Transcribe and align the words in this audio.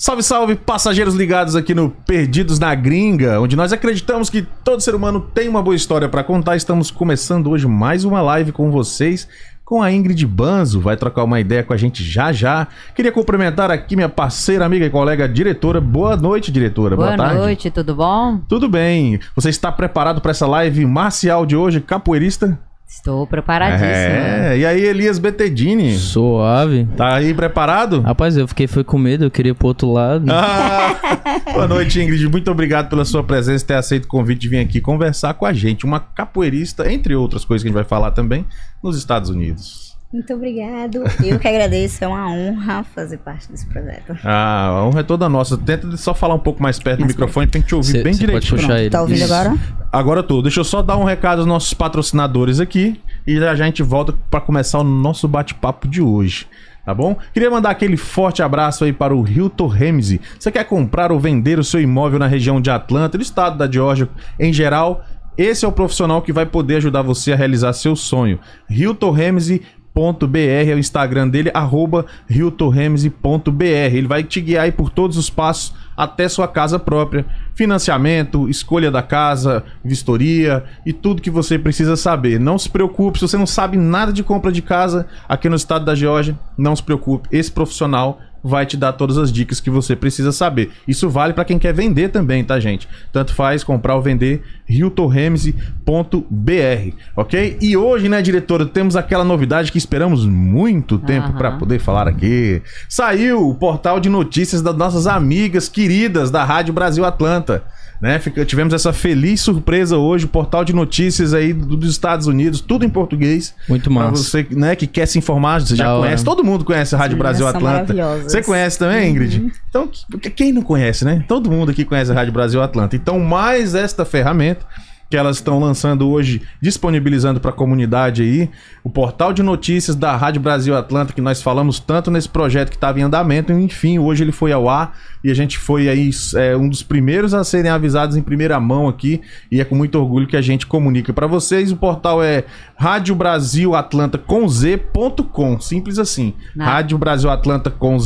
Salve, 0.00 0.22
salve, 0.22 0.56
passageiros 0.56 1.14
ligados 1.14 1.54
aqui 1.54 1.74
no 1.74 1.90
Perdidos 1.90 2.58
na 2.58 2.74
Gringa, 2.74 3.38
onde 3.38 3.54
nós 3.54 3.70
acreditamos 3.70 4.30
que 4.30 4.46
todo 4.64 4.80
ser 4.80 4.94
humano 4.94 5.20
tem 5.20 5.46
uma 5.46 5.62
boa 5.62 5.76
história 5.76 6.08
para 6.08 6.24
contar. 6.24 6.56
Estamos 6.56 6.90
começando 6.90 7.50
hoje 7.50 7.66
mais 7.66 8.02
uma 8.02 8.22
live 8.22 8.50
com 8.50 8.70
vocês, 8.70 9.28
com 9.62 9.82
a 9.82 9.92
Ingrid 9.92 10.26
Banzo. 10.26 10.80
Vai 10.80 10.96
trocar 10.96 11.22
uma 11.24 11.38
ideia 11.38 11.62
com 11.62 11.74
a 11.74 11.76
gente 11.76 12.02
já 12.02 12.32
já. 12.32 12.66
Queria 12.96 13.12
cumprimentar 13.12 13.70
aqui 13.70 13.94
minha 13.94 14.08
parceira, 14.08 14.64
amiga 14.64 14.86
e 14.86 14.90
colega 14.90 15.28
diretora. 15.28 15.82
Boa 15.82 16.16
noite, 16.16 16.50
diretora. 16.50 16.96
Boa, 16.96 17.14
Boa 17.14 17.34
noite, 17.34 17.70
tudo 17.70 17.94
bom? 17.94 18.40
Tudo 18.48 18.70
bem. 18.70 19.20
Você 19.36 19.50
está 19.50 19.70
preparado 19.70 20.22
para 20.22 20.30
essa 20.30 20.46
live 20.46 20.86
marcial 20.86 21.44
de 21.44 21.54
hoje, 21.54 21.78
capoeirista? 21.78 22.58
Estou 22.90 23.24
preparadíssimo. 23.24 23.86
É. 23.86 24.58
E 24.58 24.66
aí, 24.66 24.84
Elias 24.84 25.20
Betedini? 25.20 25.96
Suave. 25.96 26.88
Tá 26.96 27.14
aí 27.14 27.32
preparado? 27.32 28.00
Rapaz, 28.00 28.36
eu 28.36 28.48
fiquei 28.48 28.66
foi 28.66 28.82
com 28.82 28.98
medo, 28.98 29.24
eu 29.24 29.30
queria 29.30 29.52
ir 29.52 29.54
pro 29.54 29.68
outro 29.68 29.92
lado. 29.92 30.26
Ah, 30.28 30.98
boa 31.54 31.68
noite, 31.68 32.00
Ingrid. 32.00 32.28
Muito 32.28 32.50
obrigado 32.50 32.88
pela 32.88 33.04
sua 33.04 33.22
presença 33.22 33.62
e 33.62 33.66
ter 33.68 33.74
aceito 33.74 34.06
o 34.06 34.08
convite 34.08 34.40
de 34.40 34.48
vir 34.48 34.58
aqui 34.58 34.80
conversar 34.80 35.34
com 35.34 35.46
a 35.46 35.52
gente. 35.52 35.86
Uma 35.86 36.00
capoeirista, 36.00 36.92
entre 36.92 37.14
outras 37.14 37.44
coisas 37.44 37.62
que 37.62 37.68
a 37.68 37.70
gente 37.70 37.80
vai 37.80 37.88
falar 37.88 38.10
também, 38.10 38.44
nos 38.82 38.98
Estados 38.98 39.30
Unidos. 39.30 39.89
Muito 40.12 40.34
obrigado. 40.34 41.04
Eu 41.24 41.38
que 41.38 41.46
agradeço, 41.46 42.02
é 42.02 42.08
uma 42.08 42.28
honra 42.32 42.82
fazer 42.82 43.18
parte 43.18 43.48
desse 43.48 43.64
projeto. 43.66 44.16
Ah, 44.24 44.66
a 44.66 44.84
honra 44.84 45.00
é 45.00 45.02
toda 45.04 45.28
nossa. 45.28 45.56
Tenta 45.56 45.96
só 45.96 46.12
falar 46.12 46.34
um 46.34 46.38
pouco 46.40 46.60
mais 46.60 46.80
perto 46.80 46.98
do 46.98 47.02
Mais 47.02 47.12
microfone, 47.14 47.46
tem 47.46 47.62
que 47.62 47.68
te 47.68 47.74
ouvir 47.76 47.92
Cê- 47.92 48.02
bem 48.02 48.12
cê 48.12 48.26
pode 48.26 48.26
direitinho. 48.44 48.60
puxar 48.60 48.80
ele. 48.80 48.90
Tá 48.90 49.02
ouvindo 49.02 49.18
Isso. 49.22 49.32
agora? 49.32 49.56
Agora 49.92 50.22
tô. 50.24 50.42
Deixa 50.42 50.58
eu 50.60 50.64
só 50.64 50.82
dar 50.82 50.96
um 50.96 51.04
recado 51.04 51.38
aos 51.38 51.46
nossos 51.46 51.72
patrocinadores 51.74 52.58
aqui 52.58 53.00
e 53.24 53.36
já 53.38 53.54
já 53.54 53.62
a 53.62 53.66
gente 53.66 53.84
volta 53.84 54.12
para 54.28 54.40
começar 54.40 54.80
o 54.80 54.84
nosso 54.84 55.28
bate-papo 55.28 55.86
de 55.86 56.02
hoje. 56.02 56.48
Tá 56.84 56.92
bom? 56.92 57.14
Queria 57.32 57.50
mandar 57.50 57.70
aquele 57.70 57.96
forte 57.96 58.42
abraço 58.42 58.82
aí 58.82 58.92
para 58.92 59.14
o 59.14 59.24
Hilton 59.28 59.68
Ramsey. 59.68 60.20
Você 60.36 60.50
quer 60.50 60.64
comprar 60.64 61.12
ou 61.12 61.20
vender 61.20 61.56
o 61.58 61.62
seu 61.62 61.80
imóvel 61.80 62.18
na 62.18 62.26
região 62.26 62.60
de 62.60 62.68
Atlanta, 62.70 63.16
do 63.16 63.22
estado 63.22 63.56
da 63.56 63.70
Geórgia 63.70 64.08
em 64.40 64.52
geral? 64.52 65.04
Esse 65.38 65.64
é 65.64 65.68
o 65.68 65.72
profissional 65.72 66.20
que 66.20 66.32
vai 66.32 66.44
poder 66.44 66.76
ajudar 66.76 67.02
você 67.02 67.32
a 67.32 67.36
realizar 67.36 67.72
seu 67.74 67.94
sonho. 67.94 68.40
Hilton 68.68 69.10
Ramsey 69.10 69.62
.br 69.94 70.38
é 70.38 70.74
o 70.74 70.78
Instagram 70.78 71.28
dele, 71.28 71.50
arroba 71.52 72.06
hiltonramsey.br. 72.28 73.64
Ele 73.64 74.06
vai 74.06 74.22
te 74.22 74.40
guiar 74.40 74.64
aí 74.64 74.72
por 74.72 74.90
todos 74.90 75.16
os 75.16 75.28
passos 75.28 75.74
até 75.96 76.28
sua 76.28 76.48
casa 76.48 76.78
própria. 76.78 77.26
Financiamento, 77.54 78.48
escolha 78.48 78.90
da 78.90 79.02
casa, 79.02 79.62
vistoria 79.84 80.64
e 80.86 80.92
tudo 80.92 81.20
que 81.20 81.30
você 81.30 81.58
precisa 81.58 81.96
saber. 81.96 82.40
Não 82.40 82.58
se 82.58 82.70
preocupe, 82.70 83.18
se 83.18 83.28
você 83.28 83.36
não 83.36 83.46
sabe 83.46 83.76
nada 83.76 84.12
de 84.12 84.22
compra 84.22 84.50
de 84.50 84.62
casa 84.62 85.06
aqui 85.28 85.48
no 85.48 85.56
estado 85.56 85.84
da 85.84 85.94
Geórgia, 85.94 86.38
não 86.56 86.74
se 86.74 86.82
preocupe. 86.82 87.28
Esse 87.30 87.52
profissional 87.52 88.18
vai 88.42 88.66
te 88.66 88.76
dar 88.76 88.92
todas 88.92 89.18
as 89.18 89.32
dicas 89.32 89.60
que 89.60 89.70
você 89.70 89.94
precisa 89.94 90.32
saber. 90.32 90.70
Isso 90.86 91.08
vale 91.08 91.32
para 91.32 91.44
quem 91.44 91.58
quer 91.58 91.72
vender 91.72 92.08
também, 92.08 92.44
tá, 92.44 92.58
gente? 92.58 92.88
Tanto 93.12 93.34
faz 93.34 93.62
comprar 93.62 93.96
ou 93.96 94.02
vender 94.02 94.42
hiltonramsey.br, 94.68 96.94
ok? 97.16 97.58
E 97.60 97.76
hoje, 97.76 98.08
né, 98.08 98.22
diretora, 98.22 98.66
temos 98.66 98.96
aquela 98.96 99.24
novidade 99.24 99.72
que 99.72 99.78
esperamos 99.78 100.24
muito 100.24 100.98
tempo 100.98 101.28
Aham. 101.28 101.38
para 101.38 101.52
poder 101.52 101.78
falar 101.78 102.08
aqui. 102.08 102.62
Saiu 102.88 103.48
o 103.48 103.54
portal 103.54 104.00
de 104.00 104.08
notícias 104.08 104.62
das 104.62 104.76
nossas 104.76 105.06
amigas 105.06 105.68
queridas 105.68 106.30
da 106.30 106.44
Rádio 106.44 106.72
Brasil 106.72 107.04
Atlanta. 107.04 107.62
Né, 108.00 108.18
Fica- 108.18 108.46
tivemos 108.46 108.72
essa 108.72 108.94
feliz 108.94 109.42
surpresa 109.42 109.98
hoje, 109.98 110.24
o 110.24 110.28
portal 110.28 110.64
de 110.64 110.72
notícias 110.72 111.34
aí 111.34 111.52
do- 111.52 111.76
dos 111.76 111.90
Estados 111.90 112.26
Unidos, 112.26 112.60
tudo 112.62 112.82
em 112.84 112.88
português. 112.88 113.54
Muito 113.68 113.90
Pra 113.90 113.92
massa. 114.10 114.22
você 114.24 114.46
né, 114.52 114.74
que 114.74 114.86
quer 114.86 115.04
se 115.04 115.18
informar, 115.18 115.60
você 115.60 115.76
já 115.76 115.84
Da 115.84 115.94
hora. 115.96 116.06
conhece, 116.06 116.24
todo 116.24 116.42
mundo 116.42 116.64
conhece 116.64 116.94
a 116.94 116.98
Rádio 116.98 117.16
As 117.16 117.18
Brasil 117.18 117.46
são 117.46 117.54
Atlanta. 117.56 117.94
Você 118.22 118.42
conhece 118.42 118.78
também, 118.78 119.10
Ingrid? 119.10 119.52
Então, 119.68 119.86
que- 120.20 120.30
quem 120.30 120.50
não 120.50 120.62
conhece, 120.62 121.04
né? 121.04 121.22
Todo 121.28 121.50
mundo 121.50 121.70
aqui 121.70 121.84
conhece 121.84 122.10
a 122.10 122.14
Rádio 122.14 122.32
Brasil 122.32 122.62
Atlanta. 122.62 122.96
Então, 122.96 123.18
mais 123.20 123.74
esta 123.74 124.04
ferramenta 124.06 124.64
que 125.10 125.16
elas 125.16 125.36
estão 125.36 125.58
lançando 125.58 126.08
hoje, 126.08 126.40
disponibilizando 126.62 127.40
para 127.40 127.50
a 127.50 127.52
comunidade 127.52 128.22
aí, 128.22 128.48
o 128.84 128.88
portal 128.88 129.32
de 129.32 129.42
notícias 129.42 129.96
da 129.96 130.16
Rádio 130.16 130.40
Brasil 130.40 130.76
Atlanta, 130.76 131.12
que 131.12 131.20
nós 131.20 131.42
falamos 131.42 131.80
tanto 131.80 132.12
nesse 132.12 132.28
projeto 132.28 132.70
que 132.70 132.76
estava 132.76 133.00
em 133.00 133.02
andamento, 133.02 133.52
enfim, 133.52 133.98
hoje 133.98 134.22
ele 134.22 134.30
foi 134.30 134.52
ao 134.52 134.68
ar 134.68 134.96
e 135.24 135.30
a 135.30 135.34
gente 135.34 135.58
foi 135.58 135.88
aí 135.88 136.10
é, 136.36 136.56
um 136.56 136.68
dos 136.68 136.84
primeiros 136.84 137.34
a 137.34 137.42
serem 137.42 137.72
avisados 137.72 138.16
em 138.16 138.22
primeira 138.22 138.58
mão 138.60 138.86
aqui 138.86 139.20
e 139.50 139.60
é 139.60 139.64
com 139.64 139.74
muito 139.74 139.98
orgulho 139.98 140.28
que 140.28 140.36
a 140.36 140.40
gente 140.40 140.64
comunica 140.64 141.12
para 141.12 141.26
vocês. 141.26 141.72
O 141.72 141.76
portal 141.76 142.22
é 142.22 142.44
Rádio 142.76 143.16
Brasil 143.16 143.74
Atlanta 143.74 144.16
com 144.16 144.48
Z.com, 144.48 145.60
simples 145.60 145.98
assim. 145.98 146.34
Rádio 146.56 146.96
Brasil 146.96 147.28
Atlanta 147.28 147.68
com 147.68 147.98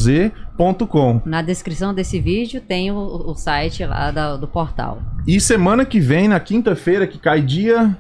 Na 1.24 1.42
descrição 1.42 1.92
desse 1.92 2.20
vídeo 2.20 2.60
tem 2.60 2.90
o, 2.90 2.96
o 2.96 3.34
site 3.34 3.84
lá 3.84 4.10
da- 4.10 4.36
do 4.36 4.46
portal. 4.46 5.02
E 5.26 5.40
semana 5.40 5.84
que 5.84 5.98
vem, 6.00 6.28
na 6.28 6.38
quinta-feira, 6.40 7.06
que 7.06 7.18
cai 7.18 7.40
dia. 7.40 7.96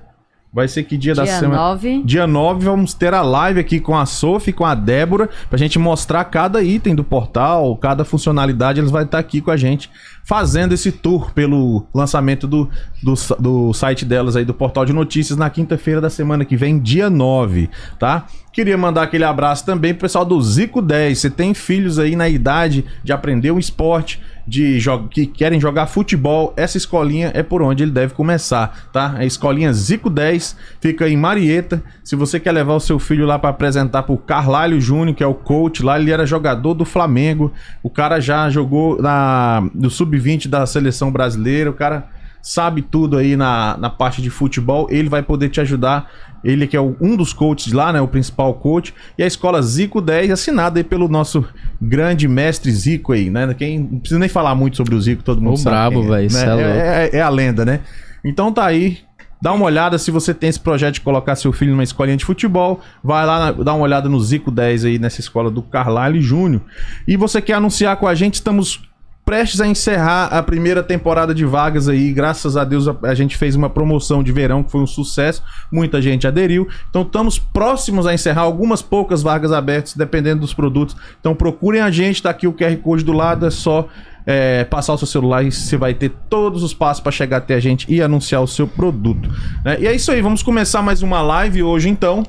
Vai 0.52 0.68
ser 0.68 0.84
que 0.84 0.96
dia, 0.96 1.16
da 1.16 1.24
Dia 1.24 1.40
semana? 1.40 1.56
9. 1.70 2.02
Dia 2.04 2.28
9, 2.28 2.64
vamos 2.64 2.94
ter 2.94 3.12
a 3.12 3.22
live 3.22 3.58
aqui 3.58 3.80
com 3.80 3.96
a 3.96 4.06
Sophie, 4.06 4.52
com 4.52 4.64
a 4.64 4.72
Débora, 4.72 5.28
pra 5.50 5.58
gente 5.58 5.80
mostrar 5.80 6.22
cada 6.26 6.62
item 6.62 6.94
do 6.94 7.02
portal, 7.02 7.76
cada 7.76 8.04
funcionalidade, 8.04 8.78
eles 8.78 8.92
vão 8.92 9.02
estar 9.02 9.18
aqui 9.18 9.40
com 9.40 9.50
a 9.50 9.56
gente, 9.56 9.90
fazendo 10.24 10.72
esse 10.72 10.90
tour 10.90 11.32
pelo 11.32 11.86
lançamento 11.94 12.46
do, 12.46 12.68
do, 13.02 13.14
do 13.38 13.72
site 13.74 14.04
delas 14.04 14.36
aí, 14.36 14.44
do 14.44 14.54
portal 14.54 14.84
de 14.84 14.92
notícias, 14.92 15.38
na 15.38 15.50
quinta-feira 15.50 16.00
da 16.00 16.08
semana 16.10 16.44
que 16.44 16.56
vem, 16.56 16.78
dia 16.78 17.10
9, 17.10 17.68
tá? 17.98 18.26
Queria 18.52 18.78
mandar 18.78 19.02
aquele 19.02 19.24
abraço 19.24 19.66
também 19.66 19.92
pro 19.92 20.02
pessoal 20.02 20.24
do 20.24 20.40
Zico 20.40 20.80
10. 20.80 21.18
Você 21.18 21.28
tem 21.28 21.52
filhos 21.52 21.98
aí 21.98 22.16
na 22.16 22.28
idade 22.28 22.84
de 23.02 23.12
aprender 23.12 23.50
um 23.50 23.58
esporte, 23.58 24.20
de 24.46 24.78
que 25.10 25.26
querem 25.26 25.60
jogar 25.60 25.86
futebol, 25.86 26.52
essa 26.56 26.76
escolinha 26.76 27.30
é 27.34 27.42
por 27.42 27.62
onde 27.62 27.82
ele 27.82 27.92
deve 27.92 28.14
começar, 28.14 28.88
tá? 28.92 29.14
A 29.16 29.24
escolinha 29.24 29.72
Zico 29.72 30.10
10 30.10 30.56
fica 30.80 31.08
em 31.08 31.16
Marieta. 31.16 31.82
Se 32.02 32.14
você 32.14 32.38
quer 32.38 32.52
levar 32.52 32.74
o 32.74 32.80
seu 32.80 32.98
filho 32.98 33.26
lá 33.26 33.38
para 33.38 33.50
apresentar 33.50 34.02
pro 34.02 34.16
Carlalho 34.16 34.80
Júnior, 34.80 35.16
que 35.16 35.22
é 35.22 35.26
o 35.26 35.34
coach 35.34 35.82
lá, 35.82 35.98
ele 35.98 36.10
era 36.10 36.26
jogador 36.26 36.74
do 36.74 36.84
Flamengo. 36.84 37.52
O 37.82 37.88
cara 37.88 38.20
já 38.20 38.48
jogou 38.50 39.00
na 39.00 39.68
do 39.74 39.90
sub-20 39.90 40.48
da 40.48 40.66
seleção 40.66 41.10
brasileira, 41.10 41.70
o 41.70 41.74
cara 41.74 42.08
sabe 42.46 42.82
tudo 42.82 43.16
aí 43.16 43.36
na, 43.36 43.74
na 43.78 43.88
parte 43.88 44.20
de 44.20 44.28
futebol, 44.28 44.86
ele 44.90 45.08
vai 45.08 45.22
poder 45.22 45.48
te 45.48 45.62
ajudar. 45.62 46.10
Ele 46.44 46.66
que 46.66 46.76
é 46.76 46.80
o- 46.80 46.94
um 47.00 47.16
dos 47.16 47.32
coaches 47.32 47.72
lá, 47.72 47.90
né? 47.90 48.02
O 48.02 48.06
principal 48.06 48.52
coach. 48.52 48.92
E 49.16 49.22
a 49.22 49.26
escola 49.26 49.62
Zico 49.62 49.98
10, 50.02 50.30
assinada 50.30 50.78
aí 50.78 50.84
pelo 50.84 51.08
nosso 51.08 51.42
grande 51.80 52.28
mestre 52.28 52.70
Zico 52.70 53.14
aí, 53.14 53.30
né? 53.30 53.54
Quem, 53.54 53.78
não 53.78 53.98
precisa 53.98 54.20
nem 54.20 54.28
falar 54.28 54.54
muito 54.54 54.76
sobre 54.76 54.94
o 54.94 55.00
Zico, 55.00 55.22
todo 55.22 55.40
mundo 55.40 55.54
Ô, 55.54 55.56
sabe. 55.56 55.74
brabo, 55.74 56.00
quem 56.02 56.10
véi, 56.10 56.28
né? 56.30 56.44
é 56.44 56.76
é, 56.76 57.10
é- 57.14 57.16
é 57.16 57.22
a 57.22 57.30
lenda, 57.30 57.64
né? 57.64 57.80
Então 58.22 58.52
tá 58.52 58.66
aí. 58.66 58.98
Dá 59.40 59.52
uma 59.54 59.64
olhada 59.64 59.98
se 59.98 60.10
você 60.10 60.32
tem 60.34 60.48
esse 60.50 60.60
projeto 60.60 60.94
de 60.94 61.00
colocar 61.00 61.36
seu 61.36 61.52
filho 61.52 61.70
numa 61.72 61.82
escolinha 61.82 62.16
de 62.16 62.24
futebol. 62.26 62.80
Vai 63.02 63.24
lá, 63.26 63.52
dá 63.52 63.72
uma 63.74 63.82
olhada 63.84 64.08
no 64.08 64.20
Zico 64.20 64.50
10 64.50 64.84
aí 64.84 64.98
nessa 64.98 65.20
escola 65.20 65.50
do 65.50 65.62
Carlyle 65.62 66.20
Júnior. 66.20 66.60
E 67.08 67.16
você 67.16 67.40
quer 67.42 67.54
anunciar 67.54 67.96
com 67.96 68.06
a 68.06 68.14
gente, 68.14 68.34
estamos 68.34 68.82
prestes 69.24 69.60
a 69.60 69.66
encerrar 69.66 70.26
a 70.26 70.42
primeira 70.42 70.82
temporada 70.82 71.34
de 71.34 71.44
vagas 71.44 71.88
aí. 71.88 72.12
Graças 72.12 72.56
a 72.56 72.64
Deus 72.64 72.86
a, 73.02 73.14
gente 73.14 73.36
fez 73.36 73.56
uma 73.56 73.70
promoção 73.70 74.22
de 74.22 74.30
verão 74.32 74.62
que 74.62 74.70
foi 74.70 74.80
um 74.80 74.86
sucesso. 74.86 75.42
Muita 75.72 76.00
gente 76.02 76.26
aderiu. 76.26 76.68
Então 76.90 77.02
estamos 77.02 77.38
próximos 77.38 78.06
a 78.06 78.14
encerrar 78.14 78.42
algumas 78.42 78.82
poucas 78.82 79.22
vagas 79.22 79.52
abertas, 79.52 79.94
dependendo 79.94 80.40
dos 80.40 80.52
produtos. 80.52 80.96
Então 81.20 81.34
procurem 81.34 81.80
a 81.80 81.90
gente, 81.90 82.22
tá 82.22 82.30
aqui 82.30 82.46
o 82.46 82.52
QR 82.52 82.76
Code 82.76 83.04
do 83.04 83.12
lado, 83.12 83.46
é 83.46 83.50
só 83.50 83.88
é, 84.26 84.64
passar 84.64 84.94
o 84.94 84.98
seu 84.98 85.06
celular 85.06 85.42
e 85.42 85.52
você 85.52 85.76
vai 85.76 85.94
ter 85.94 86.10
todos 86.28 86.62
os 86.62 86.74
passos 86.74 87.02
para 87.02 87.12
chegar 87.12 87.38
até 87.38 87.54
a 87.54 87.60
gente 87.60 87.86
e 87.92 88.02
anunciar 88.02 88.42
o 88.42 88.46
seu 88.46 88.66
produto. 88.66 89.30
né? 89.64 89.78
E 89.80 89.86
é 89.86 89.94
isso 89.94 90.10
aí, 90.10 90.20
vamos 90.20 90.42
começar 90.42 90.82
mais 90.82 91.02
uma 91.02 91.20
live 91.22 91.62
hoje 91.62 91.88
então. 91.88 92.24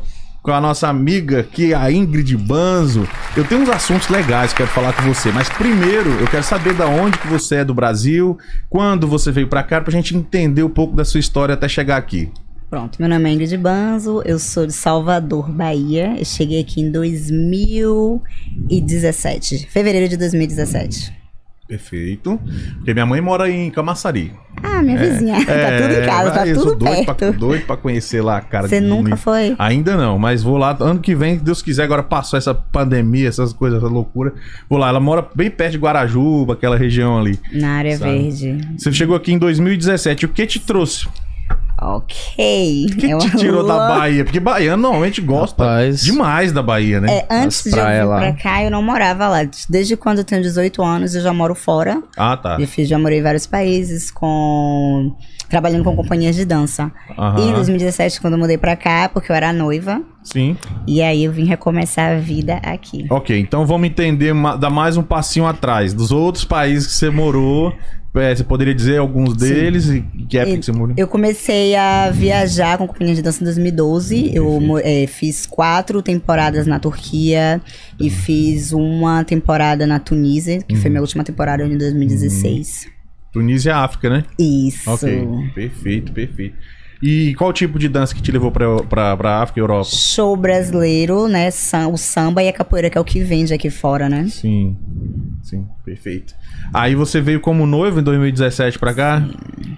Com 0.45 0.51
a 0.51 0.61
nossa 0.61 0.88
amiga 0.88 1.45
é 1.57 1.73
a 1.73 1.91
Ingrid 1.91 2.38
Banzo. 2.38 3.09
Eu 3.35 3.44
tenho 3.44 3.61
uns 3.61 3.69
assuntos 3.69 4.09
legais 4.09 4.51
que 4.51 4.57
quero 4.57 4.69
falar 4.69 4.94
com 4.94 5.01
você, 5.11 5.31
mas 5.31 5.49
primeiro 5.49 6.11
eu 6.20 6.28
quero 6.28 6.43
saber 6.43 6.75
da 6.75 6.85
onde 6.85 7.17
que 7.17 7.25
você 7.25 7.55
é 7.55 7.66
do 7.66 7.73
Brasil, 7.73 8.37
quando 8.70 9.08
você 9.08 9.31
veio 9.31 9.47
pra 9.47 9.64
cá, 9.64 9.81
pra 9.81 9.91
gente 9.91 10.16
entender 10.16 10.61
um 10.61 10.70
pouco 10.70 10.96
da 10.96 11.03
sua 11.03 11.20
história 11.20 11.55
até 11.55 11.67
chegar 11.67 11.97
aqui. 11.97 12.31
Pronto, 12.70 12.99
meu 12.99 13.09
nome 13.09 13.28
é 13.28 13.34
Ingrid 13.34 13.58
Banzo, 13.58 14.22
eu 14.23 14.37
sou 14.37 14.67
de 14.67 14.73
Salvador, 14.73 15.49
Bahia. 15.49 16.14
Eu 16.16 16.25
cheguei 16.25 16.61
aqui 16.61 16.79
em 16.79 16.91
2017, 16.91 19.66
fevereiro 19.67 20.08
de 20.08 20.16
2017. 20.16 21.24
Perfeito. 21.67 22.40
Porque 22.76 22.94
minha 22.94 23.06
mãe 23.06 23.20
mora 23.20 23.50
em 23.50 23.72
Camaçari. 23.72 24.32
Ah, 24.62 24.82
minha 24.84 24.97
vizinha. 24.97 25.44
tá 25.46 25.82
tudo 25.82 25.94
em 25.94 26.06
casa, 26.06 26.32
tá 26.32 26.47
É, 26.47 26.53
sou 26.53 26.64
tudo 26.64 26.85
doido 26.85 27.06
perto. 27.06 27.16
Pra, 27.16 27.32
doido 27.32 27.66
pra 27.66 27.78
conhecer 27.78 28.22
lá 28.22 28.38
a 28.38 28.41
cara 28.41 28.67
Você 28.67 28.79
nunca 28.79 29.02
bonito. 29.03 29.17
foi? 29.17 29.56
Ainda 29.58 29.97
não, 29.97 30.20
mas 30.20 30.44
vou 30.44 30.58
lá 30.58 30.78
ano 30.79 31.00
que 31.00 31.16
vem, 31.16 31.38
se 31.40 31.44
Deus 31.44 31.62
quiser, 31.62 31.84
agora 31.84 32.03
passou 32.03 32.38
essa 32.38 32.53
pandemia, 32.53 33.28
essas 33.28 33.52
coisas, 33.52 33.79
essa 33.79 33.91
loucura. 33.91 34.34
Vou 34.70 34.78
lá, 34.78 34.90
ela 34.90 35.00
mora 35.00 35.26
bem 35.34 35.50
perto 35.50 35.72
de 35.73 35.78
Guarajuba, 35.79 36.53
aquela 36.53 36.78
região 36.78 37.17
ali. 37.17 37.40
Na 37.52 37.78
área 37.78 37.97
Sabe? 37.97 38.11
verde. 38.11 38.58
Você 38.78 38.91
chegou 38.94 39.16
aqui 39.16 39.34
em 39.34 39.38
2017, 39.40 40.26
o 40.26 40.29
que 40.29 40.46
te 40.46 40.59
trouxe 40.59 41.08
Ok. 41.81 42.85
O 42.91 42.95
que 42.97 43.11
É 43.11 43.17
te 43.17 43.37
tirou 43.37 43.66
da 43.66 43.77
Bahia? 43.89 44.23
Porque 44.23 44.39
baiano 44.39 44.81
normalmente 44.83 45.22
gosta 45.22 45.63
Rapaz. 45.63 46.01
demais 46.01 46.51
da 46.51 46.63
Bahia, 46.63 47.01
né? 47.01 47.17
É, 47.19 47.25
antes 47.29 47.63
de 47.63 47.77
eu 47.77 47.85
vir 47.85 48.03
lá. 48.05 48.17
pra 48.17 48.33
cá, 48.33 48.63
eu 48.63 48.72
não 48.72 48.81
morava 48.81 49.27
lá. 49.27 49.39
Desde 49.69 49.97
quando 49.97 50.19
eu 50.19 50.23
tenho 50.23 50.41
18 50.41 50.81
anos, 50.83 51.16
eu 51.16 51.22
já 51.22 51.33
moro 51.33 51.53
fora. 51.53 52.01
Ah, 52.17 52.37
tá. 52.37 52.57
Eu 52.59 52.67
fiz, 52.67 52.87
já 52.87 52.97
morei 52.97 53.19
em 53.19 53.23
vários 53.23 53.45
países 53.45 54.09
com 54.11 55.16
trabalhando 55.49 55.83
com 55.83 55.95
companhias 55.95 56.35
de 56.35 56.43
dança. 56.43 56.91
Aham. 57.17 57.39
E 57.39 57.49
em 57.49 57.53
2017, 57.53 58.19
quando 58.19 58.33
eu 58.33 58.39
mudei 58.39 58.57
pra 58.57 58.75
cá, 58.75 59.07
porque 59.07 59.31
eu 59.31 59.35
era 59.35 59.53
noiva, 59.53 60.01
Sim. 60.23 60.57
e 60.87 61.01
aí 61.03 61.23
eu 61.23 61.31
vim 61.31 61.45
recomeçar 61.45 62.13
a 62.13 62.19
vida 62.19 62.55
aqui. 62.63 63.05
Ok, 63.11 63.37
então 63.39 63.66
vamos 63.66 63.87
entender, 63.87 64.33
dar 64.59 64.69
mais 64.72 64.97
um 64.97 65.03
passinho 65.03 65.45
atrás. 65.45 65.93
Dos 65.93 66.11
outros 66.11 66.43
países 66.45 66.87
que 66.87 66.93
você 66.93 67.09
morou, 67.11 67.72
é, 68.20 68.35
você 68.35 68.44
poderia 68.44 68.73
dizer 68.73 68.97
alguns 68.97 69.35
deles 69.35 69.88
e 69.90 70.02
que 70.28 70.38
época 70.38 70.53
Eu- 70.56 70.59
que 70.59 70.66
você 70.66 70.72
morou? 70.72 70.96
Eu 70.97 71.08
comecei 71.08 71.76
a 71.76 72.09
viajar 72.12 72.78
com 72.78 72.88
companhia 72.88 73.16
de 73.16 73.22
dança 73.22 73.41
em 73.41 73.46
2012. 73.46 74.32
Eu 74.34 74.78
eh, 74.84 75.06
fiz 75.08 75.46
quatro 75.46 76.02
temporadas 76.02 76.66
na 76.67 76.79
Turquia 76.79 77.62
e 78.00 78.09
fiz 78.09 78.72
uma 78.73 79.23
temporada 79.23 79.85
na 79.88 80.00
Tunísia, 80.00 80.62
que 80.62 80.76
Uhum. 80.76 80.82
foi 80.82 80.90
minha 80.90 81.02
última 81.02 81.23
temporada 81.23 81.64
em 81.66 81.78
2016. 81.78 82.88
Tunísia 83.32 83.72
e 83.72 83.73
África, 83.73 84.09
né? 84.09 84.23
Isso. 84.40 84.90
Ok, 84.90 85.28
perfeito, 85.53 86.11
perfeito. 86.14 86.56
E 87.02 87.36
qual 87.36 87.52
tipo 87.53 87.78
de 87.78 87.88
dança 87.88 88.14
que 88.16 88.22
te 88.22 88.32
levou 88.32 88.52
pra, 88.52 88.78
pra, 88.84 89.18
pra 89.18 89.42
África 89.42 89.59
e 89.59 89.62
Europa? 89.62 89.90
Show 89.90 90.36
brasileiro, 90.36 91.28
né? 91.28 91.50
O 91.92 91.97
samba 91.97 92.44
e 92.44 92.47
a 92.47 92.53
capoeira, 92.53 92.90
que 92.90 92.97
é 92.97 93.02
o 93.02 93.06
que 93.06 93.22
vende 93.22 93.53
aqui 93.53 93.70
fora, 93.70 94.09
né? 94.09 94.28
Sim, 94.30 94.78
sim, 95.42 95.68
perfeito. 95.84 96.34
Aí 96.74 96.96
você 96.96 97.22
veio 97.22 97.40
como 97.40 97.66
noivo 97.66 98.00
em 98.00 98.03
2017 98.03 98.80
pra 98.80 98.94
cá? 98.94 99.22
Sim, 99.22 99.78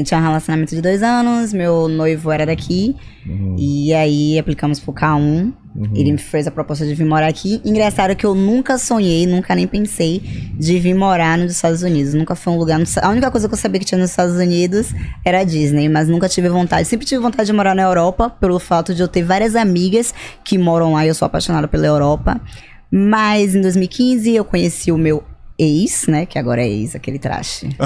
eu 0.00 0.04
tinha 0.04 0.18
um 0.20 0.22
relacionamento 0.22 0.74
de 0.74 0.80
dois 0.80 1.02
anos, 1.02 1.52
meu 1.52 1.88
noivo 1.88 2.30
era 2.30 2.44
daqui. 2.46 2.94
Uhum. 3.26 3.56
E 3.58 3.92
aí 3.94 4.38
aplicamos 4.38 4.80
pro 4.80 4.92
K1. 4.92 5.52
Ele 5.94 6.12
me 6.12 6.18
fez 6.18 6.46
a 6.46 6.50
proposta 6.50 6.84
de 6.84 6.94
vir 6.94 7.06
morar 7.06 7.28
aqui. 7.28 7.58
Engraçado 7.64 8.14
que 8.14 8.26
eu 8.26 8.34
nunca 8.34 8.76
sonhei, 8.76 9.26
nunca 9.26 9.54
nem 9.54 9.66
pensei 9.66 10.20
de 10.58 10.78
vir 10.78 10.92
morar 10.94 11.38
nos 11.38 11.52
Estados 11.52 11.82
Unidos. 11.82 12.12
Nunca 12.12 12.34
foi 12.34 12.52
um 12.52 12.58
lugar. 12.58 12.78
nos- 12.78 12.98
A 12.98 13.08
única 13.08 13.30
coisa 13.30 13.48
que 13.48 13.54
eu 13.54 13.58
sabia 13.58 13.80
que 13.80 13.86
tinha 13.86 13.98
nos 13.98 14.10
Estados 14.10 14.34
Unidos 14.36 14.92
era 15.24 15.40
a 15.40 15.44
Disney, 15.44 15.88
mas 15.88 16.08
nunca 16.08 16.28
tive 16.28 16.48
vontade. 16.50 16.86
Sempre 16.86 17.06
tive 17.06 17.22
vontade 17.22 17.46
de 17.46 17.52
morar 17.54 17.74
na 17.74 17.82
Europa, 17.84 18.28
pelo 18.28 18.58
fato 18.58 18.94
de 18.94 19.00
eu 19.00 19.08
ter 19.08 19.22
várias 19.22 19.56
amigas 19.56 20.12
que 20.44 20.58
moram 20.58 20.92
lá 20.92 21.06
e 21.06 21.08
eu 21.08 21.14
sou 21.14 21.24
apaixonada 21.24 21.66
pela 21.66 21.86
Europa. 21.86 22.38
Mas 22.90 23.54
em 23.54 23.60
2015 23.62 24.34
eu 24.34 24.44
conheci 24.44 24.92
o 24.92 24.98
meu 24.98 25.22
ex, 25.62 26.06
né? 26.08 26.26
Que 26.26 26.38
agora 26.38 26.62
é 26.62 26.68
ex, 26.68 26.94
aquele 26.94 27.18
traste. 27.18 27.68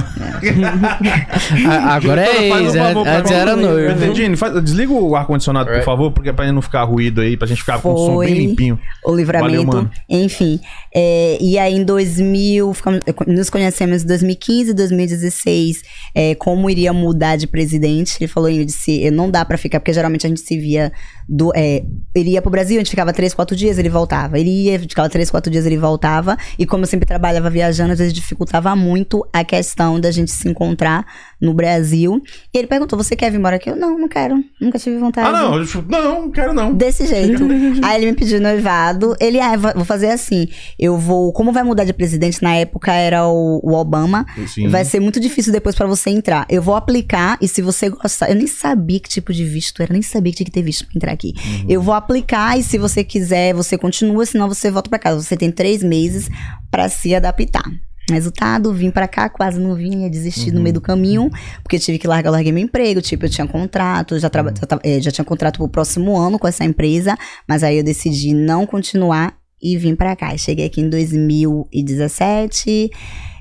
A- 1.67 1.95
Agora 1.95 2.23
é 2.23 2.53
um 2.53 2.59
ex, 2.59 2.75
favor 2.75 3.07
antes 3.09 3.31
era 3.33 3.57
noivo. 3.57 4.37
Faz- 4.37 4.63
desliga 4.65 4.93
o 4.93 5.15
ar-condicionado, 5.17 5.71
por 5.71 5.83
favor, 5.83 6.11
porque 6.13 6.33
pra 6.33 6.51
não 6.53 6.63
ficar 6.63 6.85
ruído 6.85 7.21
aí, 7.21 7.37
pra 7.37 7.47
gente 7.47 7.61
ficar 7.61 7.81
com 7.81 7.93
o 7.93 7.97
som 7.99 8.15
Foi. 8.15 8.27
bem 8.27 8.35
limpinho. 8.47 8.79
O 9.05 9.15
livramento. 9.15 9.67
Valeu. 9.71 9.91
Enfim. 10.09 10.61
é, 10.95 11.39
e 11.41 11.59
aí, 11.59 11.75
em 11.75 11.85
2000, 11.85 12.73
ficamos- 12.75 13.01
nos 13.27 13.51
conhecemos 13.51 14.03
em 14.03 14.07
2015, 14.07 14.73
2016, 14.75 15.83
é, 16.15 16.35
como 16.35 16.69
iria 16.71 16.93
mudar 16.93 17.37
de 17.37 17.47
presidente. 17.47 18.17
Ele 18.21 18.29
falou, 18.29 18.49
ele 18.49 18.65
disse, 18.65 19.11
não 19.11 19.31
dá 19.31 19.45
pra 19.45 19.59
ficar, 19.59 19.81
porque 19.81 19.93
geralmente 19.93 20.27
a 20.27 20.29
gente 20.29 20.41
se 20.41 20.59
via. 20.59 20.93
Do, 21.29 21.51
é, 21.57 21.83
ele 22.15 22.31
ia 22.31 22.41
pro 22.43 22.51
Brasil, 22.51 22.77
a 22.77 22.79
gente 22.81 22.91
ficava 22.91 23.13
três, 23.13 23.35
quatro 23.35 23.57
dias, 23.57 23.79
ele 23.79 23.89
voltava. 23.89 24.39
Ele 24.39 24.49
ia, 24.67 24.79
ficava 24.79 25.09
três, 25.09 25.31
quatro 25.31 25.51
dias, 25.51 25.67
ele 25.67 25.77
voltava. 25.77 26.37
E 26.59 26.65
como 26.65 26.85
eu 26.85 26.87
sempre 26.87 27.05
trabalhava 27.07 27.51
viajando, 27.67 27.93
às 27.93 27.99
vezes 27.99 28.13
dificultava 28.13 28.75
muito 28.77 29.27
a 29.33 29.45
questão 29.45 29.99
da 29.99 30.11
gente 30.11 30.31
se 30.31 30.49
encontrar 30.49 31.05
no 31.41 31.53
Brasil. 31.53 32.21
E 32.55 32.59
ele 32.59 32.67
perguntou: 32.67 32.97
Você 32.99 33.15
quer 33.17 33.31
vir 33.31 33.39
embora 33.39 33.57
aqui? 33.57 33.71
Eu, 33.71 33.77
não, 33.77 33.99
não 33.99 34.09
quero. 34.09 34.37
Nunca 34.61 34.79
tive 34.79 34.99
vontade. 34.99 35.29
Ah, 35.29 35.33
não, 35.33 35.55
eu- 35.59 35.85
não, 35.89 36.23
não 36.23 36.31
quero 36.31 36.53
não. 36.53 36.73
Desse 36.73 37.07
jeito. 37.09 37.43
Aí 37.83 37.97
ele 38.03 38.11
me 38.13 38.17
pediu 38.17 38.41
noivado. 38.41 39.15
Ele, 39.21 39.39
ah, 39.41 39.57
vou 39.75 39.85
fazer 39.85 40.09
assim. 40.11 40.49
Eu 40.79 40.97
vou. 40.99 41.33
Como 41.33 41.53
vai 41.53 41.63
mudar 41.63 41.85
de 41.85 41.93
presidente? 41.93 42.43
Na 42.43 42.55
época 42.55 42.93
era 42.93 43.27
o, 43.27 43.61
o 43.63 43.73
Obama. 43.75 44.25
Sim. 44.47 44.69
Vai 44.69 44.85
ser 44.85 45.01
muito 45.01 45.21
difícil 45.21 45.53
depois 45.53 45.75
pra 45.75 45.87
você 45.87 46.11
entrar. 46.11 46.47
Eu 46.49 46.63
vou 46.63 46.75
aplicar 46.75 47.39
e 47.41 47.49
se 47.49 47.61
você 47.63 47.89
gostar. 47.91 48.29
Eu 48.31 48.35
nem 48.37 48.47
sabia 48.47 49.01
que 49.01 49.09
tipo 49.09 49.33
de 49.33 49.45
visto 49.45 49.83
era, 49.83 49.93
nem 49.93 50.03
sabia 50.03 50.33
que 50.33 50.39
tinha 50.39 50.45
que 50.47 50.51
ter 50.53 50.63
visto 50.63 50.85
pra 50.87 50.93
entrar 50.97 51.13
aqui. 51.13 51.35
Eu 51.69 51.83
vou 51.83 51.95
aplicar 51.95 52.59
e 52.59 52.63
se 52.63 52.79
você 52.79 53.05
quiser, 53.05 53.55
você 53.55 53.77
continua, 53.77 54.25
senão 54.25 54.49
você 54.49 54.71
volta 54.71 54.89
pra 54.91 54.99
casa. 54.99 55.23
Você 55.23 55.37
tem 55.37 55.51
três 55.51 55.83
meses 55.83 56.29
pra 56.71 56.89
se 56.89 57.15
adaptar. 57.15 57.65
Resultado, 58.11 58.73
vim 58.73 58.91
pra 58.91 59.09
cá, 59.09 59.29
quase 59.29 59.59
não 59.59 59.75
vim, 59.75 60.03
ia 60.03 60.11
desistir 60.11 60.53
no 60.53 60.61
meio 60.61 60.75
do 60.75 60.81
caminho, 60.81 61.29
porque 61.63 61.79
tive 61.79 61.99
que 61.99 62.07
largar, 62.07 62.31
larguei 62.31 62.53
meu 62.53 62.63
emprego, 62.63 63.03
tipo, 63.03 63.25
eu 63.25 63.29
tinha 63.29 63.47
contrato, 63.49 64.17
já, 64.19 64.31
traba- 64.31 64.53
já, 64.57 64.65
tava- 64.67 64.83
eh, 64.85 65.01
já 65.01 65.11
tinha 65.11 65.25
contrato 65.25 65.57
pro 65.59 65.69
próximo 65.69 66.17
ano 66.17 66.39
com 66.39 66.47
essa 66.47 66.65
empresa, 66.65 67.17
mas 67.49 67.65
aí 67.65 67.79
eu 67.79 67.85
decidi 67.85 68.33
não 68.33 68.65
continuar 68.65 69.37
e 69.61 69.77
vim 69.77 69.97
pra 69.97 70.15
cá. 70.15 70.37
Cheguei 70.37 70.67
aqui 70.67 70.81
em 70.81 70.89
2017 70.91 72.91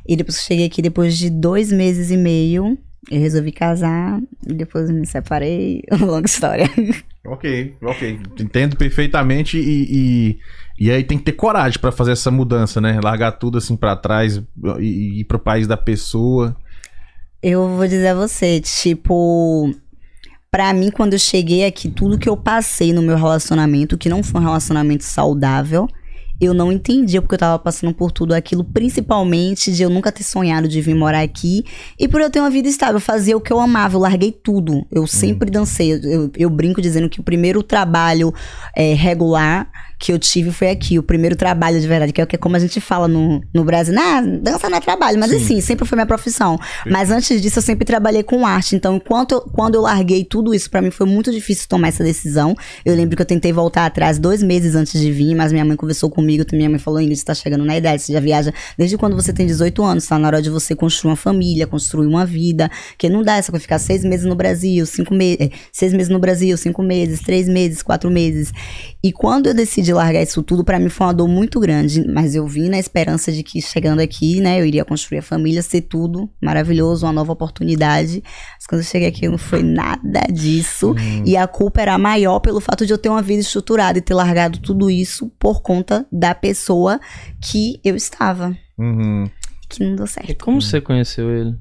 e 0.07 0.15
depois 0.15 0.41
cheguei 0.41 0.65
aqui, 0.65 0.81
depois 0.81 1.17
de 1.17 1.29
dois 1.29 1.71
meses 1.71 2.11
e 2.11 2.17
meio, 2.17 2.77
eu 3.11 3.19
resolvi 3.19 3.51
casar 3.51 4.19
e 4.47 4.53
depois 4.53 4.89
me 4.89 5.05
separei. 5.05 5.81
Longa 5.99 6.25
história. 6.25 6.69
Ok, 7.25 7.75
ok. 7.81 8.19
Entendo 8.39 8.77
perfeitamente 8.77 9.57
e, 9.57 9.87
e, 9.89 10.37
e 10.79 10.91
aí 10.91 11.03
tem 11.03 11.17
que 11.17 11.23
ter 11.23 11.31
coragem 11.33 11.79
pra 11.79 11.91
fazer 11.91 12.11
essa 12.11 12.29
mudança, 12.29 12.81
né? 12.81 12.99
Largar 13.01 13.33
tudo 13.33 13.57
assim 13.57 13.75
pra 13.77 13.95
trás 13.95 14.41
e, 14.79 15.19
ir 15.21 15.23
pro 15.25 15.39
país 15.39 15.67
da 15.67 15.77
pessoa. 15.77 16.55
Eu 17.41 17.67
vou 17.75 17.87
dizer 17.87 18.07
a 18.07 18.15
você, 18.15 18.59
tipo, 18.59 19.73
pra 20.51 20.73
mim 20.73 20.89
quando 20.91 21.13
eu 21.13 21.19
cheguei 21.19 21.65
aqui, 21.65 21.89
tudo 21.89 22.17
que 22.17 22.27
eu 22.27 22.35
passei 22.35 22.91
no 22.91 23.01
meu 23.01 23.15
relacionamento, 23.17 23.97
que 23.97 24.09
não 24.09 24.23
foi 24.23 24.41
um 24.41 24.45
relacionamento 24.45 25.03
saudável, 25.03 25.87
eu 26.41 26.53
não 26.53 26.71
entendia 26.71 27.21
porque 27.21 27.35
eu 27.35 27.39
tava 27.39 27.57
passando 27.59 27.93
por 27.93 28.11
tudo 28.11 28.33
aquilo, 28.33 28.63
principalmente 28.63 29.71
de 29.71 29.83
eu 29.83 29.89
nunca 29.89 30.11
ter 30.11 30.23
sonhado 30.23 30.67
de 30.67 30.81
vir 30.81 30.93
morar 30.95 31.21
aqui 31.21 31.63
e 31.99 32.07
por 32.09 32.19
eu 32.19 32.29
ter 32.29 32.39
uma 32.41 32.49
vida 32.49 32.67
estável, 32.67 32.95
eu 32.95 32.99
fazia 32.99 33.37
o 33.37 33.41
que 33.41 33.53
eu 33.53 33.59
amava, 33.59 33.95
eu 33.95 34.01
larguei 34.01 34.31
tudo. 34.33 34.85
Eu 34.91 35.07
sempre 35.07 35.49
dancei. 35.49 35.93
Eu, 35.93 36.01
eu- 36.03 36.31
eu 36.35 36.49
brinco 36.49 36.81
dizendo 36.81 37.09
que 37.09 37.19
o 37.21 37.23
primeiro 37.23 37.63
trabalho 37.63 38.33
é, 38.75 38.93
regular 38.93 39.69
que 39.99 40.11
eu 40.11 40.19
tive 40.19 40.51
foi 40.51 40.69
aqui, 40.69 40.99
o 40.99 41.03
primeiro 41.03 41.35
trabalho 41.35 41.79
de 41.79 41.87
verdade, 41.87 42.11
que 42.11 42.21
é 42.21 42.23
o 42.23 42.27
que 42.27 42.37
como 42.37 42.55
a 42.55 42.59
gente 42.59 42.81
fala 42.81 43.07
no, 43.07 43.41
no 43.53 43.63
Brasil, 43.63 43.95
ah, 43.97 44.21
dança 44.21 44.69
não 44.69 44.77
é 44.77 44.81
trabalho, 44.81 45.19
mas 45.19 45.31
Sim. 45.31 45.37
assim, 45.37 45.61
sempre 45.61 45.85
foi 45.85 45.95
minha 45.95 46.05
profissão. 46.05 46.59
Mas 46.85 47.11
antes 47.11 47.41
disso 47.41 47.59
eu 47.59 47.63
sempre 47.63 47.85
trabalhei 47.85 48.23
com 48.23 48.45
arte, 48.45 48.75
então 48.75 48.95
enquanto 48.95 49.33
eu, 49.33 49.41
quando 49.41 49.75
eu 49.75 49.81
larguei 49.81 50.23
tudo 50.23 50.53
isso, 50.53 50.69
pra 50.69 50.81
mim 50.81 50.91
foi 50.91 51.05
muito 51.05 51.31
difícil 51.31 51.67
tomar 51.67 51.89
essa 51.89 52.03
decisão. 52.03 52.55
Eu 52.83 52.95
lembro 52.95 53.15
que 53.15 53.21
eu 53.21 53.25
tentei 53.25 53.51
voltar 53.51 53.85
atrás 53.85 54.19
dois 54.19 54.43
meses 54.43 54.75
antes 54.75 54.99
de 54.99 55.11
vir, 55.11 55.35
mas 55.35 55.51
minha 55.51 55.65
mãe 55.65 55.75
conversou 55.75 56.09
comigo, 56.09 56.43
minha 56.53 56.69
mãe 56.69 56.79
falou, 56.79 56.99
Ingrid, 56.99 57.19
você 57.19 57.25
tá 57.25 57.33
chegando 57.33 57.63
na 57.63 57.75
idade, 57.77 58.01
você 58.01 58.13
já 58.13 58.19
viaja 58.19 58.53
desde 58.77 58.97
quando 58.97 59.15
você 59.15 59.33
tem 59.33 59.45
18 59.45 59.83
anos, 59.83 60.05
tá 60.05 60.17
na 60.17 60.27
hora 60.27 60.41
de 60.41 60.49
você 60.49 60.75
construir 60.75 61.11
uma 61.11 61.15
família, 61.15 61.67
construir 61.67 62.07
uma 62.07 62.25
vida, 62.25 62.69
que 62.97 63.09
não 63.09 63.23
dá 63.23 63.37
essa 63.37 63.51
coisa, 63.51 63.61
ficar 63.61 63.79
seis 63.79 64.03
meses 64.03 64.25
no 64.25 64.35
Brasil, 64.35 64.85
cinco 64.85 65.13
meses, 65.13 65.49
seis 65.71 65.93
meses 65.93 66.09
no 66.09 66.19
Brasil, 66.19 66.57
cinco 66.57 66.83
meses, 66.83 67.21
três 67.21 67.47
meses, 67.47 67.81
quatro 67.81 68.09
meses. 68.09 68.51
E 69.05 69.11
quando 69.11 69.45
eu 69.45 69.53
decidi 69.53 69.93
largar 69.93 70.23
isso 70.23 70.41
tudo, 70.41 70.63
pra 70.63 70.79
mim 70.79 70.89
foi 70.89 71.05
uma 71.05 71.13
dor 71.13 71.27
muito 71.27 71.59
grande, 71.59 72.03
mas 72.07 72.33
eu 72.33 72.47
vim 72.47 72.69
na 72.69 72.79
esperança 72.79 73.31
de 73.31 73.43
que 73.43 73.61
chegando 73.61 73.99
aqui, 73.99 74.41
né, 74.41 74.59
eu 74.59 74.65
iria 74.65 74.83
construir 74.83 75.19
a 75.19 75.21
família, 75.21 75.61
ser 75.61 75.81
tudo 75.81 76.27
maravilhoso, 76.41 77.05
uma 77.05 77.13
nova 77.13 77.31
oportunidade. 77.31 78.23
Mas 78.55 78.65
quando 78.65 78.81
eu 78.81 78.85
cheguei 78.87 79.07
aqui 79.07 79.27
não 79.27 79.37
foi 79.37 79.61
nada 79.61 80.21
disso. 80.33 80.95
E 81.23 81.37
a 81.37 81.45
culpa 81.45 81.81
era 81.83 81.99
maior 81.99 82.39
pelo 82.39 82.59
fato 82.59 82.83
de 82.83 82.93
eu 82.93 82.97
ter 82.97 83.09
uma 83.09 83.21
vida 83.21 83.41
estruturada 83.41 83.99
e 83.99 84.01
ter 84.01 84.15
largado 84.15 84.57
tudo 84.57 84.89
isso 84.89 85.31
por 85.37 85.61
conta 85.61 86.07
da 86.11 86.33
pessoa 86.33 86.99
que 87.39 87.79
eu 87.83 87.95
estava. 87.95 88.57
Uhum. 88.75 89.29
Que 89.69 89.83
não 89.83 89.95
deu 89.95 90.05
E 90.05 90.09
certo. 90.09 90.45
como 90.45 90.59
você 90.59 90.81
conheceu 90.81 91.29
ele? 91.29 91.55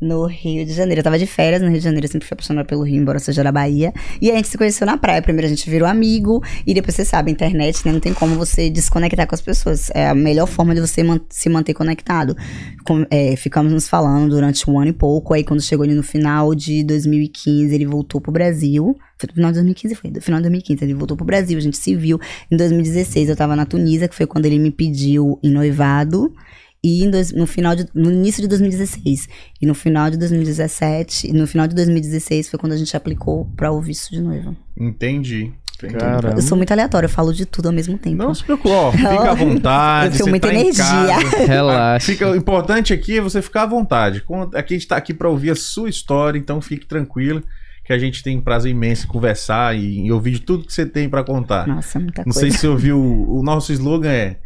No 0.00 0.26
Rio 0.26 0.64
de 0.64 0.72
Janeiro. 0.72 1.00
Eu 1.00 1.04
tava 1.04 1.18
de 1.18 1.26
férias 1.26 1.60
no 1.60 1.68
Rio 1.68 1.78
de 1.78 1.82
Janeiro, 1.84 2.06
eu 2.06 2.10
sempre 2.10 2.26
fui 2.26 2.34
apaixonada 2.34 2.64
pelo 2.66 2.82
Rio, 2.84 3.00
embora 3.00 3.18
seja 3.18 3.42
da 3.42 3.50
Bahia. 3.50 3.92
E 4.22 4.30
a 4.30 4.36
gente 4.36 4.46
se 4.46 4.56
conheceu 4.56 4.86
na 4.86 4.96
praia. 4.96 5.20
Primeiro 5.20 5.46
a 5.46 5.50
gente 5.50 5.68
virou 5.68 5.88
amigo, 5.88 6.40
e 6.64 6.72
depois 6.72 6.94
você 6.94 7.04
sabe, 7.04 7.30
a 7.30 7.32
internet, 7.32 7.84
né? 7.84 7.92
Não 7.92 7.98
tem 7.98 8.14
como 8.14 8.36
você 8.36 8.70
desconectar 8.70 9.26
com 9.26 9.34
as 9.34 9.40
pessoas. 9.40 9.90
É 9.92 10.08
a 10.08 10.14
melhor 10.14 10.46
forma 10.46 10.72
de 10.72 10.80
você 10.80 11.02
man- 11.02 11.20
se 11.28 11.48
manter 11.48 11.74
conectado. 11.74 12.36
Com- 12.84 13.04
é, 13.10 13.34
ficamos 13.34 13.72
nos 13.72 13.88
falando 13.88 14.30
durante 14.30 14.70
um 14.70 14.78
ano 14.78 14.90
e 14.90 14.92
pouco. 14.92 15.34
Aí 15.34 15.42
quando 15.42 15.60
chegou 15.60 15.84
no 15.84 16.02
final 16.02 16.54
de 16.54 16.84
2015, 16.84 17.74
ele 17.74 17.84
voltou 17.86 18.20
pro 18.20 18.30
Brasil. 18.30 18.96
Foi 19.18 19.26
no 19.28 19.34
final 19.34 19.50
de 19.50 19.54
2015, 19.56 19.94
foi. 19.96 20.10
No 20.12 20.20
final 20.20 20.38
de 20.38 20.42
2015, 20.44 20.84
ele 20.84 20.94
voltou 20.94 21.16
pro 21.16 21.26
Brasil, 21.26 21.58
a 21.58 21.60
gente 21.60 21.76
se 21.76 21.96
viu. 21.96 22.20
Em 22.52 22.56
2016, 22.56 23.28
eu 23.28 23.34
tava 23.36 23.56
na 23.56 23.66
Tunísia, 23.66 24.06
que 24.06 24.14
foi 24.14 24.26
quando 24.26 24.46
ele 24.46 24.60
me 24.60 24.70
pediu 24.70 25.40
em 25.42 25.50
noivado. 25.50 26.32
E 26.82 27.08
dois- 27.10 27.32
no 27.32 27.46
final 27.46 27.74
de, 27.74 27.86
no 27.92 28.10
início 28.10 28.40
de 28.40 28.48
2016 28.48 29.28
e 29.60 29.66
no 29.66 29.74
final 29.74 30.08
de 30.10 30.16
2017, 30.16 31.28
e 31.28 31.32
no 31.32 31.46
final 31.46 31.66
de 31.66 31.74
2016 31.74 32.48
foi 32.48 32.58
quando 32.58 32.72
a 32.72 32.76
gente 32.76 32.96
aplicou 32.96 33.46
para 33.56 33.70
o 33.72 33.80
visto 33.80 34.10
de 34.10 34.20
noiva. 34.20 34.54
Entendi. 34.78 35.52
Entendi. 35.76 35.94
Caramba. 35.94 36.36
Eu 36.38 36.42
sou 36.42 36.56
muito 36.56 36.72
aleatória, 36.72 37.06
eu 37.06 37.10
falo 37.10 37.32
de 37.32 37.46
tudo 37.46 37.66
ao 37.66 37.72
mesmo 37.72 37.96
tempo. 37.98 38.16
Não 38.16 38.34
se 38.34 38.42
preocupe, 38.42 38.68
ó, 38.74 38.90
fica 38.90 39.30
à 39.30 39.34
vontade. 39.34 40.14
Eu 40.14 40.18
tenho 40.18 40.30
muita 40.30 40.48
tá 40.48 40.54
energia. 40.54 40.84
casa. 40.84 41.36
Relaxa. 41.46 42.06
Fica, 42.06 42.28
o 42.30 42.34
importante 42.36 42.92
aqui 42.92 43.18
é 43.18 43.20
você 43.20 43.40
ficar 43.40 43.62
à 43.62 43.66
vontade. 43.66 44.24
Aqui 44.54 44.74
a 44.74 44.76
gente 44.76 44.88
tá 44.88 44.96
aqui 44.96 45.14
pra 45.14 45.28
ouvir 45.28 45.50
a 45.50 45.54
sua 45.56 45.88
história, 45.88 46.36
então 46.38 46.60
fique 46.60 46.84
tranquilo. 46.86 47.42
que 47.84 47.92
a 47.92 47.98
gente 47.98 48.22
tem 48.24 48.36
um 48.38 48.40
prazer 48.42 48.70
imenso 48.72 49.04
em 49.06 49.08
conversar 49.08 49.76
e, 49.76 50.06
e 50.06 50.12
ouvir 50.12 50.32
de 50.32 50.40
tudo 50.40 50.66
que 50.66 50.72
você 50.72 50.84
tem 50.84 51.08
pra 51.08 51.22
contar. 51.24 51.66
Nossa, 51.66 51.98
muita 52.00 52.22
Não 52.26 52.32
coisa. 52.32 52.40
sei 52.40 52.50
se 52.50 52.58
você 52.58 52.66
ouviu, 52.68 53.00
o 53.00 53.40
nosso 53.42 53.72
slogan 53.72 54.10
é, 54.10 54.36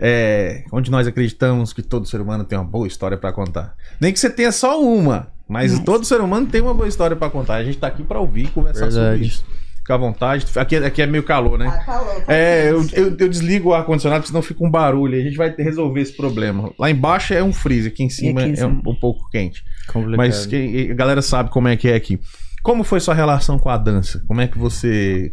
é 0.00 0.64
onde 0.72 0.90
nós 0.90 1.06
acreditamos 1.06 1.72
que 1.72 1.82
todo 1.82 2.06
ser 2.06 2.20
humano 2.20 2.44
tem 2.44 2.58
uma 2.58 2.64
boa 2.64 2.86
história 2.86 3.16
pra 3.16 3.32
contar. 3.32 3.74
Nem 4.00 4.12
que 4.12 4.18
você 4.20 4.30
tenha 4.30 4.52
só 4.52 4.82
uma, 4.82 5.28
mas 5.48 5.72
Mas- 5.72 5.84
todo 5.84 6.04
ser 6.04 6.20
humano 6.20 6.46
tem 6.46 6.60
uma 6.60 6.74
boa 6.74 6.88
história 6.88 7.16
pra 7.16 7.30
contar. 7.30 7.54
A 7.56 7.64
gente 7.64 7.78
tá 7.78 7.86
aqui 7.88 8.02
pra 8.02 8.20
ouvir 8.20 8.44
e 8.44 8.48
conversar 8.48 8.90
sobre 8.90 9.08
Verdade. 9.10 9.26
isso. 9.26 9.44
Fica 9.78 9.94
à 9.94 9.98
vontade. 9.98 10.46
Aqui, 10.56 10.76
aqui 10.76 11.00
é 11.00 11.06
meio 11.06 11.22
calor, 11.22 11.58
né? 11.58 11.82
É, 12.28 12.70
eu, 12.70 12.86
eu, 12.92 13.16
eu 13.18 13.28
desligo 13.28 13.70
o 13.70 13.74
ar-condicionado, 13.74 14.26
senão 14.26 14.42
fica 14.42 14.62
um 14.62 14.70
barulho. 14.70 15.18
A 15.18 15.22
gente 15.22 15.36
vai 15.36 15.50
ter- 15.50 15.62
resolver 15.62 16.02
esse 16.02 16.14
problema. 16.14 16.70
Lá 16.78 16.90
embaixo 16.90 17.32
é 17.32 17.42
um 17.42 17.54
freezer, 17.54 17.90
aqui 17.90 18.02
em 18.04 18.10
cima 18.10 18.40
aqui 18.42 18.50
em 18.50 18.52
é 18.52 18.56
cima? 18.56 18.82
um, 18.86 18.90
um 18.90 18.94
pouco 18.94 19.26
quente. 19.30 19.62
Complicado. 19.90 20.18
Mas 20.18 20.44
quem- 20.44 20.90
a 20.90 20.94
galera 20.94 21.22
sabe 21.22 21.48
como 21.50 21.68
é 21.68 21.76
que 21.76 21.88
é 21.88 21.94
aqui. 21.94 22.20
Como 22.62 22.84
foi 22.84 23.00
sua 23.00 23.14
relação 23.14 23.58
com 23.58 23.70
a 23.70 23.78
dança? 23.78 24.22
Como 24.26 24.42
é 24.42 24.46
que 24.46 24.58
você 24.58 25.32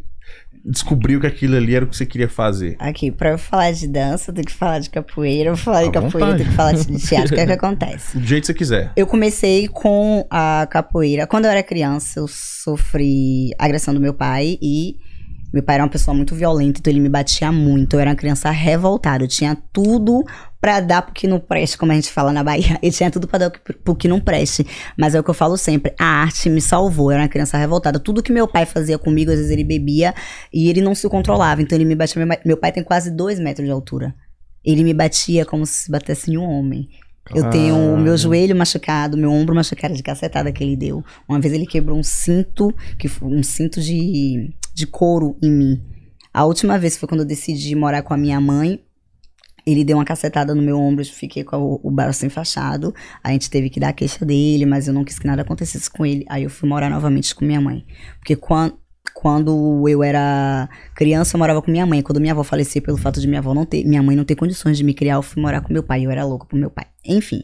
descobriu 0.65 1.21
que 1.21 1.27
aquilo 1.27 1.55
ali 1.55 1.75
era 1.75 1.85
o 1.85 1.87
que 1.87 1.95
você 1.95 2.05
queria 2.05 2.27
fazer? 2.27 2.75
Aqui, 2.79 3.11
pra 3.11 3.31
eu 3.31 3.37
falar 3.37 3.71
de 3.71 3.87
dança, 3.87 4.31
eu 4.31 4.35
tenho 4.35 4.47
que 4.47 4.53
falar 4.53 4.79
de 4.79 4.89
capoeira. 4.89 5.51
Eu 5.51 5.57
falar 5.57 5.83
de 5.83 5.91
capoeira, 5.91 6.31
eu 6.31 6.37
tenho 6.37 6.49
que 6.49 6.55
falar 6.55 6.73
de 6.73 6.97
teatro. 6.97 7.33
O 7.33 7.35
que 7.35 7.41
é 7.41 7.45
que 7.47 7.51
acontece? 7.51 8.17
Do 8.17 8.25
jeito 8.25 8.41
que 8.41 8.47
você 8.47 8.53
quiser. 8.53 8.91
Eu 8.95 9.05
comecei 9.05 9.67
com 9.67 10.25
a 10.29 10.67
capoeira. 10.69 11.27
Quando 11.27 11.45
eu 11.45 11.51
era 11.51 11.61
criança, 11.61 12.19
eu 12.19 12.27
sofri 12.27 13.51
agressão 13.59 13.93
do 13.93 13.99
meu 13.99 14.13
pai 14.13 14.57
e 14.61 14.95
meu 15.55 15.63
pai 15.63 15.75
era 15.75 15.85
uma 15.85 15.89
pessoa 15.89 16.13
muito 16.13 16.35
violenta, 16.35 16.81
então 16.81 16.91
ele 16.91 16.99
me 16.99 17.07
batia 17.07 17.49
muito. 17.49 17.93
Eu 17.93 18.01
era 18.01 18.09
uma 18.09 18.15
criança 18.17 18.51
revoltada. 18.51 19.23
Eu 19.23 19.27
tinha 19.29 19.55
tudo 19.71 20.21
pra 20.59 20.81
dar 20.81 21.01
pro 21.01 21.13
que 21.13 21.27
não 21.27 21.39
preste, 21.39 21.77
como 21.77 21.93
a 21.93 21.95
gente 21.95 22.11
fala 22.11 22.33
na 22.33 22.43
Bahia. 22.43 22.77
Eu 22.83 22.91
tinha 22.91 23.09
tudo 23.09 23.25
pra 23.25 23.39
dar 23.39 23.51
pro 23.51 23.95
que 23.95 24.05
não 24.05 24.19
preste. 24.19 24.67
Mas 24.99 25.15
é 25.15 25.19
o 25.19 25.23
que 25.23 25.29
eu 25.29 25.33
falo 25.33 25.55
sempre: 25.55 25.93
a 25.97 26.03
arte 26.03 26.49
me 26.49 26.59
salvou. 26.59 27.09
Eu 27.09 27.13
era 27.15 27.23
uma 27.23 27.29
criança 27.29 27.57
revoltada. 27.57 27.99
Tudo 27.99 28.21
que 28.21 28.33
meu 28.33 28.49
pai 28.49 28.65
fazia 28.65 28.97
comigo, 28.97 29.31
às 29.31 29.37
vezes 29.37 29.49
ele 29.49 29.63
bebia 29.63 30.13
e 30.53 30.69
ele 30.69 30.81
não 30.81 30.93
se 30.93 31.07
controlava. 31.07 31.61
Então 31.61 31.77
ele 31.77 31.85
me 31.85 31.95
batia. 31.95 32.21
Meu- 32.45 32.57
pai 32.57 32.73
tem 32.73 32.83
quase 32.83 33.09
dois 33.09 33.39
metros 33.39 33.65
de 33.65 33.71
altura. 33.71 34.13
Ele 34.61 34.83
me 34.83 34.93
batia 34.93 35.45
como 35.45 35.65
se 35.65 35.89
batesse 35.89 36.31
em 36.31 36.37
um 36.37 36.43
homem. 36.43 36.89
Eu 37.33 37.49
tenho 37.49 37.75
o 37.75 37.97
meu 37.97 38.15
joelho 38.17 38.55
machucado, 38.55 39.17
meu 39.17 39.31
ombro 39.31 39.55
machucado 39.55 39.93
de 39.93 40.03
cacetada 40.03 40.51
que 40.51 40.63
ele 40.63 40.75
deu. 40.75 41.03
Uma 41.29 41.39
vez 41.39 41.53
ele 41.53 41.65
quebrou 41.65 41.97
um 41.97 42.03
cinto, 42.03 42.73
que 42.99 43.07
foi 43.07 43.29
um 43.29 43.41
cinto 43.41 43.79
de, 43.81 44.53
de 44.75 44.85
couro 44.85 45.37
em 45.41 45.49
mim. 45.49 45.81
A 46.33 46.43
última 46.43 46.77
vez 46.77 46.97
foi 46.97 47.07
quando 47.07 47.21
eu 47.21 47.25
decidi 47.25 47.73
morar 47.75 48.03
com 48.03 48.13
a 48.13 48.17
minha 48.17 48.39
mãe. 48.41 48.83
Ele 49.65 49.83
deu 49.83 49.97
uma 49.97 50.05
cacetada 50.05 50.53
no 50.53 50.61
meu 50.61 50.77
ombro, 50.77 51.01
eu 51.01 51.07
fiquei 51.07 51.43
com 51.43 51.57
o, 51.57 51.79
o 51.81 51.89
braço 51.89 52.25
enfaixado. 52.25 52.93
A 53.23 53.31
gente 53.31 53.49
teve 53.49 53.69
que 53.69 53.79
dar 53.79 53.89
a 53.89 53.93
queixa 53.93 54.23
dele, 54.23 54.65
mas 54.65 54.87
eu 54.87 54.93
não 54.93 55.03
quis 55.03 55.17
que 55.17 55.25
nada 55.25 55.41
acontecesse 55.41 55.89
com 55.89 56.05
ele. 56.05 56.25
Aí 56.29 56.43
eu 56.43 56.49
fui 56.49 56.67
morar 56.69 56.89
novamente 56.89 57.33
com 57.33 57.45
minha 57.45 57.59
mãe. 57.59 57.85
Porque 58.19 58.35
quando, 58.35 58.77
quando 59.13 59.87
eu 59.87 60.03
era 60.03 60.69
criança, 60.93 61.35
eu 61.35 61.39
morava 61.39 61.61
com 61.61 61.71
minha 61.71 61.85
mãe. 61.85 62.01
Quando 62.01 62.19
minha 62.19 62.33
avó 62.33 62.43
faleceu, 62.43 62.81
pelo 62.81 62.97
fato 62.97 63.19
de 63.19 63.27
minha 63.27 63.39
avó 63.39 63.53
não 63.55 63.65
ter, 63.65 63.83
minha 63.85 64.03
mãe 64.03 64.15
não 64.15 64.25
ter 64.25 64.35
condições 64.35 64.77
de 64.77 64.83
me 64.83 64.93
criar, 64.93 65.15
eu 65.15 65.23
fui 65.23 65.41
morar 65.41 65.61
com 65.61 65.73
meu 65.73 65.81
pai. 65.81 66.05
Eu 66.05 66.11
era 66.11 66.23
louca 66.25 66.45
pro 66.45 66.57
meu 66.57 66.69
pai. 66.69 66.85
Enfim, 67.07 67.43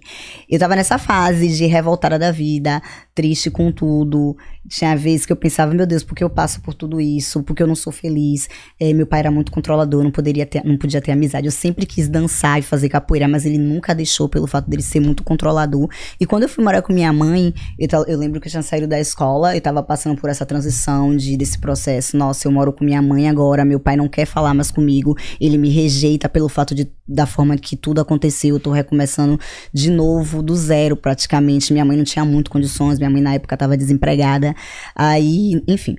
eu 0.49 0.59
tava 0.59 0.75
nessa 0.75 0.97
fase 0.97 1.47
de 1.49 1.65
revoltada 1.65 2.17
da 2.17 2.31
vida, 2.31 2.81
triste 3.13 3.49
com 3.51 3.71
tudo. 3.71 4.35
Tinha 4.67 4.95
vezes 4.95 5.25
que 5.25 5.31
eu 5.31 5.35
pensava, 5.35 5.73
meu 5.73 5.85
Deus, 5.85 6.03
por 6.03 6.15
que 6.15 6.23
eu 6.23 6.29
passo 6.29 6.61
por 6.61 6.73
tudo 6.73 6.99
isso? 6.99 7.43
Por 7.43 7.55
que 7.55 7.61
eu 7.61 7.67
não 7.67 7.75
sou 7.75 7.91
feliz? 7.91 8.49
Eh, 8.79 8.93
meu 8.93 9.05
pai 9.05 9.19
era 9.19 9.31
muito 9.31 9.51
controlador, 9.51 10.03
não 10.03 10.11
poderia 10.11 10.45
ter, 10.45 10.63
não 10.63 10.77
podia 10.77 11.01
ter 11.01 11.11
amizade. 11.11 11.45
Eu 11.45 11.51
sempre 11.51 11.85
quis 11.85 12.07
dançar 12.07 12.59
e 12.59 12.61
fazer 12.61 12.89
capoeira, 12.89 13.27
mas 13.27 13.45
ele 13.45 13.57
nunca 13.57 13.93
deixou 13.93 14.27
pelo 14.27 14.47
fato 14.47 14.69
dele 14.69 14.81
ser 14.81 14.99
muito 14.99 15.23
controlador. 15.23 15.87
E 16.19 16.25
quando 16.25 16.43
eu 16.43 16.49
fui 16.49 16.63
morar 16.63 16.81
com 16.81 16.93
minha 16.93 17.11
mãe, 17.13 17.53
eu, 17.77 17.87
eu 18.07 18.17
lembro 18.17 18.39
que 18.39 18.47
eu 18.47 18.51
tinha 18.51 18.63
saído 18.63 18.87
da 18.87 18.99
escola, 18.99 19.55
eu 19.55 19.61
tava 19.61 19.83
passando 19.83 20.19
por 20.19 20.29
essa 20.29 20.45
transição 20.45 21.15
de 21.15 21.37
desse 21.37 21.59
processo. 21.59 22.17
Nossa, 22.17 22.47
eu 22.47 22.51
moro 22.51 22.73
com 22.73 22.83
minha 22.83 23.01
mãe 23.01 23.29
agora, 23.29 23.65
meu 23.65 23.79
pai 23.79 23.95
não 23.95 24.07
quer 24.07 24.25
falar 24.25 24.53
mais 24.53 24.71
comigo, 24.71 25.15
ele 25.39 25.57
me 25.57 25.69
rejeita 25.69 26.29
pelo 26.29 26.49
fato 26.49 26.73
de 26.73 26.89
da 27.07 27.25
forma 27.25 27.57
que 27.57 27.75
tudo 27.75 27.99
aconteceu, 27.99 28.55
eu 28.55 28.59
tô 28.59 28.71
recomeçando 28.71 29.37
de 29.73 29.89
novo 29.89 30.41
do 30.41 30.55
zero 30.55 30.95
praticamente. 30.95 31.73
Minha 31.73 31.85
mãe 31.85 31.97
não 31.97 32.03
tinha 32.03 32.25
muito 32.25 32.49
condições, 32.51 32.97
minha 32.97 33.09
mãe 33.09 33.21
na 33.21 33.33
época 33.33 33.55
tava 33.57 33.77
desempregada. 33.77 34.55
Aí, 34.95 35.61
enfim, 35.67 35.95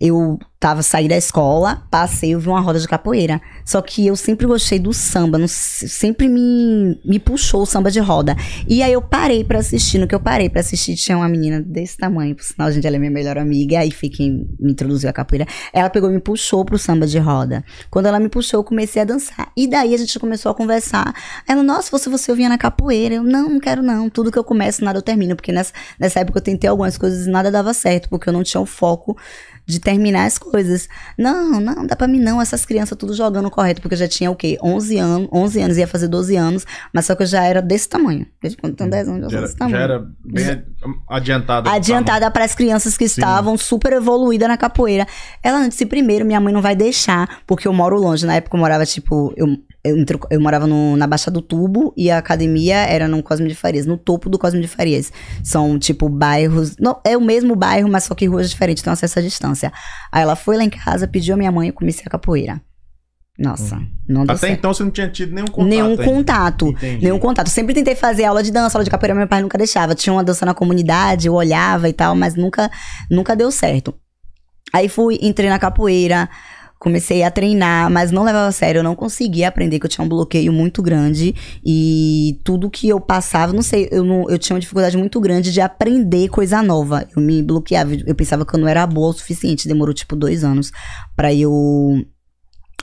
eu 0.00 0.38
tava 0.64 0.82
saí 0.82 1.06
da 1.06 1.16
escola, 1.16 1.82
passei, 1.90 2.34
eu 2.34 2.40
vi 2.40 2.48
uma 2.48 2.60
roda 2.60 2.80
de 2.80 2.88
capoeira. 2.88 3.38
Só 3.66 3.82
que 3.82 4.06
eu 4.06 4.16
sempre 4.16 4.46
gostei 4.46 4.78
do 4.78 4.94
samba, 4.94 5.36
não 5.36 5.46
sempre 5.46 6.26
me, 6.26 6.98
me 7.04 7.18
puxou 7.18 7.62
o 7.62 7.66
samba 7.66 7.90
de 7.90 8.00
roda. 8.00 8.34
E 8.66 8.82
aí 8.82 8.92
eu 8.92 9.02
parei 9.02 9.44
pra 9.44 9.58
assistir, 9.58 9.98
no 9.98 10.08
que 10.08 10.14
eu 10.14 10.20
parei 10.20 10.48
pra 10.48 10.60
assistir 10.60 10.96
tinha 10.96 11.18
uma 11.18 11.28
menina 11.28 11.60
desse 11.60 11.98
tamanho, 11.98 12.34
por 12.34 12.42
sinal, 12.42 12.72
gente, 12.72 12.86
ela 12.86 12.96
é 12.96 12.98
minha 12.98 13.10
melhor 13.10 13.36
amiga, 13.36 13.80
aí 13.80 13.90
foi 13.90 14.08
quem 14.08 14.48
me 14.58 14.72
introduziu 14.72 15.10
a 15.10 15.12
capoeira. 15.12 15.46
Ela 15.70 15.90
pegou 15.90 16.10
e 16.10 16.14
me 16.14 16.20
puxou 16.20 16.64
pro 16.64 16.78
samba 16.78 17.06
de 17.06 17.18
roda. 17.18 17.62
Quando 17.90 18.06
ela 18.06 18.18
me 18.18 18.30
puxou, 18.30 18.60
eu 18.60 18.64
comecei 18.64 19.02
a 19.02 19.04
dançar. 19.04 19.52
E 19.54 19.66
daí 19.66 19.94
a 19.94 19.98
gente 19.98 20.18
começou 20.18 20.50
a 20.50 20.54
conversar. 20.54 21.14
Ela, 21.46 21.62
nossa, 21.62 21.90
você, 21.90 22.08
você 22.08 22.30
eu 22.30 22.36
vinha 22.36 22.48
na 22.48 22.56
capoeira. 22.56 23.16
Eu, 23.16 23.22
não, 23.22 23.50
não 23.50 23.60
quero 23.60 23.82
não. 23.82 24.08
Tudo 24.08 24.32
que 24.32 24.38
eu 24.38 24.44
começo, 24.44 24.82
nada 24.82 24.98
eu 24.98 25.02
termino. 25.02 25.36
Porque 25.36 25.52
nessa, 25.52 25.72
nessa 25.98 26.20
época 26.20 26.38
eu 26.38 26.42
tentei 26.42 26.68
algumas 26.70 26.96
coisas 26.96 27.26
e 27.26 27.30
nada 27.30 27.50
dava 27.50 27.74
certo, 27.74 28.08
porque 28.08 28.28
eu 28.28 28.32
não 28.32 28.42
tinha 28.42 28.60
o 28.60 28.66
foco 28.66 29.16
de 29.66 29.80
terminar 29.84 30.24
as 30.24 30.38
coisas. 30.38 30.88
Não, 31.16 31.60
não, 31.60 31.86
dá 31.86 31.94
pra 31.94 32.08
mim 32.08 32.18
não. 32.18 32.40
Essas 32.40 32.64
crianças 32.64 32.96
tudo 32.96 33.14
jogando 33.14 33.50
correto, 33.50 33.80
porque 33.82 33.94
eu 33.94 33.98
já 33.98 34.08
tinha 34.08 34.30
o 34.30 34.34
quê? 34.34 34.58
11 34.62 34.98
anos, 34.98 35.28
11 35.30 35.60
anos, 35.60 35.76
ia 35.78 35.86
fazer 35.86 36.08
12 36.08 36.34
anos, 36.34 36.66
mas 36.92 37.04
só 37.06 37.14
que 37.14 37.22
eu 37.22 37.26
já 37.26 37.44
era 37.44 37.60
desse 37.60 37.88
tamanho. 37.88 38.26
Desde 38.42 38.56
quando 38.56 38.72
eu 38.72 38.76
tenho 38.76 38.90
10 38.90 39.08
anos, 39.08 39.30
Já 39.30 39.38
era, 39.38 39.46
desse 39.46 39.56
tamanho 39.56 39.76
já 39.76 39.82
era 39.82 40.06
bem 40.24 40.64
adiantada. 41.08 41.70
adiantada 41.70 42.30
para 42.30 42.44
as 42.44 42.54
crianças 42.54 42.96
que 42.96 43.04
estavam 43.04 43.56
super 43.58 43.92
evoluídas 43.92 44.48
na 44.48 44.56
capoeira. 44.56 45.06
Ela 45.42 45.68
disse 45.68 45.84
primeiro, 45.86 46.24
minha 46.24 46.40
mãe 46.40 46.52
não 46.52 46.62
vai 46.62 46.74
deixar, 46.74 47.42
porque 47.46 47.68
eu 47.68 47.72
moro 47.72 47.96
longe. 47.98 48.24
Na 48.26 48.34
época 48.36 48.56
eu 48.56 48.60
morava, 48.60 48.86
tipo, 48.86 49.32
eu, 49.36 49.46
eu, 49.84 49.96
entre- 49.98 50.18
eu 50.30 50.40
morava 50.40 50.66
no- 50.66 50.96
na 50.96 51.06
Baixa 51.06 51.30
do 51.30 51.42
Tubo 51.42 51.92
e 51.96 52.10
a 52.10 52.18
academia 52.18 52.76
era 52.76 53.06
no 53.06 53.22
Cosme 53.22 53.48
de 53.48 53.54
Farias, 53.54 53.84
no 53.86 53.96
topo 53.98 54.28
do 54.30 54.38
Cosme 54.38 54.60
de 54.60 54.68
Farias. 54.68 55.12
São, 55.42 55.78
tipo, 55.78 56.08
bairros. 56.08 56.76
Não, 56.78 57.00
é 57.04 57.16
o 57.16 57.20
mesmo 57.20 57.54
bairro, 57.54 57.88
mas 57.90 58.04
só 58.04 58.14
que 58.14 58.26
ruas 58.26 58.48
diferentes, 58.50 58.82
tem 58.82 58.92
acesso 58.92 59.18
à 59.18 59.22
distância. 59.22 59.72
Aí 60.10 60.22
ela 60.22 60.36
foi 60.36 60.56
lá 60.56 60.64
em 60.64 60.70
casa, 60.70 61.06
pediu 61.06 61.34
a 61.34 61.36
minha 61.36 61.52
mãe 61.52 61.66
e 61.66 61.70
eu 61.70 61.74
comecei 61.74 62.04
a 62.06 62.10
capoeira. 62.10 62.60
Nossa, 63.36 63.76
não 64.08 64.24
deu 64.24 64.36
Até 64.36 64.46
certo. 64.46 64.58
então 64.60 64.72
você 64.72 64.84
não 64.84 64.92
tinha 64.92 65.08
tido 65.08 65.34
nenhum 65.34 65.48
contato. 65.48 65.68
Nenhum 65.68 65.90
ainda. 65.90 66.04
contato. 66.04 66.68
Entendi. 66.68 67.02
Nenhum 67.02 67.18
contato. 67.18 67.50
Sempre 67.50 67.74
tentei 67.74 67.96
fazer 67.96 68.24
aula 68.24 68.44
de 68.44 68.52
dança, 68.52 68.78
aula 68.78 68.84
de 68.84 68.90
capoeira, 68.90 69.12
meu 69.12 69.26
pai 69.26 69.42
nunca 69.42 69.58
deixava. 69.58 69.92
Tinha 69.94 70.12
uma 70.12 70.22
dança 70.22 70.46
na 70.46 70.54
comunidade, 70.54 71.26
eu 71.26 71.34
olhava 71.34 71.88
e 71.88 71.92
tal, 71.92 72.14
mas 72.14 72.36
nunca, 72.36 72.70
nunca 73.10 73.34
deu 73.34 73.50
certo. 73.50 73.92
Aí 74.72 74.88
fui, 74.88 75.18
entrei 75.20 75.48
na 75.48 75.58
capoeira, 75.58 76.28
comecei 76.84 77.22
a 77.22 77.30
treinar, 77.30 77.90
mas 77.90 78.10
não 78.10 78.22
levava 78.22 78.46
a 78.46 78.52
sério, 78.52 78.80
eu 78.80 78.82
não 78.82 78.94
conseguia 78.94 79.48
aprender, 79.48 79.78
que 79.78 79.86
eu 79.86 79.90
tinha 79.90 80.04
um 80.04 80.08
bloqueio 80.08 80.52
muito 80.52 80.82
grande. 80.82 81.34
E 81.64 82.38
tudo 82.44 82.68
que 82.68 82.86
eu 82.86 83.00
passava, 83.00 83.54
não 83.54 83.62
sei, 83.62 83.88
eu, 83.90 84.04
não, 84.04 84.28
eu 84.28 84.38
tinha 84.38 84.54
uma 84.54 84.60
dificuldade 84.60 84.94
muito 84.98 85.18
grande 85.18 85.50
de 85.50 85.62
aprender 85.62 86.28
coisa 86.28 86.62
nova. 86.62 87.08
Eu 87.16 87.22
me 87.22 87.42
bloqueava, 87.42 87.94
eu 87.94 88.14
pensava 88.14 88.44
que 88.44 88.54
eu 88.54 88.60
não 88.60 88.68
era 88.68 88.86
boa 88.86 89.08
o 89.08 89.12
suficiente. 89.14 89.66
Demorou 89.66 89.94
tipo 89.94 90.14
dois 90.14 90.44
anos 90.44 90.70
pra 91.16 91.32
eu 91.32 92.04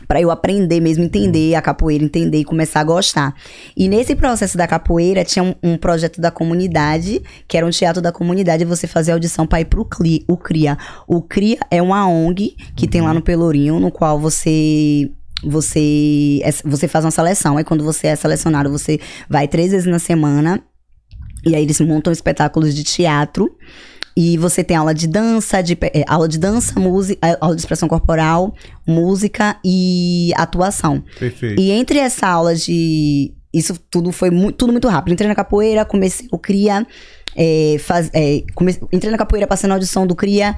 Pra 0.07 0.19
eu 0.19 0.31
aprender 0.31 0.79
mesmo, 0.79 1.03
entender 1.03 1.53
a 1.53 1.61
capoeira, 1.61 2.03
entender 2.03 2.39
e 2.39 2.43
começar 2.43 2.79
a 2.79 2.83
gostar. 2.83 3.35
E 3.77 3.87
nesse 3.87 4.15
processo 4.15 4.57
da 4.57 4.67
capoeira, 4.67 5.23
tinha 5.23 5.43
um, 5.43 5.53
um 5.61 5.77
projeto 5.77 6.19
da 6.19 6.31
comunidade, 6.31 7.21
que 7.47 7.55
era 7.55 7.65
um 7.65 7.69
teatro 7.69 8.01
da 8.01 8.11
comunidade, 8.11 8.65
você 8.65 8.87
fazia 8.87 9.13
audição 9.13 9.45
para 9.45 9.61
ir 9.61 9.65
pro 9.65 9.85
CLI, 9.85 10.25
o 10.27 10.35
CRIA. 10.37 10.77
O 11.07 11.21
CRIA 11.21 11.59
é 11.69 11.81
uma 11.81 12.07
ONG 12.07 12.55
que 12.75 12.87
tem 12.87 13.01
lá 13.01 13.13
no 13.13 13.21
Pelourinho, 13.21 13.79
no 13.79 13.91
qual 13.91 14.19
você 14.19 15.09
você 15.43 16.39
é- 16.43 16.51
você 16.63 16.87
faz 16.87 17.03
uma 17.05 17.11
seleção. 17.11 17.57
Aí 17.57 17.63
quando 17.63 17.83
você 17.83 18.07
é 18.07 18.15
selecionado, 18.15 18.71
você 18.71 18.99
vai 19.29 19.47
três 19.47 19.71
vezes 19.71 19.87
na 19.87 19.99
semana. 19.99 20.61
E 21.45 21.55
aí 21.55 21.63
eles 21.63 21.79
montam 21.81 22.13
espetáculos 22.13 22.75
de 22.75 22.83
teatro. 22.83 23.49
E 24.15 24.37
você 24.37 24.63
tem 24.63 24.75
aula 24.75 24.93
de 24.93 25.07
dança, 25.07 25.61
de, 25.61 25.77
eh, 25.81 26.03
aula 26.07 26.27
de 26.27 26.37
dança, 26.37 26.79
música, 26.79 27.37
aula 27.39 27.55
de 27.55 27.61
expressão 27.61 27.87
corporal, 27.87 28.53
música 28.85 29.57
e 29.63 30.31
atuação. 30.35 31.03
Perfeito. 31.19 31.61
E 31.61 31.71
entre 31.71 31.97
essa 31.99 32.27
aula 32.27 32.53
de. 32.55 33.33
Isso 33.53 33.77
tudo 33.89 34.11
foi 34.11 34.29
mu- 34.29 34.51
tudo 34.51 34.71
muito 34.71 34.87
rápido. 34.87 35.13
Entrei 35.13 35.27
na 35.27 35.35
capoeira, 35.35 35.85
comecei 35.85 36.27
o 36.31 36.37
CRIA. 36.37 36.85
eh, 37.33 37.77
faz, 37.79 38.09
eh, 38.13 38.43
come- 38.53 38.77
entrei 38.91 39.09
na 39.09 39.17
capoeira 39.17 39.47
passando 39.47 39.71
a 39.71 39.75
audição 39.75 40.05
do 40.05 40.13
CRIA. 40.13 40.53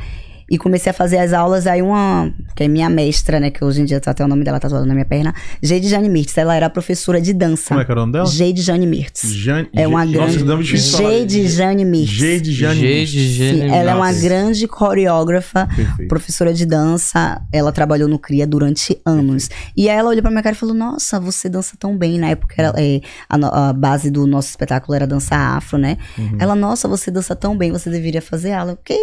E 0.53 0.57
comecei 0.59 0.91
a 0.91 0.93
fazer 0.93 1.17
as 1.17 1.33
aulas, 1.33 1.65
aí 1.65 1.81
uma, 1.81 2.31
que 2.55 2.63
é 2.63 2.67
minha 2.67 2.87
mestra, 2.87 3.39
né, 3.39 3.49
que 3.49 3.65
hoje 3.65 3.81
em 3.81 3.85
dia 3.85 3.99
tá 3.99 4.11
até 4.11 4.23
o 4.23 4.27
nome 4.27 4.43
dela 4.43 4.59
tatuado 4.59 4.85
na 4.85 4.93
minha 4.93 5.05
perna, 5.05 5.33
Jade 5.63 5.87
Jane 5.87 6.07
Mirtz, 6.07 6.37
ela 6.37 6.55
era 6.55 6.69
professora 6.69 7.19
de 7.19 7.33
dança. 7.33 7.69
Como 7.69 7.79
é 7.79 7.85
que 7.85 7.91
era 7.91 7.99
o 7.99 8.03
nome 8.03 8.13
dela? 8.13 8.25
Jade 8.27 8.61
Jane 8.61 8.85
Mirtz. 8.85 9.33
Jane, 9.33 9.67
É 9.73 9.87
uma 9.87 10.05
Nossa, 10.05 10.17
grande. 10.27 10.43
nome 10.43 10.61
é 10.61 10.65
difícil. 10.65 10.97
Jade 10.99 11.47
Jane 11.47 11.85
Mirtz. 11.85 12.11
Jade 12.13 12.51
Jane. 12.51 12.81
Jade 12.81 13.33
Jane 13.33 13.59
Sim, 13.61 13.69
ela 13.71 13.91
é 13.91 13.95
uma 13.95 14.05
Mirtz. 14.07 14.21
grande 14.21 14.67
coreógrafa, 14.67 15.67
Perfeito. 15.75 16.07
professora 16.07 16.53
de 16.53 16.65
dança. 16.67 17.41
Ela 17.51 17.71
trabalhou 17.71 18.07
no 18.07 18.19
CRIA 18.19 18.45
durante 18.45 18.99
anos. 19.05 19.49
E 19.75 19.89
aí 19.89 19.97
ela 19.97 20.09
olhou 20.09 20.21
pra 20.21 20.29
minha 20.29 20.43
cara 20.43 20.55
e 20.55 20.59
falou: 20.59 20.75
Nossa, 20.75 21.19
você 21.19 21.49
dança 21.49 21.75
tão 21.79 21.97
bem. 21.97 22.19
Na 22.19 22.27
época, 22.29 22.53
era, 22.57 22.73
é, 22.77 23.01
a, 23.27 23.69
a 23.69 23.73
base 23.73 24.11
do 24.11 24.27
nosso 24.27 24.49
espetáculo 24.49 24.93
era 24.95 25.07
dança 25.07 25.35
afro, 25.35 25.79
né? 25.79 25.97
Uhum. 26.17 26.37
Ela, 26.39 26.53
nossa, 26.53 26.87
você 26.87 27.09
dança 27.09 27.35
tão 27.35 27.57
bem, 27.57 27.71
você 27.71 27.89
deveria 27.89 28.21
fazer 28.21 28.51
aula. 28.53 28.75
Porque 28.75 28.93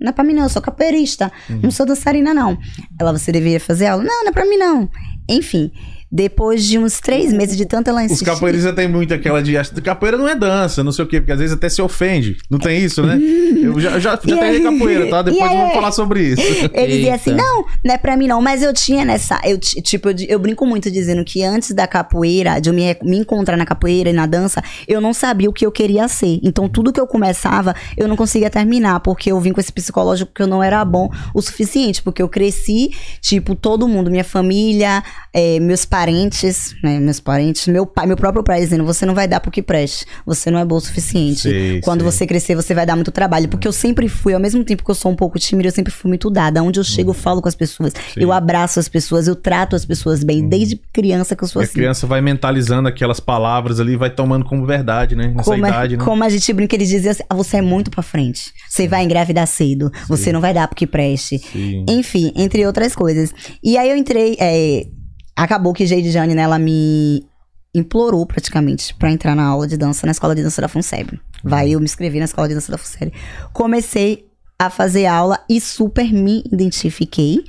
não 0.00 0.08
é 0.08 0.12
pra 0.12 0.24
mim, 0.24 0.32
não, 0.32 0.44
eu 0.44 0.48
sou 0.48 0.62
capoeirista. 0.94 1.32
Não 1.62 1.70
sou 1.70 1.84
dançarina, 1.84 2.32
não. 2.32 2.56
Ela, 2.98 3.12
você 3.12 3.32
deveria 3.32 3.60
fazer 3.60 3.86
aula? 3.86 4.04
Não, 4.04 4.22
não 4.22 4.30
é 4.30 4.32
pra 4.32 4.46
mim, 4.46 4.56
não. 4.56 4.88
Enfim, 5.28 5.70
depois 6.16 6.64
de 6.64 6.78
uns 6.78 7.00
três 7.00 7.32
meses 7.32 7.56
de 7.56 7.66
tanto 7.66 7.90
ela 7.90 7.98
Os 7.98 8.04
insistir. 8.06 8.24
capoeiristas 8.26 8.72
têm 8.76 8.86
muito 8.86 9.12
aquela 9.12 9.42
de. 9.42 9.52
Capoeira 9.82 10.16
não 10.16 10.28
é 10.28 10.36
dança, 10.36 10.84
não 10.84 10.92
sei 10.92 11.04
o 11.04 11.08
quê, 11.08 11.18
porque 11.20 11.32
às 11.32 11.40
vezes 11.40 11.56
até 11.56 11.68
se 11.68 11.82
ofende. 11.82 12.36
Não 12.48 12.56
tem 12.60 12.78
isso, 12.84 13.02
né? 13.02 13.18
Eu 13.64 13.80
já, 13.80 13.98
já, 13.98 14.20
já 14.24 14.40
aí- 14.42 14.62
capoeira, 14.62 15.08
tá? 15.10 15.22
Depois 15.22 15.50
vamos 15.50 15.72
falar 15.72 15.90
sobre 15.90 16.22
isso. 16.22 16.42
Ele 16.72 16.98
dizia 16.98 17.14
assim, 17.14 17.32
não, 17.32 17.64
não 17.84 17.94
é 17.94 17.98
pra 17.98 18.16
mim 18.16 18.28
não. 18.28 18.40
Mas 18.40 18.62
eu 18.62 18.72
tinha 18.72 19.04
nessa, 19.04 19.40
eu, 19.44 19.58
ti- 19.58 19.80
tipo, 19.82 20.10
eu, 20.10 20.14
eu 20.28 20.38
brinco 20.38 20.64
muito 20.66 20.88
dizendo 20.90 21.24
que 21.24 21.42
antes 21.42 21.72
da 21.72 21.86
capoeira, 21.86 22.60
de 22.60 22.68
eu 22.68 22.74
me, 22.74 22.96
me 23.02 23.18
encontrar 23.18 23.56
na 23.56 23.64
capoeira 23.66 24.10
e 24.10 24.12
na 24.12 24.26
dança, 24.26 24.62
eu 24.86 25.00
não 25.00 25.12
sabia 25.12 25.48
o 25.50 25.52
que 25.52 25.66
eu 25.66 25.72
queria 25.72 26.06
ser. 26.06 26.38
Então 26.44 26.68
tudo 26.68 26.92
que 26.92 27.00
eu 27.00 27.06
começava, 27.06 27.74
eu 27.96 28.06
não 28.06 28.14
conseguia 28.16 28.50
terminar, 28.50 29.00
porque 29.00 29.32
eu 29.32 29.40
vim 29.40 29.52
com 29.52 29.60
esse 29.60 29.72
psicológico 29.72 30.30
que 30.32 30.42
eu 30.42 30.46
não 30.46 30.62
era 30.62 30.84
bom 30.84 31.10
o 31.34 31.40
suficiente, 31.42 32.02
porque 32.02 32.22
eu 32.22 32.28
cresci, 32.28 32.90
tipo, 33.20 33.54
todo 33.56 33.88
mundo, 33.88 34.10
minha 34.10 34.24
família, 34.24 35.02
eh, 35.32 35.58
meus 35.60 35.84
parentes, 36.04 36.76
né, 36.82 37.00
meus 37.00 37.18
parentes, 37.18 37.66
meu 37.66 37.86
pai, 37.86 38.06
meu 38.06 38.16
próprio 38.16 38.44
pai 38.44 38.60
dizendo, 38.60 38.84
você 38.84 39.06
não 39.06 39.14
vai 39.14 39.26
dar 39.26 39.40
porque 39.40 39.62
preste, 39.62 40.04
você 40.26 40.50
não 40.50 40.58
é 40.58 40.64
bom 40.64 40.76
o 40.76 40.80
suficiente. 40.80 41.40
Sei, 41.40 41.80
Quando 41.80 42.02
sei. 42.02 42.10
você 42.10 42.26
crescer, 42.26 42.54
você 42.54 42.74
vai 42.74 42.84
dar 42.84 42.94
muito 42.94 43.10
trabalho. 43.10 43.48
Porque 43.48 43.66
eu 43.66 43.72
sempre 43.72 44.08
fui, 44.08 44.34
ao 44.34 44.40
mesmo 44.40 44.62
tempo 44.64 44.84
que 44.84 44.90
eu 44.90 44.94
sou 44.94 45.10
um 45.10 45.16
pouco 45.16 45.38
tímida, 45.38 45.68
eu 45.68 45.72
sempre 45.72 45.92
fui 45.92 46.08
muito 46.08 46.28
dada. 46.30 46.62
Onde 46.62 46.78
eu 46.78 46.84
chego, 46.84 47.10
eu 47.10 47.14
falo 47.14 47.40
com 47.40 47.48
as 47.48 47.54
pessoas. 47.54 47.92
Sim. 48.12 48.20
Eu 48.20 48.32
abraço 48.32 48.78
as 48.78 48.88
pessoas, 48.88 49.26
eu 49.26 49.34
trato 49.34 49.74
as 49.74 49.84
pessoas 49.86 50.22
bem. 50.22 50.46
Desde 50.46 50.76
criança 50.92 51.34
que 51.34 51.42
eu 51.42 51.48
sou 51.48 51.62
E 51.62 51.64
a 51.64 51.64
assim. 51.64 51.74
criança 51.74 52.06
vai 52.06 52.20
mentalizando 52.20 52.86
aquelas 52.88 53.18
palavras 53.20 53.80
ali, 53.80 53.96
vai 53.96 54.10
tomando 54.10 54.44
como 54.44 54.66
verdade, 54.66 55.16
né? 55.16 55.28
Nessa 55.28 55.50
Como, 55.50 55.66
idade, 55.66 55.94
é, 55.94 55.96
né? 55.96 56.04
como 56.04 56.22
a 56.22 56.28
gente 56.28 56.52
brinca, 56.52 56.74
eles 56.76 56.88
dizem 56.88 57.10
assim: 57.10 57.22
ah, 57.30 57.34
você 57.34 57.56
é 57.58 57.62
muito 57.62 57.90
pra 57.90 58.02
frente. 58.02 58.52
Você 58.68 58.86
vai 58.86 59.04
engravidar 59.04 59.46
cedo. 59.46 59.90
Você 60.08 60.32
não 60.32 60.40
vai 60.40 60.52
dar 60.52 60.68
porque 60.68 60.86
preste. 60.86 61.38
Sim. 61.38 61.84
Enfim, 61.88 62.32
entre 62.36 62.66
outras 62.66 62.94
coisas. 62.94 63.32
E 63.62 63.78
aí 63.78 63.88
eu 63.90 63.96
entrei. 63.96 64.36
é, 64.38 64.86
acabou 65.36 65.72
que 65.72 65.86
Jade 65.86 66.10
Jane, 66.10 66.34
né, 66.34 66.42
ela 66.42 66.58
me 66.58 67.26
implorou 67.74 68.24
praticamente 68.24 68.94
pra 68.94 69.10
entrar 69.10 69.34
na 69.34 69.44
aula 69.44 69.66
de 69.66 69.76
dança 69.76 70.06
na 70.06 70.12
escola 70.12 70.34
de 70.34 70.42
dança 70.42 70.62
da 70.62 70.68
FUNSEB. 70.68 71.20
Vai, 71.42 71.70
eu 71.70 71.80
me 71.80 71.84
inscrevi 71.84 72.18
na 72.18 72.24
escola 72.24 72.48
de 72.48 72.54
dança 72.54 72.70
da 72.70 72.78
FUNSEB. 72.78 73.12
Comecei 73.52 74.28
a 74.58 74.70
fazer 74.70 75.06
aula 75.06 75.38
e 75.48 75.60
super 75.60 76.12
me 76.12 76.44
identifiquei. 76.52 77.44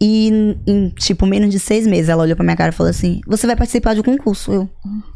E 0.00 0.56
em, 0.66 0.88
tipo, 0.90 1.24
menos 1.26 1.50
de 1.50 1.60
seis 1.60 1.86
meses, 1.86 2.08
ela 2.08 2.24
olhou 2.24 2.34
pra 2.34 2.44
minha 2.44 2.56
cara 2.56 2.70
e 2.70 2.74
falou 2.74 2.90
assim: 2.90 3.20
Você 3.24 3.46
vai 3.46 3.54
participar 3.54 3.94
de 3.94 4.00
um 4.00 4.02
concurso? 4.02 4.52
Eu. 4.52 4.68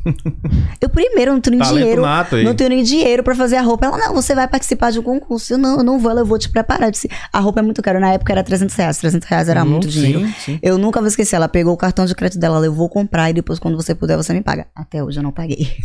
eu 0.80 0.88
primeiro 0.88 1.32
não 1.32 1.40
tenho 1.40 1.56
nem 1.56 1.66
Talento 1.66 1.80
dinheiro. 1.82 2.02
nato 2.02 2.36
aí. 2.36 2.44
Não 2.44 2.54
tenho 2.54 2.70
nem 2.70 2.82
dinheiro 2.82 3.22
pra 3.22 3.34
fazer 3.34 3.56
a 3.56 3.62
roupa. 3.62 3.86
Ela, 3.86 3.98
não, 3.98 4.14
você 4.14 4.34
vai 4.34 4.46
participar 4.48 4.90
de 4.92 4.98
um 4.98 5.02
concurso. 5.02 5.52
Eu, 5.54 5.58
não, 5.58 5.78
eu 5.78 5.84
não 5.84 5.98
vou, 5.98 6.10
ela, 6.10 6.20
eu 6.20 6.26
vou 6.26 6.38
te 6.38 6.48
preparar. 6.48 6.88
Eu 6.88 6.92
disse, 6.92 7.08
a 7.32 7.38
roupa 7.40 7.60
é 7.60 7.62
muito 7.62 7.82
cara. 7.82 7.98
Na 8.00 8.12
época 8.12 8.32
era 8.32 8.42
300 8.42 8.74
reais. 8.76 8.98
300 8.98 9.28
reais 9.28 9.48
era 9.48 9.62
Hum, 9.62 9.68
muito 9.68 9.88
dinheiro. 9.88 10.20
Sim, 10.20 10.34
sim. 10.38 10.58
Eu 10.62 10.78
nunca 10.78 11.00
vou 11.00 11.08
esquecer. 11.08 11.36
Ela 11.36 11.48
pegou 11.48 11.72
o 11.74 11.76
cartão 11.76 12.04
de 12.06 12.14
crédito 12.14 12.38
dela. 12.40 12.56
Ela, 12.56 12.66
eu 12.66 12.72
vou 12.72 12.88
comprar 12.88 13.30
e 13.30 13.32
depois, 13.32 13.58
quando 13.58 13.76
você 13.76 13.94
puder, 13.94 14.16
você 14.16 14.32
me 14.32 14.40
paga. 14.42 14.66
Até 14.74 15.02
hoje 15.02 15.18
eu 15.18 15.22
não 15.22 15.32
paguei. 15.32 15.68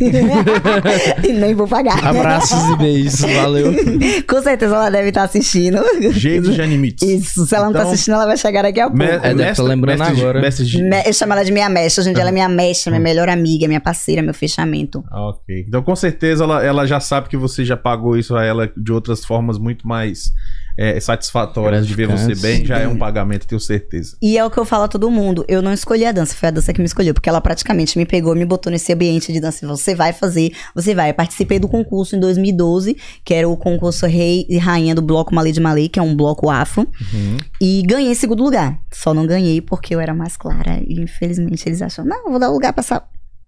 e 1.26 1.32
nem 1.32 1.54
vou 1.54 1.66
pagar. 1.66 2.04
Abraços 2.04 2.58
e 2.70 2.76
beijos, 2.76 3.20
valeu. 3.20 3.72
Com 4.28 4.42
certeza 4.42 4.74
ela 4.74 4.90
deve 4.90 5.08
estar 5.08 5.24
assistindo. 5.24 5.78
Jade 6.12 6.52
Janimitz. 6.52 7.02
Isso, 7.02 7.46
se 7.46 7.54
ela 7.54 7.66
não 7.66 7.72
tá 7.72 7.80
Então, 7.80 7.92
assistindo, 7.92 8.14
ela 8.14 8.26
vai 8.26 8.36
chegar 8.36 8.62
daqui 8.62 8.80
a 8.80 8.84
pouco. 8.84 8.98
Me- 8.98 9.06
É, 9.06 9.34
deve 9.34 9.54
tá 9.54 9.62
lembrando 9.62 9.98
mestre- 10.00 10.20
agora. 10.20 10.40
mestre 10.40 10.64
de- 10.66 10.82
Eu 11.06 11.12
chamo 11.12 11.32
ela 11.32 11.44
de 11.44 11.52
minha 11.52 11.68
mestra. 11.68 12.02
Hoje 12.02 12.10
em 12.10 12.12
dia 12.12 12.22
ela 12.22 12.30
é 12.30 12.32
minha 12.32 12.48
mestra, 12.48 12.90
minha 12.90 13.00
melhor 13.00 13.28
amiga, 13.28 13.66
minha 13.66 13.80
parceira, 13.80 14.11
meu 14.20 14.34
fechamento. 14.34 15.02
Ah, 15.10 15.28
Ok. 15.28 15.64
Então, 15.66 15.82
com 15.82 15.96
certeza, 15.96 16.44
ela, 16.44 16.62
ela 16.62 16.86
já 16.86 17.00
sabe 17.00 17.28
que 17.28 17.36
você 17.36 17.64
já 17.64 17.76
pagou 17.76 18.18
isso 18.18 18.36
a 18.36 18.44
ela 18.44 18.70
de 18.76 18.92
outras 18.92 19.24
formas 19.24 19.56
muito 19.58 19.86
mais 19.88 20.32
é, 20.76 20.98
satisfatórias 21.00 21.86
de 21.86 21.94
ver 21.94 22.06
você 22.06 22.34
bem. 22.34 22.64
Já 22.64 22.78
é 22.78 22.88
um 22.88 22.96
pagamento, 22.96 23.46
tenho 23.46 23.60
certeza. 23.60 24.16
E 24.22 24.38
é 24.38 24.44
o 24.44 24.50
que 24.50 24.58
eu 24.58 24.64
falo 24.64 24.84
a 24.84 24.88
todo 24.88 25.10
mundo. 25.10 25.44
Eu 25.48 25.62
não 25.62 25.72
escolhi 25.72 26.04
a 26.04 26.12
dança, 26.12 26.34
foi 26.34 26.48
a 26.48 26.52
dança 26.52 26.72
que 26.72 26.80
me 26.80 26.86
escolheu, 26.86 27.14
porque 27.14 27.28
ela 27.28 27.40
praticamente 27.40 27.98
me 27.98 28.06
pegou, 28.06 28.34
me 28.34 28.44
botou 28.44 28.70
nesse 28.70 28.92
ambiente 28.92 29.32
de 29.32 29.40
dança. 29.40 29.66
Você 29.66 29.94
vai 29.94 30.12
fazer, 30.12 30.52
você 30.74 30.94
vai. 30.94 31.10
Eu 31.10 31.14
participei 31.14 31.58
do 31.58 31.68
concurso 31.68 32.16
em 32.16 32.20
2012, 32.20 32.96
que 33.24 33.34
era 33.34 33.48
o 33.48 33.56
concurso 33.56 34.06
Rei 34.06 34.46
e 34.48 34.58
Rainha 34.58 34.94
do 34.94 35.02
Bloco 35.02 35.34
Malê 35.34 35.52
de 35.52 35.60
Malê, 35.60 35.88
que 35.88 35.98
é 35.98 36.02
um 36.02 36.16
bloco 36.16 36.50
afro. 36.50 36.82
Uhum. 36.82 37.36
E 37.60 37.82
ganhei 37.86 38.14
segundo 38.14 38.42
lugar. 38.42 38.78
Só 38.90 39.12
não 39.12 39.26
ganhei 39.26 39.60
porque 39.60 39.94
eu 39.94 40.00
era 40.00 40.14
mais 40.14 40.36
clara. 40.36 40.80
E 40.86 41.00
infelizmente 41.00 41.68
eles 41.68 41.82
acham, 41.82 42.04
não, 42.04 42.24
eu 42.24 42.30
vou 42.30 42.38
dar 42.38 42.48
lugar 42.48 42.72
pra 42.72 42.80
essa 42.80 43.02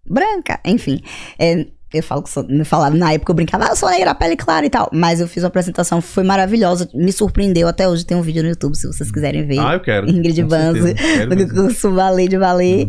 branca. 0.09 0.59
Enfim. 0.65 1.01
é, 1.39 1.67
eu 1.93 2.03
falo 2.03 2.25
que 2.25 2.31
sou, 2.31 2.45
me 2.49 2.65
falaram, 2.65 2.97
na 2.97 3.13
época 3.13 3.31
eu 3.31 3.37
brincava, 3.37 3.67
ah, 3.67 3.69
eu 3.71 3.77
sou 3.77 3.89
negra, 3.89 4.13
pele 4.17 4.35
clara 4.37 4.67
e 4.67 4.71
tal. 4.71 4.91
Mas 4.93 5.21
eu 5.21 5.29
fiz 5.29 5.45
uma 5.45 5.47
apresentação, 5.49 6.01
foi 6.01 6.25
maravilhosa, 6.25 6.89
me 6.93 7.13
surpreendeu. 7.13 7.69
Até 7.69 7.89
hoje 7.89 8.05
tem 8.05 8.17
um 8.17 8.21
vídeo 8.23 8.43
no 8.43 8.49
YouTube, 8.49 8.75
se 8.77 8.85
vocês 8.89 9.13
quiserem 9.13 9.47
ver. 9.47 9.61
Ah, 9.61 9.75
eu 9.75 9.81
quero. 9.81 10.11
Ingrid. 10.11 10.45
Quero 10.45 11.37
do 11.37 11.49
curso 11.55 11.93
Ballet 11.93 12.29
de 12.29 12.37
Ballet, 12.37 12.89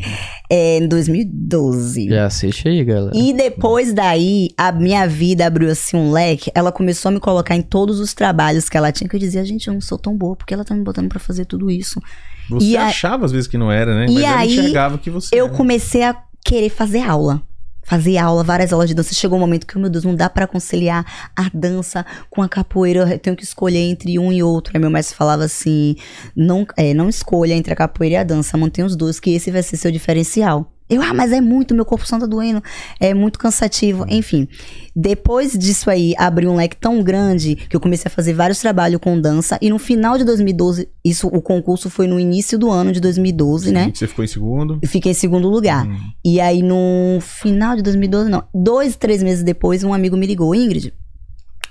é, 0.50 0.80
em 0.80 0.88
2012. 0.88 2.10
Já 2.10 2.26
assiste 2.26 2.68
aí, 2.68 2.84
galera. 2.84 3.12
E 3.16 3.32
depois 3.34 3.94
daí, 3.94 4.50
a 4.58 4.72
minha 4.72 5.08
vida 5.08 5.46
abriu 5.46 5.70
assim 5.70 5.96
um 5.98 6.12
leque. 6.12 6.50
Ela 6.56 6.72
começou 6.72 7.10
a 7.10 7.12
me 7.14 7.20
colocar 7.20 7.56
em 7.56 7.62
todos 7.62 8.00
os 8.00 8.14
trabalhos 8.14 8.70
que 8.70 8.76
ela 8.78 8.92
tinha. 8.92 9.08
Que 9.10 9.16
eu 9.16 9.20
dizia, 9.20 9.44
gente, 9.46 9.68
eu 9.68 9.74
não 9.76 9.82
sou 9.82 9.98
tão 10.00 10.16
boa, 10.18 10.36
porque 10.36 10.54
ela 10.54 10.66
tá 10.66 10.74
me 10.74 10.84
botando 10.84 11.10
pra 11.10 11.20
fazer 11.20 11.46
tudo 11.46 11.70
isso. 11.70 12.02
Você 12.50 12.66
E 12.66 12.78
a- 12.78 12.86
achava 12.88 13.26
às 13.26 13.32
vezes 13.32 13.48
que 13.48 13.58
não 13.58 13.72
era, 13.72 13.94
né? 13.96 14.06
E 14.10 14.14
Mas 14.16 14.24
ela 14.24 14.38
aí, 14.40 14.58
enxergava 14.58 14.98
que 14.98 15.10
você 15.10 15.36
Eu 15.36 15.46
era. 15.46 15.54
comecei 15.56 16.04
a 16.04 16.16
querer 16.46 16.70
fazer 16.70 17.02
aula. 17.02 17.42
Fazer 17.84 18.18
aula, 18.18 18.44
várias 18.44 18.72
aulas 18.72 18.88
de 18.88 18.96
dança. 18.96 19.14
Chegou 19.14 19.38
um 19.38 19.42
momento 19.42 19.68
que, 19.68 19.78
meu 19.78 19.90
Deus, 19.90 20.04
não 20.04 20.16
dá 20.16 20.30
pra 20.30 20.48
conciliar 20.48 21.06
a 21.36 21.50
dança 21.54 22.06
com 22.30 22.42
a 22.42 22.50
capoeira. 22.50 23.12
Eu 23.12 23.20
tenho 23.20 23.36
que 23.36 23.44
escolher 23.44 23.80
entre 23.80 24.18
um 24.18 24.32
e 24.32 24.42
outro. 24.42 24.72
Aí 24.76 24.80
meu 24.80 24.90
mestre 24.90 25.16
falava 25.16 25.44
assim: 25.44 25.96
não, 26.36 26.66
é, 26.78 26.94
não 26.94 27.10
escolha 27.10 27.54
entre 27.54 27.74
a 27.74 27.76
capoeira 27.76 28.16
e 28.16 28.18
a 28.18 28.24
dança, 28.24 28.58
mantenha 28.58 28.88
os 28.88 28.96
dois, 28.96 29.20
que 29.20 29.32
esse 29.32 29.52
vai 29.52 29.62
ser 29.62 29.78
seu 29.78 29.92
diferencial. 29.92 30.75
Eu, 30.88 31.02
ah, 31.02 31.14
mas 31.14 31.32
é 31.32 31.42
muito, 31.42 31.74
meu 31.74 31.84
corpo 31.84 32.06
só 32.06 32.20
tá 32.20 32.28
doendo, 32.28 32.62
é 33.00 33.14
muito 33.14 33.40
cansativo, 33.40 34.06
enfim. 34.08 34.48
Depois 34.96 35.54
disso 35.54 35.90
aí, 35.90 36.14
abriu 36.18 36.52
um 36.52 36.56
leque 36.56 36.78
tão 36.78 37.02
grande 37.02 37.56
que 37.56 37.76
eu 37.76 37.80
comecei 37.80 38.08
a 38.08 38.12
fazer 38.12 38.34
vários 38.34 38.60
trabalhos 38.60 39.02
com 39.02 39.20
dança. 39.20 39.58
E 39.62 39.70
no 39.70 39.80
final 39.80 40.16
de 40.16 40.24
2012, 40.24 40.88
isso, 41.04 41.28
o 41.28 41.42
concurso 41.42 41.90
foi 41.90 42.06
no 42.06 42.20
início 42.20 42.60
do 42.60 42.70
ano 42.70 42.92
de 42.92 43.00
2012, 43.00 43.72
né? 43.72 43.92
Você 43.94 44.08
ficou 44.08 44.24
em 44.24 44.28
segundo. 44.28 44.80
Eu 44.80 44.88
fiquei 44.88 45.12
em 45.12 45.16
segundo 45.16 45.50
lugar. 45.50 45.88
Hum. 45.88 45.98
E 46.24 46.40
aí, 46.40 46.62
no 46.62 47.20
final 47.20 47.76
de 47.76 47.82
2012, 47.82 48.30
não, 48.30 48.44
dois, 48.54 48.96
três 48.96 49.24
meses 49.24 49.44
depois, 49.44 49.84
um 49.84 49.94
amigo 49.94 50.16
me 50.16 50.28
ligou, 50.28 50.54
Ingrid. 50.54 50.94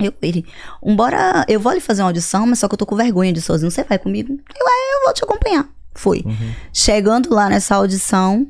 Eu, 0.00 0.12
ele, 0.20 0.44
embora 0.84 1.44
eu 1.48 1.60
vou 1.60 1.70
ali 1.70 1.80
fazer 1.80 2.02
uma 2.02 2.08
audição, 2.08 2.46
mas 2.46 2.58
só 2.58 2.66
que 2.66 2.74
eu 2.74 2.78
tô 2.78 2.84
com 2.84 2.96
vergonha 2.96 3.32
de 3.32 3.40
sozinho. 3.40 3.70
Você 3.70 3.84
vai 3.84 3.98
comigo? 3.98 4.32
Eu, 4.32 4.66
ah, 4.66 4.98
eu 4.98 5.04
vou 5.04 5.14
te 5.14 5.22
acompanhar. 5.22 5.68
Foi. 5.94 6.22
Uhum. 6.26 6.52
Chegando 6.72 7.32
lá 7.32 7.48
nessa 7.48 7.76
audição, 7.76 8.48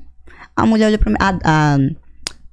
a 0.57 0.67
mulher 0.67 0.87
olhou 0.87 0.99
pra 0.99 1.11
mim. 1.11 1.17
A, 1.21 1.39
a, 1.45 1.77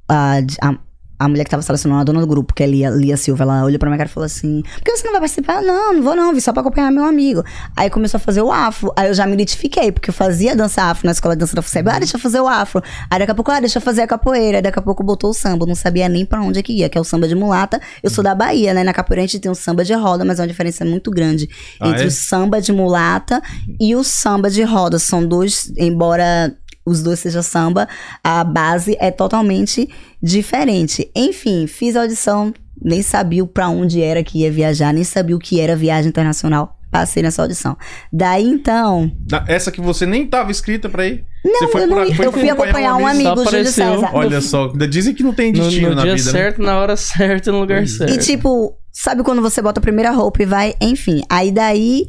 a, 0.10 0.76
a, 1.20 1.28
mulher 1.28 1.44
que 1.44 1.52
tava 1.52 1.62
selecionando, 1.62 2.02
a 2.02 2.04
dona 2.04 2.22
do 2.22 2.28
grupo, 2.28 2.54
que 2.54 2.64
é 2.64 2.68
Lia, 2.68 2.90
Lia 2.90 3.16
Silva, 3.16 3.44
ela 3.44 3.64
olhou 3.64 3.78
pra 3.78 3.90
minha 3.90 3.98
cara 3.98 4.10
e 4.10 4.14
falou 4.14 4.26
assim: 4.26 4.64
Por 4.64 4.84
que 4.84 4.98
você 4.98 5.06
não 5.06 5.12
vai 5.12 5.22
participar? 5.22 5.62
Não, 5.62 5.94
não 5.94 6.02
vou 6.02 6.16
não, 6.16 6.34
vim 6.34 6.40
só 6.40 6.52
pra 6.52 6.62
acompanhar 6.62 6.92
meu 6.92 7.06
amigo. 7.06 7.44
Aí 7.76 7.90
começou 7.90 8.18
a 8.18 8.20
fazer 8.20 8.42
o 8.42 8.52
afro. 8.52 8.92
Aí 8.96 9.08
eu 9.08 9.14
já 9.14 9.26
me 9.28 9.34
identifiquei, 9.34 9.92
porque 9.92 10.10
eu 10.10 10.14
fazia 10.14 10.56
dança 10.56 10.82
afro 10.82 11.06
na 11.06 11.12
escola 11.12 11.36
de 11.36 11.40
dança 11.42 11.56
da 11.56 11.62
FUSEB. 11.62 11.90
Ah, 11.90 12.00
deixa 12.00 12.18
eu 12.18 12.20
fazer 12.20 12.40
o 12.42 12.48
afro. 12.48 12.82
Aí 13.10 13.20
daqui 13.20 13.32
a 13.32 13.36
pouco, 13.36 13.52
ah, 13.52 13.60
deixa 13.60 13.78
eu 13.78 13.82
fazer 13.82 14.02
a 14.02 14.08
capoeira. 14.08 14.58
Aí 14.58 14.62
daqui 14.64 14.80
a 14.80 14.82
pouco 14.82 15.04
botou 15.04 15.30
o 15.30 15.34
samba. 15.34 15.64
Eu 15.64 15.68
não 15.68 15.76
sabia 15.76 16.10
nem 16.10 16.26
pra 16.26 16.42
onde 16.42 16.60
é 16.60 16.64
que 16.64 16.74
ia, 16.74 16.90
que 16.90 16.98
é 16.98 17.02
o 17.02 17.04
samba 17.04 17.28
de 17.28 17.36
mulata. 17.36 17.80
Eu 18.02 18.10
sou 18.10 18.24
da 18.24 18.34
Bahia, 18.34 18.74
né? 18.74 18.84
Na 18.84 18.94
capoeira 18.94 19.22
a 19.22 19.28
gente 19.28 19.40
tem 19.40 19.52
um 19.52 19.56
samba 19.56 19.86
de 19.86 19.94
roda, 19.94 20.26
mas 20.26 20.40
é 20.40 20.42
uma 20.42 20.48
diferença 20.48 20.84
muito 20.84 21.12
grande 21.12 21.48
Ah, 21.80 21.90
entre 21.90 22.04
é? 22.04 22.08
o 22.08 22.12
samba 22.12 22.60
de 22.60 22.74
mulata 22.74 23.42
e 23.80 23.96
o 23.96 24.04
samba 24.04 24.50
de 24.50 24.64
roda. 24.64 24.98
São 24.98 25.24
dois, 25.26 25.72
embora 25.78 26.52
os 26.86 27.02
dois 27.04 27.20
sejam 27.20 27.44
samba, 27.44 27.88
a 28.24 28.44
base 28.44 28.98
é 29.00 29.12
totalmente 29.12 29.88
diferente. 30.22 31.10
Enfim, 31.16 31.68
fiz 31.68 31.96
a 31.96 32.02
audição, 32.02 32.54
nem 32.82 33.02
sabia 33.02 33.46
pra 33.46 33.70
onde 33.70 34.02
era 34.02 34.24
que 34.24 34.40
ia 34.40 34.52
viajar, 34.52 34.94
nem 34.94 35.04
sabia 35.04 35.36
o 35.36 35.40
que 35.40 35.60
era 35.60 35.76
viagem 35.76 36.10
internacional. 36.10 36.78
Passei 36.92 37.24
nessa 37.24 37.42
audição. 37.42 37.78
Daí 38.12 38.46
então. 38.46 39.10
Essa 39.48 39.72
que 39.72 39.80
você 39.80 40.06
nem 40.06 40.28
tava 40.28 40.52
inscrita 40.52 40.90
pra 40.90 41.08
ir. 41.08 41.24
Não, 41.46 41.60
você 41.60 41.68
foi 41.70 41.84
eu, 41.84 41.88
não, 41.88 42.14
foi 42.14 42.26
eu 42.26 42.32
fui 42.34 42.50
acompanhar 42.50 42.98
um 42.98 43.08
amigo, 43.08 43.46
Júlio. 43.46 43.66
César. 43.66 44.10
Olha 44.14 44.42
só, 44.42 44.70
ainda 44.70 44.86
dizem 44.86 45.14
que 45.14 45.24
não 45.24 45.34
tem 45.34 45.54
No, 45.54 45.60
destino 45.64 45.92
no 45.92 45.96
na 45.96 46.02
dia 46.02 46.16
vida, 46.16 46.32
né? 46.34 46.38
certo, 46.38 46.62
na 46.62 46.78
hora 46.78 46.98
certa, 46.98 47.50
no 47.50 47.62
lugar 47.62 47.88
certo. 47.88 48.14
E 48.14 48.18
tipo, 48.18 48.76
sabe 48.92 49.24
quando 49.24 49.42
você 49.42 49.62
bota 49.62 49.80
a 49.80 49.82
primeira 49.82 50.12
roupa 50.12 50.44
e 50.44 50.46
vai, 50.46 50.74
enfim. 50.82 51.22
Aí 51.30 51.50
daí, 51.50 52.08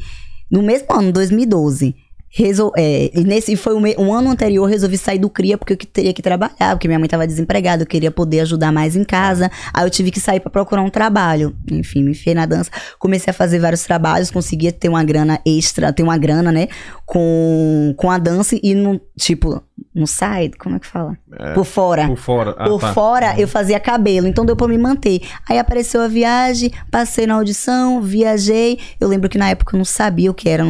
No 0.51 0.63
mesmo 0.65 0.87
ano, 0.91 1.13
2012. 1.13 1.95
Resol 2.35 2.73
é, 2.77 3.11
e 3.13 3.25
nesse 3.25 3.55
foi 3.57 3.75
um, 3.75 3.83
um 4.03 4.15
ano 4.15 4.31
anterior, 4.31 4.65
resolvi 4.65 4.97
sair 4.97 5.19
do 5.19 5.29
CRIA 5.29 5.59
porque 5.59 5.75
eu 5.75 5.77
teria 5.77 6.15
que 6.15 6.23
trabalhar, 6.23 6.75
porque 6.75 6.89
minha 6.89 6.99
mãe 6.99 7.07
tava 7.07 7.27
desempregada, 7.27 7.83
eu 7.83 7.87
queria 7.87 8.11
poder 8.11 8.41
ajudar 8.41 8.73
mais 8.73 8.97
em 8.97 9.05
casa. 9.05 9.51
Aí 9.75 9.85
eu 9.85 9.91
tive 9.91 10.11
que 10.11 10.19
sair 10.19 10.41
pra 10.41 10.51
procurar 10.51 10.83
um 10.83 10.89
trabalho. 10.89 11.55
Enfim, 11.71 12.03
me 12.03 12.13
enfiei 12.13 12.35
na 12.35 12.47
dança, 12.47 12.71
comecei 12.99 13.31
a 13.31 13.35
fazer 13.35 13.59
vários 13.59 13.83
trabalhos, 13.83 14.31
conseguia 14.31 14.73
ter 14.73 14.89
uma 14.89 15.05
grana 15.05 15.41
extra, 15.45 15.93
ter 15.93 16.03
uma 16.03 16.17
grana, 16.17 16.51
né, 16.51 16.69
com, 17.05 17.95
com 17.99 18.11
a 18.11 18.17
dança 18.17 18.59
e 18.63 18.75
no, 18.75 18.99
tipo, 19.19 19.63
no 19.95 20.07
side, 20.07 20.57
como 20.59 20.77
é 20.77 20.79
que 20.79 20.87
fala? 20.87 21.17
Por 21.55 21.65
fora. 21.65 22.07
Por 22.07 22.17
fora. 22.19 22.55
Ah, 22.59 22.65
Por 22.69 22.81
tá. 22.81 22.93
fora, 22.93 23.35
eu 23.41 23.47
fazia 23.49 23.79
cabelo, 23.81 24.27
então 24.27 24.45
deu 24.45 24.57
pra 24.57 24.69
me 24.69 24.79
manter. 24.79 25.21
Aí 25.49 25.59
apareceu 25.59 26.01
a 26.01 26.09
viagem, 26.09 26.71
passei 26.91 27.27
na 27.27 27.35
audição, 27.35 28.01
viajei. 28.03 28.79
Eu 29.01 29.09
lembro 29.09 29.29
que 29.29 29.39
na 29.39 29.49
época 29.51 29.75
eu 29.75 29.79
não 29.79 29.85
sabia 29.85 30.31
o 30.31 30.35
que 30.35 30.49
era. 30.49 30.65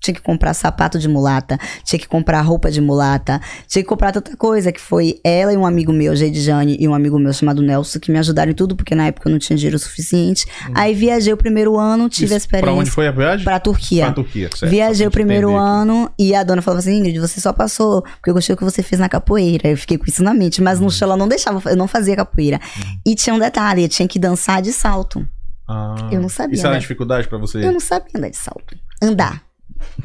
Tinha 0.00 0.14
que 0.14 0.20
comprar 0.22 0.54
sapato 0.54 0.98
de 0.98 1.08
mulata, 1.08 1.58
tinha 1.84 1.98
que 1.98 2.08
comprar 2.08 2.40
roupa 2.42 2.70
de 2.70 2.80
mulata, 2.80 3.40
tinha 3.66 3.82
que 3.82 3.88
comprar 3.88 4.12
tanta 4.12 4.36
coisa, 4.36 4.70
que 4.72 4.80
foi 4.80 5.18
ela 5.24 5.52
e 5.52 5.56
um 5.56 5.64
amigo 5.66 5.92
meu, 5.92 6.14
Jane, 6.16 6.76
e 6.78 6.88
um 6.88 6.94
amigo 6.94 7.18
meu 7.18 7.32
chamado 7.32 7.62
Nelson, 7.62 7.98
que 7.98 8.10
me 8.12 8.18
ajudaram 8.18 8.50
em 8.52 8.54
tudo, 8.54 8.76
porque 8.76 8.94
na 8.94 9.06
época 9.06 9.28
eu 9.28 9.32
não 9.32 9.38
tinha 9.38 9.56
dinheiro 9.56 9.78
suficiente. 9.78 10.46
Aí 10.74 10.94
viajei 10.94 11.32
o 11.32 11.36
primeiro 11.36 11.78
ano, 11.78 12.08
tive 12.08 12.26
a 12.26 12.28
Uhum. 12.28 12.36
Isso, 12.38 12.44
experiência. 12.46 12.72
Pra 12.72 12.80
onde 12.80 12.90
foi 12.90 13.08
a 13.08 13.10
viagem? 13.10 13.44
Pra 13.44 13.58
Turquia. 13.58 14.04
Pra 14.04 14.12
Turquia, 14.14 14.50
certo. 14.54 14.70
Viajei 14.70 15.06
o 15.06 15.10
primeiro 15.10 15.48
entender 15.50 15.60
aqui. 15.62 15.70
ano 15.80 16.10
e 16.18 16.34
a 16.34 16.42
dona 16.42 16.62
falava 16.62 16.78
assim: 16.80 16.96
Ingrid, 16.98 17.18
você 17.18 17.40
só 17.40 17.52
passou 17.52 18.02
porque 18.02 18.30
eu 18.30 18.34
gostei 18.34 18.54
que 18.58 18.64
você 18.64 18.82
fez 18.82 19.00
na 19.00 19.08
capoeira. 19.08 19.68
Eu 19.68 19.76
fiquei 19.76 19.96
com 19.96 20.04
isso 20.06 20.22
na 20.22 20.34
mente, 20.34 20.60
mas 20.60 20.78
Uhum. 20.78 20.84
no 20.86 20.90
show 20.90 21.06
ela 21.06 21.16
não 21.16 21.28
deixava, 21.28 21.70
eu 21.70 21.76
não 21.76 21.88
fazia 21.88 22.14
capoeira. 22.16 22.60
E 23.06 23.14
tinha 23.14 23.34
um 23.34 23.38
detalhe: 23.38 23.82
eu 23.84 23.88
tinha 23.88 24.06
que 24.08 24.18
dançar 24.18 24.60
de 24.60 24.72
salto. 24.72 25.26
Ah. 25.66 26.08
Eu 26.10 26.20
não 26.20 26.28
sabia, 26.28 26.54
Isso 26.56 26.66
era 26.66 26.74
né? 26.74 26.80
dificuldade 26.80 27.28
pra 27.28 27.38
você? 27.38 27.58
Eu 27.64 27.72
não 27.72 27.80
sabia 27.80 28.10
andar 28.16 28.28
de 28.30 28.36
salto. 28.36 28.76
Andar. 29.02 29.42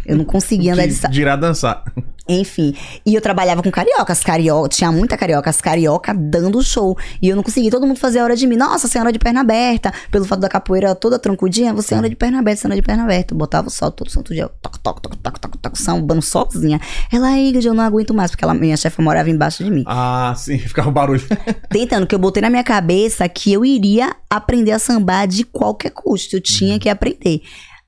Eu 0.06 0.18
não 0.18 0.26
conseguia 0.26 0.74
andar 0.74 0.88
de 0.88 0.94
salto. 0.94 1.14
Girar 1.14 1.40
dançar. 1.40 1.84
Enfim. 2.28 2.74
E 3.06 3.14
eu 3.14 3.22
trabalhava 3.22 3.62
com 3.62 3.70
cariocas, 3.70 4.22
carioca, 4.22 4.70
tinha 4.70 4.92
muita 4.92 5.18
carioca, 5.18 5.50
as 5.50 5.60
carioca 5.60 6.14
dando 6.14 6.62
show. 6.64 6.98
E 7.22 7.28
eu 7.28 7.36
não 7.36 7.44
conseguia, 7.44 7.70
todo 7.70 7.86
mundo 7.86 8.00
fazia 8.00 8.24
hora 8.24 8.36
de 8.36 8.48
mim. 8.48 8.56
Nossa, 8.56 8.88
você 8.88 8.98
anda 8.98 9.12
de 9.12 9.20
perna 9.20 9.42
aberta. 9.42 9.92
Pelo 10.10 10.24
fato 10.24 10.40
da 10.40 10.48
capoeira 10.48 10.96
toda 10.96 11.20
troncudinha, 11.20 11.74
você 11.74 11.96
anda 11.96 12.10
de 12.10 12.16
perna 12.16 12.40
aberta, 12.40 12.62
você 12.62 12.68
anda 12.68 12.76
de 12.76 12.82
perna 12.82 13.04
aberta. 13.04 13.34
Eu 13.34 13.38
botava 13.38 13.68
o 13.68 13.72
salto 13.72 13.98
todo 13.98 14.10
santo 14.10 14.34
dia, 14.34 14.44
eu 14.44 14.50
toco, 14.62 14.80
toco, 14.80 15.02
toco, 15.02 15.18
toco, 15.18 15.40
toco, 15.40 15.58
toco, 15.58 15.78
sambando 15.78 16.22
sozinha. 16.22 16.80
Ela, 17.12 17.38
Ingrid, 17.38 17.68
eu 17.68 17.74
não 17.74 17.84
aguento 17.84 18.14
mais, 18.14 18.32
porque 18.32 18.44
ela, 18.44 18.54
minha 18.54 18.78
chefe 18.78 19.02
morava 19.02 19.30
embaixo 19.30 19.64
de 19.64 19.70
mim. 19.70 19.84
Ah, 19.86 20.34
sim, 20.38 20.58
ficava 20.60 20.90
um 20.90 20.94
barulho. 20.94 21.24
Tentando, 21.70 22.08
que 22.08 22.16
eu 22.16 22.20
botei 22.20 22.42
na 22.42 22.50
minha 22.50 22.64
cabeça 22.64 23.28
que 23.28 23.52
eu 23.52 23.66
iria 23.66 24.16
aprender 24.30 24.72
a 24.72 24.80
sambar 24.80 25.28
de 25.28 25.44
qualquer 25.44 25.92
custo. 25.92 26.38
Eu 26.38 26.42
tinha 26.42 26.80
que 26.80 26.88
aprender. 26.88 27.42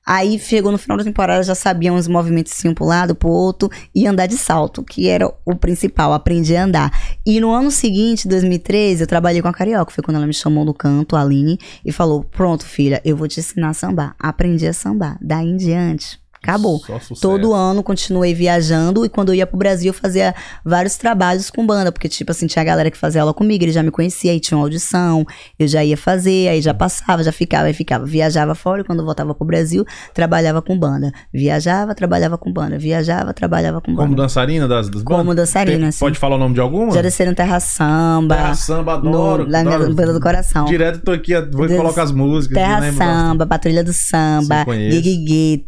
Aí 0.06 0.38
chegou 0.38 0.70
no 0.70 0.78
final 0.78 0.96
da 0.96 1.02
temporada, 1.02 1.42
já 1.42 1.54
sabia 1.54 1.92
uns 1.92 2.06
movimentos 2.06 2.52
um 2.64 2.72
pro 2.72 2.84
lado, 2.84 3.14
pro 3.14 3.28
outro, 3.28 3.68
e 3.94 4.06
andar 4.06 4.26
de 4.26 4.38
salto, 4.38 4.84
que 4.84 5.08
era 5.08 5.28
o 5.44 5.56
principal, 5.56 6.12
aprendi 6.12 6.54
a 6.56 6.64
andar. 6.64 7.18
E 7.26 7.40
no 7.40 7.50
ano 7.50 7.70
seguinte, 7.70 8.28
2013, 8.28 9.02
eu 9.02 9.06
trabalhei 9.06 9.42
com 9.42 9.48
a 9.48 9.52
Carioca. 9.52 9.90
Foi 9.90 10.04
quando 10.04 10.16
ela 10.16 10.26
me 10.26 10.34
chamou 10.34 10.64
no 10.64 10.72
canto, 10.72 11.16
a 11.16 11.22
Aline, 11.22 11.58
e 11.84 11.90
falou: 11.90 12.22
Pronto, 12.22 12.64
filha, 12.64 13.00
eu 13.04 13.16
vou 13.16 13.26
te 13.26 13.40
ensinar 13.40 13.70
a 13.70 13.74
sambar. 13.74 14.14
Aprendi 14.18 14.66
a 14.66 14.72
sambar. 14.72 15.18
Daí 15.20 15.48
em 15.48 15.56
diante, 15.56 16.20
acabou. 16.48 16.80
Todo 17.20 17.52
ano 17.52 17.82
continuei 17.82 18.34
viajando 18.34 19.04
e 19.04 19.08
quando 19.08 19.30
eu 19.30 19.34
ia 19.34 19.46
pro 19.46 19.56
Brasil 19.58 19.88
eu 19.90 19.94
fazia 19.94 20.34
vários 20.64 20.96
trabalhos 20.96 21.50
com 21.50 21.66
banda, 21.66 21.90
porque 21.92 22.08
tipo 22.08 22.30
assim, 22.30 22.46
tinha 22.46 22.62
a 22.62 22.64
galera 22.64 22.90
que 22.90 22.96
fazia 22.96 23.20
aula 23.20 23.34
comigo, 23.34 23.64
ele 23.64 23.72
já 23.72 23.82
me 23.82 23.90
conhecia, 23.90 24.32
aí 24.32 24.40
tinha 24.40 24.56
uma 24.56 24.64
audição, 24.64 25.24
eu 25.58 25.66
já 25.68 25.84
ia 25.84 25.96
fazer, 25.96 26.48
aí 26.48 26.60
já 26.60 26.72
passava, 26.74 27.22
já 27.22 27.32
ficava, 27.32 27.66
aí 27.66 27.72
ficava, 27.74 28.04
viajava 28.04 28.54
fora 28.54 28.82
e 28.82 28.84
quando 28.84 29.04
voltava 29.04 29.34
pro 29.34 29.46
Brasil, 29.46 29.84
trabalhava 30.14 30.62
com 30.62 30.78
banda. 30.78 31.12
Viajava, 31.32 31.94
trabalhava 31.94 32.38
com 32.38 32.52
banda, 32.52 32.78
viajava, 32.78 33.32
trabalhava 33.34 33.80
com 33.80 33.94
Como 33.94 34.08
banda. 34.08 34.22
dançarina 34.22 34.66
das, 34.68 34.88
das 34.88 35.02
bandas? 35.02 35.18
Como 35.18 35.34
dançarina, 35.34 35.78
Tem- 35.78 35.88
assim. 35.88 35.98
Pode 36.00 36.18
falar 36.18 36.36
o 36.36 36.38
nome 36.38 36.54
de 36.54 36.60
alguma? 36.60 36.92
Já 36.92 37.02
desceram 37.02 37.34
Terra 37.34 37.60
Samba, 37.60 38.34
Terra 38.36 38.54
Samba, 38.54 38.94
adoro. 38.94 39.44
no, 39.44 39.50
lá 39.50 39.62
na 39.62 39.74
adoro. 39.74 39.94
Banda 39.94 40.12
do 40.12 40.20
Coração. 40.20 40.64
Direto 40.66 41.00
tô 41.04 41.12
aqui, 41.12 41.32
vou 41.52 41.66
Des- 41.66 41.76
colocar 41.76 42.02
as 42.02 42.12
músicas. 42.12 42.56
Terra 42.56 42.80
das- 42.80 42.94
Samba, 42.94 43.46
Patrulha 43.46 43.82
do 43.84 43.92
Samba, 43.92 44.58
Sim, 44.60 44.64
conheço. 44.64 45.02
Gig 45.02 45.64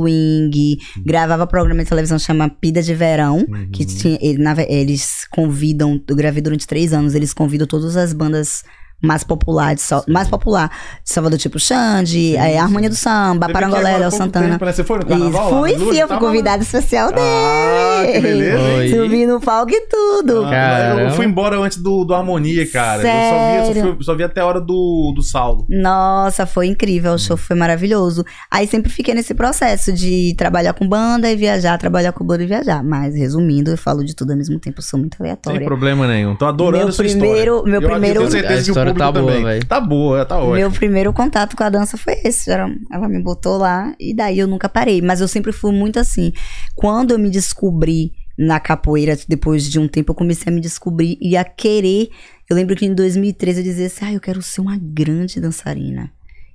Swing, 0.00 0.78
gravava 1.04 1.46
programa 1.46 1.82
de 1.82 1.88
televisão 1.88 2.18
chama 2.18 2.48
Pida 2.48 2.82
de 2.82 2.94
Verão, 2.94 3.38
Uhum. 3.48 3.70
que 3.72 3.84
tinha, 3.84 4.18
ele- 4.20 4.38
na 4.42 4.54
eles 4.68 5.26
convidam, 5.30 6.00
eu 6.08 6.16
gravei 6.16 6.42
durante 6.42 6.66
três 6.66 6.92
anos, 6.92 7.14
eles 7.14 7.32
convidam 7.32 7.66
todas 7.66 7.96
as 7.96 8.12
bandas 8.12 8.62
mais 9.02 9.22
populares, 9.22 9.82
só- 9.82 10.02
mais 10.08 10.26
popular, 10.28 10.68
de 11.04 11.10
Salvador 11.12 11.38
tipo 11.38 11.58
Xande, 11.58 12.34
é, 12.36 12.58
Harmonia 12.58 12.88
do 12.88 12.96
Samba, 12.96 13.48
Parangolé, 13.48 13.98
Léo 13.98 14.10
Santana. 14.10 14.48
tempo, 14.52 14.64
né? 14.64 14.72
Você 14.72 14.82
foi 14.84 14.96
no 14.98 15.02
Isso. 15.02 15.10
carnaval? 15.10 15.50
lá 15.52 15.58
Fui 15.60 15.70
sim, 15.78 15.98
eu 16.00 16.08
fui 16.08 16.18
convidada 16.18 16.62
especial 16.62 17.08
dele. 17.08 17.20
Ah, 17.20 18.02
que 18.12 18.20
beleza. 18.20 18.96
Subi 18.96 19.26
no 19.26 19.40
palco 19.40 19.72
e 19.72 19.80
tudo. 19.82 20.44
Ah, 20.46 20.96
eu 21.00 21.10
fui 21.12 21.26
embora 21.26 21.58
antes 21.58 21.78
do, 21.78 22.04
do 22.04 22.14
Harmonia, 22.14 22.66
cara. 22.70 23.02
Eu 23.02 23.06
só 23.06 23.68
vi, 23.70 23.74
Sério? 23.74 23.82
só, 23.90 23.94
fui- 23.96 24.04
só 24.04 24.14
vi 24.14 24.22
até 24.24 24.40
a 24.40 24.46
hora 24.46 24.60
do, 24.60 25.12
do 25.14 25.22
Saulo. 25.22 25.66
Nossa, 25.68 26.46
foi 26.46 26.66
incrível, 26.66 27.12
o 27.14 27.18
show 27.18 27.36
foi 27.36 27.54
maravilhoso. 27.56 28.24
Aí 28.50 28.66
sempre 28.66 28.90
fiquei 28.90 29.14
nesse 29.14 29.34
processo 29.34 29.92
de 29.92 30.34
trabalhar 30.36 30.72
com 30.72 30.88
banda 30.88 31.30
e 31.30 31.36
viajar, 31.36 31.78
trabalhar 31.78 32.12
com 32.12 32.24
banda 32.24 32.42
e 32.42 32.46
viajar. 32.46 32.82
Mas 32.82 33.14
resumindo, 33.14 33.70
eu 33.70 33.78
falo 33.78 34.04
de 34.04 34.14
tudo 34.14 34.30
ao 34.32 34.36
mesmo 34.36 34.58
tempo, 34.58 34.78
eu 34.78 34.82
sou 34.82 34.98
muito 34.98 35.16
Sem 35.16 35.24
aleatória. 35.26 35.64
problema 35.66 36.06
nenhum. 36.06 36.34
Tô 36.34 36.46
adorando 36.46 36.84
Meu 36.84 36.88
a 36.88 36.92
sua 36.92 37.04
primeiro- 37.04 37.54
história. 37.56 37.70
meu 37.70 37.80
Eu 37.82 37.88
primeiro- 37.90 38.18
tenho 38.20 38.30
certeza 38.30 38.64
que 38.64 38.70
o 38.70 38.74
história 38.90 39.12
tá 39.12 39.20
boa, 39.20 39.32
também. 39.32 39.60
Tá 39.60 39.80
boa, 39.80 40.24
tá 40.24 40.38
ótimo. 40.38 40.54
Meu 40.54 40.70
primeiro 40.70 41.12
contato 41.12 41.56
com 41.56 41.64
a 41.64 41.68
dança 41.68 41.96
foi 41.96 42.14
esse. 42.24 42.50
Era, 42.50 42.68
ela 42.90 43.08
me 43.08 43.22
botou 43.22 43.56
lá 43.56 43.94
e 43.98 44.14
daí 44.14 44.38
eu 44.38 44.46
nunca 44.46 44.68
parei. 44.68 45.00
Mas 45.00 45.20
eu 45.20 45.28
sempre 45.28 45.52
fui 45.52 45.72
muito 45.72 45.98
assim. 45.98 46.32
Quando 46.74 47.12
eu 47.12 47.18
me 47.18 47.30
descobri 47.30 48.12
na 48.38 48.60
capoeira, 48.60 49.16
depois 49.28 49.68
de 49.68 49.78
um 49.78 49.88
tempo, 49.88 50.12
eu 50.12 50.14
comecei 50.14 50.52
a 50.52 50.54
me 50.54 50.60
descobrir 50.60 51.18
e 51.20 51.36
a 51.36 51.44
querer. 51.44 52.08
Eu 52.48 52.56
lembro 52.56 52.76
que 52.76 52.86
em 52.86 52.94
2013 52.94 53.60
eu 53.60 53.64
dizia 53.64 53.86
assim: 53.86 54.04
ah, 54.04 54.12
eu 54.12 54.20
quero 54.20 54.42
ser 54.42 54.60
uma 54.60 54.76
grande 54.76 55.40
dançarina. 55.40 56.10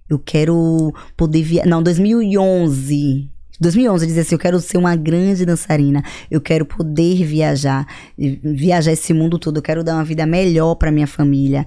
Eu 0.09 0.19
quero 0.19 0.93
poder 1.15 1.41
via... 1.41 1.63
Não, 1.65 1.81
2011. 1.81 3.29
2011 3.61 4.03
eu 4.03 4.07
dizia 4.07 4.21
assim, 4.23 4.35
eu 4.35 4.39
quero 4.39 4.59
ser 4.59 4.77
uma 4.77 4.95
grande 4.95 5.45
dançarina, 5.45 6.03
eu 6.31 6.41
quero 6.41 6.65
poder 6.65 7.23
viajar, 7.23 7.85
viajar 8.17 8.91
esse 8.91 9.13
mundo 9.13 9.37
todo, 9.37 9.57
eu 9.57 9.61
quero 9.61 9.83
dar 9.83 9.93
uma 9.93 10.03
vida 10.03 10.25
melhor 10.25 10.73
pra 10.75 10.91
minha 10.91 11.05
família. 11.05 11.63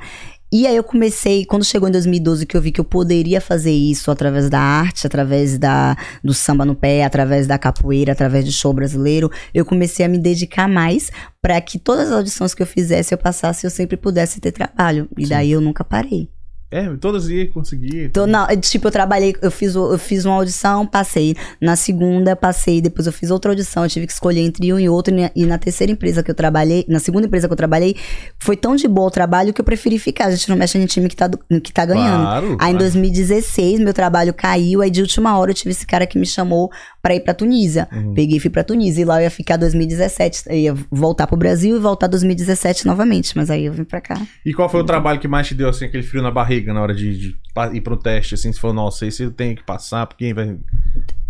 E 0.57 0.69
aí 0.69 0.77
eu 0.77 0.85
comecei, 0.85 1.45
quando 1.45 1.65
chegou 1.65 1.89
em 1.89 1.91
2012 1.91 2.47
que 2.47 2.57
eu 2.57 2.61
vi 2.61 2.71
que 2.71 2.81
eu 2.81 2.85
poderia 2.85 3.41
fazer 3.41 3.73
isso 3.73 4.09
através 4.09 4.49
da 4.49 4.61
arte, 4.61 5.05
através 5.05 5.59
da, 5.59 5.97
do 6.23 6.33
samba 6.33 6.65
no 6.65 6.77
pé, 6.77 7.03
através 7.03 7.49
da 7.49 7.59
capoeira, 7.59 8.13
através 8.13 8.45
do 8.45 8.53
show 8.53 8.73
brasileiro, 8.73 9.29
eu 9.53 9.65
comecei 9.65 10.07
a 10.07 10.09
me 10.09 10.17
dedicar 10.17 10.69
mais 10.69 11.11
pra 11.43 11.61
que 11.61 11.77
todas 11.77 12.07
as 12.07 12.13
audições 12.13 12.55
que 12.55 12.63
eu 12.63 12.69
fizesse, 12.69 13.13
eu 13.13 13.19
passasse, 13.19 13.67
eu 13.67 13.71
sempre 13.71 13.97
pudesse 13.97 14.41
ter 14.41 14.53
trabalho. 14.53 15.09
E 15.19 15.27
daí 15.27 15.51
eu 15.51 15.61
nunca 15.61 15.83
parei. 15.83 16.29
É, 16.77 16.89
todas 17.01 17.29
iam 17.29 17.47
conseguir. 17.53 18.05
Então, 18.07 18.27
não, 18.27 18.47
tipo, 18.61 18.89
eu 18.89 18.91
trabalhei, 18.91 19.35
eu 19.41 19.51
fiz, 19.51 19.75
eu 19.75 19.97
fiz 19.99 20.25
uma 20.25 20.35
audição, 20.35 20.87
passei. 20.87 21.37
Na 21.61 21.77
segunda, 21.77 22.35
passei. 22.35 22.81
Depois 22.81 23.07
eu 23.07 23.13
fiz 23.13 23.31
outra 23.31 23.53
audição, 23.53 23.85
eu 23.85 23.89
tive 23.89 24.07
que 24.07 24.13
escolher 24.13 24.41
entre 24.41 24.73
um 24.73 24.79
e 24.79 24.89
outro. 24.89 25.15
E 25.37 25.47
na- 25.47 25.59
terceira 25.59 25.93
empresa 25.93 26.23
que 26.23 26.31
eu 26.31 26.35
trabalhei, 26.35 26.85
na 26.89 26.99
segunda 26.99 27.27
empresa 27.27 27.47
que 27.47 27.53
eu 27.53 27.57
trabalhei, 27.57 27.97
foi 28.41 28.57
tão 28.57 28.75
de 28.77 28.89
boa 28.89 29.07
o 29.07 29.11
trabalho 29.11 29.53
que 29.53 29.61
eu 29.61 29.65
preferi 29.65 29.99
ficar. 29.99 30.27
A 30.27 30.31
gente 30.33 30.49
não 30.49 30.57
mexe 30.57 30.77
em 30.77 30.87
time 30.87 31.09
que 31.09 31.17
tá, 31.17 31.31
que 31.63 31.73
tá 31.73 31.87
ganhando. 31.87 32.23
Claro, 32.23 32.47
Aí 32.47 32.53
em 32.53 32.57
claro. 32.57 32.79
2016, 32.79 33.81
meu 33.81 33.95
trabalho 33.95 34.35
caiu. 34.35 34.83
Aí 34.83 34.91
de 34.91 35.01
última 35.01 35.39
hora 35.39 35.51
eu 35.53 35.55
tive 35.55 35.71
esse 35.71 35.87
cara 35.87 36.07
que 36.07 36.19
me 36.19 36.27
chamou 36.27 36.71
pra 37.05 37.15
ir 37.15 37.21
pra 37.21 37.35
Tunísia. 37.35 37.87
Uhum. 37.93 38.15
Peguei 38.15 38.39
e 38.39 38.41
fui 38.41 38.49
pra 38.49 38.65
Tunísia. 38.65 39.03
E 39.03 39.05
lá 39.05 39.21
eu 39.21 39.25
ia 39.25 39.31
ficar 39.31 39.59
2017. 39.59 40.45
Eu 40.47 40.57
ia 40.57 40.75
voltar 40.91 41.27
pro 41.27 41.37
Brasil 41.37 41.77
e 41.77 41.79
voltar 41.79 42.07
2017 42.07 42.87
novamente. 42.87 43.37
Mas 43.37 43.51
aí 43.51 43.67
eu 43.67 43.75
vim 43.75 43.85
pra 43.85 44.01
cá. 44.01 44.19
E 44.43 44.55
qual 44.55 44.71
foi 44.71 44.81
o 44.81 44.85
trabalho 44.85 45.21
que 45.21 45.29
mais 45.29 45.47
te 45.47 45.55
deu, 45.55 45.69
assim, 45.69 45.85
aquele 45.85 46.03
frio 46.03 46.23
na 46.23 46.31
barriga 46.31 46.73
na 46.73 46.81
hora 46.81 46.95
de, 46.95 47.19
de 47.19 47.37
ir 47.75 47.81
pro 47.83 47.99
teste, 47.99 48.35
assim? 48.35 48.51
Você 48.51 48.59
falou, 48.59 48.75
nossa, 48.75 49.05
esse 49.05 49.23
eu 49.23 49.31
tenho 49.31 49.55
que 49.55 49.63
passar, 49.63 50.07
porque 50.07 50.33
vai... 50.33 50.57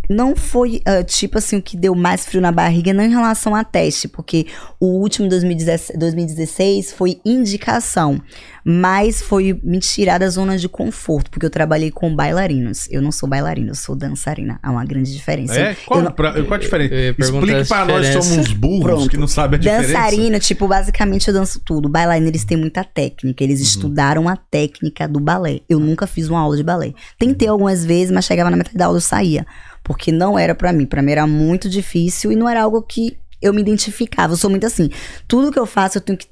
não 0.09 0.35
foi, 0.37 0.81
ah, 0.85 1.03
tipo 1.03 1.39
assim, 1.39 1.57
o 1.57 1.63
que 1.63 1.77
deu 1.77 1.95
mais 1.95 2.25
frio 2.27 2.41
na 2.41 2.53
barriga, 2.53 2.93
não 2.93 3.05
em 3.05 3.11
relação 3.11 3.55
a 3.55 3.65
teste, 3.65 4.09
porque 4.09 4.47
o 4.81 4.87
último 5.01 5.29
2016, 5.29 5.99
2016 5.99 6.93
foi 6.93 7.21
indicação, 7.25 8.21
mas 8.65 9.21
foi 9.23 9.59
me 9.63 9.79
tirar 9.79 10.19
da 10.19 10.29
zona 10.29 10.57
de 10.57 10.69
conforto, 10.69 11.31
porque 11.31 11.45
eu 11.47 11.51
trabalhei 11.51 11.91
com 11.91 12.15
bailarinos. 12.15 12.89
Eu 12.91 13.03
não 13.03 13.13
sou 13.13 13.29
bailarina, 13.29 13.71
eu 13.71 13.75
sou 13.75 13.95
dançarina. 13.95 14.59
Há 14.63 14.71
uma 14.71 14.85
grande 14.85 15.13
diferença. 15.13 15.55
É? 15.55 15.75
Qual, 15.87 16.01
Eu 16.01 16.05
não- 16.07 16.13
pra- 16.13 16.33
qual 16.33 16.55
a 16.55 16.59
diferença? 16.59 16.95
Eu 16.95 17.01
ia 17.07 17.15
perguntar 17.15 17.47
Explique 17.47 17.69
pra 17.69 17.85
nós 17.85 18.01
que 18.01 18.13
diferença. 18.13 18.29
somos 18.35 18.53
burros, 18.53 18.83
Pronto. 18.85 19.11
que 19.11 19.17
não 19.17 19.27
sabem 19.29 19.59
a 19.59 19.61
diferença. 19.61 19.93
Dançarino, 19.93 20.39
tipo, 20.41 20.67
basicamente 20.67 21.29
eu 21.29 21.35
danço 21.35 21.61
tudo. 21.65 21.89
Bailarino, 21.89 22.29
eles 22.29 22.45
têm 22.45 22.57
muita 22.57 22.83
técnica. 22.85 23.45
Eles 23.45 23.59
Uhum. 23.61 23.67
estudaram 23.67 24.29
a 24.29 24.37
técnica 24.37 25.07
do 25.07 25.21
balé. 25.21 25.61
Eu 25.69 25.79
nunca 25.79 26.07
fiz 26.07 26.29
uma 26.29 26.41
aula 26.41 26.57
de 26.57 26.63
balé. 26.63 26.93
Tentei 27.19 27.49
algumas 27.49 27.85
vezes, 27.85 28.11
mas 28.11 28.25
chegava 28.25 28.51
na 28.51 28.57
metade 28.57 28.77
da 28.77 28.87
aula 28.87 28.97
eu 28.97 29.01
saía. 29.03 29.47
Porque 29.85 30.11
não 30.11 30.37
era 30.39 30.55
pra 30.55 30.73
mim. 30.73 30.87
Pra 30.87 31.03
mim 31.03 31.13
era 31.13 31.27
muito 31.27 31.69
difícil 31.69 32.33
e 32.33 32.37
não 32.37 32.49
era 32.49 32.63
algo 32.65 32.83
que 32.83 33.17
eu 33.41 33.53
me 33.55 33.61
identificava. 33.61 34.33
Eu 34.33 34.37
sou 34.39 34.49
muito 34.51 34.67
assim. 34.67 34.89
Tudo 35.29 35.53
que 35.53 35.59
eu 35.59 35.67
faço, 35.67 35.99
eu 35.99 36.03
tenho 36.03 36.19
que. 36.19 36.27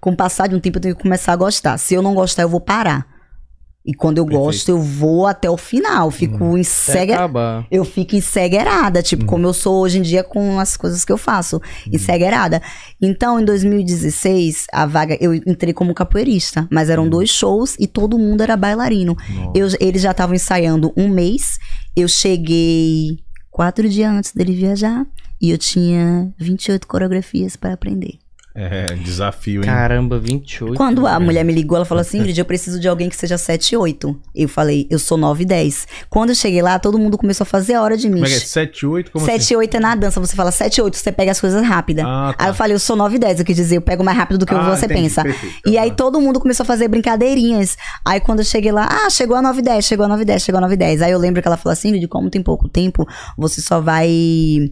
Com 0.00 0.10
o 0.12 0.16
passar 0.16 0.48
de 0.48 0.54
um 0.54 0.60
tempo, 0.60 0.78
eu 0.78 0.82
tenho 0.82 0.96
que 0.96 1.02
começar 1.02 1.32
a 1.32 1.36
gostar. 1.36 1.76
Se 1.78 1.94
eu 1.94 2.00
não 2.02 2.14
gostar, 2.14 2.42
eu 2.42 2.48
vou 2.48 2.60
parar. 2.60 3.06
E 3.84 3.92
quando 3.92 4.18
eu 4.18 4.24
Perfeito. 4.24 4.44
gosto, 4.44 4.68
eu 4.68 4.78
vou 4.80 5.26
até 5.26 5.50
o 5.50 5.56
final. 5.56 6.08
Fico 6.12 6.38
cega. 6.62 7.14
acabar. 7.14 7.66
Eu 7.68 7.84
fico 7.84 8.14
encegueirada, 8.14 9.00
Uhum. 9.00 9.02
tipo, 9.02 9.24
como 9.24 9.44
eu 9.44 9.52
sou 9.52 9.80
hoje 9.82 9.98
em 9.98 10.02
dia 10.02 10.22
com 10.22 10.60
as 10.60 10.76
coisas 10.76 11.04
que 11.04 11.10
eu 11.10 11.18
faço, 11.18 11.60
encegueirada. 11.92 12.62
Então, 13.00 13.40
em 13.40 13.44
2016, 13.44 14.66
a 14.72 14.86
vaga, 14.86 15.16
eu 15.20 15.34
entrei 15.34 15.72
como 15.72 15.94
capoeirista, 15.94 16.68
mas 16.70 16.86
Uhum. 16.88 16.92
eram 16.92 17.08
dois 17.08 17.30
shows 17.30 17.74
e 17.78 17.86
todo 17.88 18.18
mundo 18.18 18.42
era 18.42 18.56
bailarino. 18.56 19.16
Eu, 19.54 19.66
eles 19.80 20.02
já 20.02 20.12
estavam 20.12 20.34
ensaiando 20.34 20.92
um 20.96 21.08
mês, 21.08 21.58
eu 21.96 22.08
cheguei 22.08 23.18
quatro 23.50 23.88
dias 23.88 24.10
antes 24.10 24.32
dele 24.32 24.54
viajar 24.54 25.06
e 25.40 25.50
eu 25.50 25.58
tinha 25.58 26.32
28 26.38 26.86
coreografias 26.86 27.56
para 27.56 27.74
aprender. 27.74 28.21
É, 28.54 28.84
desafio, 28.94 29.62
hein? 29.62 29.66
Caramba, 29.66 30.18
28. 30.18 30.74
Quando 30.76 31.06
a 31.06 31.12
velho. 31.12 31.24
mulher 31.24 31.44
me 31.44 31.52
ligou, 31.54 31.76
ela 31.76 31.84
falou 31.86 32.02
assim: 32.02 32.18
Ingrid, 32.18 32.38
eu 32.38 32.44
preciso 32.44 32.78
de 32.78 32.86
alguém 32.86 33.08
que 33.08 33.16
seja 33.16 33.38
7 33.38 33.70
e 33.72 33.76
8. 33.76 34.20
Eu 34.34 34.48
falei, 34.48 34.86
eu 34.90 34.98
sou 34.98 35.16
9 35.16 35.42
e 35.42 35.46
10. 35.46 35.86
Quando 36.10 36.30
eu 36.30 36.34
cheguei 36.34 36.60
lá, 36.60 36.78
todo 36.78 36.98
mundo 36.98 37.16
começou 37.16 37.44
a 37.44 37.46
fazer 37.46 37.74
a 37.74 37.82
hora 37.82 37.96
de 37.96 38.08
mim. 38.08 38.16
Como 38.20 38.26
é 38.26 38.28
que 38.28 38.34
é? 38.36 38.40
7, 38.40 38.84
8? 38.86 39.10
Como 39.10 39.24
7 39.24 39.36
assim? 39.40 39.54
e 39.54 39.56
8 39.56 39.76
é 39.76 39.80
na 39.80 39.94
dança, 39.94 40.20
você 40.20 40.36
fala 40.36 40.50
7 40.50 40.76
e 40.76 40.82
8, 40.82 40.96
você 40.96 41.10
pega 41.12 41.30
as 41.32 41.40
coisas 41.40 41.64
rápidas. 41.66 42.04
Ah, 42.06 42.34
tá. 42.36 42.44
Aí 42.44 42.50
eu 42.50 42.54
falei, 42.54 42.74
eu 42.74 42.78
sou 42.78 42.94
9 42.94 43.16
e 43.16 43.18
10, 43.18 43.38
eu 43.40 43.44
quis 43.46 43.56
dizer, 43.56 43.76
eu 43.76 43.82
pego 43.82 44.04
mais 44.04 44.18
rápido 44.18 44.38
do 44.38 44.44
que 44.46 44.54
Ah, 44.54 44.76
você 44.76 44.84
entendi, 44.84 45.00
pensa. 45.02 45.22
perfeito. 45.22 45.70
E 45.70 45.78
aí 45.78 45.88
Aham. 45.88 45.96
todo 45.96 46.20
mundo 46.20 46.38
começou 46.38 46.64
a 46.64 46.66
fazer 46.66 46.88
brincadeirinhas. 46.88 47.76
Aí 48.04 48.20
quando 48.20 48.40
eu 48.40 48.44
cheguei 48.44 48.70
lá, 48.72 48.86
ah, 48.90 49.08
chegou 49.08 49.36
a 49.36 49.40
9 49.42 49.60
e 49.60 49.62
10, 49.62 49.84
chegou 49.84 50.04
a 50.04 50.08
9 50.08 50.22
e 50.22 50.26
10, 50.26 50.42
chegou 50.42 50.58
a 50.58 50.60
9 50.60 50.74
e 50.74 50.76
10. 50.76 51.02
Aí 51.02 51.10
eu 51.12 51.18
lembro 51.18 51.40
que 51.40 51.48
ela 51.48 51.56
falou 51.56 51.72
assim, 51.72 51.98
de 51.98 52.06
como 52.06 52.28
tem 52.28 52.42
pouco 52.42 52.68
tempo, 52.68 53.06
você 53.38 53.62
só 53.62 53.80
vai 53.80 54.70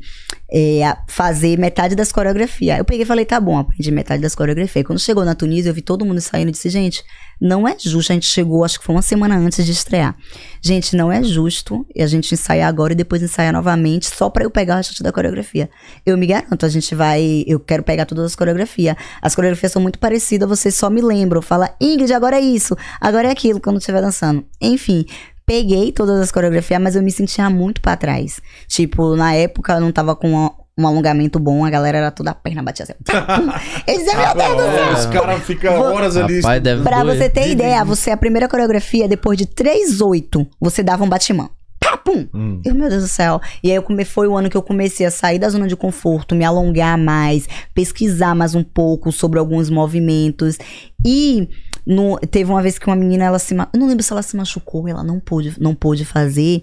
é, 0.53 0.97
fazer 1.07 1.59
metade 1.59 1.95
das 1.95 2.11
coreografias. 2.11 2.79
Eu 2.79 2.85
peguei 2.85 3.03
e 3.03 3.07
falei, 3.07 3.25
tá 3.25 3.41
bom, 3.41 3.59
aprendi 3.59 3.91
metade 3.91 4.23
das 4.23 4.35
coreografias. 4.35 4.85
Quando 4.85 4.99
chegou 4.99 5.25
na 5.25 5.35
Tunísia, 5.35 5.71
eu 5.71 5.75
vi 5.75 5.83
todo 5.83 6.05
mundo 6.05 6.21
saindo 6.21 6.49
e 6.49 6.53
disse, 6.53 6.69
gente, 6.69 7.05
não 7.41 7.67
é 7.67 7.77
justo. 7.79 8.13
A 8.13 8.15
gente 8.15 8.27
chegou, 8.27 8.65
acho 8.65 8.79
que 8.79 8.85
foi 8.85 8.95
uma 8.95 9.03
semana 9.03 9.37
antes 9.37 9.65
de 9.65 9.73
estrear. 9.73 10.17
Gente, 10.61 10.97
não 10.97 11.11
é 11.11 11.23
justo 11.23 11.87
a 11.97 12.07
gente 12.07 12.35
ensaiar 12.35 12.69
agora 12.69 12.93
e 12.93 12.97
depois 12.97 13.23
ensaiar 13.23 13.53
novamente 13.53 14.07
só 14.07 14.29
pra 14.29 14.45
eu 14.45 14.51
pegar 14.51 14.75
o 14.75 14.77
resto 14.79 15.03
da 15.03 15.13
coreografia. 15.13 15.71
Eu 16.05 16.19
me 16.19 16.27
garanto, 16.27 16.67
a 16.67 16.69
gente 16.69 16.95
vai. 16.95 17.45
Eu 17.47 17.61
quero 17.61 17.83
pegar 17.83 18.05
todas 18.05 18.25
as 18.25 18.37
coreografias. 18.37 18.97
As 19.23 19.35
coreografias 19.35 19.73
são 19.73 19.81
muito 19.81 19.99
parecidas, 19.99 20.49
vocês 20.49 20.75
só 20.75 20.91
me 20.91 21.01
lembram. 21.01 21.41
Fala, 21.41 21.75
Ingrid, 21.81 22.13
agora 22.13 22.37
é 22.37 22.41
isso, 22.41 22.77
agora 23.01 23.29
é 23.29 23.31
aquilo, 23.31 23.61
quando 23.61 23.79
estiver 23.79 24.03
dançando. 24.03 24.45
Enfim. 24.61 25.07
Peguei 25.51 25.91
todas 25.91 26.21
as 26.21 26.31
coreografias, 26.31 26.81
mas 26.81 26.95
eu 26.95 27.03
me 27.03 27.11
sentia 27.11 27.51
muito 27.51 27.81
pra 27.81 27.97
trás. 27.97 28.41
Tipo, 28.69 29.17
na 29.17 29.35
época 29.35 29.73
eu 29.73 29.81
não 29.81 29.91
tava 29.91 30.15
com 30.15 30.31
uma- 30.31 30.53
um 30.79 30.87
alongamento 30.87 31.41
bom, 31.41 31.65
a 31.65 31.71
galera 31.71 31.99
era 31.99 32.11
toda 32.13 32.31
a 32.31 32.35
perna 32.35 32.63
batia 32.63 32.85
assim. 32.85 32.93
Eles 33.85 34.05
diziam, 34.05 34.23
meu 34.23 34.57
Deus 34.57 34.57
do 34.57 34.73
céu! 34.73 34.93
Os 34.93 35.07
caras 35.07 35.43
ficam 35.43 35.81
horas 35.81 36.17
ali. 36.17 36.37
Rapaz, 36.37 36.63
deve 36.63 36.83
Pra 36.85 37.03
doer. 37.03 37.17
você 37.19 37.29
ter 37.29 37.49
ideia, 37.51 37.85
você, 37.85 38.13
a 38.13 38.17
primeira 38.17 38.49
coreografia, 38.49 39.09
depois 39.09 39.37
de 39.37 39.45
3, 39.45 40.01
8, 40.01 40.47
você 40.61 40.85
dava 40.85 41.03
um 41.03 41.09
batimão. 41.09 41.51
Pá, 41.81 41.97
pum! 41.97 42.29
Hum. 42.33 42.61
Eu, 42.65 42.73
meu 42.75 42.89
Deus 42.89 43.03
do 43.03 43.09
céu. 43.09 43.41
E 43.61 43.71
aí 43.71 43.75
eu 43.77 43.83
come, 43.83 44.05
foi 44.05 44.29
o 44.29 44.37
ano 44.37 44.49
que 44.49 44.57
eu 44.57 44.63
comecei 44.63 45.05
a 45.05 45.11
sair 45.11 45.41
da 45.41 45.49
zona 45.49 45.67
de 45.67 45.75
conforto, 45.75 46.37
me 46.37 46.45
alongar 46.45 46.97
mais, 46.97 47.49
pesquisar 47.75 48.37
mais 48.37 48.55
um 48.55 48.63
pouco 48.63 49.11
sobre 49.11 49.39
alguns 49.41 49.69
movimentos. 49.69 50.57
E 51.05 51.49
no- 51.91 52.17
teve 52.19 52.51
uma 52.51 52.63
vez 52.63 52.79
que 52.79 52.87
uma 52.87 52.95
menina, 52.95 53.25
ela 53.25 53.39
se. 53.39 53.53
Eu 53.55 53.67
não 53.81 53.89
lembro 53.89 54.03
se 54.03 54.13
ela 54.13 54.23
se 54.23 54.37
machucou, 54.37 54.87
ela 54.87 55.03
não 55.03 55.19
pôde, 55.19 55.55
não 55.61 55.75
pôde 55.75 56.05
fazer. 56.05 56.63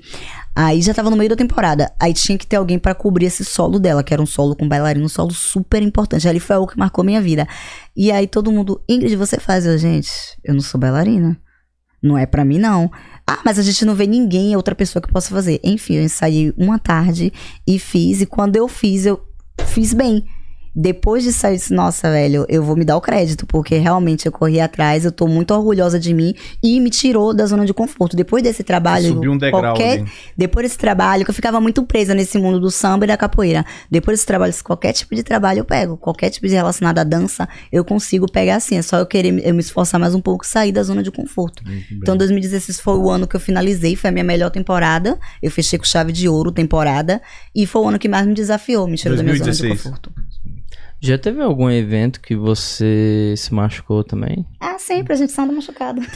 Aí 0.55 0.81
já 0.81 0.93
tava 0.93 1.09
no 1.09 1.17
meio 1.17 1.29
da 1.29 1.35
temporada. 1.35 1.91
Aí 1.99 2.13
tinha 2.13 2.37
que 2.37 2.47
ter 2.47 2.55
alguém 2.55 2.79
pra 2.79 2.95
cobrir 2.95 3.25
esse 3.25 3.43
solo 3.43 3.77
dela, 3.77 4.03
que 4.03 4.13
era 4.13 4.21
um 4.21 4.25
solo 4.25 4.55
com 4.55 4.67
bailarino, 4.67 5.05
um 5.05 5.09
solo 5.09 5.31
super 5.33 5.83
importante. 5.83 6.27
Ali 6.27 6.39
foi 6.39 6.55
algo 6.55 6.71
que 6.71 6.79
marcou 6.79 7.03
minha 7.03 7.21
vida. 7.21 7.45
E 7.95 8.11
aí 8.11 8.25
todo 8.25 8.51
mundo, 8.51 8.81
Ingrid, 8.87 9.15
você 9.17 9.37
faz? 9.39 9.65
Eu, 9.65 9.77
gente, 9.77 10.09
eu 10.43 10.53
não 10.53 10.61
sou 10.61 10.79
bailarina. 10.79 11.37
Não 12.01 12.17
é 12.17 12.25
pra 12.25 12.45
mim, 12.45 12.57
não. 12.59 12.89
Ah, 13.27 13.39
mas 13.43 13.59
a 13.59 13.63
gente 13.63 13.83
não 13.83 13.95
vê 13.95 14.07
ninguém, 14.07 14.55
outra 14.55 14.73
pessoa 14.73 15.01
que 15.01 15.11
possa 15.11 15.29
fazer. 15.29 15.59
Enfim, 15.63 15.95
eu 15.95 16.03
ensaiei 16.03 16.53
uma 16.57 16.79
tarde 16.79 17.33
e 17.67 17.77
fiz. 17.77 18.21
E 18.21 18.25
quando 18.25 18.55
eu 18.55 18.67
fiz, 18.67 19.05
eu 19.05 19.19
fiz 19.65 19.93
bem. 19.93 20.23
Depois 20.79 21.23
de 21.23 21.33
sair, 21.33 21.53
eu 21.53 21.57
disse, 21.57 21.73
nossa, 21.73 22.11
velho, 22.11 22.45
eu 22.47 22.61
vou 22.63 22.75
me 22.75 22.85
dar 22.85 22.95
o 22.95 23.01
crédito, 23.01 23.47
porque 23.47 23.77
realmente 23.77 24.27
eu 24.27 24.31
corri 24.31 24.59
atrás, 24.59 25.05
eu 25.05 25.11
tô 25.11 25.25
muito 25.27 25.51
orgulhosa 25.51 25.99
de 25.99 26.13
mim 26.13 26.35
e 26.63 26.79
me 26.79 26.91
tirou 26.91 27.33
da 27.33 27.47
zona 27.47 27.65
de 27.65 27.73
conforto. 27.73 28.15
Depois 28.15 28.43
desse 28.43 28.63
trabalho, 28.63 29.07
Subiu 29.07 29.31
um 29.31 29.37
degrau 29.39 29.73
qualquer, 29.73 30.01
ali. 30.01 30.11
depois 30.37 30.67
desse 30.67 30.77
trabalho, 30.77 31.25
que 31.25 31.31
eu 31.31 31.33
ficava 31.33 31.59
muito 31.59 31.81
presa 31.81 32.13
nesse 32.13 32.37
mundo 32.37 32.59
do 32.59 32.69
samba 32.69 33.05
e 33.05 33.07
da 33.07 33.17
capoeira. 33.17 33.65
Depois 33.89 34.19
desse 34.19 34.27
trabalho, 34.27 34.53
qualquer 34.63 34.93
tipo 34.93 35.15
de 35.15 35.23
trabalho 35.23 35.61
eu 35.61 35.65
pego. 35.65 35.97
Qualquer 35.97 36.29
tipo 36.29 36.47
de 36.47 36.53
relacionado 36.53 36.99
à 36.99 37.03
dança, 37.03 37.49
eu 37.71 37.83
consigo 37.83 38.31
pegar 38.31 38.57
assim. 38.57 38.77
É 38.77 38.83
só 38.83 38.99
eu 38.99 39.07
querer 39.07 39.47
eu 39.47 39.55
me 39.55 39.61
esforçar 39.61 39.99
mais 39.99 40.13
um 40.13 40.21
pouco 40.21 40.45
e 40.45 40.47
sair 40.47 40.71
da 40.71 40.83
zona 40.83 41.01
de 41.01 41.09
conforto. 41.09 41.63
Então, 41.91 42.15
2016 42.15 42.79
foi 42.79 42.97
o 42.97 43.09
ano 43.09 43.25
que 43.25 43.35
eu 43.35 43.39
finalizei, 43.39 43.95
foi 43.95 44.09
a 44.09 44.13
minha 44.13 44.23
melhor 44.23 44.51
temporada. 44.51 45.17
Eu 45.41 45.49
fechei 45.49 45.79
com 45.79 45.85
chave 45.85 46.11
de 46.11 46.29
ouro 46.29 46.51
temporada. 46.51 47.19
E 47.55 47.65
foi 47.65 47.81
o 47.81 47.87
ano 47.87 47.97
que 47.97 48.07
mais 48.07 48.27
me 48.27 48.35
desafiou, 48.35 48.87
me 48.87 48.95
tirou 48.95 49.17
da 49.17 49.23
minha 49.23 49.35
zona 49.35 49.51
de 49.51 49.57
2016. 49.57 49.81
conforto. 49.83 50.26
Já 50.99 51.17
teve 51.17 51.41
algum 51.41 51.69
evento 51.69 52.19
que 52.19 52.35
você 52.35 53.33
se 53.37 53.53
machucou 53.53 54.03
também? 54.03 54.45
Ah, 54.59 54.77
sempre, 54.79 55.13
a 55.13 55.15
gente 55.15 55.33
anda 55.39 55.53
machucado. 55.53 56.01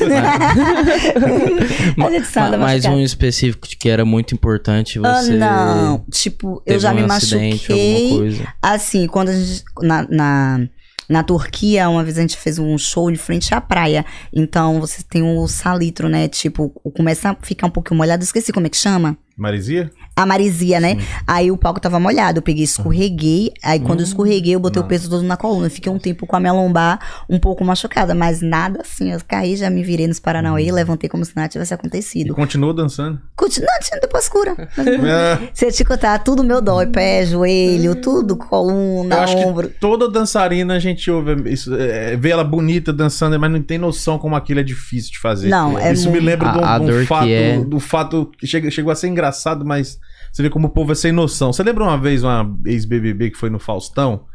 a 2.06 2.10
gente 2.10 2.40
anda 2.40 2.58
Mais 2.58 2.84
machucado. 2.84 2.96
um 2.96 3.00
específico 3.04 3.68
de 3.68 3.76
que 3.78 3.90
era 3.90 4.04
muito 4.06 4.34
importante 4.34 5.00
Ah, 5.04 5.22
você. 5.22 5.34
não. 5.34 6.04
Tipo, 6.10 6.62
eu 6.66 6.80
já 6.80 6.92
um 6.92 6.96
me 6.96 7.02
acidente, 7.04 7.70
machuquei. 7.70 8.42
Assim, 8.62 9.08
quando 9.08 9.30
a 9.30 9.34
gente. 9.34 9.64
Na, 9.82 10.08
na, 10.10 10.68
na 11.10 11.24
Turquia, 11.24 11.90
uma 11.90 12.04
vez 12.04 12.18
a 12.18 12.22
gente 12.22 12.38
fez 12.38 12.58
um 12.58 12.78
show 12.78 13.12
de 13.12 13.18
frente 13.18 13.54
à 13.54 13.62
praia. 13.62 14.06
Então 14.34 14.80
você 14.80 15.04
tem 15.04 15.22
o 15.22 15.48
salitro, 15.48 16.10
né? 16.10 16.28
Tipo, 16.28 16.70
começa 16.96 17.32
a 17.32 17.36
ficar 17.36 17.68
um 17.68 17.72
pouquinho 17.72 17.98
molhado. 17.98 18.24
Esqueci 18.24 18.52
como 18.52 18.66
é 18.66 18.70
que 18.70 18.78
chama. 18.78 19.18
Marisia? 19.38 19.92
A 20.16 20.26
marisia, 20.26 20.80
né? 20.80 20.98
Aí 21.26 21.50
o 21.50 21.58
palco 21.58 21.80
tava 21.80 22.00
molhado, 22.00 22.40
eu 22.40 22.42
peguei, 22.44 22.64
escorreguei. 22.66 23.52
Aí 23.64 23.80
quando 23.80 24.02
eu 24.02 24.04
escorreguei, 24.06 24.54
eu 24.56 24.60
botei 24.60 24.82
o 24.82 24.86
peso 24.86 25.10
todo 25.10 25.24
na 25.24 25.38
coluna. 25.38 25.70
Fiquei 25.70 25.92
um 25.92 25.98
tempo 25.98 26.28
com 26.28 26.36
a 26.36 26.40
minha 26.40 26.52
lombar 26.52 27.00
um 27.30 27.40
pouco 27.40 27.64
machucada, 27.64 28.14
mas 28.14 28.42
nada 28.42 28.82
assim. 28.82 29.12
Eu 29.12 29.20
caí, 29.26 29.56
já 29.56 29.70
me 29.70 29.82
virei 29.84 30.08
nos 30.08 30.20
Paranauê, 30.20 30.70
levantei 30.72 31.10
como 31.10 31.24
se 31.24 31.36
nada 31.36 31.48
tivesse 31.48 31.74
E 31.74 31.76
acontecido. 31.76 32.36
continuou 32.36 32.74
dançando. 32.74 33.20
Continua, 33.36 33.70
depois 34.02 34.28
cura. 34.30 34.56
É, 34.78 35.50
Se 35.54 35.66
eu 35.66 35.72
te 35.72 35.84
contar, 35.86 36.20
tudo 36.20 36.44
meu 36.44 36.62
dói, 36.62 36.88
pé, 36.88 37.26
joelho, 37.26 37.96
tudo, 37.96 38.36
coluna, 38.36 39.16
eu 39.16 39.22
acho 39.22 39.38
ombro. 39.38 39.70
que 39.70 39.80
toda 39.80 40.10
dançarina 40.10 40.76
a 40.76 40.80
gente 40.80 41.10
ouve 41.10 41.50
isso, 41.52 41.74
é, 41.76 42.16
vê 42.18 42.30
ela 42.30 42.44
bonita 42.44 42.92
dançando, 42.94 43.40
mas 43.40 43.50
não 43.52 43.62
tem 43.62 43.78
noção 43.78 44.20
como 44.20 44.36
aquilo 44.36 44.60
é 44.60 44.64
difícil 44.64 45.12
de 45.14 45.20
fazer. 45.20 45.50
Não, 45.50 45.80
é 45.80 45.94
Isso 45.94 46.06
me 46.08 46.14
muito- 46.20 46.26
lembra 46.26 46.52
de 46.52 46.58
um, 46.60 46.64
A- 46.66 46.76
a 46.76 46.80
um 46.80 46.86
dor 46.86 47.02
que 47.02 47.08
fato, 47.08 47.28
é. 47.30 47.58
do 47.60 47.80
fato 47.80 48.32
chegou 48.44 48.92
a 48.92 48.96
ser 48.96 49.08
engraçado, 49.08 49.66
mas 49.66 49.98
você 50.32 50.44
vê 50.44 50.50
como 50.50 50.68
o 50.68 50.72
povo 50.72 50.92
é 50.92 50.96
sem 50.96 51.12
noção. 51.12 51.52
Você 51.52 51.64
lembra 51.64 51.84
uma 51.84 51.98
vez 51.98 52.24
uma 52.24 52.50
ex-BBB 52.66 53.32
que 53.32 53.38
foi 53.38 53.50
no 53.50 53.60
Faustão? 53.60 54.26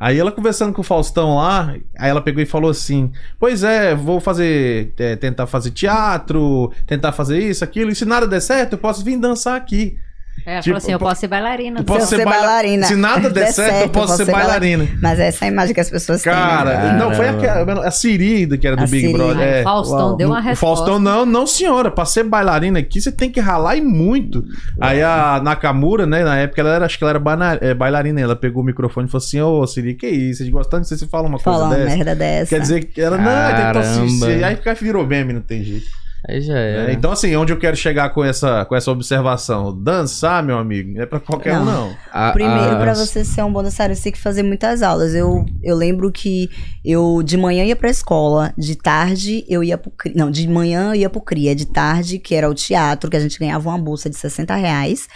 Aí 0.00 0.18
ela 0.18 0.32
conversando 0.32 0.72
com 0.72 0.80
o 0.80 0.84
Faustão 0.84 1.36
lá, 1.36 1.76
aí 1.96 2.10
ela 2.10 2.20
pegou 2.20 2.42
e 2.42 2.46
falou 2.46 2.70
assim: 2.70 3.12
Pois 3.38 3.62
é, 3.62 3.94
vou 3.94 4.18
fazer, 4.18 4.92
é, 4.98 5.14
tentar 5.14 5.46
fazer 5.46 5.70
teatro, 5.70 6.72
tentar 6.86 7.12
fazer 7.12 7.38
isso, 7.38 7.62
aquilo, 7.62 7.90
e 7.90 7.94
se 7.94 8.04
nada 8.04 8.26
der 8.26 8.40
certo, 8.40 8.72
eu 8.72 8.78
posso 8.78 9.04
vir 9.04 9.16
dançar 9.16 9.56
aqui. 9.56 9.96
É, 10.44 10.54
ela 10.54 10.60
Tipo, 10.60 10.74
falou 10.74 10.78
assim, 10.78 10.92
eu 10.92 10.98
po- 10.98 11.04
posso 11.04 11.20
ser 11.20 11.28
bailarina. 11.28 11.78
Eu 11.80 11.84
posso 11.84 12.06
ser, 12.06 12.16
ser 12.16 12.24
baila- 12.24 12.40
bailarina. 12.46 12.86
Se 12.88 12.96
nada 12.96 13.30
der, 13.30 13.44
Der 13.46 13.52
certo, 13.52 13.82
eu 13.82 13.88
posso 13.90 14.16
ser 14.16 14.24
bailarina. 14.32 14.88
Mas 15.00 15.20
essa 15.20 15.44
é 15.44 15.48
a 15.48 15.52
imagem 15.52 15.72
que 15.72 15.80
as 15.80 15.88
pessoas 15.88 16.20
Cara, 16.20 16.70
têm. 16.80 16.92
né? 16.92 16.98
não, 16.98 17.14
foi 17.14 17.26
Caramba. 17.26 17.62
aquela, 17.72 17.86
a 17.86 17.90
Siri, 17.92 18.58
que 18.58 18.66
era 18.66 18.74
do 18.74 18.82
A 18.82 18.86
Big 18.86 19.02
Siri. 19.06 19.12
Brother. 19.12 19.36
Ai, 19.38 19.60
é. 19.60 19.62
Faustão 19.62 19.98
Uau. 20.08 20.16
deu 20.16 20.28
uma 20.30 20.40
O 20.40 20.42
resposta. 20.42 20.84
Faustão, 20.86 20.98
não, 20.98 21.24
não, 21.24 21.46
senhora. 21.46 21.92
Pra 21.92 22.04
ser 22.04 22.24
bailarina 22.24 22.80
aqui, 22.80 23.00
você 23.00 23.12
tem 23.12 23.30
que 23.30 23.38
ralar 23.38 23.76
e 23.76 23.80
muito. 23.80 24.44
Aí 24.80 25.00
a 25.00 25.40
Nakamura, 25.44 26.06
né, 26.06 26.24
na 26.24 26.36
época, 26.38 26.60
ela 26.60 26.74
era, 26.74 26.86
acho 26.86 26.98
que 26.98 27.04
ela 27.04 27.10
era 27.12 27.20
bana- 27.20 27.58
é, 27.60 27.72
bailarina. 27.72 28.20
Ela 28.20 28.34
pegou 28.34 28.64
o 28.64 28.66
microfone 28.66 29.06
e 29.06 29.10
falou 29.10 29.24
assim: 29.24 29.40
Ô, 29.40 29.64
Siri, 29.64 29.94
que 29.94 30.08
isso? 30.08 30.38
Vocês 30.38 30.48
gostam 30.50 30.80
de 30.80 30.88
você 30.88 30.96
se 30.98 31.06
fala 31.06 31.28
uma 31.28 31.38
coisa 31.38 31.56
Falar 31.60 31.70
uma 31.70 31.76
dessa? 31.76 31.96
merda 31.96 32.14
dessa. 32.16 32.48
Quer 32.56 32.60
dizer 32.60 32.84
que 32.86 33.00
ela, 33.00 33.16
não, 33.16 33.24
tentou 33.24 33.80
Caramba. 33.80 33.80
assistir. 33.80 34.42
Aí 34.44 34.56
fica 34.56 34.74
virou 34.74 35.06
meme, 35.06 35.32
não 35.34 35.40
tem 35.40 35.62
jeito. 35.62 35.86
Aí 36.28 36.40
já 36.40 36.56
É. 36.56 36.92
Então, 36.92 37.10
assim, 37.10 37.34
onde 37.34 37.52
eu 37.52 37.58
quero 37.58 37.76
chegar 37.76 38.10
com 38.10 38.24
essa, 38.24 38.64
com 38.64 38.76
essa 38.76 38.90
observação? 38.90 39.76
Dançar, 39.76 40.42
meu 40.42 40.56
amigo, 40.56 40.92
não 40.94 41.02
é 41.02 41.06
pra 41.06 41.18
qualquer 41.18 41.58
um, 41.58 41.64
Não. 41.64 41.88
não. 41.88 41.96
A- 42.12 42.30
Primeiro, 42.32 42.76
pra 42.76 42.92
as- 42.92 42.98
você 42.98 43.24
ser 43.24 43.42
um 43.42 43.52
bom 43.52 43.62
dançarino, 43.62 43.96
você 43.96 44.04
tem 44.04 44.12
que 44.12 44.20
fazer 44.20 44.42
muitas 44.42 44.82
aulas. 44.82 45.14
Eu, 45.14 45.44
eu 45.62 45.74
lembro 45.76 46.12
que 46.12 46.48
eu 46.84 47.22
de 47.24 47.36
manhã 47.36 47.64
ia 47.64 47.74
pra 47.76 47.90
escola, 47.90 48.52
de 48.56 48.76
tarde 48.76 49.44
eu 49.48 49.64
ia 49.64 49.76
pro 49.76 49.90
CRIA. 49.90 50.14
Não, 50.16 50.30
de 50.30 50.46
manhã 50.48 50.90
eu 50.90 50.94
ia 50.94 51.10
pro 51.10 51.20
CRIA, 51.20 51.54
de 51.56 51.66
tarde, 51.66 52.18
que 52.18 52.34
era 52.34 52.48
o 52.48 52.54
teatro, 52.54 53.10
que 53.10 53.16
a 53.16 53.20
gente 53.20 53.38
ganhava 53.38 53.68
uma 53.68 53.78
bolsa 53.78 54.08
de 54.08 54.16
60 54.16 54.54
reais. 54.54 55.08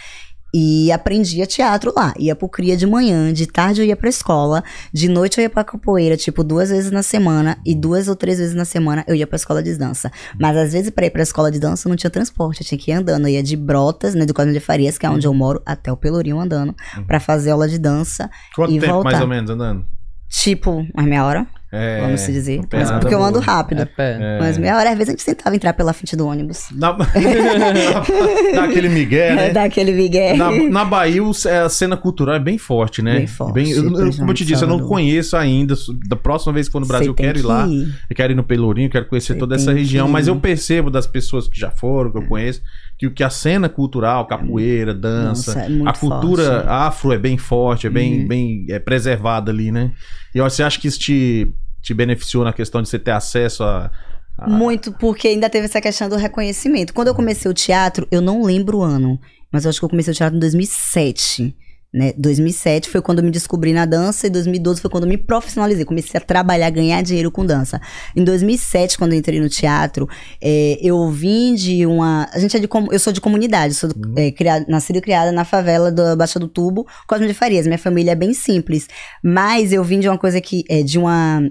E 0.53 0.91
aprendia 0.91 1.45
teatro 1.45 1.93
lá. 1.95 2.13
Ia 2.17 2.35
pro 2.35 2.47
CRIA 2.47 2.77
de 2.77 2.87
manhã, 2.87 3.33
de 3.33 3.45
tarde 3.45 3.81
eu 3.81 3.85
ia 3.85 3.95
pra 3.97 4.09
escola, 4.09 4.63
de 4.93 5.09
noite 5.09 5.37
eu 5.37 5.43
ia 5.43 5.49
pra 5.49 5.63
capoeira, 5.63 6.15
tipo, 6.15 6.43
duas 6.43 6.69
vezes 6.69 6.89
na 6.89 7.03
semana, 7.03 7.57
e 7.65 7.75
duas 7.75 8.07
ou 8.07 8.15
três 8.15 8.39
vezes 8.39 8.55
na 8.55 8.63
semana 8.65 9.03
eu 9.07 9.13
ia 9.13 9.27
pra 9.27 9.35
escola 9.35 9.61
de 9.61 9.75
dança. 9.77 10.09
Mas 10.39 10.55
às 10.55 10.71
vezes 10.73 10.89
pra 10.89 11.05
ir 11.05 11.09
pra 11.11 11.21
escola 11.21 11.51
de 11.51 11.59
dança 11.59 11.89
não 11.89 11.95
tinha 11.95 12.09
transporte, 12.09 12.61
eu 12.61 12.67
tinha 12.67 12.77
que 12.79 12.91
ir 12.91 12.93
andando. 12.93 13.27
Eu 13.27 13.33
ia 13.33 13.43
de 13.43 13.57
Brotas, 13.57 14.15
né, 14.15 14.25
do 14.25 14.33
Cosme 14.33 14.53
de 14.53 14.59
Farias, 14.59 14.97
que 14.97 15.05
é 15.05 15.09
onde 15.09 15.27
eu 15.27 15.33
moro, 15.33 15.61
até 15.65 15.91
o 15.91 15.97
Pelourinho 15.97 16.39
andando, 16.39 16.73
pra 17.05 17.19
fazer 17.19 17.51
aula 17.51 17.67
de 17.67 17.77
dança. 17.77 18.29
Quanto 18.55 18.71
E 18.73 18.79
tempo, 18.79 18.93
voltar. 18.93 19.09
mais 19.11 19.21
ou 19.21 19.27
menos, 19.27 19.49
andando? 19.49 19.85
Tipo, 20.29 20.85
uma 20.95 21.03
meia 21.03 21.25
hora. 21.25 21.47
É, 21.71 22.01
vamos 22.01 22.21
se 22.21 22.31
dizer. 22.31 22.61
Mas 22.71 22.89
porque 22.91 23.13
eu 23.13 23.21
ando 23.21 23.39
rápido. 23.39 23.81
É 23.81 23.85
pé. 23.85 24.37
Mas 24.39 24.57
meia 24.57 24.77
hora, 24.77 24.89
às 24.91 24.97
vezes 24.97 25.09
a 25.09 25.17
gente 25.17 25.25
tentava 25.25 25.55
entrar 25.55 25.73
pela 25.73 25.91
frente 25.91 26.15
do 26.15 26.25
ônibus. 26.25 26.67
Na... 26.75 26.93
Dá 28.55 28.63
aquele 28.63 28.89
migué, 28.89 29.35
né? 29.35 29.51
É, 29.53 29.59
aquele 29.65 29.91
migué. 29.91 30.35
Na, 30.35 30.51
na 30.51 30.85
Bahia, 30.85 31.21
é, 31.45 31.59
a 31.59 31.69
cena 31.69 31.97
cultural 31.97 32.35
é 32.35 32.39
bem 32.39 32.57
forte, 32.57 33.01
né? 33.01 33.17
Bem 33.17 33.27
forte, 33.27 33.69
eu- 33.71 33.83
eu- 33.99 34.13
como 34.15 34.31
eu 34.31 34.33
te 34.33 34.45
disse, 34.45 34.63
eu 34.63 34.67
não 34.67 34.79
conheço 34.79 35.35
ainda. 35.35 35.75
Da 36.07 36.15
próxima 36.15 36.53
vez 36.53 36.67
que 36.67 36.71
for 36.71 36.79
no 36.79 36.87
Brasil, 36.87 37.07
eu 37.07 37.13
quero 37.13 37.39
ir 37.39 37.45
lá. 37.45 37.67
ir. 37.67 37.93
Eu 38.09 38.15
quero 38.15 38.33
ir 38.33 38.35
no 38.35 38.43
Pelourinho, 38.43 38.89
quero 38.89 39.05
conhecer 39.05 39.33
Você 39.33 39.39
toda 39.39 39.55
essa 39.55 39.73
região. 39.73 40.07
Mas 40.07 40.27
eu 40.27 40.35
percebo 40.39 40.89
das 40.89 41.05
pessoas 41.07 41.47
que 41.47 41.59
já 41.59 41.69
foram, 41.71 42.11
que 42.11 42.17
eu 42.17 42.25
conheço, 42.27 42.61
que, 42.97 43.05
o 43.07 43.11
que 43.13 43.23
a 43.23 43.29
cena 43.29 43.69
cultural, 43.69 44.25
capoeira, 44.27 44.93
dança, 44.93 45.53
Nossa, 45.53 45.71
é 45.71 45.89
a 45.89 45.93
cultura 45.93 46.43
forte. 46.43 46.67
afro 46.67 47.11
é 47.13 47.17
bem 47.17 47.37
forte, 47.37 47.87
é 47.87 47.89
bem, 47.89 48.21
Uhum. 48.21 48.27
bem 48.27 48.65
é 48.69 48.79
preservada 48.79 49.51
ali, 49.51 49.71
né? 49.71 49.91
E 50.33 50.41
você 50.41 50.63
acha 50.63 50.79
que 50.79 50.87
isso 50.87 50.99
te, 50.99 51.47
te 51.81 51.93
beneficiou 51.93 52.43
na 52.43 52.53
questão 52.53 52.81
de 52.81 52.89
você 52.89 52.97
ter 52.99 53.11
acesso 53.11 53.63
a. 53.63 53.91
a- 54.37 54.49
Muito, 54.49 54.91
porque 54.93 55.27
ainda 55.27 55.49
teve 55.49 55.65
essa 55.65 55.79
questão 55.81 56.09
do 56.09 56.15
reconhecimento. 56.15 56.93
Quando 56.93 57.09
eu 57.09 57.15
comecei 57.15 57.49
o 57.49 57.53
teatro, 57.53 58.07
eu 58.11 58.21
não 58.21 58.43
lembro 58.43 58.79
o 58.79 58.83
ano, 58.83 59.19
mas 59.51 59.63
eu 59.65 59.69
acho 59.69 59.79
que 59.79 59.85
eu 59.85 59.89
comecei 59.89 60.11
o 60.11 60.15
teatro 60.15 60.35
em 60.35 60.39
2007. 60.39 61.55
Né? 61.97 62.13
2007 62.15 62.89
foi 62.89 63.01
quando 63.01 63.19
eu 63.19 63.25
me 63.25 63.31
descobri 63.31 63.73
na 63.73 63.83
dança 63.83 64.27
e 64.27 64.29
2012 64.29 64.79
foi 64.81 64.91
quando 64.91 65.05
eu 65.05 65.09
me 65.09 65.17
profissionalizei. 65.17 65.83
Comecei 65.83 66.15
a 66.15 66.21
trabalhar, 66.21 66.69
ganhar 66.69 67.01
dinheiro 67.01 67.31
com 67.31 67.43
dança. 67.43 67.81
Em 68.15 68.23
2007, 68.23 68.99
quando 68.99 69.13
eu 69.13 69.17
entrei 69.19 69.39
no 69.39 69.49
teatro, 69.49 70.07
é, 70.39 70.77
eu 70.79 71.09
vim 71.09 71.55
de 71.55 71.87
uma. 71.87 72.29
A 72.31 72.37
gente 72.37 72.55
é 72.55 72.59
de. 72.59 72.69
Eu 72.91 72.99
sou 72.99 73.11
de 73.11 73.19
comunidade, 73.19 73.73
sou 73.73 73.89
do- 73.91 74.19
é, 74.19 74.29
criada, 74.31 74.63
nascida 74.69 74.99
e 74.99 75.01
criada 75.01 75.31
na 75.31 75.43
favela 75.43 75.91
da 75.91 76.15
Baixa 76.15 76.37
do 76.37 76.47
Tubo, 76.47 76.85
Cosme 77.07 77.25
de 77.25 77.33
Farias. 77.33 77.65
Minha 77.65 77.79
família 77.79 78.11
é 78.11 78.15
bem 78.15 78.31
simples. 78.31 78.87
Mas 79.23 79.73
eu 79.73 79.83
vim 79.83 79.99
de 79.99 80.07
uma 80.07 80.19
coisa 80.19 80.39
que. 80.39 80.63
É, 80.69 80.83
de 80.83 80.99
uma 80.99 81.41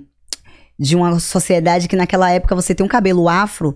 de 0.79 0.95
uma 0.95 1.19
sociedade 1.19 1.89
que 1.89 1.97
naquela 1.97 2.31
época 2.31 2.55
você 2.55 2.75
ter 2.75 2.83
um 2.83 2.89
cabelo 2.89 3.29
afro 3.29 3.75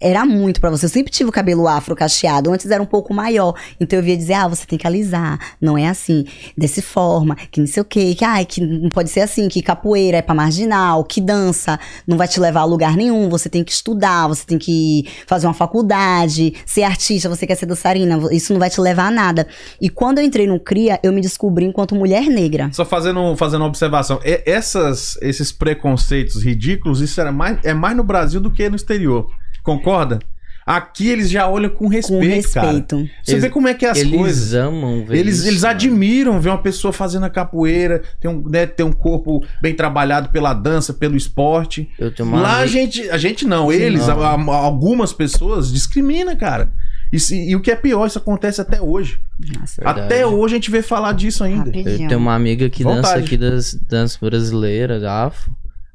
era 0.00 0.24
muito 0.24 0.60
pra 0.60 0.70
você. 0.70 0.86
Eu 0.86 0.90
sempre 0.90 1.12
tive 1.12 1.28
o 1.28 1.32
cabelo 1.32 1.68
afro 1.68 1.94
cacheado. 1.94 2.50
Antes 2.50 2.70
era 2.70 2.82
um 2.82 2.86
pouco 2.86 3.12
maior. 3.12 3.54
Então 3.78 3.98
eu 3.98 4.02
via 4.02 4.16
dizer, 4.16 4.34
ah, 4.34 4.48
você 4.48 4.66
tem 4.66 4.78
que 4.78 4.86
alisar. 4.86 5.38
Não 5.60 5.76
é 5.76 5.88
assim. 5.88 6.24
Dessa 6.56 6.80
forma. 6.80 7.36
Que 7.50 7.60
não 7.60 7.66
sei 7.66 7.82
o 7.82 7.84
quê. 7.84 8.14
Que, 8.14 8.24
ai, 8.24 8.44
que 8.44 8.60
não 8.60 8.88
pode 8.88 9.10
ser 9.10 9.20
assim. 9.20 9.48
Que 9.48 9.60
capoeira 9.60 10.18
é 10.18 10.22
pra 10.22 10.34
marginal. 10.34 11.04
Que 11.04 11.20
dança 11.20 11.78
não 12.06 12.16
vai 12.16 12.26
te 12.26 12.40
levar 12.40 12.60
a 12.60 12.64
lugar 12.64 12.96
nenhum. 12.96 13.28
Você 13.28 13.48
tem 13.48 13.62
que 13.62 13.72
estudar. 13.72 14.26
Você 14.28 14.46
tem 14.46 14.58
que 14.58 15.06
fazer 15.26 15.46
uma 15.46 15.54
faculdade. 15.54 16.54
Ser 16.64 16.84
artista. 16.84 17.28
Você 17.28 17.46
quer 17.46 17.56
ser 17.56 17.66
dançarina. 17.66 18.18
Isso 18.32 18.52
não 18.52 18.60
vai 18.60 18.70
te 18.70 18.80
levar 18.80 19.08
a 19.08 19.10
nada. 19.10 19.46
E 19.80 19.90
quando 19.90 20.18
eu 20.18 20.24
entrei 20.24 20.46
no 20.46 20.58
CRIA, 20.58 20.98
eu 21.02 21.12
me 21.12 21.20
descobri 21.20 21.66
enquanto 21.66 21.94
mulher 21.94 22.26
negra. 22.26 22.70
Só 22.72 22.84
fazendo, 22.84 23.36
fazendo 23.36 23.60
uma 23.62 23.68
observação. 23.68 24.18
Essas, 24.24 25.18
esses 25.20 25.52
preconceitos 25.52 26.42
ridículos, 26.42 27.00
isso 27.00 27.20
era 27.20 27.30
mais, 27.30 27.58
é 27.64 27.74
mais 27.74 27.96
no 27.96 28.02
Brasil 28.02 28.40
do 28.40 28.50
que 28.50 28.68
no 28.68 28.76
exterior. 28.76 29.26
Concorda? 29.62 30.18
Aqui 30.66 31.08
eles 31.08 31.28
já 31.30 31.48
olham 31.48 31.70
com 31.70 31.88
respeito, 31.88 32.46
com 32.46 32.52
cara. 32.52 32.66
respeito. 32.68 32.96
Você 33.24 33.32
Eles- 33.32 33.42
vê 33.42 33.50
como 33.50 33.66
é 33.66 33.74
que 33.74 33.84
é 33.84 33.90
as 33.90 33.98
Eles 33.98 34.14
coisas. 34.16 34.54
amam 34.54 35.04
ver 35.04 35.16
Eles, 35.18 35.38
isso, 35.38 35.48
eles 35.48 35.64
admiram 35.64 36.38
ver 36.40 36.50
uma 36.50 36.62
pessoa 36.62 36.92
fazendo 36.92 37.24
a 37.24 37.30
capoeira, 37.30 38.02
tem 38.20 38.30
um, 38.30 38.46
né, 38.48 38.66
tem 38.66 38.86
um 38.86 38.92
corpo 38.92 39.42
bem 39.60 39.74
trabalhado 39.74 40.28
pela 40.28 40.52
dança, 40.54 40.92
pelo 40.92 41.16
esporte. 41.16 41.88
Eu 41.98 42.14
tenho 42.14 42.28
uma 42.28 42.40
Lá 42.42 42.56
a 42.58 42.66
gente, 42.66 43.08
a 43.10 43.18
gente 43.18 43.44
não, 43.46 43.72
eles, 43.72 44.06
não. 44.06 44.22
a- 44.22 44.34
a- 44.34 44.56
algumas 44.64 45.12
pessoas 45.12 45.72
discriminam, 45.72 46.36
cara. 46.36 46.70
E, 47.12 47.18
se- 47.18 47.48
e 47.50 47.56
o 47.56 47.60
que 47.60 47.72
é 47.72 47.74
pior, 47.76 48.06
isso 48.06 48.18
acontece 48.18 48.60
até 48.60 48.80
hoje. 48.80 49.18
Nossa, 49.58 49.82
Verdade. 49.82 50.00
Até 50.06 50.24
hoje 50.26 50.54
a 50.54 50.58
gente 50.58 50.70
vê 50.70 50.82
falar 50.82 51.14
disso 51.14 51.42
ainda. 51.42 51.70
Eu 51.70 51.82
rapidinho. 51.82 52.08
tenho 52.08 52.20
uma 52.20 52.34
amiga 52.34 52.68
que 52.70 52.84
dança 52.84 52.96
Vontade. 52.96 53.24
aqui 53.24 53.36
das 53.36 53.74
danças 53.88 54.16
brasileiras, 54.18 55.02
afro. 55.02 55.50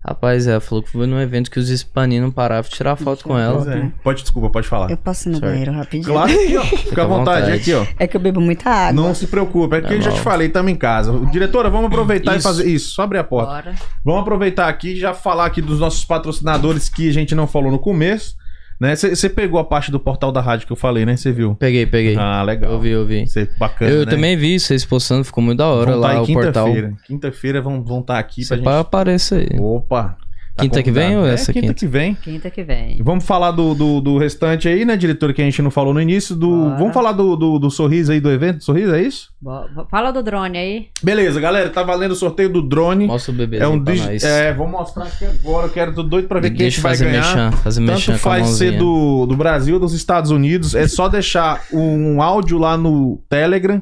Rapaz, 0.08 0.46
ela 0.46 0.60
falou 0.60 0.84
que 0.84 0.91
foi 0.91 1.08
num 1.08 1.20
evento 1.20 1.50
que 1.50 1.58
os 1.58 1.70
hispaninos 1.70 2.32
paravam 2.32 2.70
de 2.70 2.76
tirar 2.76 2.96
foto 2.96 3.24
com 3.24 3.39
ela. 3.39 3.63
Pois 3.63 3.68
é. 3.76 3.91
Pode, 4.04 4.22
desculpa, 4.22 4.50
pode 4.52 4.68
falar. 4.68 4.91
Eu 4.91 4.98
posso 4.98 5.28
ir 5.28 5.32
no 5.32 5.38
Sorry. 5.39 5.52
banheiro 5.52 5.72
rapidinho. 5.72 6.13
Claro 6.13 6.32
que, 6.32 6.58
ó. 6.58 6.62
Fica 6.78 7.02
à 7.04 7.08
vontade, 7.08 7.41
vontade. 7.41 7.52
aqui, 7.54 7.74
ó. 7.74 7.86
É 7.98 8.06
que 8.06 8.15
eu 8.15 8.22
bebo 8.22 8.39
muita 8.39 8.70
água. 8.70 8.94
Não 9.02 9.15
se 9.15 9.26
preocupe, 9.26 9.78
é 9.78 9.82
que 9.82 9.94
eu 9.96 10.02
já 10.02 10.12
te 10.12 10.20
falei, 10.22 10.46
estamos 10.48 10.72
em 10.72 10.76
casa. 10.76 11.12
Diretora, 11.32 11.72
vamos 11.72 11.88
aproveitar 11.88 12.36
Isso. 12.38 12.48
e 12.48 12.52
fazer 12.52 12.68
isso. 12.68 12.94
Só 12.94 13.02
abrir 13.02 13.18
a 13.18 13.24
porta. 13.24 13.52
Bora. 13.52 13.76
Vamos 14.04 14.22
aproveitar 14.22 14.68
aqui 14.70 14.89
e 14.89 15.00
já 15.00 15.12
falar 15.13 15.48
aqui 15.48 15.60
dos 15.60 15.80
nossos 15.80 16.06
patrocinadores 16.06 16.88
que 16.88 17.10
a 17.10 17.13
gente 17.13 17.34
não 17.34 17.48
falou 17.48 17.72
no 17.72 17.80
começo. 17.80 18.36
Né? 18.80 18.96
Você 18.96 19.30
pegou 19.30 19.60
a 19.60 19.64
parte 19.64 19.90
do 19.90 20.00
portal 20.00 20.32
da 20.32 20.42
rádio 20.42 20.68
que 20.68 20.74
eu 20.74 20.78
falei, 20.78 21.06
né? 21.06 21.16
Você 21.16 21.32
viu? 21.32 21.56
Peguei, 21.56 21.86
peguei. 21.86 22.16
Ah, 22.18 22.44
legal. 22.44 22.72
Eu 22.72 22.80
vi, 22.80 22.90
eu 22.90 23.06
vi. 23.06 23.28
Cê, 23.28 23.50
bacana, 23.58 23.92
eu 23.92 24.06
né? 24.06 24.12
também 24.12 24.36
vi 24.36 24.60
vocês 24.60 24.84
postando, 24.84 25.24
ficou 25.24 25.44
muito 25.44 25.60
da 25.60 25.68
hora 25.68 25.92
Vão 25.92 26.02
tá 26.02 26.08
lá 26.08 26.14
aí 26.14 26.20
o 26.20 26.26
portal. 26.26 26.66
quinta-feira. 26.66 26.94
Quinta-feira 27.06 27.62
vão 27.62 27.80
estar 27.80 27.90
vão 27.90 28.02
tá 28.02 28.20
aqui 28.20 28.44
Você 28.44 28.58
pra 28.58 28.72
gente... 28.74 28.82
aparecer 28.82 29.52
aí. 29.54 29.60
Opa! 29.60 30.18
Tá 30.56 30.63
Quinta 30.63 30.82
que 30.84 30.91
vem 30.91 31.18
ou 31.18 31.26
É, 31.28 31.34
essa 31.34 31.52
quinta 31.52 31.68
quinta? 31.68 31.80
que 31.80 31.88
vem. 31.88 32.15
Quinta 32.15 32.50
que 32.50 32.63
vem. 32.63 32.98
Vamos 33.04 33.26
falar 33.26 33.52
do, 33.52 33.76
do, 33.76 34.00
do 34.02 34.18
restante 34.18 34.68
aí, 34.70 34.86
né, 34.86 34.96
diretor, 34.96 35.34
que 35.34 35.41
a 35.41 35.46
gente 35.46 35.62
não 35.62 35.70
falou 35.70 35.94
no 35.94 36.02
início. 36.02 36.36
Do... 36.36 36.50
Bora. 36.50 36.76
Vamos 36.78 36.94
falar 36.94 37.12
do, 37.12 37.36
do, 37.36 37.60
do 37.60 37.70
sorriso 37.70 38.12
aí, 38.12 38.20
do 38.22 38.32
evento? 38.32 38.63
Sorriso, 38.63 38.94
é 38.96 39.02
isso? 39.02 39.30
Bo- 39.41 39.65
Fala 39.91 40.12
do 40.12 40.24
drone 40.24 40.58
aí. 40.58 40.88
Beleza, 41.04 41.39
galera, 41.39 41.70
tá 41.70 41.84
valendo 41.84 42.12
o 42.12 42.15
sorteio 42.15 42.50
do 42.50 42.62
drone. 42.62 43.08
Mostra 43.08 43.34
o 43.34 43.36
bebezinho 43.36 43.65
É 43.65 43.70
um 43.70 43.84
pra 43.84 43.94
digi- 43.94 44.08
nós. 44.08 44.24
É, 44.24 44.54
vou 44.54 44.68
mostrar 44.68 45.04
aqui 45.06 45.26
agora. 45.26 45.68
Eu 45.68 45.72
quero, 45.72 45.94
tô 45.94 46.04
doido 46.04 46.28
pra 46.28 46.39
ver 46.39 46.50
quem 46.50 46.58
Deixa 46.58 46.78
que 46.78 46.82
vai 46.84 46.91
fazer 46.94 47.06
ganhar. 47.06 47.46
mexer, 47.52 47.58
fazer 47.63 47.82
mexer 47.82 48.06
Tanto 48.13 48.15
a 48.15 48.20
faz 48.20 48.48
ser 48.50 48.78
do, 48.78 49.26
do 49.26 49.36
Brasil 49.36 49.76
ou 49.76 49.80
dos 49.82 49.94
Estados 49.94 50.32
Unidos. 50.32 50.74
É 50.74 50.88
só 50.88 51.08
deixar 51.10 51.62
um 51.74 52.22
áudio 52.22 52.58
lá 52.58 52.78
no 52.78 53.22
Telegram. 53.30 53.82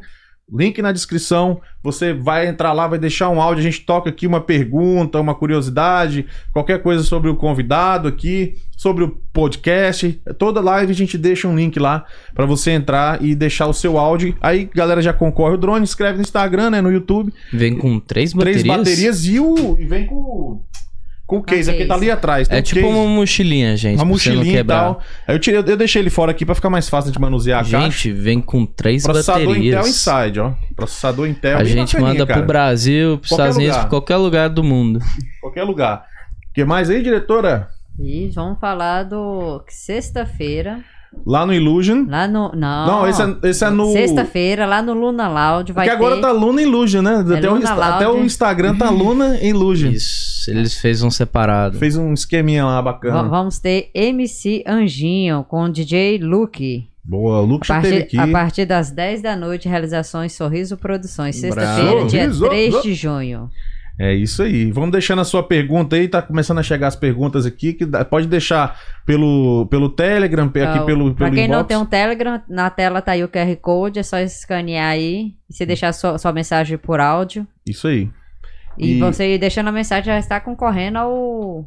Link 0.51 0.81
na 0.81 0.91
descrição. 0.91 1.61
Você 1.81 2.13
vai 2.13 2.47
entrar 2.47 2.73
lá, 2.73 2.87
vai 2.87 2.99
deixar 2.99 3.29
um 3.29 3.41
áudio. 3.41 3.61
A 3.61 3.63
gente 3.63 3.81
toca 3.81 4.09
aqui 4.09 4.27
uma 4.27 4.41
pergunta, 4.41 5.19
uma 5.19 5.33
curiosidade, 5.33 6.25
qualquer 6.51 6.81
coisa 6.81 7.03
sobre 7.03 7.29
o 7.29 7.35
convidado 7.35 8.07
aqui, 8.07 8.55
sobre 8.77 9.03
o 9.03 9.17
podcast. 9.31 10.21
Toda 10.37 10.61
live 10.61 10.91
a 10.91 10.95
gente 10.95 11.17
deixa 11.17 11.47
um 11.47 11.55
link 11.55 11.79
lá 11.79 12.05
pra 12.33 12.45
você 12.45 12.71
entrar 12.71 13.23
e 13.23 13.35
deixar 13.35 13.67
o 13.67 13.73
seu 13.73 13.97
áudio. 13.97 14.35
Aí, 14.41 14.69
galera, 14.73 15.01
já 15.01 15.13
concorre 15.13 15.55
o 15.55 15.57
drone, 15.57 15.83
inscreve 15.83 16.17
no 16.17 16.21
Instagram, 16.21 16.69
né, 16.69 16.81
no 16.81 16.91
YouTube. 16.91 17.33
Vem 17.51 17.77
com 17.77 17.99
três 17.99 18.33
baterias. 18.33 18.63
Três 18.63 18.77
baterias 18.77 19.25
e, 19.25 19.39
o, 19.39 19.77
e 19.79 19.85
vem 19.85 20.05
com, 20.05 20.63
com 21.25 21.37
o 21.37 21.43
case, 21.43 21.71
porque 21.71 21.85
tá 21.85 21.95
ali 21.95 22.11
atrás. 22.11 22.47
tem 22.47 22.57
É 22.57 22.59
um 22.59 22.63
tipo 22.63 22.81
case, 22.81 22.93
uma 22.93 23.07
mochilinha, 23.07 23.77
gente. 23.77 23.95
uma 23.95 24.05
mochilinha 24.05 24.59
e 24.59 24.63
tal. 24.63 25.01
Aí 25.27 25.35
eu, 25.35 25.39
tirei, 25.39 25.59
eu 25.59 25.77
deixei 25.77 26.01
ele 26.01 26.09
fora 26.09 26.31
aqui 26.31 26.45
pra 26.45 26.53
ficar 26.53 26.69
mais 26.69 26.89
fácil 26.89 27.11
de 27.11 27.19
manusear 27.19 27.61
a 27.61 27.63
caixa. 27.63 27.79
Gente, 27.81 28.11
vem 28.11 28.41
com 28.41 28.65
três 28.65 29.03
Processador 29.03 29.47
baterias. 29.47 29.75
Intel 29.87 29.89
Inside, 29.89 30.39
ó. 30.41 30.53
Processador 30.75 31.27
Intel. 31.27 31.57
a 31.57 31.63
gente 31.63 31.93
bacaninha, 31.95 32.13
manda 32.13 32.25
cara. 32.27 32.39
pro 32.39 32.47
Brasil, 32.47 33.17
pros 33.17 33.29
Qualquer 33.29 33.41
Estados 33.43 33.57
Unidos, 33.57 33.75
lugar. 33.75 33.81
pra 33.81 33.89
qualquer 33.89 34.17
lugar 34.17 34.49
do 34.49 34.63
mundo. 34.63 34.99
Qualquer 35.41 35.63
lugar. 35.63 36.05
O 36.49 36.53
que 36.53 36.63
mais 36.65 36.89
aí, 36.89 37.01
diretora? 37.01 37.69
E 37.99 38.29
vamos 38.33 38.59
falar 38.59 39.03
do 39.03 39.63
que 39.67 39.73
sexta-feira, 39.73 40.79
Lá 41.25 41.45
no 41.45 41.53
Illusion. 41.53 42.05
lá 42.07 42.27
no. 42.27 42.51
Não, 42.53 42.85
Não, 42.87 43.07
esse 43.07 43.21
é, 43.21 43.35
esse 43.43 43.63
é 43.63 43.69
no. 43.69 43.91
Sexta-feira, 43.91 44.65
lá 44.65 44.81
no 44.81 44.93
Luna 44.93 45.27
Lounge, 45.27 45.71
vai 45.71 45.85
Porque 45.85 45.95
agora 45.95 46.15
ter. 46.15 46.21
tá 46.21 46.31
Luna 46.31 46.61
Illusion, 46.61 47.01
né? 47.01 47.25
É 47.29 47.37
até, 47.37 47.49
o, 47.49 47.53
Luna 47.53 47.63
Insta- 47.63 47.85
até 47.95 48.07
Lounge. 48.07 48.21
o 48.21 48.25
Instagram 48.25 48.75
tá 48.75 48.89
Luna 48.89 49.39
Illusion. 49.41 49.91
Isso, 49.91 50.49
eles 50.49 50.75
fez 50.77 51.01
um 51.01 51.09
separado. 51.09 51.77
Fez 51.77 51.95
um 51.95 52.13
esqueminha 52.13 52.65
lá 52.65 52.81
bacana. 52.81 53.23
Vamos 53.23 53.59
ter 53.59 53.89
MC 53.93 54.63
Anjinho 54.67 55.45
com 55.47 55.69
DJ 55.69 56.17
Luke. 56.17 56.89
Boa, 57.05 57.41
o 57.41 57.45
Luke 57.45 57.69
A 57.69 57.75
já 57.75 57.81
teve 57.81 57.99
partir, 57.99 58.17
aqui. 58.19 58.29
a 58.29 58.31
partir 58.31 58.65
das 58.65 58.91
10 58.91 59.21
da 59.21 59.35
noite, 59.35 59.67
realizações 59.67 60.31
Sorriso 60.33 60.77
Produções. 60.77 61.35
Sexta-feira, 61.35 62.05
dia 62.05 62.23
Sorriso, 62.31 62.45
3 62.49 62.75
oh. 62.75 62.81
de 62.81 62.93
junho. 62.93 63.49
É 63.99 64.11
isso 64.13 64.41
aí. 64.41 64.71
Vamos 64.71 64.91
deixando 64.91 65.19
a 65.21 65.23
sua 65.23 65.43
pergunta 65.43 65.95
aí. 65.95 66.07
Tá 66.07 66.21
começando 66.21 66.57
a 66.57 66.63
chegar 66.63 66.87
as 66.87 66.95
perguntas 66.95 67.45
aqui. 67.45 67.73
Que 67.73 67.85
dá- 67.85 68.03
pode 68.03 68.27
deixar 68.27 68.79
pelo, 69.05 69.67
pelo 69.67 69.87
Telegram, 69.87 70.45
aqui 70.47 70.59
Então, 70.59 70.85
pelo, 70.85 71.13
pra 71.13 71.25
pelo 71.27 71.35
quem 71.35 71.47
não 71.47 71.55
inbox. 71.59 71.67
tem 71.67 71.77
um 71.77 71.85
Telegram, 71.85 72.41
na 72.49 72.69
tela 72.71 73.01
tá 73.03 73.11
aí 73.11 73.23
o 73.23 73.27
QR 73.29 73.55
Code, 73.61 73.99
é 73.99 74.03
só 74.03 74.17
escanear 74.17 74.89
aí 74.91 75.33
e 75.49 75.53
você 75.53 75.65
deixar 75.65 75.93
sua, 75.93 76.17
sua 76.17 76.33
mensagem 76.33 76.77
por 76.77 76.99
áudio. 76.99 77.45
Isso 77.67 77.87
aí. 77.87 78.09
E, 78.79 78.93
E- 78.93 78.99
você 78.99 79.37
deixando 79.37 79.67
a 79.67 79.71
mensagem 79.71 80.05
já 80.05 80.17
está 80.17 80.39
concorrendo 80.39 80.97
ao, 80.97 81.65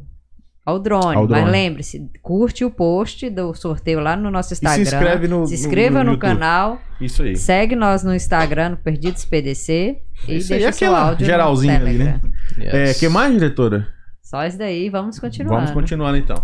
ao, 0.67 0.79
drone. 0.79 1.15
Ao 1.15 1.25
drone. 1.27 1.43
Mas 1.43 1.51
lembre-se, 1.51 2.09
curte 2.21 2.65
o 2.65 2.69
post 2.69 3.29
do 3.29 3.53
sorteio 3.53 3.99
lá 3.99 4.15
no 4.15 4.29
nosso 4.29 4.53
Instagram. 4.53 4.81
inscreve 4.81 5.27
no- 5.27 5.45
Se 5.47 5.53
no- 5.53 5.59
inscreva 5.59 5.99
no 5.99 6.05
no, 6.05 6.11
YouTube. 6.11 6.19
canal. 6.29 6.79
Isso 6.99 7.23
aí. 7.23 7.35
Segue 7.37 7.75
nós 7.75 8.03
no 8.03 8.13
Instagram, 8.13 8.69
no 8.69 8.77
Perdidos 8.77 9.23
PDC. 9.25 9.97
E 10.27 10.37
Isso 10.37 10.51
aí, 10.53 10.59
deixa 10.59 10.73
seu 10.73 10.87
aquela 10.89 11.09
áudio 11.09 11.25
geralzinha 11.25 11.79
no 11.79 11.85
ali, 11.87 11.97
né? 11.97 12.19
É, 12.59 12.87
Yes. 12.87 12.99
que 12.99 13.07
mais, 13.07 13.31
diretora? 13.33 13.87
Só 14.21 14.45
isso 14.45 14.57
daí, 14.57 14.89
vamos 14.89 15.17
continuar. 15.19 15.55
Vamos 15.55 15.71
continuando 15.71 16.17
então. 16.17 16.43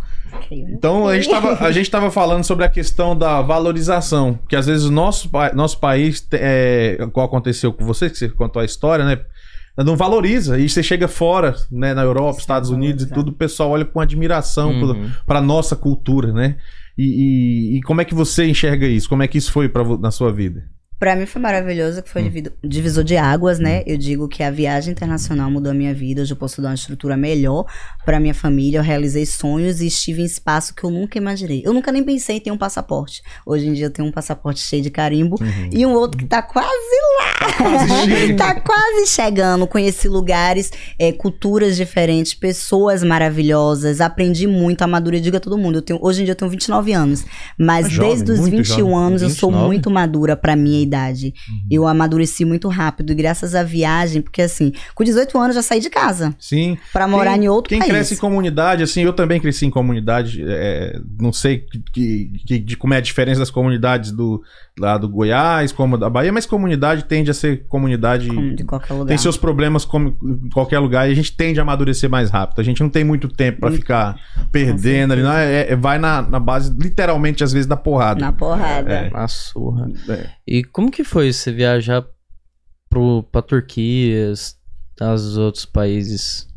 Então, 0.50 1.06
a 1.06 1.16
gente, 1.16 1.30
tava, 1.30 1.66
a 1.66 1.72
gente 1.72 1.92
tava 1.92 2.10
falando 2.10 2.44
sobre 2.46 2.64
a 2.64 2.70
questão 2.70 3.14
da 3.18 3.42
valorização, 3.42 4.40
que 4.48 4.56
às 4.56 4.68
vezes 4.68 4.86
o 4.86 4.92
nosso, 4.92 5.30
nosso 5.54 5.80
país, 5.80 6.26
é, 6.32 6.98
igual 7.02 7.26
aconteceu 7.26 7.74
com 7.74 7.84
você, 7.86 8.10
que 8.10 8.18
você 8.18 8.30
contou 8.30 8.62
a 8.62 8.66
história, 8.66 9.04
né? 9.04 9.20
Não 9.78 9.96
valoriza. 9.96 10.60
E 10.60 10.70
você 10.70 10.84
chega 10.84 11.08
fora, 11.08 11.56
né, 11.72 11.94
na 11.94 12.04
Europa, 12.04 12.40
Estados 12.40 12.70
Unidos 12.70 13.06
e 13.06 13.10
tudo, 13.12 13.30
o 13.30 13.34
pessoal 13.36 13.72
olha 13.72 13.86
com 13.86 14.00
admiração 14.00 14.72
Uhum. 14.72 15.10
para 15.26 15.42
nossa 15.42 15.76
cultura, 15.76 16.32
né? 16.32 16.58
E, 16.98 17.04
e- 17.74 17.78
e 17.78 17.82
como 17.82 18.00
é 18.02 18.06
que 18.06 18.14
você 18.14 18.46
enxerga 18.46 18.86
isso? 18.88 19.10
Como 19.10 19.24
é 19.24 19.28
que 19.28 19.38
isso 19.38 19.52
foi 19.52 19.68
pra, 19.68 19.84
na 19.98 20.12
sua 20.12 20.32
vida? 20.32 20.64
Pra 21.04 21.18
mim 21.18 21.26
foi 21.26 21.42
maravilhoso, 21.42 22.02
que 22.02 22.10
foi 22.10 22.22
Hum. 22.24 22.32
divisor 22.64 23.04
de 23.04 23.18
águas, 23.18 23.60
né? 23.60 23.84
Eu 23.86 23.98
digo 23.98 24.26
que 24.30 24.42
a 24.42 24.50
viagem 24.50 24.94
internacional 24.94 25.52
mudou 25.52 25.70
a 25.70 25.76
minha 25.76 25.94
vida. 25.94 26.22
Hoje 26.22 26.32
eu 26.32 26.38
posso 26.38 26.62
dar 26.62 26.70
uma 26.70 26.76
estrutura 26.76 27.18
melhor 27.18 27.66
pra 28.06 28.22
minha 28.22 28.34
família. 28.34 28.78
Eu 28.78 28.84
realizei 28.84 29.26
sonhos 29.26 29.82
e 29.82 29.88
estive 29.88 30.22
em 30.22 30.26
espaço 30.26 30.74
que 30.74 30.82
eu 30.82 30.90
nunca 30.90 31.18
imaginei. 31.18 31.62
Eu 31.66 31.74
nunca 31.74 31.92
nem 31.92 32.02
pensei 32.02 32.38
em 32.38 32.40
ter 32.40 32.52
um 32.52 32.58
passaporte. 32.58 33.22
Hoje 33.46 33.68
em 33.68 33.74
dia 33.74 33.88
eu 33.88 33.90
tenho 33.90 34.08
um 34.08 34.14
passaporte 34.14 34.62
cheio 34.62 34.82
de 34.82 34.90
carimbo 34.90 35.36
e 35.74 35.86
um 35.86 35.92
outro 35.92 36.18
que 36.18 36.26
tá 36.26 36.42
quase 36.42 36.70
lá. 37.20 37.48
Uhum. 37.50 37.88
quase 37.88 38.34
tá 38.40 38.62
quase 38.62 39.08
chegando. 39.08 39.68
Conheci 39.68 40.08
lugares, 40.08 40.72
é, 40.98 41.12
culturas 41.12 41.76
diferentes, 41.76 42.34
pessoas 42.34 43.04
maravilhosas. 43.04 44.00
Aprendi 44.00 44.48
muito, 44.48 44.84
amadurei, 44.84 45.20
digo 45.20 45.36
a 45.36 45.42
todo 45.42 45.58
mundo. 45.58 45.80
Eu 45.80 45.82
tenho, 45.82 46.00
hoje 46.02 46.22
em 46.22 46.24
dia 46.24 46.32
eu 46.32 46.38
tenho 46.38 46.50
29 46.50 46.94
anos. 46.94 47.26
Mas 47.58 47.90
jovem, 47.90 48.10
desde 48.10 48.32
os 48.32 48.40
muito 48.40 48.56
21 48.56 48.78
jovem. 48.78 48.96
anos 48.96 49.22
eu 49.22 49.30
sou 49.30 49.50
29? 49.50 49.68
muito 49.68 49.92
madura 49.92 50.38
pra 50.38 50.56
minha 50.56 50.82
idade. 50.82 50.93
Uhum. 50.98 51.68
Eu 51.72 51.88
amadureci 51.88 52.46
muito 52.46 52.68
rápido, 52.68 53.12
e 53.12 53.16
graças 53.16 53.56
à 53.56 53.64
viagem, 53.64 54.22
porque 54.22 54.42
assim, 54.42 54.72
com 54.96 55.04
18 55.04 55.38
anos 55.40 55.56
já 55.56 55.62
saí 55.62 55.80
de 55.80 55.90
casa 55.90 56.36
Sim. 56.40 56.78
pra 56.92 57.08
morar 57.08 57.34
Quem- 57.34 57.46
em 57.46 57.48
outro 57.48 57.70
Quem 57.70 57.80
país. 57.80 57.92
cresce 57.92 58.14
em 58.14 58.18
comunidade, 58.18 58.84
assim, 58.84 59.02
eu 59.02 59.14
também 59.14 59.40
cresci 59.40 59.66
em 59.66 59.70
comunidade, 59.70 60.44
é, 60.48 61.00
não 61.20 61.34
sei 61.34 61.60
que, 61.60 61.80
que- 61.92 62.32
que- 62.46 62.60
de 62.60 62.78
como 62.78 62.94
é 62.94 62.98
a 62.98 63.02
diferença 63.02 63.40
das 63.40 63.50
comunidades 63.52 64.12
do, 64.12 64.42
lá 64.80 64.98
do 64.98 65.08
Goiás, 65.08 65.72
como 65.72 65.98
da 65.98 66.10
Bahia, 66.10 66.34
mas 66.34 66.46
comunidade 66.46 67.06
tende 67.06 67.30
a 67.30 67.34
ser 67.34 67.68
comunidade. 67.68 68.28
Como 68.28 68.56
de 68.56 68.64
qualquer 68.64 68.94
lugar. 68.94 69.08
Tem 69.08 69.18
seus 69.18 69.38
problemas 69.38 69.86
como 69.86 70.18
em 70.24 70.50
qualquer 70.50 70.80
lugar 70.80 71.08
e 71.08 71.12
a 71.12 71.16
gente 71.16 71.36
tende 71.36 71.60
a 71.60 71.64
amadurecer 71.64 72.10
mais 72.10 72.30
rápido. 72.32 72.60
A 72.60 72.64
gente 72.64 72.82
não 72.82 72.90
tem 72.90 73.04
muito 73.04 73.28
tempo 73.28 73.60
pra 73.60 73.70
Muito. 73.70 73.82
ficar 73.82 74.16
perdendo 74.52 75.14
ali, 75.14 75.22
não. 75.22 75.32
É, 75.32 75.72
é- 75.72 75.76
vai 75.76 76.00
na, 76.00 76.22
na 76.22 76.40
base, 76.40 76.76
literalmente, 76.80 77.44
às 77.44 77.54
vezes, 77.54 77.68
da 77.68 77.78
porrada. 77.78 78.20
Na 78.20 78.32
porrada. 78.32 78.92
É. 78.92 79.10
Na 79.10 79.28
surra. 79.28 79.88
É. 80.10 80.30
E 80.48 80.64
como 80.64 80.90
que 80.90 81.04
foi 81.04 81.32
você 81.32 81.52
viajar 81.52 82.04
pro, 82.90 83.24
pra 83.32 83.42
Turquia, 83.42 84.34
aos 85.00 85.38
outros 85.38 85.66
países? 85.66 86.48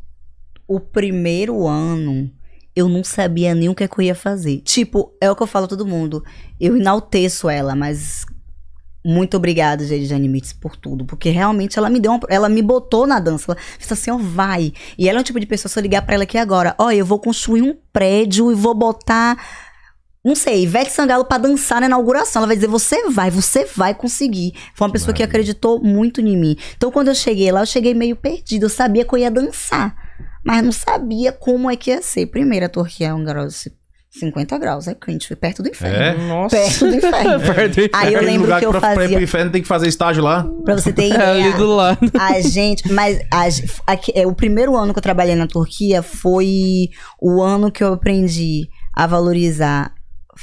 O 0.66 0.80
primeiro 0.80 1.66
ano, 1.68 2.30
eu 2.76 2.90
não 2.90 3.02
sabia 3.02 3.54
nem 3.54 3.70
o 3.70 3.74
que, 3.74 3.82
é 3.82 3.88
que 3.88 3.98
eu 3.98 4.04
ia 4.04 4.14
fazer. 4.14 4.60
Tipo, 4.60 5.10
é 5.18 5.30
o 5.30 5.34
que 5.34 5.42
eu 5.42 5.46
falo 5.46 5.64
a 5.64 5.68
todo 5.68 5.86
mundo. 5.86 6.22
Eu 6.60 6.76
enalteço 6.76 7.48
ela, 7.48 7.74
mas. 7.74 8.26
Muito 9.04 9.36
obrigada, 9.36 9.84
Jane 9.84 10.28
Mitz, 10.28 10.52
por 10.52 10.76
tudo. 10.76 11.06
Porque 11.06 11.30
realmente 11.30 11.78
ela 11.78 11.88
me 11.88 12.00
deu 12.00 12.10
uma, 12.10 12.20
Ela 12.28 12.48
me 12.48 12.60
botou 12.60 13.06
na 13.06 13.18
dança. 13.18 13.52
Ela 13.52 13.60
disse 13.78 13.92
assim, 13.92 14.10
ó, 14.10 14.18
vai. 14.18 14.72
E 14.98 15.08
ela 15.08 15.20
é 15.20 15.22
o 15.22 15.24
tipo 15.24 15.40
de 15.40 15.46
pessoa, 15.46 15.70
se 15.70 15.78
eu 15.78 15.82
ligar 15.82 16.02
pra 16.02 16.16
ela 16.16 16.24
aqui 16.24 16.36
agora, 16.36 16.74
ó, 16.76 16.90
eu 16.90 17.06
vou 17.06 17.18
construir 17.18 17.62
um 17.62 17.74
prédio 17.92 18.50
e 18.50 18.54
vou 18.54 18.74
botar. 18.74 19.38
Não 20.24 20.34
sei, 20.34 20.64
Ivete 20.64 20.90
Sangalo 20.90 21.24
pra 21.24 21.38
dançar 21.38 21.80
na 21.80 21.86
inauguração. 21.86 22.40
Ela 22.40 22.48
vai 22.48 22.56
dizer, 22.56 22.66
você 22.66 23.08
vai, 23.08 23.30
você 23.30 23.64
vai 23.64 23.94
conseguir. 23.94 24.54
Foi 24.74 24.88
uma 24.88 24.92
pessoa 24.92 25.14
que 25.14 25.22
maravilha. 25.22 25.40
acreditou 25.40 25.80
muito 25.80 26.20
em 26.20 26.36
mim. 26.36 26.56
Então, 26.76 26.90
quando 26.90 27.08
eu 27.08 27.14
cheguei 27.14 27.50
lá, 27.52 27.60
eu 27.60 27.66
cheguei 27.66 27.94
meio 27.94 28.16
perdida. 28.16 28.66
Eu 28.66 28.70
sabia 28.70 29.04
que 29.04 29.14
eu 29.14 29.18
ia 29.20 29.30
dançar. 29.30 30.05
Mas 30.46 30.62
não 30.62 30.72
sabia 30.72 31.32
como 31.32 31.70
é 31.70 31.76
que 31.76 31.90
ia 31.90 32.00
ser. 32.00 32.26
Primeiro, 32.26 32.66
a 32.66 32.68
Turquia 32.68 33.08
é 33.08 33.14
um 33.14 33.24
grau 33.24 33.46
de 33.48 33.54
50 34.18 34.56
graus. 34.58 34.86
É 34.88 34.94
quente, 34.94 35.26
foi 35.26 35.36
perto 35.36 35.62
do 35.62 35.68
inferno. 35.68 35.96
É? 36.22 36.28
Nossa. 36.28 36.56
Perto 36.56 36.86
do 36.88 36.94
inferno. 36.94 37.40
Perto 37.54 37.74
do 37.80 37.90
Aí 37.92 38.14
eu 38.14 38.22
lembro 38.22 38.42
lugar 38.42 38.60
que 38.60 38.66
eu 38.66 38.70
pra, 38.70 38.80
pra 38.80 38.92
ir 38.92 38.94
pro 38.94 39.02
fazia. 39.04 39.20
inferno 39.22 39.50
tem 39.50 39.60
que 39.62 39.68
fazer 39.68 39.88
estágio 39.88 40.22
lá. 40.22 40.46
Pra 40.64 40.74
você 40.74 40.92
ter 40.92 41.10
É 41.12 41.16
ali 41.30 41.40
ideia. 41.40 41.56
do 41.56 41.66
lado. 41.74 41.98
A 42.18 42.40
gente, 42.40 42.90
mas 42.92 43.20
a 43.30 43.50
ge- 43.50 43.64
aqui- 43.86 44.12
é, 44.14 44.26
o 44.26 44.34
primeiro 44.34 44.74
ano 44.76 44.92
que 44.94 44.98
eu 44.98 45.02
trabalhei 45.02 45.34
na 45.34 45.46
Turquia 45.46 46.02
foi 46.02 46.88
o 47.20 47.42
ano 47.42 47.70
que 47.70 47.82
eu 47.84 47.92
aprendi 47.92 48.68
a 48.94 49.06
valorizar 49.06 49.92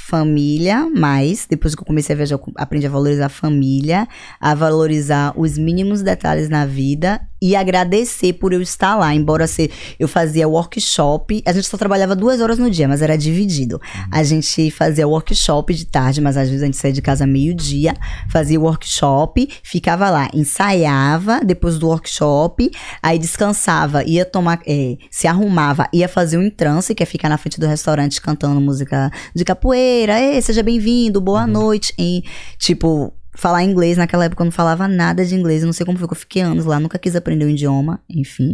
família, 0.06 0.86
mais 0.94 1.46
depois 1.48 1.74
que 1.74 1.80
eu 1.80 1.86
comecei 1.86 2.12
a 2.12 2.16
viajar, 2.16 2.34
eu 2.34 2.52
aprendi 2.56 2.86
a 2.86 2.90
valorizar 2.90 3.26
a 3.26 3.30
família, 3.30 4.06
a 4.38 4.54
valorizar 4.54 5.32
os 5.34 5.56
mínimos 5.56 6.02
detalhes 6.02 6.50
na 6.50 6.66
vida 6.66 7.20
e 7.40 7.54
agradecer 7.54 8.32
por 8.34 8.54
eu 8.54 8.62
estar 8.62 8.96
lá, 8.96 9.14
embora 9.14 9.46
ser, 9.46 9.70
eu 9.98 10.08
fazia 10.08 10.48
workshop, 10.48 11.42
a 11.46 11.52
gente 11.52 11.66
só 11.66 11.76
trabalhava 11.76 12.16
duas 12.16 12.40
horas 12.40 12.58
no 12.58 12.70
dia, 12.70 12.88
mas 12.88 13.02
era 13.02 13.18
dividido. 13.18 13.78
A 14.10 14.22
gente 14.22 14.70
fazia 14.70 15.06
workshop 15.06 15.74
de 15.74 15.84
tarde, 15.84 16.22
mas 16.22 16.38
às 16.38 16.48
vezes 16.48 16.62
a 16.62 16.66
gente 16.66 16.78
saía 16.78 16.94
de 16.94 17.02
casa 17.02 17.26
meio-dia, 17.26 17.94
fazia 18.30 18.58
workshop, 18.58 19.46
ficava 19.62 20.08
lá, 20.08 20.30
ensaiava 20.32 21.40
depois 21.44 21.78
do 21.78 21.88
workshop, 21.88 22.70
aí 23.02 23.18
descansava, 23.18 24.02
ia 24.04 24.24
tomar, 24.24 24.60
é, 24.66 24.96
se 25.10 25.26
arrumava, 25.26 25.86
ia 25.92 26.08
fazer 26.08 26.38
um 26.38 26.42
entrance, 26.42 26.94
que 26.94 27.02
é 27.02 27.06
ficar 27.06 27.28
na 27.28 27.36
frente 27.36 27.60
do 27.60 27.66
restaurante 27.66 28.22
cantando 28.22 28.58
música 28.58 29.10
de 29.34 29.44
capoeira, 29.44 29.93
Ei, 30.02 30.42
seja 30.42 30.62
bem-vindo, 30.62 31.20
boa 31.20 31.46
noite, 31.46 31.94
em, 31.96 32.22
tipo, 32.58 33.12
falar 33.32 33.62
inglês, 33.62 33.96
naquela 33.96 34.24
época 34.24 34.42
eu 34.42 34.46
não 34.46 34.52
falava 34.52 34.88
nada 34.88 35.24
de 35.24 35.36
inglês, 35.36 35.62
eu 35.62 35.66
não 35.66 35.72
sei 35.72 35.86
como 35.86 35.96
foi 35.96 36.08
que 36.08 36.14
eu 36.14 36.18
fiquei 36.18 36.42
anos 36.42 36.64
lá, 36.64 36.80
nunca 36.80 36.98
quis 36.98 37.14
aprender 37.14 37.44
o 37.44 37.48
idioma, 37.48 38.00
enfim. 38.10 38.52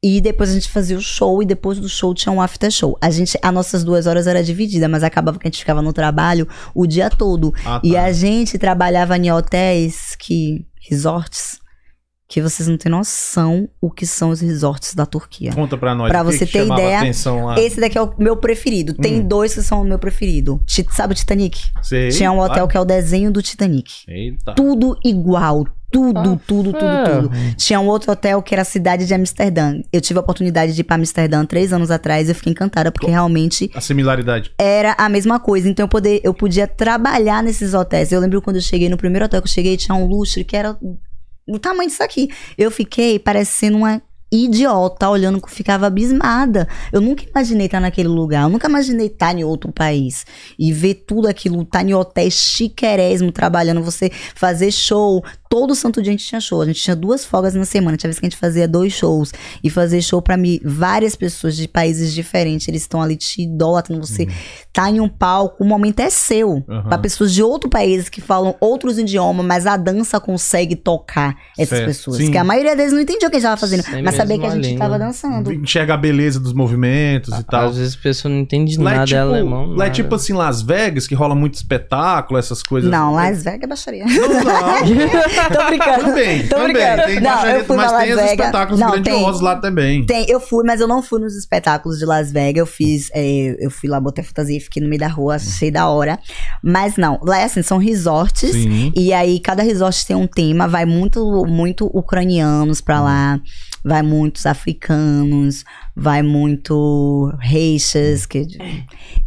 E 0.00 0.20
depois 0.20 0.50
a 0.50 0.54
gente 0.54 0.68
fazia 0.68 0.96
o 0.96 1.00
show 1.00 1.42
e 1.42 1.46
depois 1.46 1.78
do 1.80 1.88
show 1.88 2.14
tinha 2.14 2.32
um 2.32 2.40
after 2.40 2.70
show. 2.70 2.96
A 3.00 3.10
gente, 3.10 3.36
as 3.42 3.52
nossas 3.52 3.82
duas 3.82 4.06
horas 4.06 4.28
era 4.28 4.44
dividida, 4.44 4.88
mas 4.88 5.02
acabava 5.02 5.36
que 5.36 5.48
a 5.48 5.50
gente 5.50 5.58
ficava 5.58 5.82
no 5.82 5.92
trabalho 5.92 6.46
o 6.72 6.86
dia 6.86 7.10
todo. 7.10 7.52
Ah, 7.64 7.80
E 7.82 7.94
tá. 7.94 8.04
a 8.04 8.12
gente 8.12 8.56
trabalhava 8.56 9.16
em 9.16 9.32
hotéis 9.32 10.14
que. 10.16 10.64
resorts. 10.88 11.58
Que 12.28 12.42
vocês 12.42 12.68
não 12.68 12.76
têm 12.76 12.92
noção 12.92 13.66
o 13.80 13.90
que 13.90 14.06
são 14.06 14.28
os 14.28 14.40
resorts 14.42 14.94
da 14.94 15.06
Turquia. 15.06 15.50
Conta 15.54 15.78
pra 15.78 15.94
nós. 15.94 16.10
Pra 16.10 16.22
o 16.22 16.26
que 16.26 16.32
você 16.36 16.44
que 16.44 16.52
ter 16.52 16.66
ideia, 16.66 16.98
atenção 16.98 17.46
lá. 17.46 17.58
Esse 17.58 17.80
daqui 17.80 17.96
é 17.96 18.02
o 18.02 18.12
meu 18.18 18.36
preferido. 18.36 18.92
Tem 18.92 19.20
Hum. 19.20 19.26
dois 19.26 19.54
que 19.54 19.62
são 19.62 19.80
o 19.80 19.84
meu 19.84 19.98
preferido. 19.98 20.60
Sabe 20.90 21.14
o 21.14 21.16
Titanic? 21.16 21.58
Sei, 21.82 22.10
Tinha 22.10 22.30
um 22.30 22.38
hotel 22.38 22.52
claro. 22.54 22.68
que 22.68 22.76
é 22.76 22.80
o 22.80 22.84
desenho 22.84 23.30
do 23.32 23.40
Titanic. 23.40 23.90
Eita. 24.06 24.52
Tudo 24.54 24.94
igual. 25.02 25.64
Tudo, 25.90 26.18
Ah, 26.20 26.38
tudo, 26.46 26.70
tudo, 26.70 26.80
ferro. 26.80 27.22
tudo. 27.30 27.54
Tinha 27.56 27.80
um 27.80 27.86
outro 27.86 28.12
hotel 28.12 28.42
que 28.42 28.54
era 28.54 28.60
a 28.60 28.64
cidade 28.66 29.06
de 29.06 29.14
Amsterdã. 29.14 29.80
Eu 29.90 30.02
tive 30.02 30.18
a 30.18 30.20
oportunidade 30.20 30.74
de 30.74 30.82
ir 30.82 30.84
pra 30.84 30.96
Amsterdã 30.96 31.46
três 31.46 31.72
anos 31.72 31.90
atrás 31.90 32.28
e 32.28 32.30
eu 32.32 32.34
fiquei 32.34 32.52
encantada, 32.52 32.92
porque 32.92 33.06
realmente 33.10 33.70
A 33.74 33.80
similaridade. 33.80 34.52
era 34.58 34.94
a 34.98 35.08
mesma 35.08 35.40
coisa. 35.40 35.66
Então 35.66 35.84
eu, 35.84 35.88
poder, 35.88 36.20
eu 36.22 36.34
podia 36.34 36.66
trabalhar 36.66 37.42
nesses 37.42 37.72
hotéis. 37.72 38.12
Eu 38.12 38.20
lembro 38.20 38.42
quando 38.42 38.56
eu 38.56 38.62
cheguei 38.62 38.90
no 38.90 38.98
primeiro 38.98 39.24
hotel 39.24 39.40
que 39.40 39.48
eu 39.48 39.52
cheguei, 39.52 39.78
tinha 39.78 39.94
um 39.94 40.04
lustre 40.04 40.44
que 40.44 40.54
era 40.54 40.76
do 41.48 41.58
tamanho 41.58 41.88
disso 41.88 42.02
aqui. 42.02 42.28
Eu 42.56 42.70
fiquei 42.70 43.18
parecendo 43.18 43.78
uma 43.78 44.02
idiota, 44.30 45.08
olhando 45.08 45.40
que 45.40 45.50
ficava 45.50 45.86
abismada. 45.86 46.68
Eu 46.92 47.00
nunca 47.00 47.24
imaginei 47.24 47.66
estar 47.66 47.80
naquele 47.80 48.08
lugar. 48.08 48.42
Eu 48.44 48.50
nunca 48.50 48.68
imaginei 48.68 49.06
estar 49.06 49.36
em 49.36 49.42
outro 49.42 49.72
país. 49.72 50.26
E 50.58 50.72
ver 50.72 50.94
tudo 51.06 51.26
aquilo, 51.26 51.62
estar 51.62 51.82
em 51.82 51.94
hotéis 51.94 52.34
chiquerésimo, 52.34 53.32
trabalhando, 53.32 53.82
você 53.82 54.10
fazer 54.34 54.70
show. 54.70 55.24
Todo 55.48 55.74
santo 55.74 56.02
dia 56.02 56.10
a 56.10 56.16
gente 56.16 56.26
tinha 56.26 56.40
show. 56.40 56.60
A 56.60 56.66
gente 56.66 56.80
tinha 56.80 56.94
duas 56.96 57.24
folgas 57.24 57.54
na 57.54 57.64
semana. 57.64 57.96
Tinha 57.96 58.08
vez 58.08 58.18
que 58.18 58.26
a 58.26 58.28
gente 58.28 58.38
fazia 58.38 58.68
dois 58.68 58.92
shows. 58.92 59.32
E 59.64 59.70
fazer 59.70 60.02
show 60.02 60.20
pra 60.20 60.36
mim, 60.36 60.60
várias 60.64 61.16
pessoas 61.16 61.56
de 61.56 61.66
países 61.66 62.12
diferentes. 62.12 62.68
Eles 62.68 62.82
estão 62.82 63.00
ali 63.00 63.16
te 63.16 63.42
idolatrando. 63.42 64.06
Você 64.06 64.28
tá 64.72 64.90
em 64.90 65.00
um 65.00 65.08
palco, 65.08 65.62
o 65.62 65.66
momento 65.66 66.00
é 66.00 66.10
seu. 66.10 66.62
Uhum. 66.68 66.82
Pra 66.88 66.98
pessoas 66.98 67.32
de 67.32 67.42
outro 67.42 67.68
país 67.70 68.08
que 68.08 68.20
falam 68.20 68.54
outros 68.60 68.98
idiomas, 68.98 69.44
mas 69.44 69.66
a 69.66 69.76
dança 69.76 70.20
consegue 70.20 70.76
tocar 70.76 71.36
essas 71.56 71.78
Certo, 71.78 71.86
pessoas. 71.86 72.16
sim. 72.18 72.30
Que 72.30 72.38
a 72.38 72.44
maioria 72.44 72.76
deles 72.76 72.92
não 72.92 73.00
entendia 73.00 73.26
o 73.28 73.30
que 73.30 73.36
a 73.36 73.40
gente 73.40 73.48
tava 73.48 73.60
fazendo. 73.60 73.82
Sem 73.82 74.02
mas 74.02 74.14
sabia 74.14 74.38
que 74.38 74.44
a 74.44 74.48
a 74.48 74.54
gente 74.54 74.64
língua. 74.66 74.78
tava 74.80 74.98
dançando. 74.98 75.52
Enxerga 75.52 75.94
a 75.94 75.96
beleza 75.96 76.38
dos 76.38 76.52
movimentos 76.52 77.36
e 77.38 77.42
tal. 77.44 77.68
Às 77.70 77.76
vezes 77.78 77.94
a 77.94 78.02
pessoa 78.02 78.32
não 78.32 78.40
entende 78.40 78.78
Lá 78.78 78.90
é 78.92 78.94
nada, 78.96 79.06
tipo, 79.06 79.16
é 79.18 79.20
alemão. 79.22 79.66
lá 79.68 79.74
é 79.74 79.78
nada. 79.78 79.90
tipo 79.90 80.14
assim, 80.14 80.32
Las 80.32 80.62
Vegas, 80.62 81.06
que 81.06 81.14
rola 81.14 81.34
muito 81.34 81.54
espetáculo, 81.54 82.38
essas 82.38 82.62
coisas. 82.62 82.90
Não, 82.90 83.14
Las 83.14 83.42
Vegas 83.42 83.62
é 83.62 83.66
baixaria. 83.66 84.04
Não, 84.04 84.28
não. 84.28 85.28
Tô 85.52 85.66
brincando. 85.66 86.04
também, 86.04 86.48
Tô 86.48 86.56
também. 86.56 86.72
brincando. 86.72 87.02
Tem 87.06 87.20
Não, 87.20 87.46
eu 87.46 87.64
fui 87.64 87.76
mas 87.76 87.90
tem 87.92 87.98
Las 87.98 88.08
os 88.08 88.14
Vegas. 88.16 88.30
espetáculos 88.30 88.80
Não, 88.80 88.90
grandiosos 88.90 89.40
lá 89.40 89.56
também. 89.56 90.04
Tem, 90.06 90.26
eu 90.28 90.40
fui, 90.40 90.64
mas 90.64 90.80
eu 90.80 90.88
não 90.88 91.02
fui 91.02 91.20
nos 91.20 91.36
espetáculos 91.36 91.98
de 91.98 92.04
Las 92.04 92.30
Vegas. 92.32 92.58
Eu 92.60 92.66
fiz, 92.66 93.10
é, 93.14 93.56
eu 93.58 93.70
fui 93.70 93.88
lá, 93.88 94.00
botei 94.00 94.22
fantasia 94.24 94.56
e 94.56 94.60
fiquei 94.60 94.82
no 94.82 94.88
meio 94.88 95.00
da 95.00 95.08
rua, 95.08 95.36
achei 95.36 95.70
da 95.70 95.88
hora. 95.88 96.18
Mas 96.62 96.96
não, 96.96 97.18
lá 97.22 97.38
é 97.38 97.44
assim, 97.44 97.62
são 97.62 97.78
resorts. 97.78 98.50
Sim. 98.52 98.92
E 98.96 99.12
aí, 99.12 99.38
cada 99.40 99.62
resort 99.62 100.06
tem 100.06 100.16
um 100.16 100.26
tema, 100.26 100.66
vai 100.68 100.84
muito, 100.84 101.44
muito 101.46 101.86
ucranianos 101.92 102.80
pra 102.80 103.00
lá, 103.00 103.40
vai 103.84 104.02
muitos 104.02 104.44
africanos, 104.46 105.64
vai 105.98 106.22
muito 106.22 107.32
reixas, 107.40 108.24
que, 108.24 108.46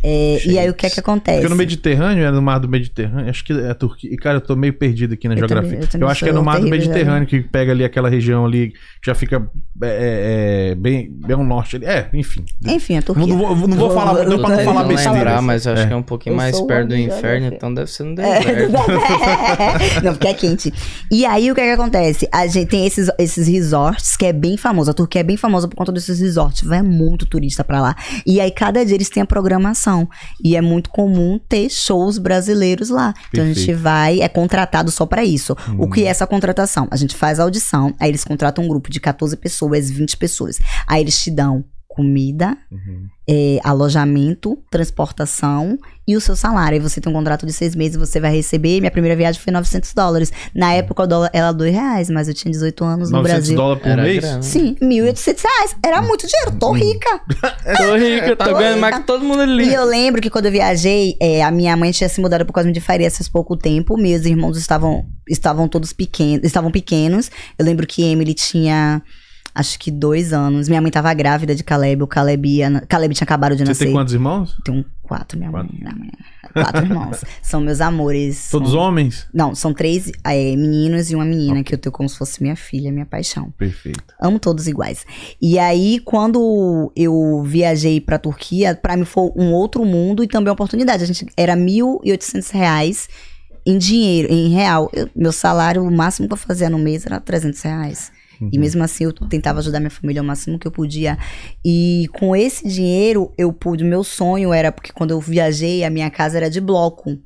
é, 0.01 0.41
e 0.47 0.57
aí 0.57 0.69
o 0.69 0.73
que 0.73 0.85
é 0.85 0.89
que 0.89 0.99
acontece? 0.99 1.37
Porque 1.39 1.49
no 1.49 1.55
Mediterrâneo, 1.57 2.23
é 2.25 2.31
no 2.31 2.41
mar 2.41 2.59
do 2.59 2.67
Mediterrâneo, 2.69 3.29
acho 3.29 3.43
que 3.43 3.51
é 3.53 3.69
a 3.69 3.75
Turquia. 3.75 4.09
E, 4.11 4.15
cara, 4.17 4.37
eu 4.37 4.41
tô 4.41 4.55
meio 4.55 4.73
perdido 4.73 5.13
aqui 5.13 5.27
na 5.27 5.33
Eu 5.33 5.39
geografia. 5.39 5.69
também- 5.71 5.81
eu 5.83 5.87
também 5.87 6.09
acho 6.09 6.23
que 6.23 6.29
é 6.29 6.33
no 6.33 6.43
mar 6.43 6.59
do 6.59 6.65
terrível, 6.65 6.79
Mediterrâneo 6.79 7.27
que 7.27 7.41
pega 7.41 7.71
ali 7.73 7.83
aquela 7.83 8.09
região 8.09 8.45
ali, 8.45 8.69
que 8.69 8.77
já 9.05 9.13
fica 9.13 9.45
é, 9.83 10.69
é, 10.71 10.75
bem, 10.75 11.11
bem 11.11 11.35
ao 11.35 11.43
norte. 11.43 11.75
ali. 11.75 11.85
É, 11.85 12.07
enfim. 12.13 12.45
Enfim, 12.65 12.97
a 12.97 13.01
Turquia. 13.01 13.27
não 13.27 13.37
vou, 13.37 13.67
não 13.67 13.77
vou 13.77 13.91
falar, 13.91 14.25
não, 14.25 14.39
pra 14.39 14.49
não 14.49 14.59
Eu 14.59 14.65
falar 14.65 14.83
besteira. 14.85 15.11
lembrar, 15.17 15.41
mas 15.41 15.65
eu 15.65 15.73
acho 15.73 15.81
É. 15.83 15.87
que 15.87 15.93
é 15.93 15.95
um 15.95 16.01
pouquinho 16.03 16.33
Eu 16.33 16.37
mais 16.37 16.59
perto 16.61 16.87
do 16.89 16.95
inferno, 16.97 17.47
então 17.47 17.73
deve 17.73 17.91
ser 17.91 18.03
no 18.03 18.19
É, 18.21 18.39
deserto. 18.39 18.71
não, 20.03 20.13
porque 20.13 20.27
é 20.27 20.33
quente. 20.33 20.73
E 21.11 21.25
aí, 21.25 21.51
o 21.51 21.55
que 21.55 21.61
é 21.61 21.65
que 21.65 21.71
acontece? 21.71 22.27
A 22.31 22.47
gente 22.47 22.69
tem 22.69 22.85
esses, 22.85 23.09
esses 23.17 23.47
resorts, 23.47 24.15
que 24.15 24.25
é 24.25 24.33
bem 24.33 24.55
famoso. 24.57 24.91
A 24.91 24.93
Turquia 24.93 25.21
é 25.21 25.23
bem 25.23 25.37
famosa 25.37 25.67
por 25.67 25.75
conta 25.75 25.91
desses 25.91 26.19
resorts. 26.19 26.60
Vai 26.65 26.81
muito 26.81 27.25
turista 27.25 27.63
pra 27.63 27.81
lá. 27.81 27.95
E 28.25 28.39
aí, 28.39 28.51
cada 28.51 28.85
dia 28.85 28.95
eles 28.95 29.09
têm 29.09 29.23
a 29.23 29.25
programação. 29.25 30.07
E 30.43 30.55
é 30.55 30.61
muito 30.61 30.89
comum 30.89 31.39
ter 31.39 31.69
shows 31.69 32.17
brasileiros 32.17 32.89
lá. 32.89 33.13
Então 33.29 33.43
a 33.43 33.47
gente 33.47 33.57
Perfeito. 33.57 33.81
vai, 33.81 34.21
é 34.21 34.29
contratado 34.29 34.91
só 34.91 35.05
pra 35.05 35.23
isso. 35.23 35.55
O 35.77 35.89
que 35.89 36.03
é 36.03 36.07
essa 36.07 36.27
contratação? 36.27 36.87
A 36.91 36.95
gente 36.95 37.15
faz 37.15 37.39
a 37.39 37.43
audição, 37.43 37.93
aí 37.99 38.09
eles 38.09 38.23
contratam 38.23 38.63
um 38.63 38.67
grupo 38.67 38.89
de 38.89 38.99
14 38.99 39.35
pessoas, 39.37 39.89
20 39.89 40.17
pessoas. 40.17 40.59
Aí 40.87 41.01
eles 41.01 41.19
te 41.21 41.31
dão 41.31 41.63
comida, 41.93 42.57
Uhum. 42.71 43.05
é, 43.29 43.59
alojamento, 43.63 44.57
transportação 44.71 45.77
e 46.07 46.15
o 46.15 46.21
seu 46.21 46.35
salário. 46.35 46.75
Aí 46.77 46.79
você 46.81 46.99
tem 47.01 47.11
um 47.11 47.15
contrato 47.15 47.45
de 47.45 47.51
seis 47.53 47.75
meses, 47.75 47.97
você 47.97 48.19
vai 48.19 48.33
receber. 48.33 48.79
Minha 48.79 48.91
primeira 48.91 49.15
viagem 49.15 49.39
foi 49.41 49.51
900 49.51 49.93
dólares. 49.93 50.31
Na 50.55 50.73
época 50.73 51.03
o 51.03 51.07
dólar 51.07 51.29
era 51.33 51.51
dois 51.51 51.73
reais, 51.73 52.09
mas 52.09 52.27
eu 52.27 52.33
tinha 52.33 52.51
18 52.51 52.83
anos 52.83 53.11
no 53.11 53.17
900 53.17 53.39
Brasil. 53.41 53.55
dólares 53.57 53.83
por 53.83 53.89
Era 53.91 54.03
mês? 54.03 54.19
grana. 54.23 54.41
Sim, 54.41 54.75
1.800 54.81 55.43
reais. 55.43 55.75
Era 55.85 56.01
muito 56.01 56.25
dinheiro, 56.27 56.57
tô 56.59 56.71
rica. 56.71 57.21
Tô 57.77 57.95
rica, 57.97 58.35
tô 58.35 58.45
Tô 58.45 58.53
ganhando 58.57 58.79
mais 58.79 58.95
que 58.97 59.03
todo 59.03 59.23
mundo 59.23 59.41
ali. 59.41 59.65
E 59.69 59.73
eu 59.73 59.85
lembro 59.85 60.21
que 60.21 60.29
quando 60.29 60.45
eu 60.47 60.51
viajei, 60.51 61.15
é, 61.21 61.43
a 61.43 61.51
minha 61.51 61.75
mãe 61.77 61.91
tinha 61.91 62.09
se 62.09 62.19
mudado 62.21 62.45
por 62.45 62.53
Cosme 62.53 62.71
de 62.71 62.79
Faria 62.81 63.09
faz 63.11 63.27
pouco 63.29 63.55
tempo. 63.57 63.97
Meus 63.97 64.25
irmãos 64.25 64.57
estavam, 64.57 65.05
estavam 65.29 65.67
todos 65.67 65.93
pequenos, 65.93 66.43
estavam 66.45 66.71
pequenos. 66.71 67.29
Eu 67.57 67.65
lembro 67.65 67.85
que 67.85 68.01
Emily 68.03 68.33
tinha, 68.33 69.01
acho 69.53 69.77
que 69.79 69.91
dois 69.91 70.33
anos. 70.33 70.67
Minha 70.69 70.81
mãe 70.81 70.91
tava 70.91 71.13
grávida 71.13 71.53
de 71.55 71.63
Caleb. 71.63 72.03
O 72.03 72.07
Caleb, 72.07 72.47
ia, 72.47 72.81
Caleb 72.87 73.13
tinha 73.13 73.25
acabado 73.25 73.55
de 73.55 73.63
Você 73.63 73.69
nascer. 73.69 73.85
tem 73.85 73.93
quantos 73.93 74.13
irmãos? 74.13 74.57
Tenho 74.63 74.85
quatro, 75.03 75.37
minha 75.37 75.51
Quatro. 75.51 75.69
mãe. 75.73 75.81
Minha 75.81 75.95
mãe. 75.95 76.11
Quatro 76.53 76.85
irmãos. 76.85 77.23
São 77.41 77.61
meus 77.61 77.79
amores. 77.81 78.49
Todos 78.51 78.71
são... 78.71 78.79
homens? 78.79 79.25
Não, 79.33 79.55
são 79.55 79.73
três 79.73 80.11
é, 80.23 80.55
meninos 80.55 81.09
e 81.09 81.15
uma 81.15 81.23
menina 81.23 81.63
que 81.63 81.73
eu 81.73 81.77
tenho 81.77 81.93
como 81.93 82.09
se 82.09 82.17
fosse 82.17 82.41
minha 82.41 82.55
filha, 82.57 82.91
minha 82.91 83.05
paixão. 83.05 83.51
Perfeito. 83.57 84.03
Amo 84.21 84.37
todos 84.39 84.67
iguais. 84.67 85.05
E 85.41 85.57
aí, 85.57 85.99
quando 86.03 86.91
eu 86.95 87.43
viajei 87.45 88.01
pra 88.01 88.17
Turquia, 88.17 88.75
pra 88.75 88.97
mim 88.97 89.05
foi 89.05 89.31
um 89.35 89.53
outro 89.53 89.85
mundo 89.85 90.23
e 90.23 90.27
também 90.27 90.49
uma 90.49 90.53
oportunidade. 90.53 91.03
A 91.03 91.07
gente 91.07 91.25
era 91.37 91.55
1.800 91.55 92.51
reais 92.51 93.07
em 93.65 93.77
dinheiro, 93.77 94.31
em 94.33 94.49
real. 94.49 94.89
Eu- 94.93 95.09
meu 95.15 95.31
salário, 95.31 95.83
o 95.83 95.91
máximo 95.91 96.27
que 96.27 96.33
eu 96.33 96.37
fazia 96.37 96.69
no 96.69 96.77
mês 96.79 97.05
era 97.05 97.19
300 97.19 97.61
reais. 97.61 98.11
E 98.51 98.57
mesmo 98.57 98.83
assim, 98.83 99.03
eu 99.03 99.13
tentava 99.13 99.59
ajudar 99.59 99.79
minha 99.79 99.89
família 99.89 100.21
ao 100.21 100.25
máximo 100.25 100.57
que 100.57 100.67
eu 100.67 100.71
podia. 100.71 101.17
E 101.63 102.07
com 102.13 102.35
esse 102.35 102.67
dinheiro, 102.67 103.33
eu 103.37 103.51
pude. 103.51 103.83
Meu 103.83 104.03
sonho 104.03 104.53
era, 104.53 104.71
porque 104.71 104.93
quando 104.93 105.11
eu 105.11 105.19
viajei, 105.19 105.83
a 105.83 105.89
minha 105.89 106.09
casa 106.09 106.37
era 106.37 106.49
de 106.49 106.61
bloco. 106.61 107.19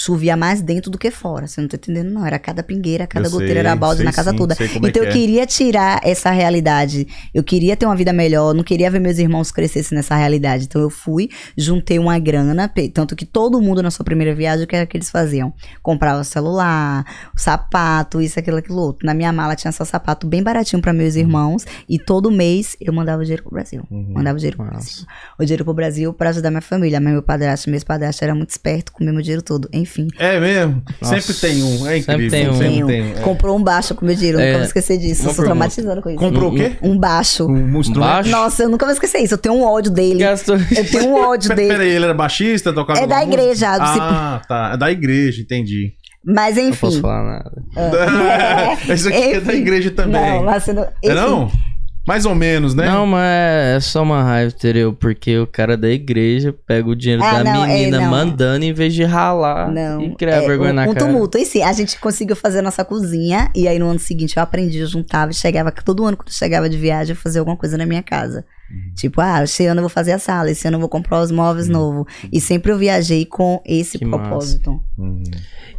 Chovia 0.00 0.36
mais 0.36 0.62
dentro 0.62 0.92
do 0.92 0.96
que 0.96 1.10
fora. 1.10 1.48
Você 1.48 1.60
não 1.60 1.66
tá 1.66 1.76
entendendo, 1.76 2.12
não. 2.12 2.24
Era 2.24 2.38
cada 2.38 2.62
pingueira, 2.62 3.04
cada 3.04 3.26
Eu 3.26 3.32
goteira 3.32 3.54
sei, 3.54 3.60
era 3.62 3.74
balde 3.74 4.04
na 4.04 4.12
casa 4.12 4.30
sim, 4.30 4.36
toda. 4.36 4.54
é 4.54 4.64
Então 4.64 4.90
que 4.92 4.98
eu 5.00 5.02
é. 5.02 5.10
queria 5.10 5.44
tirar 5.44 6.00
essa 6.04 6.30
realidade. 6.30 7.08
Eu 7.34 7.42
queria 7.42 7.76
ter 7.76 7.84
uma 7.84 7.96
vida 7.96 8.12
melhor, 8.12 8.54
não 8.54 8.62
queria 8.62 8.88
ver 8.92 9.00
meus 9.00 9.18
irmãos 9.18 9.50
crescessem 9.50 9.96
nessa 9.96 10.14
realidade. 10.14 10.66
Então 10.66 10.80
eu 10.80 10.88
fui, 10.88 11.30
juntei 11.56 11.98
uma 11.98 12.16
grana, 12.16 12.72
tanto 12.94 13.16
que 13.16 13.26
todo 13.26 13.60
mundo 13.60 13.82
na 13.82 13.90
sua 13.90 14.04
primeira 14.04 14.32
viagem, 14.32 14.66
o 14.66 14.68
que 14.68 14.76
era 14.76 14.86
que 14.86 14.96
eles 14.96 15.10
faziam? 15.10 15.52
Comprava 15.82 16.22
celular, 16.22 17.04
sapato, 17.36 18.20
isso, 18.20 18.38
aquilo, 18.38 18.58
aquilo 18.58 18.78
outro. 18.78 19.04
Na 19.04 19.14
minha 19.14 19.32
mala 19.32 19.56
tinha 19.56 19.72
só 19.72 19.84
sapato 19.84 20.28
bem 20.28 20.44
baratinho 20.44 20.80
para 20.80 20.92
meus 20.92 21.16
irmãos 21.16 21.66
e 21.88 21.98
todo 21.98 22.30
mês 22.30 22.76
eu 22.80 22.92
mandava 22.92 23.24
dinheiro 23.24 23.42
pro 23.42 23.50
Brasil. 23.50 23.82
Uhum. 23.90 24.12
Mandava 24.12 24.38
dinheiro 24.38 24.58
pro 24.58 24.66
Brasil. 24.66 25.04
O 25.36 25.44
dinheiro 25.44 25.64
pro 25.64 25.74
Brasil 25.74 26.14
para 26.14 26.30
ajudar 26.30 26.50
minha 26.50 26.62
família. 26.62 27.00
Mas 27.00 27.12
meu 27.14 27.22
padrasto, 27.24 27.68
meu 27.68 27.80
padrasto 27.84 28.22
era 28.22 28.32
muito 28.32 28.50
esperto, 28.50 28.92
comeu 28.92 29.12
meu 29.12 29.22
dinheiro 29.22 29.42
todo. 29.42 29.68
Enfim. 29.72 29.87
É 30.18 30.38
mesmo? 30.40 30.82
Nossa. 31.00 31.20
Sempre 31.20 31.34
tem 31.40 31.62
um. 31.62 31.86
É 31.86 32.00
Sempre 32.00 32.26
incrível. 32.26 32.30
tem 32.30 32.48
um. 32.48 32.54
Sempre 32.54 32.86
tem 32.86 33.02
um. 33.02 33.10
É. 33.18 33.20
Comprou 33.20 33.56
um 33.56 33.62
baixo 33.62 33.94
com 33.94 34.04
meu 34.06 34.14
dinheiro, 34.14 34.38
eu 34.38 34.42
nunca 34.42 34.52
É, 34.54 34.56
vou 34.58 34.66
esquecer 34.66 34.98
disso. 34.98 35.22
uma 35.22 35.30
Eu 35.30 35.34
sou 35.34 35.44
pergunta. 35.44 35.44
traumatizada 35.44 36.02
com 36.02 36.10
isso. 36.10 36.18
Comprou 36.18 36.52
o 36.52 36.54
quê? 36.54 36.72
Um 36.82 36.98
baixo. 36.98 37.46
Um 37.46 37.78
instrumento? 37.80 38.00
baixo? 38.10 38.30
Nossa, 38.30 38.62
eu 38.64 38.68
nunca 38.68 38.84
vou 38.86 38.92
esquecer 38.92 39.18
isso. 39.18 39.34
Eu 39.34 39.38
tenho 39.38 39.54
um 39.54 39.62
ódio 39.64 39.90
dele. 39.92 40.18
Gastou. 40.20 40.56
Eu 40.56 40.90
tenho 40.90 41.08
um 41.08 41.14
ódio 41.28 41.54
dele. 41.54 41.68
Peraí, 41.68 41.88
ele 41.90 42.04
era 42.04 42.14
baixista? 42.14 42.72
Tocava 42.72 42.98
É 43.00 43.06
da 43.06 43.16
música? 43.16 43.32
igreja, 43.34 43.76
do 43.78 43.82
Ah, 43.82 44.42
tá. 44.48 44.70
É 44.74 44.76
da 44.76 44.90
igreja, 44.92 45.42
entendi. 45.42 45.92
Mas 46.24 46.56
Não 46.56 46.70
posso 46.72 46.86
enfim. 46.98 47.00
falar 47.00 47.24
nada. 47.24 47.62
Isso 48.94 49.08
aqui 49.08 49.16
é 49.16 49.40
da 49.40 49.52
Enfim. 49.52 49.62
igreja 49.62 49.90
também. 49.92 50.20
Não, 50.20 50.42
mas 50.44 50.62
você 50.64 50.72
não. 50.72 50.82
É 50.82 50.88
enfim. 51.04 51.14
não? 51.14 51.50
Mais 52.08 52.24
ou 52.24 52.34
menos, 52.34 52.74
né? 52.74 52.86
Não, 52.86 53.06
mas 53.06 53.76
é 53.76 53.80
só 53.80 54.02
uma 54.02 54.22
raiva, 54.22 54.50
entendeu? 54.56 54.94
Porque 54.94 55.38
o 55.38 55.46
cara 55.46 55.76
da 55.76 55.90
igreja 55.90 56.54
pega 56.66 56.88
o 56.88 56.96
dinheiro 56.96 57.22
Ah, 57.22 57.42
da 57.42 57.52
não, 57.52 57.64
é, 57.66 57.74
menina 57.74 58.00
não. 58.00 58.10
mandando 58.10 58.64
em 58.64 58.72
vez 58.72 58.94
de 58.94 59.04
ralar 59.04 59.70
Não. 59.70 60.00
e 60.00 60.16
criar 60.16 60.36
é, 60.42 60.46
vergonha 60.46 60.70
um, 60.70 60.74
na 60.74 60.82
um 60.84 60.94
cara. 60.94 61.04
tumulto. 61.04 61.36
E 61.36 61.44
sim, 61.44 61.62
a 61.62 61.70
gente 61.74 62.00
conseguiu 62.00 62.34
fazer 62.34 62.60
a 62.60 62.62
nossa 62.62 62.82
cozinha. 62.82 63.50
E 63.54 63.68
aí 63.68 63.78
no 63.78 63.90
ano 63.90 63.98
seguinte 63.98 64.38
eu 64.38 64.42
aprendi, 64.42 64.78
eu 64.78 64.86
juntava 64.86 65.32
e 65.32 65.34
chegava. 65.34 65.70
Todo 65.70 66.06
ano 66.06 66.16
quando 66.16 66.28
eu 66.28 66.32
chegava 66.34 66.66
de 66.66 66.78
viagem, 66.78 67.14
eu 67.14 67.20
fazia 67.20 67.42
alguma 67.42 67.58
coisa 67.58 67.76
na 67.76 67.84
minha 67.84 68.02
casa. 68.02 68.42
Uhum. 68.70 68.94
Tipo, 68.94 69.20
ah, 69.20 69.44
esse 69.44 69.66
ano 69.66 69.80
eu 69.80 69.82
vou 69.82 69.90
fazer 69.90 70.12
a 70.12 70.18
sala, 70.18 70.50
esse 70.50 70.66
ano 70.66 70.76
eu 70.76 70.80
vou 70.80 70.88
comprar 70.88 71.20
os 71.20 71.30
móveis 71.30 71.68
novos. 71.68 72.06
E 72.32 72.40
sempre 72.40 72.72
eu 72.72 72.78
viajei 72.78 73.26
com 73.26 73.62
esse 73.66 73.98
Que 73.98 74.06
propósito. 74.06 74.80
Hum. 74.98 75.22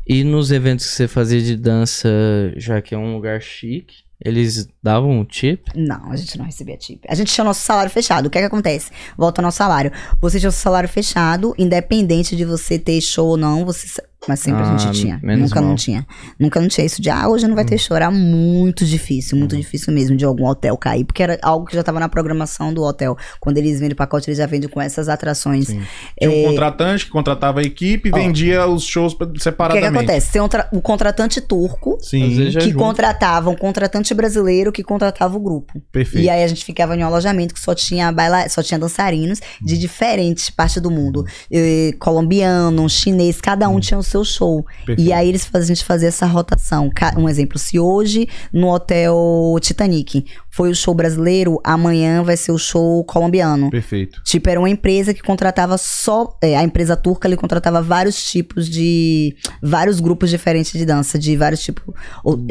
E 0.08 0.24
nos 0.24 0.52
eventos 0.52 0.86
que 0.86 0.92
você 0.94 1.08
fazia 1.08 1.42
de 1.42 1.56
dança, 1.58 2.08
já 2.56 2.80
que 2.84 2.94
é 2.94 2.98
um 3.00 3.16
lugar 3.16 3.42
chique, 3.42 4.08
eles 4.24 4.68
davam 4.84 5.12
um 5.12 5.24
tip? 5.24 5.68
Não, 5.76 6.12
a 6.12 6.16
gente 6.16 6.38
não 6.38 6.46
recebia 6.46 6.78
tip. 6.78 7.06
A 7.08 7.16
gente 7.16 7.34
tinha 7.34 7.44
o 7.44 7.48
nosso 7.48 7.62
salário 7.62 7.92
fechado. 7.92 8.26
O 8.26 8.30
que 8.30 8.38
é 8.38 8.42
que 8.42 8.48
acontece? 8.48 8.92
Volta 9.18 9.42
ao 9.42 9.44
nosso 9.44 9.58
salário. 9.58 9.92
Você 10.20 10.40
tinha 10.40 10.50
o 10.50 10.52
seu 10.52 10.62
salário 10.62 10.90
fechado, 10.90 11.54
independente 11.58 12.36
de 12.36 12.44
você 12.44 12.78
ter 12.78 13.00
show 13.00 13.28
ou 13.28 13.38
não, 13.38 13.66
você. 13.66 14.02
Mas 14.28 14.42
sempre 14.42 14.62
a 14.64 14.74
Ah, 14.74 14.78
gente 14.78 15.00
tinha. 15.02 15.20
menos 15.24 15.50
Nunca 15.50 15.62
não 15.62 15.68
mal. 15.70 15.78
tinha. 15.78 16.06
Nunca 16.38 16.60
não 16.60 16.68
tinha 16.68 16.86
isso 16.86 17.02
de, 17.02 17.10
ah, 17.10 17.28
hoje 17.30 17.48
não 17.48 17.56
vai 17.56 17.64
ter 17.64 17.78
show. 17.78 17.96
Era 17.96 18.12
muito 18.12 18.86
difícil, 18.86 19.38
muito 19.38 19.56
difícil 19.56 19.94
mesmo 19.94 20.16
de 20.18 20.26
algum 20.26 20.46
hotel 20.46 20.76
cair. 20.78 21.06
Porque 21.06 21.24
era 21.24 21.40
algo 21.42 21.66
que 21.66 21.74
já 21.76 21.82
tava 21.84 22.00
na 22.02 22.10
programação 22.10 22.74
do 22.74 22.84
hotel. 22.84 23.18
Quando 23.40 23.58
eles 23.58 23.80
vendem 23.80 23.94
o 23.94 23.96
pacote, 23.96 24.30
eles 24.30 24.38
já 24.38 24.46
vendem 24.46 24.70
com 24.70 24.82
essas 24.82 25.08
atrações. 25.08 25.68
Sim. 25.68 25.82
Tinha 26.20 26.30
um 26.32 26.44
contratante 26.50 27.06
que 27.06 27.12
contratava 27.12 27.62
a 27.62 27.64
equipe 27.64 28.10
e 28.10 28.12
Ó. 28.12 28.16
vendia 28.16 28.68
os 28.68 28.84
shows 28.84 29.14
pra- 29.14 29.26
O 29.26 29.30
que, 29.30 29.36
é 29.36 29.38
que 29.38 29.44
separadamente. 29.44 29.88
acontece? 29.98 30.32
Tem 30.34 30.42
um 30.42 30.48
tra- 30.50 30.68
o 30.74 30.82
contratante 30.82 31.40
turco. 31.40 31.98
Sim, 32.02 32.52
Que 32.60 32.74
contratava 32.74 33.50
um 33.50 33.56
contratante 33.56 34.14
brasileiro 34.14 34.72
que 34.72 34.84
contratava 34.84 35.38
o 35.38 35.40
grupo. 35.40 35.82
perfeito. 35.94 36.26
E 36.26 36.30
aí 36.30 36.44
a 36.44 36.48
gente 36.48 36.66
ficava 36.66 36.94
em 36.96 37.04
um 37.04 37.08
alojamento 37.08 37.54
que 37.54 37.60
só 37.60 37.74
tinha 37.74 38.12
baila 38.12 38.48
só 38.50 38.62
tinha 38.62 38.78
dançarinos 38.78 39.40
de 39.62 39.78
diferentes 39.78 40.50
partes 40.50 40.82
do 40.82 40.92
mundo. 40.92 41.26
Eh, 41.52 41.94
colombiano, 42.00 42.88
chinês, 42.90 43.40
cada 43.40 43.70
um 43.70 43.80
tinha 43.80 43.98
o 43.98 44.04
seu 44.10 44.24
show. 44.26 44.66
Perfeito. 44.86 45.02
E 45.02 45.14
aí 45.14 45.30
eles 45.30 45.46
faz- 45.46 45.66
a 45.66 45.68
gente 45.68 45.86
fazia 45.86 46.08
essa 46.08 46.26
rotação. 46.26 46.90
Um 47.18 47.30
exemplo, 47.30 47.58
se 47.60 47.80
hoje 47.80 48.28
no 48.52 48.68
hotel 48.70 49.56
Titanic 49.62 50.26
foi 50.60 50.72
o 50.72 50.76
show 50.76 50.94
brasileiro, 50.94 51.58
amanhã 51.64 52.22
vai 52.22 52.36
ser 52.36 52.52
o 52.52 52.58
show 52.58 53.02
colombiano. 53.06 53.70
Perfeito. 53.70 54.22
Tipo, 54.26 54.50
era 54.50 54.60
uma 54.60 54.70
empresa 54.70 55.14
que 55.14 55.22
contratava 55.24 55.78
só. 55.78 56.38
é, 56.42 56.58
a 56.58 56.64
empresa 56.64 56.98
turca 56.98 57.30
ele 57.30 57.38
contratava 57.38 57.82
vários 57.82 58.22
tipos 58.30 58.68
de. 58.70 59.38
vários 59.64 60.02
grupos 60.02 60.30
diferentes 60.30 60.74
de 60.78 60.86
dança, 60.86 61.18
de 61.18 61.38
vários 61.38 61.62
tipos. 61.62 61.82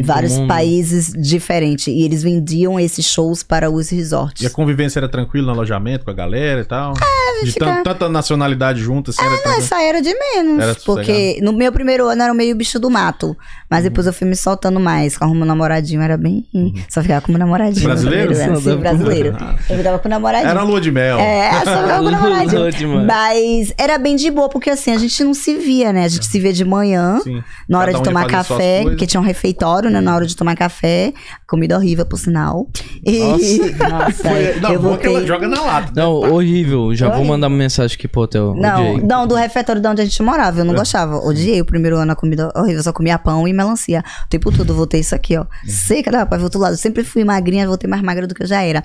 vários 0.02 0.32
mundo. 0.38 0.48
países 0.48 1.12
diferentes. 1.12 1.86
E 1.88 2.00
eles 2.02 2.22
vendiam 2.22 2.80
esses 2.80 3.04
shows 3.04 3.42
para 3.42 3.70
os 3.70 3.90
resorts. 3.90 4.42
E 4.42 4.46
a 4.46 4.50
convivência 4.50 4.98
era 5.00 5.08
tranquila 5.08 5.48
no 5.48 5.52
alojamento 5.52 6.06
com 6.06 6.10
a 6.10 6.14
galera 6.14 6.62
e 6.62 6.64
tal? 6.64 6.94
É, 6.94 7.44
de 7.44 7.52
fica- 7.52 7.66
tan- 7.66 7.82
tanta 7.82 8.08
nacionalidade 8.08 8.80
junto, 8.80 9.10
assim, 9.10 9.20
era 9.20 9.30
Não, 9.30 9.36
tranquilo. 9.42 9.64
essa 9.64 9.82
era 9.82 10.00
de 10.00 10.14
menos. 10.14 10.62
Era 10.62 10.74
porque 10.76 11.38
no 11.42 11.52
meu 11.52 11.70
primeiro 11.70 12.06
ano 12.08 12.22
era 12.22 12.32
meio 12.32 12.56
bicho 12.56 12.78
do 12.80 12.88
mato. 12.88 13.36
Mas 13.70 13.84
depois 13.84 14.06
eu 14.06 14.14
fui 14.14 14.26
me 14.26 14.34
soltando 14.34 14.80
mais. 14.80 15.18
Com 15.18 15.26
o 15.26 15.34
meu 15.34 15.44
namoradinho 15.44 16.00
era 16.00 16.16
bem. 16.16 16.46
Só 16.88 17.02
ficava 17.02 17.20
com 17.20 17.30
meu 17.32 17.38
namoradinho. 17.38 17.97
Brasileiro? 18.02 18.28
primeiro 18.28 18.52
ano. 18.52 18.60
Só 18.60 18.60
Sim, 18.60 18.68
dava- 18.68 18.80
brasileiro. 18.80 19.36
Eu 19.70 19.76
ficava 19.76 19.98
com 19.98 20.08
namoradinho. 20.08 20.50
Era 20.50 20.62
lua 20.62 20.80
de 20.80 20.90
mel. 20.92 21.18
É, 21.18 21.52
só 21.52 21.58
ficava 21.82 22.02
com 22.02 22.10
namoradinho. 22.10 22.58
Lua 22.60 22.70
de 22.72 22.86
mel. 22.86 23.04
Mas 23.04 23.72
era 23.78 23.98
bem 23.98 24.16
de 24.16 24.30
boa, 24.30 24.48
porque 24.48 24.70
assim, 24.70 24.92
a 24.92 24.98
gente 24.98 25.22
não 25.24 25.34
se 25.34 25.54
via, 25.54 25.92
né? 25.92 26.04
A 26.04 26.08
gente 26.08 26.26
se 26.26 26.38
via 26.40 26.52
de 26.52 26.64
manhã, 26.64 27.18
Sim. 27.22 27.42
na 27.68 27.78
hora 27.78 27.92
Cada 27.92 28.02
de 28.02 28.08
tomar 28.08 28.26
café, 28.26 28.82
porque 28.82 29.06
tinha 29.06 29.20
um 29.20 29.24
refeitório, 29.24 29.90
né? 29.90 30.00
Na 30.00 30.14
hora 30.14 30.26
de 30.26 30.34
tomar 30.36 30.54
café. 30.56 31.12
Comida 31.46 31.76
horrível, 31.76 32.04
por 32.06 32.18
sinal. 32.18 32.68
E... 33.04 33.18
Nossa, 33.18 34.12
Foi, 34.28 34.60
não, 34.60 34.72
eu 34.72 34.80
boa 34.80 34.98
que 34.98 35.06
ela 35.06 35.14
voltei. 35.20 35.26
joga 35.26 35.48
na 35.48 35.60
lata. 35.62 35.92
Não, 35.94 36.12
horrível. 36.14 36.94
Já 36.94 37.06
vou 37.06 37.16
Horrível. 37.16 37.32
mandar 37.34 37.46
uma 37.48 37.56
mensagem 37.56 37.94
aqui 37.96 38.06
pro 38.08 38.22
hotel. 38.22 38.54
Não, 38.56 38.90
Odiei. 38.92 39.06
não, 39.06 39.26
do 39.26 39.34
refeitório 39.34 39.80
de 39.80 39.88
onde 39.88 40.02
a 40.02 40.04
gente 40.04 40.22
morava, 40.22 40.60
eu 40.60 40.64
não 40.64 40.74
gostava. 40.74 41.16
Odiei 41.18 41.60
o 41.60 41.64
primeiro 41.64 41.96
ano 41.96 42.12
a 42.12 42.16
comida 42.16 42.50
horrível, 42.56 42.82
só 42.82 42.92
comia 42.92 43.18
pão 43.18 43.46
e 43.48 43.52
melancia. 43.52 44.02
O 44.26 44.28
tempo 44.28 44.50
todo, 44.52 44.70
eu 44.72 44.76
voltei 44.76 45.00
isso 45.00 45.14
aqui, 45.14 45.36
ó. 45.36 45.46
Seca 45.66 46.10
rapaz, 46.10 46.42
outro 46.42 46.60
lado. 46.60 46.72
Eu 46.74 46.78
sempre 46.78 47.04
fui 47.04 47.24
magrinha, 47.24 47.66
voltei 47.66 47.77
mais 47.86 48.02
magra 48.02 48.26
do 48.26 48.34
que 48.34 48.42
eu 48.42 48.46
já 48.46 48.62
era. 48.62 48.82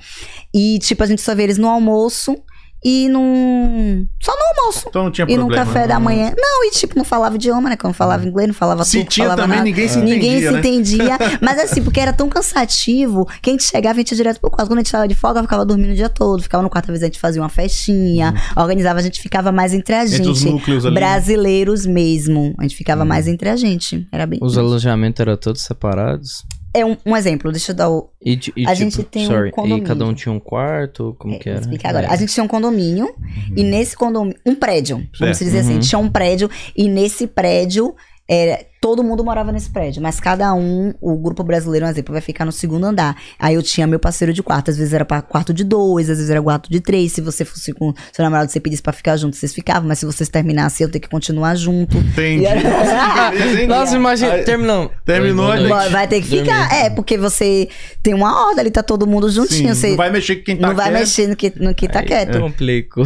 E, 0.53 0.77
tipo, 0.79 1.01
a 1.03 1.07
gente 1.07 1.21
só 1.21 1.33
vê 1.33 1.43
eles 1.43 1.57
no 1.57 1.67
almoço 1.69 2.35
e 2.85 3.07
num. 3.07 4.05
Só 4.21 4.33
no 4.33 4.61
almoço. 4.61 4.87
Então 4.89 5.05
não 5.05 5.11
tinha 5.11 5.25
E 5.29 5.37
no 5.37 5.43
problema. 5.47 5.65
café 5.65 5.87
da 5.87 5.97
manhã. 6.01 6.33
Não, 6.37 6.65
e 6.65 6.71
tipo, 6.71 6.97
não 6.97 7.05
falava 7.05 7.35
idioma, 7.35 7.69
né? 7.69 7.77
Não 7.81 7.93
falava 7.93 8.27
inglês, 8.27 8.47
não 8.49 8.53
falava 8.53 8.83
Se 8.83 8.97
turco, 8.97 9.09
tinha 9.09 9.23
falava 9.27 9.41
também, 9.43 9.57
nada. 9.59 9.69
ninguém 9.69 9.87
se 9.87 9.97
Ninguém 9.99 10.17
entendia, 10.17 10.47
se 10.49 10.51
né? 10.51 10.59
entendia. 10.59 11.17
Mas 11.41 11.59
assim, 11.59 11.81
porque 11.81 12.01
era 12.01 12.11
tão 12.11 12.27
cansativo 12.27 13.25
que 13.41 13.49
a 13.49 13.53
gente 13.53 13.63
chegava 13.63 13.95
e 13.95 13.99
a 13.99 14.01
gente 14.01 14.11
ia 14.11 14.17
direto 14.17 14.41
pro 14.41 14.51
quarto. 14.51 14.67
Quando 14.67 14.79
a 14.79 14.81
gente 14.81 14.91
tava 14.91 15.07
de 15.07 15.15
folga, 15.15 15.39
eu 15.39 15.43
ficava 15.43 15.65
dormindo 15.65 15.91
o 15.91 15.95
dia 15.95 16.09
todo. 16.09 16.43
Ficava 16.43 16.61
no 16.61 16.69
quarto, 16.69 16.87
às 16.87 16.89
vezes 16.91 17.03
a 17.03 17.07
gente 17.07 17.19
fazia 17.21 17.41
uma 17.41 17.47
festinha, 17.47 18.33
organizava, 18.57 18.99
a 18.99 19.01
gente 19.01 19.21
ficava 19.21 19.49
mais 19.49 19.73
entre 19.73 19.95
a 19.95 19.99
Uhum. 19.99 20.03
Entre 20.03 20.17
gente. 20.17 20.27
os 20.29 20.43
núcleos 20.43 20.85
ali. 20.85 20.95
Brasileiros 20.95 21.85
mesmo. 21.85 22.53
A 22.59 22.63
gente 22.63 22.75
ficava 22.75 23.05
mais 23.05 23.29
entre 23.29 23.47
a 23.47 23.55
gente. 23.55 24.05
Era 24.11 24.25
bem. 24.25 24.39
Os 24.41 24.57
alojamentos 24.57 25.21
eram 25.21 25.37
todos 25.37 25.61
separados. 25.61 26.43
É 26.73 26.83
um, 26.85 26.97
um 27.05 27.15
exemplo, 27.15 27.51
deixa 27.51 27.71
eu 27.71 27.75
dar 27.75 27.89
o. 27.89 28.09
E, 28.23 28.31
e 28.31 28.35
A 28.35 28.39
tipo, 28.39 28.75
gente 28.75 29.03
tem 29.03 29.23
um 29.25 29.27
sorry, 29.31 29.49
E 29.49 29.51
condomínio. 29.51 29.83
cada 29.83 30.05
um 30.05 30.13
tinha 30.13 30.31
um 30.33 30.39
quarto? 30.39 31.15
Como 31.19 31.37
que 31.37 31.45
Vou 31.45 31.53
era? 31.53 31.61
explicar 31.61 31.89
agora. 31.89 32.07
É. 32.07 32.09
A 32.09 32.15
gente 32.15 32.33
tinha 32.33 32.43
um 32.43 32.47
condomínio, 32.47 33.13
e 33.55 33.63
nesse 33.63 33.95
condomínio. 33.95 34.39
Um 34.45 34.55
prédio, 34.55 35.07
vamos 35.19 35.37
dizer 35.39 35.59
assim. 35.59 35.75
Uhum. 35.75 35.79
Tinha 35.79 35.99
um 35.99 36.09
prédio, 36.09 36.49
e 36.75 36.89
nesse 36.89 37.27
prédio. 37.27 37.93
Era, 38.27 38.65
todo 38.83 39.01
mundo 39.01 39.23
morava 39.23 39.49
nesse 39.49 39.69
prédio, 39.69 40.01
mas 40.03 40.19
cada 40.19 40.53
um, 40.53 40.93
o 40.99 41.15
grupo 41.15 41.41
brasileiro, 41.41 41.85
um 41.85 41.89
exemplo, 41.89 42.11
vai 42.11 42.19
ficar 42.21 42.43
no 42.43 42.51
segundo 42.51 42.83
andar. 42.85 43.15
Aí 43.39 43.55
eu 43.55 43.63
tinha 43.63 43.87
meu 43.87 43.97
parceiro 43.97 44.33
de 44.33 44.43
quarto, 44.43 44.71
às 44.71 44.75
vezes 44.77 44.91
era 44.91 45.05
pra 45.05 45.21
quarto 45.21 45.53
de 45.53 45.63
dois, 45.63 46.09
às 46.09 46.17
vezes 46.17 46.29
era 46.29 46.41
quarto 46.41 46.69
de 46.69 46.81
três. 46.81 47.13
Se 47.13 47.21
você 47.21 47.45
fosse 47.45 47.71
com 47.71 47.93
seu 48.11 48.23
namorado, 48.25 48.51
você 48.51 48.59
pedisse 48.59 48.83
pra 48.83 48.91
ficar 48.91 49.15
junto, 49.15 49.37
vocês 49.37 49.53
ficavam, 49.53 49.87
mas 49.87 49.99
se 49.99 50.05
vocês 50.05 50.27
terminassem, 50.27 50.83
eu 50.85 50.91
ter 50.91 50.99
que 50.99 51.07
continuar 51.07 51.55
junto. 51.55 51.97
Entendi. 51.97 52.43
Hein? 52.45 53.67
Nossa, 53.67 53.95
imagina, 53.95 54.39
terminamos. 54.39 54.91
Terminou, 55.05 55.45
Boa 55.45 55.57
gente. 55.57 55.69
Vai- 55.69 55.89
Vai 55.89 56.07
ter 56.09 56.21
que 56.21 56.27
ficar. 56.27 56.73
É, 56.73 56.89
porque 56.89 57.17
você 57.17 57.69
tem 58.01 58.13
uma 58.13 58.47
ordem 58.47 58.59
ali, 58.59 58.71
tá 58.71 58.83
todo 58.83 59.07
mundo 59.07 59.29
juntinho. 59.29 59.73
Sim, 59.75 59.79
você 59.81 59.89
não 59.91 59.95
vai 59.97 60.11
mexer 60.11 60.35
com 60.37 60.43
quem 60.43 60.57
tá 60.57 60.67
não 60.67 60.75
vai 60.75 60.87
quieto. 60.89 60.99
mexer 60.99 61.27
no 61.27 61.35
que, 61.37 61.53
no 61.57 61.73
que 61.73 61.87
tá 61.87 61.99
Aí 61.99 62.05
quieto. 62.05 62.37
Complicou. 62.39 63.05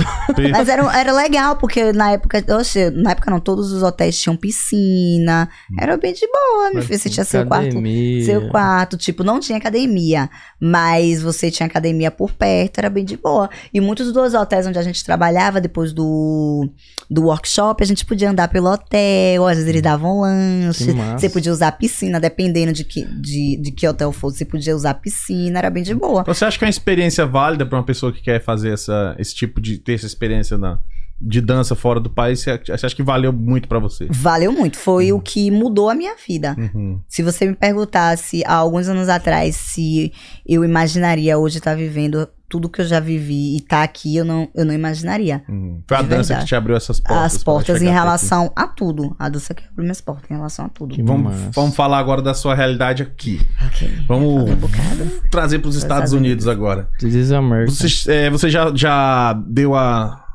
Mas 0.52 0.68
era, 0.70 0.98
era 1.00 1.12
legal, 1.14 1.58
porque 1.58 1.92
na 1.94 2.12
época, 2.14 2.44
oxe, 2.58 2.90
na 2.90 3.12
época 3.12 3.30
não, 3.30 3.40
todos 3.40 3.72
os 3.72 3.84
hotéis 3.84 4.20
tinham 4.20 4.36
piscina. 4.36 5.48
Era 5.78 5.98
bem 5.98 6.14
de 6.14 6.26
boa, 6.26 6.72
meu 6.74 6.82
filho. 6.82 6.98
Você 6.98 7.10
tinha 7.10 7.26
seu 7.26 7.46
quarto. 7.46 7.66
Academia. 7.68 8.24
Seu 8.24 8.50
quarto, 8.50 8.98
tipo, 8.98 9.24
não 9.24 9.40
tinha 9.40 9.58
academia, 9.58 10.30
mas 10.60 11.22
você 11.22 11.52
tinha 11.52 11.68
academia 11.68 12.10
por 12.10 12.32
perto, 12.32 12.78
era 12.78 12.90
bem 12.90 13.04
de 13.04 13.18
boa. 13.18 13.50
E 13.74 13.82
muitos 13.82 14.14
dos 14.14 14.34
hotéis 14.34 14.66
onde 14.66 14.80
a 14.80 14.84
gente 14.84 15.04
trabalhava, 15.04 15.60
depois 15.60 15.92
do, 15.92 16.70
do 17.10 17.26
workshop, 17.26 17.84
a 17.84 17.88
gente 17.88 18.06
podia 18.06 18.30
andar 18.30 18.48
pelo 18.48 18.72
hotel, 18.72 19.46
às 19.46 19.56
vezes 19.58 19.70
eles 19.70 19.82
davam 19.82 20.22
lanche, 20.22 20.94
você 21.18 21.30
podia 21.30 21.52
usar 21.52 21.72
piscina, 21.74 22.20
dependendo 22.20 22.72
de 22.72 22.84
que, 22.84 23.04
de, 23.04 23.58
de 23.58 23.72
que 23.72 23.88
hotel 23.88 24.12
fosse, 24.12 24.38
você 24.38 24.46
podia 24.46 24.76
usar 24.76 24.94
piscina, 24.96 25.60
era 25.60 25.70
bem 25.70 25.84
de 25.84 25.94
boa. 25.94 26.24
Você 26.24 26.46
acha 26.46 26.58
que 26.58 26.64
é 26.64 26.68
uma 26.68 26.72
experiência 26.72 27.26
válida 27.26 27.66
pra 27.66 27.78
uma 27.78 27.86
pessoa 27.86 28.12
que 28.12 28.22
quer 28.22 28.42
fazer 28.42 28.74
essa, 28.74 29.16
esse 29.20 29.36
tipo 29.36 29.60
de. 29.60 29.78
ter 29.78 29.94
essa 29.94 30.06
experiência 30.06 30.58
na, 30.58 30.80
de 31.20 31.42
dança 31.42 31.76
fora 31.76 32.00
do 32.00 32.10
país? 32.10 32.42
Você 32.42 32.72
acha 32.72 32.96
que 32.96 33.04
valeu 33.04 33.32
muito 33.32 33.68
pra 33.68 33.80
você? 33.80 34.08
Valeu 34.10 34.52
muito, 34.52 34.78
foi 34.78 35.12
o 35.12 35.20
que 35.20 35.52
mudou 35.52 35.90
a 35.90 35.96
minha 35.96 36.16
vida. 36.16 36.56
Uhum. 36.58 37.02
Se 37.08 37.22
você 37.22 37.46
me 37.46 37.56
perguntasse 37.56 38.44
há 38.46 38.56
alguns 38.56 38.88
anos 38.88 39.10
atrás 39.10 39.56
se 39.56 40.12
eu 40.48 40.64
imaginaria 40.64 41.38
hoje 41.38 41.58
estar 41.58 41.76
vivendo 41.76 42.28
tudo 42.50 42.70
que 42.70 42.80
eu 42.80 42.86
já 42.86 43.02
vivi 43.02 43.56
e 43.56 43.58
estar 43.58 43.84
aqui, 43.84 44.16
eu 44.16 44.24
não, 44.24 44.48
eu 44.56 44.64
não 44.64 44.74
imaginaria. 44.74 45.44
Uhum. 45.50 45.84
Foi 45.86 45.98
a 45.98 46.02
dança 46.02 46.16
verdade. 46.16 46.40
que 46.40 46.46
te 46.46 46.56
abriu 46.56 46.78
essas 46.78 46.98
portas. 46.98 47.36
As 47.36 47.44
portas 47.44 47.82
em 47.82 47.90
relação 47.90 48.50
a 48.56 48.66
tudo. 48.66 49.14
A 49.20 49.28
dança 49.28 49.54
que 49.54 49.66
abriu 49.66 49.84
minhas 49.84 50.00
portas 50.00 50.32
em 50.32 50.34
relação 50.34 50.66
a 50.66 50.70
tudo. 50.70 50.96
Vamos, 51.04 51.36
vamos 51.54 51.76
falar 51.76 51.98
agora 51.98 52.22
da 52.22 52.34
sua 52.34 52.56
realidade 52.56 53.04
aqui. 53.04 53.42
Ok. 53.66 54.06
Vamos 54.08 54.50
um 54.50 55.30
trazer 55.30 55.60
para 55.60 55.68
os 55.68 55.76
Estados 55.76 55.98
Estados 55.98 56.14
Unidos 56.14 56.48
agora. 56.48 56.90
This 57.00 57.14
is 57.14 57.32
America. 57.32 57.72
Você, 57.72 58.12
é, 58.12 58.30
você 58.30 58.50
já, 58.50 58.72
já 58.74 59.34
deu 59.34 59.76
a, 59.76 60.27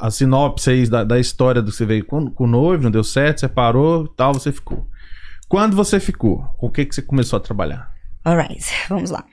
a 0.00 0.10
sinopse 0.10 0.70
aí 0.70 0.88
da, 0.88 1.04
da 1.04 1.18
história 1.18 1.62
do 1.62 1.70
que 1.70 1.76
você 1.76 1.84
veio 1.86 2.04
com, 2.04 2.30
com 2.30 2.44
o 2.44 2.46
noivo, 2.48 2.84
não 2.84 2.90
deu 2.90 3.04
certo, 3.04 3.40
separou 3.40 4.08
tal, 4.08 4.32
você 4.34 4.52
ficou. 4.52 4.86
Quando 5.48 5.76
você 5.76 6.00
ficou, 6.00 6.44
com 6.58 6.66
o 6.66 6.70
que, 6.70 6.84
que 6.84 6.94
você 6.94 7.02
começou 7.02 7.36
a 7.36 7.40
trabalhar? 7.40 7.90
Alright, 8.24 8.64
vamos 8.88 9.10
lá. 9.10 9.24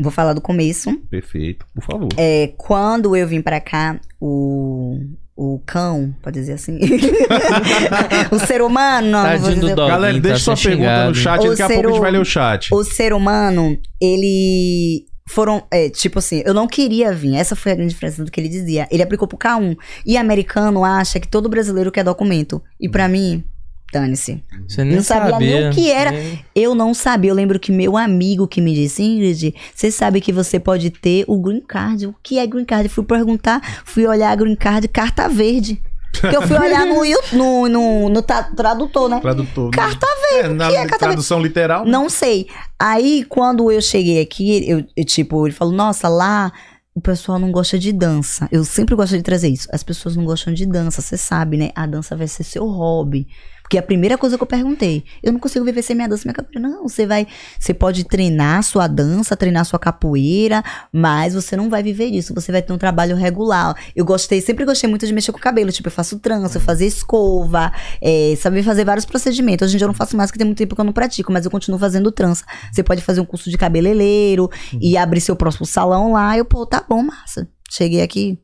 Vou 0.00 0.12
falar 0.12 0.32
do 0.32 0.40
começo. 0.40 0.96
Perfeito, 1.10 1.66
por 1.74 1.82
favor. 1.82 2.08
É, 2.16 2.52
quando 2.56 3.16
eu 3.16 3.26
vim 3.26 3.42
pra 3.42 3.60
cá, 3.60 3.98
o, 4.20 4.96
o 5.36 5.60
cão, 5.66 6.14
pode 6.22 6.38
dizer 6.38 6.52
assim. 6.52 6.78
o 8.30 8.38
ser 8.38 8.62
humano, 8.62 9.08
não, 9.10 9.38
vou 9.38 9.54
dizer-. 9.54 9.74
Galera, 9.74 10.14
tá 10.14 10.20
deixa 10.20 10.38
sua 10.38 10.54
sendo 10.56 10.68
pergunta 10.68 11.08
no 11.08 11.14
chat, 11.14 11.42
hein? 11.42 11.50
daqui 11.50 11.62
a 11.62 11.66
O 11.66 11.68
pouco 11.68 11.88
a 11.88 11.90
gente 11.90 11.94
ser 11.94 12.00
vai 12.00 12.10
hum- 12.10 12.12
ler 12.12 12.20
o 12.20 12.24
chat. 12.24 12.68
O 12.74 12.84
ser 12.84 13.12
humano, 13.12 13.78
ele. 14.00 15.06
Foram, 15.28 15.62
é, 15.70 15.88
tipo 15.90 16.18
assim, 16.18 16.42
eu 16.44 16.54
não 16.54 16.66
queria 16.66 17.12
vir. 17.12 17.34
Essa 17.36 17.54
foi 17.54 17.72
a 17.72 17.74
grande 17.74 17.90
diferença 17.92 18.24
do 18.24 18.30
que 18.30 18.40
ele 18.40 18.48
dizia. 18.48 18.88
Ele 18.90 19.02
aplicou 19.02 19.28
pro 19.28 19.36
K1. 19.38 19.76
E 20.06 20.16
americano 20.16 20.84
acha 20.84 21.20
que 21.20 21.28
todo 21.28 21.48
brasileiro 21.48 21.92
quer 21.92 22.02
documento. 22.04 22.62
E 22.80 22.88
pra 22.88 23.08
mim, 23.08 23.44
dane-se. 23.92 24.42
Você 24.66 24.84
nem 24.84 24.96
Não 24.96 25.02
sabia 25.02 25.38
nem 25.38 25.68
o 25.68 25.72
que 25.72 25.90
era. 25.90 26.10
Nem- 26.10 26.44
Eu 26.54 26.74
não 26.74 26.92
sabia. 26.94 27.30
Eu 27.30 27.34
lembro 27.34 27.58
que 27.58 27.70
meu 27.72 27.96
amigo 27.96 28.46
que 28.48 28.60
me 28.60 28.74
disse, 28.74 29.02
Ingrid, 29.02 29.54
você 29.74 29.90
sabe 29.90 30.20
que 30.20 30.32
você 30.32 30.58
pode 30.58 30.90
ter 30.90 31.24
o 31.26 31.38
green 31.38 31.60
card. 31.60 32.06
O 32.06 32.14
que 32.22 32.38
é 32.38 32.46
green 32.46 32.64
card? 32.64 32.88
Fui 32.88 33.04
perguntar, 33.04 33.60
fui 33.84 34.06
olhar 34.06 34.30
a 34.30 34.36
green 34.36 34.56
card, 34.56 34.88
carta 34.88 35.28
verde. 35.28 35.80
Porque 36.12 36.36
eu 36.36 36.42
fui 36.42 36.56
olhar 36.58 36.84
no, 36.86 37.02
no, 37.32 37.68
no, 37.68 38.08
no 38.08 38.22
tra- 38.22 38.44
tradutor, 38.54 39.08
né? 39.08 39.20
Tradutor. 39.20 39.70
Carta 39.70 40.06
verde. 40.32 40.48
É, 40.50 40.52
na 40.52 40.68
que 40.68 40.76
é 40.76 40.80
carta 40.86 40.98
tradução 40.98 41.40
literal. 41.40 41.84
né? 41.84 41.90
Não 41.90 42.08
sei. 42.08 42.48
Aí, 42.78 43.24
quando 43.28 43.70
eu 43.70 43.80
cheguei 43.80 44.20
aqui, 44.20 44.68
eu, 44.68 44.84
eu, 44.96 45.04
tipo, 45.04 45.46
ele 45.46 45.54
falou, 45.54 45.74
nossa, 45.74 46.08
lá 46.08 46.52
o 46.94 47.00
pessoal 47.00 47.38
não 47.38 47.52
gosta 47.52 47.78
de 47.78 47.92
dança. 47.92 48.48
Eu 48.50 48.64
sempre 48.64 48.96
gosto 48.96 49.16
de 49.16 49.22
trazer 49.22 49.48
isso. 49.48 49.68
As 49.72 49.84
pessoas 49.84 50.16
não 50.16 50.24
gostam 50.24 50.52
de 50.52 50.66
dança, 50.66 51.00
você 51.00 51.16
sabe, 51.16 51.56
né? 51.56 51.70
A 51.76 51.86
dança 51.86 52.16
vai 52.16 52.26
ser 52.26 52.42
seu 52.42 52.66
hobby. 52.66 53.28
Porque 53.68 53.76
a 53.76 53.82
primeira 53.82 54.16
coisa 54.16 54.38
que 54.38 54.42
eu 54.42 54.46
perguntei, 54.46 55.04
eu 55.22 55.30
não 55.30 55.38
consigo 55.38 55.62
viver 55.62 55.82
sem 55.82 55.94
minha 55.94 56.08
dança 56.08 56.22
minha 56.24 56.32
capoeira. 56.32 56.58
Não, 56.66 56.88
você 56.88 57.06
vai, 57.06 57.26
você 57.60 57.74
pode 57.74 58.02
treinar 58.04 58.62
sua 58.62 58.86
dança, 58.86 59.36
treinar 59.36 59.62
sua 59.66 59.78
capoeira, 59.78 60.64
mas 60.90 61.34
você 61.34 61.54
não 61.54 61.68
vai 61.68 61.82
viver 61.82 62.10
disso. 62.10 62.32
Você 62.32 62.50
vai 62.50 62.62
ter 62.62 62.72
um 62.72 62.78
trabalho 62.78 63.14
regular. 63.14 63.76
Eu 63.94 64.06
gostei, 64.06 64.40
sempre 64.40 64.64
gostei 64.64 64.88
muito 64.88 65.06
de 65.06 65.12
mexer 65.12 65.32
com 65.32 65.38
o 65.38 65.40
cabelo. 65.40 65.70
Tipo, 65.70 65.88
eu 65.88 65.92
faço 65.92 66.18
trança, 66.18 66.56
eu 66.56 66.62
fazia 66.62 66.86
escova, 66.86 67.70
é, 68.00 68.34
sabia 68.40 68.64
fazer 68.64 68.86
vários 68.86 69.04
procedimentos. 69.04 69.66
Hoje 69.66 69.74
em 69.74 69.76
dia 69.76 69.84
eu 69.84 69.88
não 69.88 69.94
faço 69.94 70.16
mais, 70.16 70.30
porque 70.30 70.38
tem 70.38 70.46
muito 70.46 70.56
tempo 70.56 70.74
que 70.74 70.80
eu 70.80 70.86
não 70.86 70.92
pratico, 70.94 71.30
mas 71.30 71.44
eu 71.44 71.50
continuo 71.50 71.78
fazendo 71.78 72.10
trança. 72.10 72.46
Você 72.72 72.82
pode 72.82 73.02
fazer 73.02 73.20
um 73.20 73.26
curso 73.26 73.50
de 73.50 73.58
cabeleireiro 73.58 74.48
e 74.80 74.96
abrir 74.96 75.20
seu 75.20 75.36
próximo 75.36 75.66
salão 75.66 76.12
lá. 76.12 76.38
Eu, 76.38 76.46
pô, 76.46 76.64
tá 76.64 76.82
bom, 76.88 77.02
massa. 77.02 77.46
Cheguei 77.70 78.00
aqui, 78.00 78.40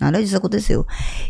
nada 0.00 0.22
disso 0.22 0.36
aconteceu. 0.36 0.84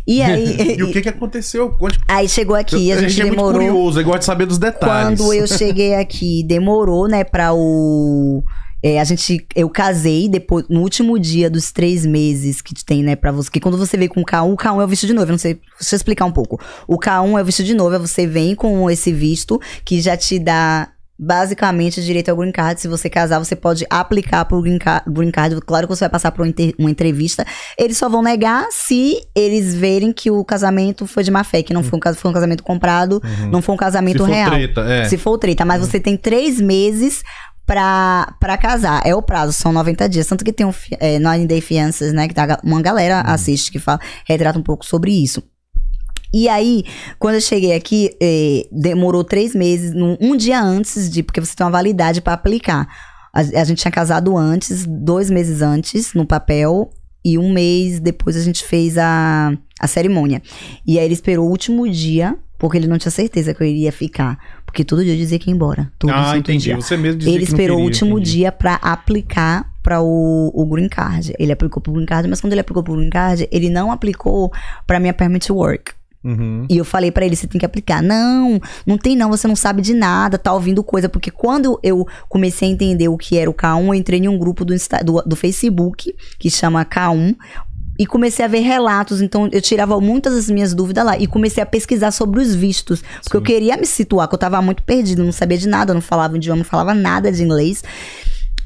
E 0.06 0.22
aí, 0.22 0.76
E 0.78 0.82
o 0.82 0.90
que, 0.92 1.00
que 1.02 1.08
aconteceu? 1.08 1.70
Conte- 1.70 1.98
aí 2.08 2.28
chegou 2.28 2.56
aqui, 2.56 2.90
a 2.92 3.00
gente 3.00 3.20
é 3.20 3.24
muito 3.24 3.36
demorou. 3.36 3.60
curioso, 3.60 4.00
eu 4.00 4.04
gosto 4.04 4.18
de 4.20 4.24
saber 4.24 4.46
dos 4.46 4.58
detalhes. 4.58 5.18
Quando 5.20 5.32
eu 5.32 5.46
cheguei 5.46 5.94
aqui, 5.94 6.42
demorou, 6.46 7.08
né, 7.08 7.24
pra 7.24 7.52
o. 7.54 8.42
é, 8.82 9.00
a 9.00 9.04
gente, 9.04 9.46
eu 9.54 9.68
casei 9.70 10.28
depois, 10.28 10.66
no 10.68 10.80
último 10.80 11.18
dia 11.18 11.48
dos 11.48 11.72
três 11.72 12.04
meses 12.04 12.60
que 12.60 12.74
tem, 12.84 13.02
né, 13.02 13.16
pra 13.16 13.32
você. 13.32 13.50
Que 13.50 13.60
quando 13.60 13.78
você 13.78 13.96
vem 13.96 14.08
com 14.08 14.20
o 14.20 14.24
K1, 14.24 14.52
o 14.52 14.56
K1 14.56 14.80
é 14.80 14.84
o 14.84 14.88
visto 14.88 15.06
de 15.06 15.14
noiva, 15.14 15.30
não 15.32 15.38
sei, 15.38 15.54
deixa 15.78 15.94
eu 15.94 15.96
explicar 15.96 16.24
um 16.26 16.32
pouco. 16.32 16.60
O 16.88 16.98
K1 16.98 17.38
é 17.38 17.42
o 17.42 17.44
visto 17.44 17.62
de 17.64 17.74
noiva, 17.74 17.98
você 17.98 18.26
vem 18.26 18.54
com 18.54 18.90
esse 18.90 19.12
visto 19.12 19.60
que 19.84 20.00
já 20.00 20.16
te 20.16 20.38
dá 20.38 20.88
basicamente 21.18 22.02
direito 22.02 22.28
ao 22.28 22.36
green 22.36 22.52
card. 22.52 22.80
Se 22.80 22.88
você 22.88 23.08
casar, 23.08 23.38
você 23.38 23.54
pode 23.54 23.86
aplicar 23.88 24.44
pro 24.44 24.60
green 24.60 24.78
card. 24.78 25.04
Green 25.10 25.30
card. 25.30 25.60
Claro 25.60 25.86
que 25.86 25.94
você 25.94 26.04
vai 26.04 26.10
passar 26.10 26.32
por 26.32 26.46
uma, 26.78 26.90
entrevista. 26.90 27.46
Eles 27.78 27.96
só 27.96 28.08
vão 28.08 28.22
negar 28.22 28.66
se 28.70 29.20
eles 29.34 29.74
verem 29.74 30.12
que 30.12 30.30
o 30.30 30.44
casamento 30.44 31.06
foi 31.06 31.22
de 31.22 31.30
má 31.30 31.44
fé, 31.44 31.62
que 31.62 31.72
não 31.72 31.82
foi 31.82 31.98
um, 31.98 32.14
foi 32.14 32.30
um 32.30 32.34
casamento 32.34 32.62
comprado, 32.62 33.22
não 33.50 33.62
foi 33.62 33.74
um 33.74 33.78
Se 33.78 33.84
casamento 33.84 34.18
for 34.18 34.28
real. 34.28 34.50
treta, 34.50 34.80
é. 34.82 35.04
Se 35.04 35.16
for 35.16 35.38
treta, 35.38 35.64
mas 35.64 35.80
você 35.80 36.00
tem 36.00 36.16
três 36.16 36.60
meses 36.60 37.22
pra, 37.66 38.34
pra 38.40 38.56
casar. 38.56 39.02
É 39.04 39.14
o 39.14 39.22
prazo, 39.22 39.52
são 39.52 39.72
90 39.72 40.08
dias. 40.08 40.26
Tanto 40.26 40.44
que 40.44 40.52
tem 40.52 40.66
um, 40.66 40.74
é, 40.98 41.18
Nine 41.18 41.46
Day 41.46 41.60
Fianças, 41.60 42.12
né? 42.12 42.28
Que 42.28 42.34
tá, 42.34 42.58
uma 42.62 42.82
galera 42.82 43.20
assiste 43.20 43.70
que 43.70 43.78
fala, 43.78 44.00
retrata 44.26 44.58
um 44.58 44.62
pouco 44.62 44.84
sobre 44.84 45.10
isso. 45.10 45.42
E 46.36 46.48
aí, 46.48 46.82
quando 47.18 47.36
eu 47.36 47.40
cheguei 47.40 47.72
aqui, 47.74 48.10
eh, 48.20 48.66
demorou 48.72 49.22
três 49.22 49.54
meses, 49.54 49.94
num- 49.94 50.16
um 50.20 50.36
dia 50.36 50.60
antes 50.60 51.08
de, 51.08 51.22
porque 51.22 51.40
você 51.40 51.54
tem 51.54 51.64
uma 51.64 51.70
validade 51.70 52.20
pra 52.20 52.32
aplicar. 52.32 52.88
A, 53.32 53.38
a 53.40 53.64
gente 53.64 53.78
tinha 53.82 53.92
casado 53.92 54.36
antes, 54.36 54.84
dois 54.84 55.30
meses 55.30 55.62
antes, 55.62 56.12
no 56.12 56.26
papel, 56.26 56.90
e 57.24 57.38
um 57.38 57.52
mês 57.52 58.00
depois 58.00 58.36
a 58.36 58.40
gente 58.40 58.64
fez 58.64 58.98
a, 58.98 59.52
a 59.80 59.86
cerimônia. 59.86 60.42
E 60.84 60.98
aí 60.98 61.04
ele 61.04 61.14
esperou 61.14 61.46
o 61.46 61.50
último 61.50 61.88
dia, 61.88 62.36
porque 62.58 62.76
ele 62.78 62.86
não 62.88 62.98
tinha 62.98 63.10
certeza 63.12 63.54
que 63.54 63.62
eu 63.62 63.66
iria 63.68 63.92
ficar. 63.92 64.36
Porque 64.66 64.84
todo 64.84 65.04
dia 65.04 65.12
eu 65.14 65.16
dizia 65.16 65.38
que 65.38 65.48
ia 65.50 65.54
embora. 65.54 65.90
Todo 66.00 66.10
Ah, 66.12 66.36
entendi. 66.36 66.64
dia. 66.64 66.76
Você 66.76 66.96
mesmo 66.96 67.18
dizia 67.18 67.32
Ele 67.32 67.44
que 67.46 67.52
esperou 67.52 67.78
o 67.78 67.82
último 67.82 68.18
entendi. 68.18 68.32
dia 68.38 68.50
pra 68.52 68.74
aplicar 68.74 69.70
para 69.84 70.00
o, 70.02 70.50
o 70.52 70.66
green 70.66 70.88
card. 70.88 71.32
Ele 71.38 71.52
aplicou 71.52 71.80
pro 71.80 71.92
green 71.92 72.06
card, 72.06 72.28
mas 72.28 72.40
quando 72.40 72.52
ele 72.54 72.60
aplicou 72.60 72.82
pro 72.82 72.96
green 72.96 73.10
card, 73.10 73.48
ele 73.52 73.70
não 73.70 73.92
aplicou 73.92 74.52
pra 74.86 74.98
minha 74.98 75.12
permit 75.14 75.50
work. 75.52 75.92
Uhum. 76.24 76.66
E 76.70 76.78
eu 76.78 76.84
falei 76.84 77.10
pra 77.10 77.26
ele, 77.26 77.36
você 77.36 77.46
tem 77.46 77.58
que 77.58 77.66
aplicar. 77.66 78.02
Não, 78.02 78.58
não 78.86 78.96
tem 78.96 79.14
não, 79.14 79.28
você 79.28 79.46
não 79.46 79.54
sabe 79.54 79.82
de 79.82 79.92
nada, 79.92 80.38
tá 80.38 80.52
ouvindo 80.54 80.82
coisa. 80.82 81.08
Porque 81.08 81.30
quando 81.30 81.78
eu 81.82 82.06
comecei 82.28 82.68
a 82.68 82.72
entender 82.72 83.08
o 83.08 83.18
que 83.18 83.36
era 83.36 83.50
o 83.50 83.54
K1, 83.54 83.86
eu 83.88 83.94
entrei 83.94 84.18
em 84.20 84.28
um 84.28 84.38
grupo 84.38 84.64
do, 84.64 84.72
Insta- 84.74 85.04
do, 85.04 85.20
do 85.22 85.36
Facebook, 85.36 86.14
que 86.38 86.48
chama 86.50 86.82
K1, 86.84 87.36
e 87.98 88.06
comecei 88.06 88.44
a 88.44 88.48
ver 88.48 88.60
relatos. 88.60 89.20
Então, 89.20 89.48
eu 89.52 89.60
tirava 89.60 90.00
muitas 90.00 90.34
das 90.34 90.50
minhas 90.50 90.72
dúvidas 90.74 91.04
lá. 91.04 91.18
E 91.18 91.26
comecei 91.26 91.62
a 91.62 91.66
pesquisar 91.66 92.10
sobre 92.10 92.40
os 92.40 92.54
vistos. 92.54 93.02
Porque 93.22 93.36
eu 93.36 93.42
queria 93.42 93.76
me 93.76 93.86
situar, 93.86 94.26
que 94.26 94.34
eu 94.34 94.38
tava 94.38 94.60
muito 94.62 94.82
perdido, 94.82 95.22
não 95.22 95.30
sabia 95.30 95.58
de 95.58 95.68
nada, 95.68 95.92
não 95.94 96.00
falava 96.00 96.36
idioma, 96.36 96.56
não 96.58 96.64
falava 96.64 96.94
nada 96.94 97.30
de 97.30 97.42
inglês. 97.44 97.84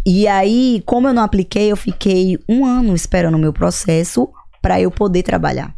E 0.07 0.27
aí, 0.27 0.83
como 0.87 1.09
eu 1.09 1.13
não 1.13 1.23
apliquei, 1.23 1.71
eu 1.71 1.77
fiquei 1.77 2.39
um 2.49 2.65
ano 2.65 2.95
esperando 2.95 3.35
o 3.35 3.39
meu 3.39 3.53
processo 3.53 4.29
pra 4.63 4.81
eu 4.81 4.91
poder 4.91 5.23
trabalhar. 5.23 5.75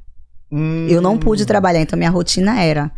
Hum. 0.51 0.87
Eu 0.89 1.01
não 1.01 1.17
pude 1.17 1.47
trabalhar, 1.47 1.81
então 1.81 1.97
minha 1.99 2.11
rotina 2.11 2.61
era 2.61 2.91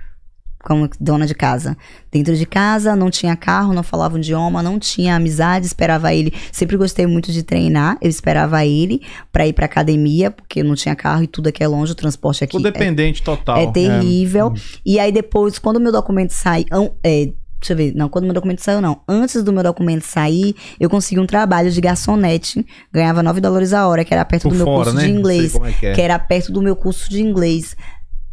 como 0.63 0.89
dona 1.01 1.27
de 1.27 1.35
casa. 1.35 1.77
Dentro 2.11 2.37
de 2.37 2.47
casa, 2.47 2.95
não 2.95 3.11
tinha 3.11 3.35
carro, 3.35 3.73
não 3.75 3.83
falava 3.83 4.15
um 4.15 4.19
idioma, 4.19 4.63
não 4.63 4.79
tinha 4.79 5.17
amizade, 5.17 5.67
esperava 5.67 6.15
ele. 6.15 6.33
Sempre 6.53 6.77
gostei 6.77 7.05
muito 7.07 7.33
de 7.33 7.43
treinar, 7.43 7.99
eu 8.01 8.09
esperava 8.09 8.65
ele 8.65 9.03
pra 9.33 9.47
ir 9.47 9.53
pra 9.53 9.67
academia, 9.67 10.31
porque 10.31 10.63
não 10.63 10.75
tinha 10.77 10.95
carro 10.95 11.25
e 11.25 11.27
tudo 11.27 11.49
aqui 11.49 11.65
é 11.65 11.69
longe, 11.69 11.93
o 11.93 11.97
transporte 11.97 12.45
aqui 12.45 12.57
O 12.57 12.61
é 12.61 12.63
dependente 12.63 13.23
total. 13.23 13.57
é 13.57 13.67
terrível. 13.73 14.53
E 14.87 14.99
aí 15.01 15.11
depois, 15.11 15.59
quando 15.59 15.79
o 15.79 15.81
meu 15.81 15.91
documento 15.91 16.31
sai. 16.31 16.65
é, 17.03 17.33
deixa 17.63 17.73
eu 17.73 17.77
ver. 17.77 17.95
Não, 17.95 18.09
quando 18.09 18.25
o 18.25 18.27
meu 18.27 18.35
documento 18.35 18.61
saiu, 18.61 18.81
não. 18.81 19.01
Antes 19.09 19.43
do 19.43 19.53
meu 19.53 19.63
documento 19.63 20.03
sair, 20.03 20.55
eu 20.79 20.91
consegui 20.91 21.21
um 21.21 21.27
trabalho 21.27 21.71
de 21.71 21.81
garçonete. 21.81 22.67
Ganhava 22.93 23.23
9 23.23 23.41
dólares 23.41 23.73
a 23.73 23.87
hora, 23.87 24.05
que 24.05 24.13
era 24.13 24.25
perto 24.25 24.45
Por 24.45 24.51
do 24.51 24.57
meu 24.57 24.67
fora, 24.67 24.91
curso 24.91 24.97
né? 24.97 25.05
de 25.05 25.11
inglês. 25.11 25.55
é 25.55 25.73
que 25.73 25.87
é. 25.87 25.93
Que 25.95 26.03
era 26.03 26.19
perto 26.19 26.53
do 26.53 26.61
meu 26.61 26.77
curso 26.77 27.09
de 27.09 27.23
inglês. 27.23 27.77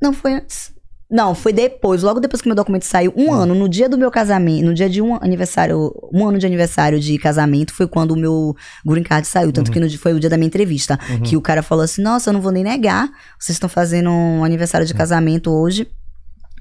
Não, 0.01 0.11
foi 0.11 0.33
antes. 0.33 0.71
Não, 1.11 1.33
foi 1.33 1.51
depois, 1.51 2.03
logo 2.03 2.19
depois 2.19 2.39
que 2.39 2.47
meu 2.47 2.55
documento 2.55 2.85
saiu, 2.85 3.11
um 3.17 3.33
ano, 3.33 3.55
no 3.55 3.67
dia 3.67 3.89
do 3.89 3.97
meu 3.97 4.11
casamento, 4.11 4.63
no 4.63 4.75
dia 4.75 4.87
de 4.87 5.01
um 5.01 5.15
aniversário, 5.15 5.91
um 6.13 6.27
ano 6.27 6.37
de 6.37 6.45
aniversário 6.45 6.99
de 6.99 7.17
casamento, 7.17 7.73
foi 7.73 7.87
quando 7.87 8.11
o 8.11 8.15
meu 8.15 8.55
green 8.85 9.01
card 9.01 9.25
saiu. 9.25 9.47
Uhum. 9.47 9.53
Tanto 9.53 9.71
que 9.71 9.79
no, 9.79 9.89
foi 9.97 10.13
o 10.13 10.19
dia 10.19 10.29
da 10.29 10.37
minha 10.37 10.45
entrevista. 10.45 10.99
Que 11.23 11.35
o 11.35 11.41
cara 11.41 11.63
falou 11.63 11.83
assim: 11.83 12.03
Nossa, 12.03 12.29
eu 12.29 12.33
não 12.33 12.41
vou 12.41 12.51
nem 12.51 12.63
negar. 12.63 13.09
Vocês 13.39 13.55
estão 13.55 13.67
fazendo 13.67 14.11
um 14.11 14.43
aniversário 14.43 14.85
de 14.85 14.93
casamento 14.93 15.49
hoje. 15.49 15.87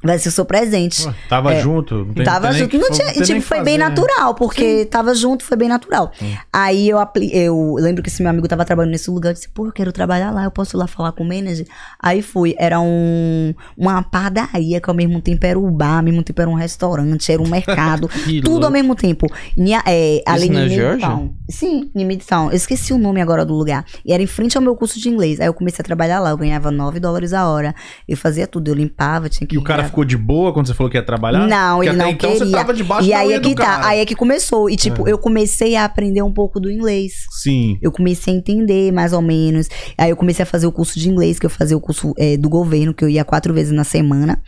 Vai 0.03 0.19
ser 0.19 0.29
o 0.29 0.33
seu 0.33 0.45
presente. 0.45 1.07
Ué, 1.07 1.15
Tava 1.29 1.55
É. 1.55 1.61
junto. 1.61 2.05
Não 2.05 2.15
tem, 2.15 2.25
tava 2.25 2.49
tem 2.51 2.59
junto. 2.59 2.71
que- 2.71 2.79
Não 2.79 2.91
tinha, 2.91 3.07
nem 3.07 3.23
tipo, 3.23 3.41
foi 3.41 3.63
bem 3.63 3.79
fazer. 3.79 3.79
né? 3.79 3.89
natural, 3.89 4.35
porque 4.35 4.85
tava 4.87 5.15
junto, 5.15 5.45
foi 5.45 5.57
bem 5.57 5.69
natural. 5.69 6.13
Aí 6.53 6.89
eu, 6.89 6.99
eu 7.33 7.75
lembro 7.79 8.03
que 8.03 8.09
esse 8.09 8.23
meu 8.23 8.31
amigo 8.31 8.47
tava 8.49 8.65
trabalhando 8.65 8.93
nesse 8.93 9.11
lugar, 9.11 9.31
eu 9.31 9.35
disse, 9.35 9.49
pô, 9.49 9.67
eu 9.67 9.73
quero 9.73 9.93
trabalhar 9.93 10.31
lá, 10.31 10.45
eu 10.45 10.51
posso 10.51 10.77
ir 10.77 10.79
lá 10.79 10.87
falar 10.87 11.13
com 11.13 11.25
o 11.25 11.27
manager? 11.29 11.67
Aí 12.01 12.23
fui, 12.23 12.55
era 12.59 12.81
um, 12.81 13.55
uma 13.77 14.03
padaria 14.03 14.81
que 14.81 14.89
ao 14.91 14.95
mesmo 14.97 15.21
tempo 15.21 15.45
era 15.47 15.59
o 15.59 15.71
bar, 15.71 15.99
ao 15.99 16.03
mesmo 16.03 16.23
tempo 16.23 16.41
era 16.41 16.51
um 16.51 16.55
restaurante, 16.55 17.31
era 17.33 17.43
um 17.43 17.49
mercado, 17.51 18.09
tudo 18.43 18.49
ao 18.49 18.53
louco. 18.61 18.71
mesmo 18.71 18.95
tempo. 18.95 19.27
Nia- 19.57 19.83
é, 19.87 20.23
ali 20.27 20.49
na 20.49 20.65
em 20.65 20.69
Georgia? 20.69 21.09
Midtown. 21.09 21.35
Sim, 21.51 21.91
em 21.95 22.05
Midtown. 22.05 22.51
Eu 22.51 22.57
esqueci 22.57 22.93
o 22.93 22.99
nome 22.99 23.21
agora 23.21 23.45
do 23.45 23.55
lugar. 23.55 23.85
E 24.05 24.13
era 24.13 24.23
em 24.23 24.27
frente 24.27 24.57
ao 24.57 24.63
meu 24.63 24.77
curso 24.77 25.01
de 25.01 25.09
inglês. 25.09 25.41
Aí 25.41 25.47
eu 25.47 25.55
comecei 25.55 25.83
a 25.83 25.85
trabalhar 25.85 26.21
lá, 26.21 26.31
eu 26.31 26.37
ganhava 26.37 26.71
9 26.71 27.01
dólares 27.01 27.33
a 27.33 27.49
hora. 27.49 27.75
Eu 28.07 28.17
fazia 28.17 28.47
tudo, 28.47 28.69
eu 28.71 28.75
limpava, 28.75 29.29
tinha 29.29 29.47
que 29.47 29.55
E 29.55 29.59
o 29.59 29.63
cara. 29.63 29.88
Ficou 29.89 30.05
de 30.05 30.17
boa 30.17 30.53
quando 30.53 30.67
você 30.67 30.75
falou 30.75 30.91
que 30.91 30.97
ia 30.97 31.03
trabalhar? 31.03 31.47
Não, 31.47 31.77
Porque 31.77 31.89
ele 31.91 31.97
não 31.99 32.09
então 32.11 32.31
queria. 32.31 32.47
você 32.47 32.53
tava 32.53 32.73
debaixo 32.73 33.09
e 33.09 33.13
aí 33.13 33.33
é 33.33 33.41
que 33.41 33.55
tá, 33.55 33.87
aí 33.87 33.99
é 34.01 34.07
que 34.07 34.15
começou. 34.15 34.71
E 34.71 34.77
tipo, 34.77 35.09
É. 35.09 35.13
eu 35.13 35.19
comecei 35.19 35.75
a 35.77 35.85
aprender 35.85 36.23
um 36.23 36.33
pouco 36.33 36.61
do 36.61 36.71
inglês. 36.71 37.13
Sim. 37.43 37.79
Eu 37.83 37.91
comecei 37.91 38.33
a 38.33 38.37
entender 38.37 38.93
mais 38.93 39.13
ou 39.13 39.21
menos. 39.21 39.69
Aí 39.97 40.11
eu 40.11 40.17
comecei 40.17 40.43
a 40.43 40.47
fazer 40.47 40.67
o 40.67 40.73
curso 40.73 40.99
de 40.99 41.09
inglês, 41.09 41.39
que 41.39 41.47
eu 41.47 41.51
fazia 41.51 41.77
o 41.77 41.81
curso 41.81 42.13
é, 42.17 42.37
do 42.37 42.49
governo, 42.49 42.95
que 42.95 43.05
eu 43.05 43.09
ia 43.09 43.25
quatro 43.25 43.53
vezes 43.53 43.73
na 43.73 43.85
semana. 43.85 44.41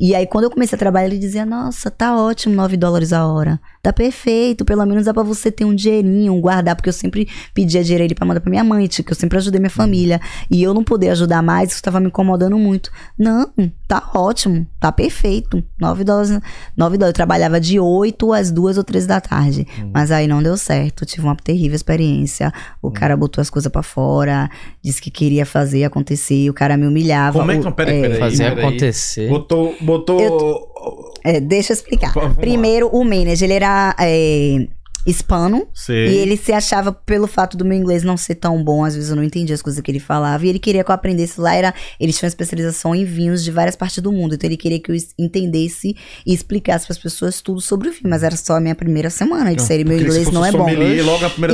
E 0.00 0.14
aí, 0.14 0.26
quando 0.26 0.44
eu 0.44 0.50
comecei 0.50 0.74
a 0.76 0.78
trabalhar, 0.78 1.06
ele 1.06 1.18
dizia: 1.18 1.44
Nossa, 1.44 1.90
tá 1.90 2.16
ótimo, 2.16 2.54
9 2.54 2.76
dólares 2.78 3.12
a 3.12 3.26
hora. 3.26 3.60
Tá 3.82 3.92
perfeito, 3.92 4.64
pelo 4.64 4.84
menos 4.86 5.04
dá 5.06 5.12
pra 5.14 5.22
você 5.22 5.50
ter 5.50 5.64
um 5.64 5.74
dinheirinho, 5.74 6.38
guardar, 6.40 6.74
porque 6.76 6.88
eu 6.88 6.92
sempre 6.92 7.28
pedia 7.54 7.82
dinheiro 7.82 8.04
ele 8.04 8.14
pra 8.14 8.26
mandar 8.26 8.40
pra 8.40 8.50
minha 8.50 8.64
mãe, 8.64 8.86
que 8.88 9.10
eu 9.10 9.14
sempre 9.14 9.38
ajudei 9.38 9.58
minha 9.60 9.70
família. 9.70 10.20
E 10.50 10.62
eu 10.62 10.72
não 10.74 10.82
poder 10.84 11.10
ajudar 11.10 11.42
mais, 11.42 11.72
isso 11.72 11.82
tava 11.82 12.00
me 12.00 12.06
incomodando 12.08 12.58
muito. 12.58 12.90
Não, 13.18 13.50
tá 13.88 14.10
ótimo, 14.14 14.66
tá 14.78 14.90
perfeito. 14.92 15.62
9 15.80 16.04
dólares. 16.04 16.30
9 16.76 16.96
dólares. 16.98 17.10
Eu 17.10 17.14
trabalhava 17.14 17.60
de 17.60 17.78
8 17.80 18.32
às 18.32 18.50
2 18.50 18.78
ou 18.78 18.84
3 18.84 19.06
da 19.06 19.20
tarde. 19.20 19.66
Mas 19.92 20.10
aí 20.10 20.26
não 20.26 20.42
deu 20.42 20.56
certo. 20.56 21.04
Tive 21.06 21.22
uma 21.26 21.36
terrível 21.36 21.74
experiência. 21.76 22.52
O 22.82 22.90
cara 22.90 23.16
botou 23.16 23.40
as 23.42 23.48
coisas 23.50 23.70
pra 23.70 23.82
fora, 23.82 24.50
disse 24.82 25.00
que 25.00 25.10
queria 25.10 25.44
fazer 25.46 25.84
acontecer, 25.84 26.48
o 26.50 26.54
cara 26.54 26.76
me 26.76 26.86
humilhava. 26.86 27.38
Como 27.38 27.50
é 27.52 27.58
que. 27.58 27.66
O- 27.66 27.72
Peraí, 27.72 27.98
é, 27.98 28.02
peraí. 28.02 28.18
Fazer 28.18 28.48
peraí. 28.50 28.64
acontecer. 28.66 29.28
Botou. 29.28 29.74
Botou... 29.98 31.12
É, 31.24 31.40
deixa 31.40 31.72
eu 31.72 31.74
explicar. 31.74 32.12
Primeiro, 32.36 32.88
o 32.88 33.04
manager, 33.04 33.44
ele 33.44 33.54
era 33.54 33.94
é, 33.98 34.66
hispano. 35.06 35.66
Sei. 35.74 36.08
E 36.08 36.16
ele 36.18 36.36
se 36.36 36.52
achava, 36.52 36.92
pelo 36.92 37.26
fato 37.26 37.56
do 37.56 37.64
meu 37.64 37.76
inglês 37.78 38.02
não 38.02 38.16
ser 38.16 38.34
tão 38.36 38.62
bom, 38.62 38.84
às 38.84 38.94
vezes 38.94 39.10
eu 39.10 39.16
não 39.16 39.24
entendia 39.24 39.54
as 39.54 39.62
coisas 39.62 39.80
que 39.80 39.90
ele 39.90 40.00
falava. 40.00 40.44
E 40.44 40.48
ele 40.48 40.58
queria 40.58 40.84
que 40.84 40.90
eu 40.90 40.94
aprendesse 40.94 41.40
lá. 41.40 41.54
Era, 41.54 41.74
eles 41.98 42.18
tinham 42.18 42.28
especialização 42.28 42.94
em 42.94 43.04
vinhos 43.04 43.42
de 43.42 43.50
várias 43.50 43.76
partes 43.76 43.98
do 44.02 44.12
mundo. 44.12 44.34
Então 44.34 44.48
ele 44.48 44.56
queria 44.56 44.78
que 44.80 44.90
eu 44.90 44.94
es- 44.94 45.14
entendesse 45.18 45.96
e 46.26 46.34
explicasse 46.34 46.86
para 46.86 46.92
as 46.92 46.98
pessoas 46.98 47.40
tudo 47.40 47.60
sobre 47.60 47.88
o 47.88 47.92
vinho. 47.92 48.08
Mas 48.08 48.22
era 48.22 48.36
só 48.36 48.56
a 48.56 48.60
minha 48.60 48.74
primeira 48.74 49.10
semana. 49.10 49.48
Ele 49.50 49.56
disse: 49.56 49.72
"Ele, 49.72 49.84
meu 49.84 49.98
inglês 49.98 50.30
não 50.30 50.44
é 50.44 50.52
bom. 50.52 50.68
E 50.68 50.72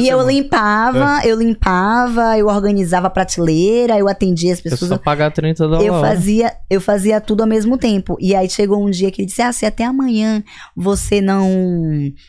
eu 0.09 0.19
semana. 0.19 0.31
É. 0.31 0.35
limpava, 0.35 1.21
eu 1.27 1.39
limpava, 1.39 2.39
eu 2.39 2.47
organizava 2.49 3.07
a 3.07 3.11
prateleira, 3.11 3.99
eu 3.99 4.09
atendia 4.09 4.53
as 4.53 4.59
É 4.59 4.63
pessoas. 4.63 4.89
só 4.89 4.99
pagar 4.99 5.31
30 5.31 5.65
dólares. 5.69 5.87
Eu 5.87 6.01
fazia, 6.01 6.53
eu 6.69 6.81
fazia 6.81 7.21
tudo 7.21 7.43
ao 7.43 7.47
mesmo 7.49 7.79
tempo. 7.79 8.17
E 8.21 8.35
aí 8.35 8.49
chegou 8.51 8.85
um 8.85 8.91
dia 8.91 9.11
que 9.11 9.23
ele 9.23 9.27
disse: 9.27 9.43
Ah, 9.43 9.53
se 9.53 9.65
até 9.67 9.85
amanhã 9.85 10.43
você 10.75 11.21
não 11.21 11.47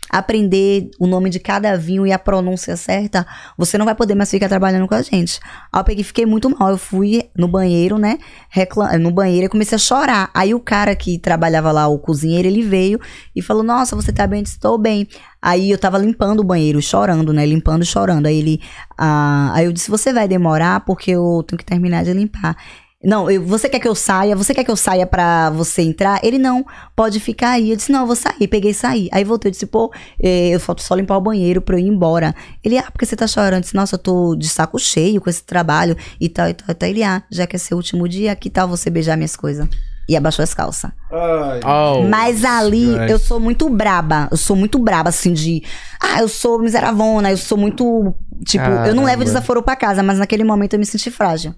aprender 0.09 0.89
o 0.99 1.06
nome 1.07 1.29
de 1.29 1.39
cada 1.39 1.75
vinho 1.77 2.05
e 2.05 2.11
a 2.11 2.19
pronúncia 2.19 2.75
certa, 2.77 3.25
você 3.57 3.77
não 3.77 3.85
vai 3.85 3.95
poder 3.95 4.15
mais 4.15 4.29
ficar 4.29 4.47
trabalhando 4.47 4.87
com 4.87 4.95
a 4.95 5.01
gente. 5.01 5.39
Aí 5.71 5.79
eu 5.79 5.83
peguei 5.83 6.03
fiquei 6.03 6.25
muito 6.25 6.49
mal. 6.49 6.69
Eu 6.69 6.77
fui 6.77 7.23
no 7.37 7.47
banheiro, 7.47 7.97
né? 7.97 8.17
Recla 8.49 8.97
no 8.97 9.11
banheiro 9.11 9.45
e 9.45 9.49
comecei 9.49 9.75
a 9.75 9.79
chorar. 9.79 10.29
Aí 10.33 10.53
o 10.53 10.59
cara 10.59 10.95
que 10.95 11.17
trabalhava 11.17 11.71
lá, 11.71 11.87
o 11.87 11.97
cozinheiro, 11.97 12.47
ele 12.47 12.61
veio 12.61 12.99
e 13.35 13.41
falou: 13.41 13.63
Nossa, 13.63 13.95
você 13.95 14.11
tá 14.11 14.27
bem? 14.27 14.39
Eu 14.39 14.43
Estou 14.43 14.77
bem. 14.77 15.07
Aí 15.41 15.69
eu 15.71 15.77
tava 15.77 15.97
limpando 15.97 16.39
o 16.39 16.43
banheiro, 16.43 16.81
chorando, 16.81 17.31
né? 17.31 17.45
Limpando 17.45 17.85
chorando. 17.85 18.25
Aí 18.25 18.37
ele. 18.37 18.61
ah, 18.97 19.51
aí 19.53 19.65
eu 19.65 19.71
disse: 19.71 19.89
Você 19.89 20.11
vai 20.11 20.27
demorar 20.27 20.81
porque 20.81 21.11
eu 21.11 21.43
tenho 21.47 21.57
que 21.57 21.65
terminar 21.65 22.03
de 22.03 22.13
limpar. 22.13 22.55
Não, 23.07 23.31
eu- 23.31 23.41
você 23.41 23.69
quer 23.69 23.79
que 23.79 23.87
eu 23.87 23.95
saia? 23.95 24.35
Você 24.35 24.53
quer 24.53 24.65
que 24.65 24.69
eu 24.69 24.75
saia 24.75 25.07
pra 25.07 25.49
você 25.49 25.81
entrar? 25.81 26.19
Ele 26.23 26.37
não, 26.37 26.65
pode 26.93 27.21
ficar 27.21 27.51
aí. 27.51 27.69
Eu 27.71 27.77
disse, 27.77 27.89
não, 27.91 28.01
eu 28.01 28.05
vou 28.07 28.15
sair. 28.17 28.47
Peguei 28.49 28.71
e 28.71 28.73
saí. 28.73 29.07
Aí 29.13 29.23
voltei, 29.23 29.47
eu 29.47 29.51
disse, 29.53 29.65
pô, 29.65 29.91
eh, 30.21 30.49
eu 30.49 30.59
falta 30.59 30.83
só 30.83 30.93
limpar 30.93 31.15
o 31.17 31.21
banheiro 31.21 31.61
pra 31.61 31.75
eu 31.75 31.79
ir 31.79 31.87
embora. 31.87 32.35
Ele, 32.61 32.77
ah, 32.77 32.83
porque 32.91 33.05
você 33.05 33.15
tá 33.15 33.25
chorando? 33.25 33.53
Eu 33.55 33.61
disse, 33.61 33.75
nossa, 33.75 33.95
eu 33.95 33.99
tô 33.99 34.35
de 34.35 34.49
saco 34.49 34.77
cheio 34.77 35.21
com 35.21 35.29
esse 35.29 35.41
trabalho 35.43 35.95
e 36.19 36.27
tal, 36.27 36.49
e 36.49 36.53
tal, 36.53 36.67
e 36.69 36.73
tal. 36.73 36.89
Ele, 36.89 37.01
ah, 37.01 37.23
já 37.31 37.47
que 37.47 37.55
é 37.55 37.59
seu 37.59 37.77
último 37.77 38.09
dia, 38.09 38.35
que 38.35 38.49
tal 38.49 38.67
você 38.67 38.89
beijar 38.89 39.15
minhas 39.15 39.37
coisas? 39.37 39.65
E 40.09 40.15
abaixou 40.15 40.43
as 40.43 40.53
calças. 40.53 40.91
Ai, 41.11 41.59
Oh, 41.65 42.03
Mas 42.09 42.43
ali 42.45 42.93
eu 43.11 43.19
sou 43.19 43.39
muito 43.39 43.69
braba. 43.69 44.27
Eu 44.31 44.37
sou 44.37 44.55
muito 44.55 44.79
braba, 44.79 45.09
assim, 45.09 45.31
de. 45.33 45.63
Ah, 46.01 46.19
eu 46.21 46.27
sou 46.27 46.59
miseravona, 46.59 47.31
eu 47.31 47.37
sou 47.37 47.57
muito. 47.57 48.13
Tipo, 48.45 48.63
eu 48.87 48.95
não 48.95 49.03
levo 49.05 49.23
desaforo 49.25 49.61
pra 49.63 49.75
casa, 49.75 50.03
mas 50.03 50.17
naquele 50.17 50.43
momento 50.43 50.73
eu 50.73 50.79
me 50.79 50.85
senti 50.85 51.09
frágil. 51.11 51.53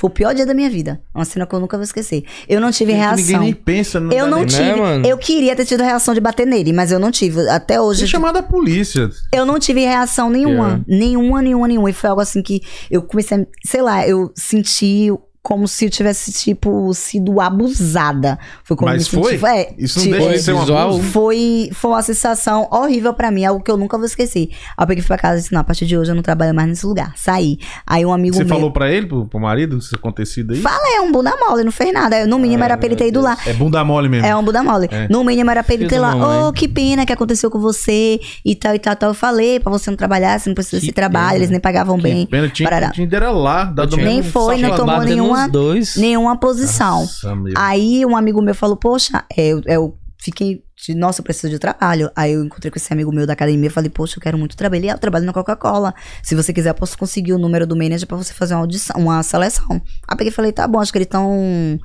Foi 0.00 0.08
o 0.08 0.10
pior 0.10 0.34
dia 0.34 0.46
da 0.46 0.54
minha 0.54 0.70
vida. 0.70 0.98
Uma 1.14 1.26
cena 1.26 1.46
que 1.46 1.54
eu 1.54 1.60
nunca 1.60 1.76
vou 1.76 1.84
esquecer. 1.84 2.24
Eu 2.48 2.58
não 2.58 2.70
tive 2.70 2.92
Ninguém 2.94 3.06
reação. 3.06 3.40
nem 3.42 3.52
pensa. 3.52 4.00
Não 4.00 4.10
Eu 4.10 4.26
não 4.26 4.40
Né, 4.40 4.46
tive. 4.46 4.76
mano? 4.80 5.06
eu 5.06 5.18
queria 5.18 5.54
ter 5.54 5.66
tido 5.66 5.82
reação 5.82 6.14
de 6.14 6.20
bater 6.22 6.46
nele, 6.46 6.72
mas 6.72 6.90
eu 6.90 6.98
não 6.98 7.10
tive. 7.10 7.46
Até 7.50 7.78
hoje. 7.78 8.00
Tem 8.00 8.08
chamado 8.08 8.38
a 8.38 8.42
polícia. 8.42 9.10
Eu 9.30 9.44
não 9.44 9.58
tive 9.58 9.80
reação 9.80 10.30
nenhuma. 10.30 10.82
Pior. 10.86 10.98
Nenhuma, 10.98 11.42
nenhuma, 11.42 11.68
nenhuma. 11.68 11.90
E 11.90 11.92
foi 11.92 12.08
algo 12.08 12.22
assim 12.22 12.40
que 12.42 12.62
eu 12.90 13.02
comecei 13.02 13.36
a. 13.42 13.46
Sei 13.62 13.82
lá, 13.82 14.08
eu 14.08 14.32
senti 14.34 15.12
como 15.42 15.66
se 15.66 15.86
eu 15.86 15.90
tivesse, 15.90 16.32
tipo, 16.32 16.92
sido 16.92 17.40
abusada. 17.40 18.38
Foi 18.62 18.76
como 18.76 18.90
Mas 18.90 19.10
eu 19.12 19.22
foi? 19.22 19.38
senti. 19.38 19.46
É, 19.46 19.74
Isso 19.78 19.98
não 19.98 20.04
tipo, 20.06 20.16
deixa 20.18 20.32
de 20.32 20.42
ser 20.42 20.52
um 20.52 20.60
visual? 20.60 20.88
abuso. 20.90 21.02
foi, 21.04 21.70
foi 21.72 21.90
uma 21.90 22.02
sensação 22.02 22.68
horrível 22.70 23.14
pra 23.14 23.30
mim, 23.30 23.44
algo 23.44 23.62
que 23.62 23.70
eu 23.70 23.76
nunca 23.76 23.96
vou 23.96 24.06
esquecer. 24.06 24.48
Aí 24.76 24.84
eu 24.84 24.86
peguei 24.86 25.00
e 25.00 25.02
fui 25.02 25.08
pra 25.08 25.18
casa 25.18 25.38
e 25.38 25.40
disse, 25.40 25.52
não, 25.52 25.60
a 25.60 25.64
partir 25.64 25.86
de 25.86 25.96
hoje 25.96 26.10
eu 26.10 26.14
não 26.14 26.22
trabalho 26.22 26.54
mais 26.54 26.68
nesse 26.68 26.84
lugar. 26.86 27.14
Saí. 27.16 27.58
Aí 27.86 28.04
um 28.04 28.12
amigo 28.12 28.36
Você 28.36 28.44
meu... 28.44 28.54
falou 28.54 28.70
pra 28.70 28.90
ele, 28.92 29.06
pro, 29.06 29.26
pro 29.26 29.40
marido, 29.40 29.78
isso 29.78 29.94
acontecido 29.94 30.52
aí? 30.52 30.60
Fala, 30.60 30.96
é 30.96 31.00
um 31.00 31.10
bunda 31.10 31.32
mole, 31.36 31.64
não 31.64 31.72
fez 31.72 31.92
nada. 31.92 32.26
No 32.26 32.38
mínimo 32.38 32.62
era 32.62 32.76
pra 32.76 32.86
ele 32.86 32.96
ter 32.96 33.08
ido 33.08 33.20
lá. 33.20 33.36
É 33.46 33.52
bunda 33.52 33.82
mole 33.84 34.08
mesmo. 34.08 34.26
É 34.26 34.36
um 34.36 34.44
Buda 34.44 34.62
mole. 34.62 34.88
É. 34.90 35.08
No 35.08 35.22
mínimo 35.24 35.50
era 35.50 35.62
pra 35.62 35.74
ele 35.74 35.86
ter 35.86 35.98
lá, 35.98 36.14
mamãe. 36.14 36.48
oh, 36.48 36.52
que 36.52 36.66
pena 36.68 37.06
que 37.06 37.12
aconteceu 37.12 37.50
com 37.50 37.58
você 37.58 38.20
e 38.44 38.54
tal 38.54 38.74
e 38.74 38.78
tal, 38.78 38.96
tal. 38.96 39.10
Eu 39.10 39.14
falei 39.14 39.60
pra 39.60 39.70
você 39.70 39.90
não 39.90 39.96
trabalhar, 39.96 40.38
você 40.38 40.48
não 40.50 40.54
precisa 40.54 40.80
desse 40.80 40.92
trabalho, 40.92 41.36
eles 41.38 41.50
nem 41.50 41.60
pagavam 41.60 41.96
Que 41.96 42.02
bem. 42.02 42.26
pena, 42.26 42.48
tinha, 42.48 42.68
Parará. 42.68 42.90
tinha 42.90 43.08
era 43.10 43.30
lá. 43.30 43.72
Nem 43.96 44.22
foi, 44.22 44.58
não 44.58 44.76
tomou 44.76 44.96
Bater 44.96 45.20
nenhuma- 45.34 45.48
dois. 45.48 45.96
Nenhuma 45.96 46.36
posição. 46.38 47.00
Nossa. 47.00 47.36
Aí 47.56 48.04
um 48.06 48.16
amigo 48.16 48.40
meu 48.42 48.54
falou, 48.54 48.76
poxa, 48.76 49.24
é, 49.36 49.48
eu, 49.48 49.62
eu 49.66 49.98
fiquei, 50.22 50.62
de, 50.86 50.94
nossa, 50.94 51.20
eu 51.20 51.24
preciso 51.24 51.48
de 51.50 51.58
trabalho. 51.58 52.10
Aí 52.14 52.32
eu 52.32 52.44
encontrei 52.44 52.70
com 52.70 52.76
esse 52.78 52.92
amigo 52.92 53.10
meu 53.12 53.26
da 53.26 53.32
academia 53.32 53.68
e 53.68 53.70
falei, 53.72 53.88
poxa, 53.90 54.18
eu 54.18 54.22
quero 54.22 54.36
muito 54.38 54.56
trabalhar, 54.56 54.92
eu 54.94 54.98
trabalho 54.98 55.24
na 55.24 55.32
Coca-Cola. 55.32 55.94
Se 56.22 56.34
você 56.34 56.52
quiser, 56.52 56.70
eu 56.70 56.74
posso 56.74 56.96
conseguir 56.98 57.32
o 57.32 57.38
número 57.38 57.66
do 57.66 57.76
manager 57.76 58.06
pra 58.06 58.16
você 58.16 58.32
fazer 58.34 58.54
uma 58.54 58.60
audição, 58.60 59.00
uma 59.00 59.22
seleção. 59.22 59.80
Aí 60.08 60.16
peguei 60.16 60.28
e 60.30 60.34
falei, 60.34 60.52
tá 60.52 60.66
bom, 60.68 60.80
acho 60.80 60.92
que 60.92 60.98
eles 60.98 61.06
estão 61.06 61.78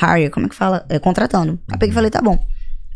hire, 0.00 0.30
como 0.30 0.46
é 0.46 0.48
que 0.48 0.54
fala? 0.54 0.84
É, 0.88 0.98
contratando. 0.98 1.58
Aí 1.70 1.78
peguei 1.78 1.90
e 1.90 1.94
falei, 1.94 2.10
tá 2.10 2.20
bom. 2.20 2.38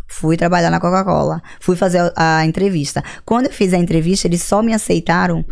Fui 0.08 0.36
trabalhar 0.36 0.70
na 0.70 0.78
Coca-Cola. 0.78 1.42
Fui 1.60 1.74
fazer 1.74 2.12
a, 2.14 2.38
a 2.38 2.46
entrevista. 2.46 3.02
Quando 3.24 3.46
eu 3.46 3.52
fiz 3.52 3.72
a 3.74 3.76
entrevista, 3.76 4.28
eles 4.28 4.40
só 4.42 4.62
me 4.62 4.72
aceitaram 4.72 5.44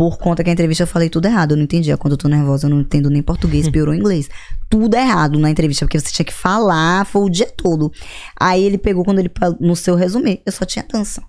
por 0.00 0.16
conta 0.16 0.42
que 0.42 0.48
a 0.48 0.52
entrevista 0.54 0.84
eu 0.84 0.86
falei 0.86 1.10
tudo 1.10 1.26
errado. 1.26 1.50
Eu 1.50 1.58
não 1.58 1.64
entendia. 1.64 1.94
Quando 1.94 2.12
eu 2.12 2.16
tô 2.16 2.26
nervosa, 2.26 2.64
eu 2.66 2.70
não 2.70 2.80
entendo 2.80 3.10
nem 3.10 3.20
português, 3.20 3.68
piorou 3.68 3.94
inglês. 3.94 4.30
Tudo 4.70 4.94
errado 4.94 5.38
na 5.38 5.50
entrevista, 5.50 5.84
porque 5.84 6.00
você 6.00 6.10
tinha 6.10 6.24
que 6.24 6.32
falar, 6.32 7.04
foi 7.04 7.20
o 7.20 7.28
dia 7.28 7.44
todo. 7.44 7.92
Aí 8.34 8.64
ele 8.64 8.78
pegou, 8.78 9.04
quando 9.04 9.18
ele, 9.18 9.30
no 9.60 9.76
seu 9.76 9.94
resumê, 9.94 10.40
eu 10.46 10.52
só 10.52 10.64
tinha 10.64 10.86
dança. 10.90 11.22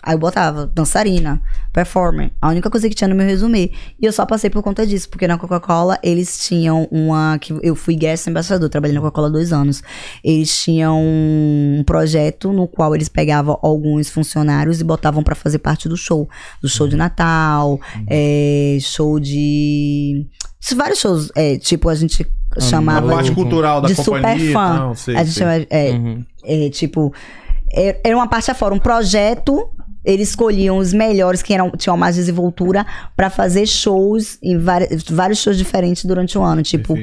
Aí 0.00 0.14
eu 0.14 0.18
botava 0.18 0.64
dançarina, 0.64 1.42
performer. 1.72 2.30
A 2.40 2.48
única 2.50 2.70
coisa 2.70 2.88
que 2.88 2.94
tinha 2.94 3.08
no 3.08 3.16
meu 3.16 3.26
resumê. 3.26 3.72
E 4.00 4.06
eu 4.06 4.12
só 4.12 4.24
passei 4.24 4.48
por 4.48 4.62
conta 4.62 4.86
disso, 4.86 5.08
porque 5.10 5.26
na 5.26 5.36
Coca-Cola 5.36 5.98
eles 6.04 6.38
tinham 6.46 6.86
uma. 6.90 7.36
que 7.40 7.52
Eu 7.62 7.74
fui 7.74 7.96
guest 7.96 8.28
ambassador, 8.28 8.68
trabalhei 8.68 8.94
na 8.94 9.00
Coca-Cola 9.00 9.26
há 9.26 9.30
dois 9.30 9.52
anos. 9.52 9.82
Eles 10.22 10.56
tinham 10.62 11.00
um 11.02 11.82
projeto 11.84 12.52
no 12.52 12.68
qual 12.68 12.94
eles 12.94 13.08
pegavam 13.08 13.58
alguns 13.60 14.08
funcionários 14.08 14.80
e 14.80 14.84
botavam 14.84 15.22
pra 15.22 15.34
fazer 15.34 15.58
parte 15.58 15.88
do 15.88 15.96
show. 15.96 16.28
Do 16.62 16.68
show 16.68 16.86
de 16.86 16.94
Natal, 16.96 17.80
é, 18.08 18.78
show 18.80 19.18
de. 19.18 20.26
Vários 20.76 21.00
shows. 21.00 21.32
É, 21.34 21.56
tipo, 21.58 21.88
a 21.88 21.94
gente 21.94 22.24
A 22.56 22.60
chamava. 22.60 23.10
parte 23.10 23.32
cultural 23.32 23.80
da 23.80 23.88
de 23.88 23.94
companhia. 23.96 24.38
super 24.38 24.52
fã. 24.52 24.76
tal, 24.76 24.94
sei, 24.94 25.16
a 25.16 25.24
gente 25.24 25.32
sei. 25.32 25.42
chama. 25.42 25.66
É, 25.70 25.90
Uhum. 25.90 26.24
é, 26.44 26.68
tipo, 26.70 27.12
é- 27.72 28.00
era 28.04 28.16
uma 28.16 28.28
parte 28.28 28.50
afora, 28.50 28.72
um 28.74 28.78
projeto. 28.78 29.70
Eles 30.08 30.30
escolhiam 30.30 30.78
os 30.78 30.92
melhores 30.92 31.42
que 31.42 31.52
eram, 31.52 31.70
tinham 31.72 31.96
mais 31.96 32.16
desenvoltura 32.16 32.86
pra 33.14 33.28
fazer 33.28 33.66
shows 33.66 34.38
em 34.42 34.56
vários, 34.58 35.38
shows 35.38 35.58
diferentes 35.58 36.04
durante 36.04 36.38
o 36.38 36.42
ano. 36.42 36.62
Tipo, 36.62 36.94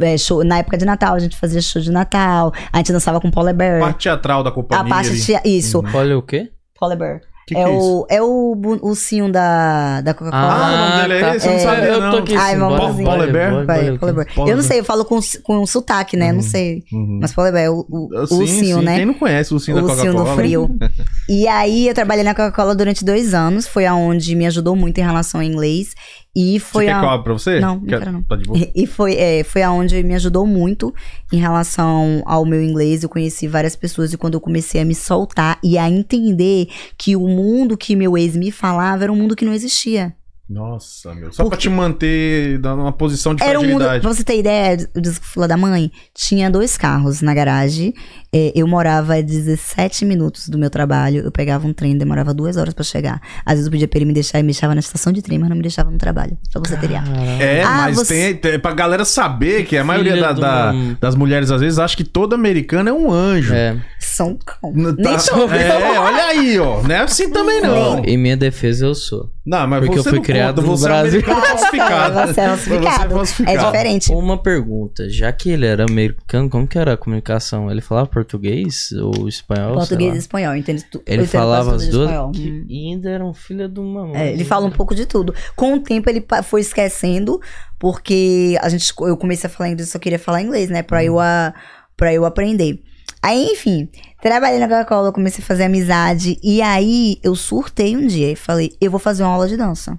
é, 0.00 0.18
show- 0.18 0.44
na 0.44 0.58
época 0.58 0.76
de 0.76 0.84
Natal, 0.84 1.14
a 1.14 1.18
gente 1.18 1.36
fazia 1.36 1.60
show 1.62 1.80
de 1.80 1.90
Natal, 1.90 2.52
a 2.72 2.76
gente 2.76 2.92
dançava 2.92 3.20
com 3.20 3.30
Polar 3.30 3.54
Bear. 3.54 3.80
Parte 3.80 4.02
teatral 4.02 4.44
da 4.44 4.50
companhia. 4.50 4.84
a 4.84 4.88
parte 4.88 5.08
ali. 5.10 5.58
Isso, 5.58 5.82
Olha 5.94 6.18
o 6.18 6.22
quê? 6.22 6.50
Polar 6.78 6.96
Bear. 6.96 7.20
Que 7.46 7.54
que 7.54 7.60
é, 7.60 7.64
é 7.64 7.76
isso? 7.76 8.00
o, 8.00 8.06
é 8.08 8.22
o, 8.22 8.54
o 8.82 8.88
ursinho 8.88 9.30
da, 9.30 10.00
da 10.00 10.14
Coca-Cola. 10.14 10.42
Ah, 10.42 10.72
o 10.72 10.90
nome 10.90 11.02
dele 11.02 11.24
é 11.24 11.36
esse? 11.36 11.46
Eu 11.46 11.52
não 11.52 11.60
sabia, 11.60 11.84
eu 11.88 12.00
não. 12.00 12.10
tô 12.12 12.16
aqui 12.18 12.36
Ai, 12.36 12.52
sim. 12.54 12.58
Polar 13.04 14.48
Eu 14.48 14.56
não 14.56 14.62
sei, 14.62 14.80
eu 14.80 14.84
falo 14.84 15.04
com, 15.04 15.18
com 15.42 15.66
sotaque, 15.66 16.16
né? 16.16 16.32
Não 16.32 16.42
sei. 16.42 16.84
Uhum. 16.92 17.18
Mas 17.20 17.32
Polar 17.32 17.52
Bear, 17.52 17.72
o, 17.72 17.84
o, 17.90 18.08
o 18.22 18.26
Sim, 18.26 18.40
ursinho, 18.40 18.78
sim. 18.78 18.84
né? 18.84 18.96
Quem 18.96 19.06
não 19.06 19.14
conhece 19.14 19.52
o 19.52 19.54
ursinho 19.54 19.76
da 19.76 19.82
o 19.82 19.86
ursinho 19.86 20.12
Coca-Cola? 20.12 20.30
no 20.30 20.36
frio. 20.36 20.78
e 21.28 21.48
aí 21.48 21.88
eu 21.88 21.94
trabalhei 21.94 22.22
na 22.24 22.34
Coca-Cola 22.34 22.74
durante 22.74 23.04
dois 23.04 23.34
anos, 23.34 23.66
foi 23.66 23.86
aonde 23.86 24.36
me 24.36 24.46
ajudou 24.46 24.76
muito 24.76 24.98
em 24.98 25.04
relação 25.04 25.40
ao 25.40 25.46
inglês. 25.46 25.94
E 26.34 26.58
foi 26.58 26.84
Você 26.84 26.90
quer 26.90 26.96
a... 26.96 27.00
que 27.00 27.04
eu 27.04 27.10
abra 27.10 27.24
pra 27.24 27.32
você? 27.34 27.60
Não, 27.60 27.74
não 27.76 27.84
Quer- 27.84 27.98
quero 27.98 28.12
não. 28.12 28.22
Tá 28.22 28.36
de 28.36 28.44
boa. 28.44 28.58
E 28.74 28.86
foi, 28.86 29.14
é, 29.16 29.44
foi 29.44 29.62
aonde 29.62 30.02
me 30.02 30.14
ajudou 30.14 30.46
muito 30.46 30.94
em 31.30 31.36
relação 31.38 32.22
ao 32.24 32.46
meu 32.46 32.62
inglês. 32.62 33.02
Eu 33.02 33.08
conheci 33.10 33.46
várias 33.46 33.76
pessoas 33.76 34.12
e 34.12 34.16
quando 34.16 34.34
eu 34.34 34.40
comecei 34.40 34.80
a 34.80 34.84
me 34.84 34.94
soltar 34.94 35.58
e 35.62 35.76
a 35.76 35.90
entender 35.90 36.68
que 36.96 37.14
o 37.16 37.28
mundo 37.28 37.76
que 37.76 37.94
meu 37.94 38.16
ex 38.16 38.34
me 38.34 38.50
falava 38.50 39.04
era 39.04 39.12
um 39.12 39.16
mundo 39.16 39.36
que 39.36 39.44
não 39.44 39.52
existia. 39.52 40.14
Nossa, 40.52 41.14
meu. 41.14 41.32
Só 41.32 41.42
pra 41.44 41.50
Porque- 41.50 41.62
te 41.62 41.70
manter 41.70 42.58
numa 42.60 42.92
posição 42.92 43.34
de 43.34 43.42
Era 43.42 43.58
um 43.58 43.62
mundo. 43.62 43.70
fragilidade. 43.80 44.00
Pra 44.02 44.12
você 44.12 44.22
ter 44.22 44.38
ideia, 44.38 44.88
o 44.94 45.00
disco 45.00 45.24
fila 45.24 45.48
da 45.48 45.56
mãe, 45.56 45.90
tinha 46.14 46.50
dois 46.50 46.76
carros 46.76 47.22
na 47.22 47.32
garagem. 47.32 47.94
É, 48.34 48.50
eu 48.54 48.66
morava 48.66 49.14
a 49.16 49.20
17 49.20 50.04
minutos 50.04 50.48
do 50.48 50.56
meu 50.58 50.70
trabalho. 50.70 51.22
Eu 51.24 51.30
pegava 51.30 51.66
um 51.66 51.72
trem, 51.72 51.96
demorava 51.96 52.32
duas 52.32 52.56
horas 52.56 52.72
pra 52.74 52.84
chegar. 52.84 53.20
Às 53.44 53.54
vezes 53.54 53.66
eu 53.66 53.72
pedia 53.72 53.88
pra 53.88 53.98
ele 53.98 54.06
me 54.06 54.12
deixar 54.14 54.38
e 54.38 54.42
me 54.42 54.48
deixava 54.52 54.74
na 54.74 54.80
estação 54.80 55.12
de 55.12 55.20
trem, 55.22 55.38
mas 55.38 55.48
não 55.48 55.56
me 55.56 55.62
deixava 55.62 55.90
no 55.90 55.98
trabalho. 55.98 56.36
Pra 56.52 56.60
você 56.60 56.76
ter 56.76 56.86
ideia. 56.86 57.02
É, 57.40 57.62
Ah, 57.62 57.82
mas 57.84 57.96
você- 57.96 58.14
tem, 58.14 58.34
tem. 58.36 58.58
Pra 58.58 58.72
galera 58.72 59.04
saber 59.04 59.64
que 59.64 59.76
a 59.76 59.84
maioria 59.84 60.16
da- 60.20 60.32
da- 60.32 60.72
das 61.00 61.14
mulheres, 61.14 61.50
às 61.50 61.60
vezes, 61.60 61.78
acha 61.78 61.96
que 61.96 62.04
todo 62.04 62.34
americano 62.34 62.88
é 62.88 62.92
um 62.92 63.10
anjo. 63.12 63.52
É. 63.54 63.76
São 63.98 64.38
cão. 64.44 64.72
N- 64.74 64.94
Nem 64.98 65.12
tá- 65.14 65.18
choveu. 65.18 65.58
É, 65.58 65.98
olha 65.98 66.24
aí, 66.24 66.58
ó. 66.58 66.82
Não 66.82 66.94
é 66.94 66.98
assim 67.00 67.30
também, 67.30 67.60
não. 67.60 68.02
Em 68.04 68.16
minha 68.16 68.36
defesa, 68.36 68.86
eu 68.86 68.94
sou. 68.94 69.30
Não, 69.44 69.66
mas 69.66 69.84
Porque 69.84 69.98
eu 69.98 70.04
fui 70.04 70.12
não 70.12 70.22
criado 70.42 70.62
no 70.62 70.68
você 70.76 70.84
Brasil. 70.84 71.20
é 71.20 71.24
americano 71.24 71.42
falsificado. 71.58 72.14
Você 72.14 72.40
é 72.40 72.48
falsificado. 72.48 72.82
Você 72.90 73.04
é 73.12 73.16
falsificado. 73.16 73.58
É 73.58 73.64
diferente. 73.64 74.12
Uma 74.12 74.38
pergunta, 74.42 75.08
já 75.10 75.32
que 75.32 75.50
ele 75.50 75.66
era 75.66 75.84
americano, 75.84 76.48
como 76.50 76.66
que 76.66 76.78
era 76.78 76.92
a 76.94 76.96
comunicação? 76.96 77.70
Ele 77.70 77.80
falava 77.80 78.06
português 78.08 78.90
ou 78.92 79.28
espanhol? 79.28 79.74
Português 79.74 80.10
sei 80.10 80.16
e 80.16 80.20
espanhol, 80.20 80.54
entende? 80.56 80.84
Tu- 80.90 81.02
Ele 81.06 81.26
falava 81.26 81.74
as 81.74 81.88
duas 81.88 82.10
Hum. 82.10 82.64
e 82.68 82.92
ainda 82.92 83.10
era 83.10 83.24
um 83.24 83.32
filho 83.34 83.68
de 83.68 83.80
uma 83.80 84.06
mãe. 84.06 84.16
É, 84.20 84.32
ele 84.32 84.44
fala 84.44 84.66
um 84.66 84.70
pouco 84.70 84.94
de 84.94 85.06
tudo. 85.06 85.34
Com 85.56 85.74
o 85.74 85.80
tempo 85.80 86.08
ele 86.10 86.24
foi 86.44 86.60
esquecendo, 86.60 87.40
porque 87.78 88.56
a 88.60 88.68
gente, 88.68 88.92
eu 89.00 89.16
comecei 89.16 89.48
a 89.48 89.50
falar 89.52 89.70
inglês, 89.70 89.88
só 89.90 89.98
queria 89.98 90.18
falar 90.18 90.40
inglês, 90.42 90.70
né? 90.70 90.82
Pra, 90.82 91.04
eu, 91.04 91.18
a, 91.18 91.52
pra 91.96 92.12
eu 92.14 92.24
aprender. 92.24 92.80
Aí, 93.20 93.52
enfim, 93.52 93.88
trabalhei 94.20 94.58
na 94.58 94.66
Coca-Cola, 94.68 95.12
comecei 95.12 95.42
a 95.42 95.46
fazer 95.46 95.64
amizade. 95.64 96.38
E 96.42 96.60
aí 96.60 97.18
eu 97.22 97.34
surtei 97.36 97.96
um 97.96 98.06
dia 98.06 98.32
e 98.32 98.36
falei: 98.36 98.72
eu 98.80 98.90
vou 98.90 98.98
fazer 99.00 99.22
uma 99.22 99.32
aula 99.32 99.46
de 99.48 99.56
dança. 99.56 99.98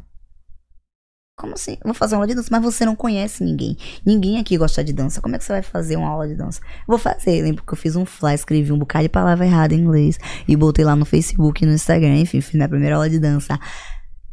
Como 1.36 1.54
assim? 1.56 1.74
Eu 1.74 1.86
vou 1.86 1.94
fazer 1.96 2.14
uma 2.14 2.20
aula 2.20 2.28
de 2.28 2.36
dança, 2.36 2.50
mas 2.52 2.62
você 2.62 2.86
não 2.86 2.96
conhece 2.96 3.44
ninguém. 3.44 3.76
Ninguém 4.06 4.38
aqui 4.40 4.56
gosta 4.56 4.84
de 4.84 4.94
dança. 4.94 5.20
Como 5.20 5.36
é 5.36 5.40
que 5.40 5.44
você 5.44 5.54
vai 5.54 5.64
fazer 5.64 5.96
uma 5.96 6.08
aula 6.08 6.28
de 6.28 6.36
dança? 6.36 6.62
Vou 6.88 7.00
fazer. 7.00 7.42
Lembro 7.42 7.64
que 7.64 7.74
eu 7.74 7.78
fiz 7.78 7.96
um 7.96 8.06
fly, 8.06 8.36
escrevi 8.36 8.72
um 8.72 8.78
bocado 8.78 9.04
de 9.04 9.10
palavra 9.10 9.46
errada 9.46 9.74
em 9.74 9.80
inglês 9.80 10.20
e 10.48 10.56
botei 10.56 10.86
lá 10.86 10.96
no 10.96 11.06
Facebook 11.06 11.66
no 11.66 11.74
Instagram. 11.74 12.18
Enfim, 12.18 12.40
fiz 12.40 12.54
minha 12.54 12.70
primeira 12.70 12.96
aula 12.96 13.10
de 13.10 13.20
dança. 13.20 13.60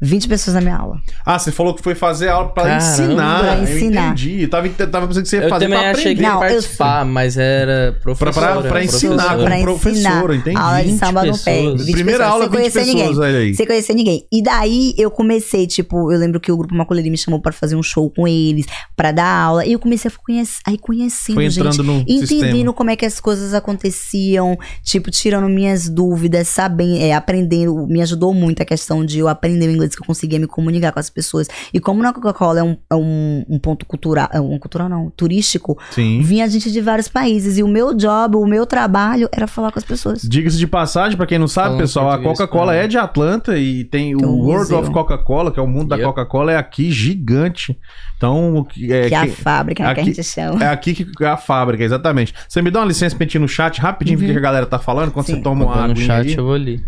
20 0.00 0.28
pessoas 0.28 0.54
na 0.54 0.60
minha 0.60 0.76
aula. 0.76 0.96
Ah, 1.26 1.38
você 1.38 1.52
falou 1.52 1.74
que 1.74 1.82
foi 1.82 1.94
fazer 1.94 2.28
aula 2.28 2.48
pra 2.50 2.62
Caramba. 2.64 2.84
ensinar. 2.84 3.38
Pra 3.40 3.56
Eu 3.56 3.62
ensinar. 3.64 4.06
entendi. 4.06 4.42
Eu 4.42 4.48
tava, 4.50 4.68
tava 4.68 5.06
pensando 5.06 5.22
que 5.24 5.28
você 5.28 5.36
ia 5.36 5.42
Eu 5.42 5.48
fazer 5.50 5.64
também 5.66 5.78
pra 5.78 5.90
achei 5.90 6.02
que 6.02 6.08
aprender. 6.10 6.22
ia 6.22 6.28
Não, 6.28 6.34
eu- 6.44 6.48
participar, 6.50 7.04
mas 7.04 7.36
era 7.36 7.98
professora. 8.02 8.60
pra, 8.60 8.70
pra 8.70 8.84
ensinar 8.84 9.10
professora. 9.16 9.36
como 9.36 9.44
Pra 9.46 9.60
professora, 9.60 10.34
ensinar. 10.34 10.34
entendi. 10.36 10.56
Aula 10.56 10.78
de 10.82 10.88
20 10.90 10.98
samba 10.98 11.24
no 11.24 11.38
pé. 11.38 11.56
pessoas. 11.56 11.84
20 11.86 11.92
Primeira 11.94 12.18
pessoas, 12.24 12.32
aula, 12.32 12.42
sem 12.44 12.50
20 12.50 12.58
conhecer 12.60 12.78
pessoas, 12.80 12.96
ninguém. 12.96 13.18
olha 13.18 13.38
aí. 13.38 13.54
Sem 13.54 13.66
conhecer 13.66 13.94
ninguém. 13.94 14.26
E 14.32 14.42
daí 14.42 14.94
eu 14.96 15.10
comecei, 15.10 15.66
tipo, 15.66 16.12
eu 16.12 16.18
lembro 16.18 16.40
que 16.40 16.50
o 16.50 16.56
grupo 16.56 16.74
Maculele 16.74 17.10
me 17.10 17.18
chamou 17.18 17.40
pra 17.40 17.52
fazer 17.52 17.76
um 17.76 17.82
show 17.82 18.10
com 18.10 18.26
eles, 18.26 18.66
pra 18.96 19.12
dar 19.12 19.26
aula. 19.42 19.66
E 19.66 19.72
eu 19.72 19.78
comecei 19.78 20.10
a 20.10 20.14
conhecer, 20.24 20.60
aí 20.66 20.78
conhecendo, 20.78 21.34
Foi 21.36 21.44
entrando 21.46 21.72
gente. 21.72 21.86
no 21.86 22.00
Entendendo 22.00 22.26
sistema. 22.26 22.72
como 22.72 22.90
é 22.90 22.96
que 22.96 23.04
as 23.04 23.20
coisas 23.20 23.52
aconteciam, 23.54 24.56
tipo, 24.82 25.10
tirando 25.10 25.48
minhas 25.48 25.88
dúvidas, 25.88 26.48
sabendo, 26.48 26.96
é, 26.98 27.12
aprendendo, 27.12 27.86
me 27.86 28.00
ajudou 28.02 28.32
muito 28.32 28.62
a 28.62 28.64
questão 28.64 29.04
de 29.04 29.18
eu 29.18 29.28
aprender 29.28 29.66
o 29.68 29.70
inglês, 29.70 29.89
que 29.94 30.02
eu 30.02 30.06
conseguia 30.06 30.38
me 30.38 30.46
comunicar 30.46 30.92
com 30.92 31.00
as 31.00 31.10
pessoas. 31.10 31.48
E 31.72 31.80
como 31.80 32.02
na 32.02 32.12
Coca-Cola 32.12 32.60
é 32.60 32.62
um, 32.62 32.76
é 32.90 32.94
um, 32.94 33.44
um 33.48 33.58
ponto 33.58 33.84
cultural, 33.86 34.28
é 34.32 34.40
um 34.40 34.58
cultural 34.58 34.88
não, 34.88 35.10
turístico, 35.10 35.78
Sim. 35.90 36.20
vinha 36.22 36.48
gente 36.48 36.70
de 36.70 36.80
vários 36.80 37.08
países. 37.08 37.58
E 37.58 37.62
o 37.62 37.68
meu 37.68 37.94
job, 37.94 38.36
o 38.36 38.46
meu 38.46 38.66
trabalho 38.66 39.28
era 39.32 39.46
falar 39.46 39.72
com 39.72 39.78
as 39.78 39.84
pessoas. 39.84 40.22
Diga-se 40.22 40.58
de 40.58 40.66
passagem, 40.66 41.16
pra 41.16 41.26
quem 41.26 41.38
não 41.38 41.48
sabe, 41.48 41.68
Falando 41.68 41.80
pessoal, 41.80 42.10
a 42.10 42.18
Coca-Cola 42.22 42.72
né? 42.72 42.84
é 42.84 42.88
de 42.88 42.98
Atlanta 42.98 43.56
e 43.58 43.84
tem 43.84 44.16
Tem 44.16 44.26
o 44.26 44.30
World 44.32 44.72
museu. 44.72 44.78
of 44.80 44.90
Coca-Cola, 44.90 45.52
que 45.52 45.58
é 45.60 45.62
o 45.62 45.66
mundo 45.66 45.88
da 45.88 45.96
Yep. 45.96 46.06
Coca-Cola, 46.08 46.52
é 46.52 46.56
aqui 46.56 46.90
gigante. 46.90 47.78
Então, 48.16 48.66
é, 48.82 49.08
que 49.08 49.14
é 49.14 49.18
a 49.18 49.28
fábrica 49.28 49.82
né, 49.82 49.94
que 49.94 50.00
a 50.00 50.02
aqui- 50.02 50.14
gente 50.14 50.24
chama. 50.26 50.62
é 50.62 50.68
aqui 50.68 50.92
que 50.94 51.24
é 51.24 51.28
a 51.28 51.36
fábrica, 51.36 51.82
exatamente. 51.82 52.34
Você 52.48 52.60
me 52.60 52.70
dá 52.70 52.80
uma 52.80 52.86
licença 52.86 53.16
pra 53.16 53.24
gente 53.24 53.34
ir 53.36 53.38
no 53.38 53.48
chat 53.48 53.80
rapidinho, 53.80 54.18
ver 54.18 54.28
o 54.28 54.32
que 54.32 54.38
a 54.38 54.40
galera 54.40 54.66
tá 54.66 54.78
falando, 54.78 55.10
quando 55.10 55.26
Sim. 55.26 55.36
você 55.36 55.40
toma 55.42 55.64
uma 55.64 55.74
Botando 55.74 55.90
no 55.90 55.96
chat, 55.96 56.28
aí. 56.28 56.34
eu 56.34 56.44
vou 56.44 56.54
ali. 56.54 56.82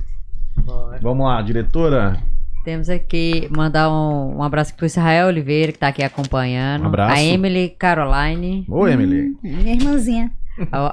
Vamos 1.00 1.26
lá, 1.26 1.40
diretora. 1.40 2.18
Temos 2.64 2.88
aqui, 2.88 3.48
mandar 3.50 3.90
um, 3.90 4.36
um 4.36 4.42
abraço 4.42 4.74
pro 4.74 4.86
Israel 4.86 5.26
Oliveira, 5.26 5.72
que 5.72 5.78
tá 5.78 5.88
aqui 5.88 6.02
acompanhando. 6.02 6.84
Um 6.84 6.86
abraço. 6.86 7.14
A 7.14 7.22
Emily 7.22 7.70
Caroline. 7.70 8.64
Ô, 8.68 8.86
Emily. 8.86 9.36
Minha 9.42 9.74
irmãzinha. 9.74 10.32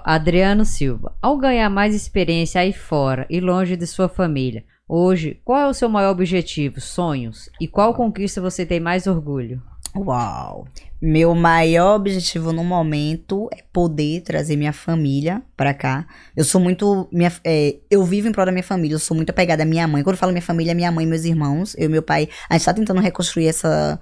Adriano 0.04 0.66
Silva. 0.66 1.14
Ao 1.22 1.38
ganhar 1.38 1.70
mais 1.70 1.94
experiência 1.94 2.62
aí 2.62 2.74
fora 2.74 3.28
e 3.30 3.40
longe 3.40 3.76
de 3.76 3.86
sua 3.86 4.10
família, 4.10 4.64
hoje, 4.88 5.40
qual 5.46 5.60
é 5.60 5.68
o 5.68 5.74
seu 5.74 5.90
maior 5.90 6.12
objetivo, 6.12 6.82
sonhos? 6.82 7.50
E 7.60 7.68
qual 7.68 7.94
conquista 7.94 8.42
você 8.42 8.66
tem 8.66 8.80
mais 8.80 9.06
orgulho? 9.06 9.62
Uau! 9.96 10.68
Meu 11.02 11.34
maior 11.34 11.96
objetivo 11.96 12.52
no 12.52 12.64
momento 12.64 13.50
é 13.54 13.64
poder 13.74 14.22
trazer 14.22 14.56
minha 14.56 14.74
família 14.74 15.42
pra 15.56 15.74
cá. 15.74 16.06
Eu 16.36 16.44
sou 16.44 16.60
muito. 16.60 17.08
Minha, 17.12 17.32
é, 17.44 17.78
eu 17.90 18.04
vivo 18.04 18.28
em 18.28 18.32
prol 18.32 18.46
da 18.46 18.52
minha 18.52 18.64
família, 18.64 18.96
eu 18.96 19.00
sou 19.00 19.16
muito 19.16 19.30
apegada 19.30 19.64
à 19.64 19.66
minha 19.66 19.88
mãe. 19.88 20.04
Quando 20.04 20.16
eu 20.16 20.20
falo 20.20 20.32
minha 20.32 20.42
família, 20.42 20.72
é 20.72 20.76
minha 20.76 20.92
mãe 20.92 21.06
e 21.06 21.08
meus 21.08 21.24
irmãos. 21.24 21.74
Eu 21.78 21.86
e 21.86 21.88
meu 21.88 22.04
pai. 22.04 22.28
A 22.50 22.58
gente 22.58 22.66
tá 22.66 22.74
tentando 22.74 23.00
reconstruir 23.00 23.48
essa, 23.48 24.00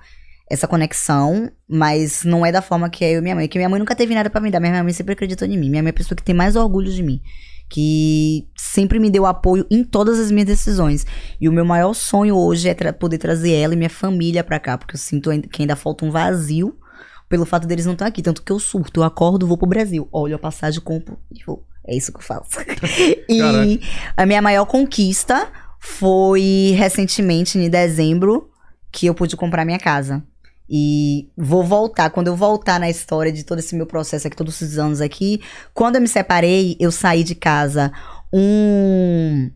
essa 0.50 0.68
conexão, 0.68 1.52
mas 1.70 2.24
não 2.24 2.46
é 2.46 2.52
da 2.52 2.62
forma 2.62 2.90
que 2.90 3.06
é 3.06 3.14
eu 3.14 3.20
e 3.20 3.22
minha 3.22 3.36
mãe. 3.36 3.48
Porque 3.48 3.60
minha 3.60 3.70
mãe 3.70 3.80
nunca 3.80 3.96
teve 3.96 4.14
nada 4.14 4.30
pra 4.30 4.42
me 4.42 4.50
dar, 4.50 4.60
minha 4.60 4.84
mãe 4.84 4.94
sempre 4.94 5.14
acreditou 5.14 5.48
em 5.48 5.58
mim. 5.58 5.70
Minha 5.70 5.84
mãe 5.84 5.90
é 5.90 5.92
a 5.92 5.94
pessoa 5.94 6.16
que 6.16 6.24
tem 6.24 6.36
mais 6.36 6.56
orgulho 6.56 6.92
de 6.92 7.04
mim. 7.04 7.22
Que 7.70 8.48
sempre 8.56 8.98
me 9.00 9.10
deu 9.10 9.26
apoio 9.26 9.66
em 9.70 9.84
todas 9.84 10.20
as 10.20 10.32
minhas 10.32 10.48
decisões. 10.48 11.06
E 11.40 11.50
o 11.50 11.52
meu 11.52 11.66
maior 11.66 11.94
sonho 11.94 12.36
hoje 12.38 12.70
é 12.70 12.74
tra- 12.74 12.94
poder 12.94 13.18
trazer 13.18 13.52
ela 13.54 13.74
e 13.74 13.78
minha 13.78 13.90
família 13.90 14.44
pra 14.44 14.60
cá, 14.60 14.78
porque 14.78 14.96
eu 14.96 15.00
sinto 15.00 15.30
que 15.50 15.62
ainda 15.64 15.76
falta 15.76 16.06
um 16.06 16.12
vazio 16.12 16.78
pelo 17.28 17.46
fato 17.46 17.68
deles 17.68 17.86
não 17.86 17.94
estar 17.94 18.06
aqui. 18.08 18.22
Tanto 18.22 18.42
que 18.42 18.52
eu 18.52 18.60
surto, 18.60 19.02
eu 19.02 19.04
acordo, 19.04 19.46
vou 19.46 19.58
pro 19.58 19.68
Brasil, 19.68 20.08
olho 20.12 20.36
a 20.36 20.40
passagem, 20.40 20.80
compro 20.82 21.18
e 21.30 21.44
vou. 21.46 21.66
É 21.86 21.96
isso 21.96 22.12
que 22.12 22.20
eu 22.20 22.24
faço. 22.24 22.50
e 23.30 23.38
Caraca. 23.40 23.80
a 24.16 24.26
minha 24.26 24.42
maior 24.42 24.66
conquista 24.66 25.50
foi 25.80 26.74
recentemente, 26.78 27.58
em 27.58 27.70
dezembro, 27.70 28.50
que 28.92 29.06
eu 29.08 29.14
pude 29.14 29.36
comprar 29.38 29.66
minha 29.66 29.80
casa. 29.80 30.24
E 30.70 31.30
vou 31.38 31.64
voltar, 31.64 32.10
quando 32.10 32.28
eu 32.28 32.36
voltar 32.36 32.80
na 32.80 32.90
história 32.90 33.32
de 33.32 33.44
todo 33.44 33.60
esse 33.60 33.76
meu 33.76 33.86
processo 33.86 34.28
aqui, 34.28 34.36
todos 34.36 34.62
esses 34.62 34.78
anos 34.78 35.00
aqui, 35.02 35.42
quando 35.74 35.96
eu 35.96 36.02
me 36.02 36.08
separei, 36.08 36.76
eu 36.80 36.92
saí 36.92 37.24
de 37.24 37.36
casa 37.36 37.92
um 38.52 39.50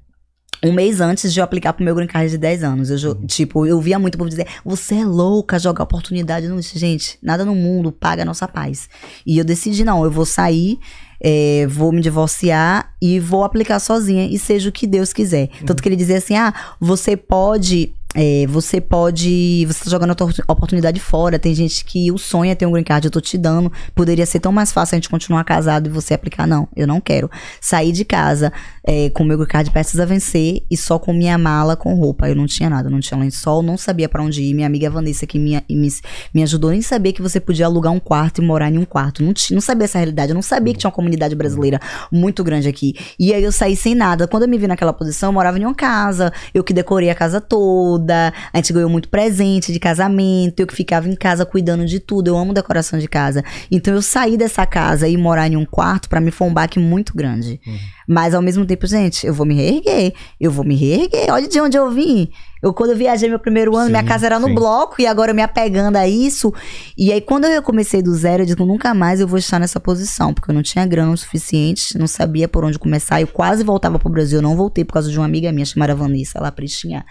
um 0.64 0.72
mês 0.74 1.01
antes 1.01 1.34
de 1.34 1.39
eu 1.39 1.43
aplicar 1.43 1.74
pro 1.74 1.84
meu 1.84 1.95
green 1.95 2.05
card 2.05 2.30
de 2.30 2.38
10 2.38 2.64
anos. 2.64 2.91
Eu, 2.91 2.97
jo- 2.97 3.16
Tipo, 3.26 3.66
eu 3.66 3.82
via 3.82 3.97
muito 3.97 4.16
povo 4.16 4.30
dizer, 4.30 4.45
você 4.64 4.93
é 4.97 5.03
louca 5.05 5.57
jogar 5.57 5.84
oportunidade. 5.84 6.47
Não, 6.47 6.62
gente, 6.62 7.18
nada 7.20 7.43
no 7.43 7.55
mundo 7.55 7.91
paga 7.91 8.22
a 8.22 8.26
nossa 8.26 8.47
paz. 8.47 8.88
E 9.26 9.39
eu 9.39 9.43
decidi, 9.43 9.84
não, 9.84 10.03
eu 10.03 10.12
vou 10.12 10.24
sair. 10.24 10.78
é, 11.24 11.66
vou 11.68 11.91
me 11.91 11.99
divorciar 12.01 12.93
e 13.01 13.20
vou 13.20 13.43
aplicar 13.43 13.80
sozinha 13.80 14.26
e 14.28 14.38
seja 14.38 14.70
o 14.70 14.72
que 14.72 14.86
Deus 14.86 15.12
quiser. 15.14 15.49
Tanto 15.66 15.82
que 15.82 15.89
ele 15.89 15.95
dizia 15.95 16.18
assim: 16.18 16.36
ah, 16.36 16.53
você 16.80 17.18
pode. 17.18 17.93
É, 18.14 18.45
você 18.47 18.82
pode. 18.82 19.66
Você 19.68 19.86
tá 19.86 19.89
jogando 19.89 20.12
a 20.12 20.51
oportunidade 20.51 20.99
fora. 20.99 21.39
Tem 21.39 21.55
gente 21.55 21.86
que 21.86 22.12
o 22.12 22.18
sonho 22.18 22.51
é 22.51 22.55
ter 22.55 22.66
um 22.66 22.72
green 22.72 22.84
card, 22.84 23.05
eu 23.05 23.12
tô 23.12 23.22
te 23.22 23.38
dando. 23.38 23.72
Poderia 23.95 24.26
ser 24.26 24.39
tão 24.39 24.51
mais 24.51 24.72
fácil 24.72 24.95
a 24.95 24.97
gente 24.97 25.09
continuar 25.09 25.43
casado 25.43 25.88
e 25.88 25.89
você 25.89 26.14
aplicar. 26.14 26.45
Não, 26.45 26.68
eu 26.76 26.86
não 26.86 26.99
quero. 26.99 27.30
Sair 27.59 27.91
de 27.91 28.03
casa 28.03 28.51
é, 28.84 29.09
com 29.09 29.23
meu 29.23 29.45
card 29.45 29.69
prestes 29.71 29.99
a 29.99 30.05
vencer 30.05 30.63
e 30.69 30.77
só 30.77 30.97
com 30.97 31.13
minha 31.13 31.38
mala 31.38 31.75
com 31.75 31.93
roupa. 31.93 32.29
Eu 32.29 32.36
não 32.36 32.45
tinha 32.45 32.69
nada, 32.69 32.89
não 32.89 32.99
tinha 32.99 33.19
lençol, 33.19 33.61
não 33.61 33.77
sabia 33.77 34.09
pra 34.09 34.23
onde 34.23 34.41
ir. 34.41 34.53
Minha 34.53 34.67
amiga 34.67 34.89
Vanessa, 34.89 35.25
que 35.25 35.38
me, 35.38 35.63
me, 35.69 35.89
me 36.34 36.43
ajudou, 36.43 36.71
nem 36.71 36.82
sabia 36.82 37.13
que 37.13 37.21
você 37.21 37.39
podia 37.39 37.65
alugar 37.65 37.91
um 37.93 37.99
quarto 37.99 38.41
e 38.41 38.45
morar 38.45 38.71
em 38.71 38.77
um 38.77 38.86
quarto. 38.86 39.23
Não, 39.23 39.34
não 39.51 39.61
sabia 39.61 39.86
essa 39.86 39.97
realidade. 39.97 40.32
Eu 40.32 40.36
não 40.36 40.41
sabia 40.41 40.73
que 40.73 40.79
tinha 40.79 40.89
uma 40.89 40.95
comunidade 40.95 41.36
brasileira 41.36 41.79
muito 42.11 42.43
grande 42.43 42.67
aqui. 42.67 42.95
E 43.19 43.34
aí 43.34 43.43
eu 43.43 43.51
saí 43.51 43.75
sem 43.75 43.95
nada. 43.95 44.27
Quando 44.27 44.43
eu 44.43 44.49
me 44.49 44.57
vi 44.57 44.67
naquela 44.67 44.93
posição, 44.93 45.29
eu 45.29 45.34
morava 45.34 45.59
em 45.59 45.65
uma 45.65 45.75
casa. 45.75 46.32
Eu 46.53 46.63
que 46.63 46.73
decorei 46.73 47.09
a 47.09 47.15
casa 47.15 47.39
toda. 47.39 48.34
A 48.51 48.57
gente 48.57 48.73
ganhou 48.73 48.89
muito 48.89 49.09
presente 49.09 49.71
de 49.71 49.79
casamento. 49.79 50.59
Eu 50.59 50.67
que 50.67 50.75
ficava 50.75 51.07
em 51.07 51.15
casa 51.15 51.45
cuidando 51.45 51.86
de 51.86 51.99
tudo. 51.99 52.27
Eu 52.27 52.38
amo 52.38 52.53
decoração 52.53 52.97
de 52.97 53.07
casa. 53.07 53.43
Então 53.71 53.93
eu 53.93 54.01
saí 54.01 54.38
dessa 54.38 54.65
casa 54.65 55.07
e 55.07 55.17
morar 55.17 55.47
em 55.47 55.55
um 55.55 55.65
quarto, 55.65 56.09
pra 56.09 56.19
mim 56.19 56.32
foi 56.32 56.47
um 56.47 56.53
baque 56.53 56.79
muito 56.79 57.15
grande. 57.15 57.59
Mas 58.07 58.33
ao 58.33 58.41
mesmo 58.41 58.65
tempo, 58.65 58.85
gente, 58.87 59.25
eu 59.25 59.33
vou 59.33 59.45
me 59.45 59.55
reerguer. 59.55 60.13
Eu 60.39 60.51
vou 60.51 60.65
me 60.65 60.75
reerguer. 60.75 61.31
Olha 61.31 61.47
de 61.47 61.59
onde 61.59 61.77
eu 61.77 61.89
vim. 61.91 62.29
Eu, 62.61 62.73
quando 62.73 62.91
eu 62.91 62.97
viajei 62.97 63.27
meu 63.27 63.39
primeiro 63.39 63.75
ano, 63.75 63.85
Sim, 63.85 63.91
minha 63.91 64.03
casa 64.03 64.27
era 64.27 64.39
no 64.39 64.47
sim. 64.47 64.53
bloco 64.53 65.01
e 65.01 65.07
agora 65.07 65.31
eu 65.31 65.35
me 65.35 65.41
apegando 65.41 65.95
a 65.95 66.07
isso. 66.07 66.53
E 66.95 67.11
aí, 67.11 67.19
quando 67.19 67.45
eu 67.45 67.63
comecei 67.63 68.01
do 68.03 68.13
zero, 68.13 68.43
eu 68.43 68.45
digo, 68.45 68.65
nunca 68.65 68.93
mais 68.93 69.19
eu 69.19 69.27
vou 69.27 69.39
estar 69.39 69.57
nessa 69.59 69.79
posição, 69.79 70.31
porque 70.33 70.51
eu 70.51 70.55
não 70.55 70.61
tinha 70.61 70.85
grana 70.85 71.11
o 71.11 71.17
suficiente, 71.17 71.97
não 71.97 72.05
sabia 72.05 72.47
por 72.47 72.63
onde 72.63 72.77
começar. 72.77 73.19
Eu 73.19 73.27
quase 73.27 73.63
voltava 73.63 73.97
pro 73.97 74.09
Brasil, 74.09 74.37
eu 74.37 74.43
não 74.43 74.55
voltei 74.55 74.85
por 74.85 74.93
causa 74.93 75.09
de 75.09 75.17
uma 75.17 75.25
amiga 75.25 75.51
minha 75.51 75.65
chamada 75.65 75.95
Vanessa, 75.95 76.39
lá 76.39 76.51
Pristinha. 76.51 77.03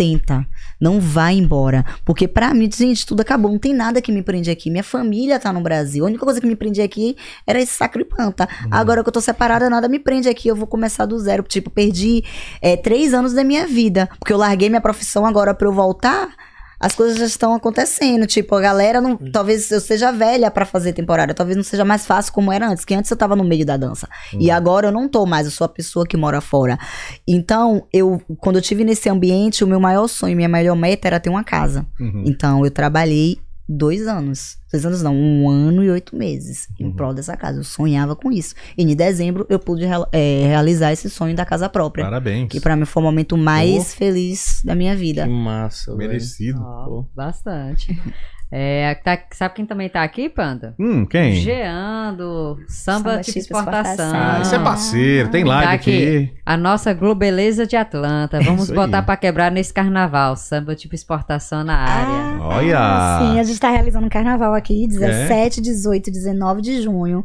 Tenta, 0.00 0.46
não 0.80 0.98
vai 0.98 1.34
embora. 1.34 1.84
Porque 2.06 2.26
pra 2.26 2.54
mim, 2.54 2.70
gente, 2.72 3.04
tudo 3.04 3.20
acabou. 3.20 3.50
Não 3.50 3.58
tem 3.58 3.74
nada 3.74 4.00
que 4.00 4.10
me 4.10 4.22
prende 4.22 4.50
aqui. 4.50 4.70
Minha 4.70 4.82
família 4.82 5.38
tá 5.38 5.52
no 5.52 5.60
Brasil. 5.60 6.02
A 6.02 6.08
única 6.08 6.24
coisa 6.24 6.40
que 6.40 6.46
me 6.46 6.56
prendia 6.56 6.86
aqui 6.86 7.18
era 7.46 7.60
esse 7.60 7.72
sacro 7.72 8.00
e 8.00 8.04
planta. 8.06 8.48
Agora 8.70 9.02
que 9.02 9.08
eu 9.10 9.12
tô 9.12 9.20
separada, 9.20 9.68
nada 9.68 9.88
me 9.88 9.98
prende 9.98 10.26
aqui. 10.26 10.48
Eu 10.48 10.56
vou 10.56 10.66
começar 10.66 11.04
do 11.04 11.18
zero. 11.18 11.42
Tipo, 11.42 11.68
perdi 11.68 12.24
é, 12.62 12.78
três 12.78 13.12
anos 13.12 13.34
da 13.34 13.44
minha 13.44 13.66
vida. 13.66 14.08
Porque 14.18 14.32
eu 14.32 14.38
larguei 14.38 14.70
minha 14.70 14.80
profissão 14.80 15.26
agora 15.26 15.52
pra 15.52 15.68
eu 15.68 15.72
voltar. 15.72 16.30
As 16.80 16.94
coisas 16.94 17.18
já 17.18 17.26
estão 17.26 17.54
acontecendo. 17.54 18.26
Tipo, 18.26 18.54
a 18.54 18.60
galera 18.60 19.00
não. 19.02 19.16
Talvez 19.16 19.70
eu 19.70 19.80
seja 19.80 20.10
velha 20.10 20.50
pra 20.50 20.64
fazer 20.64 20.94
temporada. 20.94 21.34
Talvez 21.34 21.56
não 21.56 21.62
seja 21.62 21.84
mais 21.84 22.06
fácil 22.06 22.32
como 22.32 22.50
era 22.50 22.66
antes. 22.66 22.86
Que 22.86 22.94
antes 22.94 23.10
eu 23.10 23.16
tava 23.16 23.36
no 23.36 23.44
meio 23.44 23.66
da 23.66 23.76
dança. 23.76 24.08
E 24.38 24.50
agora 24.50 24.88
eu 24.88 24.92
não 24.92 25.06
tô 25.06 25.26
mais. 25.26 25.44
Eu 25.44 25.52
sou 25.52 25.66
a 25.66 25.68
pessoa 25.68 26.06
que 26.06 26.16
mora 26.16 26.40
fora. 26.40 26.78
Então, 27.28 27.86
eu, 27.92 28.20
quando 28.38 28.56
eu 28.56 28.62
tive 28.62 28.82
nesse 28.82 29.10
ambiente, 29.10 29.62
o 29.62 29.66
meu 29.66 29.78
maior 29.78 30.08
sonho, 30.08 30.34
minha 30.34 30.48
maior 30.48 30.74
meta 30.74 31.06
era 31.06 31.20
ter 31.20 31.28
uma 31.28 31.44
casa. 31.44 31.86
Uhum. 32.00 32.24
Então, 32.26 32.64
eu 32.64 32.70
trabalhei 32.70 33.38
dois 33.70 34.06
anos. 34.06 34.58
Dois 34.70 34.84
anos 34.84 35.02
não, 35.02 35.14
um 35.16 35.48
ano 35.48 35.82
e 35.84 35.90
oito 35.90 36.14
meses 36.16 36.68
em 36.78 36.86
Uhum. 36.86 36.92
prol 36.92 37.14
dessa 37.14 37.36
casa. 37.36 37.58
Eu 37.60 37.64
sonhava 37.64 38.14
com 38.16 38.30
isso. 38.32 38.54
E 38.76 38.82
em 38.82 38.94
dezembro 38.96 39.46
eu 39.48 39.58
pude 39.58 39.84
real- 39.84 40.08
é, 40.12 40.46
realizar 40.46 40.92
esse 40.92 41.08
sonho 41.08 41.34
da 41.36 41.44
casa 41.44 41.68
própria. 41.68 42.04
Parabéns. 42.04 42.48
Que 42.48 42.60
pra 42.60 42.74
mim 42.76 42.84
foi 42.84 43.02
o 43.02 43.06
momento 43.06 43.36
mais 43.36 43.94
feliz 43.94 44.60
da 44.64 44.74
minha 44.74 44.94
vida. 44.96 45.24
Que 45.24 45.30
massa. 45.30 45.94
Merecido. 45.94 46.58
Pô. 46.60 47.06
bastante. 47.14 47.96
É, 48.52 48.96
tá- 49.04 49.18
sabe 49.32 49.54
quem 49.54 49.64
também 49.64 49.88
tá 49.88 50.02
aqui, 50.02 50.28
Panda? 50.28 50.74
Hum, 50.76 51.06
quem? 51.06 51.34
Jean, 51.34 52.14
do 52.16 52.56
Samba, 52.66 53.10
Samba 53.10 53.20
Tipo 53.20 53.38
Tipo 53.38 53.38
Exportação. 53.38 53.92
Exportação. 53.92 54.20
Ah, 54.20 54.40
isso 54.42 54.54
é 54.54 54.58
parceiro, 54.58 55.28
tem 55.30 55.44
live 55.44 55.66
Tá 55.66 55.72
aqui. 55.72 56.32
A 56.44 56.56
nossa 56.56 56.92
Globeleza 56.92 57.64
de 57.64 57.76
Atlanta. 57.76 58.40
Vamos 58.40 58.64
Isso 58.64 58.74
botar 58.74 59.02
pra 59.02 59.16
quebrar 59.16 59.52
nesse 59.52 59.72
carnaval. 59.72 60.34
Samba 60.34 60.74
tipo 60.74 60.96
exportação 60.96 61.62
na 61.62 61.76
área. 61.76 62.42
Olha! 62.42 62.78
Ah, 62.80 63.18
Sim, 63.22 63.38
a 63.38 63.42
gente 63.44 63.60
tá 63.60 63.70
realizando 63.70 64.06
um 64.06 64.10
carnaval 64.10 64.52
aqui, 64.54 64.86
17, 64.88 65.60
18 65.60 66.08
e 66.08 66.10
19 66.12 66.60
de 66.60 66.82
junho. 66.82 67.24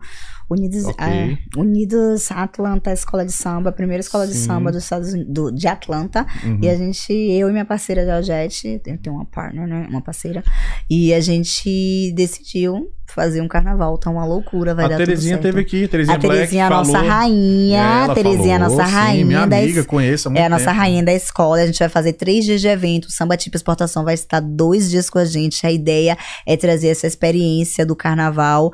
Unidos, 0.50 0.86
Ok. 0.86 0.96
ah, 1.00 1.60
Unidos 1.60 2.32
Atlanta 2.32 2.92
Escola 2.94 3.26
de 3.26 3.32
Samba, 3.32 3.70
a 3.70 3.74
primeira 3.74 4.02
escola 4.02 4.28
de 4.28 4.34
Sim. 4.34 4.46
samba 4.46 4.72
dos 4.72 4.84
Estados 4.84 5.12
Unidos, 5.14 5.34
do- 5.34 5.52
de 5.52 5.68
Atlanta. 5.68 6.26
Uhum. 6.44 6.60
E 6.62 6.70
a 6.70 6.76
gente, 6.76 7.12
eu 7.12 7.50
e 7.50 7.52
minha 7.52 7.66
parceira 7.66 8.06
Georgette, 8.06 8.82
eu 8.86 8.98
tenho 8.98 9.16
uma 9.16 9.26
partner, 9.26 9.68
né? 9.68 9.88
Uma 9.90 10.02
parceira. 10.02 10.44
E 10.90 11.14
a 11.14 11.20
gente 11.20 12.14
decidiu 12.16 12.92
fazer 13.16 13.42
um 13.42 13.48
carnaval. 13.48 13.98
Tá 13.98 14.10
uma 14.12 14.26
loucura, 14.26 14.76
vai 14.76 14.86
a 14.86 14.88
dar 14.90 14.98
Terezinha 14.98 15.38
tudo 15.38 15.44
certo. 15.44 15.56
teve 15.56 15.62
aqui, 15.66 15.88
Terezinha 15.88 16.18
A 16.18 16.20
Terezinha 16.20 16.64
é 16.64 16.66
a 16.66 16.70
nossa 16.70 16.92
falou. 16.92 17.08
rainha. 17.08 17.78
É, 17.78 18.12
a 18.12 18.14
Terezinha 18.14 18.54
é 18.54 18.56
a 18.56 18.60
nossa 18.60 18.86
sim, 18.86 18.92
rainha 18.92 19.26
minha 19.26 19.46
da 19.48 19.58
amiga, 19.58 19.80
es- 19.80 19.86
conheço 19.86 20.28
há 20.28 20.32
muito 20.32 20.42
é 20.42 20.46
a 20.46 20.50
nossa 20.50 20.66
tempo. 20.66 20.78
rainha 20.78 21.04
da 21.04 21.14
escola. 21.14 21.62
A 21.62 21.66
gente 21.66 21.80
vai 21.80 21.90
fazer 21.90 22.14
três 22.14 22.46
dias 22.46 22.62
de 22.62 22.68
evento. 22.68 23.06
O 23.06 23.12
Samba 23.12 23.38
Tipo 23.38 23.56
Exportação 23.56 24.04
vai 24.04 24.14
estar 24.14 24.40
dois 24.42 24.90
dias 24.92 25.10
com 25.10 25.18
a 25.18 25.26
gente. 25.26 25.66
A 25.66 25.72
ideia 25.72 26.18
é 26.46 26.58
trazer 26.58 26.90
essa 26.90 27.08
experiência 27.08 27.86
do 27.86 27.96
carnaval 27.96 28.72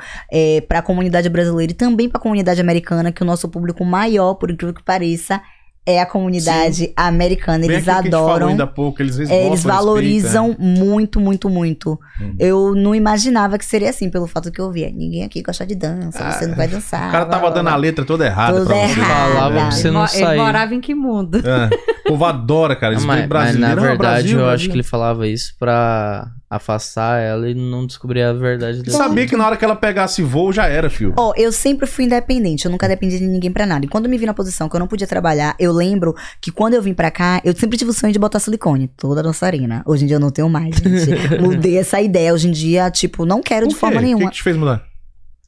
para 0.68 0.80
a 0.80 0.82
comunidade 0.82 1.30
brasileira 1.30 1.72
e 1.72 1.76
também 1.76 2.10
para 2.10 2.18
a 2.20 2.22
comunidade 2.22 2.60
americana, 2.60 3.12
que 3.12 3.22
o 3.22 3.26
nosso 3.26 3.48
público 3.48 3.86
maior, 3.86 4.34
por 4.36 4.50
incrível 4.50 4.74
que 4.74 4.84
pareça, 4.84 5.42
é 5.86 6.00
a 6.00 6.06
comunidade 6.06 6.94
americana. 6.96 7.66
Bem 7.66 7.72
Eles 7.78 7.88
adoram. 7.88 8.50
ainda 8.50 8.66
há 8.66 8.68
pouco, 8.68 9.02
eles, 9.02 9.20
É, 9.20 9.48
eles 9.48 9.64
valorizam 9.64 10.50
respeitam, 10.50 10.74
né? 10.76 10.80
muito, 10.80 11.20
muito, 11.20 11.50
muito. 11.50 12.00
Uhum. 12.20 12.36
Eu 12.40 12.76
não 12.76 12.94
imaginava 12.94 13.58
que 13.58 13.66
seria 13.66 13.90
assim, 13.90 14.10
pelo 14.10 14.28
fato 14.28 14.52
que 14.52 14.62
eu 14.62 14.72
via. 14.72 14.92
Ninguém 14.92 15.24
aqui 15.24 15.42
gosta 15.42 15.66
de 15.66 15.74
dança, 15.76 16.32
você 16.32 16.46
não 16.48 16.56
vai 16.56 16.68
dançar. 16.68 17.04
Ah, 17.06 17.10
O 17.10 17.12
cara 17.12 17.26
tava 17.26 17.40
blá, 17.42 17.50
blá, 17.50 17.50
dando 17.58 17.68
a 17.68 17.72
blá. 17.72 17.80
letra 17.80 18.06
toda 18.06 18.26
errada. 18.26 18.54
Toda 18.60 18.66
pra 18.68 18.76
você. 18.88 19.00
errada. 19.00 19.34
Falava 19.34 19.56
pra 19.56 19.72
você 19.72 19.88
Ele, 19.88 19.94
não 19.96 20.02
ele 20.02 20.10
sair. 20.10 20.38
morava 20.38 20.76
em 20.76 20.82
que 20.82 20.94
mundo? 20.96 21.38
É. 21.48 21.70
O 22.06 22.10
povo 22.14 22.26
adora, 22.26 22.76
cara. 22.76 22.94
Eles 22.94 23.06
mas, 23.06 23.16
veem 23.18 23.28
mas 23.28 23.30
brasileiro. 23.30 23.76
na 23.76 23.82
"Ah, 23.82 23.88
verdade 23.88 23.98
Brasil, 23.98 24.32
eu 24.32 24.46
Brasil." 24.46 24.56
acho 24.56 24.70
que 24.70 24.76
ele 24.76 24.84
falava 24.84 25.28
isso 25.28 25.56
pra 25.58 26.28
afastar 26.52 27.22
ela 27.22 27.50
e 27.50 27.56
não 27.56 27.88
descobrir 27.88 28.22
a 28.22 28.34
verdade 28.34 28.84
dela. 28.84 28.98
Sabia 28.98 29.26
que 29.26 29.38
na 29.38 29.46
hora 29.48 29.56
que 29.56 29.64
ela 29.64 29.76
pegasse 29.76 30.22
voo 30.22 30.52
já 30.52 30.68
era, 30.68 30.90
filho. 30.90 31.14
Ó, 31.18 31.34
eu 31.38 31.50
sempre 31.50 31.88
fui 31.88 32.04
independente, 32.04 32.66
eu 32.66 32.72
nunca 32.72 32.90
dependi 32.90 33.18
de 33.20 33.26
ninguém 33.26 33.50
pra 33.52 33.66
nada. 33.66 33.86
E 33.86 33.88
quando 33.88 34.06
eu 34.06 34.12
me 34.12 34.18
vi 34.18 34.26
na 34.26 34.34
posição 34.34 34.68
que 34.68 34.76
eu 34.76 34.80
não 34.82 34.88
podia 34.88 35.08
trabalhar, 35.08 35.56
eu 35.58 35.72
lembro 35.72 36.14
que 36.42 36.52
quando 36.52 36.74
eu 36.74 36.82
vim 36.82 36.94
pra 36.94 37.10
cá, 37.10 37.40
eu 37.46 37.56
sempre 37.56 37.78
tive 37.78 37.92
o 37.92 37.94
sonho 37.94 38.12
de 38.12 38.20
botar 38.20 38.40
silicone, 38.40 38.90
toda 38.98 39.24
dançarina. 39.24 39.82
Hoje 39.86 40.04
em 40.04 40.08
dia 40.08 40.18
eu 40.18 40.20
não 40.20 40.30
tenho 40.30 40.50
mais, 40.50 40.76
gente. 40.76 41.40
Mudei 41.42 41.78
essa 41.78 42.02
ideia. 42.02 42.34
Hoje 42.34 42.50
em 42.50 42.52
dia, 42.52 42.92
tipo, 42.92 43.26
não 43.26 43.42
quero 43.42 43.66
de 43.66 43.74
quê? 43.74 43.80
forma 43.80 43.96
O 43.96 44.00
que 44.00 44.06
nenhuma. 44.06 44.30
que 44.30 44.36
te 44.36 44.44
fez 44.44 44.58
mudar? 44.58 44.84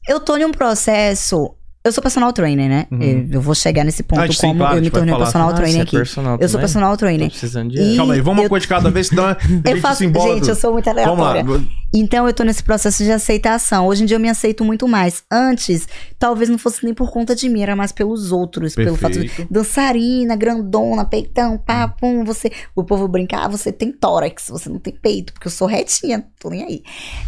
Eu 0.08 0.18
tô 0.20 0.36
em 0.38 0.44
um 0.46 0.52
processo. 0.52 1.54
Eu 1.86 1.92
sou 1.92 2.00
personal 2.00 2.32
trainer, 2.32 2.66
né? 2.66 2.86
Uhum. 2.90 3.28
Eu, 3.30 3.42
vou 3.42 3.54
chegar 3.54 3.84
nesse 3.84 4.02
ponto 4.02 4.18
Ah, 4.18 4.26
sim, 4.32 4.40
como 4.46 4.60
claro, 4.60 4.74
a 4.76 4.78
eu 4.78 4.82
me 4.82 4.90
tornei 4.90 5.10
um 5.12 5.16
falar. 5.16 5.24
personal 5.26 5.48
Ah, 5.50 5.52
trainer 5.52 5.74
você 5.74 5.78
é 5.80 5.82
aqui. 5.82 5.96
personal 5.98 6.38
eu 6.40 6.48
sou 6.48 6.58
personal 6.58 6.90
Tô 6.92 6.96
trainer. 6.96 7.28
precisando 7.28 7.70
de 7.70 7.78
E- 7.78 7.96
Calma 7.98 8.14
aí, 8.14 8.20
vamos 8.22 8.38
uma 8.38 8.46
eu- 8.46 8.48
coisa 8.48 8.62
de 8.62 8.68
cada 8.68 8.90
vez, 8.90 9.08
senão 9.08 9.24
a 9.26 9.36
Eu 9.70 9.76
faço, 9.82 9.98
se 9.98 10.04
gente, 10.10 10.48
eu 10.48 10.54
sou 10.54 10.72
muito 10.72 10.88
Vamos 11.04 11.18
lá. 11.26 11.34
Então 11.96 12.26
eu 12.26 12.34
tô 12.34 12.42
nesse 12.42 12.64
processo 12.64 13.04
de 13.04 13.12
aceitação. 13.12 13.86
Hoje 13.86 14.02
em 14.02 14.06
dia 14.06 14.16
eu 14.16 14.20
me 14.20 14.28
aceito 14.28 14.64
muito 14.64 14.88
mais. 14.88 15.22
Antes, 15.30 15.86
talvez 16.18 16.50
não 16.50 16.58
fosse 16.58 16.84
nem 16.84 16.92
por 16.92 17.08
conta 17.12 17.36
de 17.36 17.48
mim, 17.48 17.62
era 17.62 17.76
mais 17.76 17.92
pelos 17.92 18.32
outros, 18.32 18.74
pelo 18.74 18.96
fato 18.96 19.12
de 19.12 19.28
Perfeito. 19.28 19.52
dançarina, 19.52 20.34
grandona, 20.34 21.04
peitão, 21.04 21.56
pá, 21.56 21.86
pum, 21.86 22.24
você, 22.24 22.50
o 22.74 22.82
povo 22.82 23.06
brincar, 23.06 23.44
ah, 23.44 23.48
você 23.48 23.70
tem 23.70 23.92
tórax, 23.92 24.48
você 24.48 24.68
não 24.68 24.80
tem 24.80 24.92
peito, 24.92 25.32
porque 25.32 25.46
eu 25.46 25.52
sou 25.52 25.68
retinha, 25.68 26.26
tô 26.40 26.50
nem 26.50 26.64
aí. 26.64 26.82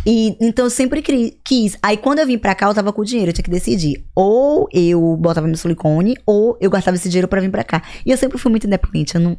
E 0.05 0.37
então 0.41 0.67
eu 0.67 0.71
sempre 0.71 1.01
quis. 1.45 1.79
Aí 1.81 1.97
quando 1.97 2.19
eu 2.19 2.27
vim 2.27 2.37
pra 2.37 2.55
cá, 2.55 2.67
eu 2.67 2.75
tava 2.75 2.93
com 2.93 3.05
dinheiro, 3.05 3.31
eu 3.31 3.35
tinha 3.35 3.45
que 3.45 3.51
decidir. 3.51 4.05
Ou 4.17 4.69
eu 4.73 5.17
botava 5.17 5.47
meu 5.47 5.57
silicone, 5.57 6.17
ou 6.27 6.59
eu 6.61 6.71
gastava 6.71 6.97
esse 6.97 7.09
dinheiro 7.09 7.29
pra 7.29 7.41
vir 7.41 7.51
pra 7.51 7.63
cá. 7.63 7.83
E 8.05 8.11
eu 8.11 8.17
sempre 8.17 8.37
fui 8.37 8.51
muito 8.51 8.67
independente, 8.67 9.15
eu 9.15 9.21
não 9.21 9.39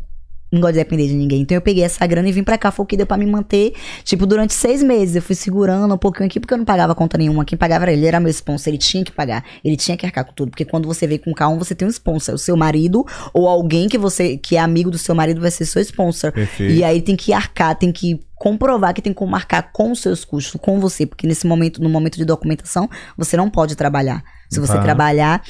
não 0.52 0.62
gosto 0.62 0.74
de 0.74 0.80
depender 0.80 1.08
de 1.08 1.14
ninguém. 1.14 1.42
Então 1.42 1.56
eu 1.56 1.62
peguei 1.62 1.84
essa 1.84 2.06
grana 2.08 2.28
e 2.30 2.32
vim 2.32 2.44
pra 2.44 2.58
cá. 2.58 2.72
Foi 2.72 2.84
o 2.84 2.88
que 2.88 2.96
deu 2.96 3.06
pra 3.06 3.18
me 3.18 3.26
manter, 3.26 3.74
tipo, 4.04 4.26
durante 4.26 4.54
seis 4.54 4.82
meses. 4.82 5.16
Eu 5.16 5.22
fui 5.22 5.36
segurando 5.36 5.94
um 5.94 5.98
pouquinho 5.98 6.26
aqui 6.26 6.40
porque 6.40 6.54
eu 6.54 6.58
não 6.58 6.66
pagava 6.66 6.96
conta 6.96 7.18
nenhuma. 7.18 7.44
Quem 7.44 7.58
pagava 7.58 7.84
era 7.86 7.92
ele, 7.92 8.02
ele 8.02 8.08
era 8.08 8.20
meu 8.20 8.30
sponsor. 8.30 8.70
Ele 8.70 8.78
tinha 8.78 9.04
que 9.04 9.12
pagar. 9.12 9.44
Ele 9.64 9.76
tinha 9.76 9.98
que 9.98 10.06
arcar 10.06 10.26
com 10.26 10.34
tudo. 10.34 10.52
Porque 10.52 10.64
quando 10.64 10.88
você 10.88 11.06
veio 11.06 11.20
com 11.20 11.34
K1, 11.34 11.58
você 11.58 11.76
tem 11.76 11.88
um 11.88 11.92
sponsor. 11.92 12.36
O 12.36 12.38
seu 12.38 12.56
marido 12.56 13.06
ou 13.34 13.48
alguém 13.48 13.90
que 13.90 13.98
você 13.98 14.38
que 14.38 14.56
é 14.56 14.60
amigo 14.60 14.90
do 14.90 14.98
seu 14.98 15.14
marido 15.14 15.42
vai 15.42 15.52
ser 15.52 15.66
seu 15.66 15.82
sponsor. 15.82 16.32
Perfeito. 16.32 16.74
E 16.74 16.84
aí 16.84 17.02
tem 17.02 17.16
que 17.16 17.34
arcar, 17.34 17.76
tem 17.76 17.92
que 17.92 18.20
comprovar 18.36 18.94
que 18.94 19.02
tem 19.02 19.14
como 19.14 19.32
marcar 19.32 19.72
com 19.74 19.92
os 19.92 20.00
seus 20.00 20.24
custos, 20.24 20.60
com 20.62 20.80
você. 20.80 21.06
Porque 21.06 21.28
nesse 21.28 21.46
momento, 21.46 21.82
no 21.82 21.90
momento 21.90 22.16
de 22.16 22.24
documentação, 22.24 22.90
você 23.18 23.36
não 23.36 23.50
pode 23.50 23.76
trabalhar. 23.76 24.24
Se 24.50 24.62
você 24.62 24.80
trabalhar, 24.80 25.44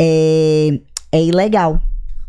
é, 0.00 0.80
é 1.12 1.22
ilegal. 1.22 1.82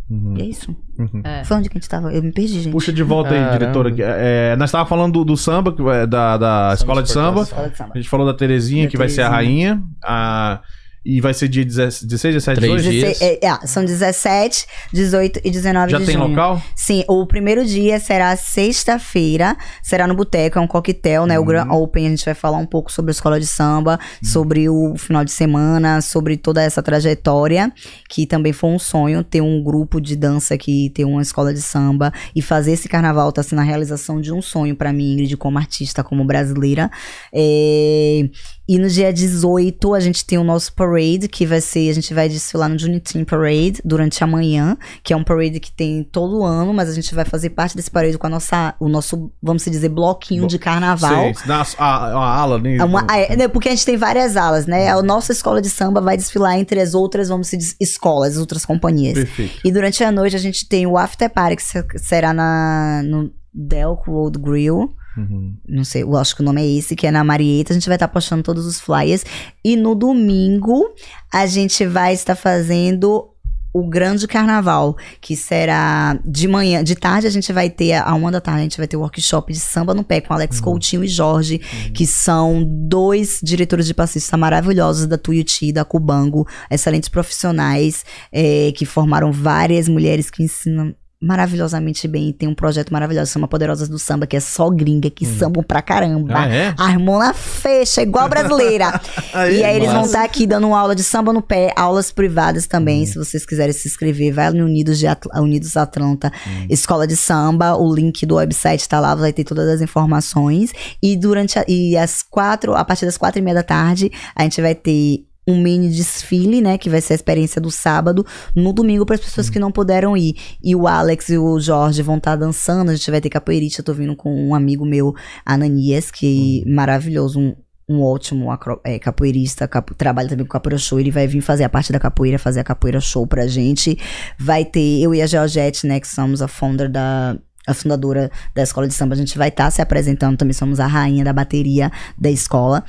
Uhum, 0.09 0.35
E 0.37 0.41
é 0.41 0.45
isso. 0.45 0.75
uhum. 0.97 1.21
É. 1.23 1.43
Foi 1.43 1.57
onde 1.57 1.69
que 1.69 1.77
a 1.77 1.79
gente 1.79 1.89
tava? 1.89 2.11
Eu 2.11 2.23
me 2.23 2.31
perdi, 2.31 2.61
gente. 2.61 2.71
Puxa 2.71 2.91
de 2.91 3.03
volta 3.03 3.29
aí, 3.29 3.39
Caramba. 3.39 3.57
diretora. 3.59 3.95
É, 3.99 4.55
nós 4.55 4.69
estávamos 4.69 4.89
falando 4.89 5.13
do, 5.13 5.23
do 5.25 5.37
samba, 5.37 5.71
que 5.71 5.81
é 5.89 6.07
da, 6.07 6.35
da 6.37 6.71
escola 6.73 7.03
de 7.03 7.11
samba. 7.11 7.41
Escola 7.43 7.69
de 7.69 7.77
samba. 7.77 7.91
A 7.93 7.97
gente 7.97 8.09
falou 8.09 8.25
da 8.25 8.33
Terezinha, 8.33 8.85
Da 8.85 8.89
que 8.91 8.97
vai 8.97 9.07
ser 9.09 9.21
a 9.21 9.29
Terezinha. 9.29 9.73
rainha. 9.75 9.83
A- 10.03 10.61
E 11.05 11.21
vai 11.21 11.33
ser 11.33 11.47
dia 11.47 11.63
16, 11.63 12.05
17, 12.05 12.59
Três 12.59 12.83
18? 12.83 12.91
dias. 12.91 13.21
É, 13.21 13.45
é, 13.45 13.67
são 13.67 13.83
17, 13.85 14.65
18 14.93 15.39
e 15.45 15.49
19 15.51 15.91
Já 15.91 15.97
de 15.97 16.05
tem 16.05 16.15
junho. 16.15 16.27
local? 16.27 16.61
Sim, 16.75 17.03
o 17.07 17.25
primeiro 17.25 17.65
dia 17.65 17.99
será 17.99 18.35
sexta-feira, 18.35 19.55
será 19.81 20.05
no 20.07 20.13
Boteco, 20.15 20.57
é 20.59 20.61
um 20.61 20.67
coquetel, 20.67 21.25
né? 21.25 21.39
O 21.39 21.45
Grand 21.45 21.67
Uhum. 21.69 21.83
Open, 21.83 22.07
a 22.07 22.09
gente 22.09 22.25
vai 22.25 22.33
falar 22.33 22.57
um 22.57 22.65
pouco 22.65 22.91
sobre 22.91 23.11
a 23.11 23.13
escola 23.13 23.39
de 23.39 23.47
samba, 23.47 23.99
sobre 24.23 24.69
o 24.69 24.95
final 24.97 25.23
de 25.23 25.31
semana, 25.31 26.01
sobre 26.01 26.37
toda 26.37 26.61
essa 26.61 26.81
trajetória, 26.83 27.71
que 28.09 28.25
também 28.25 28.53
foi 28.53 28.69
um 28.69 28.79
sonho 28.79 29.23
ter 29.23 29.41
um 29.41 29.63
grupo 29.63 29.99
de 30.01 30.15
dança 30.15 30.53
aqui, 30.53 30.89
ter 30.93 31.05
uma 31.05 31.21
escola 31.21 31.53
de 31.53 31.61
samba 31.61 32.11
e 32.35 32.41
fazer 32.41 32.73
esse 32.73 32.87
carnaval 32.89 33.31
tá 33.31 33.41
sendo 33.43 33.59
a 33.59 33.63
realização 33.63 34.19
de 34.21 34.33
um 34.33 34.41
sonho 34.41 34.75
pra 34.75 34.91
mim, 34.93 35.13
Ingrid, 35.13 35.37
como 35.37 35.57
artista, 35.57 36.03
como 36.03 36.23
brasileira. 36.25 36.89
É, 37.33 38.29
E 38.71 38.77
no 38.77 38.87
dia 38.87 39.11
18 39.11 39.95
a 39.95 39.99
gente 39.99 40.23
tem 40.23 40.37
o 40.37 40.43
nosso 40.43 40.71
parade, 40.73 41.27
que 41.27 41.43
vai 41.43 41.59
ser, 41.59 41.89
a 41.89 41.93
gente 41.93 42.13
vai 42.13 42.29
desfilar 42.29 42.69
no 42.69 42.77
Junitin 42.77 43.23
Parade 43.23 43.81
durante 43.83 44.23
a 44.23 44.27
manhã, 44.27 44.77
que 45.03 45.11
é 45.11 45.15
um 45.17 45.23
parade 45.23 45.59
que 45.59 45.71
tem 45.71 46.03
todo 46.03 46.43
ano, 46.43 46.71
mas 46.71 46.87
a 46.87 46.93
gente 46.93 47.15
vai 47.15 47.25
fazer 47.25 47.49
parte 47.49 47.75
desse 47.75 47.89
parade 47.89 48.15
com 48.17 48.27
a 48.27 48.29
nossa, 48.29 48.75
o 48.79 48.87
nosso, 48.87 49.31
vamos 49.41 49.63
se 49.63 49.71
dizer, 49.71 49.89
bloquinho 49.89 50.45
de 50.47 50.59
carnaval. 50.59 51.33
Sei, 51.33 51.47
na, 51.47 51.65
a, 51.79 51.85
a 51.87 52.35
ala, 52.41 52.59
né? 52.59 52.75
É 52.77 52.83
uma- 52.83 53.07
é, 53.11 53.35
né, 53.35 53.47
porque 53.47 53.69
a 53.69 53.71
gente 53.71 53.85
tem 53.85 53.97
várias 53.97 54.37
alas, 54.37 54.67
né? 54.67 54.89
A 54.89 55.01
nossa 55.01 55.31
escola 55.31 55.59
de 55.61 55.69
samba 55.69 55.99
vai 55.99 56.15
desfilar 56.15 56.59
entre 56.59 56.79
as 56.79 56.93
outras, 56.93 57.29
vamos 57.29 57.49
dizer, 57.49 57.75
escolas, 57.81 58.33
as 58.33 58.39
outras 58.39 58.65
companhias. 58.65 59.15
Perfeito. 59.15 59.61
E 59.65 59.71
durante 59.71 60.03
a 60.03 60.11
noite 60.11 60.35
a 60.35 60.39
gente 60.39 60.69
tem 60.69 60.85
o 60.85 60.95
After 60.95 61.27
Party, 61.27 61.55
que 61.55 61.63
se- 61.63 61.83
será 61.97 62.33
na, 62.33 63.01
no 63.03 63.31
Delco 63.51 64.11
Road 64.11 64.37
Grill. 64.37 64.93
Uhum. 65.19 65.57
Não 65.67 65.83
sei, 65.83 66.03
eu 66.03 66.15
acho 66.17 66.35
que 66.35 66.41
o 66.41 66.45
nome 66.45 66.61
é 66.61 66.77
esse, 66.77 66.95
que 66.95 67.07
é 67.07 67.11
na 67.11 67.23
Marieta. 67.23 67.73
A 67.73 67.75
gente 67.75 67.87
vai 67.87 67.95
estar 67.95 68.07
postando 68.07 68.43
todos 68.43 68.65
os 68.65 68.79
flyers. 68.79 69.23
E 69.63 69.75
no 69.75 69.95
domingo 69.95 70.93
a 71.33 71.45
gente 71.45 71.85
vai 71.85 72.13
estar 72.13 72.35
fazendo 72.35 73.29
o 73.73 73.87
grande 73.87 74.27
carnaval, 74.27 74.97
que 75.21 75.35
será 75.35 76.19
de 76.25 76.47
manhã, 76.47 76.83
de 76.83 76.95
tarde 76.95 77.27
a 77.27 77.29
gente 77.29 77.53
vai 77.53 77.69
ter, 77.69 77.93
a 77.93 78.13
uma 78.15 78.31
da 78.31 78.41
tarde, 78.41 78.61
a 78.61 78.63
gente 78.63 78.77
vai 78.77 78.87
ter 78.87 78.97
o 78.97 79.01
workshop 79.01 79.53
de 79.53 79.59
samba 79.59 79.93
no 79.93 80.03
pé 80.03 80.21
com 80.21 80.33
Alex 80.33 80.59
Coutinho 80.59 81.03
e 81.03 81.07
Jorge, 81.07 81.59
que 81.93 82.05
são 82.07 82.63
dois 82.67 83.39
diretores 83.43 83.85
de 83.85 83.93
passista 83.93 84.35
maravilhosos 84.35 85.05
da 85.05 85.17
Tuiuti, 85.17 85.71
da 85.71 85.85
Cubango, 85.85 86.47
excelentes 86.69 87.09
profissionais, 87.09 88.03
eh, 88.31 88.71
que 88.75 88.85
formaram 88.85 89.31
várias 89.31 89.87
mulheres 89.87 90.31
que 90.31 90.43
ensinam 90.43 90.95
maravilhosamente 91.21 92.07
bem. 92.07 92.31
Tem 92.31 92.47
um 92.47 92.53
projeto 92.55 92.91
maravilhoso, 92.91 93.31
chama 93.31 93.47
Poderosas 93.47 93.89
do 93.89 93.99
Samba, 93.99 94.25
que 94.25 94.37
é 94.37 94.39
só 94.39 94.69
gringa, 94.69 95.09
que 95.09 95.25
sambam 95.25 95.61
pra 95.61 95.81
caramba. 95.81 96.33
Ah, 96.35 96.47
é? 96.47 96.73
A 96.77 96.85
harmona 96.85 97.33
fecha, 97.33 98.01
igual 98.01 98.29
brasileira. 98.29 98.99
e 99.51 99.63
aí 99.63 99.75
eles 99.75 99.91
vão 99.91 100.03
estar 100.05 100.23
aqui 100.23 100.47
dando 100.47 100.73
aula 100.73 100.95
de 100.95 101.03
samba 101.03 101.33
no 101.33 101.41
pé, 101.41 101.73
aulas 101.75 102.11
privadas 102.11 102.67
também. 102.67 103.05
Se 103.05 103.17
vocês 103.17 103.45
quiserem 103.45 103.73
se 103.73 103.87
inscrever, 103.87 104.33
vai 104.33 104.49
no 104.51 104.65
Unidos, 104.65 104.97
de 104.97 105.07
Atl- 105.07 105.29
Unidos 105.35 105.75
Atlanta, 105.75 106.31
Escola 106.69 107.05
de 107.05 107.17
Samba. 107.17 107.75
O 107.75 107.93
link 107.93 108.25
do 108.25 108.35
website 108.35 108.87
tá 108.87 108.99
lá, 108.99 109.13
vai 109.13 109.33
ter 109.33 109.43
todas 109.43 109.67
as 109.67 109.81
informações. 109.81 110.71
E 111.03 111.17
durante 111.17 111.59
a, 111.59 111.65
e 111.67 111.97
as 111.97 112.23
quatro, 112.23 112.75
a 112.75 112.85
partir 112.85 113.05
das 113.05 113.17
quatro 113.17 113.39
e 113.39 113.41
meia 113.41 113.55
da 113.55 113.63
tarde, 113.63 114.11
a 114.35 114.43
gente 114.43 114.61
vai 114.61 114.73
ter 114.73 115.25
um 115.51 115.61
mini 115.61 115.89
desfile, 115.89 116.61
né, 116.61 116.77
que 116.77 116.89
vai 116.89 117.01
ser 117.01 117.13
a 117.13 117.15
experiência 117.15 117.59
do 117.61 117.71
sábado, 117.71 118.25
no 118.55 118.71
domingo 118.73 119.05
para 119.05 119.15
as 119.15 119.21
pessoas 119.21 119.49
que 119.49 119.59
não 119.59 119.71
puderam 119.71 120.15
ir. 120.15 120.35
E 120.63 120.75
o 120.75 120.87
Alex 120.87 121.29
e 121.29 121.37
o 121.37 121.59
Jorge 121.59 122.01
vão 122.01 122.17
estar 122.17 122.35
dançando, 122.35 122.91
a 122.91 122.95
gente 122.95 123.09
vai 123.11 123.21
ter 123.21 123.29
capoeirista, 123.29 123.81
eu 123.81 123.85
tô 123.85 123.93
vindo 123.93 124.15
com 124.15 124.33
um 124.47 124.53
amigo 124.55 124.85
meu, 124.85 125.13
Ananias, 125.45 126.11
que 126.11 126.63
maravilhoso, 126.67 127.39
um, 127.39 127.55
um 127.87 128.01
ótimo 128.03 128.51
acro- 128.51 128.79
é, 128.83 128.99
capoeirista, 128.99 129.67
capo- 129.67 129.95
trabalha 129.95 130.29
também 130.29 130.45
com 130.45 130.51
capoeira 130.51 130.77
show, 130.77 130.99
ele 130.99 131.09
vai 131.11 131.25
vir 131.25 131.41
fazer 131.41 131.63
a 131.63 131.69
parte 131.69 131.91
da 131.91 131.99
capoeira, 131.99 132.37
fazer 132.37 132.59
a 132.59 132.63
capoeira 132.63 132.99
show 132.99 133.25
pra 133.25 133.47
gente. 133.47 133.97
Vai 134.37 134.63
ter 134.63 135.01
eu 135.01 135.13
e 135.15 135.21
a 135.21 135.25
Georgette, 135.27 135.87
né, 135.87 135.99
que 135.99 136.07
somos 136.07 136.41
a 136.41 136.47
founder 136.47 136.89
da 136.89 137.35
a 137.67 137.73
fundadora 137.73 138.31
da 138.55 138.63
escola 138.63 138.87
de 138.87 138.93
samba, 138.95 139.13
a 139.13 139.17
gente 139.17 139.37
vai 139.37 139.49
estar 139.49 139.69
se 139.69 139.79
apresentando, 139.79 140.37
também 140.37 140.53
somos 140.53 140.79
a 140.79 140.87
rainha 140.87 141.23
da 141.23 141.31
bateria 141.31 141.91
da 142.17 142.31
escola. 142.31 142.83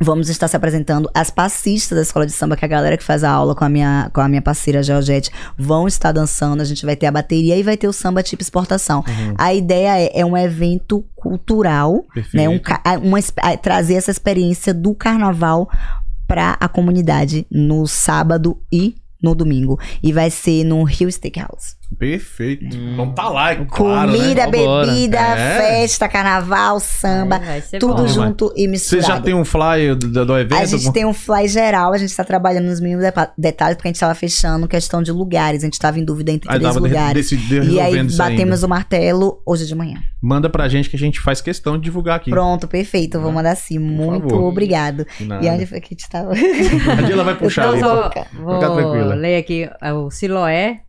Vamos 0.00 0.28
estar 0.28 0.48
se 0.48 0.56
apresentando. 0.56 1.08
As 1.14 1.30
passistas 1.30 1.96
da 1.96 2.02
escola 2.02 2.26
de 2.26 2.32
samba, 2.32 2.56
que 2.56 2.64
é 2.64 2.66
a 2.66 2.68
galera 2.68 2.96
que 2.96 3.04
faz 3.04 3.22
a 3.22 3.30
aula 3.30 3.54
com 3.54 3.64
a 3.64 3.68
minha, 3.68 4.10
com 4.12 4.20
a 4.20 4.28
minha 4.28 4.42
parceira 4.42 4.82
Georgette, 4.82 5.30
vão 5.56 5.86
estar 5.86 6.12
dançando. 6.12 6.60
A 6.60 6.64
gente 6.64 6.84
vai 6.84 6.96
ter 6.96 7.06
a 7.06 7.12
bateria 7.12 7.56
e 7.56 7.62
vai 7.62 7.76
ter 7.76 7.86
o 7.86 7.92
samba 7.92 8.22
tipo 8.22 8.42
exportação. 8.42 9.04
A 9.38 9.54
ideia 9.54 9.98
é, 9.98 10.20
é 10.20 10.26
um 10.26 10.36
evento 10.36 11.04
cultural, 11.14 12.04
Perfeito. 12.12 12.36
né? 12.36 12.48
Um, 12.48 12.60
uma, 13.08 13.18
trazer 13.62 13.94
essa 13.94 14.10
experiência 14.10 14.74
do 14.74 14.94
carnaval 14.94 15.70
para 16.26 16.56
a 16.60 16.68
comunidade 16.68 17.46
no 17.50 17.86
sábado 17.86 18.60
e 18.72 18.96
no 19.22 19.34
domingo. 19.34 19.78
E 20.02 20.12
vai 20.12 20.30
ser 20.30 20.64
no 20.64 20.82
Rio 20.82 21.10
Steakhouse. 21.10 21.76
Perfeito. 21.98 22.76
Vamos 22.96 23.14
tá 23.14 23.28
lá, 23.28 23.52
é 23.52 23.64
claro, 23.68 24.12
Comida, 24.12 24.46
né? 24.46 24.50
Bebida, 24.50 25.18
É. 25.18 25.58
festa, 25.58 26.08
carnaval, 26.08 26.78
samba, 26.80 27.40
ser 27.62 27.78
tudo 27.78 28.02
bom. 28.02 28.08
junto 28.08 28.52
e 28.56 28.62
Você 28.62 28.68
misturado. 28.68 29.06
já 29.06 29.20
tem 29.20 29.34
um 29.34 29.44
flyer 29.44 29.94
do, 29.94 30.24
do 30.26 30.38
evento? 30.38 30.60
A 30.60 30.64
gente 30.66 30.92
tem 30.92 31.04
um 31.04 31.12
fly 31.14 31.48
geral, 31.48 31.92
a 31.92 31.98
gente 31.98 32.14
tá 32.14 32.24
trabalhando 32.24 32.66
nos 32.66 32.80
mínimos 32.80 33.04
detalhes, 33.38 33.76
porque 33.76 33.88
a 33.88 33.92
gente 33.92 34.00
tava 34.00 34.14
fechando 34.14 34.66
questão 34.68 35.02
de 35.02 35.12
lugares, 35.12 35.62
a 35.62 35.66
gente 35.66 35.78
tava 35.78 35.98
em 35.98 36.04
dúvida 36.04 36.32
entre 36.32 36.50
Aí 36.50 36.58
três 36.58 36.76
lugares. 36.76 37.32
e 37.32 37.80
aí 37.80 38.02
batemos 38.16 38.54
ainda. 38.62 38.66
o 38.66 38.68
martelo 38.68 39.42
hoje 39.46 39.66
de 39.66 39.74
manhã. 39.74 39.98
Manda 40.22 40.48
pra 40.48 40.68
gente 40.68 40.88
que 40.88 40.96
a 40.96 40.98
gente 40.98 41.20
faz 41.20 41.40
questão 41.40 41.76
de 41.76 41.84
divulgar 41.84 42.16
aqui. 42.16 42.30
Pronto, 42.30 42.66
perfeito, 42.66 43.20
vou 43.20 43.30
mandar 43.32 43.54
sim. 43.56 43.78
Muito 43.78 44.28
favor. 44.28 44.44
obrigado. 44.48 45.06
E 45.20 45.48
onde 45.48 45.66
foi 45.66 45.80
que 45.80 45.88
a 45.88 45.96
gente 45.96 46.08
tava? 46.08 46.32
A 46.32 47.02
Dila 47.02 47.24
vai 47.24 47.34
puxar 47.38 47.62
Então, 47.62 47.72
ali. 47.74 47.80
só 47.80 48.10
Fica 48.10 48.26
vou 48.42 48.58
tranquila. 48.58 49.14
ler 49.14 49.36
aqui 49.36 49.68
é, 49.82 49.92
o 49.92 50.10
Siloé. 50.10 50.80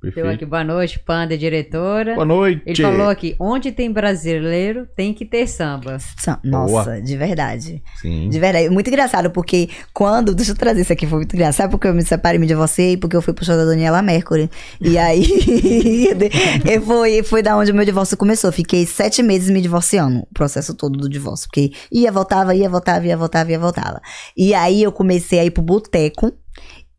Perfeito. 0.00 0.28
aqui, 0.28 0.46
boa 0.46 0.62
noite, 0.62 0.98
Panda, 1.00 1.36
diretora. 1.36 2.14
Boa 2.14 2.24
noite. 2.24 2.62
Ele 2.64 2.82
falou 2.82 3.08
aqui, 3.08 3.34
onde 3.40 3.72
tem 3.72 3.90
brasileiro, 3.90 4.86
tem 4.94 5.12
que 5.12 5.24
ter 5.24 5.48
samba. 5.48 5.98
Sa- 6.16 6.38
Nossa, 6.44 7.00
de 7.02 7.16
verdade. 7.16 7.82
Sim. 8.00 8.28
De 8.28 8.38
verdade. 8.38 8.70
Muito 8.70 8.86
engraçado, 8.88 9.30
porque 9.30 9.68
quando. 9.92 10.34
Deixa 10.34 10.52
eu 10.52 10.56
trazer 10.56 10.82
isso 10.82 10.92
aqui, 10.92 11.04
foi 11.06 11.18
muito 11.18 11.34
engraçado. 11.34 11.56
Sabe 11.58 11.70
porque 11.72 11.88
eu 11.88 11.94
me 11.94 12.02
separei, 12.04 12.38
me 12.38 12.46
divorciei? 12.46 12.96
Porque 12.96 13.16
eu 13.16 13.22
fui 13.22 13.34
pro 13.34 13.44
show 13.44 13.56
da 13.56 13.64
Daniela 13.64 14.00
Mercury. 14.00 14.48
E 14.80 14.96
aí. 14.96 15.26
eu 16.64 16.82
foi, 16.82 17.22
foi 17.24 17.42
da 17.42 17.56
onde 17.56 17.72
o 17.72 17.74
meu 17.74 17.84
divórcio 17.84 18.16
começou. 18.16 18.52
Fiquei 18.52 18.86
sete 18.86 19.22
meses 19.22 19.50
me 19.50 19.60
divorciando. 19.60 20.20
O 20.20 20.34
processo 20.34 20.74
todo 20.74 20.96
do 20.98 21.08
divórcio. 21.08 21.48
Porque 21.48 21.72
ia, 21.90 22.12
voltava, 22.12 22.54
ia, 22.54 22.68
voltava, 22.68 23.04
ia, 23.04 23.16
voltava, 23.16 23.50
ia, 23.50 23.58
voltava. 23.58 24.00
E 24.36 24.54
aí 24.54 24.82
eu 24.82 24.92
comecei 24.92 25.40
a 25.40 25.44
ir 25.44 25.50
pro 25.50 25.62
boteco 25.62 26.32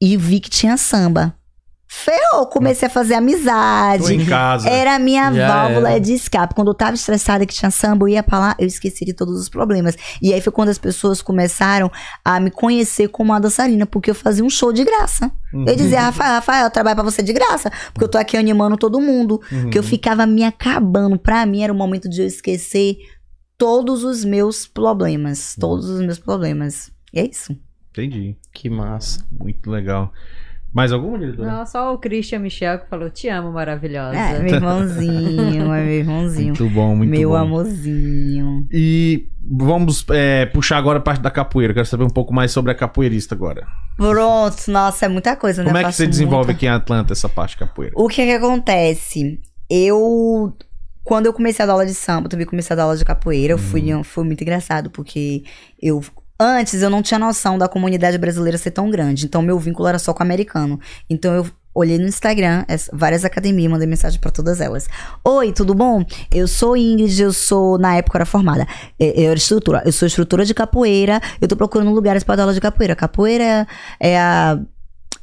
e 0.01 0.17
vi 0.17 0.39
que 0.41 0.49
tinha 0.49 0.75
samba. 0.77 1.33
Ferrou, 1.91 2.45
comecei 2.45 2.87
a 2.87 2.89
fazer 2.89 3.15
amizade. 3.15 4.03
Tô 4.03 4.09
em 4.11 4.23
casa. 4.23 4.69
Era 4.69 4.93
a 4.93 4.99
minha 4.99 5.33
Já 5.33 5.47
válvula 5.47 5.89
era. 5.89 5.99
de 5.99 6.13
escape. 6.13 6.53
Quando 6.53 6.67
eu 6.67 6.75
tava 6.75 6.93
estressada 6.93 7.47
que 7.47 7.53
tinha 7.53 7.71
samba, 7.71 8.03
eu 8.03 8.09
ia 8.09 8.21
pra 8.21 8.37
lá, 8.37 8.55
eu 8.59 8.67
esqueci 8.67 9.03
de 9.03 9.11
todos 9.11 9.41
os 9.41 9.49
problemas. 9.49 9.97
E 10.21 10.31
aí 10.31 10.39
foi 10.39 10.53
quando 10.53 10.69
as 10.69 10.77
pessoas 10.77 11.19
começaram 11.19 11.91
a 12.23 12.39
me 12.39 12.51
conhecer 12.51 13.07
como 13.07 13.31
uma 13.31 13.39
dançarina, 13.39 13.87
porque 13.87 14.11
eu 14.11 14.15
fazia 14.15 14.45
um 14.45 14.49
show 14.51 14.71
de 14.71 14.83
graça. 14.83 15.31
Uhum. 15.51 15.65
Eu 15.67 15.75
dizia, 15.75 16.01
Rafael, 16.01 16.33
Rafael, 16.33 16.65
eu 16.65 16.69
trabalho 16.69 16.95
pra 16.95 17.03
você 17.03 17.23
de 17.23 17.33
graça, 17.33 17.71
porque 17.91 18.03
eu 18.03 18.09
tô 18.09 18.19
aqui 18.19 18.37
animando 18.37 18.77
todo 18.77 19.01
mundo. 19.01 19.41
Uhum. 19.51 19.71
Que 19.71 19.79
eu 19.79 19.83
ficava 19.83 20.27
me 20.27 20.43
acabando. 20.43 21.17
Pra 21.17 21.43
mim 21.47 21.63
era 21.63 21.73
o 21.73 21.75
momento 21.75 22.07
de 22.07 22.21
eu 22.21 22.27
esquecer 22.27 22.97
todos 23.57 24.03
os 24.03 24.23
meus 24.23 24.67
problemas. 24.67 25.55
Todos 25.59 25.89
os 25.89 26.01
meus 26.01 26.19
problemas. 26.19 26.91
E 27.11 27.19
é 27.19 27.25
isso. 27.27 27.57
Entendi. 27.89 28.37
Que 28.53 28.69
massa. 28.69 29.25
Muito 29.31 29.71
legal. 29.71 30.13
Mais 30.71 30.91
alguma, 30.93 31.17
diretora? 31.17 31.51
Não, 31.51 31.65
só 31.65 31.93
o 31.93 31.97
Christian 31.97 32.39
Michel 32.39 32.79
que 32.79 32.87
falou, 32.89 33.09
te 33.09 33.27
amo, 33.27 33.51
maravilhosa. 33.51 34.15
É, 34.15 34.39
meu 34.39 34.53
irmãozinho, 34.55 35.73
é 35.73 35.83
meu 35.83 35.93
irmãozinho. 35.93 36.47
Muito 36.57 36.69
bom, 36.69 36.95
muito 36.95 37.09
meu 37.09 37.29
bom. 37.29 37.35
amorzinho. 37.35 38.67
E 38.71 39.27
vamos 39.51 40.05
é, 40.11 40.45
puxar 40.45 40.77
agora 40.77 40.99
a 40.99 41.01
parte 41.01 41.21
da 41.21 41.31
capoeira. 41.31 41.73
Quero 41.73 41.85
saber 41.87 42.03
um 42.03 42.09
pouco 42.09 42.31
mais 42.33 42.51
sobre 42.51 42.71
a 42.71 42.75
capoeirista 42.75 43.33
agora. 43.33 43.65
Pronto, 43.97 44.55
nossa, 44.71 45.05
é 45.05 45.09
muita 45.09 45.35
coisa, 45.35 45.63
né? 45.63 45.69
Como 45.69 45.77
é 45.77 45.83
que 45.85 45.91
você 45.91 46.05
desenvolve 46.07 46.47
muita- 46.47 46.51
aqui 46.51 46.65
em 46.67 46.69
Atlanta 46.69 47.13
essa 47.13 47.27
parte 47.27 47.51
de 47.51 47.57
capoeira? 47.57 47.93
O 47.97 48.07
que 48.07 48.23
que 48.25 48.31
acontece? 48.31 49.39
Eu. 49.69 50.53
Quando 51.03 51.25
eu 51.25 51.33
comecei 51.33 51.63
a 51.63 51.65
dar 51.65 51.73
aula 51.73 51.85
de 51.87 51.93
samba, 51.95 52.25
eu 52.27 52.29
também 52.29 52.45
comecei 52.45 52.73
a 52.73 52.77
dar 52.77 52.83
aula 52.83 52.95
de 52.95 53.03
capoeira, 53.03 53.53
eu 53.53 53.57
fui, 53.57 53.81
foi 54.03 54.23
muito 54.23 54.41
engraçado, 54.41 54.91
porque 54.91 55.43
eu. 55.81 56.03
Antes 56.39 56.81
eu 56.81 56.89
não 56.89 57.01
tinha 57.01 57.19
noção 57.19 57.57
da 57.57 57.67
comunidade 57.67 58.17
brasileira 58.17 58.57
ser 58.57 58.71
tão 58.71 58.89
grande, 58.89 59.25
então 59.25 59.41
meu 59.41 59.59
vínculo 59.59 59.87
era 59.89 59.99
só 59.99 60.13
com 60.13 60.21
o 60.21 60.23
americano. 60.25 60.79
Então 61.09 61.33
eu 61.33 61.45
olhei 61.75 61.97
no 61.97 62.05
Instagram, 62.07 62.63
as- 62.67 62.89
várias 62.93 63.25
academias, 63.25 63.69
mandei 63.69 63.85
mensagem 63.87 64.19
pra 64.19 64.31
todas 64.31 64.61
elas. 64.61 64.87
Oi, 65.23 65.51
tudo 65.51 65.73
bom? 65.75 66.03
Eu 66.33 66.47
sou 66.47 66.77
Ingrid, 66.77 67.21
eu 67.21 67.33
sou, 67.33 67.77
na 67.77 67.95
época 67.97 68.17
eu 68.17 68.19
era 68.19 68.25
formada, 68.25 68.65
é, 68.99 69.21
eu 69.21 69.31
era 69.31 69.35
instrutora, 69.37 69.81
eu 69.85 69.91
sou 69.91 70.05
instrutora 70.05 70.45
de 70.45 70.53
capoeira, 70.53 71.21
eu 71.41 71.47
tô 71.47 71.55
procurando 71.57 71.91
lugares 71.91 72.23
pra 72.23 72.35
dar 72.37 72.43
aula 72.43 72.53
de 72.53 72.61
capoeira. 72.61 72.95
Capoeira 72.95 73.67
é 73.99 74.17
a 74.17 74.57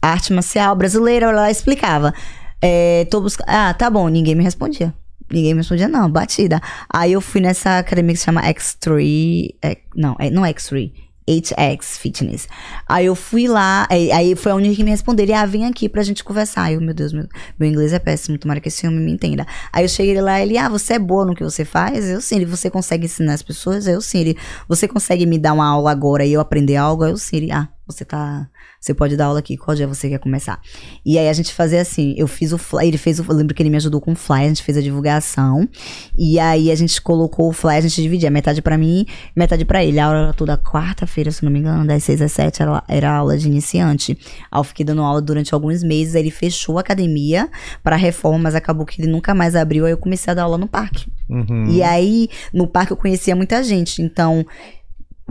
arte 0.02 0.32
marcial 0.34 0.76
brasileira, 0.76 1.26
ela 1.26 1.50
explicava. 1.50 2.12
É, 2.60 3.06
tô. 3.10 3.26
Ah, 3.46 3.72
tá 3.74 3.88
bom, 3.90 4.08
ninguém 4.08 4.34
me 4.34 4.44
respondia. 4.44 4.94
Ninguém 5.30 5.54
me 5.54 5.60
respondia, 5.60 5.88
não, 5.88 6.10
batida. 6.10 6.60
Aí 6.88 7.12
eu 7.12 7.20
fui 7.20 7.40
nessa 7.40 7.78
academia 7.78 8.12
que 8.12 8.18
se 8.18 8.24
chama 8.26 8.42
X3. 8.42 9.54
é, 9.62 9.76
não, 9.94 10.14
é, 10.18 10.30
não 10.30 10.44
é 10.46 10.52
X3. 10.52 10.92
HX 11.28 11.98
Fitness. 11.98 12.48
Aí 12.88 13.06
eu 13.06 13.14
fui 13.14 13.48
lá, 13.48 13.86
aí, 13.90 14.36
foi 14.36 14.52
a 14.52 14.54
única 14.54 14.76
que 14.76 14.84
me 14.84 14.90
respondeu. 14.90 15.26
Ah, 15.34 15.44
vem 15.44 15.66
aqui 15.66 15.88
pra 15.88 16.02
gente 16.02 16.22
conversar. 16.22 16.72
Eu, 16.72 16.80
meu 16.80 16.94
Deus, 16.94 17.12
meu, 17.12 17.26
meu 17.58 17.68
inglês 17.68 17.92
é 17.92 17.98
péssimo, 17.98 18.38
tomara 18.38 18.60
que 18.60 18.68
esse 18.68 18.86
homem 18.86 19.00
me 19.00 19.12
entenda. 19.12 19.46
Aí 19.72 19.84
eu 19.84 19.88
cheguei 19.88 20.20
lá, 20.20 20.40
ele, 20.40 20.56
ah, 20.56 20.68
você 20.68 20.94
é 20.94 20.98
boa 20.98 21.24
no 21.26 21.34
que 21.34 21.42
você 21.42 21.64
faz? 21.64 22.08
Eu 22.08 22.20
sim, 22.20 22.36
ele, 22.36 22.44
você 22.44 22.70
consegue 22.70 23.06
ensinar 23.06 23.34
as 23.34 23.42
pessoas? 23.42 23.86
Eu 23.86 24.00
sim, 24.00 24.20
ele, 24.20 24.36
você 24.68 24.86
consegue 24.86 25.26
me 25.26 25.38
dar 25.38 25.52
uma 25.52 25.66
aula 25.66 25.90
agora 25.90 26.24
e 26.24 26.32
eu 26.32 26.40
aprender 26.40 26.76
algo? 26.76 27.04
Eu 27.04 27.16
sim, 27.16 27.36
ele, 27.36 27.52
ah, 27.52 27.68
você 27.86 28.04
tá. 28.04 28.48
Você 28.80 28.94
pode 28.94 29.16
dar 29.16 29.26
aula 29.26 29.38
aqui, 29.38 29.56
qual 29.56 29.74
dia 29.74 29.86
você 29.86 30.08
quer 30.08 30.18
começar? 30.18 30.60
E 31.04 31.18
aí 31.18 31.28
a 31.28 31.32
gente 31.32 31.52
fazia 31.52 31.80
assim, 31.80 32.14
eu 32.16 32.26
fiz 32.26 32.52
o 32.52 32.58
flyer, 32.58 32.88
ele 32.88 32.98
fez 32.98 33.18
o. 33.18 33.24
Eu 33.28 33.34
lembro 33.34 33.54
que 33.54 33.62
ele 33.62 33.70
me 33.70 33.76
ajudou 33.76 34.00
com 34.00 34.12
o 34.12 34.16
flyer, 34.16 34.44
a 34.44 34.48
gente 34.48 34.62
fez 34.62 34.78
a 34.78 34.80
divulgação. 34.80 35.68
E 36.16 36.38
aí 36.38 36.70
a 36.70 36.74
gente 36.74 37.00
colocou 37.00 37.48
o 37.48 37.52
flyer, 37.52 37.78
a 37.78 37.80
gente 37.88 38.00
dividia, 38.00 38.30
metade 38.30 38.62
pra 38.62 38.78
mim, 38.78 39.04
metade 39.34 39.64
pra 39.64 39.84
ele. 39.84 39.98
A 39.98 40.06
aula 40.06 40.18
era 40.18 40.32
toda 40.32 40.56
quarta-feira, 40.56 41.30
se 41.30 41.44
não 41.44 41.50
me 41.50 41.58
engano, 41.58 41.86
das 41.86 42.04
6 42.04 42.22
às 42.22 42.32
7 42.32 42.62
era, 42.62 42.82
era 42.88 43.10
aula 43.12 43.36
de 43.36 43.46
iniciante. 43.46 44.18
Aí 44.50 44.60
eu 44.60 44.64
fiquei 44.64 44.84
dando 44.84 45.02
aula 45.02 45.20
durante 45.20 45.52
alguns 45.54 45.82
meses, 45.82 46.14
aí 46.14 46.22
ele 46.22 46.30
fechou 46.30 46.78
a 46.78 46.80
academia 46.80 47.50
pra 47.82 47.96
reforma, 47.96 48.38
mas 48.38 48.54
acabou 48.54 48.86
que 48.86 49.00
ele 49.00 49.10
nunca 49.10 49.34
mais 49.34 49.56
abriu, 49.56 49.86
aí 49.86 49.92
eu 49.92 49.98
comecei 49.98 50.30
a 50.30 50.34
dar 50.34 50.44
aula 50.44 50.58
no 50.58 50.68
parque. 50.68 51.10
Uhum. 51.28 51.66
E 51.70 51.82
aí, 51.82 52.28
no 52.52 52.66
parque 52.66 52.92
eu 52.92 52.96
conhecia 52.96 53.34
muita 53.34 53.62
gente, 53.62 54.02
então. 54.02 54.44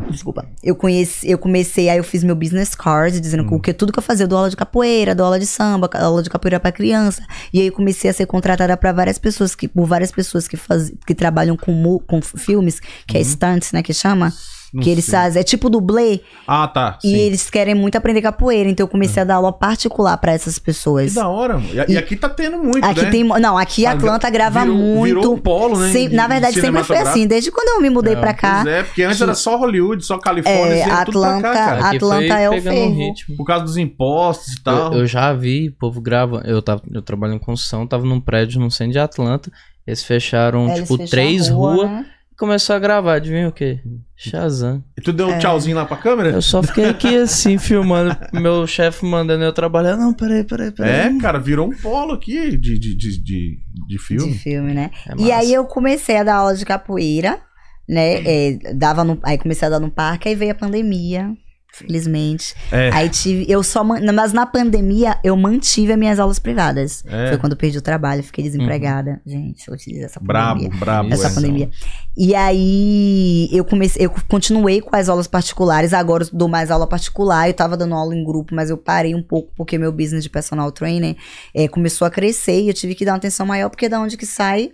Desculpa. 0.09 0.45
Eu 0.61 0.75
conheci, 0.75 1.29
eu 1.29 1.37
comecei, 1.37 1.89
aí 1.89 1.97
eu 1.97 2.03
fiz 2.03 2.23
meu 2.23 2.35
business 2.35 2.75
card, 2.75 3.19
dizendo 3.19 3.47
que 3.47 3.53
o 3.53 3.59
que 3.59 3.73
tudo 3.73 3.93
que 3.93 3.99
eu 3.99 4.03
fazia, 4.03 4.25
eu 4.25 4.27
dou 4.27 4.37
aula 4.37 4.49
de 4.49 4.55
capoeira, 4.55 5.15
dou 5.15 5.25
aula 5.25 5.39
de 5.39 5.45
samba, 5.45 5.89
aula 5.93 6.21
de 6.21 6.29
capoeira 6.29 6.59
pra 6.59 6.71
criança. 6.71 7.23
E 7.53 7.61
aí 7.61 7.67
eu 7.67 7.73
comecei 7.73 8.09
a 8.09 8.13
ser 8.13 8.25
contratada 8.25 8.75
pra 8.75 8.91
várias 8.91 9.17
pessoas 9.17 9.55
que 9.55 9.67
por 9.67 9.85
várias 9.85 10.11
pessoas 10.11 10.47
que 10.47 10.57
faz, 10.57 10.91
que 11.07 11.15
trabalham 11.15 11.55
com 11.55 11.99
com 11.99 12.21
filmes, 12.21 12.81
que 13.07 13.17
é 13.17 13.21
stunts, 13.21 13.71
né, 13.71 13.81
que 13.81 13.93
chama, 13.93 14.33
Não 14.75 14.83
que 14.83 14.89
eles 14.89 15.05
sei. 15.05 15.13
fazem, 15.13 15.39
é 15.39 15.43
tipo 15.43 15.69
dublê, 15.69 16.19
Ah, 16.45 16.67
tá. 16.67 16.99
e 17.03 17.07
sim. 17.09 17.15
eles 17.15 17.49
querem 17.49 17.73
muito 17.73 17.95
aprender 17.95 18.21
capoeira, 18.21 18.69
então 18.69 18.83
eu 18.83 18.87
comecei 18.89 19.21
a 19.21 19.25
dar 19.25 19.35
aula 19.35 19.53
particular 19.53 20.17
pra 20.17 20.33
essas 20.33 20.59
Que 20.59 20.65
pessoas. 20.65 21.13
da 21.13 21.27
hora, 21.29 21.53
mano. 21.57 21.69
E, 21.87 21.93
e 21.93 21.97
aqui 21.97 22.15
tá 22.15 22.27
tendo 22.27 22.57
muito, 22.57 22.83
Aqui 22.83 23.01
né? 23.03 23.09
tem. 23.09 23.23
Não, 23.23 23.57
aqui 23.57 23.85
a 23.85 23.91
Ah, 23.91 23.93
Atlanta 23.93 24.29
grava 24.29 24.61
virou- 24.61 24.75
muito. 24.77 25.03
virou 25.19 25.33
um 25.33 25.37
polo, 25.37 25.79
né, 25.79 25.91
Sem- 25.91 26.09
de- 26.09 26.15
na 26.15 26.27
verdade, 26.27 26.55
de 26.55 26.61
sempre 26.61 26.83
foi 26.83 26.97
assim. 26.97 27.25
Desde 27.25 27.49
quando 27.51 27.69
eu 27.77 27.81
me 27.81 27.89
mudei 27.89 28.13
É, 28.13 28.19
pra 28.19 28.33
cá. 28.33 28.61
Pois 28.63 28.75
é, 28.75 28.83
porque 28.83 29.03
antes 29.03 29.21
era 29.21 29.33
só 29.33 29.55
Hollywood, 29.57 30.05
só 30.05 30.17
Califórnia, 30.17 30.75
É, 30.75 30.83
Atlanta- 30.91 31.41
cá, 31.41 31.53
cara. 31.53 31.89
Atlanta 31.95 32.39
é 32.39 32.49
o 32.49 32.53
um 32.55 32.61
ferro. 32.61 32.95
ritmo. 32.97 33.37
Por 33.37 33.45
causa 33.45 33.63
dos 33.63 33.77
impostos 33.77 34.53
e 34.55 34.61
tal. 34.63 34.93
Eu, 34.93 34.99
eu 34.99 35.07
já 35.07 35.31
vi 35.33 35.69
povo 35.71 36.01
grava. 36.01 36.41
Eu, 36.45 36.61
tava, 36.61 36.81
eu 36.91 37.01
trabalho 37.01 37.33
em 37.33 37.39
construção, 37.39 37.87
tava 37.87 38.05
num 38.05 38.19
prédio 38.19 38.59
no 38.59 38.69
centro 38.69 38.91
de 38.93 38.99
Atlanta. 38.99 39.49
Eles 39.87 40.03
fecharam, 40.03 40.67
É, 40.67 40.77
eles 40.77 40.81
tipo, 40.81 40.97
fecham 40.97 41.09
três 41.11 41.49
a 41.49 41.53
rua, 41.53 41.73
ruas 41.75 41.89
né? 41.91 42.05
Começou 42.37 42.75
a 42.75 42.79
gravar. 42.79 43.15
Adivinha 43.15 43.47
o 43.47 43.51
quê? 43.51 43.79
Shazam. 44.15 44.83
E 44.97 45.01
tu 45.01 45.11
deu 45.11 45.27
um 45.27 45.33
É. 45.33 45.37
tchauzinho 45.39 45.75
lá 45.75 45.85
pra 45.85 45.97
câmera? 45.97 46.29
Eu 46.29 46.41
só 46.41 46.63
fiquei 46.63 46.85
aqui 46.85 47.15
assim, 47.17 47.57
filmando. 47.59 48.15
Meu 48.33 48.65
chefe 48.65 49.05
mandando 49.05 49.43
eu 49.43 49.51
trabalhar. 49.53 49.97
Não, 49.97 50.13
peraí, 50.13 50.43
peraí, 50.43 50.71
peraí. 50.71 50.91
É, 51.15 51.17
cara, 51.19 51.37
virou 51.39 51.67
um 51.67 51.75
polo 51.75 52.13
aqui 52.13 52.51
de, 52.57 52.79
de, 52.79 52.95
de, 52.97 53.23
de, 53.23 53.59
de 53.87 53.99
filme. 53.99 54.31
De 54.31 54.37
filme, 54.39 54.73
né? 54.73 54.91
É 55.07 55.13
E 55.21 55.31
aí 55.31 55.53
eu 55.53 55.65
comecei 55.65 56.17
a 56.17 56.23
dar 56.23 56.35
aula 56.35 56.55
de 56.55 56.65
capoeira, 56.65 57.39
né? 57.87 58.21
É, 58.25 58.73
dava 58.73 59.03
no, 59.03 59.19
aí 59.23 59.37
comecei 59.37 59.67
a 59.67 59.71
dar 59.71 59.79
no 59.79 59.91
parque, 59.91 60.29
aí 60.29 60.35
veio 60.35 60.51
a 60.51 60.55
pandemia. 60.55 61.33
Felizmente. 61.77 62.55
É. 62.71 62.89
Aí 62.93 63.09
tive. 63.09 63.45
Eu 63.51 63.61
só. 63.61 63.83
Mas 63.83 64.31
na 64.31 64.45
pandemia 64.45 65.17
eu 65.21 65.35
mantive 65.35 65.91
as 65.91 65.99
minhas 65.99 66.19
aulas 66.19 66.39
privadas. 66.39 67.03
É. 67.05 67.29
Foi 67.29 67.37
quando 67.37 67.51
eu 67.51 67.57
perdi 67.57 67.77
o 67.77 67.81
trabalho, 67.81 68.23
fiquei 68.23 68.45
desempregada. 68.45 69.19
Gente, 69.25 69.67
eu 69.67 69.73
utilizo 69.73 70.05
essa 70.05 70.21
pandemia. 70.21 70.69
Brabo, 70.69 70.79
brabo. 70.79 71.13
essa 71.13 71.27
é. 71.27 71.33
pandemia. 71.33 71.69
E 72.15 72.33
aí 72.33 73.49
eu 73.51 73.65
comecei, 73.65 74.05
eu 74.05 74.13
continuei 74.29 74.79
com 74.79 74.95
as 74.95 75.09
aulas 75.09 75.27
particulares, 75.27 75.91
agora 75.93 76.23
eu 76.23 76.29
dou 76.31 76.47
mais 76.47 76.71
aula 76.71 76.87
particular, 76.87 77.49
eu 77.49 77.53
tava 77.53 77.75
dando 77.75 77.93
aula 77.93 78.15
em 78.15 78.23
grupo, 78.23 78.55
mas 78.55 78.69
eu 78.69 78.77
parei 78.77 79.13
um 79.13 79.21
pouco 79.21 79.51
porque 79.53 79.77
meu 79.77 79.91
business 79.91 80.23
de 80.23 80.29
personal 80.29 80.71
trainer 80.71 81.17
eh, 81.53 81.67
começou 81.67 82.07
a 82.07 82.09
crescer 82.09 82.61
e 82.61 82.69
eu 82.69 82.73
tive 82.73 82.95
que 82.95 83.03
dar 83.03 83.11
uma 83.11 83.17
atenção 83.17 83.45
maior, 83.45 83.69
porque 83.69 83.87
é 83.87 83.89
da 83.89 83.99
onde 83.99 84.15
que 84.15 84.25
sai 84.25 84.71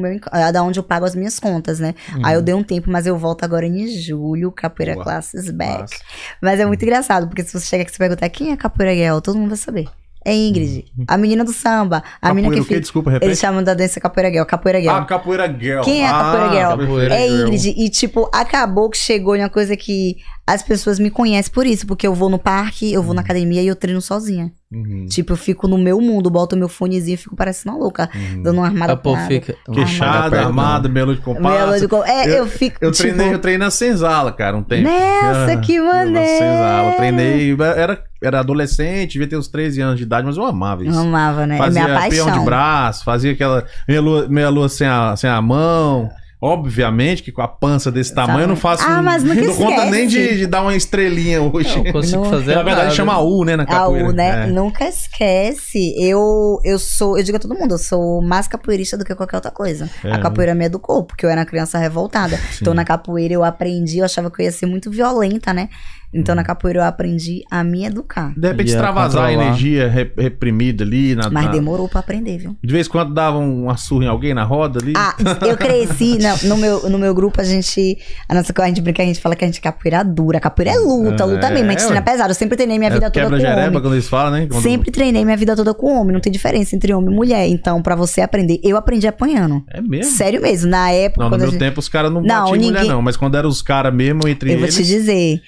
meu, 0.00 0.18
é 0.32 0.52
da 0.52 0.62
onde 0.62 0.78
eu 0.78 0.82
pago 0.82 1.04
as 1.04 1.14
minhas 1.14 1.38
contas, 1.38 1.78
né? 1.78 1.94
Aí 2.22 2.34
eu 2.34 2.42
dei 2.42 2.54
um 2.54 2.62
tempo, 2.62 2.90
mas 2.90 3.06
eu 3.06 3.16
volto 3.18 3.44
agora 3.44 3.66
em 3.66 3.86
julho, 3.88 4.50
Capoeira 4.52 4.94
Boa. 4.94 5.04
Classes 5.04 5.50
Back. 5.50 5.80
Massa. 5.80 5.94
Mas 6.42 6.60
é 6.60 6.66
muito 6.66 6.82
engraçado, 6.82 7.26
porque 7.28 7.42
se 7.42 7.52
você 7.52 7.66
chega 7.66 7.82
aqui 7.82 7.92
e 7.94 7.98
perguntar 7.98 8.28
quem 8.28 8.52
é 8.52 8.56
Capoeira 8.56 8.94
Girl, 8.94 9.18
todo 9.20 9.36
mundo 9.38 9.48
vai 9.48 9.58
saber. 9.58 9.88
É 10.24 10.34
Ingrid, 10.34 10.84
a 11.06 11.16
menina 11.16 11.42
do 11.42 11.52
samba, 11.54 12.02
a 12.20 12.34
menina 12.34 12.48
Capoeira 12.48 12.54
que 12.56 12.60
o 12.60 12.64
quê? 12.64 12.68
fica... 12.68 12.80
Desculpa, 12.80 13.10
repete. 13.10 13.28
Eles 13.30 13.38
chamam 13.38 13.62
da 13.62 13.72
dança 13.72 13.98
Capoeira 13.98 14.30
Girl, 14.30 14.44
Capoeira 14.44 14.80
Girl. 14.80 14.92
Ah, 14.94 15.04
Capoeira 15.04 15.46
Girl. 15.58 15.80
Quem 15.82 16.02
é 16.02 16.06
a 16.06 16.10
Capoeira 16.12 16.44
Ah, 16.46 16.52
Girl? 16.52 16.80
Capoeira 16.86 17.14
É 17.14 17.28
Girl. 17.28 17.46
Ingrid. 17.46 17.74
E, 17.78 17.88
tipo, 17.88 18.28
acabou 18.34 18.90
que 18.90 18.98
chegou 18.98 19.36
em 19.36 19.40
uma 19.40 19.48
coisa 19.48 19.74
que 19.74 20.16
as 20.46 20.62
pessoas 20.62 20.98
me 20.98 21.08
conhecem 21.10 21.50
por 21.52 21.64
isso. 21.66 21.86
Porque 21.86 22.06
eu 22.06 22.14
vou 22.14 22.28
no 22.28 22.38
parque, 22.38 22.92
eu 22.92 23.02
vou 23.02 23.14
na 23.14 23.22
academia 23.22 23.62
e 23.62 23.68
eu 23.68 23.76
treino 23.76 24.02
sozinha. 24.02 24.52
Uhum, 24.70 25.06
Tipo, 25.06 25.32
eu 25.32 25.36
fico 25.38 25.66
no 25.66 25.78
meu 25.78 25.98
mundo, 25.98 26.28
boto 26.28 26.54
meu 26.54 26.68
fonezinho 26.68 27.14
e 27.14 27.16
fico 27.16 27.34
parecendo 27.34 27.74
uma 27.74 27.80
louca. 27.82 28.10
uhum. 28.14 28.42
Dando 28.42 28.58
uma 28.58 28.66
armada 28.66 28.92
A 28.92 28.96
povo 28.96 29.16
pra 29.16 29.26
fica. 29.26 29.54
Queixada, 29.72 30.40
Armada, 30.42 30.88
belo 30.90 31.14
de 31.16 31.22
Meia 31.26 31.34
compasso. 31.36 31.66
lua 31.88 32.04
de 32.04 32.10
É, 32.10 32.24
eu, 32.28 32.34
Eu- 32.36 32.46
fico. 32.46 32.76
Eu 32.80 32.92
tipo, 32.92 33.08
treinei, 33.08 33.32
eu 33.34 33.38
treinei 33.38 33.64
na 33.64 33.70
Senzala, 33.70 34.30
cara, 34.30 34.54
um 34.56 34.62
tempo. 34.62 34.82
Nossa, 34.86 35.52
Ah, 35.52 35.56
que 35.56 35.76
eu 35.76 35.84
na 35.84 35.92
maneiro! 35.94 36.28
Senzala, 36.38 36.92
treinei, 36.98 37.56
era, 37.76 38.04
era 38.22 38.40
adolescente, 38.40 39.12
devia 39.14 39.26
ter 39.28 39.38
uns 39.38 39.48
13 39.48 39.80
anos 39.80 39.96
de 39.96 40.02
idade, 40.02 40.26
mas 40.26 40.36
eu 40.36 40.44
amava 40.44 40.84
Eu 40.84 40.90
isso. 40.90 40.98
amava, 41.00 41.46
né? 41.46 41.56
Fazia 41.56 41.80
é 41.80 41.84
minha 41.86 42.00
peão 42.00 42.10
de 42.10 42.30
paixão. 42.32 42.44
braço, 42.44 43.04
fazia 43.04 43.32
aquela 43.32 43.64
meia 43.88 44.00
lua, 44.02 44.28
meia 44.28 44.48
lua 44.50 44.68
sem, 44.68 44.86
a, 44.86 45.16
sem 45.16 45.30
a 45.30 45.40
mão. 45.40 46.10
Obviamente 46.40 47.22
que 47.22 47.32
com 47.32 47.42
a 47.42 47.48
pança 47.48 47.90
desse 47.90 48.14
tamanho 48.14 48.42
eu 48.42 48.48
não 48.48 48.54
faço. 48.56 48.84
Ah, 48.86 49.02
mas 49.02 49.24
nunca 49.24 49.40
não 49.42 49.56
conta 49.56 49.84
nem 49.86 50.06
de, 50.06 50.36
de 50.38 50.46
dar 50.46 50.62
uma 50.62 50.76
estrelinha 50.76 51.42
hoje. 51.42 51.76
Eu 51.76 51.84
não 51.84 51.92
consigo 51.92 52.22
Não- 52.22 52.30
fazer 52.30 52.54
Na 52.54 52.62
verdade 52.62 52.84
nada. 52.86 52.94
chama 52.94 53.18
U, 53.20 53.44
né, 53.44 53.56
na 53.56 53.64
A 53.64 53.66
capoeira. 53.66 54.08
U, 54.08 54.12
né? 54.12 54.44
É. 54.44 54.46
Nunca 54.46 54.84
esquece. 54.88 55.94
Eu, 55.98 56.60
eu 56.64 56.78
sou, 56.78 57.18
eu 57.18 57.24
digo 57.24 57.36
a 57.36 57.40
todo 57.40 57.54
mundo, 57.56 57.74
eu 57.74 57.78
sou 57.78 58.22
mais 58.22 58.46
capoeirista 58.46 58.96
do 58.96 59.04
que 59.04 59.14
qualquer 59.14 59.36
outra 59.36 59.50
coisa. 59.50 59.90
É. 60.04 60.12
A 60.12 60.18
capoeira 60.20 60.54
me 60.54 60.64
educou, 60.64 61.04
porque 61.04 61.26
eu 61.26 61.30
era 61.30 61.40
uma 61.40 61.46
criança 61.46 61.76
revoltada. 61.78 62.38
Então 62.60 62.72
na 62.72 62.84
capoeira 62.84 63.34
eu 63.34 63.42
aprendi, 63.42 63.98
eu 63.98 64.04
achava 64.04 64.30
que 64.30 64.40
eu 64.40 64.44
ia 64.44 64.52
ser 64.52 64.66
muito 64.66 64.90
violenta, 64.90 65.52
né? 65.52 65.68
Então 66.12 66.34
na 66.34 66.42
capoeira 66.42 66.80
eu 66.80 66.84
aprendi 66.84 67.42
a 67.50 67.62
me 67.62 67.84
educar. 67.84 68.32
De 68.36 68.48
repente 68.48 68.68
extravasar 68.68 69.24
a 69.26 69.32
energia 69.32 69.88
re- 69.88 70.10
reprimida 70.16 70.82
ali. 70.84 71.14
Na, 71.14 71.28
Mas 71.28 71.44
na- 71.46 71.50
demorou 71.50 71.88
pra 71.88 72.00
aprender, 72.00 72.38
viu? 72.38 72.56
De 72.64 72.72
vez 72.72 72.86
em 72.86 72.90
quando 72.90 73.12
dava 73.12 73.36
um- 73.38 73.64
uma 73.64 73.76
surra 73.76 74.04
em 74.04 74.08
alguém 74.08 74.32
na 74.32 74.42
roda 74.44 74.80
ali. 74.82 74.92
Ah, 74.96 75.14
eu 75.46 75.56
cresci, 75.58 76.18
não, 76.18 76.36
no, 76.44 76.56
meu, 76.56 76.88
no 76.88 76.98
meu 76.98 77.14
grupo 77.14 77.40
a 77.40 77.44
gente, 77.44 77.98
a 78.28 78.34
nossa 78.34 78.52
a 78.58 78.66
gente 78.66 78.80
brinca, 78.80 79.02
a 79.02 79.06
gente 79.06 79.20
fala 79.20 79.36
que 79.36 79.44
a 79.44 79.46
gente 79.48 79.58
é 79.58 79.62
capoeira 79.62 80.02
dura, 80.02 80.40
capoeira 80.40 80.72
é 80.72 80.78
luta, 80.78 81.22
É, 81.22 81.26
luta 81.26 81.50
mesmo, 81.50 81.68
a 81.68 81.72
gente 81.72 81.82
é, 81.82 81.86
treina 81.86 82.02
pesado, 82.02 82.30
eu 82.30 82.34
sempre 82.34 82.56
treinei 82.56 82.78
minha 82.78 82.90
É 82.90 82.94
vida 82.94 83.10
toda 83.10 83.26
com 83.26 83.30
Quebra-jereba 83.36 83.68
homem. 83.68 83.80
quando 83.82 83.94
eles 83.94 84.08
falam, 84.08 84.32
né? 84.32 84.46
Quando- 84.46 84.62
Sempre 84.62 84.90
treinei 84.90 85.24
minha 85.24 85.36
vida 85.36 85.54
toda 85.54 85.74
com 85.74 86.00
homem, 86.00 86.12
não 86.14 86.20
tem 86.20 86.32
diferença 86.32 86.74
entre 86.74 86.92
homem 86.94 87.12
e 87.12 87.14
mulher. 87.14 87.46
Então, 87.48 87.82
pra 87.82 87.94
você 87.94 88.20
aprender, 88.22 88.60
eu 88.64 88.76
aprendi 88.76 89.06
apanhando. 89.06 89.62
É 89.70 89.80
mesmo? 89.80 90.12
Sério 90.12 90.40
mesmo, 90.40 90.70
na 90.70 90.90
época 90.90 91.22
Não, 91.24 91.30
no 91.30 91.36
meu 91.38 91.50
gente... 91.50 91.58
tempo 91.58 91.80
os 91.80 91.88
caras 91.88 92.10
não, 92.12 92.22
Não, 92.22 92.44
batiam 92.44 92.56
em 92.56 92.58
mulher, 92.60 92.72
ninguém- 92.80 92.88
não. 92.88 93.02
Mas 93.02 93.16
quando 93.16 93.36
eram 93.36 93.48
os 93.48 93.60
caras 93.62 93.92
mesmo 93.94 94.26
entre 94.26 94.52
Eu 94.52 94.56
vou 94.56 94.64
eles. 94.64 94.74
te 94.76 94.84
dizer. 94.84 95.40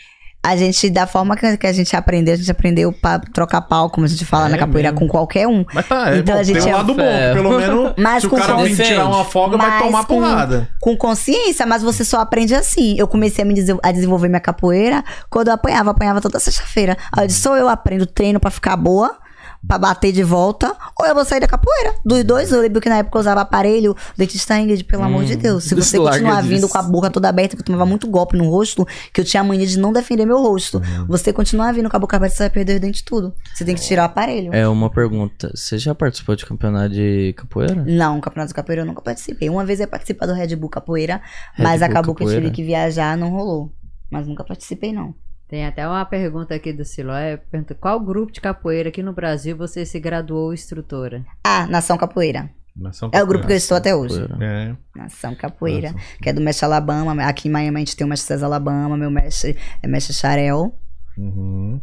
A 0.42 0.56
gente, 0.56 0.88
da 0.88 1.06
forma 1.06 1.36
que 1.36 1.56
que 1.58 1.66
a 1.66 1.72
gente 1.72 1.94
aprendeu, 1.94 2.32
a 2.32 2.36
gente 2.36 2.50
aprendeu 2.50 2.90
pra 2.94 3.18
trocar 3.18 3.60
pau, 3.60 3.90
como 3.90 4.06
a 4.06 4.08
gente 4.08 4.24
fala 4.24 4.46
É 4.46 4.48
na 4.48 4.56
capoeira, 4.58 4.90
mesmo. 4.90 5.06
com 5.06 5.08
qualquer 5.12 5.46
um. 5.46 5.66
Mas 5.74 5.86
tá, 5.86 6.14
é 6.14 6.18
Então 6.18 6.34
bom, 6.34 6.40
a 6.40 6.42
gente 6.44 6.58
tem 6.60 6.66
um 6.68 6.70
é- 6.70 6.76
lado 6.76 6.94
bom, 6.94 7.02
É. 7.02 7.34
pelo 7.34 7.50
menos 7.58 7.92
Mas 7.98 8.20
se 8.22 8.26
o 8.26 8.30
com 8.30 8.36
cara 8.36 8.54
vir 8.54 8.70
consciência. 8.70 8.84
tirar 8.86 9.06
uma 9.06 9.22
folga, 9.24 9.58
vai 9.58 9.68
Mas 9.68 9.82
tomar 9.82 10.04
com- 10.06 10.14
porrada. 10.20 10.68
Com 10.80 10.96
consciência, 10.96 11.66
mas 11.66 11.82
você 11.82 12.06
só 12.06 12.20
aprende 12.20 12.54
assim. 12.54 12.94
Eu 12.98 13.06
comecei 13.06 13.44
a 13.44 13.46
me 13.46 13.54
a 13.82 13.92
desenvolver 13.92 14.28
minha 14.28 14.40
capoeira 14.40 15.04
quando 15.28 15.48
eu 15.48 15.54
apanhava, 15.54 15.90
apanhava 15.90 16.22
toda 16.22 16.40
sexta-feira. 16.40 16.96
Aí 17.12 17.24
eu 17.24 17.26
disse, 17.28 17.46
ou 17.46 17.54
eu 17.56 17.68
aprendo 17.68 18.06
treino 18.06 18.40
pra 18.40 18.50
ficar 18.50 18.76
boa, 18.76 19.18
pra 19.66 19.78
bater 19.78 20.10
de 20.12 20.22
volta, 20.22 20.74
ou 20.98 21.06
eu 21.06 21.14
vou 21.14 21.24
sair 21.24 21.40
da 21.40 21.46
capoeira. 21.46 21.94
Dos 22.04 22.24
dois, 22.24 22.50
eu 22.50 22.60
lembro 22.60 22.80
que 22.80 22.88
na 22.88 22.98
época 22.98 23.18
eu 23.18 23.20
usava 23.20 23.40
aparelho, 23.42 23.94
dentista 24.16 24.58
Ingrid, 24.58 24.84
pelo 24.84 25.02
amor 25.02 25.24
de 25.24 25.36
Deus. 25.36 25.64
Se 25.64 25.74
você 25.74 25.98
continuar 25.98 26.42
vindo 26.42 26.68
com 26.68 26.78
a 26.78 26.82
boca 26.82 27.10
toda 27.10 27.28
aberta, 27.28 27.56
que 27.56 27.62
eu 27.62 27.66
tomava 27.66 27.86
muito 27.86 28.08
golpe 28.08 28.36
no 28.36 28.48
rosto, 28.48 28.86
que 29.12 29.20
eu 29.20 29.24
tinha 29.24 29.40
a 29.42 29.44
mania 29.44 29.66
de 29.66 29.78
não 29.78 29.92
defender 29.92 30.24
meu 30.26 30.40
rosto. 30.40 30.80
Você 31.06 31.32
continuar 31.32 31.72
vindo 31.72 31.88
com 31.90 31.96
a 31.96 32.00
boca 32.00 32.16
aberta, 32.16 32.36
você 32.36 32.42
vai 32.44 32.50
perder 32.50 32.74
os 32.74 32.80
dentes 32.80 33.02
tudo. 33.02 33.34
Você 33.54 33.64
tem 33.64 33.74
que 33.74 33.82
tirar 33.82 34.02
o 34.02 34.06
aparelho. 34.06 34.52
É 34.54 34.66
uma 34.66 34.90
pergunta. 34.90 35.50
Você 35.54 35.78
já 35.78 35.94
participou 35.94 36.34
de 36.34 36.46
campeonato 36.46 36.94
de 36.94 37.34
capoeira? 37.36 37.74
Não, 37.86 38.20
campeonato 38.20 38.48
de 38.48 38.54
capoeira 38.54 38.82
eu 38.82 38.86
nunca 38.86 39.02
participei. 39.02 39.48
Uma 39.50 39.64
vez 39.64 39.78
eu 39.80 39.84
ia 39.84 39.88
participar 39.88 40.26
do 40.26 40.32
Red 40.32 40.56
Bull 40.56 40.70
Capoeira, 40.70 41.20
Red 41.54 41.64
mas 41.64 41.80
Bull 41.80 41.88
acabou 41.90 42.14
que 42.14 42.22
eu 42.22 42.26
Capoeira. 42.26 42.42
tive 42.50 42.54
que 42.54 42.62
viajar, 42.64 43.16
não 43.16 43.30
rolou. 43.30 43.72
Mas 44.10 44.26
nunca 44.26 44.42
participei, 44.42 44.92
não. 44.92 45.14
Tem 45.50 45.66
até 45.66 45.84
uma 45.84 46.04
pergunta 46.04 46.54
aqui 46.54 46.72
do 46.72 46.84
Siloé. 46.84 47.36
Pergunta, 47.36 47.74
qual 47.74 47.98
grupo 47.98 48.30
de 48.30 48.40
capoeira 48.40 48.88
aqui 48.88 49.02
no 49.02 49.12
Brasil 49.12 49.56
você 49.56 49.84
se 49.84 49.98
graduou 49.98 50.54
instrutora? 50.54 51.26
Ah, 51.42 51.66
Nação 51.66 51.98
Capoeira. 51.98 52.48
Nação 52.76 53.10
É 53.12 53.20
o 53.20 53.26
grupo 53.26 53.48
que 53.48 53.52
eu 53.52 53.56
estou 53.56 53.76
até 53.76 53.92
hoje. 53.92 54.20
Capoeira. 54.20 54.44
É. 54.44 54.76
Nação 54.96 55.34
Capoeira. 55.34 55.92
Que 56.22 56.28
é 56.28 56.32
do 56.32 56.40
mestre 56.40 56.64
Alabama. 56.64 57.20
Aqui 57.24 57.48
em 57.48 57.50
Miami 57.50 57.78
a 57.78 57.80
gente 57.80 57.96
tem 57.96 58.06
o 58.06 58.08
mestre 58.08 58.28
César 58.28 58.46
Alabama. 58.46 58.96
Meu 58.96 59.10
mestre 59.10 59.58
é 59.82 59.88
mestre 59.88 60.14
Charel. 60.14 60.72
Uhum. 61.18 61.80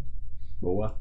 Boa. 0.62 0.98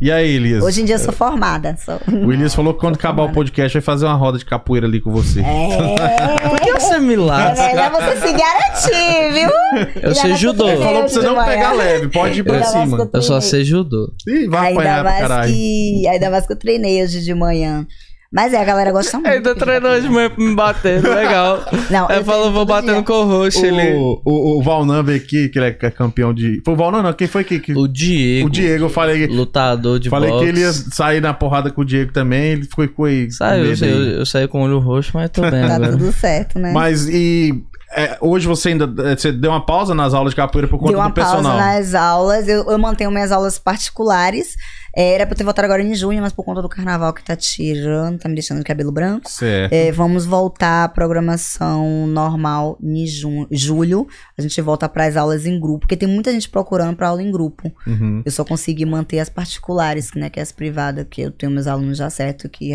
E 0.00 0.10
aí, 0.10 0.34
Elias? 0.36 0.62
Hoje 0.62 0.82
em 0.82 0.84
dia 0.84 0.96
eu 0.96 0.98
sou 0.98 1.12
formada. 1.12 1.76
Sou... 1.82 1.98
O 2.26 2.32
Elias 2.32 2.54
falou 2.54 2.74
que 2.74 2.80
quando 2.80 2.96
acabar 2.96 3.22
o 3.22 3.32
podcast 3.32 3.72
vai 3.78 3.82
fazer 3.82 4.04
uma 4.06 4.14
roda 4.14 4.38
de 4.38 4.44
capoeira 4.44 4.86
ali 4.86 5.00
com 5.00 5.10
você. 5.10 5.40
É, 5.40 6.48
Por 6.48 6.60
que 6.60 6.72
você 6.72 6.98
me 6.98 7.14
é 7.14 7.16
lasca? 7.16 7.66
melhor 7.66 7.90
você 7.92 8.16
se 8.26 8.32
garantir, 8.32 9.32
viu? 9.32 10.02
Eu 10.02 10.14
sei 10.14 10.34
judô. 10.36 10.64
treinei 10.64 10.84
Falou 10.84 11.00
pra 11.00 11.08
você 11.08 11.22
não 11.22 11.44
pegar 11.44 11.72
leve, 11.72 12.08
pode 12.08 12.40
ir 12.40 12.42
pra 12.42 12.62
cima. 12.64 13.06
que 13.06 13.16
Eu 13.16 13.22
só 13.22 13.40
sei 13.40 13.64
judô. 13.64 14.12
Ih, 14.28 14.46
vai 14.48 14.68
Ainda 14.68 14.80
apanhar 14.80 15.02
pra 15.04 15.18
caralho. 15.18 15.52
que. 15.52 16.06
Ainda 16.08 16.30
mais 16.30 16.46
que 16.46 16.52
eu 16.52 16.58
treinei 16.58 17.02
hoje 17.02 17.22
de 17.22 17.34
manhã. 17.34 17.86
Mas 18.34 18.52
é, 18.52 18.60
a 18.60 18.64
galera 18.64 18.90
gosta 18.90 19.16
muito. 19.16 19.28
Ainda 19.32 19.54
treinou 19.54 20.00
de 20.00 20.08
manhã 20.08 20.28
pra 20.28 20.44
me 20.44 20.54
bater, 20.56 21.00
legal. 21.00 21.60
Não, 21.88 22.08
eu 22.10 22.24
falou, 22.24 22.40
treino 22.42 22.52
vou 22.52 22.64
bater 22.66 22.86
dia. 22.88 22.94
no 22.96 23.04
co-host 23.04 23.64
ali. 23.64 23.92
O, 23.94 24.20
o, 24.24 24.58
o 24.58 24.62
Valnan 24.62 25.04
veio 25.04 25.18
aqui, 25.18 25.48
que 25.48 25.56
ele 25.56 25.66
é 25.66 25.72
campeão 25.72 26.34
de. 26.34 26.60
Foi 26.64 26.74
o 26.74 26.76
Valnan, 26.76 27.02
não? 27.04 27.12
Quem 27.12 27.28
foi 27.28 27.44
que. 27.44 27.60
que... 27.60 27.72
O 27.72 27.86
Diego. 27.86 28.48
O 28.48 28.50
Diego, 28.50 28.86
eu 28.86 28.88
falei. 28.90 29.28
Lutador 29.28 30.00
de 30.00 30.10
falei 30.10 30.30
boxe. 30.30 30.44
que 30.44 30.50
ele 30.50 30.60
ia 30.62 30.72
sair 30.72 31.20
na 31.20 31.32
porrada 31.32 31.70
com 31.70 31.82
o 31.82 31.84
Diego 31.84 32.12
também, 32.12 32.52
ele 32.54 32.64
ficou 32.64 32.88
com 32.88 33.04
aí. 33.04 33.30
Saiu, 33.30 33.66
eu, 33.66 33.74
eu, 33.88 34.04
eu 34.18 34.26
saí 34.26 34.48
com 34.48 34.62
o 34.62 34.64
olho 34.64 34.80
roxo, 34.80 35.12
mas 35.14 35.30
tô 35.30 35.40
bem 35.42 35.68
Tá 35.68 35.76
agora. 35.76 35.92
tudo 35.92 36.10
certo, 36.12 36.58
né? 36.58 36.72
Mas 36.72 37.06
e. 37.08 37.62
é, 37.96 38.18
hoje 38.20 38.48
você 38.48 38.70
ainda. 38.70 38.92
é, 39.08 39.14
Você 39.16 39.30
deu 39.30 39.52
uma 39.52 39.64
pausa 39.64 39.94
nas 39.94 40.12
aulas 40.12 40.32
de 40.32 40.36
capoeira 40.36 40.66
por 40.66 40.78
conta 40.78 40.90
Deu 40.90 40.98
uma 40.98 41.08
do 41.08 41.14
personal. 41.14 41.56
pausa 41.56 41.78
nas 41.78 41.94
aulas. 41.94 42.48
Eu, 42.48 42.68
eu 42.68 42.78
mantenho 42.80 43.12
minhas 43.12 43.30
aulas 43.30 43.60
particulares. 43.60 44.56
É, 44.96 45.14
Era 45.14 45.26
pra 45.26 45.32
eu 45.34 45.38
ter 45.38 45.44
voltado 45.44 45.66
agora 45.66 45.82
em 45.82 45.94
junho, 45.94 46.20
mas 46.22 46.32
por 46.32 46.44
conta 46.44 46.62
do 46.62 46.68
carnaval 46.68 47.12
que 47.12 47.22
tá 47.24 47.34
tirando, 47.34 48.18
tá 48.18 48.28
me 48.28 48.34
deixando 48.34 48.58
de 48.58 48.64
cabelo 48.64 48.92
branco. 48.92 49.28
Certo. 49.30 49.72
É, 49.72 49.90
vamos 49.92 50.24
voltar 50.26 50.84
à 50.84 50.88
programação 50.88 52.06
normal 52.06 52.78
em 52.82 53.06
junho, 53.06 53.46
julho. 53.50 54.06
A 54.38 54.42
gente 54.42 54.60
volta 54.60 54.88
para 54.88 55.06
as 55.06 55.16
aulas 55.16 55.46
em 55.46 55.58
grupo, 55.58 55.80
porque 55.80 55.96
tem 55.96 56.08
muita 56.08 56.32
gente 56.32 56.48
procurando 56.48 56.96
para 56.96 57.08
aula 57.08 57.22
em 57.22 57.30
grupo. 57.30 57.72
Uhum. 57.86 58.22
Eu 58.24 58.30
só 58.32 58.44
consegui 58.44 58.84
manter 58.84 59.18
as 59.20 59.28
particulares, 59.28 60.12
né, 60.14 60.30
que 60.30 60.38
é 60.38 60.42
as 60.42 60.52
privadas, 60.52 61.06
que 61.08 61.22
eu 61.22 61.30
tenho 61.30 61.50
meus 61.52 61.66
alunos 61.66 61.98
já 61.98 62.08
certo, 62.10 62.48
que 62.48 62.72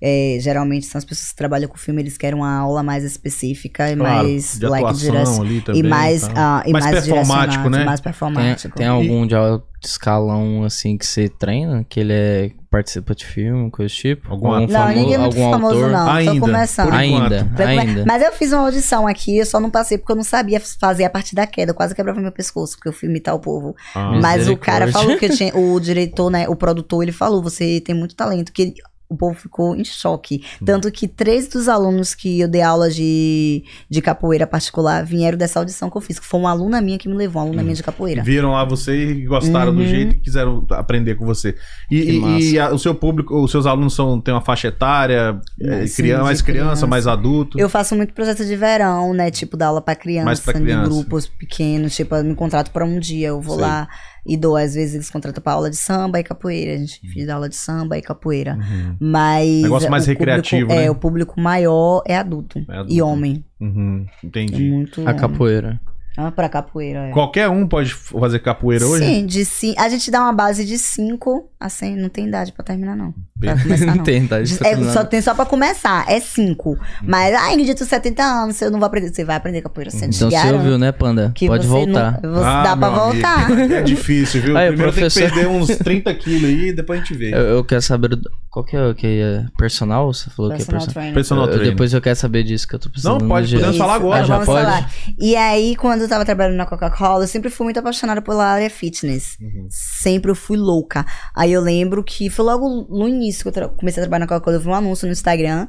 é, 0.00 0.38
geralmente 0.40 0.86
são 0.86 0.98
as 0.98 1.04
pessoas 1.04 1.30
que 1.30 1.36
trabalham 1.36 1.68
com 1.68 1.76
filme, 1.76 2.02
eles 2.02 2.16
querem 2.16 2.38
uma 2.38 2.58
aula 2.58 2.82
mais 2.82 3.04
específica 3.04 3.90
e 3.90 3.96
Claro, 3.96 4.24
mais 4.28 4.58
de 4.58 4.66
like 4.66 4.84
atuação 4.84 5.10
direc- 5.12 5.40
ali 5.40 5.60
também. 5.60 5.80
e 5.80 5.84
mais, 5.84 6.22
tal. 6.22 6.32
ah, 6.36 6.62
e 6.66 6.72
Mais 6.72 6.84
mais, 6.84 7.04
performático, 7.06 7.68
né? 7.70 7.84
Mais 7.84 8.00
Tem, 8.00 8.04
performático. 8.04 8.76
tem 8.76 8.86
algum 8.86 9.26
de 9.26 9.34
alto 9.34 9.66
escalão 9.84 10.64
assim 10.64 10.96
que 10.96 11.06
você 11.06 11.28
treina? 11.28 11.84
Que 11.88 12.00
ele 12.00 12.12
é 12.12 12.50
participa 12.70 13.14
de 13.14 13.24
filme, 13.24 13.70
coisa 13.70 13.92
do 13.92 13.96
tipo? 13.96 14.30
Algum 14.30 14.52
ator? 14.52 14.68
Não, 14.68 14.80
famo- 14.82 14.94
ninguém 14.94 15.14
é 15.14 15.18
muito 15.18 15.36
algum 15.38 15.50
famoso, 15.52 15.74
autor? 15.76 15.90
não. 15.90 16.10
Ainda, 16.10 16.34
Tô 16.34 16.40
começando. 16.40 16.92
Ainda, 16.92 17.48
ainda. 17.58 18.04
Mas 18.06 18.22
eu 18.22 18.32
fiz 18.32 18.52
uma 18.52 18.62
audição 18.62 19.06
aqui, 19.06 19.38
eu 19.38 19.46
só 19.46 19.58
não 19.60 19.70
passei 19.70 19.96
porque 19.96 20.12
eu 20.12 20.16
não 20.16 20.24
sabia 20.24 20.60
fazer 20.60 21.04
a 21.04 21.10
parte 21.10 21.34
da 21.34 21.46
queda. 21.46 21.70
Eu 21.70 21.74
quase 21.74 21.94
quebrava 21.94 22.20
meu 22.20 22.32
pescoço, 22.32 22.76
porque 22.76 22.88
eu 22.88 22.92
fui 22.92 23.08
imitar 23.08 23.34
o 23.34 23.38
povo. 23.38 23.74
Ah, 23.94 24.12
Mas 24.20 24.48
o 24.48 24.56
cara 24.56 24.90
falou 24.92 25.16
que 25.16 25.24
eu 25.26 25.30
tinha. 25.36 25.56
O 25.56 25.78
diretor, 25.80 26.30
né? 26.30 26.48
O 26.48 26.56
produtor, 26.56 27.02
ele 27.02 27.12
falou: 27.12 27.42
você 27.42 27.80
tem 27.80 27.94
muito 27.94 28.14
talento. 28.14 28.52
Que 28.52 28.62
ele- 28.62 28.74
o 29.08 29.16
povo 29.16 29.34
ficou 29.34 29.76
em 29.76 29.84
choque. 29.84 30.42
Tanto 30.64 30.90
que 30.90 31.06
três 31.06 31.46
dos 31.48 31.68
alunos 31.68 32.14
que 32.14 32.40
eu 32.40 32.48
dei 32.48 32.62
aula 32.62 32.90
de, 32.90 33.62
de 33.88 34.02
capoeira 34.02 34.46
particular 34.46 35.04
vieram 35.04 35.38
dessa 35.38 35.58
audição 35.58 35.88
que 35.90 35.96
eu 35.96 36.00
fiz. 36.00 36.18
Que 36.18 36.26
foi 36.26 36.40
uma 36.40 36.50
aluna 36.50 36.80
minha 36.80 36.98
que 36.98 37.08
me 37.08 37.14
levou, 37.14 37.42
uma 37.42 37.48
aluna 37.48 37.62
minha 37.62 37.74
de 37.74 37.82
capoeira. 37.82 38.22
Viram 38.22 38.52
lá 38.52 38.64
você 38.64 39.12
e 39.12 39.24
gostaram 39.26 39.72
do 39.74 39.80
Uhum. 39.80 39.86
jeito 39.86 40.14
e 40.16 40.18
quiseram 40.18 40.66
aprender 40.70 41.14
com 41.14 41.24
você. 41.24 41.54
E, 41.90 41.96
e- 42.00 42.50
e 42.52 42.58
a- 42.58 42.72
o 42.72 42.78
seu 42.78 42.94
público, 42.94 43.38
os 43.42 43.50
seus 43.50 43.66
alunos 43.66 43.94
são, 43.94 44.20
têm 44.20 44.34
uma 44.34 44.40
faixa 44.40 44.68
etária, 44.68 45.40
é, 45.60 45.86
Sim, 45.86 46.02
criança, 46.02 46.22
mais 46.24 46.42
criança, 46.42 46.64
criança. 46.66 46.86
mais 46.86 47.06
adulto. 47.06 47.58
Eu 47.60 47.68
faço 47.68 47.94
muito 47.94 48.12
projeto 48.12 48.44
de 48.44 48.56
verão, 48.56 49.12
né? 49.14 49.30
Tipo, 49.30 49.56
dar 49.56 49.68
aula 49.68 49.80
pra 49.80 49.94
criança, 49.94 50.24
Mais 50.26 50.40
pra 50.40 50.54
criança. 50.54 50.88
grupos 50.90 51.26
pequenos. 51.26 51.94
Tipo, 51.94 52.16
eu 52.16 52.24
me 52.24 52.34
contrato 52.34 52.70
pra 52.70 52.84
um 52.84 52.98
dia, 52.98 53.28
eu 53.28 53.40
vou 53.40 53.54
Sei. 53.56 53.64
lá 53.64 53.88
e 54.26 54.36
dou. 54.36 54.56
Às 54.56 54.74
vezes 54.74 54.94
eles 54.94 55.10
contratam 55.10 55.42
pra 55.42 55.52
aula 55.52 55.70
de 55.70 55.76
samba 55.76 56.18
e 56.20 56.24
capoeira. 56.24 56.72
A 56.74 56.76
gente 56.76 57.00
fiz 57.08 57.28
aula 57.28 57.48
de 57.48 57.56
samba 57.56 57.96
e 57.98 58.02
capoeira. 58.02 58.54
Uhum. 58.56 58.96
Mas. 59.00 59.62
Negócio 59.62 59.90
mais 59.90 60.04
o 60.04 60.06
público- 60.06 60.20
recreativo, 60.24 60.72
É, 60.72 60.76
né? 60.84 60.90
o 60.90 60.94
público 60.94 61.40
maior 61.40 62.02
é 62.06 62.16
adulto. 62.16 62.58
É 62.68 62.72
adulto. 62.74 62.92
E 62.92 63.02
homem. 63.02 63.44
Uhum, 63.60 64.04
É 64.22 64.26
entendi. 64.26 64.70
muito. 64.70 65.06
A 65.08 65.14
capoeira. 65.14 65.80
Ah, 66.16 66.30
pra 66.30 66.48
capoeira, 66.48 67.08
é. 67.08 67.10
Qualquer 67.10 67.48
um 67.48 67.66
pode 67.68 67.92
fazer 67.92 68.38
capoeira 68.38 68.86
hoje? 68.86 69.04
Sim, 69.04 69.26
de 69.26 69.44
ci... 69.44 69.74
a 69.76 69.88
gente 69.88 70.10
dá 70.10 70.20
uma 70.22 70.32
base 70.32 70.64
de 70.64 70.78
5 70.78 71.50
a 71.60 71.68
100. 71.68 71.96
Não 71.96 72.08
tem 72.08 72.26
idade 72.28 72.52
pra 72.52 72.64
terminar, 72.64 72.96
não. 72.96 73.12
Pra 73.38 73.60
começar, 73.60 73.84
Não 73.86 73.94
não. 73.96 74.04
tem, 74.04 74.26
tá? 74.26 74.40
De- 74.40 74.66
é, 74.66 74.76
só 74.92 75.04
tem 75.04 75.20
só 75.20 75.34
pra 75.34 75.44
começar, 75.44 76.04
é 76.08 76.18
5. 76.18 76.78
Mas, 77.02 77.34
ai, 77.34 77.56
no 77.56 77.64
dia 77.64 77.74
dos 77.74 77.86
70 77.86 78.22
anos, 78.22 78.56
você 78.56 78.70
não 78.70 78.80
vai 78.80 78.86
aprender. 78.86 79.14
Você 79.14 79.24
vai 79.24 79.36
aprender 79.36 79.60
capoeira 79.60 79.90
você 79.90 80.06
Então 80.06 80.30
você 80.30 80.52
ouviu, 80.52 80.78
né, 80.78 80.90
Panda? 80.92 81.32
que 81.34 81.46
Pode 81.46 81.64
você 81.66 81.68
voltar. 81.70 82.20
Não, 82.22 82.32
você 82.34 82.44
Ah, 82.44 82.62
dá 82.62 82.76
pra 82.76 82.90
meu 82.90 83.00
amigo. 83.02 83.12
voltar. 83.12 83.50
É 83.76 83.82
difícil, 83.82 84.40
viu? 84.40 84.56
Aí, 84.56 84.68
Primeiro 84.68 84.92
professor- 84.92 85.20
tem 85.20 85.28
que 85.28 85.34
perder 85.34 85.48
uns 85.50 85.66
30 85.78 86.14
quilos 86.14 86.44
aí 86.44 86.68
e 86.68 86.72
depois 86.72 86.98
a 87.00 87.02
gente 87.04 87.14
vê. 87.18 87.30
Eu, 87.34 87.38
eu 87.40 87.64
quero 87.64 87.82
saber 87.82 88.18
qual 88.50 88.64
que 88.64 88.74
é, 88.76 88.94
que 88.94 89.06
é 89.06 89.44
personal? 89.58 90.12
Você 90.14 90.30
falou 90.30 90.50
que 90.50 90.54
é 90.62 90.64
Personal 90.64 90.80
personal. 90.86 91.12
Personal 91.12 91.48
Eu- 91.50 91.58
depois 91.64 91.92
eu 91.92 92.00
quero 92.00 92.16
saber 92.16 92.42
disso 92.42 92.66
que 92.66 92.74
eu 92.74 92.78
tô 92.78 92.88
precisando. 92.88 93.20
Não, 93.20 93.28
pode, 93.28 93.54
podemos 93.54 93.76
falar 93.76 93.94
agora. 93.96 94.20
Ah, 94.22 94.24
já 94.24 94.34
vamos 94.38 94.46
pode? 94.46 94.64
falar. 94.64 94.90
E 95.18 95.36
aí, 95.36 95.76
quando 95.76 96.05
eu 96.06 96.10
tava 96.10 96.24
trabalhando 96.24 96.56
na 96.56 96.66
Coca-Cola, 96.66 97.24
eu 97.24 97.28
sempre 97.28 97.50
fui 97.50 97.64
muito 97.64 97.78
apaixonada 97.78 98.22
pela 98.22 98.44
área 98.46 98.70
fitness. 98.70 99.36
Uhum. 99.40 99.66
Sempre 99.70 100.30
eu 100.30 100.34
fui 100.34 100.56
louca. 100.56 101.04
Aí 101.34 101.52
eu 101.52 101.60
lembro 101.60 102.02
que 102.02 102.30
foi 102.30 102.44
logo 102.44 102.86
no 102.88 103.08
início 103.08 103.42
que 103.42 103.48
eu 103.48 103.52
tra- 103.52 103.68
comecei 103.68 104.02
a 104.02 104.04
trabalhar 104.06 104.20
na 104.20 104.26
Coca-Cola, 104.26 104.56
eu 104.56 104.60
vi 104.60 104.68
um 104.68 104.74
anúncio 104.74 105.06
no 105.06 105.12
Instagram, 105.12 105.66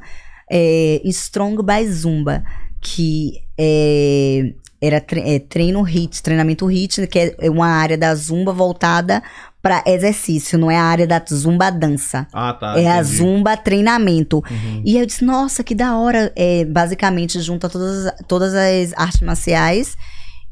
é, 0.50 1.00
Strong 1.04 1.62
by 1.62 1.86
Zumba, 1.90 2.42
que 2.80 3.32
é, 3.58 4.54
era 4.80 5.00
tre- 5.00 5.22
é, 5.34 5.38
treino 5.40 5.82
HIT, 5.82 6.22
treinamento 6.22 6.66
HIT, 6.66 7.06
que 7.08 7.34
é 7.38 7.50
uma 7.50 7.66
área 7.68 7.98
da 7.98 8.14
Zumba 8.14 8.52
voltada 8.52 9.22
para 9.60 9.82
exercício, 9.86 10.56
não 10.56 10.70
é 10.70 10.76
a 10.76 10.84
área 10.84 11.04
da 11.06 11.20
Zumba 11.28 11.68
dança. 11.70 12.28
Ah, 12.32 12.52
tá. 12.54 12.78
É 12.80 12.86
a 12.86 13.00
entendi. 13.00 13.16
Zumba 13.16 13.56
treinamento. 13.56 14.36
Uhum. 14.48 14.82
E 14.84 14.96
eu 14.96 15.04
disse, 15.04 15.24
nossa, 15.24 15.64
que 15.64 15.74
da 15.74 15.98
hora. 15.98 16.32
É, 16.36 16.64
basicamente, 16.64 17.40
junta 17.40 17.68
todas, 17.68 18.12
todas 18.28 18.54
as 18.54 18.92
artes 18.96 19.20
marciais 19.20 19.96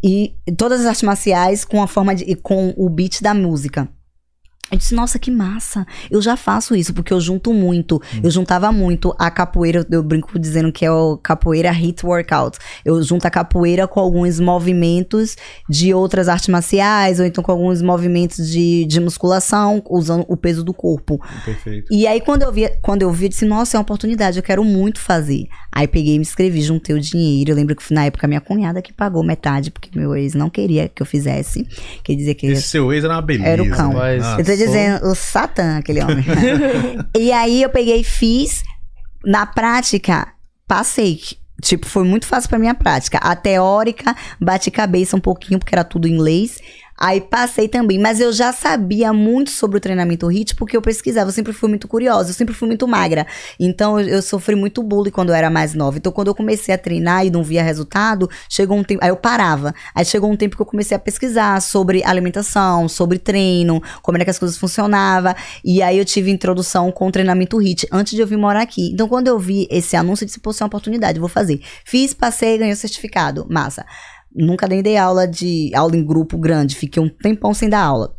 e 0.07 0.37
todas 0.53 0.83
as 0.83 0.87
artes 0.87 1.03
marciais 1.03 1.65
com 1.65 1.83
a 1.83 1.89
forma 1.89 2.15
de. 2.15 2.37
com 2.37 2.73
o 2.77 2.89
beat 2.89 3.21
da 3.21 3.35
música. 3.35 3.89
Eu 4.71 4.79
disse, 4.79 4.95
nossa, 4.97 5.17
que 5.19 5.31
massa. 5.31 5.87
Eu 6.11 6.21
já 6.21 6.37
faço 6.37 6.75
isso, 6.75 6.93
porque 6.93 7.13
eu 7.13 7.21
junto 7.21 7.55
muito. 7.55 8.03
Eu 8.23 8.31
juntava 8.31 8.73
muito 8.73 9.15
a 9.19 9.31
capoeira, 9.31 9.87
eu 9.91 10.03
brinco 10.03 10.37
dizendo 10.39 10.73
que 10.73 10.85
é 10.85 10.91
o 10.91 11.17
capoeira 11.17 11.71
hit 11.71 12.05
workout. 12.05 12.59
Eu 12.85 13.01
junto 13.03 13.25
a 13.27 13.31
capoeira 13.31 13.87
com 13.87 14.01
alguns 14.01 14.41
movimentos 14.41 15.37
de 15.69 15.95
outras 15.95 16.29
artes 16.29 16.49
marciais, 16.49 17.21
ou 17.21 17.27
então 17.27 17.43
com 17.45 17.53
alguns 17.53 17.81
movimentos 17.81 18.49
de, 18.51 18.85
de 18.87 19.01
musculação, 19.01 19.83
usando 19.89 20.25
o 20.29 20.37
peso 20.37 20.65
do 20.65 20.75
corpo. 20.75 21.21
Perfeito. 21.45 21.87
E 21.93 22.07
aí, 22.07 22.21
quando 22.21 22.43
eu 22.43 22.53
vi, 22.53 22.69
quando 22.83 23.03
eu 23.03 23.13
vi, 23.13 23.27
eu 23.27 23.29
disse, 23.29 23.45
nossa, 23.45 23.77
é 23.77 23.79
uma 23.79 23.83
oportunidade, 23.83 24.37
eu 24.39 24.43
quero 24.43 24.65
muito 24.65 24.99
fazer. 25.01 25.47
Aí 25.73 25.87
peguei, 25.87 26.15
me 26.19 26.23
inscrevi, 26.23 26.61
juntei 26.63 26.95
o 26.97 27.01
dinheiro. 27.01 27.51
Eu 27.53 27.57
lembro 27.57 27.77
que 27.77 27.93
na 27.95 28.07
época 28.07 28.27
minha 28.27 28.41
cunhada 28.41 28.81
que 28.83 28.93
pagou 28.93 29.23
metade, 29.23 29.71
porque 29.71 29.91
meu 29.97 30.17
ex 30.17 30.35
não 30.35 30.49
queria 30.51 30.89
que 30.89 31.03
eu 31.03 31.07
fizesse. 31.07 31.67
Quer 32.03 32.15
dizer 32.17 32.35
que 32.35 32.47
Esse 32.47 32.63
seu 32.63 32.93
ex 32.93 33.05
era 33.05 33.15
uma 33.15 33.23
beleza. 33.23 33.49
Era 33.51 33.63
o 33.63 33.71
cão. 33.71 33.91
né? 33.93 33.95
Mas- 34.19 34.25
Ah, 34.27 34.37
eu 34.39 34.45
tô 34.59 34.65
dizendo, 34.65 35.07
o 35.07 35.15
Satã, 35.15 35.79
aquele 35.79 36.03
homem. 36.03 36.25
e 37.17 37.33
aí 37.33 37.63
eu 37.63 37.71
peguei 37.71 38.01
e 38.01 38.05
fiz. 38.05 38.63
Na 39.25 39.45
prática, 39.45 40.29
passei. 40.67 41.21
Tipo, 41.63 41.87
foi 41.87 42.05
muito 42.05 42.27
fácil 42.27 42.49
pra 42.49 42.59
minha 42.59 42.75
prática. 42.75 43.19
A 43.19 43.35
teórica, 43.35 44.15
bati 44.41 44.71
cabeça 44.71 45.17
um 45.17 45.21
pouquinho, 45.21 45.59
porque 45.59 45.75
era 45.75 45.85
tudo 45.85 46.07
em 46.07 46.13
inglês. 46.13 46.61
Aí 46.99 47.21
passei 47.21 47.69
também, 47.69 47.99
mas 47.99 48.21
eu 48.21 48.33
já 48.33 48.53
sabia 48.53 49.13
muito 49.13 49.51
sobre 49.51 49.77
o 49.77 49.81
treinamento 49.81 50.27
HIT, 50.27 50.57
porque 50.57 50.77
eu 50.77 50.83
pesquisava, 50.83 51.29
eu 51.29 51.33
sempre 51.33 51.53
fui 51.53 51.69
muito 51.69 51.87
curiosa, 51.87 52.31
eu 52.31 52.35
sempre 52.35 52.55
fui 52.55 52.67
muito 52.67 52.89
magra. 52.89 53.27
Então 53.61 54.01
eu, 54.01 54.09
eu 54.09 54.23
sofri 54.23 54.55
muito 54.55 54.83
bullying 54.83 55.11
quando 55.11 55.29
eu 55.29 55.35
era 55.35 55.51
mais 55.51 55.75
nova. 55.75 55.99
Então 55.99 56.11
quando 56.11 56.29
eu 56.29 56.35
comecei 56.35 56.75
a 56.75 56.79
treinar 56.79 57.27
e 57.27 57.31
não 57.31 57.43
via 57.43 57.63
resultado, 57.63 58.29
chegou 58.49 58.79
um 58.79 58.85
tempo, 58.85 59.05
aí 59.05 59.11
eu 59.11 59.17
parava. 59.17 59.75
Aí 59.95 60.05
chegou 60.05 60.31
um 60.31 60.37
tempo 60.37 60.57
que 60.57 60.63
eu 60.63 60.67
comecei 60.67 60.97
a 60.97 61.01
pesquisar 61.01 61.61
sobre 61.61 62.03
alimentação, 62.05 62.89
sobre 62.89 63.19
treino, 63.19 63.83
como 64.03 64.17
era 64.17 64.25
que 64.25 64.31
as 64.31 64.39
coisas 64.39 64.57
funcionavam. 64.57 65.35
E 65.65 65.83
aí 65.83 65.99
eu 65.99 66.05
tive 66.05 66.31
introdução 66.31 66.91
com 66.91 67.09
o 67.09 67.13
treinamento 67.13 67.59
HIT 67.59 67.89
antes 67.93 68.15
de 68.15 68.21
eu 68.21 68.27
vir 68.27 68.39
morar 68.39 68.63
aqui. 68.63 68.91
Então 68.93 69.07
quando 69.09 69.29
eu 69.29 69.39
vi 69.39 69.67
esse 69.71 69.97
anúncio, 69.97 70.25
eu 70.25 70.27
disse, 70.27 70.41
pô, 70.41 70.51
isso 70.51 70.63
é 70.63 70.65
uma 70.65 70.69
oportunidade, 70.69 71.19
vou 71.19 71.29
fazer. 71.29 71.61
Fiz, 71.85 72.15
passei, 72.15 72.57
ganhei 72.59 72.73
o 72.73 72.77
certificado. 72.77 73.47
Massa. 73.51 73.85
Nunca 74.37 74.69
nem 74.69 74.83
dei 74.83 74.99
aula 74.99 75.27
de 75.27 75.71
aula 75.75 75.97
em 75.97 76.05
grupo 76.05 76.37
grande, 76.37 76.77
fiquei 76.77 77.03
um 77.03 77.09
tempão 77.09 77.55
sem 77.55 77.71
dar 77.71 77.83
aula 77.83 78.15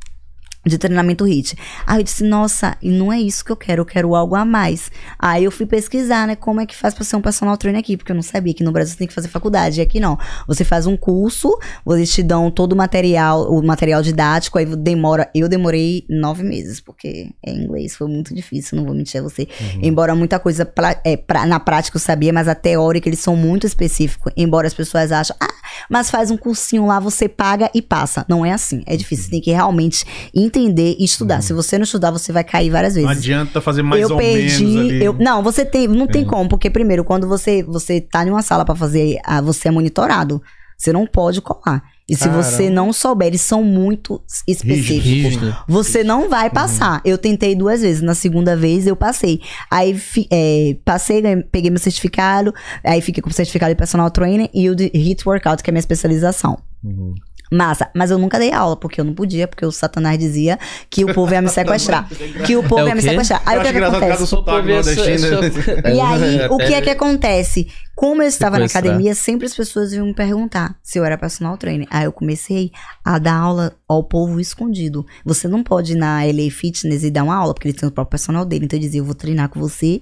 de 0.68 0.77
treinamento 0.77 1.26
HIT. 1.26 1.56
Aí 1.85 1.99
eu 1.99 2.03
disse, 2.03 2.23
nossa, 2.23 2.76
e 2.81 2.89
não 2.89 3.11
é 3.11 3.19
isso 3.19 3.44
que 3.44 3.52
eu 3.52 3.56
quero, 3.56 3.81
eu 3.81 3.85
quero 3.85 4.15
algo 4.15 4.35
a 4.35 4.45
mais. 4.45 4.91
Aí 5.19 5.44
eu 5.44 5.52
fui 5.52 5.65
pesquisar, 5.65 6.27
né, 6.27 6.35
como 6.35 6.61
é 6.61 6.65
que 6.65 6.76
faz 6.76 6.94
pra 6.94 7.03
ser 7.03 7.15
um 7.15 7.22
personal 7.22 7.57
trainer 7.57 7.80
aqui, 7.80 7.98
porque 7.98 8.11
eu 8.11 8.15
não 8.15 8.22
sabia 8.23 8.53
que 8.53 8.64
no 8.64 8.72
Brasil 8.72 8.94
você 8.94 8.98
tem 8.99 9.07
que 9.07 9.14
fazer 9.14 9.27
faculdade, 9.27 9.80
e 9.80 9.84
aqui 9.84 9.99
não. 9.99 10.18
Você 10.48 10.64
faz 10.64 10.85
um 10.85 10.95
curso, 10.98 11.57
eles 11.89 12.14
te 12.14 12.22
dão 12.23 12.49
todo 12.52 12.73
o 12.73 12.76
material, 12.76 13.52
o 13.52 13.65
material 13.65 14.02
didático, 14.02 14.57
aí 14.57 14.65
demora, 14.65 15.30
eu 15.34 15.48
demorei 15.49 16.06
nove 16.10 16.44
meses, 16.44 16.80
porque 16.80 17.31
é 17.45 17.52
inglês, 17.52 17.95
foi 17.95 18.07
muito 18.07 18.34
difícil, 18.34 18.77
não 18.77 18.85
vou 18.85 18.94
mentir 18.95 19.19
a 19.19 19.23
você. 19.23 19.48
Embora 19.81 20.14
muita 20.15 20.39
coisa 20.39 20.65
pra- 20.65 20.99
é, 21.03 21.15
pra- 21.18 21.45
na 21.45 21.60
prática 21.60 21.98
eu 21.98 22.02
sabia, 22.02 22.34
mas 22.34 22.48
a 22.48 22.56
teórica 22.56 23.07
eles 23.10 23.19
são 23.19 23.35
muito 23.35 23.65
específicos, 23.68 24.31
embora 24.35 24.68
as 24.68 24.73
pessoas 24.73 25.11
achem, 25.11 25.35
ah, 25.39 25.48
mas 25.89 26.10
faz 26.10 26.31
um 26.31 26.38
cursinho 26.38 26.85
lá, 26.85 26.99
você 26.99 27.27
paga 27.30 27.69
e 27.73 27.81
passa. 27.81 28.26
Não 28.27 28.45
é 28.45 28.52
assim, 28.52 28.84
é 28.85 28.95
difícil, 28.95 29.26
você 29.26 29.31
tem 29.31 29.41
que 29.41 29.52
realmente 29.52 30.06
entender 30.34 30.57
entender 30.58 30.96
e 31.00 31.04
estudar. 31.06 31.42
Se 31.42 31.54
você 31.54 31.78
não 31.78 31.84
estudar, 31.84 32.12
você 32.12 32.32
vai 32.32 32.44
cair 32.44 32.70
várias 32.70 32.96
vezes. 32.96 33.06
Não 33.10 33.16
adianta 33.16 33.62
fazer 33.62 33.84
mais 33.84 34.02
eu 34.02 34.12
ou 34.12 34.18
perdi, 34.18 34.66
menos 34.66 34.80
ali. 34.92 35.04
eu 35.04 35.14
não, 35.14 35.44
você 35.44 35.64
tem, 35.64 35.88
não 35.88 36.08
tem 36.08 36.24
É. 36.24 36.26
como, 36.26 36.50
porque 36.50 36.70
primeiro, 36.70 37.04
quando 37.04 37.28
você 37.28 37.64
você 37.64 38.02
tá 38.02 38.26
em 38.26 38.30
uma 38.30 38.42
sala 38.42 38.66
pra 38.66 38.76
fazer, 38.76 39.18
ah, 39.24 39.42
você 39.42 39.68
é 39.68 39.72
monitorado. 39.72 40.42
Você 40.78 40.94
não 40.94 41.08
pode 41.08 41.42
colar. 41.42 41.82
E 42.08 42.16
se 42.16 42.26
Caramba. 42.26 42.44
você 42.44 42.70
não 42.70 42.94
souber, 42.94 43.28
eles 43.30 43.42
são 43.42 43.64
muito 43.64 44.22
específicos. 44.48 45.04
Rígido. 45.04 45.58
Você 45.68 46.04
não 46.04 46.30
vai 46.30 46.52
passar. 46.52 47.02
Eu 47.04 47.18
tentei 47.18 47.56
duas 47.56 47.82
vezes. 47.82 48.02
Na 48.04 48.14
segunda 48.14 48.56
vez 48.56 48.86
eu 48.86 48.96
passei. 48.96 49.42
Aí 49.72 50.00
é, 50.32 50.78
passei, 50.86 51.20
ganhei- 51.22 51.44
peguei 51.52 51.72
meu 51.72 51.80
certificado. 51.80 52.54
Aí 52.84 53.02
fiquei 53.02 53.24
com 53.24 53.30
o 53.30 53.34
certificado 53.34 53.72
de 53.72 53.76
personal 53.76 54.10
trainer 54.12 54.50
e 54.54 54.70
o 54.70 54.76
de 54.76 54.92
HIIT 54.94 55.28
Workout, 55.28 55.64
que 55.64 55.70
é 55.70 55.72
a 55.72 55.74
minha 55.74 55.80
especialização. 55.80 56.60
Uhum. 56.84 57.14
Massa, 57.49 57.90
mas 57.95 58.12
eu 58.12 58.18
nunca 58.18 58.38
dei 58.38 58.52
aula, 58.52 58.76
porque 58.76 58.99
eu 58.99 59.06
não 59.06 59.14
podia, 59.14 59.48
porque 59.48 59.66
o 59.66 59.72
Satanás 59.72 60.20
dizia 60.20 60.60
que 60.90 61.06
o 61.06 61.14
povo 61.14 61.32
ia 61.34 61.41
me 61.41 61.48
sequestrar. 61.49 62.06
que 62.45 62.58
o 62.58 62.64
povo 62.64 62.82
É 62.82 62.84
o 62.84 62.88
ia 62.90 62.95
me 62.95 63.02
sequestrar. 63.02 63.41
Aí 63.45 63.56
Eu 63.56 63.62
o 63.62 63.64
que, 63.64 63.70
acho 63.70 63.78
que 63.78 63.84
acontece? 63.86 64.28
sotaque 64.28 64.68
né? 64.68 64.74
E 65.95 66.02
aí, 66.02 66.48
o 66.49 66.58
que 66.58 66.74
é 66.74 66.82
que 66.82 66.90
acontece? 66.90 67.68
Como 67.95 68.22
eu 68.22 68.28
estava 68.28 68.60
na 68.60 68.66
academia, 68.66 69.16
sempre 69.16 69.48
as 69.48 69.56
pessoas 69.56 69.94
iam 69.94 70.06
me 70.06 70.14
perguntar 70.14 70.76
se 70.84 70.99
eu 70.99 71.06
era 71.06 71.18
personal 71.18 71.58
trainer. 71.58 71.88
Aí 71.90 72.04
eu 72.04 72.12
comecei 72.12 72.70
a 73.04 73.18
dar 73.18 73.36
aula 73.38 73.74
ao 73.88 74.04
povo 74.04 74.41
escondido. 74.41 75.06
Você 75.24 75.48
não 75.48 75.64
pode 75.64 75.94
ir 75.94 75.95
na 75.95 76.24
LA 76.26 76.52
Fitness 76.52 77.04
e 77.06 77.10
dar 77.10 77.24
uma 77.24 77.36
aula, 77.38 77.54
porque 77.54 77.70
ele 77.70 77.78
tem 77.78 77.88
o 77.88 77.91
próprio 77.94 78.12
personal 78.12 78.44
dele. 78.44 78.66
Então 78.66 78.78
eu 78.78 78.82
dizia, 78.82 78.99
eu 78.99 79.06
vou 79.06 79.16
treinar 79.16 79.48
com 79.48 79.60
você 79.60 80.02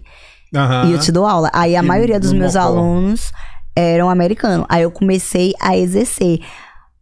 Aham. 0.53 0.89
e 0.89 0.93
eu 0.93 0.99
te 0.99 1.11
dou 1.11 1.27
aula. 1.27 1.51
Aí 1.53 1.75
a 1.75 1.83
E 1.83 1.85
maioria 1.85 2.19
dos 2.19 2.33
meus 2.33 2.55
alunos 2.55 3.31
eram 3.75 4.09
americanos. 4.09 4.65
Aí 4.67 4.81
eu 4.81 4.89
comecei 4.89 5.53
a 5.61 5.77
exercer. 5.77 6.39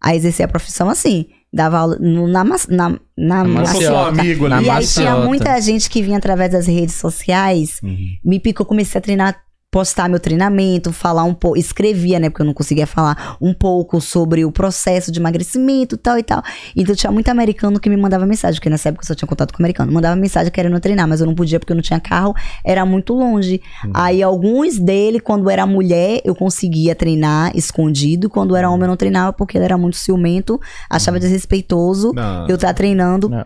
A 0.04 0.16
exercer 0.16 0.46
a 0.46 0.50
profissão 0.50 0.90
assim. 0.90 1.26
Dava 1.56 1.78
aula 1.78 1.98
no- 2.00 2.28
na, 2.28 2.44
na, 2.44 3.00
na, 3.16 3.44
maciota. 3.44 4.10
amigo 4.22 4.50
Na 4.50 4.58
ali. 4.58 4.66
e 4.66 4.70
aí 4.70 4.76
maciota. 4.76 5.12
tinha 5.16 5.26
muita 5.26 5.62
gente 5.62 5.90
que 5.90 6.02
vinha 6.02 6.18
através 6.18 6.52
das 6.52 6.66
redes 6.68 6.96
sociais 6.96 7.80
Uhum. 7.84 7.98
me 8.26 8.40
picou, 8.40 8.66
comecei 8.66 8.98
a 9.00 9.02
treinar, 9.02 9.38
postar 9.74 10.08
meu 10.08 10.20
treinamento, 10.20 10.94
falar 10.94 11.24
um 11.24 11.34
pouco, 11.34 11.58
escrevia, 11.58 12.20
né, 12.20 12.30
porque 12.30 12.44
eu 12.44 12.45
não 12.45 12.54
conseguia 12.54 12.86
falar 12.86 13.36
um 13.41 13.56
pouco 13.56 14.00
sobre 14.00 14.45
o 14.45 14.52
processo 14.52 15.12
de 15.12 15.20
emagrecimento, 15.20 15.98
tal 15.98 16.16
e 16.20 16.22
tal. 16.22 16.44
Então 16.76 16.94
tinha 16.94 17.12
muito 17.12 17.28
americano 17.30 17.80
que 17.80 17.90
me 17.90 17.98
mandava 17.98 18.24
mensagem, 18.24 18.60
porque 18.60 18.70
nessa 18.70 18.90
época 18.90 19.04
eu 19.04 19.08
só 19.08 19.16
tinha 19.16 19.28
contato 19.28 19.52
com 19.52 19.64
americano. 19.64 19.91
Mandava 19.91 20.16
mensagem 20.16 20.52
querendo 20.52 20.80
treinar, 20.80 21.08
mas 21.08 21.22
eu 21.22 21.26
não 21.26 21.34
podia 21.34 21.60
porque 21.60 21.72
eu 21.72 21.76
não 21.76 21.82
tinha 21.82 22.00
carro, 22.00 22.36
era 22.64 22.86
muito 22.86 23.16
longe. 23.16 23.60
Aí 23.95 24.22
alguns 24.22 24.78
dele, 24.78 25.20
quando 25.20 25.50
era 25.50 25.66
mulher, 25.66 26.22
eu 26.24 26.36
conseguia 26.36 26.94
treinar 26.94 27.52
escondido, 27.58 28.30
quando 28.30 28.56
era 28.56 28.70
homem 28.70 28.84
eu 28.84 28.90
não 28.90 28.98
treinava 28.98 29.34
porque 29.34 29.58
ele 29.58 29.66
era 29.66 29.76
muito 29.78 29.98
ciumento, 29.98 30.62
achava 30.88 31.20
desrespeitoso 31.20 32.12
Não. 32.14 32.48
eu 32.48 32.56
estar 32.56 32.76
treinando 32.76 33.28
Não. 33.28 33.44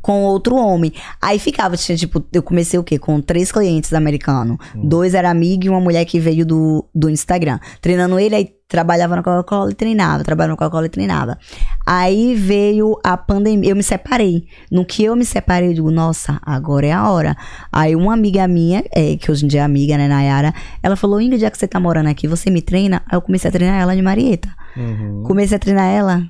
Com 0.00 0.24
outro 0.24 0.56
homem. 0.56 0.92
Aí 1.20 1.38
ficava, 1.38 1.76
tinha 1.76 1.96
tipo, 1.96 2.24
eu 2.32 2.42
comecei 2.42 2.78
o 2.78 2.84
quê? 2.84 2.98
Com 2.98 3.20
três 3.20 3.50
clientes 3.50 3.92
americanos. 3.92 4.58
Dois 4.74 5.14
era 5.14 5.30
amigo 5.30 5.66
e 5.66 5.68
uma 5.68 5.80
mulher 5.80 6.04
que 6.04 6.18
veio 6.18 6.44
do, 6.44 6.84
do 6.94 7.08
Instagram. 7.10 7.58
Treinando 7.80 8.18
ele, 8.18 8.34
aí 8.34 8.50
trabalhava 8.68 9.14
na 9.14 9.22
Coca-Cola 9.22 9.70
e 9.70 9.74
treinava, 9.74 10.24
trabalhava 10.24 10.52
na 10.52 10.56
Coca-Cola 10.56 10.86
e 10.86 10.88
treinava. 10.88 11.38
Aí 11.86 12.34
veio 12.34 12.98
a 13.04 13.16
pandemia, 13.16 13.70
eu 13.70 13.76
me 13.76 13.82
separei. 13.82 14.46
No 14.70 14.84
que 14.84 15.04
eu 15.04 15.14
me 15.14 15.24
separei, 15.24 15.68
eu 15.68 15.74
digo, 15.74 15.90
nossa, 15.90 16.40
agora 16.44 16.86
é 16.86 16.92
a 16.92 17.08
hora. 17.08 17.36
Aí 17.70 17.94
uma 17.94 18.14
amiga 18.14 18.48
minha, 18.48 18.82
é, 18.92 19.16
que 19.16 19.30
hoje 19.30 19.44
em 19.44 19.48
dia 19.48 19.60
é 19.60 19.64
amiga, 19.64 19.96
né, 19.96 20.08
Nayara, 20.08 20.52
ela 20.82 20.96
falou, 20.96 21.20
Ingrid, 21.20 21.40
já 21.40 21.50
que 21.50 21.58
você 21.58 21.68
tá 21.68 21.78
morando 21.78 22.08
aqui, 22.08 22.26
você 22.26 22.50
me 22.50 22.62
treina? 22.62 23.02
Aí 23.06 23.16
eu 23.16 23.22
comecei 23.22 23.48
a 23.48 23.52
treinar 23.52 23.80
ela 23.80 23.94
de 23.94 24.02
Marieta. 24.02 24.48
Uhum. 24.76 25.22
Comecei 25.24 25.56
a 25.56 25.60
treinar 25.60 25.86
ela. 25.86 26.22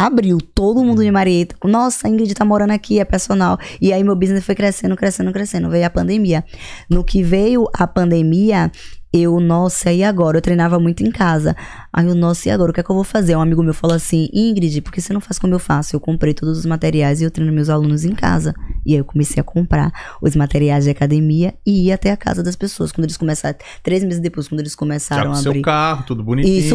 Abriu 0.00 0.38
todo 0.38 0.82
mundo 0.82 1.02
de 1.02 1.10
Marieta. 1.10 1.54
Nossa, 1.62 2.08
a 2.08 2.10
Ingrid 2.10 2.32
tá 2.32 2.42
morando 2.42 2.70
aqui, 2.70 2.98
é 2.98 3.04
personal. 3.04 3.58
E 3.78 3.92
aí 3.92 4.02
meu 4.02 4.16
business 4.16 4.46
foi 4.46 4.54
crescendo, 4.54 4.96
crescendo, 4.96 5.30
crescendo. 5.30 5.68
Veio 5.68 5.84
a 5.84 5.90
pandemia. 5.90 6.42
No 6.88 7.04
que 7.04 7.22
veio 7.22 7.66
a 7.74 7.86
pandemia, 7.86 8.72
eu, 9.12 9.38
nossa, 9.40 9.92
e 9.92 10.02
agora? 10.02 10.38
Eu 10.38 10.40
treinava 10.40 10.78
muito 10.78 11.02
em 11.02 11.10
casa. 11.10 11.54
Aí 11.92 12.06
eu, 12.06 12.14
nossa, 12.14 12.48
e 12.48 12.52
agora? 12.52 12.70
O 12.70 12.74
que 12.74 12.80
é 12.80 12.82
que 12.82 12.90
eu 12.90 12.94
vou 12.94 13.04
fazer? 13.04 13.34
Um 13.36 13.40
amigo 13.40 13.62
meu 13.62 13.74
falou 13.74 13.96
assim: 13.96 14.28
Ingrid, 14.32 14.80
por 14.80 14.92
que 14.92 15.00
você 15.00 15.12
não 15.12 15.20
faz 15.20 15.38
como 15.38 15.54
eu 15.54 15.58
faço? 15.58 15.96
Eu 15.96 16.00
comprei 16.00 16.32
todos 16.32 16.58
os 16.58 16.66
materiais 16.66 17.20
e 17.20 17.24
eu 17.24 17.30
treino 17.30 17.52
meus 17.52 17.68
alunos 17.68 18.04
em 18.04 18.12
casa. 18.14 18.54
E 18.86 18.92
aí 18.92 18.98
eu 18.98 19.04
comecei 19.04 19.40
a 19.40 19.44
comprar 19.44 19.90
os 20.22 20.36
materiais 20.36 20.84
de 20.84 20.90
academia 20.90 21.54
e 21.66 21.86
ia 21.86 21.96
até 21.96 22.10
a 22.12 22.16
casa 22.16 22.42
das 22.42 22.54
pessoas. 22.54 22.92
Quando 22.92 23.04
eles 23.06 23.16
começaram, 23.16 23.56
três 23.82 24.04
meses 24.04 24.20
depois, 24.20 24.46
quando 24.48 24.60
eles 24.60 24.72
Já 24.72 24.78
começaram 24.78 25.26
com 25.32 25.36
a 25.36 25.42
seu 25.42 25.50
abrir. 25.50 25.62
carro, 25.62 26.04
tudo 26.06 26.20
Isso, 26.20 26.26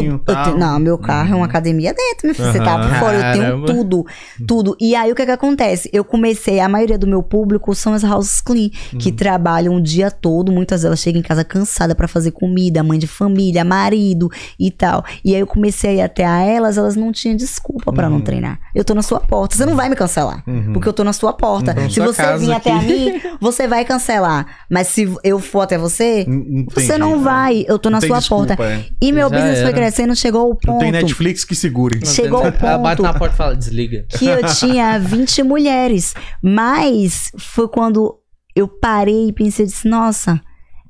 bonitinho. 0.02 0.18
tal. 0.18 0.52
te- 0.52 0.58
não, 0.58 0.78
meu 0.78 0.98
carro 0.98 1.32
é 1.32 1.36
uma 1.36 1.46
academia 1.46 1.94
dentro, 1.94 2.26
meu 2.26 2.34
filho. 2.34 2.52
Você 2.52 2.58
tá 2.58 2.78
por 2.78 2.94
fora, 2.98 3.16
eu 3.16 3.32
tenho 3.32 3.64
tudo, 3.64 4.04
tudo. 4.46 4.76
E 4.80 4.94
aí 4.94 5.10
o 5.10 5.14
que 5.14 5.24
que 5.24 5.30
acontece? 5.32 5.88
Eu 5.92 6.04
comecei, 6.04 6.60
a 6.60 6.68
maioria 6.68 6.98
do 6.98 7.06
meu 7.06 7.22
público 7.22 7.74
são 7.74 7.94
as 7.94 8.04
houses 8.04 8.40
clean, 8.42 8.68
que 9.00 9.10
trabalham 9.10 9.74
o 9.76 9.80
dia 9.82 10.10
todo, 10.10 10.52
muitas 10.52 10.82
delas 10.82 10.98
chegam 11.00 11.20
em 11.20 11.24
casa 11.24 11.42
cansada 11.42 11.94
pra 11.94 12.06
fazer 12.06 12.32
comida, 12.32 12.82
mãe 12.82 12.98
de 12.98 13.06
família, 13.06 13.64
marido 13.64 14.28
e 14.60 14.70
tal. 14.70 15.04
E 15.24 15.34
aí 15.34 15.40
eu 15.40 15.46
comecei 15.46 15.90
a 15.90 15.94
ir 15.94 16.00
até 16.02 16.24
a 16.24 16.40
elas, 16.42 16.76
elas 16.78 16.96
não 16.96 17.12
tinham 17.12 17.36
desculpa 17.36 17.92
pra 17.92 18.08
não 18.10 18.20
treinar. 18.20 18.58
Eu 18.74 18.84
tô 18.84 18.94
na 18.94 19.02
sua 19.02 19.20
porta, 19.20 19.56
você 19.56 19.64
não 19.66 19.74
vai 19.76 19.88
me 19.88 19.96
cancelar, 19.96 20.42
Uhum. 20.46 20.72
porque 20.72 20.88
eu 20.88 20.92
tô 20.92 21.02
na 21.04 21.12
sua 21.12 21.32
porta. 21.32 21.72
Então, 21.72 21.88
Se 21.88 21.94
sua 21.96 22.06
você 22.12 22.36
vir 22.38 22.52
até 22.52 22.70
a 22.72 22.76
aqui. 22.76 22.86
mim, 22.86 23.20
você 23.40 23.66
vai 23.68 23.84
cancelar. 23.84 24.46
Mas 24.70 24.88
se 24.88 25.12
eu 25.24 25.38
for 25.38 25.62
até 25.62 25.76
você, 25.78 26.24
N- 26.26 26.66
você 26.72 26.84
entendi, 26.86 26.98
não 26.98 27.16
né? 27.18 27.22
vai. 27.24 27.64
Eu 27.68 27.78
tô 27.78 27.90
na 27.90 28.00
Não 28.00 28.06
sua 28.08 28.18
desculpa, 28.18 28.56
porta. 28.56 28.62
é. 28.64 28.84
E 29.00 29.12
meu 29.12 29.28
Já 29.30 29.36
business 29.36 29.58
foi 29.58 29.68
era. 29.68 29.72
crescendo, 29.76 30.14
chegou 30.16 30.40
ao 30.42 30.48
Não 30.48 30.56
ponto 30.56 30.78
tem 30.80 30.92
Netflix 30.92 31.44
que 31.44 31.54
segure. 31.54 31.98
Não 32.00 32.06
Chegou 32.06 32.38
ao 32.44 32.52
ponto. 32.52 32.66
Ela 32.66 32.78
bate 32.78 33.02
na 33.02 33.14
porta 33.14 33.34
e 33.34 33.38
fala, 33.38 33.56
desliga. 33.56 34.06
que 34.10 34.26
eu 34.26 34.42
tinha 34.54 34.98
20 35.00 35.42
mulheres. 35.42 36.14
Mas 36.42 37.30
foi 37.38 37.68
quando 37.68 38.16
eu 38.54 38.66
parei 38.66 39.28
e 39.28 39.32
pensei, 39.32 39.64
eu 39.64 39.68
disse, 39.68 39.86
nossa, 39.88 40.40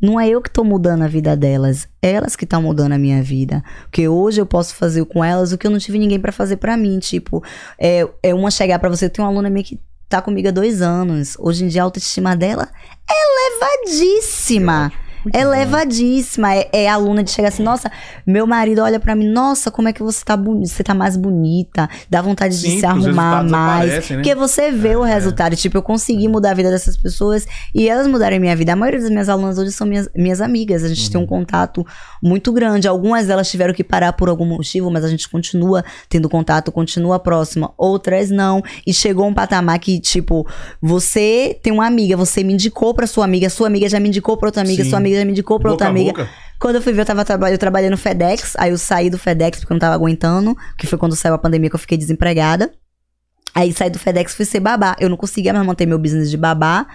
não 0.00 0.20
é 0.20 0.28
eu 0.28 0.40
que 0.40 0.50
tô 0.50 0.62
mudando 0.62 1.02
a 1.02 1.08
vida 1.08 1.36
delas, 1.36 1.88
elas 2.02 2.36
que 2.36 2.44
estão 2.44 2.62
mudando 2.62 2.92
a 2.92 2.98
minha 2.98 3.22
vida. 3.22 3.62
Porque 3.82 4.08
hoje 4.08 4.40
eu 4.40 4.46
posso 4.46 4.74
fazer 4.74 5.04
com 5.06 5.24
elas 5.24 5.52
o 5.52 5.58
que 5.58 5.66
eu 5.66 5.70
não 5.70 5.78
tive 5.78 5.98
ninguém 5.98 6.20
pra 6.20 6.32
fazer 6.32 6.56
pra 6.56 6.76
mim. 6.76 6.98
Tipo, 6.98 7.42
é, 7.78 8.08
é 8.22 8.34
uma 8.34 8.50
chegar 8.50 8.78
pra 8.78 8.88
você, 8.88 9.08
tem 9.08 9.24
uma 9.24 9.30
aluna 9.30 9.50
minha 9.50 9.64
que 9.64 9.80
tá 10.08 10.20
comigo 10.22 10.48
há 10.48 10.52
dois 10.52 10.82
anos. 10.82 11.36
Hoje 11.38 11.64
em 11.64 11.68
dia 11.68 11.82
a 11.82 11.84
autoestima 11.84 12.36
dela 12.36 12.68
é 13.08 13.14
elevadíssima. 13.84 14.92
Elevadíssima. 15.34 16.54
É, 16.54 16.68
é 16.72 16.88
aluna 16.88 17.22
de 17.22 17.30
chegar 17.30 17.48
assim, 17.48 17.62
nossa, 17.62 17.90
meu 18.26 18.46
marido 18.46 18.82
olha 18.82 19.00
pra 19.00 19.14
mim, 19.14 19.28
nossa, 19.28 19.70
como 19.70 19.88
é 19.88 19.92
que 19.92 20.02
você 20.02 20.24
tá 20.24 20.36
bonita, 20.36 20.68
você 20.72 20.82
tá 20.82 20.94
mais 20.94 21.16
bonita, 21.16 21.88
dá 22.08 22.22
vontade 22.22 22.58
de 22.58 22.68
Sim, 22.68 22.80
se 22.80 22.86
porque 22.86 22.98
os 22.98 23.06
arrumar 23.06 23.42
mais. 23.42 23.90
aparecem, 23.90 24.16
né? 24.16 24.22
Porque 24.22 24.34
você 24.34 24.70
vê 24.70 24.96
o 24.96 25.02
resultado. 25.02 25.56
Tipo, 25.56 25.78
eu 25.78 25.82
consegui 25.82 26.28
mudar 26.28 26.50
a 26.50 26.54
vida 26.54 26.70
dessas 26.70 26.96
pessoas 26.96 27.46
e 27.74 27.88
elas 27.88 28.06
mudaram 28.06 28.36
a 28.36 28.40
minha 28.40 28.54
vida. 28.56 28.72
A 28.72 28.76
maioria 28.76 29.00
das 29.00 29.10
minhas 29.10 29.28
alunas 29.28 29.58
hoje 29.58 29.72
são 29.72 29.86
minhas, 29.86 30.08
minhas 30.14 30.40
amigas. 30.40 30.84
A 30.84 30.88
gente 30.88 31.10
tem 31.10 31.20
um 31.20 31.26
contato 31.26 31.84
muito 32.22 32.52
grande. 32.52 32.88
Algumas 32.88 33.26
delas 33.26 33.50
tiveram 33.50 33.74
que 33.74 33.84
parar 33.84 34.12
por 34.12 34.28
algum 34.28 34.46
motivo, 34.46 34.90
mas 34.90 35.04
a 35.04 35.08
gente 35.08 35.28
continua 35.28 35.84
tendo 36.08 36.28
contato, 36.28 36.70
continua 36.72 37.18
próxima. 37.18 37.72
Outras 37.76 38.30
não. 38.30 38.62
E 38.86 38.92
chegou 38.92 39.26
um 39.26 39.34
patamar 39.34 39.78
que, 39.78 40.00
tipo, 40.00 40.46
você 40.80 41.58
tem 41.62 41.72
uma 41.72 41.86
amiga, 41.86 42.16
você 42.16 42.42
me 42.42 42.52
indicou 42.52 42.94
pra 42.94 43.06
sua 43.06 43.24
amiga, 43.24 43.48
sua 43.50 43.66
amiga 43.66 43.88
já 43.88 44.00
me 44.00 44.08
indicou 44.08 44.36
pra 44.36 44.48
outra 44.48 44.62
amiga, 44.62 44.84
Sim. 44.84 44.90
sua 44.90 44.98
amiga 44.98 45.15
já 45.16 45.24
me 45.24 45.32
indicou 45.32 45.58
pra 45.58 45.70
Boca 45.70 45.84
outra 45.84 45.88
amiga. 45.88 46.12
boca. 46.12 46.28
Quando 46.58 46.76
eu 46.76 46.82
fui 46.82 46.92
ver, 46.92 47.02
eu 47.02 47.06
tava 47.06 47.50
eu 47.50 47.58
trabalhei 47.58 47.90
no 47.90 47.98
FedEx, 47.98 48.54
aí 48.56 48.70
eu 48.70 48.78
saí 48.78 49.10
do 49.10 49.18
FedEx 49.18 49.60
porque 49.60 49.72
eu 49.72 49.74
não 49.74 49.80
tava 49.80 49.94
aguentando, 49.94 50.56
que 50.78 50.86
foi 50.86 50.98
quando 50.98 51.14
saiu 51.14 51.34
a 51.34 51.38
pandemia 51.38 51.68
que 51.68 51.76
eu 51.76 51.80
fiquei 51.80 51.98
desempregada. 51.98 52.72
Aí 53.54 53.72
saí 53.72 53.90
do 53.90 53.98
FedEx 53.98 54.32
e 54.32 54.36
fui 54.36 54.44
ser 54.44 54.60
babá. 54.60 54.96
Eu 55.00 55.08
não 55.08 55.16
conseguia 55.16 55.52
mais 55.52 55.64
manter 55.66 55.86
meu 55.86 55.98
business 55.98 56.30
de 56.30 56.36
babá 56.36 56.86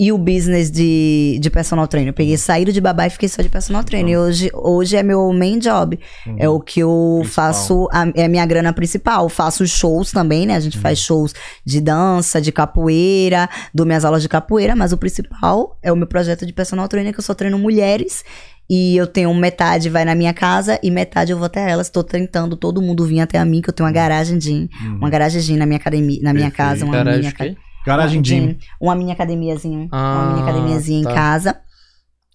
e 0.00 0.12
o 0.12 0.18
business 0.18 0.70
de, 0.70 1.38
de 1.40 1.50
personal 1.50 1.88
trainer. 1.88 2.10
Eu 2.10 2.14
peguei 2.14 2.36
saído 2.36 2.72
de 2.72 2.80
babá 2.80 3.06
e 3.06 3.10
fiquei 3.10 3.28
só 3.28 3.42
de 3.42 3.48
personal 3.48 3.82
trainer. 3.82 4.12
E 4.12 4.16
hoje, 4.16 4.50
hoje 4.54 4.96
é 4.96 5.02
meu 5.02 5.32
main 5.32 5.58
job. 5.58 5.98
É 6.36 6.48
o 6.48 6.60
que 6.60 6.78
eu 6.80 7.16
Principal. 7.20 7.46
faço, 7.46 7.88
a- 7.90 8.06
é 8.14 8.24
a 8.26 8.28
minha 8.28 8.46
grana 8.46 8.72
principal. 8.72 9.24
Eu 9.24 9.28
faço 9.28 9.66
shows 9.66 10.12
também, 10.12 10.46
né? 10.46 10.54
A 10.54 10.60
gente 10.60 10.78
faz 10.78 11.00
shows 11.00 11.34
de 11.64 11.80
dança, 11.80 12.40
de 12.40 12.52
capoeira, 12.52 13.48
dou 13.74 13.84
minhas 13.84 14.04
aulas 14.04 14.22
de 14.22 14.28
capoeira, 14.28 14.76
mas 14.76 14.92
o 14.92 14.96
principal 14.96 15.76
é 15.82 15.90
o 15.92 15.96
meu 15.96 16.06
projeto 16.06 16.46
de 16.46 16.52
personal 16.52 16.86
trainer, 16.86 17.12
que 17.12 17.18
eu 17.18 17.24
só 17.24 17.34
treino 17.34 17.58
mulheres. 17.58 18.24
E 18.70 18.96
eu 18.98 19.06
tenho 19.06 19.32
metade 19.34 19.88
vai 19.88 20.04
na 20.04 20.14
minha 20.14 20.32
casa 20.34 20.78
e 20.82 20.90
metade 20.90 21.32
eu 21.32 21.38
vou 21.38 21.46
até 21.46 21.68
elas. 21.70 21.88
Tô 21.88 22.04
tentando 22.04 22.54
todo 22.54 22.80
mundo 22.82 23.04
vir 23.06 23.18
até 23.20 23.38
a 23.38 23.44
mim, 23.44 23.60
que 23.62 23.70
eu 23.70 23.72
tenho 23.74 23.86
uma 23.88 23.92
garagem 23.92 24.36
de 24.38 24.68
uma 24.96 25.08
garagem 25.10 25.40
gym 25.40 25.56
na 25.56 25.64
minha 25.66 25.78
academia, 25.78 26.20
na 26.22 26.32
minha 26.34 26.50
Perfeito. 26.50 26.68
casa, 26.68 26.84
uma 26.84 26.92
Garagem 26.92 27.20
minha 27.20 27.32
quê? 27.32 27.56
Garagem 27.88 28.18
uma 28.18 28.22
gym, 28.24 28.58
uma 28.80 28.94
mini 28.94 29.10
academiazinha, 29.12 29.88
uma 29.90 29.90
Ah, 29.92 30.26
mini 30.32 30.42
academiazinha 30.42 31.04
tá. 31.04 31.10
em 31.10 31.14
casa. 31.14 31.56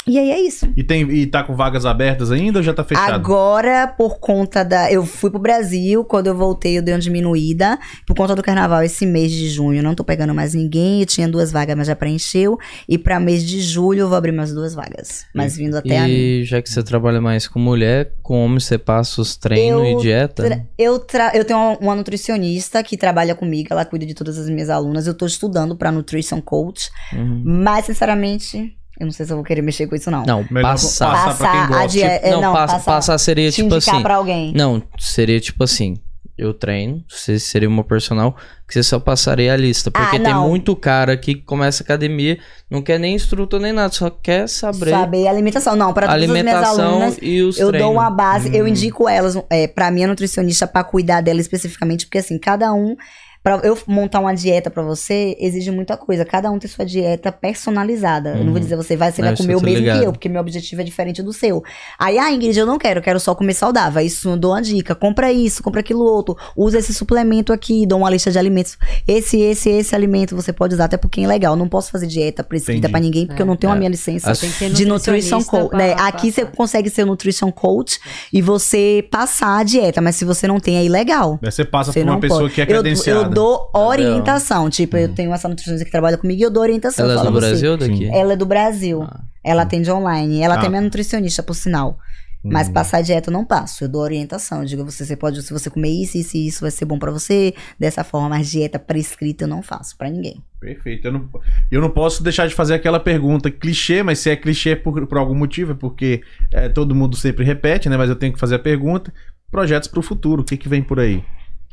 E 0.06 0.20
aí 0.20 0.32
é 0.32 0.40
isso. 0.42 0.68
E, 0.76 0.84
tem, 0.84 1.10
e 1.10 1.26
tá 1.26 1.44
com 1.44 1.56
vagas 1.56 1.86
abertas 1.86 2.30
ainda 2.32 2.60
ou 2.60 2.64
já 2.64 2.74
tá 2.74 2.84
fechado? 2.84 3.14
Agora, 3.14 3.88
por 3.88 4.20
conta 4.20 4.64
da. 4.64 4.92
Eu 4.92 5.06
fui 5.06 5.30
pro 5.30 5.40
Brasil, 5.40 6.04
quando 6.04 6.28
eu 6.28 6.36
voltei, 6.36 6.78
eu 6.78 6.82
dei 6.82 6.94
uma 6.94 7.00
diminuída. 7.00 7.80
Por 8.06 8.14
conta 8.16 8.36
do 8.36 8.44
carnaval, 8.44 8.84
esse 8.84 9.06
mês 9.06 9.32
de 9.32 9.48
junho, 9.50 9.80
eu 9.80 9.84
não 9.84 9.96
tô 9.96 10.04
pegando 10.04 10.34
mais 10.34 10.54
ninguém. 10.54 11.00
Eu 11.00 11.06
tinha 11.06 11.28
duas 11.28 11.52
vagas, 11.52 11.76
mas 11.78 11.88
já 11.88 11.96
preencheu. 11.96 12.58
E 12.88 12.98
pra 12.98 13.20
mês 13.20 13.46
de 13.46 13.62
julho, 13.62 14.02
eu 14.02 14.08
vou 14.10 14.18
abrir 14.18 14.34
mais 14.34 14.54
duas 14.54 14.74
vagas. 14.76 15.26
Mas 15.34 15.56
vindo 15.56 15.78
até 15.78 15.98
a 16.00 16.04
mim. 16.06 16.12
E 16.12 16.44
já 16.44 16.62
que 16.62 16.70
você 16.70 16.84
trabalha 16.84 17.22
mais 17.22 17.48
com 17.48 17.58
mulher, 17.60 18.12
com 18.22 18.44
homem 18.44 18.60
você 18.60 18.78
passa 18.78 19.22
os 19.22 19.38
treinos 19.38 19.84
Eu 19.88 20.00
e 20.00 20.02
dieta? 20.02 20.44
Tra- 20.44 20.66
Eu, 20.78 21.00
tra- 21.00 21.32
eu 21.34 21.46
tenho 21.46 21.60
uma, 21.60 21.78
uma 21.80 21.96
nutricionista 21.96 22.84
que 22.84 22.98
trabalha 22.98 23.36
comigo, 23.36 23.70
ela 23.72 23.86
cuida 23.86 24.06
de 24.06 24.14
todas 24.14 24.38
as 24.38 24.50
minhas 24.50 24.70
alunas. 24.70 25.08
Eu 25.08 25.14
tô 25.14 25.26
estudando 25.26 25.78
pra 25.78 25.92
nutrition 25.92 26.42
coach, 26.42 26.90
Uhum. 27.14 27.42
mas 27.46 27.86
sinceramente, 27.86 28.76
eu 29.00 29.06
não 29.06 29.12
sei 29.12 29.26
se 29.26 29.32
eu 29.32 29.38
vou 29.38 29.44
querer 29.46 29.62
mexer 29.62 29.88
com 29.88 29.96
isso, 29.96 30.10
não. 30.12 30.24
Não, 30.26 30.46
Melhor 30.52 30.72
passar. 30.72 31.12
passar 31.12 31.38
pra 31.38 31.52
quem 31.52 31.60
a 31.62 31.68
gosta. 31.68 31.88
dieta. 31.88 32.30
não, 32.32 32.42
não, 32.42 32.54
passa- 32.54 32.74
passar, 32.76 32.92
passar 32.92 33.18
seria 33.18 33.50
te 33.52 33.56
tipo 33.56 33.76
indicar 33.76 33.96
assim. 33.96 34.04
pra 34.04 34.16
alguém. 34.16 34.54
Não, 34.56 34.82
seria 35.00 35.40
tipo 35.40 35.64
assim. 35.64 35.96
Eu 36.36 36.52
treino, 36.52 37.04
você 37.08 37.38
seria 37.38 37.70
uma 37.70 37.84
personal 37.84 38.36
que 38.68 38.74
você 38.74 38.82
só 38.82 39.00
passaria 39.00 39.54
a 39.54 39.56
lista. 39.56 39.92
Porque 39.92 40.18
Ah, 40.18 40.20
tem 40.20 40.34
muito 40.34 40.76
cara 40.76 41.16
que 41.16 41.36
começa 41.36 41.84
academia, 41.84 42.40
não 42.72 42.82
quer 42.82 43.00
nem 43.00 43.14
instrutor 43.14 43.60
nem 43.60 43.72
nada, 43.72 43.94
só 43.94 44.10
quer 44.10 44.50
saber, 44.50 44.90
Saber 44.90 45.28
a 45.28 45.30
alimentação. 45.30 45.76
Não, 45.76 45.94
para 45.94 46.08
todas 46.08 46.24
as 46.24 46.28
minhas 46.32 46.48
alimentação 46.48 46.92
alunas, 46.96 47.18
e 47.22 47.40
os 47.44 47.60
eu 47.60 47.68
treinos. 47.68 47.88
dou 47.88 47.96
uma 48.02 48.10
base, 48.10 48.50
eu 48.56 48.66
Hum. 48.66 48.68
indico 48.68 49.08
elas 49.08 49.38
é, 49.48 49.68
para 49.68 49.92
minha 49.92 50.08
nutricionista 50.08 50.66
pra 50.66 50.84
cuidar 50.84 51.22
dela 51.22 51.40
especificamente, 51.40 52.08
porque 52.08 52.18
assim, 52.18 52.40
cada 52.40 52.74
um 52.74 52.96
Pra 53.44 53.60
eu 53.64 53.78
montar 53.86 54.22
uma 54.22 54.34
dieta 54.34 54.70
pra 54.72 54.82
você 54.82 55.36
exige 55.38 55.70
muita 55.70 55.98
coisa. 55.98 56.24
Cada 56.24 56.50
um 56.50 56.58
tem 56.58 56.70
sua 56.70 56.86
dieta 56.86 57.30
personalizada. 57.30 58.30
Eu 58.30 58.38
não 58.38 58.44
vou 58.46 58.54
Uhum. 58.54 58.60
dizer 58.60 58.76
você 58.78 58.96
vai, 58.96 59.12
você 59.12 59.22
Não, 59.22 59.30
vai 59.30 59.38
comer 59.38 59.54
eu 59.54 59.58
o 59.60 59.62
mesmo 59.62 59.80
ligado. 59.80 60.00
que 60.00 60.06
eu, 60.06 60.12
porque 60.14 60.30
meu 60.30 60.40
objetivo 60.42 60.82
é 60.82 60.84
diferente 60.84 61.22
do 61.22 61.34
seu. 61.34 61.62
Aí, 62.00 62.18
ah, 62.18 62.32
Ingrid, 62.32 62.58
eu 62.58 62.66
não 62.66 62.78
quero, 62.78 63.00
eu 63.00 63.04
quero 63.04 63.20
só 63.20 63.36
comer 63.36 63.54
saudável. 63.54 64.00
Aí 64.00 64.08
Isso 64.08 64.30
eu 64.30 64.38
dou 64.38 64.52
uma 64.52 64.62
dica. 64.62 64.94
Compra 64.96 65.32
isso, 65.34 65.62
compra 65.64 65.80
aquilo 65.82 66.04
outro. 66.04 66.38
Usa 66.56 66.78
esse 66.80 66.94
suplemento 66.94 67.52
aqui, 67.52 67.86
dou 67.86 68.00
uma 68.00 68.10
lista 68.10 68.32
de 68.32 68.38
alimentos. 68.40 68.78
Esse, 69.08 69.40
esse, 69.42 69.70
esse 69.70 69.94
alimento 69.96 70.36
você 70.36 70.54
pode 70.54 70.76
usar, 70.76 70.86
até 70.86 70.96
porque 70.98 71.22
é 71.22 71.28
legal. 71.28 71.54
Eu 71.54 71.58
não 71.58 71.68
posso 71.68 71.92
fazer 71.92 72.08
dieta 72.08 72.44
prescrita 72.44 72.88
pra 72.88 73.00
ninguém, 73.00 73.26
porque 73.28 73.42
eu 73.42 73.46
não 73.46 73.56
tenho 73.58 73.74
a 73.74 73.76
É. 73.76 73.80
minha 73.80 73.90
licença 73.90 74.32
As- 74.32 74.40
de 74.40 74.86
nutrition 74.86 75.44
coach. 75.44 75.76
Né? 75.76 75.94
Aqui 76.00 76.32
você 76.32 76.46
consegue 76.46 76.90
ser 76.90 77.06
nutrition 77.06 77.52
coach 77.52 78.00
e 78.32 78.42
você 78.42 79.06
passar 79.12 79.58
a 79.60 79.64
dieta, 79.64 80.00
mas 80.02 80.16
se 80.16 80.24
você 80.26 80.48
não 80.48 80.60
tem, 80.60 80.78
é 80.78 80.86
ilegal. 80.86 81.40
Daí 81.42 81.52
você 81.52 81.66
passa 81.66 81.92
Você 81.92 82.02
por 82.02 82.10
uma 82.10 82.20
pessoa 82.20 82.42
pode. 82.42 82.54
que 82.54 82.62
é 82.62 82.64
Eu, 82.64 82.68
credenciada. 82.68 83.28
eu 83.28 83.33
dou 83.34 83.70
orientação. 83.74 84.70
Tipo, 84.70 84.98
eu 84.98 85.10
Uhum. 85.10 85.14
tenho 85.16 85.34
essa 85.34 85.48
nutricionista 85.48 85.86
que 85.86 85.92
trabalha 85.92 86.18
comigo 86.18 86.40
e 86.40 86.44
eu 86.44 86.52
dou 86.52 86.62
orientação. 86.64 87.10
Ela 87.10 87.22
é 87.22 87.26
do 87.26 87.32
Brasil 87.32 87.72
ou 87.72 87.78
daqui? 87.78 88.06
Ela 88.06 88.34
é 88.34 88.36
do 88.36 88.46
Brasil. 88.46 89.04
Ah. 89.04 89.22
Ela 89.44 89.64
atende 89.64 89.92
online. 89.92 90.42
Ela 90.42 90.56
Ah, 90.56 90.60
tem 90.60 90.70
minha 90.70 90.82
tá. 90.82 90.86
nutricionista, 90.86 91.44
por 91.44 91.54
sinal. 91.54 91.98
Mas 92.46 92.68
Hum. 92.68 92.74
passar 92.74 93.02
dieta 93.02 93.30
eu 93.30 93.34
não 93.34 93.46
passo. 93.46 93.86
Eu 93.86 93.88
dou 93.90 94.02
orientação. 94.02 94.60
Eu 94.60 94.66
digo 94.66 94.82
a 94.82 94.86
você, 94.86 95.06
você 95.06 95.16
pode, 95.16 95.42
se 95.42 95.54
você 95.54 95.70
comer 95.70 95.88
isso, 95.90 96.18
isso 96.18 96.36
e 96.36 96.46
isso, 96.48 96.60
vai 96.62 96.72
ser 96.72 96.84
bom 96.84 97.00
pra 97.00 97.10
você. 97.10 97.54
Dessa 97.80 98.04
forma, 98.04 98.28
mas 98.28 98.52
dieta 98.52 98.78
prescrita 98.78 99.46
eu 99.46 99.48
não 99.48 99.62
faço 99.64 99.98
pra 99.98 100.10
ninguém. 100.10 100.44
Perfeito. 100.60 101.08
Eu 101.08 101.14
não, 101.14 101.30
eu 101.72 101.80
não 101.82 101.90
posso 101.90 102.22
deixar 102.22 102.46
de 102.48 102.54
fazer 102.54 102.74
aquela 102.74 103.00
pergunta 103.00 103.50
clichê, 103.50 104.04
mas 104.04 104.20
se 104.20 104.30
é 104.30 104.36
clichê 104.36 104.76
por, 104.76 105.08
por 105.08 105.18
algum 105.18 105.36
motivo, 105.36 105.72
é 105.72 105.76
porque 105.76 106.22
é, 106.52 106.68
todo 106.68 106.94
mundo 106.94 107.16
sempre 107.16 107.46
repete, 107.46 107.88
né? 107.88 107.96
Mas 107.96 108.10
eu 108.10 108.16
tenho 108.16 108.34
que 108.34 108.40
fazer 108.40 108.56
a 108.56 108.60
pergunta. 108.60 109.14
Projetos 109.50 109.88
pro 109.88 110.02
futuro, 110.02 110.42
o 110.42 110.46
que, 110.46 110.58
que 110.58 110.68
vem 110.68 110.82
por 110.84 111.00
aí? 111.00 111.24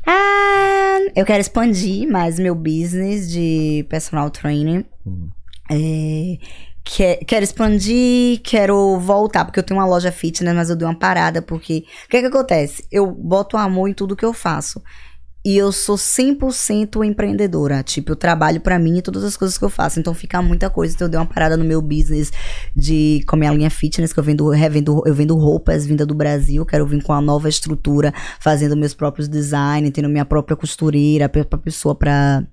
Ah, 0.05 0.99
eu 1.15 1.25
quero 1.25 1.41
expandir 1.41 2.09
mais 2.09 2.39
meu 2.39 2.55
business 2.55 3.29
de 3.31 3.85
personal 3.89 4.29
training. 4.29 4.83
Hum. 5.05 5.29
É, 5.71 6.37
que- 6.83 7.17
quero 7.25 7.43
expandir, 7.43 8.41
quero 8.43 8.97
voltar, 8.99 9.45
porque 9.45 9.59
eu 9.59 9.63
tenho 9.63 9.79
uma 9.79 9.85
loja 9.85 10.11
fitness, 10.11 10.53
mas 10.55 10.69
eu 10.69 10.75
dei 10.75 10.87
uma 10.87 10.97
parada, 10.97 11.41
porque 11.41 11.85
o 12.05 12.09
que 12.09 12.19
que 12.19 12.25
acontece? 12.27 12.85
Eu 12.91 13.09
boto 13.11 13.55
amor 13.57 13.87
em 13.87 13.93
tudo 13.93 14.15
que 14.15 14.25
eu 14.25 14.33
faço. 14.33 14.81
E 15.43 15.57
eu 15.57 15.71
sou 15.71 15.95
100% 15.95 17.03
empreendedora. 17.03 17.81
Tipo, 17.81 18.11
eu 18.11 18.15
trabalho 18.15 18.61
pra 18.61 18.77
mim 18.77 18.99
e 18.99 19.01
todas 19.01 19.23
as 19.23 19.35
coisas 19.35 19.57
que 19.57 19.65
eu 19.65 19.69
faço. 19.69 19.99
Então 19.99 20.13
fica 20.13 20.39
muita 20.41 20.69
coisa. 20.69 20.93
Então 20.93 21.07
eu 21.07 21.09
dei 21.09 21.19
uma 21.19 21.25
parada 21.25 21.57
no 21.57 21.65
meu 21.65 21.81
business 21.81 22.31
de 22.75 23.23
com 23.27 23.35
a 23.35 23.39
minha 23.39 23.51
linha 23.51 23.69
fitness, 23.69 24.13
que 24.13 24.19
eu 24.19 24.23
vendo, 24.23 24.47
revendo, 24.49 25.01
eu 25.05 25.15
vendo 25.15 25.35
roupas 25.35 25.85
vinda 25.85 26.05
do 26.05 26.13
Brasil. 26.13 26.63
Quero 26.65 26.85
vir 26.85 27.01
com 27.01 27.11
uma 27.11 27.21
nova 27.21 27.49
estrutura, 27.49 28.13
fazendo 28.39 28.77
meus 28.77 28.93
próprios 28.93 29.27
designs, 29.27 29.89
tendo 29.91 30.09
minha 30.09 30.25
própria 30.25 30.55
costureira, 30.55 31.27
pra 31.27 31.57
pessoa 31.57 31.95
pra, 31.95 32.43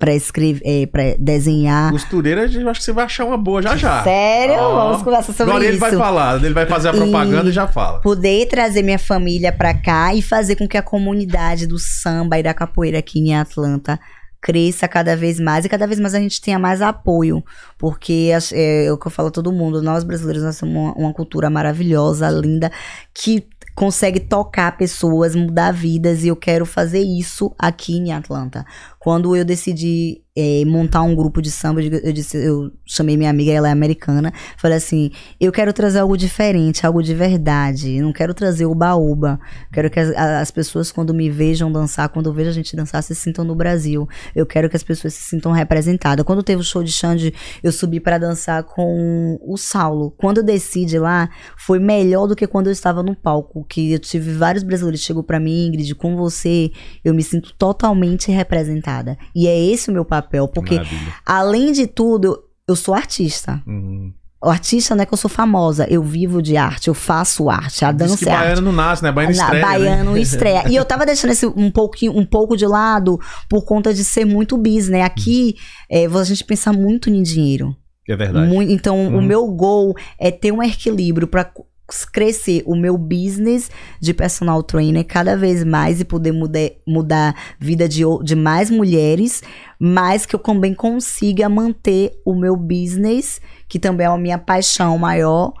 pra 0.00 0.14
escrever, 0.14 0.62
é, 0.64 0.86
pra 0.86 1.02
desenhar. 1.18 1.92
Costureira, 1.92 2.46
eu 2.50 2.68
acho 2.70 2.80
que 2.80 2.84
você 2.86 2.92
vai 2.92 3.04
achar 3.04 3.26
uma 3.26 3.36
boa 3.36 3.60
já 3.60 3.76
já. 3.76 4.02
Sério? 4.02 4.56
Vamos 4.56 5.02
conversar 5.02 5.32
sobre 5.34 5.52
Agora 5.52 5.62
isso. 5.64 5.72
ele 5.74 5.78
vai 5.78 5.92
falar, 5.92 6.42
ele 6.42 6.54
vai 6.54 6.66
fazer 6.66 6.88
a 6.88 6.92
propaganda 6.92 7.46
e, 7.46 7.50
E- 7.50 7.52
já 7.52 7.68
fala. 7.68 8.00
Poder 8.00 8.48
trazer 8.48 8.82
minha 8.82 8.98
família 8.98 9.52
pra 9.52 9.74
cá 9.74 10.14
e 10.14 10.22
fazer 10.22 10.56
com 10.56 10.66
que 10.66 10.78
a 10.78 10.82
comunidade 10.82 11.66
do 11.66 11.78
samba 11.78 12.38
e 12.38 12.42
da 12.42 12.54
capoeira 12.54 12.98
aqui 12.98 13.20
em 13.20 13.36
Atlanta 13.36 14.00
cresça 14.42 14.88
cada 14.88 15.14
vez 15.14 15.38
mais 15.38 15.66
e 15.66 15.68
cada 15.68 15.86
vez 15.86 16.00
mais 16.00 16.14
a 16.14 16.18
gente 16.18 16.40
tenha 16.40 16.58
mais 16.58 16.80
apoio, 16.80 17.44
porque 17.78 18.30
é, 18.54 18.86
é 18.86 18.90
o 18.92 18.96
que 18.96 19.06
eu 19.06 19.10
falo 19.10 19.28
a 19.28 19.30
todo 19.30 19.52
mundo, 19.52 19.82
nós 19.82 20.02
brasileiros 20.02 20.42
nós 20.42 20.58
temos 20.58 20.74
uma, 20.74 20.92
uma 20.94 21.12
cultura 21.12 21.50
maravilhosa, 21.50 22.26
linda, 22.30 22.72
que 23.14 23.46
consegue 23.74 24.18
tocar 24.18 24.76
pessoas, 24.76 25.34
mudar 25.36 25.72
vidas 25.72 26.24
e 26.24 26.28
eu 26.28 26.36
quero 26.36 26.66
fazer 26.66 27.00
isso 27.00 27.54
aqui 27.58 27.96
em 27.96 28.12
Atlanta. 28.12 28.64
Quando 29.00 29.34
eu 29.34 29.46
decidi 29.46 30.22
é, 30.36 30.62
montar 30.66 31.00
um 31.00 31.14
grupo 31.14 31.40
de 31.40 31.50
samba, 31.50 31.82
eu, 31.82 32.12
disse, 32.12 32.36
eu 32.36 32.70
chamei 32.86 33.16
minha 33.16 33.30
amiga, 33.30 33.50
ela 33.50 33.68
é 33.68 33.72
americana, 33.72 34.30
falei 34.58 34.76
assim, 34.76 35.10
eu 35.40 35.50
quero 35.50 35.72
trazer 35.72 36.00
algo 36.00 36.18
diferente, 36.18 36.84
algo 36.86 37.02
de 37.02 37.14
verdade. 37.14 37.98
Não 38.02 38.12
quero 38.12 38.34
trazer 38.34 38.66
o 38.66 38.74
baúba. 38.74 39.40
Quero 39.72 39.88
que 39.88 39.98
as, 39.98 40.10
as 40.10 40.50
pessoas, 40.50 40.92
quando 40.92 41.14
me 41.14 41.30
vejam 41.30 41.72
dançar, 41.72 42.10
quando 42.10 42.30
vejam 42.30 42.50
a 42.50 42.54
gente 42.54 42.76
dançar, 42.76 43.02
se 43.02 43.14
sintam 43.14 43.42
no 43.42 43.54
Brasil. 43.54 44.06
Eu 44.36 44.44
quero 44.44 44.68
que 44.68 44.76
as 44.76 44.82
pessoas 44.82 45.14
se 45.14 45.22
sintam 45.22 45.50
representadas. 45.50 46.22
Quando 46.22 46.42
teve 46.42 46.60
o 46.60 46.64
show 46.64 46.84
de 46.84 46.92
Xande, 46.92 47.32
eu 47.62 47.72
subi 47.72 48.00
para 48.00 48.18
dançar 48.18 48.62
com 48.64 49.38
o 49.42 49.56
Saulo. 49.56 50.10
Quando 50.18 50.38
eu 50.38 50.44
desci 50.44 50.84
de 50.84 50.98
lá, 50.98 51.30
foi 51.56 51.78
melhor 51.78 52.26
do 52.26 52.36
que 52.36 52.46
quando 52.46 52.66
eu 52.66 52.72
estava 52.72 53.02
no 53.02 53.16
palco. 53.16 53.64
Que 53.64 53.94
eu 53.94 53.98
tive 53.98 54.32
vários 54.32 54.62
brasileiros 54.62 55.00
chegou 55.00 55.22
para 55.22 55.40
mim, 55.40 55.68
Ingrid, 55.68 55.94
com 55.94 56.16
você, 56.16 56.70
eu 57.02 57.14
me 57.14 57.22
sinto 57.22 57.54
totalmente 57.54 58.30
representada. 58.30 58.89
E 59.34 59.46
é 59.46 59.58
esse 59.58 59.90
o 59.90 59.92
meu 59.92 60.04
papel, 60.04 60.46
porque 60.48 60.74
Maravilha. 60.76 61.12
além 61.24 61.72
de 61.72 61.86
tudo, 61.86 62.38
eu 62.68 62.76
sou 62.76 62.94
artista. 62.94 63.62
Uhum. 63.66 64.12
O 64.42 64.48
artista 64.48 64.94
não 64.94 65.02
é 65.02 65.06
que 65.06 65.12
eu 65.12 65.18
sou 65.18 65.28
famosa, 65.28 65.86
eu 65.90 66.02
vivo 66.02 66.40
de 66.40 66.56
arte, 66.56 66.88
eu 66.88 66.94
faço 66.94 67.50
arte, 67.50 67.84
a 67.84 67.92
Diz 67.92 67.98
dança 68.10 68.24
que 68.24 68.30
é 68.30 68.32
arte. 68.32 68.42
baiano 68.44 68.62
não 68.62 68.72
nasce, 68.72 69.02
né? 69.02 69.12
Baiano 69.12 69.32
estreia, 69.32 69.52
né? 69.54 69.60
baiano 69.60 70.16
estreia. 70.16 70.64
E 70.70 70.74
eu 70.76 70.84
tava 70.84 71.04
deixando 71.04 71.30
esse 71.32 71.44
um 71.46 71.70
pouquinho, 71.70 72.16
um 72.16 72.24
pouco 72.24 72.56
de 72.56 72.66
lado 72.66 73.20
por 73.50 73.66
conta 73.66 73.92
de 73.92 74.02
ser 74.02 74.24
muito 74.24 74.56
bis, 74.56 74.88
né? 74.88 75.02
Aqui 75.02 75.56
é, 75.90 76.06
a 76.06 76.24
gente 76.24 76.42
pensa 76.42 76.72
muito 76.72 77.10
em 77.10 77.22
dinheiro. 77.22 77.76
É 78.08 78.16
verdade. 78.16 78.48
Muito- 78.48 78.72
então, 78.72 78.98
Uhum. 78.98 79.18
o 79.18 79.22
meu 79.22 79.46
goal 79.48 79.94
é 80.18 80.30
ter 80.30 80.50
um 80.52 80.62
equilíbrio 80.62 81.28
pra 81.28 81.42
c- 81.42 81.62
crescer 82.10 82.62
o 82.66 82.74
meu 82.76 82.96
business 82.96 83.70
de 84.00 84.12
personal 84.14 84.62
trainer 84.62 85.04
cada 85.06 85.36
vez 85.36 85.64
mais 85.64 86.00
e 86.00 86.04
poder 86.04 86.32
mudar, 86.32 86.70
mudar 86.86 87.30
a 87.30 87.34
vida 87.64 87.88
de, 87.88 88.02
de 88.22 88.34
mais 88.36 88.70
mulheres, 88.70 89.42
mas 89.78 90.24
que 90.26 90.34
eu 90.34 90.40
também 90.40 90.74
consiga 90.74 91.48
manter 91.48 92.12
o 92.24 92.34
meu 92.34 92.56
business, 92.56 93.40
que 93.68 93.78
também 93.78 94.06
é 94.06 94.10
a 94.10 94.16
minha 94.18 94.38
paixão 94.38 94.96
maior, 94.98 95.52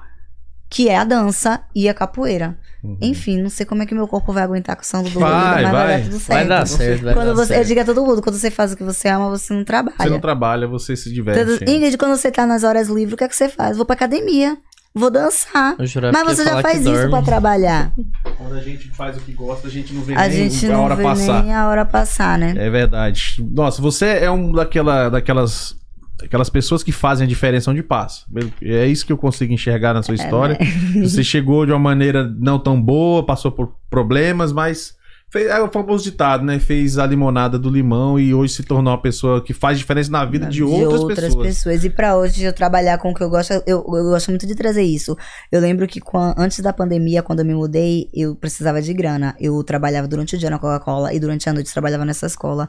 que 0.68 0.88
é 0.88 0.96
a 0.96 1.04
dança 1.04 1.62
e 1.74 1.88
a 1.88 1.94
capoeira. 1.94 2.56
Uhum. 2.82 2.96
Enfim, 3.02 3.42
não 3.42 3.50
sei 3.50 3.66
como 3.66 3.82
é 3.82 3.86
que 3.86 3.94
meu 3.94 4.06
corpo 4.08 4.32
vai 4.32 4.42
aguentar 4.42 4.74
com 4.76 4.82
o 4.82 4.86
som 4.86 5.02
do 5.02 5.10
Vai, 5.10 5.62
mas 5.64 5.70
vai, 5.70 5.72
vai. 5.72 5.98
dar 5.98 6.04
tudo 6.04 6.18
certo. 6.20 6.28
Vai 6.28 6.48
dar 6.48 6.66
certo, 6.66 7.02
vai 7.04 7.14
Quando 7.14 7.26
dar 7.26 7.34
você, 7.34 7.42
eu 7.52 7.56
certo. 7.56 7.66
digo 7.68 7.80
a 7.80 7.84
todo 7.84 8.04
mundo, 8.06 8.22
quando 8.22 8.36
você 8.36 8.50
faz 8.50 8.72
o 8.72 8.76
que 8.76 8.84
você 8.84 9.08
ama, 9.08 9.28
você 9.30 9.52
não 9.52 9.64
trabalha. 9.64 9.96
Você 9.98 10.08
não 10.08 10.20
trabalha, 10.20 10.66
você 10.68 10.96
se 10.96 11.12
diverte. 11.12 11.58
Tudo- 11.58 11.68
Ingrid, 11.70 11.98
quando 11.98 12.16
você 12.16 12.30
tá 12.30 12.46
nas 12.46 12.62
horas 12.64 12.88
livres, 12.88 13.12
o 13.12 13.16
que 13.16 13.24
é 13.24 13.28
que 13.28 13.36
você 13.36 13.48
faz? 13.48 13.76
Vou 13.76 13.84
pra 13.84 13.94
academia, 13.94 14.56
vou 14.94 15.10
dançar. 15.10 15.76
Mas 15.78 15.92
você 16.36 16.44
já 16.44 16.60
faz 16.62 16.80
isso 16.80 16.90
dorme. 16.92 17.10
pra 17.10 17.22
trabalhar. 17.22 17.92
Quando 18.36 18.54
a 18.54 18.60
gente 18.60 18.88
faz 18.90 19.16
o 19.16 19.20
que 19.20 19.32
gosta, 19.32 19.68
a 19.68 19.70
gente 19.70 19.92
não 19.94 20.02
vê 20.02 20.14
A 20.14 20.28
nem 20.28 20.50
gente 20.50 20.66
a 20.66 20.72
não 20.72 20.84
hora 20.84 20.96
vê 20.96 21.02
passar. 21.02 21.42
nem 21.42 21.54
a 21.54 21.68
hora 21.68 21.84
passar, 21.84 22.38
né? 22.38 22.54
É 22.56 22.68
verdade. 22.70 23.36
Nossa, 23.52 23.80
você 23.80 24.06
é 24.06 24.30
um 24.30 24.52
daquela, 24.52 25.08
daquelas, 25.08 25.76
daquelas 26.18 26.50
pessoas 26.50 26.82
que 26.82 26.92
fazem 26.92 27.24
a 27.24 27.28
diferença 27.28 27.70
onde 27.70 27.82
passa. 27.82 28.22
É 28.62 28.86
isso 28.86 29.06
que 29.06 29.12
eu 29.12 29.18
consigo 29.18 29.52
enxergar 29.52 29.94
na 29.94 30.02
sua 30.02 30.14
história. 30.14 30.58
né? 30.60 31.02
Você 31.02 31.22
chegou 31.22 31.64
de 31.64 31.72
uma 31.72 31.78
maneira 31.78 32.24
não 32.38 32.58
tão 32.58 32.80
boa, 32.80 33.24
passou 33.24 33.52
por 33.52 33.74
problemas, 33.88 34.52
mas 34.52 34.94
Fez, 35.30 35.46
é 35.46 35.60
o 35.60 35.70
famoso 35.70 36.02
ditado, 36.02 36.44
né? 36.44 36.58
Fez 36.58 36.98
a 36.98 37.06
limonada 37.06 37.56
do 37.56 37.70
limão 37.70 38.18
e 38.18 38.34
hoje 38.34 38.54
se 38.54 38.62
tornou 38.64 38.92
uma 38.92 39.00
pessoa 39.00 39.40
que 39.40 39.54
faz 39.54 39.78
diferença 39.78 40.10
na 40.10 40.24
vida 40.24 40.46
de, 40.46 40.60
outras, 40.64 41.36
pessoas. 41.36 41.84
E 41.84 41.90
pra 41.90 42.16
hoje 42.16 42.42
eu 42.42 42.52
trabalhar 42.52 42.98
com 42.98 43.12
o 43.12 43.14
que 43.14 43.22
eu 43.22 43.30
gosto, 43.30 43.52
eu, 43.52 43.62
eu 43.64 43.84
gosto 43.84 44.28
muito 44.28 44.44
de 44.44 44.56
trazer 44.56 44.82
isso. 44.82 45.16
Eu 45.52 45.60
lembro 45.60 45.86
que 45.86 46.00
quando, 46.00 46.34
antes 46.36 46.58
da 46.58 46.72
pandemia, 46.72 47.22
quando 47.22 47.40
eu 47.40 47.44
me 47.44 47.54
mudei, 47.54 48.08
eu 48.12 48.34
precisava 48.34 48.82
de 48.82 48.92
grana. 48.92 49.36
Eu 49.38 49.62
trabalhava 49.62 50.08
durante 50.08 50.34
o 50.34 50.38
dia 50.38 50.50
na 50.50 50.58
Coca-Cola 50.58 51.14
e 51.14 51.20
durante 51.20 51.48
a 51.48 51.52
noite 51.52 51.72
trabalhava 51.72 52.04
nessa 52.04 52.26
escola, 52.26 52.68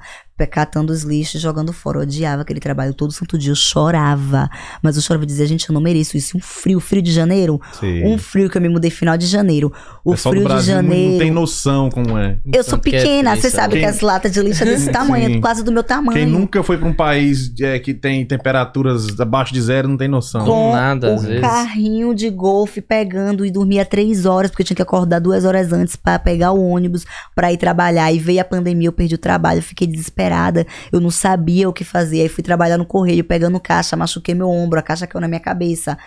catando 0.51 0.93
os 0.93 1.01
lixos, 1.01 1.41
jogando 1.41 1.73
fora. 1.73 1.97
Eu 1.97 2.03
odiava 2.03 2.43
aquele 2.43 2.59
trabalho 2.59 2.93
todo 2.93 3.11
santo 3.11 3.39
dia. 3.39 3.51
Eu 3.51 3.55
chorava. 3.55 4.47
Mas 4.83 4.95
eu 4.95 5.01
chorava 5.01 5.23
e 5.23 5.27
dizia, 5.27 5.47
gente, 5.47 5.67
eu 5.67 5.73
não 5.73 5.81
mereço 5.81 6.15
isso. 6.15 6.37
Um 6.37 6.41
frio, 6.41 6.79
frio 6.79 7.01
de 7.01 7.11
janeiro. 7.11 7.59
Sim. 7.79 8.05
Um 8.05 8.19
frio 8.19 8.51
que 8.51 8.57
eu 8.57 8.61
me 8.61 8.69
mudei 8.69 8.91
final 8.91 9.17
de 9.17 9.25
janeiro. 9.25 9.73
O 10.05 10.11
pessoal 10.11 10.33
frio 10.33 10.43
do 10.43 10.47
Brasil 10.47 10.75
de 10.75 10.81
janeiro. 10.81 11.11
não 11.13 11.17
tem 11.17 11.31
noção 11.31 11.89
como 11.89 12.17
é. 12.19 12.39
Eu 12.53 12.63
sou 12.63 12.77
que 12.79 12.95
é 12.95 12.99
pequena, 12.99 13.31
triste, 13.31 13.49
você 13.49 13.55
sabe 13.55 13.73
Quem- 13.73 13.81
que 13.81 13.85
as 13.87 14.01
latas 14.01 14.31
de 14.31 14.41
lixo 14.41 14.63
é 14.63 14.65
desse 14.65 14.91
tamanho, 14.91 15.33
Sim. 15.35 15.41
quase 15.41 15.63
do 15.63 15.71
meu 15.71 15.83
tamanho. 15.83 16.17
Quem 16.17 16.25
nunca 16.25 16.61
foi 16.63 16.77
pra 16.77 16.87
um 16.87 16.93
país 16.93 17.51
é, 17.61 17.79
que 17.79 17.93
tem 17.93 18.25
temperaturas 18.25 19.19
abaixo 19.19 19.53
de 19.53 19.61
zero 19.61 19.87
não 19.87 19.97
tem 19.97 20.07
noção. 20.07 20.45
Com- 20.45 20.71
nada, 20.73 21.13
às 21.15 21.23
vezes. 21.25 21.41
carrinho 21.41 22.13
de 22.13 22.29
golfe 22.29 22.81
pegando 22.81 23.45
e 23.45 23.51
dormia 23.51 23.85
três 23.85 24.25
horas, 24.25 24.49
porque 24.51 24.63
eu 24.63 24.65
tinha 24.67 24.75
que 24.75 24.81
acordar 24.81 25.19
duas 25.19 25.45
horas 25.45 25.71
antes 25.71 25.95
pra 25.95 26.17
pegar 26.19 26.51
o 26.51 26.61
ônibus 26.61 27.05
pra 27.35 27.51
ir 27.51 27.57
trabalhar. 27.57 28.11
E 28.11 28.19
veio 28.19 28.41
a 28.41 28.45
pandemia, 28.45 28.87
eu 28.87 28.93
perdi 28.93 29.15
o 29.15 29.17
trabalho, 29.17 29.59
eu 29.59 29.63
fiquei 29.63 29.87
desesperada. 29.87 30.65
Eu 30.91 30.99
não 30.99 31.09
sabia 31.11 31.69
o 31.69 31.73
que 31.73 31.83
fazer. 31.83 32.21
Aí 32.21 32.29
fui 32.29 32.43
trabalhar 32.43 32.77
no 32.77 32.85
correio, 32.85 33.23
pegando 33.23 33.59
caixa, 33.59 33.95
machuquei 33.95 34.35
meu 34.35 34.49
ombro, 34.49 34.79
a 34.79 34.81
caixa 34.81 35.07
caiu 35.07 35.21
na 35.21 35.27
minha 35.27 35.39
cabeça. 35.39 35.97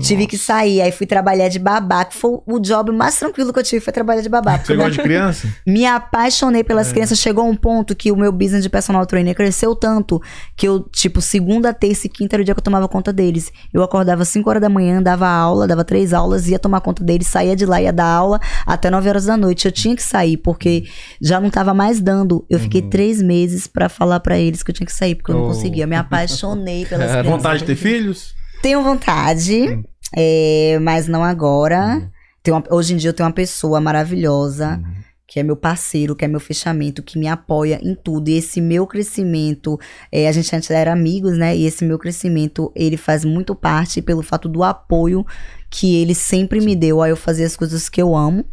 Tive 0.00 0.26
que 0.26 0.36
sair, 0.36 0.82
aí 0.82 0.92
fui 0.92 1.06
trabalhar 1.06 1.48
de 1.48 1.58
babá, 1.58 2.04
que 2.04 2.14
foi 2.14 2.38
o 2.46 2.58
job 2.58 2.92
mais 2.92 3.18
tranquilo 3.18 3.52
que 3.52 3.58
eu 3.58 3.62
tive, 3.62 3.80
foi 3.82 3.92
trabalhar 3.92 4.20
de 4.20 4.28
babá. 4.28 4.58
Você 4.58 4.76
gosta 4.76 4.90
de 4.92 4.98
criança? 5.02 5.48
me 5.66 5.86
apaixonei 5.86 6.62
pelas 6.62 6.92
crianças. 6.92 7.18
Chegou 7.18 7.48
um 7.48 7.56
ponto 7.56 7.94
que 7.96 8.12
o 8.12 8.16
meu 8.16 8.30
business 8.30 8.62
de 8.62 8.68
personal 8.68 9.06
trainer 9.06 9.34
cresceu 9.34 9.74
tanto 9.74 10.20
que 10.56 10.68
eu, 10.68 10.80
tipo, 10.90 11.20
segunda, 11.20 11.72
terça 11.72 12.06
e 12.06 12.10
quinta 12.10 12.36
era 12.36 12.42
o 12.42 12.44
dia 12.44 12.54
que 12.54 12.58
eu 12.60 12.64
tomava 12.64 12.86
conta 12.88 13.12
deles. 13.12 13.50
Eu 13.72 13.82
acordava 13.82 14.24
5 14.24 14.48
horas 14.50 14.60
da 14.60 14.68
manhã, 14.68 15.02
dava 15.02 15.26
aula, 15.28 15.66
dava 15.66 15.84
três 15.84 16.12
aulas, 16.12 16.46
ia 16.48 16.58
tomar 16.58 16.80
conta 16.82 17.02
deles, 17.02 17.26
saía 17.26 17.56
de 17.56 17.64
lá, 17.64 17.80
ia 17.80 17.92
dar 17.92 18.04
aula 18.06 18.38
até 18.66 18.90
9 18.90 19.08
horas 19.08 19.24
da 19.24 19.36
noite. 19.36 19.64
Eu 19.66 19.72
tinha 19.72 19.96
que 19.96 20.02
sair 20.02 20.36
porque 20.36 20.84
já 21.22 21.40
não 21.40 21.48
tava 21.50 21.72
mais 21.72 22.00
dando. 22.00 22.44
Eu 22.50 22.58
fiquei 22.60 22.82
três 22.82 23.22
meses 23.22 23.66
pra 23.66 23.88
falar 23.88 24.20
pra 24.20 24.38
eles 24.38 24.62
que 24.62 24.70
eu 24.70 24.74
tinha 24.74 24.86
que 24.86 24.92
sair 24.92 25.14
porque 25.14 25.30
eu 25.30 25.36
não 25.36 25.44
Oh. 25.44 25.48
conseguia. 25.48 25.84
Eu 25.84 25.88
me 25.88 25.96
apaixonei 25.96 26.84
pelas 26.86 27.06
É, 27.10 27.20
crianças. 27.20 27.30
Vontade 27.32 27.58
de 27.60 27.64
ter 27.64 27.76
filhos? 27.76 28.34
Tenho 28.62 28.82
vontade, 28.82 29.82
é, 30.14 30.78
mas 30.82 31.08
não 31.08 31.24
agora. 31.24 32.10
Tenho 32.42 32.56
uma- 32.56 32.64
hoje 32.74 32.94
em 32.94 32.96
dia 32.96 33.10
eu 33.10 33.14
tenho 33.14 33.26
uma 33.28 33.34
pessoa 33.34 33.80
maravilhosa, 33.80 34.80
que 35.26 35.38
é 35.38 35.42
meu 35.42 35.56
parceiro, 35.56 36.16
que 36.16 36.24
é 36.24 36.28
meu 36.28 36.40
fechamento, 36.40 37.02
que 37.02 37.18
me 37.18 37.28
apoia 37.28 37.78
em 37.82 37.94
tudo. 37.94 38.28
E 38.28 38.36
esse 38.36 38.60
meu 38.60 38.86
crescimento, 38.86 39.78
é, 40.10 40.26
a 40.28 40.32
gente 40.32 40.54
antes 40.54 40.70
era 40.70 40.92
amigos, 40.92 41.36
né? 41.38 41.56
E 41.56 41.64
esse 41.66 41.84
meu 41.84 41.98
crescimento, 41.98 42.72
ele 42.74 42.96
faz 42.96 43.24
muito 43.24 43.54
parte 43.54 44.02
pelo 44.02 44.22
fato 44.22 44.48
do 44.48 44.62
apoio 44.64 45.24
que 45.70 45.96
ele 46.02 46.14
sempre 46.14 46.60
me 46.60 46.74
deu 46.74 47.00
a 47.00 47.08
eu 47.08 47.16
fazer 47.16 47.44
as 47.44 47.54
coisas 47.56 47.88
que 47.88 48.00
eu 48.02 48.16
amo. 48.16 48.44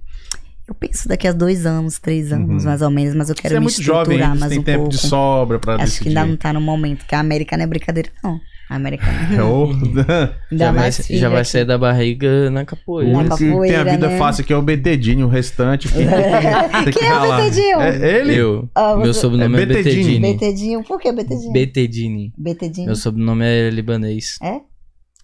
Eu 0.67 0.75
penso 0.75 1.07
daqui 1.07 1.25
a 1.27 1.31
dois 1.31 1.65
anos, 1.65 1.97
três 1.97 2.31
anos, 2.33 2.63
Uhum. 2.63 2.69
mais 2.69 2.81
ou 2.81 2.89
menos, 2.91 3.15
mas 3.15 3.29
eu 3.29 3.35
quero 3.35 3.49
Você 3.53 3.55
é 3.55 3.59
me 3.59 3.63
muito 3.63 3.81
jovem 3.81 4.17
estruturar 4.17 4.33
você 4.35 4.39
mais 4.41 4.49
tem 4.51 4.59
um 4.59 4.63
tempo 4.63 4.77
pouco. 4.79 4.91
de 4.91 4.97
sobra 4.97 5.59
pra 5.59 5.75
Acho 5.81 6.01
que 6.01 6.09
ainda 6.09 6.25
não 6.25 6.35
tá 6.35 6.51
no 6.51 6.59
momento, 6.59 7.05
que 7.05 7.15
a 7.15 7.19
América 7.21 7.55
não 7.55 7.63
é 7.63 7.67
brincadeira, 7.67 8.09
não. 8.21 8.37
A 8.69 8.75
América 8.75 9.05
É 9.07 9.37
não. 9.37 9.63
o- 9.63 9.71
Ainda 9.71 10.37
Já 10.51 10.71
vai, 10.73 10.91
já 10.91 11.29
vai 11.29 11.45
sair 11.45 11.63
da 11.65 11.77
barriga 11.77 12.49
na 12.49 12.63
O 12.63 12.65
capoeira. 12.65 13.11
Na 13.13 13.19
único 13.19 13.37
que 13.37 13.45
tem 13.67 13.75
a 13.75 13.83
vida 13.83 14.09
né? 14.09 14.17
fácil 14.17 14.43
aqui 14.43 14.51
é 14.51 14.57
o 14.57 14.61
BTdinho, 14.61 15.25
o 15.25 15.29
restante 15.29 15.87
tem 15.87 16.05
que, 16.05 16.11
tem 16.83 16.93
que 16.93 16.99
Quem 16.99 17.07
é 17.07 17.15
o. 17.15 17.37
BTdinho? 17.37 17.79
É 17.81 18.19
ele? 18.19 18.35
Eu. 18.35 18.69
Ah, 18.75 18.95
Meu 18.97 19.13
você- 19.13 19.21
sobrenome 19.21 19.57
É 19.57 19.61
é 19.61 19.65
Betedini. 19.65 20.19
Betedini. 20.19 20.33
BTdinho, 20.33 20.83
por 20.83 20.99
que 20.99 21.11
BTdinho? 21.11 21.53
Betedini. 21.53 22.33
BTdinho. 22.37 22.85
Meu 22.87 22.95
sobrenome 22.95 23.45
é 23.45 23.69
libanês. 23.69 24.35
É? 24.41 24.59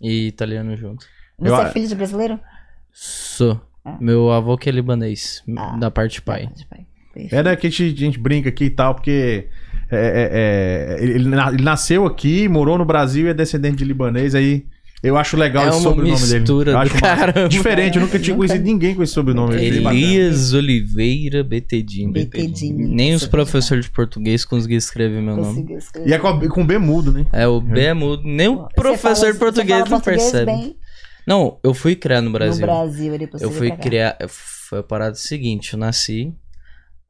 E 0.01 0.27
italiano 0.27 0.75
junto. 0.77 1.05
Você 1.37 1.49
Eu- 1.49 1.55
é 1.61 1.71
filho 1.71 1.87
de 1.87 1.95
brasileiro? 1.95 2.39
Sou. 2.93 3.59
Ah. 3.83 3.97
Meu 3.99 4.31
avô 4.31 4.57
que 4.57 4.69
é 4.69 4.71
libanês. 4.71 5.43
Ah. 5.57 5.75
Da 5.77 5.91
parte 5.91 6.13
de 6.13 6.21
pai. 6.21 6.47
De 6.55 6.65
pai. 6.65 6.85
Perfeito. 7.13 7.35
É 7.35 7.43
daqui 7.43 7.61
que 7.69 7.83
a 7.83 7.85
gente, 7.87 8.01
a 8.03 8.05
gente 8.05 8.17
brinca 8.19 8.49
aqui 8.49 8.65
e 8.65 8.69
tal, 8.69 8.95
porque 8.95 9.47
é, 9.91 10.97
é, 10.97 10.97
é, 10.99 11.03
ele, 11.03 11.29
na- 11.29 11.51
ele 11.51 11.63
nasceu 11.63 12.05
aqui, 12.05 12.47
morou 12.47 12.77
no 12.77 12.85
Brasil 12.85 13.27
e 13.27 13.29
é 13.29 13.33
descendente 13.33 13.77
de 13.77 13.85
libanês, 13.85 14.33
aí 14.35 14.65
eu 15.03 15.17
acho 15.17 15.35
legal 15.35 15.65
É 15.65 15.69
esse 15.69 15.81
sobrenome 15.81 16.17
dele. 16.19 16.39
mistura 16.39 16.71
Eu 16.71 16.83
do 16.89 16.89
caramba. 17.01 17.49
Diferente, 17.49 17.97
eu 17.97 18.01
nunca 18.03 18.17
tinha 18.17 18.33
Nunca- 18.35 18.47
conhecido 18.47 18.65
ninguém 18.65 18.95
com 18.95 19.03
esse 19.03 19.11
sobrenome. 19.13 19.53
Bacana. 19.55 19.93
Elias 19.93 20.53
Oliveira 20.53 21.43
Betedini. 21.43 22.11
Betedini. 22.13 22.87
Nem 22.95 23.13
os 23.13 23.23
Você 23.23 23.27
professores 23.27 23.85
de 23.85 23.91
português 23.91 24.45
conseguiam 24.45 24.77
escrever 24.77 25.21
meu 25.21 25.35
nome. 25.35 25.73
Escrever. 25.75 26.07
E 26.09 26.13
é 26.13 26.17
com, 26.19 26.39
com 26.47 26.65
B 26.65 26.77
mudo, 26.77 27.11
né? 27.11 27.25
É, 27.33 27.45
o 27.47 27.59
B 27.59 27.81
é 27.81 27.93
mudo. 27.93 28.23
Nem 28.25 28.47
o 28.47 28.61
Você 28.61 28.67
professor 28.75 29.15
fala- 29.19 29.33
de 29.33 29.39
português 29.39 29.89
não 29.89 29.99
percebe. 29.99 30.45
bem 30.45 30.75
Não, 31.27 31.57
eu 31.63 31.73
fui 31.73 31.95
criado 31.95 32.23
no 32.23 32.31
Brasil. 32.31 32.61
No 32.65 32.73
Brasil, 32.73 33.13
ele 33.13 33.29
Eu 33.41 33.51
fui 33.51 33.71
criar. 33.71 34.17
Foi 34.29 34.79
a 34.79 34.83
parada 34.83 35.15
seguinte, 35.15 35.73
eu 35.73 35.79
nasci 35.79 36.33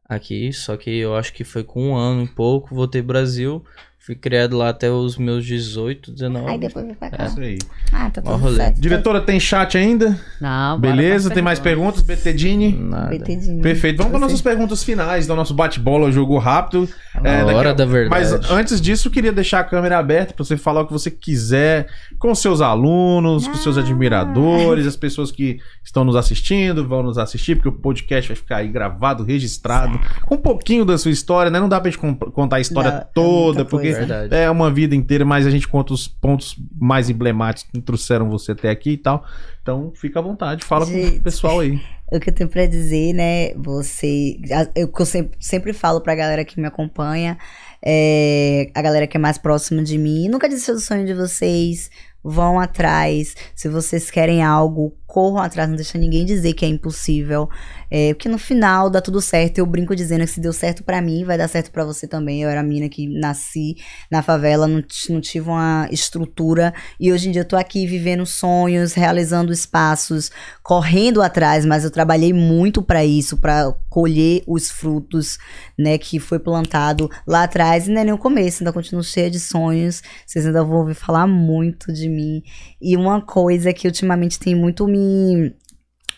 aqui, 0.07 0.51
só 0.53 0.75
que 0.77 0.89
eu 0.89 1.15
acho 1.15 1.33
que 1.33 1.43
foi 1.43 1.63
com 1.63 1.89
um 1.89 1.95
ano 1.95 2.23
e 2.23 2.27
pouco, 2.27 2.75
voltei 2.75 3.01
pro 3.01 3.09
Brasil, 3.09 3.63
fui 4.05 4.15
criado 4.15 4.57
lá 4.57 4.69
até 4.69 4.91
os 4.91 5.17
meus 5.17 5.45
18, 5.45 6.11
19. 6.11 6.49
Aí 6.51 6.57
depois 6.59 6.85
vem 6.85 6.93
pra 6.93 7.09
cá. 7.09 7.25
Isso 7.25 7.39
aí. 7.39 7.57
Ah, 7.91 8.09
tá 8.09 8.21
tudo 8.21 8.35
rolê. 8.35 8.55
certo. 8.57 8.81
Diretora, 8.81 9.21
tem 9.21 9.39
chat 9.39 9.77
ainda? 9.77 10.19
Não, 10.41 10.77
Beleza? 10.79 11.29
Tem 11.29 11.41
mais 11.41 11.57
perguntas? 11.57 12.01
BTdini? 12.01 12.73
Nada. 12.77 13.09
BTdinho. 13.17 13.61
Perfeito. 13.61 13.97
Vamos 13.97 14.11
para 14.11 14.19
nossas 14.19 14.41
perguntas 14.41 14.83
finais 14.83 15.25
do 15.25 15.33
nosso 15.35 15.53
bate-bola, 15.53 16.11
jogo 16.11 16.37
rápido. 16.37 16.89
A 17.15 17.27
É, 17.29 17.43
hora 17.45 17.69
a- 17.69 17.73
da 17.73 17.85
verdade. 17.85 18.09
Mas 18.09 18.51
antes 18.51 18.81
disso, 18.81 19.07
eu 19.07 19.11
queria 19.11 19.31
deixar 19.31 19.59
a 19.59 19.63
câmera 19.63 19.97
aberta 19.99 20.33
para 20.33 20.43
você 20.43 20.57
falar 20.57 20.81
o 20.81 20.87
que 20.87 20.91
você 20.93 21.09
quiser 21.09 21.87
com 22.19 22.35
seus 22.35 22.59
alunos, 22.59 23.47
com 23.47 23.55
seus 23.55 23.77
Ah. 23.77 23.81
admiradores, 23.81 24.85
as 24.85 24.95
pessoas 24.97 25.31
que 25.31 25.59
estão 25.83 26.03
nos 26.03 26.15
assistindo, 26.15 26.85
vão 26.87 27.03
nos 27.03 27.17
assistir, 27.17 27.55
porque 27.55 27.69
o 27.69 27.71
podcast 27.71 28.27
vai 28.29 28.35
ficar 28.35 28.57
aí 28.57 28.67
gravado, 28.67 29.23
registrado, 29.23 29.99
com 30.25 30.35
um 30.35 30.39
pouquinho 30.39 30.83
da 30.83 30.97
sua 30.97 31.11
história, 31.11 31.49
né? 31.49 31.59
Não 31.59 31.69
dá 31.69 31.79
pra 31.79 31.89
gente 31.89 31.99
con- 31.99 32.15
contar 32.15 32.57
a 32.57 32.59
história 32.59 32.91
Dá, 32.91 32.97
é 32.97 33.07
toda, 33.13 33.59
muita 33.59 33.65
porque. 33.65 33.92
Verdade. 33.99 34.35
é 34.35 34.49
uma 34.49 34.71
vida 34.71 34.95
inteira, 34.95 35.25
mas 35.25 35.45
a 35.45 35.49
gente 35.49 35.67
conta 35.67 35.93
os 35.93 36.07
pontos 36.07 36.55
mais 36.75 37.09
emblemáticos 37.09 37.71
que 37.71 37.81
trouxeram 37.81 38.29
você 38.29 38.51
até 38.51 38.69
aqui 38.69 38.91
e 38.91 38.97
tal. 38.97 39.25
Então, 39.61 39.91
fica 39.95 40.19
à 40.19 40.21
vontade, 40.21 40.65
fala 40.65 40.85
com 40.85 40.91
Gente. 40.91 41.19
o 41.19 41.21
pessoal 41.21 41.59
aí. 41.59 41.79
O 42.11 42.19
que 42.19 42.29
eu 42.29 42.33
tenho 42.33 42.49
pra 42.49 42.65
dizer, 42.65 43.13
né? 43.13 43.53
Você. 43.55 44.37
Eu, 44.75 44.91
eu 44.97 45.05
sempre, 45.05 45.37
sempre 45.39 45.73
falo 45.73 46.01
pra 46.01 46.13
galera 46.13 46.45
que 46.45 46.59
me 46.59 46.67
acompanha, 46.67 47.37
é, 47.83 48.69
a 48.75 48.81
galera 48.81 49.07
que 49.07 49.17
é 49.17 49.19
mais 49.19 49.37
próxima 49.37 49.81
de 49.83 49.97
mim. 49.97 50.29
Nunca 50.29 50.47
desista 50.47 50.73
do 50.73 50.79
sonho 50.79 51.05
de 51.05 51.13
vocês. 51.13 51.89
Vão 52.23 52.59
atrás. 52.59 53.35
Se 53.55 53.67
vocês 53.67 54.09
querem 54.11 54.43
algo, 54.43 54.95
corram 55.13 55.37
atrás. 55.37 55.69
Não 55.69 55.75
deixa 55.75 55.95
ninguém 55.95 56.25
dizer 56.25 56.53
que 56.53 56.65
é 56.65 56.67
impossível. 56.67 57.47
É, 57.91 58.15
porque 58.15 58.27
no 58.27 58.39
final 58.39 58.89
dá 58.89 58.99
tudo 58.99 59.21
certo. 59.21 59.59
Eu 59.59 59.65
brinco 59.67 59.95
dizendo 59.95 60.21
que 60.21 60.31
se 60.31 60.39
deu 60.39 60.51
certo 60.51 60.83
pra 60.83 60.99
mim, 60.99 61.23
vai 61.23 61.37
dar 61.37 61.47
certo 61.47 61.71
pra 61.71 61.85
você 61.85 62.07
também. 62.07 62.41
Eu 62.41 62.49
era 62.49 62.61
a 62.61 62.63
mina 62.63 62.89
que 62.89 63.07
nasci 63.07 63.75
na 64.09 64.23
favela, 64.23 64.67
não, 64.67 64.83
não 65.09 65.21
tive 65.21 65.47
uma 65.47 65.87
estrutura. 65.91 66.73
E 66.99 67.13
hoje 67.13 67.29
em 67.29 67.31
dia 67.31 67.41
eu 67.41 67.47
tô 67.47 67.55
aqui 67.55 67.85
vivendo 67.85 68.25
sonhos, 68.25 68.93
realizando 68.93 69.53
espaços, 69.53 70.31
correndo 70.63 71.21
atrás, 71.21 71.63
mas 71.63 71.83
eu 71.83 71.91
trabalhei 71.91 72.33
muito 72.33 72.81
pra 72.81 73.05
isso, 73.05 73.37
pra 73.37 73.71
colher 73.89 74.41
os 74.47 74.71
frutos, 74.71 75.37
né, 75.77 75.99
que 75.99 76.19
foi 76.19 76.39
plantado 76.39 77.07
lá 77.27 77.43
atrás, 77.43 77.87
e 77.87 77.91
não 77.91 78.01
é 78.01 78.03
nem 78.03 78.13
o 78.13 78.17
começo, 78.17 78.63
ainda 78.63 78.73
continuo 78.73 79.03
cheia 79.03 79.29
de 79.29 79.39
sonhos. 79.39 80.01
Vocês 80.25 80.47
ainda 80.47 80.63
vão 80.63 80.77
ouvir 80.77 80.95
falar 80.95 81.27
muito 81.27 81.93
de 81.93 82.09
mim. 82.09 82.41
E 82.81 82.97
uma 82.97 83.21
coisa 83.21 83.71
que 83.71 83.85
ultimamente 83.85 84.39
tem 84.39 84.55
muito 84.55 84.87
me 84.87 85.02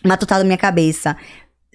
matutado 0.04 0.40
na 0.40 0.46
minha 0.46 0.58
cabeça, 0.58 1.16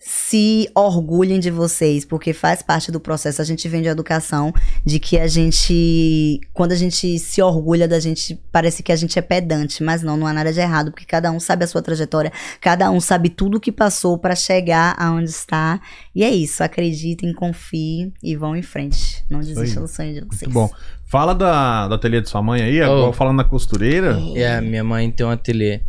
se 0.04 0.68
orgulhem 0.74 1.40
de 1.40 1.52
vocês, 1.52 2.04
porque 2.04 2.34
faz 2.34 2.64
parte 2.64 2.92
do 2.92 3.00
processo. 3.00 3.40
A 3.40 3.46
gente 3.46 3.70
vem 3.70 3.84
de 3.84 3.88
educação 3.88 4.52
de 4.84 5.00
que 5.00 5.20
a 5.20 5.28
gente, 5.28 6.40
quando 6.54 6.72
a 6.72 6.76
gente 6.76 7.20
se 7.20 7.40
orgulha 7.40 7.88
da 7.88 8.00
gente, 8.00 8.42
parece 8.52 8.82
que 8.82 8.92
a 8.92 8.96
gente 8.96 9.20
é 9.20 9.22
pedante, 9.22 9.84
mas 9.84 10.02
não, 10.02 10.18
não 10.18 10.26
há 10.26 10.34
nada 10.34 10.52
de 10.52 10.60
errado, 10.60 10.90
porque 10.92 11.06
cada 11.06 11.32
um 11.32 11.40
sabe 11.40 11.66
a 11.66 11.68
sua 11.68 11.84
trajetória, 11.84 12.32
cada 12.60 12.90
um 12.90 13.00
sabe 13.00 13.30
tudo 13.30 13.58
o 13.58 13.60
que 13.60 13.72
passou 13.72 14.18
pra 14.18 14.34
chegar 14.34 14.96
aonde 14.98 15.30
está. 15.30 15.80
E 16.16 16.24
é 16.24 16.32
isso, 16.32 16.64
acreditem, 16.64 17.32
confiem 17.32 18.12
e 18.24 18.36
vão 18.36 18.56
em 18.56 18.64
frente. 18.64 19.24
Não 19.30 19.40
desistam 19.40 19.84
do 19.84 19.88
sonho 19.88 20.16
de 20.16 20.22
vocês. 20.22 20.52
Muito 20.52 20.54
bom. 20.54 20.72
Fala 21.06 21.36
da, 21.36 21.88
do 21.90 21.94
ateliê 21.94 22.22
de 22.22 22.30
sua 22.30 22.42
mãe 22.42 22.62
aí, 22.64 22.82
Oh. 22.82 22.86
agora 22.86 23.14
falando 23.14 23.36
na 23.38 23.44
costureira. 23.44 24.18
É, 24.34 24.60
minha 24.62 24.84
mãe 24.84 25.12
tem 25.12 25.26
um 25.26 25.30
ateliê. 25.30 25.82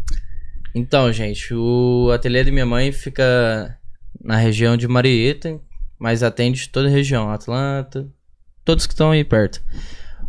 Então, 0.75 1.13
gente, 1.13 1.53
o 1.55 2.11
ateliê 2.13 2.45
de 2.45 2.51
minha 2.51 2.65
mãe 2.65 2.93
fica 2.93 3.79
na 4.23 4.37
região 4.37 4.77
de 4.77 4.89
Marieta, 4.89 5.61
mas 5.99 6.23
atende 6.23 6.69
toda 6.69 6.89
a 6.89 6.91
região, 6.91 7.31
Atlanta, 7.31 8.09
todos 8.65 8.87
que 8.87 8.93
estão 8.93 9.11
aí 9.11 9.23
perto. 9.23 9.63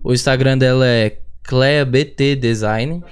O 0.04 0.14
Instagram 0.14 0.58
dela 0.58 0.86
é 0.86 1.18
CleaBT 1.44 2.36
Design. 2.36 3.04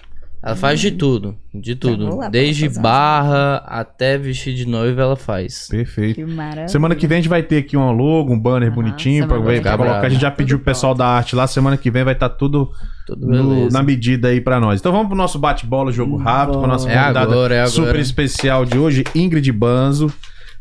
Ela 0.43 0.55
faz 0.55 0.79
de 0.79 0.89
tudo, 0.91 1.35
de 1.53 1.75
tudo. 1.75 2.05
lá 2.15 2.17
pra 2.17 2.29
Desde 2.29 2.67
barra 2.69 3.57
até 3.67 4.17
vestir 4.17 4.55
de 4.55 4.65
noiva 4.67 5.01
ela 5.03 5.15
faz. 5.15 5.67
Perfeito. 5.69 6.15
Que 6.15 6.25
maravilha. 6.25 6.67
Semana 6.67 6.95
que 6.95 7.05
vem 7.05 7.19
a 7.19 7.21
gente 7.21 7.29
vai 7.29 7.43
ter 7.43 7.57
aqui 7.57 7.77
um 7.77 7.91
logo, 7.91 8.33
um 8.33 8.39
banner 8.39 8.71
bonitinho 8.73 9.27
pra, 9.27 9.37
ver, 9.37 9.61
pra 9.61 9.77
colocar. 9.77 10.01
A 10.01 10.09
gente 10.09 10.19
já 10.21 10.31
Tudo 10.31 10.37
pediu 10.37 10.57
pro 10.57 10.65
pessoal 10.65 10.95
da 10.95 11.05
arte 11.05 11.35
lá. 11.35 11.45
Semana 11.45 11.77
que 11.77 11.91
vem 11.91 12.03
vai 12.03 12.13
estar 12.13 12.29
tudo 12.29 12.71
Tudo 13.05 13.27
no- 13.27 13.69
na 13.69 13.83
medida 13.83 14.29
aí 14.29 14.41
pra 14.41 14.59
nós. 14.59 14.79
Então 14.79 14.91
vamos 14.91 15.09
pro 15.09 15.15
nosso 15.15 15.37
bate-bola, 15.37 15.91
jogo 15.91 16.17
rápido, 16.17 16.57
com 16.57 16.65
a 16.65 16.67
nossa 16.67 16.89
É 16.89 16.93
convidada 16.93 17.19
agora, 17.19 17.53
é 17.53 17.59
agora. 17.59 17.69
super 17.71 17.99
especial 17.99 18.65
de 18.65 18.79
hoje, 18.79 19.03
Ingrid 19.13 19.51
Banzo, 19.51 20.11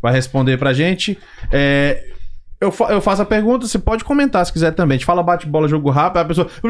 vai 0.02 0.12
responder 0.12 0.58
pra 0.58 0.74
gente. 0.74 1.16
É, 1.50 2.04
eu, 2.60 2.70
fa- 2.70 2.86
eu 2.92 3.00
faço 3.00 3.22
a 3.22 3.24
pergunta, 3.24 3.66
você 3.66 3.78
pode 3.78 4.04
comentar 4.04 4.44
se 4.44 4.52
quiser 4.52 4.72
também. 4.72 4.96
A 4.96 4.98
gente 4.98 5.06
fala 5.06 5.22
bate-bola, 5.22 5.66
jogo 5.68 5.88
rápido, 5.90 6.18
a 6.18 6.24
pessoa. 6.26 6.48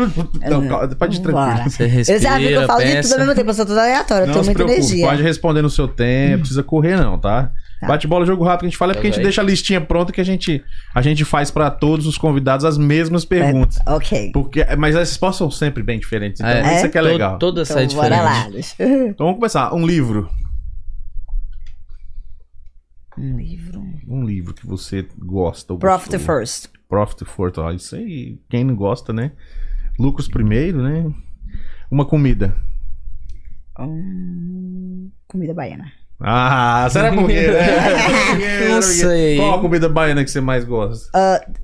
Não, 0.48 0.66
calma, 0.68 0.88
pode 0.88 1.16
ir 1.16 1.20
tranquilo. 1.20 1.46
Bora. 1.56 1.68
Você 1.68 1.84
Eu 1.84 1.88
respira, 1.88 2.18
já 2.20 2.38
vi 2.38 2.46
que 2.48 2.52
eu 2.52 2.66
falo 2.66 2.78
de 2.80 2.86
tudo 2.86 2.94
pensa. 2.96 3.14
ao 3.14 3.20
mesmo 3.20 3.34
tempo, 3.34 3.50
eu 3.50 3.54
sou 3.54 3.66
toda 3.66 3.80
aleatória, 3.82 4.22
eu 4.24 4.32
tenho 4.32 4.44
muita 4.44 4.54
preocupe, 4.64 4.78
energia. 4.78 5.06
pode 5.06 5.22
responder 5.22 5.62
no 5.62 5.70
seu 5.70 5.88
tempo, 5.88 6.30
não 6.32 6.38
precisa 6.40 6.62
correr 6.62 6.96
não, 6.96 7.18
tá? 7.18 7.50
Tá. 7.80 7.86
Bate-bola, 7.86 8.26
jogo 8.26 8.44
rápido 8.44 8.60
que 8.60 8.66
a 8.66 8.68
gente 8.68 8.76
fala 8.76 8.92
é 8.92 8.94
porque 8.94 9.08
a 9.08 9.10
gente 9.10 9.22
deixa 9.22 9.40
a 9.40 9.44
listinha 9.44 9.80
pronta 9.80 10.12
que 10.12 10.20
a 10.20 10.24
gente, 10.24 10.62
a 10.94 11.00
gente 11.00 11.24
faz 11.24 11.50
pra 11.50 11.70
todos 11.70 12.06
os 12.06 12.18
convidados 12.18 12.66
as 12.66 12.76
mesmas 12.76 13.24
perguntas. 13.24 13.78
Ok. 13.86 14.30
Porque, 14.34 14.66
mas 14.76 14.94
as 14.94 15.08
respostas 15.08 15.38
são 15.38 15.50
sempre 15.50 15.82
bem 15.82 15.98
diferentes, 15.98 16.40
então 16.42 16.52
É. 16.52 16.76
isso 16.76 16.84
é 16.84 16.88
que 16.90 16.98
é 16.98 17.00
legal. 17.00 17.38
Toda 17.38 17.64
sai 17.64 17.84
Então, 17.84 17.96
bora 17.96 18.10
diferente. 18.16 18.74
lá. 18.78 18.86
Então 19.08 19.26
vamos 19.26 19.36
começar. 19.38 19.74
Um 19.74 19.86
livro. 19.86 20.28
Um 23.20 23.36
livro. 23.38 23.82
Um 24.08 24.24
livro 24.24 24.54
que 24.54 24.66
você 24.66 25.06
gosta. 25.18 25.76
Profit 25.76 26.10
gostou. 26.12 26.34
First. 26.34 26.68
Profit 26.88 27.24
First. 27.24 27.58
Ó, 27.58 27.70
isso 27.70 27.96
aí, 27.96 28.40
quem 28.48 28.64
não 28.64 28.74
gosta, 28.74 29.12
né? 29.12 29.32
Lucros 29.98 30.28
primeiro, 30.28 30.82
né? 30.82 31.12
Uma 31.90 32.06
comida. 32.06 32.56
Hum, 33.78 35.10
comida 35.26 35.52
baiana. 35.52 35.92
Ah, 36.22 36.86
será 36.90 37.12
por 37.12 37.26
quê? 37.26 37.48
né? 37.48 38.68
Não 38.74 38.82
sei. 38.82 39.36
Qual 39.38 39.54
a 39.54 39.60
comida 39.60 39.88
baiana 39.88 40.22
que 40.24 40.30
você 40.30 40.40
mais 40.40 40.64
gosta? 40.64 41.08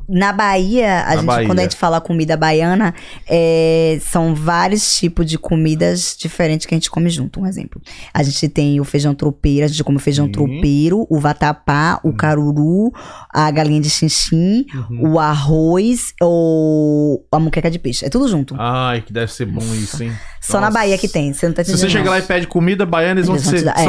Na 0.08 0.32
Bahia, 0.32 1.00
a 1.02 1.04
Na 1.10 1.16
gente, 1.16 1.24
Bahia. 1.26 1.46
quando 1.48 1.58
a 1.58 1.62
gente 1.62 1.76
fala 1.76 2.00
comida 2.00 2.36
baiana, 2.36 2.94
é, 3.28 3.98
são 4.00 4.34
vários 4.34 4.96
tipos 4.96 5.26
de 5.26 5.36
comidas 5.36 6.16
diferentes 6.18 6.64
que 6.66 6.74
a 6.74 6.76
gente 6.78 6.90
come 6.90 7.10
junto. 7.10 7.40
Um 7.40 7.46
exemplo. 7.46 7.80
A 8.14 8.22
gente 8.22 8.48
tem 8.48 8.80
o 8.80 8.84
feijão 8.84 9.14
tropeiro, 9.14 9.64
a 9.64 9.68
gente 9.68 9.82
come 9.84 9.96
o 9.98 10.00
feijão 10.00 10.26
Sim. 10.26 10.32
tropeiro, 10.32 11.06
o 11.10 11.18
vatapá, 11.18 12.00
o 12.02 12.12
caruru, 12.14 12.92
a 13.34 13.50
galinha 13.50 13.80
de 13.80 13.90
xinxim, 13.90 14.64
Uhum. 14.90 15.12
o 15.14 15.18
arroz, 15.18 16.14
ou 16.22 17.26
a 17.32 17.38
muqueca 17.38 17.70
de 17.70 17.78
peixe. 17.78 18.04
É 18.04 18.08
tudo 18.08 18.28
junto. 18.28 18.54
Ai, 18.58 19.00
que 19.02 19.12
deve 19.12 19.30
ser 19.32 19.46
bom 19.46 19.62
isso, 19.74 20.02
hein? 20.02 20.12
Só 20.40 20.54
na 20.60 20.68
nossa. 20.68 20.74
Bahia 20.78 20.96
que 20.96 21.08
tem. 21.08 21.32
Você 21.32 21.46
não 21.48 21.54
tá 21.54 21.64
Se 21.64 21.76
você 21.76 21.90
chegar 21.90 22.10
lá 22.10 22.18
e 22.20 22.22
pede 22.22 22.46
comida 22.46 22.86
baiana, 22.86 23.18
eles 23.18 23.26
vão 23.26 23.34
Eles 23.36 23.44
vão 23.50 23.54
te 23.54 23.60
ser. 23.64 23.68
é. 23.80 23.84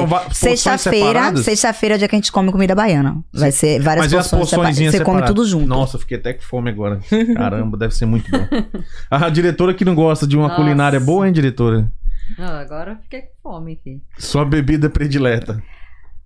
Porções 0.63 0.81
Sexta-feira, 0.81 1.37
sexta-feira 1.37 1.95
é 1.95 1.97
o 1.97 1.99
dia 1.99 2.07
que 2.07 2.15
a 2.15 2.19
gente 2.19 2.31
come 2.31 2.51
comida 2.51 2.75
baiana. 2.75 3.23
Vai 3.33 3.51
ser 3.51 3.79
várias 3.81 4.05
Mas 4.05 4.11
e 4.13 4.17
as 4.17 4.27
porções 4.27 4.49
separadas. 4.49 4.75
porçõezinhas 4.77 4.95
Você 4.95 5.03
come 5.03 5.21
tudo 5.25 5.45
junto. 5.45 5.67
Nossa, 5.67 5.97
fiquei 5.99 6.17
até 6.17 6.33
com 6.33 6.41
fome 6.41 6.69
agora. 6.69 6.99
Caramba, 7.35 7.77
deve 7.77 7.93
ser 7.95 8.05
muito 8.05 8.29
bom. 8.31 8.39
A 9.09 9.29
diretora 9.29 9.73
que 9.73 9.85
não 9.85 9.95
gosta 9.95 10.25
de 10.27 10.35
uma 10.37 10.47
Nossa. 10.49 10.61
culinária 10.61 10.99
boa, 10.99 11.27
hein, 11.27 11.33
diretora? 11.33 11.89
Não, 12.37 12.47
agora 12.55 12.91
eu 12.91 12.97
fiquei 13.03 13.21
com 13.41 13.51
fome 13.51 13.73
aqui. 13.73 14.01
Sua 14.17 14.43
bebida 14.43 14.89
predileta. 14.89 15.61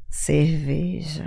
Cerveja. 0.09 1.25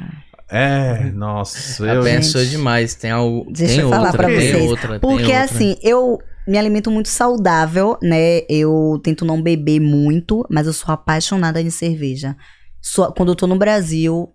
É, 0.51 1.11
nossa. 1.11 1.85
Eu, 1.87 2.03
Gente. 2.03 2.47
demais. 2.51 2.95
Tem, 2.95 3.11
algo, 3.11 3.47
Deixa 3.51 3.75
tem 3.75 3.83
eu 3.83 3.89
falar 3.89 4.07
outra, 4.09 4.19
pra 4.19 4.27
tem 4.29 4.37
vocês. 4.53 4.71
outra, 4.71 5.01
Porque 5.01 5.23
outra. 5.23 5.43
assim, 5.43 5.77
eu 5.83 6.19
me 6.47 6.59
alimento 6.59 6.91
muito 6.91 7.09
saudável, 7.09 7.99
né? 8.03 8.43
Eu 8.49 9.01
tento 9.03 9.25
não 9.25 9.41
beber 9.43 9.81
muito, 9.81 10.47
mas 10.51 10.67
eu 10.67 10.73
sou 10.73 10.93
apaixonada 10.93 11.61
em 11.61 11.71
cerveja. 11.71 12.37
Só, 12.87 13.11
quando 13.11 13.31
eu 13.31 13.35
tô 13.35 13.47
no 13.47 13.57
Brasil, 13.57 14.31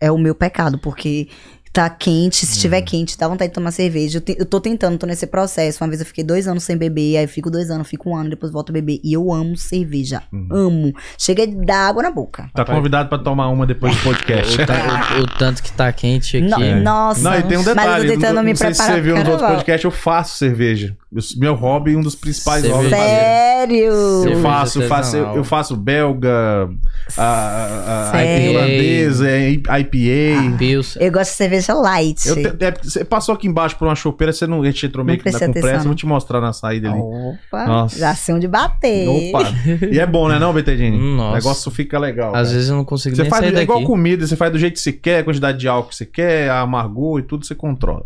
é 0.00 0.10
o 0.10 0.18
meu 0.18 0.34
pecado, 0.34 0.76
porque 0.76 1.28
tá 1.72 1.88
quente, 1.90 2.46
se 2.46 2.52
estiver 2.52 2.78
Uhum. 2.80 2.84
quente, 2.84 3.18
dá 3.18 3.26
vontade 3.26 3.50
de 3.50 3.54
tomar 3.54 3.72
cerveja. 3.72 4.18
Eu, 4.18 4.20
te- 4.22 4.36
eu 4.38 4.46
tô 4.46 4.60
tentando, 4.60 4.96
tô 4.96 5.06
nesse 5.06 5.26
processo. 5.26 5.82
Uma 5.82 5.88
vez 5.88 6.00
eu 6.00 6.06
fiquei 6.06 6.22
dois 6.22 6.46
anos 6.46 6.62
sem 6.62 6.76
beber, 6.76 7.16
aí 7.16 7.24
eu 7.24 7.28
fico 7.28 7.50
dois 7.50 7.68
anos, 7.68 7.88
fico 7.88 8.10
um 8.10 8.16
ano, 8.16 8.30
depois 8.30 8.52
volto 8.52 8.70
a 8.70 8.72
beber. 8.72 9.00
E 9.02 9.12
eu 9.12 9.32
amo 9.32 9.56
cerveja. 9.56 10.22
Uhum. 10.32 10.48
Amo. 10.52 10.92
Chega 11.18 11.42
a 11.42 11.46
dar 11.46 11.88
água 11.88 12.02
na 12.04 12.12
boca. 12.12 12.48
Tá 12.54 12.64
convidado 12.64 13.08
pra 13.08 13.18
tomar 13.18 13.48
uma 13.48 13.66
depois 13.66 13.94
do 13.96 14.02
podcast. 14.02 14.56
O, 15.16 15.20
o- 15.20 15.24
o 15.24 15.26
tanto 15.38 15.62
que 15.62 15.72
tá 15.72 15.92
quente 15.92 16.36
aqui. 16.36 16.46
No- 16.48 16.62
É. 16.62 16.80
Nossa. 16.80 17.20
Não, 17.20 17.38
e 17.38 17.42
tem 17.42 17.56
um 17.58 17.62
Mas 17.64 17.74
detalhe. 17.74 18.04
eu 18.06 18.12
tô 18.14 18.20
tentando 18.20 18.34
não, 18.36 18.42
me 18.44 18.50
não 18.50 18.56
sei 18.56 18.72
se 18.72 18.76
preparar 18.78 18.96
você 18.96 19.00
viu 19.02 19.14
nos 19.16 19.28
outros 19.28 19.50
podcasts, 19.50 19.84
eu 19.84 19.90
faço 19.90 20.36
cerveja. 20.38 20.96
Eu- 21.14 21.22
meu 21.38 21.54
hobby 21.54 21.94
um 21.96 22.02
dos 22.02 22.14
principais 22.14 22.62
Cerveja. 22.62 22.76
hobbies. 22.76 22.90
Sério? 22.98 23.92
Eu 24.28 24.40
faço, 24.42 24.82
eu 24.82 24.88
faço, 24.88 25.16
eu, 25.16 25.36
eu 25.36 25.44
faço 25.44 25.76
belga, 25.76 26.68
a, 27.16 27.22
a, 27.22 28.16
a 28.16 28.24
irlandesa, 28.24 29.26
IPA. 29.38 30.56
Pilsen. 30.58 31.02
Eu 31.02 31.12
gosto 31.12 31.30
de 31.30 31.36
cerveja 31.36 31.74
light. 31.74 32.26
Eu 32.26 32.34
te- 32.36 32.64
é, 32.64 32.74
você 32.82 33.04
passou 33.04 33.34
aqui 33.34 33.46
embaixo 33.46 33.76
por 33.76 33.86
uma 33.86 33.94
chopeira, 33.94 34.32
você 34.32 34.46
não 34.46 34.62
a 34.62 34.66
gente 34.66 34.86
entrou 34.86 35.04
meio 35.04 35.18
Não 35.18 35.24
que 35.24 35.30
na 35.30 35.38
compressa, 35.38 35.58
atenção, 35.68 35.78
vou 35.82 35.88
não. 35.90 35.94
te 35.94 36.06
mostrar 36.06 36.40
na 36.40 36.52
saída 36.52 36.90
ali. 36.90 36.98
Opa, 37.00 37.66
Nossa. 37.66 37.98
já 37.98 38.14
sei 38.14 38.34
onde 38.34 38.48
bater. 38.48 39.08
Opa! 39.08 39.44
E 39.90 39.98
é 40.00 40.06
bom, 40.06 40.28
né, 40.28 40.38
não, 40.38 40.52
Betedini? 40.52 40.96
O 40.98 41.32
negócio 41.32 41.70
fica 41.70 41.98
legal. 41.98 42.28
Às 42.28 42.48
cara. 42.48 42.54
vezes 42.54 42.68
eu 42.68 42.76
não 42.76 42.84
consigo 42.84 43.14
Você 43.14 43.22
nem 43.22 43.30
faz 43.30 43.44
sair 43.44 43.56
é 43.56 43.62
igual 43.62 43.82
comida, 43.84 44.26
você 44.26 44.36
faz 44.36 44.50
do 44.52 44.58
jeito 44.58 44.74
que 44.74 44.80
você 44.80 44.92
quer, 44.92 45.18
a 45.20 45.24
quantidade 45.24 45.58
de 45.58 45.68
álcool 45.68 45.88
que 45.90 45.96
você 45.96 46.06
quer, 46.06 46.50
a 46.50 46.60
amargor 46.60 47.20
e 47.20 47.22
tudo 47.22 47.46
você 47.46 47.54
controla. 47.54 48.04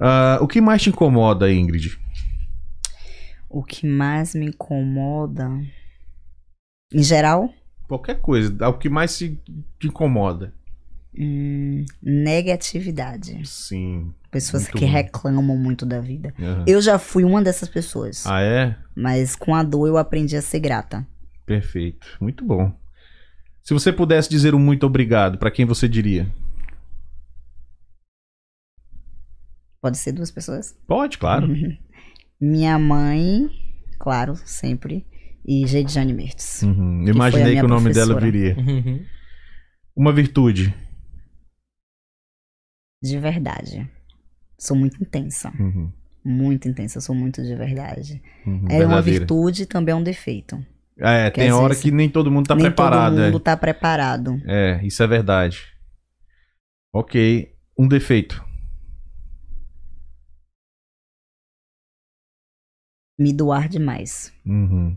Ah, 0.00 0.38
o 0.40 0.46
que 0.46 0.60
mais 0.60 0.82
te 0.82 0.90
incomoda, 0.90 1.50
Ingrid? 1.50 1.96
O 3.54 3.62
que 3.62 3.86
mais 3.86 4.34
me 4.34 4.46
incomoda, 4.46 5.48
em 6.92 7.02
geral, 7.04 7.48
Qualquer 7.86 8.20
coisa, 8.20 8.66
o 8.68 8.78
que 8.78 8.88
mais 8.88 9.12
se 9.12 9.38
te 9.78 9.86
incomoda. 9.86 10.52
hum, 11.16 11.84
negatividade. 12.02 13.46
Sim. 13.46 14.12
Pessoas 14.28 14.66
que 14.66 14.84
bom. 14.84 14.90
reclamam 14.90 15.56
muito 15.56 15.86
da 15.86 16.00
vida. 16.00 16.34
Aham. 16.40 16.64
Eu 16.66 16.82
já 16.82 16.98
fui 16.98 17.22
uma 17.22 17.40
dessas 17.40 17.68
pessoas, 17.68 18.26
Ah, 18.26 18.40
é? 18.40 18.76
mas 18.96 19.36
com 19.36 19.54
a 19.54 19.62
dor 19.62 19.86
eu 19.86 19.96
aprendi 19.98 20.36
a 20.36 20.42
ser 20.42 20.58
grata. 20.58 21.06
Perfeito. 21.46 22.04
Muito 22.20 22.44
bom. 22.44 22.72
Se 23.62 23.72
você 23.72 23.92
pudesse 23.92 24.28
dizer 24.28 24.52
um 24.54 24.58
muito 24.58 24.84
obrigado, 24.84 25.38
pra 25.38 25.50
quem 25.52 25.64
você 25.64 25.88
diria? 25.88 26.26
Pode 29.80 29.98
ser 29.98 30.10
duas 30.12 30.30
pessoas? 30.32 30.76
Pode, 30.88 31.18
claro. 31.18 31.46
Minha 32.44 32.78
mãe, 32.78 33.48
claro, 33.98 34.36
sempre, 34.44 35.06
e 35.46 35.66
Jane 35.66 36.12
Mertz. 36.12 36.62
Uhum. 36.62 37.08
Imaginei 37.08 37.54
que 37.56 37.64
o 37.64 37.68
nome 37.68 37.90
dela 37.90 38.14
professora. 38.14 38.20
viria. 38.20 38.56
Uhum. 38.58 39.04
Uma 39.96 40.12
virtude. 40.12 40.74
De 43.02 43.18
verdade. 43.18 43.90
Sou 44.58 44.76
muito 44.76 45.02
intensa. 45.02 45.50
Uhum. 45.58 45.90
Muito 46.22 46.68
intensa, 46.68 47.00
sou 47.00 47.14
muito 47.14 47.42
de 47.42 47.54
verdade. 47.54 48.22
Uhum. 48.46 48.66
É 48.68 48.84
uma 48.84 49.00
virtude 49.00 49.62
e 49.62 49.66
também 49.66 49.94
é 49.94 49.96
um 49.96 50.02
defeito. 50.02 50.62
É, 50.98 51.30
que 51.30 51.40
tem 51.40 51.50
hora 51.50 51.68
vezes 51.68 51.82
que 51.82 51.90
nem 51.90 52.10
todo 52.10 52.30
mundo 52.30 52.46
tá 52.46 52.54
Nem 52.54 52.66
preparado. 52.66 53.16
todo 53.16 53.24
mundo 53.24 53.36
é. 53.38 53.40
tá 53.40 53.56
preparado. 53.56 54.42
É, 54.44 54.84
isso 54.84 55.02
é 55.02 55.06
verdade. 55.06 55.62
Ok. 56.92 57.54
Um 57.78 57.88
defeito. 57.88 58.44
Me 63.18 63.32
doar 63.32 63.68
demais. 63.68 64.32
Uhum. 64.44 64.96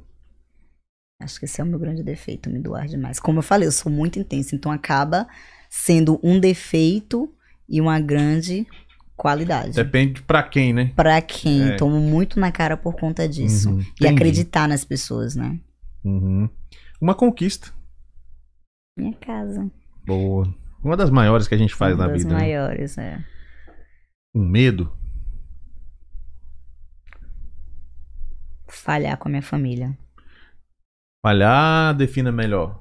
Acho 1.22 1.39
que 1.39 1.45
esse 1.45 1.60
é 1.60 1.64
o 1.64 1.68
meu 1.68 1.80
grande 1.80 2.03
defeito, 2.03 2.49
me 2.49 2.60
doar 2.60 2.85
demais. 2.88 3.19
Como 3.19 3.39
eu 3.39 3.44
falei, 3.44 3.68
eu 3.68 3.72
sou 3.72 3.91
muito 3.91 4.19
intensa, 4.19 4.56
então 4.56 4.72
acaba 4.72 5.27
sendo 5.69 6.19
um 6.23 6.39
defeito 6.39 7.34
e 7.68 7.81
uma 7.81 7.99
grande 7.99 8.65
qualidade. 9.15 9.72
Depende 9.73 10.22
pra 10.22 10.44
quem, 10.44 10.73
né? 10.73 10.91
Pra 10.95 11.19
quem 11.22 11.69
É. 11.72 11.76
tomo 11.76 11.99
muito 11.99 12.39
na 12.39 12.52
cara 12.52 12.77
por 12.77 12.95
conta 12.95 13.27
disso. 13.27 13.72
Uhum. 13.72 13.84
E 13.99 14.07
acreditar 14.07 14.68
nas 14.68 14.85
pessoas, 14.85 15.35
né? 15.35 15.60
Uhum. 16.03 16.48
Uma 17.02 17.15
conquista. 17.15 17.72
Minha 18.98 19.14
casa. 19.14 19.69
Boa. 20.06 20.48
Uma 20.84 20.95
das 20.95 21.10
maiores 21.10 21.48
que 21.48 21.56
a 21.56 21.57
gente 21.57 21.73
faz 21.76 21.94
uma 21.95 22.06
na 22.06 22.14
das 22.14 22.22
vida. 22.23 22.34
né? 22.34 22.39
maiores, 22.41 22.98
é. 22.98 23.23
Um 24.35 24.48
medo. 24.48 24.91
Falhar 28.68 29.18
com 29.18 29.27
a 29.27 29.31
minha 29.31 29.41
família. 29.41 29.98
Falhar, 31.26 31.95
defina 31.95 32.31
melhor. 32.31 32.80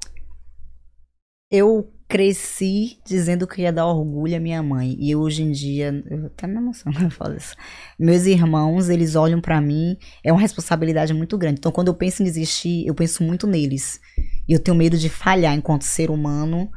Eu 1.50 1.92
cresci 2.08 2.98
dizendo 3.04 3.46
que 3.46 3.62
ia 3.62 3.72
dar 3.72 3.86
orgulho 3.86 4.36
à 4.36 4.40
minha 4.40 4.62
mãe. 4.62 4.96
E 4.98 5.14
hoje 5.14 5.42
em 5.42 5.50
dia, 5.50 6.02
eu 6.08 6.26
até 6.26 6.46
me 6.46 6.56
emociono 6.56 6.96
quando 6.96 7.06
eu 7.06 7.10
falo 7.10 7.36
isso. 7.36 7.54
Meus 7.98 8.26
irmãos, 8.26 8.88
eles 8.88 9.14
olham 9.16 9.40
pra 9.40 9.60
mim, 9.60 9.96
é 10.22 10.32
uma 10.32 10.40
responsabilidade 10.40 11.12
muito 11.12 11.36
grande. 11.36 11.58
Então, 11.58 11.72
quando 11.72 11.88
eu 11.88 11.94
penso 11.94 12.22
em 12.22 12.24
desistir, 12.24 12.86
eu 12.86 12.94
penso 12.94 13.22
muito 13.22 13.46
neles. 13.46 14.00
E 14.48 14.52
eu 14.52 14.60
tenho 14.60 14.76
medo 14.76 14.96
de 14.96 15.08
falhar 15.08 15.54
enquanto 15.54 15.82
ser 15.82 16.10
humano 16.10 16.70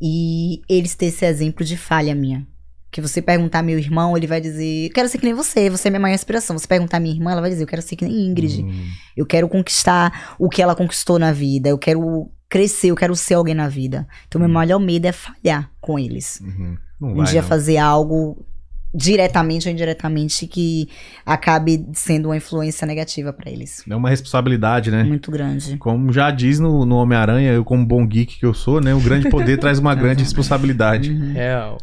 e 0.00 0.60
eles 0.68 0.94
ter 0.94 1.06
esse 1.06 1.24
exemplo 1.24 1.64
de 1.64 1.76
falha 1.76 2.14
minha. 2.14 2.46
Que 2.94 3.00
você 3.00 3.20
perguntar 3.20 3.60
meu 3.60 3.76
irmão, 3.76 4.16
ele 4.16 4.24
vai 4.28 4.40
dizer, 4.40 4.86
eu 4.86 4.92
quero 4.94 5.08
ser 5.08 5.18
que 5.18 5.24
nem 5.24 5.34
você, 5.34 5.68
você 5.68 5.88
é 5.88 5.90
minha 5.90 5.98
maior 6.00 6.14
inspiração. 6.14 6.56
Você 6.56 6.66
perguntar 6.68 7.00
minha 7.00 7.12
irmã, 7.12 7.32
ela 7.32 7.40
vai 7.40 7.50
dizer, 7.50 7.64
eu 7.64 7.66
quero 7.66 7.82
ser 7.82 7.96
que 7.96 8.04
nem 8.04 8.28
Ingrid. 8.28 8.62
Hum, 8.62 8.86
Eu 9.16 9.26
quero 9.26 9.48
conquistar 9.48 10.36
o 10.38 10.48
que 10.48 10.62
ela 10.62 10.76
conquistou 10.76 11.18
na 11.18 11.32
vida. 11.32 11.68
Eu 11.68 11.76
quero 11.76 12.30
crescer, 12.48 12.92
eu 12.92 12.94
quero 12.94 13.16
ser 13.16 13.34
alguém 13.34 13.52
na 13.54 13.66
vida. 13.68 14.06
Então, 14.28 14.38
meu 14.40 14.48
maior 14.48 14.78
medo 14.78 15.06
é 15.06 15.12
falhar 15.12 15.68
com 15.80 15.98
eles. 15.98 16.40
uhum. 16.40 16.76
Não 17.00 17.08
Um 17.10 17.14
vai, 17.16 17.26
dia 17.26 17.42
não. 17.42 17.48
fazer 17.48 17.78
algo 17.78 18.46
diretamente 18.94 19.66
ou 19.66 19.72
indiretamente 19.72 20.46
que 20.46 20.88
acabe 21.26 21.84
sendo 21.94 22.26
uma 22.28 22.36
influência 22.36 22.86
negativa 22.86 23.32
pra 23.32 23.50
eles. 23.50 23.82
É 23.90 23.96
uma 23.96 24.08
responsabilidade, 24.08 24.92
né? 24.92 25.02
Muito 25.02 25.32
grande. 25.32 25.76
Como 25.78 26.12
já 26.12 26.30
diz 26.30 26.60
no, 26.60 26.86
no 26.86 26.94
Homem-Aranha, 26.94 27.50
eu 27.52 27.64
como 27.64 27.84
bom 27.84 28.06
geek 28.06 28.38
que 28.38 28.46
eu 28.46 28.54
sou, 28.54 28.80
né? 28.80 28.94
O 28.94 29.00
grande 29.00 29.28
poder 29.28 29.58
traz 29.58 29.80
uma 29.80 29.96
grande 29.96 30.22
responsabilidade. 30.22 31.10
Uhum. 31.10 31.32
Real. 31.32 31.78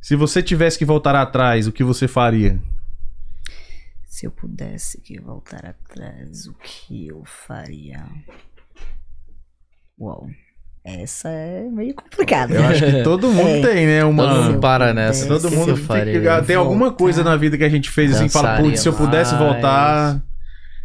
Se 0.00 0.16
você 0.16 0.42
tivesse 0.42 0.78
que 0.78 0.84
voltar 0.84 1.14
atrás, 1.14 1.66
o 1.66 1.72
que 1.72 1.84
você 1.84 2.06
faria? 2.08 2.60
Se 4.04 4.26
eu 4.26 4.30
pudesse 4.30 5.00
que 5.00 5.20
voltar 5.20 5.64
atrás, 5.66 6.46
o 6.46 6.54
que 6.54 7.08
eu 7.08 7.22
faria? 7.24 8.04
Uau. 10.00 10.26
Essa 10.84 11.28
é 11.28 11.64
meio 11.64 11.94
complicada. 11.94 12.54
Eu 12.54 12.64
acho 12.64 12.84
que 12.84 13.02
todo 13.04 13.28
mundo 13.30 13.48
É. 13.48 13.60
tem, 13.60 13.86
né? 13.86 14.04
Uma... 14.04 14.26
Todo 14.26 14.42
mundo 14.44 14.60
para 14.60 14.88
pudesse- 14.88 15.24
nessa. 15.24 15.40
Todo 15.40 15.50
mundo 15.54 15.86
tem, 15.86 16.46
tem 16.46 16.56
alguma 16.56 16.92
coisa 16.92 17.22
na 17.22 17.36
vida 17.36 17.58
que 17.58 17.64
a 17.64 17.68
gente 17.68 17.90
fez 17.90 18.14
assim, 18.14 18.28
fala, 18.28 18.56
putz, 18.56 18.80
se 18.80 18.88
eu 18.88 18.94
pudesse 18.94 19.34
mais. 19.34 19.44
voltar, 19.44 20.22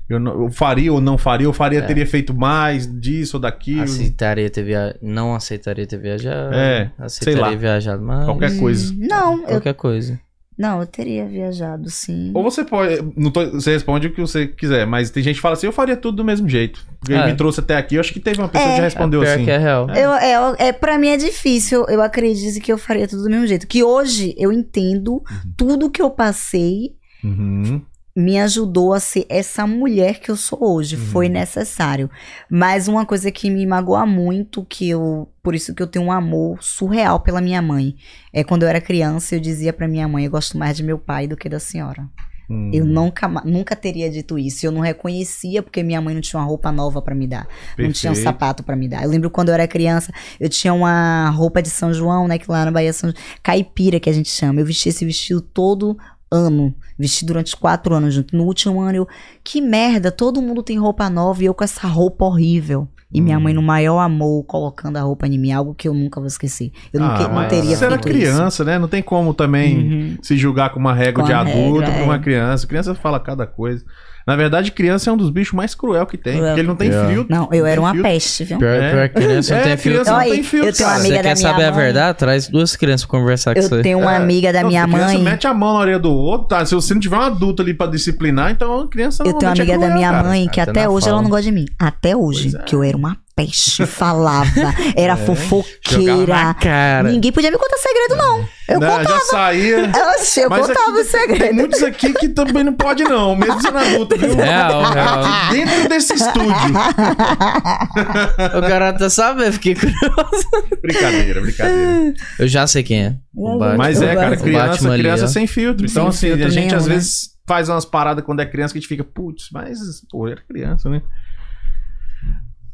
eu, 0.09 0.19
não- 0.19 0.43
eu 0.43 0.51
faria 0.51 0.91
ou 0.91 0.99
não 1.01 1.17
faria, 1.17 1.45
eu 1.47 1.53
faria, 1.53 1.79
É. 1.79 1.81
teria 1.81 2.05
feito 2.05 2.33
mais 2.33 2.85
disso 2.99 3.37
ou 3.37 3.41
daquilo, 3.41 3.83
Aceitaria 3.83 4.49
ter 4.49 4.63
viajado. 4.63 4.99
Não 5.01 5.33
aceitaria 5.35 5.85
ter 5.87 5.97
viajado. 5.97 6.53
É, 6.53 6.91
Aceitaria 6.99 7.41
sei 7.41 7.51
lá. 7.51 7.55
viajado 7.55 8.01
mais. 8.03 8.25
qualquer 8.25 8.57
coisa. 8.59 8.93
Não, 8.97 9.41
eu, 9.41 9.47
Qualquer 9.47 9.73
coisa. 9.73 10.19
não, 10.57 10.81
eu 10.81 10.85
teria 10.85 11.25
viajado, 11.25 11.89
sim. 11.89 12.31
Ou 12.33 12.43
você 12.43 12.63
pode, 12.63 13.01
não 13.17 13.31
tô- 13.31 13.49
você 13.51 13.71
responde 13.71 14.07
o 14.07 14.13
que 14.13 14.21
você 14.21 14.45
quiser, 14.47 14.85
mas 14.85 15.09
tem 15.09 15.23
gente 15.23 15.35
que 15.35 15.41
fala 15.41 15.53
assim, 15.53 15.65
eu 15.67 15.73
faria 15.73 15.95
tudo 15.97 16.17
do 16.17 16.23
mesmo 16.25 16.47
jeito. 16.47 16.85
Porque 16.99 17.11
ele 17.13 17.21
É. 17.21 17.25
me 17.31 17.35
trouxe 17.35 17.59
até 17.59 17.75
aqui, 17.75 17.95
eu 17.95 17.99
acho 18.01 18.13
que 18.13 18.19
teve 18.19 18.39
uma 18.39 18.47
pessoa 18.47 18.69
É. 18.69 18.71
que 18.73 18.77
já 18.77 18.83
respondeu 18.83 19.21
Pior 19.21 19.33
assim. 19.33 19.45
que 19.45 19.51
é 19.51 19.57
real. 19.57 19.89
Eu, 19.89 20.11
é, 20.13 20.67
é, 20.67 20.71
pra 20.71 20.97
mim 20.97 21.07
é 21.09 21.17
difícil. 21.17 21.85
Eu 21.89 22.01
acredito 22.01 22.61
que 22.63 22.71
eu 22.71 22.77
faria 22.77 23.07
tudo 23.07 23.23
do 23.23 23.29
mesmo 23.29 23.47
jeito. 23.47 23.67
Que 23.67 23.83
hoje 23.83 24.33
eu 24.37 24.51
entendo 24.53 25.21
tudo 25.57 25.89
que 25.89 26.01
eu 26.01 26.09
passei 26.11 26.91
Uhum. 27.23 27.81
Me 28.15 28.39
ajudou 28.39 28.93
a 28.93 28.99
ser 28.99 29.25
essa 29.27 29.65
mulher 29.65 30.19
que 30.19 30.29
eu 30.29 30.35
sou 30.35 30.59
hoje. 30.61 30.95
Foi 30.95 31.27
necessário. 31.27 32.09
Mas 32.49 32.87
uma 32.87 33.05
coisa 33.05 33.31
que 33.31 33.49
me 33.49 33.65
magoa 33.65 34.05
muito, 34.05 34.63
que 34.65 34.89
eu. 34.89 35.27
Por 35.41 35.55
isso 35.55 35.73
que 35.73 35.81
eu 35.81 35.87
tenho 35.87 36.05
um 36.05 36.11
amor 36.11 36.63
surreal 36.63 37.19
pela 37.19 37.41
minha 37.41 37.61
mãe. 37.61 37.95
É 38.31 38.43
quando 38.43 38.63
eu 38.63 38.69
era 38.69 38.79
criança, 38.79 39.35
eu 39.35 39.39
dizia 39.39 39.73
pra 39.73 39.87
minha 39.87 40.07
mãe: 40.07 40.25
eu 40.25 40.31
gosto 40.31 40.57
mais 40.57 40.77
de 40.77 40.83
meu 40.83 40.99
pai 40.99 41.27
do 41.27 41.35
que 41.35 41.49
da 41.49 41.59
senhora. 41.59 42.07
Hum. 42.49 42.69
Eu 42.73 42.85
nunca, 42.85 43.27
nunca 43.27 43.75
teria 43.75 44.11
dito 44.11 44.37
isso. 44.37 44.65
Eu 44.65 44.71
não 44.71 44.81
reconhecia 44.81 45.63
porque 45.63 45.81
minha 45.81 46.01
mãe 46.01 46.13
não 46.13 46.21
tinha 46.21 46.39
uma 46.39 46.45
roupa 46.45 46.71
nova 46.71 47.01
pra 47.01 47.15
me 47.15 47.25
dar. 47.25 47.47
Não 47.77 47.91
tinha 47.91 48.11
um 48.11 48.15
Perfeito. 48.15 48.23
sapato 48.23 48.63
pra 48.63 48.75
me 48.75 48.87
dar. 48.87 49.03
Eu 49.03 49.09
lembro 49.09 49.29
quando 49.29 49.49
eu 49.49 49.55
era 49.55 49.67
criança, 49.67 50.13
eu 50.39 50.49
tinha 50.49 50.73
uma 50.73 51.29
roupa 51.29 51.61
de 51.61 51.69
São 51.69 51.93
João, 51.93 52.27
né? 52.27 52.37
Que 52.37 52.49
lá 52.49 52.65
na 52.65 52.71
Bahia 52.71 52.93
São 52.93 53.11
caipira 53.41 53.99
que 53.99 54.09
a 54.09 54.13
gente 54.13 54.29
chama. 54.29 54.59
Eu 54.59 54.65
vestia 54.65 54.89
esse 54.89 55.05
vestido 55.05 55.41
todo 55.41 55.97
ano. 56.33 56.73
Vesti 56.97 57.25
durante 57.25 57.55
quatro 57.55 57.93
anos 57.95 58.13
junto. 58.13 58.35
No 58.35 58.43
último 58.43 58.81
ano 58.81 58.97
eu, 58.97 59.07
que 59.43 59.61
merda, 59.61 60.11
todo 60.11 60.41
mundo 60.41 60.63
tem 60.63 60.77
roupa 60.77 61.09
nova 61.09 61.41
e 61.41 61.45
eu 61.45 61.53
com 61.53 61.63
essa 61.63 61.87
roupa 61.87 62.25
horrível. 62.25 62.87
E 63.15 63.21
minha 63.21 63.37
Hum. 63.37 63.41
mãe, 63.41 63.53
no 63.53 63.61
maior 63.61 63.99
amor, 63.99 64.43
colocando 64.45 64.97
a 64.97 65.01
roupa 65.01 65.27
em 65.27 65.37
mim, 65.37 65.51
algo 65.51 65.75
que 65.75 65.87
eu 65.87 65.93
nunca 65.93 66.19
vou 66.19 66.25
esquecer. 66.27 66.71
Eu 66.91 66.99
não, 66.99 67.07
Ah, 67.11 67.19
não 67.27 67.33
mas 67.35 67.47
teria 67.49 67.75
Você 67.77 67.85
era 67.85 67.97
criança, 67.99 68.63
né? 68.63 68.79
Não 68.79 68.87
tem 68.87 69.03
como 69.03 69.35
também 69.35 69.77
Uhum. 69.77 70.17
se 70.21 70.35
julgar 70.35 70.71
com 70.71 70.79
uma 70.79 70.95
régua 70.95 71.21
Com 71.21 71.27
de 71.27 71.33
adulto 71.33 71.79
regra, 71.81 71.91
pra 71.93 72.03
uma 72.03 72.15
é. 72.15 72.19
criança. 72.19 72.65
Criança 72.65 72.95
fala 72.95 73.19
cada 73.19 73.45
coisa. 73.45 73.85
Na 74.25 74.35
verdade, 74.35 74.71
criança 74.71 75.09
é 75.09 75.13
um 75.13 75.17
dos 75.17 75.29
bichos 75.29 75.53
mais 75.53 75.75
cruel 75.75 76.05
que 76.05 76.17
tem. 76.17 76.33
Cruel. 76.35 76.47
Porque 76.49 76.59
ele 76.61 76.67
não 76.67 76.75
tem 76.75 76.89
É. 76.89 77.07
filtro. 77.07 77.35
Não, 77.35 77.49
eu 77.51 77.65
era 77.65 77.79
uma 77.81 77.91
filtro. 77.91 78.09
peste, 78.11 78.43
viu? 78.45 78.57
Pior, 78.57 78.69
É. 78.81 78.91
pior 78.91 79.09
que 79.09 79.15
criança 79.15 79.53
não 79.53 79.59
É, 79.59 79.63
tem 79.63 79.77
filtro. 79.77 79.91
criança 80.03 80.11
não 80.11 80.19
tem 80.31 80.43
filtro. 80.43 80.69
eu 80.69 80.73
tenho 80.73 80.89
uma 80.89 80.95
amiga 80.95 81.15
Você 81.15 81.15
da 81.15 81.29
quer 81.29 81.35
minha 81.35 81.49
saber 81.51 81.63
a 81.65 81.71
mãe. 81.71 81.83
verdade? 81.83 82.17
Traz 82.17 82.47
duas 82.47 82.75
crianças 82.75 83.05
pra 83.05 83.19
conversar 83.19 83.53
com 83.53 83.59
Eu 83.59 83.69
você. 83.69 83.81
tenho 83.81 83.99
uma 83.99 84.13
É. 84.13 84.17
amiga 84.17 84.53
da 84.53 84.61
Não, 84.61 84.69
minha 84.69 84.83
a 84.83 84.87
criança 84.87 85.13
mãe. 85.13 85.21
mete 85.23 85.47
a 85.47 85.53
mão 85.53 85.73
na 85.73 85.79
orelha 85.79 85.99
do 85.99 86.11
outro, 86.13 86.47
tá? 86.47 86.65
Se 86.65 86.73
você 86.73 86.93
não 86.93 87.01
tiver 87.01 87.17
um 87.17 87.21
adulto 87.21 87.61
ali 87.61 87.73
pra 87.73 87.87
disciplinar, 87.87 88.51
então 88.51 88.81
a 88.81 88.87
criança 88.87 89.23
Eu 89.23 89.33
tenho 89.33 89.35
uma 89.35 89.41
normalmente 89.41 89.59
é 89.59 89.63
amiga 89.63 89.73
da 89.77 89.85
cruel, 89.85 89.97
minha 89.97 90.11
cara. 90.11 90.27
mãe 90.27 90.47
que 90.47 90.59
Até 90.61 90.71
até 90.71 90.89
hoje 90.89 91.07
ela 91.07 91.15
fala. 91.17 91.21
não 91.23 91.29
gosta 91.29 91.43
de 91.43 91.51
mim. 91.51 91.65
Até 91.79 92.15
hoje. 92.15 92.55
É. 92.55 92.59
Que 92.63 92.75
eu 92.75 92.83
era 92.83 92.95
uma 92.95 93.17
peste, 93.35 93.85
falava, 93.85 94.49
era 94.95 95.15
na 95.15 95.25
fofoqueira. 95.25 96.53
cara. 96.55 97.11
Ninguém 97.11 97.31
podia 97.31 97.51
me 97.51 97.57
contar 97.57 97.77
segredo, 97.77 98.15
não. 98.15 98.47
Eu 98.69 98.79
Né, 98.79 98.87
contava. 98.89 99.09
já 99.09 99.19
saía. 99.25 99.91
Eu 100.37 100.49
Mas 100.49 100.67
contava 100.67 100.91
aqui 100.91 100.99
o 101.01 101.05
segredo. 101.05 101.39
Tem 101.39 101.53
muitos 101.53 101.83
aqui 101.83 102.13
que 102.13 102.29
também 102.29 102.63
não 102.63 102.73
pode, 102.73 103.03
não, 103.03 103.35
mesmo 103.35 103.61
sendo 103.61 103.77
adulto, 103.77 104.17
viu? 104.17 104.35
Real, 104.35 104.91
real. 104.91 105.23
Aqui 105.23 105.65
dentro 105.65 105.89
desse 105.89 106.13
estúdio. 106.13 106.43
O 108.57 108.61
cara 108.61 108.93
tá 108.93 109.09
sabendo, 109.09 109.53
fiquei 109.53 109.75
curioso. 109.75 110.47
Brincadeira, 110.81 111.41
brincadeira. 111.41 112.13
Eu 112.39 112.47
já 112.47 112.65
sei 112.67 112.83
quem 112.83 113.03
é. 113.05 113.15
Batman. 113.33 113.77
Mas 113.77 114.01
é, 114.01 114.15
cara, 114.15 114.37
criança, 114.37 114.91
ali, 114.91 115.03
criança 115.03 115.25
ó. 115.25 115.27
sem 115.27 115.47
filtro. 115.47 115.85
Então, 115.85 116.11
Sem 116.11 116.31
assim, 116.31 116.37
filtro 116.37 116.45
a 116.45 116.49
gente 116.49 116.65
nenhum, 116.67 116.77
às 116.77 116.87
né? 116.87 116.93
vezes 116.95 117.29
faz 117.47 117.69
umas 117.69 117.85
paradas 117.85 118.23
quando 118.23 118.41
é 118.41 118.45
criança 118.45 118.73
que 118.73 118.77
a 118.77 118.81
gente 118.81 118.87
fica, 118.89 119.03
putz, 119.03 119.49
mas, 119.51 119.77
pô, 120.09 120.27
era 120.27 120.41
criança, 120.47 120.89
né? 120.89 121.01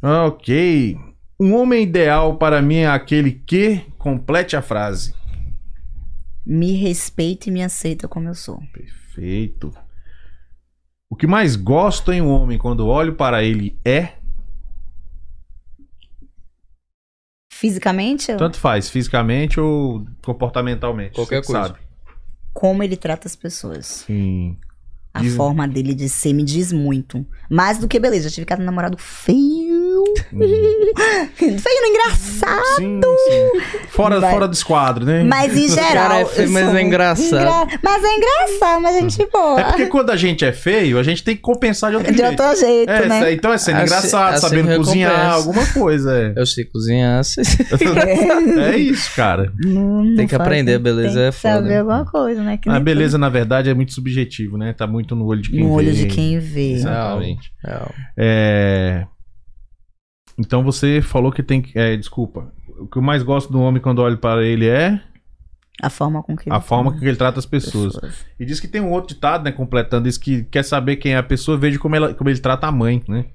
Ok. 0.01 0.97
Um 1.39 1.55
homem 1.55 1.83
ideal 1.83 2.37
para 2.37 2.61
mim 2.61 2.77
é 2.77 2.87
aquele 2.87 3.31
que 3.31 3.79
complete 3.97 4.55
a 4.55 4.61
frase. 4.61 5.13
Me 6.45 6.73
respeita 6.73 7.49
e 7.49 7.51
me 7.51 7.63
aceita 7.63 8.07
como 8.07 8.27
eu 8.27 8.35
sou. 8.35 8.59
Perfeito. 8.73 9.73
O 11.09 11.15
que 11.15 11.27
mais 11.27 11.55
gosto 11.55 12.11
em 12.11 12.21
um 12.21 12.29
homem 12.29 12.57
quando 12.57 12.87
olho 12.87 13.15
para 13.15 13.43
ele 13.43 13.77
é. 13.85 14.13
Fisicamente, 17.51 18.33
Tanto 18.37 18.57
faz, 18.57 18.89
fisicamente 18.89 19.59
ou 19.59 20.05
comportamentalmente. 20.23 21.15
Qualquer 21.15 21.43
coisa. 21.43 21.67
Sabe. 21.67 21.79
como 22.53 22.83
ele 22.83 22.95
trata 22.95 23.27
as 23.27 23.35
pessoas. 23.35 23.85
Sim. 23.85 24.57
A 25.13 25.21
Diz- 25.21 25.35
forma 25.35 25.67
dele 25.67 25.93
de 25.93 26.07
ser 26.07 26.33
me 26.33 26.43
diz 26.43 26.71
muito. 26.71 27.25
Mais 27.49 27.77
do 27.79 27.87
que 27.87 27.99
beleza. 27.99 28.29
Já 28.29 28.35
tive 28.35 28.45
cada 28.45 28.63
namorado 28.63 28.97
feio. 28.97 29.68
Feio, 31.35 31.81
não 31.81 31.89
engraçado. 31.89 32.63
Sim, 32.77 32.99
sim. 33.01 33.87
Fora, 33.89 34.19
Vai. 34.19 34.31
fora 34.31 34.47
do 34.47 34.53
esquadro, 34.53 35.05
né? 35.05 35.23
Mas 35.23 35.55
em 35.55 35.67
geral. 35.73 35.93
cara 35.93 36.19
é 36.21 36.25
feio, 36.25 36.49
mas 36.51 36.73
é 36.75 36.81
engraçado. 36.81 37.27
engra- 37.41 37.79
Mas 37.83 38.03
é 38.03 38.15
engraçado, 38.15 38.81
mas 38.81 38.95
a 38.95 38.99
gente 39.01 39.27
boa. 39.31 39.59
É 39.59 39.63
porque 39.65 39.85
quando 39.87 40.09
a 40.11 40.15
gente 40.15 40.45
é 40.45 40.51
feio, 40.53 40.97
a 40.99 41.03
gente 41.03 41.23
tem 41.23 41.35
que 41.35 41.41
compensar 41.41 41.89
de 41.91 41.97
outro 41.97 42.11
De 42.11 42.17
jeito. 42.17 42.43
outro 42.43 42.59
jeito, 42.59 42.89
É, 42.91 43.05
né? 43.07 43.33
então 43.33 43.51
é 43.53 43.57
sendo 43.57 43.75
Assim- 43.77 43.85
engraçado, 43.85 44.33
assim 44.35 44.41
sabendo 44.47 44.67
recompensa. 44.67 44.85
cozinhar, 44.85 45.33
alguma 45.33 45.65
coisa. 45.73 46.13
É, 46.17 46.33
Eu 46.35 46.45
sei 46.45 46.65
cozinhar. 46.65 47.23
sei- 47.23 47.43
é 48.73 48.77
isso, 48.77 49.13
cara. 49.15 49.51
Não- 49.63 50.03
não 50.03 50.15
Tem 50.15 50.27
que 50.27 50.35
aprender, 50.35 50.75
a 50.75 50.79
beleza 50.79 51.13
tem 51.19 51.23
é 51.27 51.31
que 51.31 51.37
saber 51.37 51.61
foda. 51.67 51.79
alguma 51.79 52.05
coisa, 52.05 52.41
né? 52.43 52.57
Que 52.57 52.69
A 52.69 52.79
beleza, 52.79 53.17
na 53.17 53.29
verdade, 53.29 53.69
é 53.69 53.73
muito 53.73 53.93
subjetivo, 53.93 54.57
né? 54.57 54.73
Tá 54.73 54.87
muito 54.87 55.15
no 55.15 55.25
olho 55.25 55.41
de 55.41 55.49
quem 55.51 55.59
No 55.63 55.71
olho 55.71 55.87
vê. 55.93 56.03
de 56.03 56.05
quem 56.07 56.39
vê. 56.39 56.71
Exatamente. 56.73 57.51
Real. 57.63 57.91
É... 58.17 59.05
Então 60.39 60.63
você 60.63 61.01
falou 61.01 61.31
que 61.31 61.43
tem 61.43 61.61
que. 61.61 61.77
É, 61.77 61.97
desculpa. 61.97 62.51
O 62.79 62.87
que 62.87 62.97
eu 62.97 63.01
mais 63.01 63.21
gosto 63.21 63.51
do 63.51 63.59
homem 63.59 63.81
quando 63.81 63.99
olho 63.99 64.17
para 64.17 64.41
ele 64.41 64.67
é 64.67 65.01
A 65.81 65.89
forma 65.89 66.23
com 66.23 66.35
que 66.37 66.49
a 66.49 66.55
ele 66.55 66.63
forma 66.63 66.85
trata 66.85 66.95
com 66.95 66.99
que 66.99 67.05
ele 67.05 67.17
trata 67.17 67.39
as 67.39 67.45
as 67.45 67.45
pessoas. 67.45 68.25
E 68.39 68.45
diz 68.45 68.59
que 68.59 68.67
tem 68.67 68.79
um 68.79 68.91
outro 68.91 69.13
ditado, 69.13 69.43
né? 69.43 69.51
Completando 69.51 70.07
isso, 70.07 70.19
que 70.19 70.43
quer 70.45 70.63
saber 70.63 70.95
quem 70.95 71.13
é 71.13 71.17
a 71.17 71.23
pessoa, 71.23 71.57
veja 71.57 71.77
como, 71.77 71.95
ela, 71.95 72.13
como 72.13 72.29
ele 72.29 72.39
trata 72.39 72.67
a 72.67 72.71
mãe, 72.71 73.03
né? 73.07 73.25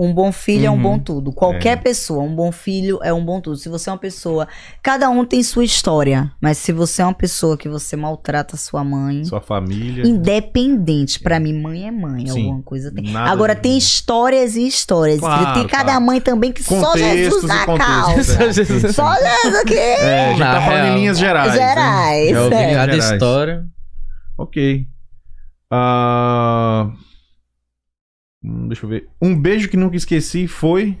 Um 0.00 0.14
bom 0.14 0.30
filho 0.30 0.66
é 0.66 0.70
um 0.70 0.74
Uhum. 0.74 0.82
bom 0.82 0.98
tudo. 1.00 1.32
Qualquer 1.32 1.72
É. 1.72 1.76
pessoa, 1.76 2.22
um 2.22 2.32
bom 2.34 2.52
filho 2.52 3.00
é 3.02 3.12
um 3.12 3.24
bom 3.24 3.40
tudo. 3.40 3.56
Se 3.56 3.68
você 3.68 3.90
é 3.90 3.92
uma 3.92 3.98
pessoa. 3.98 4.46
Cada 4.80 5.10
um 5.10 5.24
tem 5.24 5.42
sua 5.42 5.64
história. 5.64 6.30
Mas 6.40 6.58
se 6.58 6.70
você 6.72 7.02
é 7.02 7.04
uma 7.04 7.12
pessoa 7.14 7.56
que 7.58 7.68
você 7.68 7.96
maltrata 7.96 8.56
sua 8.56 8.84
mãe. 8.84 9.24
Sua 9.24 9.40
família. 9.40 10.06
Independente, 10.06 11.18
pra 11.18 11.40
mim, 11.40 11.52
mãe 11.60 11.88
é 11.88 11.90
mãe, 11.90 12.28
Sim. 12.28 12.42
alguma 12.46 12.62
coisa 12.62 12.92
tem. 12.94 13.16
Agora, 13.16 13.56
tem 13.56 13.76
histórias 13.76 14.54
e 14.54 14.66
histórias. 14.68 15.18
Claro, 15.18 15.54
tem 15.54 15.66
cada 15.66 15.84
claro. 15.92 16.00
mãe 16.06 16.20
também 16.20 16.52
que 16.52 16.62
só 16.62 16.76
Contextos 16.92 17.16
Jesus 17.16 17.42
e 17.42 17.46
na 17.48 17.66
contextos, 17.66 18.36
causa. 18.36 18.62
é. 18.88 18.92
Só 18.92 19.14
Jesus 19.14 19.54
aqui. 19.62 19.74
É, 19.74 20.26
a 20.26 20.28
gente 20.30 20.38
tá 20.38 20.60
falando 20.62 20.84
em 20.86 20.94
linhas 20.94 21.18
gerais. 21.18 21.52
né? 21.54 21.58
Gerais. 21.68 22.30
Já 22.30 22.42
ouvi 22.44 22.54
é. 22.54 22.74
cada 22.74 22.96
história. 22.96 23.64
Ok. 24.38 24.86
Ah, 25.70 26.86
hum, 26.90 26.96
deixa 28.66 28.84
eu 28.86 28.90
ver. 28.90 29.08
Um 29.20 29.38
beijo 29.38 29.68
que 29.68 29.76
nunca 29.76 29.96
esqueci 29.96 30.46
foi. 30.46 30.98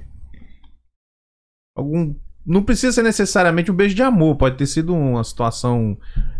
Algum. 1.76 2.14
Não 2.46 2.62
precisa 2.62 2.92
ser 2.92 3.02
necessariamente 3.02 3.70
um 3.70 3.74
beijo 3.74 3.94
de 3.94 4.02
amor, 4.02 4.36
pode 4.36 4.56
ter 4.56 4.66
sido 4.66 4.94
uma 4.94 5.22
situação 5.22 5.98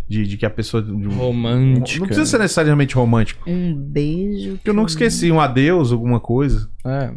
de, 0.08 0.26
de 0.26 0.36
que 0.38 0.46
a 0.46 0.50
pessoa. 0.50 0.82
de 0.82 0.90
um- 0.90 1.10
Romântica. 1.10 2.00
Não 2.00 2.06
precisa 2.06 2.26
ser 2.26 2.38
necessariamente 2.38 2.94
romântico. 2.94 3.48
Um 3.48 3.74
beijo. 3.74 4.52
Porque 4.56 4.70
eu 4.70 4.74
nunca 4.74 4.90
esqueci 4.90 5.30
um 5.30 5.40
adeus, 5.40 5.92
alguma 5.92 6.18
coisa. 6.18 6.70
É. 6.84 7.12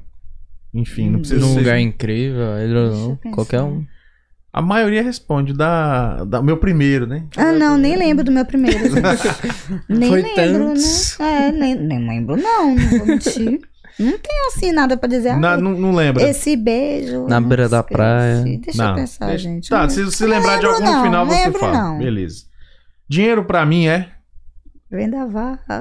Enfim, 0.74 1.10
não 1.10 1.18
Um 1.20 1.22
precisa 1.22 1.40
Num 1.42 1.54
ser. 1.54 1.60
lugar 1.60 1.80
incrível, 1.80 2.46
não. 2.92 3.16
pensar. 3.18 3.36
Qualquer 3.36 3.62
um. 3.62 3.86
A 4.54 4.62
maioria 4.62 5.02
responde 5.02 5.54
da, 5.54 6.26
da 6.26 6.42
meu 6.42 6.58
primeiro, 6.58 7.08
né? 7.08 7.26
Ah, 7.38 7.54
não, 7.54 7.78
nem 7.78 7.96
lembro 7.96 8.26
do 8.26 8.32
meu 8.34 8.46
primeiro. 8.46 8.80
nem 9.88 10.10
Foi 10.10 10.22
lembro, 10.22 10.66
tantos. 10.68 11.18
né? 11.18 11.48
É, 11.48 11.52
nem, 11.54 11.76
nem 11.76 12.06
lembro, 12.10 12.36
não, 12.36 12.76
não 12.76 12.90
vou 12.98 13.06
mentir. 13.08 13.62
Não 14.02 14.18
tenho 14.18 14.48
assim 14.48 14.72
nada 14.72 14.98
pra 14.98 15.08
dizer. 15.10 15.38
Na- 15.38 15.54
ah, 15.54 15.58
não, 15.58 15.72
não 15.72 15.92
lembra. 15.94 16.24
esse 16.28 16.56
beijo. 16.56 17.28
Na 17.28 17.40
beira 17.40 17.70
da 17.70 17.80
esqueci. 17.80 17.94
praia. 17.94 18.44
Deixa 18.44 18.84
não. 18.84 18.90
eu 18.90 18.96
pensar, 18.96 19.26
Deixa- 19.28 19.44
gente. 19.44 19.70
Tá, 19.70 19.82
Não 19.84 19.90
se, 19.90 20.12
se 20.12 20.24
Não 20.24 20.30
lembrar 20.30 20.60
de 20.60 20.66
algum 20.66 20.80
no 20.80 21.04
final, 21.04 21.26
você 21.26 21.52
fala. 21.52 21.74
não. 21.74 21.98
Beleza. 22.00 22.44
Dinheiro 23.10 23.44
pra 23.46 23.66
mim 23.66 23.88
é. 23.88 24.10
Vendaval. 24.90 25.58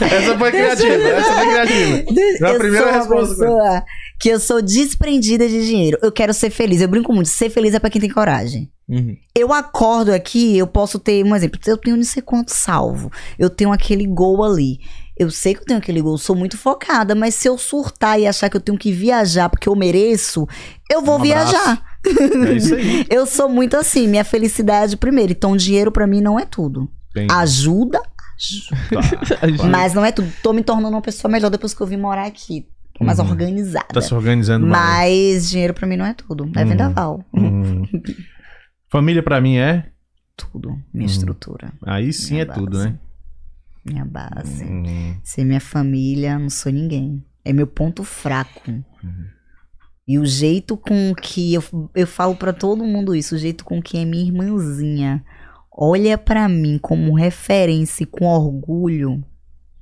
Essa 0.00 0.38
foi 0.38 0.50
criativa. 0.50 0.92
Essa 1.08 1.32
foi 1.34 1.46
criativa. 1.48 2.04
A 2.46 2.52
eu 2.52 2.58
primeira 2.58 2.92
resposta. 2.92 3.34
pessoa 3.34 3.84
que 4.20 4.28
eu 4.28 4.38
sou 4.40 4.62
desprendida 4.62 5.48
de 5.48 5.66
dinheiro. 5.66 5.98
Eu 6.02 6.12
quero 6.12 6.32
ser 6.32 6.50
feliz. 6.50 6.80
Eu 6.80 6.88
brinco 6.88 7.12
muito. 7.12 7.28
Ser 7.28 7.50
feliz 7.50 7.74
é 7.74 7.78
pra 7.78 7.90
quem 7.90 8.00
tem 8.00 8.10
coragem. 8.10 8.70
Uhum. 8.88 9.16
Eu 9.34 9.52
acordo 9.52 10.12
aqui, 10.12 10.56
eu 10.58 10.66
posso 10.66 10.98
ter 10.98 11.24
um 11.24 11.34
exemplo. 11.34 11.58
Eu 11.66 11.76
tenho 11.76 11.96
não 11.96 12.04
sei 12.04 12.22
quanto 12.22 12.50
salvo. 12.52 13.10
Eu 13.38 13.50
tenho 13.50 13.72
aquele 13.72 14.06
gol 14.06 14.44
ali. 14.44 14.78
Eu 15.16 15.30
sei 15.30 15.54
que 15.54 15.60
eu 15.60 15.64
tenho 15.66 15.78
aquele 15.78 16.00
gol, 16.00 16.18
sou 16.18 16.34
muito 16.34 16.58
focada, 16.58 17.14
mas 17.14 17.34
se 17.36 17.48
eu 17.48 17.56
surtar 17.56 18.18
e 18.18 18.26
achar 18.26 18.50
que 18.50 18.56
eu 18.56 18.60
tenho 18.60 18.76
que 18.76 18.90
viajar 18.90 19.48
porque 19.48 19.68
eu 19.68 19.76
mereço, 19.76 20.46
eu 20.90 21.02
vou 21.02 21.18
Um 21.18 21.22
viajar. 21.22 21.82
É 22.04 22.52
isso 22.52 22.74
aí. 22.74 23.06
Eu 23.08 23.24
sou 23.24 23.48
muito 23.48 23.76
assim, 23.76 24.06
minha 24.06 24.24
felicidade 24.24 24.94
primeiro. 24.96 25.32
Então, 25.32 25.56
dinheiro 25.56 25.90
pra 25.90 26.06
mim 26.06 26.20
não 26.20 26.38
é 26.38 26.44
tudo. 26.44 26.90
Tem- 27.14 27.26
Ajuda, 27.30 27.98
tá. 28.00 29.00
mas 29.70 29.94
não 29.94 30.04
é 30.04 30.12
tudo. 30.12 30.30
Tô 30.42 30.52
me 30.52 30.62
tornando 30.62 30.94
uma 30.96 31.00
pessoa 31.00 31.30
melhor 31.30 31.48
depois 31.50 31.72
que 31.72 31.80
eu 31.80 31.86
vim 31.86 31.96
morar 31.96 32.26
aqui. 32.26 32.66
Mais 33.00 33.18
Uhum. 33.18 33.30
organizada. 33.30 33.86
Tá 33.92 34.00
se 34.02 34.12
organizando 34.14 34.66
mais. 34.66 35.34
Mas 35.36 35.48
dinheiro 35.50 35.72
pra 35.74 35.86
mim 35.86 35.96
não 35.96 36.04
é 36.06 36.12
tudo. 36.14 36.50
É 36.54 36.62
Uhum. 36.62 36.68
vendaval. 36.68 37.24
Hum. 37.32 37.82
Família 38.90 39.22
pra 39.22 39.40
mim 39.40 39.56
é. 39.56 39.86
Tudo. 40.36 40.70
Minha 40.92 41.06
Uhum. 41.06 41.12
estrutura. 41.12 41.72
Aí 41.86 42.12
sim 42.12 42.38
é 42.40 42.44
tudo, 42.44 42.72
base. 42.72 42.88
né? 42.90 42.98
Minha 43.84 44.04
base. 44.04 44.64
Hum. 44.64 45.16
Ser 45.22 45.44
minha 45.44 45.60
família, 45.60 46.38
não 46.38 46.48
sou 46.48 46.72
ninguém. 46.72 47.24
É 47.44 47.52
meu 47.52 47.66
ponto 47.66 48.02
fraco. 48.02 48.84
E 50.06 50.18
o 50.18 50.24
jeito 50.24 50.76
com 50.76 51.14
que 51.14 51.54
eu, 51.54 51.62
eu 51.94 52.06
falo 52.06 52.36
pra 52.36 52.52
todo 52.52 52.84
mundo 52.84 53.14
isso, 53.14 53.34
o 53.34 53.38
jeito 53.38 53.64
com 53.64 53.82
que 53.82 53.98
é 53.98 54.04
minha 54.04 54.24
irmãzinha 54.24 55.24
olha 55.76 56.16
pra 56.16 56.48
mim 56.48 56.78
como 56.80 57.14
referência 57.14 58.04
e 58.04 58.06
com 58.06 58.26
orgulho. 58.26 59.24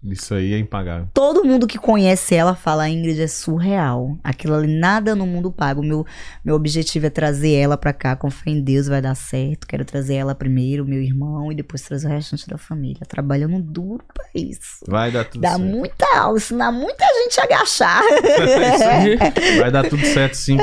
Isso 0.04 0.34
aí 0.34 0.52
é 0.52 0.58
impagável. 0.58 1.08
Todo 1.14 1.44
mundo 1.44 1.66
que 1.66 1.78
conhece 1.78 2.34
ela 2.34 2.56
fala, 2.56 2.88
Ingrid 2.88 3.20
é 3.22 3.26
surreal. 3.28 4.18
Aquilo 4.24 4.54
ali, 4.54 4.66
nada 4.66 5.14
no 5.14 5.26
mundo 5.26 5.52
paga. 5.52 5.78
O 5.80 5.84
meu, 5.84 6.04
meu 6.44 6.56
objetivo 6.56 7.06
é 7.06 7.10
trazer 7.10 7.52
ela 7.54 7.76
pra 7.76 7.92
cá, 7.92 8.16
com 8.16 8.28
fé 8.30 8.50
em 8.50 8.60
Deus 8.60 8.88
vai 8.88 9.00
dar 9.00 9.14
certo. 9.14 9.66
Quero 9.66 9.84
trazer 9.84 10.14
ela 10.14 10.34
primeiro, 10.34 10.84
meu 10.84 11.00
irmão, 11.00 11.52
e 11.52 11.54
depois 11.54 11.82
trazer 11.82 12.08
o 12.08 12.10
restante 12.10 12.48
da 12.48 12.58
família. 12.58 13.06
Trabalhando 13.06 13.62
duro 13.62 14.04
pra 14.12 14.24
isso. 14.34 14.84
Vai 14.88 15.12
dar 15.12 15.24
tudo 15.24 15.40
Dá 15.42 15.50
certo. 15.50 15.64
muita 15.64 16.18
aula, 16.18 16.36
ensinar 16.36 16.72
muita 16.72 17.04
gente 17.22 17.40
a 17.40 17.44
agachar. 17.44 18.02
É. 18.02 19.58
Vai 19.60 19.70
dar 19.70 19.88
tudo 19.88 20.04
certo 20.04 20.34
sim. 20.34 20.56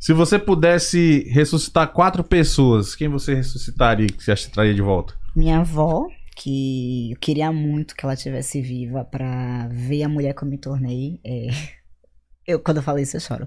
Se 0.00 0.12
você 0.12 0.38
pudesse 0.38 1.28
ressuscitar 1.30 1.88
quatro 1.92 2.22
pessoas, 2.24 2.94
quem 2.94 3.08
você 3.08 3.34
ressuscitaria 3.34 4.06
que 4.06 4.22
você 4.22 4.32
acha 4.32 4.46
que 4.46 4.52
traria 4.52 4.74
de 4.74 4.80
volta? 4.80 5.14
Minha 5.34 5.58
avó, 5.60 6.06
que 6.38 7.12
eu 7.12 7.18
queria 7.18 7.52
muito 7.52 7.94
que 7.96 8.04
ela 8.04 8.16
tivesse 8.16 8.60
viva 8.62 9.04
pra 9.04 9.68
ver 9.70 10.04
a 10.04 10.08
mulher 10.08 10.34
que 10.34 10.44
eu 10.44 10.48
me 10.48 10.58
tornei. 10.58 11.20
é, 11.24 11.48
Eu, 12.46 12.60
quando 12.60 12.78
eu 12.78 12.82
falei 12.82 13.02
isso, 13.04 13.16
eu 13.16 13.20
choro. 13.20 13.46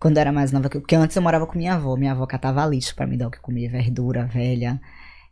Quando 0.00 0.16
eu 0.16 0.20
era 0.22 0.32
mais 0.32 0.50
nova, 0.52 0.68
que- 0.68 0.80
porque 0.80 0.96
antes 0.96 1.16
eu 1.16 1.22
morava 1.22 1.46
com 1.46 1.56
minha 1.56 1.74
avó. 1.74 1.96
Minha 1.96 2.12
avó 2.12 2.26
catava 2.26 2.66
lixo 2.66 2.94
pra 2.96 3.06
me 3.06 3.16
dar 3.16 3.28
o 3.28 3.30
que 3.30 3.40
comer, 3.40 3.68
verdura 3.70 4.26
velha. 4.26 4.80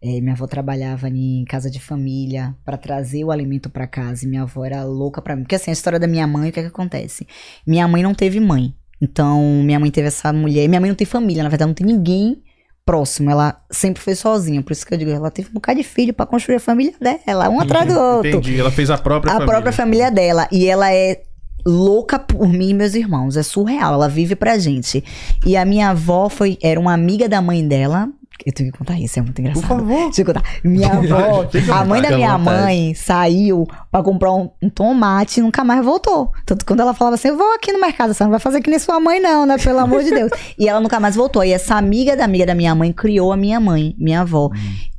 É, 0.01 0.21
minha 0.21 0.35
avó 0.35 0.47
trabalhava 0.47 1.09
em 1.09 1.45
casa 1.45 1.69
de 1.71 1.81
família 1.81 2.57
pra 2.65 2.77
trazer 2.77 3.25
o 3.25 3.33
alimento 3.33 3.69
pra 3.71 3.89
casa. 3.89 4.25
E 4.25 4.29
minha 4.29 4.43
avó 4.43 4.65
era 4.65 4.85
louca 4.85 5.21
pra 5.21 5.35
mim. 5.35 5.43
Porque 5.43 5.57
assim, 5.57 5.71
a 5.71 5.75
história 5.75 5.99
da 5.99 6.07
minha 6.07 6.27
mãe, 6.29 6.51
o 6.51 6.53
que 6.53 6.61
é 6.61 6.63
que 6.63 6.69
acontece? 6.69 7.27
Minha 7.67 7.89
mãe 7.89 8.03
não 8.05 8.15
teve 8.15 8.39
mãe. 8.39 8.73
Então, 9.03 9.43
minha 9.65 9.81
mãe 9.81 9.91
teve 9.91 10.09
essa 10.09 10.33
mulher. 10.33 10.69
Minha 10.69 10.81
mãe 10.81 10.89
não 10.91 10.97
tem 10.97 11.07
família, 11.07 11.43
na 11.43 11.49
verdade, 11.49 11.69
não 11.69 11.75
tem 11.75 11.87
ninguém 11.87 12.43
próximo. 12.89 13.31
Ela 13.31 13.60
sempre 13.70 14.02
foi 14.02 14.15
sozinha. 14.15 14.62
Por 14.62 14.73
isso 14.73 14.86
que 14.86 14.94
eu 14.94 14.98
digo, 14.98 15.10
ela 15.10 15.31
teve 15.31 15.51
um 15.51 15.52
bocado 15.52 15.78
de 15.78 15.86
filho 15.86 16.15
pra 16.15 16.24
construir 16.24 16.56
a 16.56 16.60
família 16.60 16.94
dela, 16.98 17.51
um 17.51 17.60
atrás 17.60 17.86
do 17.86 17.98
outro. 18.01 18.28
Entendi. 18.31 18.59
Ela 18.59 18.70
fez 18.70 18.89
a 18.90 18.97
própria 18.97 19.31
A 19.31 19.35
família. 19.35 19.52
própria 19.52 19.73
família 19.73 20.10
dela. 20.10 20.48
E 20.51 20.66
ela 20.66 20.90
é 20.90 21.20
louca 21.66 22.19
por 22.19 22.48
mim 22.48 22.70
e 22.70 22.74
meus 22.74 22.94
irmãos. 22.94 23.36
É 23.36 23.43
surreal. 23.43 23.93
Ela 23.93 24.09
vive 24.09 24.35
pra 24.35 24.56
gente. 24.56 25.05
E 25.44 25.55
a 25.55 25.66
minha 25.66 25.90
avó 25.90 26.31
foi, 26.31 26.56
era 26.62 26.81
uma 26.81 26.94
amiga 26.94 27.28
da 27.28 27.43
mãe 27.43 27.66
dela. 27.66 28.09
Eu 28.47 28.52
tenho 28.52 28.70
que 28.73 28.78
contar 28.78 28.98
isso, 28.98 29.19
é 29.19 29.23
muito 29.23 29.40
engraçado. 29.40 29.66
Por 29.66 29.78
favor. 29.78 30.05
Deixa 30.05 30.23
eu 30.23 30.27
contar. 30.27 30.43
Minha 30.62 30.93
avó, 30.93 31.48
a 31.74 31.85
mãe 31.85 32.01
da 32.01 32.10
minha 32.10 32.39
mãe 32.39 32.94
saiu 32.94 33.66
pra 33.90 34.02
comprar 34.02 34.32
um, 34.32 34.51
um 34.62 34.70
tomate 34.70 35.40
e 35.40 35.43
nunca 35.43 35.65
mais 35.65 35.85
voltou. 35.85 36.32
Tanto 36.47 36.65
quando 36.65 36.81
ela 36.81 36.94
falava 36.94 37.15
assim, 37.15 37.28
eu 37.28 37.36
vou 37.36 37.55
aqui 37.55 37.73
no 37.73 37.81
mercado, 37.81 38.15
você 38.15 38.23
não 38.23 38.31
vai 38.31 38.40
fazer 38.40 38.60
que 38.60 38.70
nem 38.70 38.78
sua 38.78 39.01
mãe 39.01 39.20
não, 39.20 39.44
né? 39.44 39.59
Pelo 39.59 39.78
amor 39.81 40.02
de 40.02 40.10
Deus. 40.10 40.31
E 40.59 40.69
ela 40.69 40.81
nunca 40.81 41.01
mais 41.01 41.16
voltou. 41.16 41.43
E 41.44 41.52
essa 41.52 41.74
amiga 41.74 42.16
da 42.16 42.24
amiga 42.24 42.47
da 42.47 42.55
minha 42.55 42.74
mãe 42.74 42.93
criou 42.93 43.32
a 43.32 43.36
minha 43.36 43.59
mãe, 43.59 43.94
minha 43.98 44.20
avó. 44.20 44.51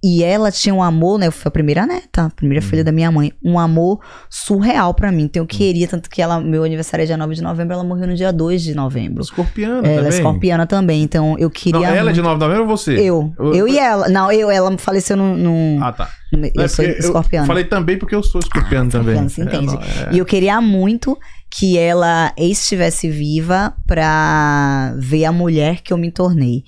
E 0.02 0.24
ela 0.24 0.50
tinha 0.50 0.74
um 0.74 0.82
amor, 0.82 1.20
né? 1.20 1.30
Foi 1.30 1.50
a 1.50 1.52
primeira 1.52 1.86
neta, 1.86 2.26
a 2.28 2.30
primeira 2.30 2.62
filha 2.62 2.84
da 2.86 2.92
minha 2.92 3.12
mãe. 3.12 3.34
Um 3.44 3.60
amor 3.60 4.00
surreal 4.30 4.94
pra 4.94 5.12
mim. 5.12 5.24
Então 5.24 5.44
eu 5.44 5.48
queria, 5.48 5.88
tanto 5.90 6.10
que 6.10 6.22
ela, 6.22 6.40
meu 6.40 6.64
aniversário 6.64 7.04
é 7.04 7.06
dia 7.06 7.18
9 7.18 7.36
de 7.36 7.42
novembro, 7.42 7.74
ela 7.74 7.84
morreu 7.84 8.08
no 8.08 8.16
dia 8.16 8.32
2 8.32 8.62
de 8.62 8.74
novembro. 8.74 9.22
Escorpiana 9.22 9.80
Ela 9.86 9.90
é 9.90 9.96
também. 10.04 10.10
escorpiana 10.18 10.66
também, 10.66 11.04
então 11.04 11.36
eu 11.38 11.50
queria. 11.50 11.80
Não, 11.82 11.86
ela 11.86 12.12
é 12.12 12.14
de 12.14 12.22
9 12.22 12.36
de 12.36 12.40
novembro 12.46 12.64
ou 12.64 12.70
você? 12.78 12.94
Eu. 12.98 13.34
Eu 13.38 13.68
e 13.68 13.78
ela. 13.78 14.08
Não, 14.08 14.32
eu, 14.32 14.50
ela 14.50 14.78
faleceu 14.78 15.18
no. 15.18 15.36
no- 15.36 15.84
Ah, 15.84 15.92
tá. 15.92 16.10
no- 16.32 16.46
eu 16.46 16.64
é 16.64 16.68
sou 16.70 16.86
escorpiana. 16.86 17.44
Eu 17.44 17.48
falei 17.48 17.66
também 17.66 17.98
porque 17.98 18.16
eu 18.16 18.24
sou 18.24 18.40
escorpiano 18.40 18.90
também. 18.90 19.16
escorpiano, 19.26 19.30
se 19.30 19.42
entende. 19.42 19.74
É, 19.76 20.04
não, 20.06 20.12
é. 20.12 20.16
E 20.16 20.18
eu 20.20 20.26
queria 20.26 20.62
muito 20.62 21.18
que 21.52 21.78
ela 21.78 22.32
estivesse 22.38 23.10
viva 23.10 23.74
pra 23.88 24.94
ver 24.98 25.26
a 25.26 25.32
mulher 25.32 25.82
que 25.82 25.92
eu 25.92 25.98
me 25.98 26.12
tornei. 26.12 26.64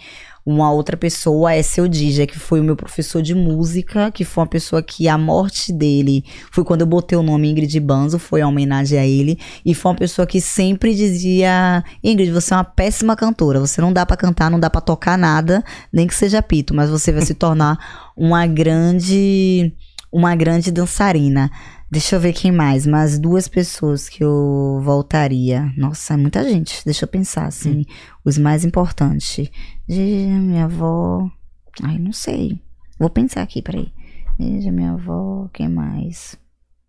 Uma 0.46 0.72
outra 0.72 0.98
pessoa 0.98 1.54
é 1.54 1.62
seu 1.62 1.88
Dija, 1.88 2.26
que 2.26 2.40
foi 2.40 2.60
o 2.60 2.64
meu 2.64 2.76
professor 2.76 3.22
de 3.22 3.36
música, 3.36 4.12
que 4.12 4.26
foi 4.26 4.42
uma 4.44 4.50
pessoa 4.50 4.82
que 4.82 5.08
a 5.08 5.18
morte 5.18 5.72
dele 5.72 6.24
foi 6.52 6.64
quando 6.64 6.82
eu 6.82 6.88
botei 6.88 7.18
o 7.18 7.22
nome 7.22 7.50
Ingrid 7.50 7.80
Banzo, 7.80 8.18
foi 8.18 8.42
a 8.42 8.48
homenagem 8.48 8.98
a 8.98 9.06
ele, 9.06 9.38
e 9.64 9.76
foi 9.76 9.92
uma 9.92 9.98
pessoa 9.98 10.26
que 10.26 10.42
sempre 10.42 10.96
dizia: 10.96 11.84
Ingrid, 12.04 12.32
você 12.32 12.54
é 12.54 12.58
uma 12.58 12.64
péssima 12.64 13.16
cantora, 13.16 13.60
você 13.60 13.80
não 13.82 13.94
dá 13.94 14.06
pra 14.06 14.18
cantar, 14.18 14.50
não 14.50 14.60
dá 14.60 14.70
pra 14.70 14.82
tocar 14.82 15.18
nada, 15.18 15.64
nem 15.94 16.08
que 16.08 16.16
seja 16.16 16.42
pito, 16.42 16.74
mas 16.74 16.90
você 16.90 17.12
vai 17.12 17.22
se 17.22 17.36
tornar 17.36 17.78
uma 18.18 18.48
grande 18.48 19.74
uma 20.12 20.36
grande 20.36 20.72
dançarina. 20.72 21.50
Deixa 21.90 22.16
eu 22.16 22.20
ver 22.20 22.32
quem 22.32 22.52
mais. 22.52 22.88
Mas 22.88 23.20
duas 23.20 23.48
pessoas 23.48 24.08
que 24.08 24.24
eu 24.24 24.80
voltaria. 24.82 25.72
Nossa, 25.78 26.14
é 26.14 26.18
muita 26.18 26.44
gente. 26.44 26.82
Deixa 26.86 27.04
eu 27.06 27.08
pensar, 27.10 27.46
assim. 27.46 27.86
Os 28.24 28.38
mais 28.38 28.64
importantes. 28.66 29.50
Gigi, 29.90 30.28
minha 30.28 30.66
avó. 30.66 31.28
Ai, 31.84 31.98
não 31.98 32.12
sei. 32.14 32.62
Vou 33.00 33.10
pensar 33.10 33.42
aqui, 33.42 33.62
peraí. 33.62 33.92
Gigi, 34.40 34.72
minha 34.72 34.92
avó. 34.94 35.50
Quem 35.54 35.68
mais? 35.70 36.38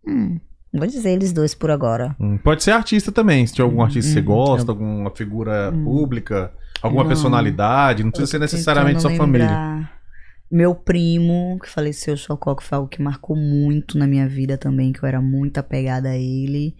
Hum, 0.06 0.38
vou 0.74 0.86
dizer 0.86 1.10
eles 1.10 1.32
dois 1.32 1.54
por 1.54 1.70
agora. 1.70 2.14
Hum, 2.20 2.36
Pode 2.38 2.62
ser 2.62 2.72
artista 2.72 3.10
também, 3.12 3.46
se 3.46 3.54
tiver 3.54 3.64
algum 3.64 3.82
artista 3.82 4.09
que 4.09 4.14
você 4.14 4.20
Hum, 4.20 4.24
gosta, 4.24 4.72
alguma 4.72 5.10
figura 5.14 5.72
pública, 5.72 6.52
alguma 6.82 7.02
Não. 7.04 7.09
personalidade, 7.09 8.02
não 8.02 8.10
precisa 8.10 8.30
ser 8.30 8.36
Eu 8.36 8.40
necessariamente 8.40 9.00
sua 9.00 9.10
tentando 9.10 9.26
família. 9.26 9.46
lembrar. 9.46 10.02
Meu 10.50 10.74
primo, 10.74 11.59
que 11.62 11.68
faleceu, 11.70 12.14
Chocó, 12.14 12.54
que 12.54 12.62
foi 12.62 12.76
algo 12.76 12.88
que 12.90 13.00
marcou 13.00 13.34
muito 13.34 13.96
na 13.96 14.06
minha 14.06 14.28
vida 14.28 14.59
também, 14.59 14.92
que 14.92 15.02
eu 15.02 15.06
era 15.09 15.20
muito 15.20 15.56
apegada 15.56 16.10
a 16.10 16.16
ele. 16.16 16.74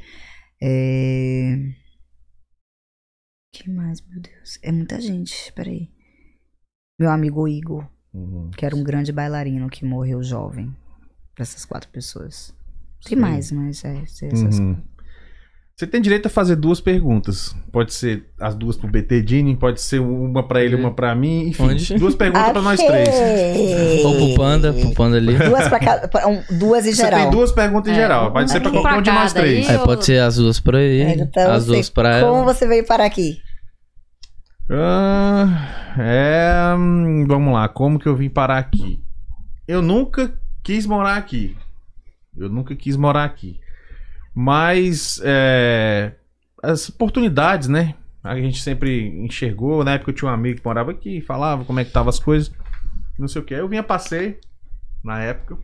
É... 0.61 1.57
que 3.53 3.69
mais, 3.71 4.01
meu 4.01 4.21
Deus? 4.21 4.59
É 4.63 4.73
muita 4.73 5.01
gente, 5.01 5.53
peraí. 5.53 5.91
Meu 6.99 7.11
amigo 7.11 7.47
Igor, 7.47 7.87
Uhum. 8.13 8.51
que 8.51 8.65
era 8.67 8.75
um 8.75 8.83
grande 8.83 9.13
bailarino 9.13 9.69
que 9.71 9.85
morreu 9.85 10.23
jovem. 10.23 10.75
Pra 11.35 11.43
essas 11.43 11.65
quatro 11.65 11.89
pessoas. 11.91 12.55
Sim. 13.01 13.17
mais, 13.17 13.51
mas 13.51 13.85
é, 13.85 13.97
essas 14.03 14.59
Uhum. 14.59 14.81
Você 15.83 15.87
tem 15.89 16.01
direito 16.01 16.27
a 16.27 16.31
fazer 16.31 16.55
duas 16.55 16.81
perguntas. 16.81 17.57
Pode 17.73 17.93
ser 17.93 18.25
as 18.41 18.55
duas 18.55 18.77
pro 18.77 18.87
BT 18.89 19.21
Dini, 19.21 19.57
pode 19.57 19.81
ser 19.81 19.99
uma 19.99 20.47
pra 20.47 20.63
ele, 20.63 20.77
uma 20.77 20.95
pra 20.95 21.13
mim, 21.13 21.49
enfim. 21.49 21.65
Onde? 21.65 21.95
Duas 21.99 22.15
perguntas 22.15 22.53
pra 22.53 22.63
nós 22.63 22.79
três. 22.81 23.09
Ou 24.05 24.15
pro 24.17 24.35
Panda, 24.37 24.73
pro 24.73 24.95
Panda 24.95 25.17
ali. 25.17 25.37
Duas 25.37 25.67
pra 25.67 26.29
um- 26.29 26.41
duas 26.57 26.87
em 26.87 26.93
Você 26.93 27.03
geral. 27.03 27.21
tem 27.23 27.31
duas 27.33 27.51
perguntas 27.51 27.89
em 27.91 27.97
É, 27.97 28.01
geral. 28.01 28.33
Pode 28.33 28.53
ser 28.53 28.61
pra 28.61 28.71
qualquer 28.71 28.95
um 28.95 29.03
de 29.03 29.11
nós 29.11 29.33
três. 29.33 29.69
aí. 29.69 29.75
É, 29.75 29.79
pode 29.81 30.05
ser 30.05 30.21
as 30.23 30.37
duas 30.37 30.61
pra 30.61 30.81
ele, 30.81 31.23
Então, 31.23 31.51
as 31.51 31.65
você- 31.65 31.73
duas 31.73 31.91
pra 31.91 32.21
Como 32.21 32.37
ela. 32.45 32.55
você 32.55 32.65
veio 32.69 32.87
parar 32.87 33.07
aqui? 33.07 33.39
Ah, 34.71 35.95
é. 35.99 36.75
hum, 36.79 37.25
Vamos 37.27 37.53
lá, 37.55 37.69
como 37.69 37.99
que 37.99 38.07
eu 38.07 38.15
vim 38.15 38.29
parar 38.31 38.59
aqui? 38.59 39.01
Eu 39.67 39.83
nunca 39.83 40.33
quis 40.63 40.87
morar 40.87 41.17
aqui. 41.17 41.57
Eu 42.37 42.49
nunca 42.49 42.77
quis 42.77 42.97
morar 42.97 43.25
aqui. 43.25 43.59
Mas 44.35 45.21
é, 45.25 46.13
as 46.63 46.89
oportunidades, 46.89 47.69
né? 47.69 47.95
A 48.25 48.37
gente 48.37 48.63
sempre 48.63 49.09
enxergou. 49.25 49.85
Na 49.85 49.93
época 49.95 50.11
eu 50.11 50.15
tinha 50.15 50.31
um 50.31 50.35
amigo 50.35 50.61
que 50.61 50.65
morava 50.65 50.91
aqui, 50.93 51.21
falava 51.21 51.65
como 51.65 51.81
é 51.81 51.85
que 51.85 51.91
tava 51.91 52.09
as 52.09 52.19
coisas. 52.19 52.51
Não 53.19 53.29
sei 53.29 53.43
o 53.43 53.45
que. 53.45 53.53
Eu 53.55 53.69
vinha, 53.69 53.83
passei 53.83 54.39
na 55.05 55.21
época. 55.21 55.59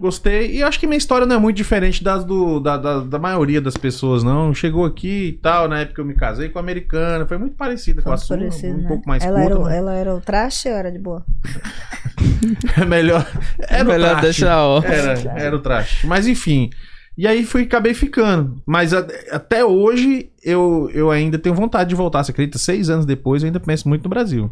Gostei. 0.00 0.52
E 0.54 0.62
acho 0.62 0.78
que 0.78 0.86
minha 0.86 0.96
história 0.98 1.26
não 1.26 1.34
é 1.34 1.38
muito 1.40 1.56
diferente 1.56 2.04
das 2.04 2.22
do, 2.24 2.60
da, 2.60 2.76
da, 2.76 3.00
da 3.00 3.18
maioria 3.18 3.60
das 3.60 3.76
pessoas, 3.76 4.22
não. 4.22 4.54
Chegou 4.54 4.84
aqui 4.84 5.28
e 5.28 5.32
tal. 5.32 5.66
Na 5.66 5.80
época 5.80 6.00
eu 6.00 6.04
me 6.04 6.14
casei 6.14 6.48
com 6.50 6.58
a 6.58 6.62
americana. 6.62 7.26
Foi 7.26 7.36
muito 7.38 7.56
parecida 7.56 8.00
com 8.02 8.12
a 8.12 8.16
sua. 8.16 8.36
Parecido, 8.36 8.78
um 8.78 8.82
né? 8.82 8.88
pouco 8.88 9.08
mais 9.08 9.24
ela, 9.24 9.40
curta. 9.40 9.50
era, 9.52 9.58
o- 9.58 9.64
mas- 9.64 9.74
ela 9.74 9.94
era 9.94 10.14
o 10.14 10.20
traste 10.20 10.68
ou 10.68 10.74
era 10.74 10.92
de 10.92 10.98
boa? 10.98 11.24
É 12.80 12.84
melhor. 12.84 13.26
Era 13.68 13.84
o 13.84 13.88
Melhor 13.88 14.10
traste. 14.20 14.22
deixar 14.42 14.62
ó. 14.64 14.82
Era, 14.82 15.12
era 15.40 15.56
o 15.56 15.58
traste. 15.60 16.06
Mas 16.06 16.26
enfim. 16.26 16.70
E 17.18 17.26
aí 17.26 17.44
fui, 17.44 17.62
acabei 17.64 17.92
ficando. 17.94 18.62
Mas 18.64 18.94
a- 18.94 19.04
até 19.32 19.64
hoje 19.64 20.30
eu, 20.42 20.88
eu 20.94 21.10
ainda 21.10 21.36
tenho 21.36 21.54
vontade 21.54 21.90
de 21.90 21.96
voltar. 21.96 22.22
Você 22.22 22.30
acredita? 22.30 22.58
Seis 22.58 22.88
anos 22.88 23.04
depois 23.04 23.42
eu 23.42 23.48
ainda 23.48 23.58
penso 23.60 23.88
muito 23.88 24.04
no 24.04 24.08
Brasil. 24.10 24.50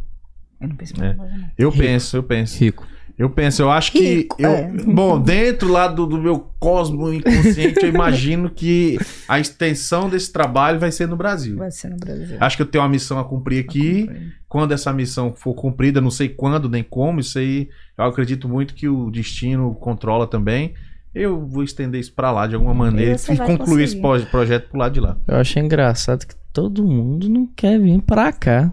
Eu 0.60 0.68
não 0.68 0.74
penso 0.76 0.94
É. 1.02 1.14
mais 1.14 1.30
não. 1.32 1.48
Eu 1.56 1.70
penso, 1.70 2.16
eu 2.16 2.22
penso. 2.24 2.58
Rico. 2.58 2.84
Eu 3.16 3.30
penso, 3.30 3.62
eu 3.62 3.70
acho 3.70 3.92
que. 3.92 4.00
Rico, 4.16 4.36
eu- 4.38 4.50
é. 4.50 4.70
Bom, 4.84 5.18
dentro 5.22 5.70
lá 5.70 5.86
do, 5.88 6.06
do 6.06 6.18
meu 6.20 6.50
cosmo 6.58 7.10
inconsciente, 7.12 7.82
eu 7.82 7.88
imagino 7.88 8.50
que 8.50 8.98
a 9.28 9.38
extensão 9.38 10.10
desse 10.10 10.32
trabalho 10.32 10.78
vai 10.80 10.90
ser 10.92 11.06
no 11.06 11.16
Brasil. 11.16 11.56
Vai 11.56 11.70
ser 11.70 11.88
no 11.88 11.96
Brasil. 11.96 12.36
Acho 12.40 12.56
que 12.56 12.62
eu 12.62 12.66
tenho 12.66 12.82
uma 12.82 12.90
missão 12.90 13.18
a 13.18 13.24
cumprir 13.24 13.64
aqui. 13.64 14.10
Quando 14.48 14.72
essa 14.72 14.92
missão 14.92 15.32
for 15.34 15.54
cumprida, 15.54 16.00
não 16.00 16.10
sei 16.10 16.28
quando 16.28 16.68
nem 16.68 16.82
como, 16.82 17.20
isso 17.20 17.38
aí 17.38 17.68
eu 17.96 18.04
acredito 18.04 18.48
muito 18.48 18.74
que 18.74 18.88
o 18.88 19.10
destino 19.10 19.74
controla 19.76 20.26
também. 20.26 20.74
Eu 21.18 21.46
vou 21.46 21.62
estender 21.64 21.98
isso 22.00 22.12
pra 22.12 22.30
lá 22.30 22.46
de 22.46 22.54
alguma 22.54 22.74
maneira 22.74 23.16
e 23.16 23.34
vai 23.36 23.46
concluir 23.46 23.84
esse 23.84 23.96
conseguir. 24.00 24.22
pro- 24.26 24.30
projeto 24.30 24.68
pro 24.68 24.78
lado 24.78 24.92
de 24.92 25.00
lá. 25.00 25.16
Eu 25.26 25.36
achei 25.36 25.62
engraçado 25.62 26.26
que 26.26 26.34
todo 26.52 26.84
mundo 26.84 27.28
não 27.28 27.46
quer 27.46 27.78
vir 27.80 28.02
pra 28.02 28.30
cá. 28.32 28.70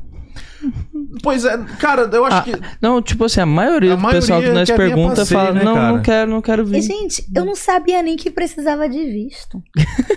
Pois 1.21 1.45
é, 1.45 1.57
cara, 1.79 2.09
eu 2.11 2.25
acho 2.25 2.37
Ah, 2.37 2.41
que. 2.41 2.51
Não, 2.81 3.01
tipo 3.01 3.25
assim, 3.25 3.39
a 3.41 3.45
maioria 3.45 3.93
A 3.93 3.95
do 3.95 4.01
pessoal 4.09 4.39
que 4.41 4.47
maioria 4.47 4.53
nós 4.53 4.71
pergunta 4.71 5.15
passeio, 5.17 5.39
fala, 5.39 5.51
né, 5.53 5.63
não, 5.63 5.73
cara? 5.75 5.91
não 5.91 6.01
quero, 6.01 6.31
não 6.31 6.41
quero 6.41 6.61
E, 6.63 6.65
vir. 6.65 6.81
gente, 6.81 7.25
eu 7.35 7.45
não 7.45 7.55
sabia 7.55 8.01
nem 8.01 8.15
que 8.15 8.31
precisava 8.31 8.87
de 8.89 9.03
visto. 9.05 9.61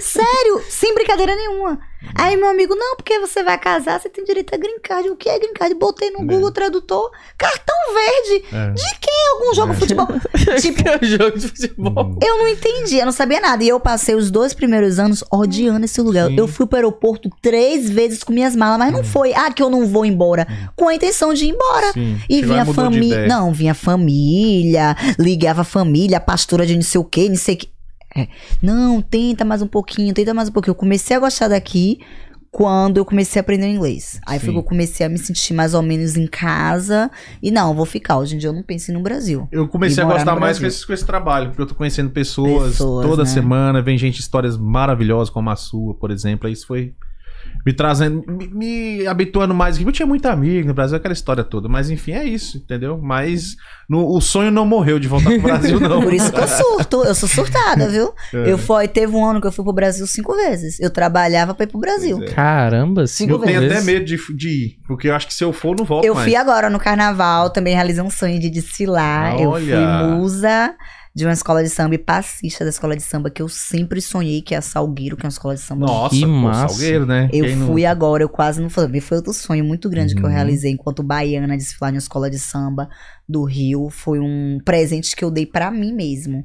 Sério, 0.01 0.61
sem 0.69 0.95
brincadeira 0.95 1.35
nenhuma. 1.35 1.79
Aí 2.15 2.37
meu 2.37 2.49
amigo, 2.49 2.75
não, 2.75 2.97
porque 2.97 3.19
você 3.19 3.43
vai 3.43 3.59
casar, 3.59 4.01
você 4.01 4.09
tem 4.09 4.25
direito 4.25 4.55
a 4.55 4.59
green 4.59 4.79
card. 4.83 5.11
O 5.11 5.17
que 5.17 5.29
é 5.29 5.39
green 5.39 5.53
card? 5.53 5.75
Botei 5.75 6.11
no 6.11 6.21
É. 6.23 6.25
Google 6.25 6.53
Tradutor, 6.53 7.11
cartão 7.37 7.75
verde. 7.95 8.45
É. 8.53 8.71
De 8.71 8.99
quem 9.01 9.29
algum 9.33 9.55
jogo 9.55 9.73
de 9.75 9.79
futebol? 9.81 10.07
tipo, 10.61 10.83
Que 10.83 10.89
é 10.89 10.99
jogo 11.07 11.39
de 11.39 11.49
futebol. 11.49 12.19
eu 12.23 12.39
não 12.39 12.49
entendi, 12.49 12.99
eu 12.99 13.05
não 13.07 13.13
sabia 13.13 13.41
nada. 13.41 13.63
E 13.65 13.69
eu 13.69 13.81
passei 13.81 14.15
os 14.15 14.31
dois 14.31 14.55
primeiros 14.55 14.99
anos 14.99 15.25
odiando 15.33 15.85
esse 15.85 16.01
lugar. 16.01 16.29
Sim. 16.29 16.37
Eu 16.39 16.47
fui 16.49 16.67
pro 16.67 16.77
aeroporto 16.77 17.29
três 17.43 17.89
vezes 17.91 18.23
com 18.23 18.33
minhas 18.33 18.55
malas, 18.57 18.79
mas 18.79 18.93
não 18.93 19.03
foi, 19.05 19.33
ah, 19.35 19.51
que 19.53 19.63
eu 19.63 19.71
não 19.71 19.87
vou 19.87 20.05
embora. 20.05 20.47
Com 20.75 20.89
a 20.89 20.95
intenção 20.95 21.33
de 21.35 21.47
ir 21.47 21.51
embora. 21.51 21.93
Sim. 21.93 22.21
E 22.29 22.37
Chegou 22.41 22.49
vinha 22.53 22.65
família. 22.67 23.27
Não, 23.27 23.53
vinha 23.53 23.75
família, 23.75 24.97
ligava 25.19 25.63
a 25.63 25.65
família, 25.65 26.19
a 26.19 26.21
pastora 26.21 26.67
de 26.67 26.75
não 26.75 26.83
sei 26.83 27.01
o 27.01 27.05
quê, 27.05 27.29
não 27.29 27.37
sei 27.37 27.55
o 27.55 27.59
quê. 27.59 27.69
É, 28.17 28.29
Não, 28.63 29.03
tenta 29.03 29.45
mais 29.45 29.63
um 29.63 29.67
pouquinho, 29.67 30.15
tenta 30.15 30.33
mais 30.33 30.49
um 30.49 30.53
pouquinho. 30.53 30.73
Eu 30.73 30.77
comecei 30.77 31.17
a 31.17 31.21
gostar 31.21 31.49
daqui 31.49 32.01
quando 32.51 32.97
eu 32.97 33.05
comecei 33.05 33.39
a 33.39 33.43
aprender 33.43 33.67
inglês. 33.69 34.19
Aí 34.27 34.39
foi 34.39 34.51
que 34.51 34.59
eu 34.59 34.63
comecei 34.63 35.05
a 35.05 35.09
me 35.11 35.19
sentir 35.19 35.53
mais 35.53 35.75
ou 35.75 35.83
menos 35.83 36.17
em 36.17 36.27
casa. 36.27 37.11
E 37.43 37.51
não, 37.51 37.75
vou 37.75 37.85
ficar. 37.85 38.17
Hoje 38.17 38.35
em 38.35 38.39
dia 38.39 38.49
eu 38.49 38.55
não 38.55 38.63
penso 38.63 38.91
no 38.95 39.03
Brasil. 39.03 39.47
Eu 39.53 39.69
comecei 39.69 40.03
a 40.03 40.07
gostar 40.07 40.35
mais 40.37 40.59
com 40.59 40.65
esse, 40.65 40.87
com 40.87 40.93
esse 40.95 41.05
trabalho, 41.05 41.49
porque 41.49 41.61
eu 41.61 41.67
tô 41.67 41.75
conhecendo 41.75 42.09
pessoas, 42.09 42.73
Pessoas, 42.73 43.07
toda 43.07 43.25
né? 43.25 43.29
semana, 43.29 43.83
vem 43.83 43.99
gente, 43.99 44.21
histórias 44.21 44.57
maravilhosas 44.57 45.29
como 45.29 45.51
a 45.51 45.57
sua, 45.57 45.93
por 45.95 46.11
exemplo. 46.11 46.47
Aí 46.47 46.55
Isso 46.55 46.67
foi 46.67 46.95
me 47.65 47.73
trazendo, 47.73 48.25
me, 48.27 48.49
me 48.49 49.07
habituando 49.07 49.55
mais. 49.55 49.77
aqui. 49.77 49.85
Eu 49.87 49.93
tinha 49.93 50.07
muito 50.07 50.27
amigo 50.27 50.67
no 50.69 50.75
Brasil, 50.75 50.97
aquela 50.97 51.13
história 51.15 51.43
toda. 51.45 51.69
Mas 51.69 51.91
enfim, 51.91 52.13
é 52.13 52.25
isso, 52.25 52.59
entendeu? 52.59 52.99
Mas 53.03 53.57
no- 53.89 54.07
o 54.17 54.21
sonho 54.21 54.51
não 54.51 54.65
morreu 54.67 54.99
de 54.99 55.09
voltar 55.09 55.31
pro 55.31 55.43
Brasil, 55.43 55.79
não. 55.81 56.01
Por 56.03 56.13
isso 56.13 56.33
que 56.33 56.41
eu 56.41 56.49
surto, 56.49 57.05
eu 57.05 57.15
sou 57.15 57.29
surtada, 57.29 57.89
viu? 57.91 58.13
É. 58.33 58.51
Eu 58.53 58.59
fui, 58.59 58.87
teve 58.89 59.15
um 59.15 59.25
ano 59.25 59.41
que 59.41 59.47
eu 59.47 59.53
fui 59.53 59.65
pro 59.65 59.73
Brasil 59.73 60.07
cinco 60.07 60.35
vezes. 60.35 60.79
Eu 60.81 60.91
trabalhava 60.91 61.55
pra 61.55 61.65
ir 61.65 61.69
pro 61.69 61.79
Brasil. 61.81 62.23
É. 62.23 62.27
Caramba, 62.27 63.07
cinco 63.07 63.33
Eu 63.35 63.39
tenho 63.41 63.59
até 63.59 63.69
vezes. 63.69 63.85
medo 63.85 64.05
de, 64.05 64.17
de 64.37 64.49
ir, 64.49 64.77
porque 64.87 65.09
eu 65.09 65.15
acho 65.15 65.27
que 65.27 65.35
se 65.35 65.43
eu 65.45 65.53
for, 65.53 65.71
eu 65.73 65.77
não 65.79 65.85
volto 65.85 66.05
Eu 66.05 66.15
mais. 66.15 66.25
fui 66.27 66.37
agora 66.37 66.71
no 66.71 66.79
carnaval, 66.79 67.51
também 67.51 67.75
realizei 67.75 68.03
um 68.03 68.11
sonho 68.11 68.39
de 68.39 68.49
desfilar. 68.51 69.33
Eu 69.41 69.53
fui 69.53 69.73
Olha. 69.73 70.07
musa 70.09 70.75
de 71.17 71.25
uma 71.25 71.33
escola 71.33 71.63
de 71.63 71.71
samba 71.71 71.95
e 71.95 71.99
passista 71.99 72.63
da 72.63 72.69
escola 72.69 72.95
de 72.95 73.03
samba 73.03 73.31
que 73.31 73.41
eu 73.41 73.49
sempre 73.49 74.03
sonhei, 74.03 74.43
que 74.43 74.55
é 74.55 74.59
a 74.59 74.61
Salgueiro, 74.61 75.17
que 75.17 75.25
é 75.25 75.27
uma 75.27 75.31
escola 75.31 75.55
de 75.55 75.63
samba. 75.63 75.87
Nossa, 75.87 76.15
Que 76.15 76.21
pô, 76.21 76.29
massa. 76.29 76.69
Salgueiro, 76.75 77.07
né? 77.07 77.31
Eu 77.33 77.47
Quem 77.47 77.57
não- 77.57 77.67
fui 77.69 77.87
agora, 77.87 78.23
eu 78.23 78.29
quase 78.29 78.61
não 78.61 78.69
falei. 78.69 79.01
Foi 79.01 79.17
outro 79.17 79.33
sonho 79.33 79.65
muito 79.65 79.89
grande 79.89 80.15
que 80.15 80.21
eu 80.21 80.27
Uhum. 80.27 80.31
realizei 80.35 80.71
enquanto 80.73 81.03
baiana 81.03 81.57
desfilar 81.57 81.91
em 81.91 81.95
uma 81.95 81.99
escola 82.01 82.29
de 82.29 82.39
samba 82.39 82.87
do 83.27 83.45
Rio. 83.45 83.89
Foi 83.89 84.21
um 84.21 84.59
presente 84.63 85.17
que 85.17 85.25
eu 85.25 85.31
dei 85.31 85.47
pra 85.47 85.71
mim 85.71 85.95
mesmo. 85.95 86.45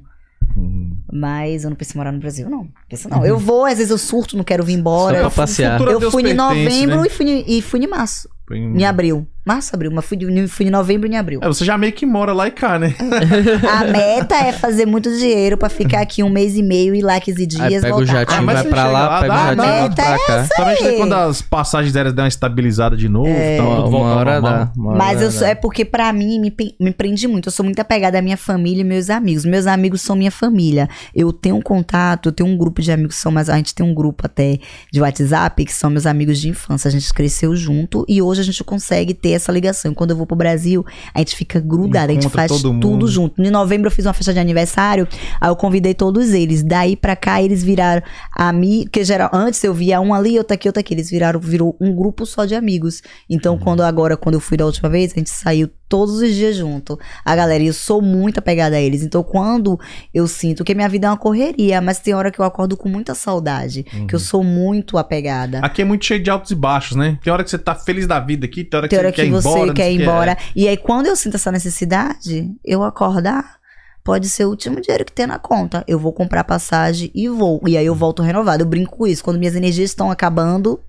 Hum. 0.58 0.96
Mas 1.12 1.66
eu 1.66 1.70
não 1.70 1.76
penso 1.78 1.94
em 1.94 1.98
morar 1.98 2.14
no 2.14 2.20
Brasil, 2.20 2.50
não. 2.50 2.68
Penso 2.90 3.10
não. 3.10 3.26
Eu 3.26 3.38
vou, 3.38 3.66
às 3.66 3.76
vezes 3.78 3.92
eu 3.92 3.98
surto, 3.98 4.38
não 4.38 4.44
quero 4.44 4.64
vir 4.64 4.74
embora. 4.74 5.18
Só 5.18 5.24
Eu, 5.26 5.32
pra 5.32 5.44
passear. 5.44 5.74
Futuro 5.74 5.90
a 5.90 5.94
eu 5.94 6.00
Deus 6.00 6.12
fui 6.14 6.24
em 6.30 6.34
novembro 6.34 7.02
né? 7.02 7.08
e, 7.08 7.10
fui, 7.10 7.26
em- 7.30 7.44
e 7.58 7.62
fui 7.62 7.80
em 7.84 7.88
março. 7.88 8.30
Em 8.52 8.84
abril. 8.86 9.26
Março, 9.46 9.74
abril. 9.74 9.90
Mas 9.92 10.06
fui, 10.06 10.18
de- 10.18 10.48
fui 10.48 10.68
em 10.68 10.70
novembro 10.70 11.08
e 11.08 11.12
em 11.14 11.18
abril. 11.18 11.40
É, 11.42 11.48
você 11.48 11.66
já 11.66 11.76
meio 11.78 11.94
que 11.94 12.06
mora 12.06 12.32
lá 12.32 12.48
e 12.48 12.52
cá, 12.52 12.78
né? 12.78 12.94
A 13.72 13.86
meta 13.86 14.36
é 14.36 14.52
fazer 14.52 14.86
muito 14.86 15.10
dinheiro 15.18 15.58
pra 15.58 15.68
ficar 15.70 16.02
aqui 16.02 16.22
um 16.22 16.30
mês 16.30 16.56
e 16.56 16.62
meio, 16.62 16.94
ir 16.94 17.02
lá 17.02 17.20
15 17.20 17.42
Aí 17.42 17.48
dias, 17.48 17.82
pega 17.82 17.96
o 17.96 17.98
voltar. 17.98 18.14
jatinho, 18.14 18.38
Ah, 18.40 18.42
mas 18.44 18.56
vai 18.62 18.66
pra 18.70 18.88
lá, 18.88 19.10
lá, 19.10 19.22
pega 19.22 19.34
o 19.34 19.38
jatinho, 19.56 19.96
pra 19.96 20.20
cá. 20.28 20.48
Somente 20.56 20.84
Ei. 20.84 20.98
quando 20.98 21.14
as 21.14 21.42
passagens 21.42 21.96
aéreas 21.96 22.14
dão 22.14 22.24
uma 22.24 22.28
estabilizada 22.28 22.96
de 22.96 23.10
novo, 23.10 23.30
É. 23.30 23.58
tudo 23.58 23.88
Uma 23.98 24.12
ao 24.12 24.18
hora 24.18 24.42
dá. 24.42 24.72
uma 24.78 24.90
hora 24.90 24.98
Mas 24.98 25.22
eu 25.22 25.32
sou, 25.32 25.48
é 25.48 25.56
porque 25.56 25.84
pra 25.86 26.14
mim 26.14 26.40
me, 26.40 26.54
me 26.80 26.92
prende 26.92 27.28
muito. 27.28 27.48
Eu 27.48 27.52
sou 27.52 27.64
muito 27.64 27.80
apegada 27.80 28.20
à 28.20 28.22
minha 28.22 28.38
família 28.38 28.82
e 28.82 28.86
meus 28.86 29.10
amigos. 29.10 29.44
Meus 29.46 29.66
amigos 29.66 30.02
são 30.02 30.16
minha 30.16 30.32
família. 30.32 30.88
Eu 31.16 31.34
tenho 31.34 31.56
um 31.56 31.62
contato, 31.62 32.30
eu 32.30 32.34
tenho 32.34 32.48
um 32.48 32.56
grupo 32.58 32.80
de 32.82 32.92
amigos 32.92 33.16
que 33.16 33.22
são 33.22 33.32
mais. 33.32 33.50
A 33.50 33.56
gente 33.58 33.74
tem 33.74 33.84
um 33.86 33.94
grupo 33.94 34.26
até 34.26 34.60
de 34.92 35.02
WhatsApp 35.02 35.66
que 35.66 35.74
são 35.74 35.90
meus 35.90 36.06
amigos 36.06 36.38
de 36.40 36.50
infância. 36.50 36.88
A 36.88 36.92
gente 36.92 37.12
cresceu 37.12 37.56
junto 37.56 38.06
e 38.08 38.22
hoje 38.22 38.41
a 38.42 38.46
gente 38.46 38.64
consegue 38.64 39.14
ter 39.14 39.32
essa 39.32 39.52
ligação. 39.52 39.94
Quando 39.94 40.12
eu 40.12 40.18
vou 40.18 40.26
pro 40.26 40.36
Brasil, 40.36 40.86
a 41.14 41.20
gente 41.20 41.36
fica 41.36 41.60
grudada, 41.60 42.12
a 42.12 42.16
gente 42.16 42.30
faz 42.30 42.52
todo 42.52 42.74
mundo. 42.74 42.82
tudo 42.82 43.08
junto. 43.08 43.42
Em 43.42 43.50
novembro 43.50 43.88
eu 43.88 43.92
fiz 43.92 44.06
uma 44.06 44.14
festa 44.14 44.34
de 44.34 44.40
aniversário, 44.40 45.08
aí 45.40 45.50
eu 45.50 45.56
convidei 45.56 45.94
todos 45.94 46.34
eles. 46.34 46.64
Daí 46.64 46.96
pra 46.96 47.16
cá 47.16 47.42
eles 47.42 47.64
viraram 47.64 48.02
amigos, 48.34 48.90
que 48.92 49.04
geral, 49.04 49.30
antes 49.34 49.64
eu 49.64 49.74
via 49.74 50.00
um 50.02 50.14
ali, 50.14 50.38
outro 50.38 50.54
aqui, 50.54 50.68
outro 50.68 50.80
aqui. 50.80 50.94
Eles 50.94 51.10
viraram, 51.10 51.40
virou 51.40 51.76
um 51.80 51.96
grupo 51.96 52.26
só 52.26 52.46
de 52.46 52.56
amigos. 52.56 53.02
Então, 53.30 53.58
quando 53.58 53.82
agora, 53.82 54.18
quando 54.18 54.36
eu 54.36 54.42
fui 54.42 54.58
da 54.58 54.66
última 54.66 54.90
vez, 54.90 55.12
a 55.14 55.16
gente 55.16 55.30
saiu 55.30 55.70
todos 55.92 56.22
os 56.22 56.34
dias 56.34 56.56
junto. 56.56 56.98
A 57.26 57.36
galera, 57.36 57.62
e 57.62 57.68
eu 57.68 57.74
sou 57.74 58.02
muito 58.02 58.38
apegada 58.38 58.78
a 58.78 58.82
eles. 58.82 59.04
Então, 59.04 59.22
quando 59.22 59.78
eu 60.14 60.26
sinto 60.26 60.64
que 60.64 60.74
minha 60.74 60.88
vida 60.88 61.08
é 61.08 61.10
uma 61.10 61.18
correria, 61.18 61.82
mas 61.82 62.00
tem 62.00 62.14
hora 62.14 62.32
que 62.32 62.40
eu 62.40 62.46
acordo 62.46 62.78
com 62.78 62.88
muita 62.88 63.14
saudade, 63.14 63.84
que 64.08 64.16
eu 64.16 64.20
sou 64.20 64.42
muito 64.42 64.98
apegada. 64.98 65.60
Aqui 65.60 65.82
é 65.82 65.86
muito 65.86 66.06
cheio 66.06 66.24
de 66.24 66.30
altos 66.30 66.50
e 66.50 66.56
baixos, 66.56 66.96
né? 66.96 67.20
Tem 67.22 67.34
hora 67.34 67.44
que 67.44 67.50
você 67.50 67.58
tá 67.58 67.76
feliz 67.76 68.08
da 68.08 68.22
vida 68.22 68.46
aqui, 68.46 68.64
tem 68.64 68.78
hora 68.78 68.88
que 68.88 68.96
Tem 68.96 69.00
hora 69.00 69.10
você 69.10 69.12
que 69.12 69.22
quer 69.22 69.28
ir 69.28 69.32
você 69.32 69.50
embora. 69.50 69.74
quer 69.74 69.92
ir 69.92 70.00
é. 70.00 70.04
embora. 70.04 70.38
E 70.56 70.68
aí, 70.70 70.78
quando 70.78 71.08
eu 71.08 71.16
sinto 71.18 71.36
essa 71.36 71.52
necessidade, 71.52 72.50
eu 72.64 72.84
acordar, 72.84 73.58
pode 74.02 74.30
ser 74.30 74.46
o 74.46 74.50
último 74.50 74.80
dinheiro 74.80 75.04
que 75.04 75.12
tem 75.12 75.28
na 75.28 75.40
conta. 75.40 75.84
Eu 75.86 76.00
vou 76.00 76.14
comprar 76.14 76.46
passagem 76.46 77.12
e 77.14 77.28
vou. 77.28 77.62
E 77.68 77.76
aí 77.76 77.86
eu 77.86 77.96
volto 77.96 78.24
renovado. 78.24 78.64
Eu 78.64 78.68
brinco 78.68 78.96
com 78.96 79.06
isso. 79.06 79.22
Quando 79.22 79.38
minhas 79.38 79.58
energias 79.58 79.90
estão 79.90 80.10
acabando, 80.10 80.80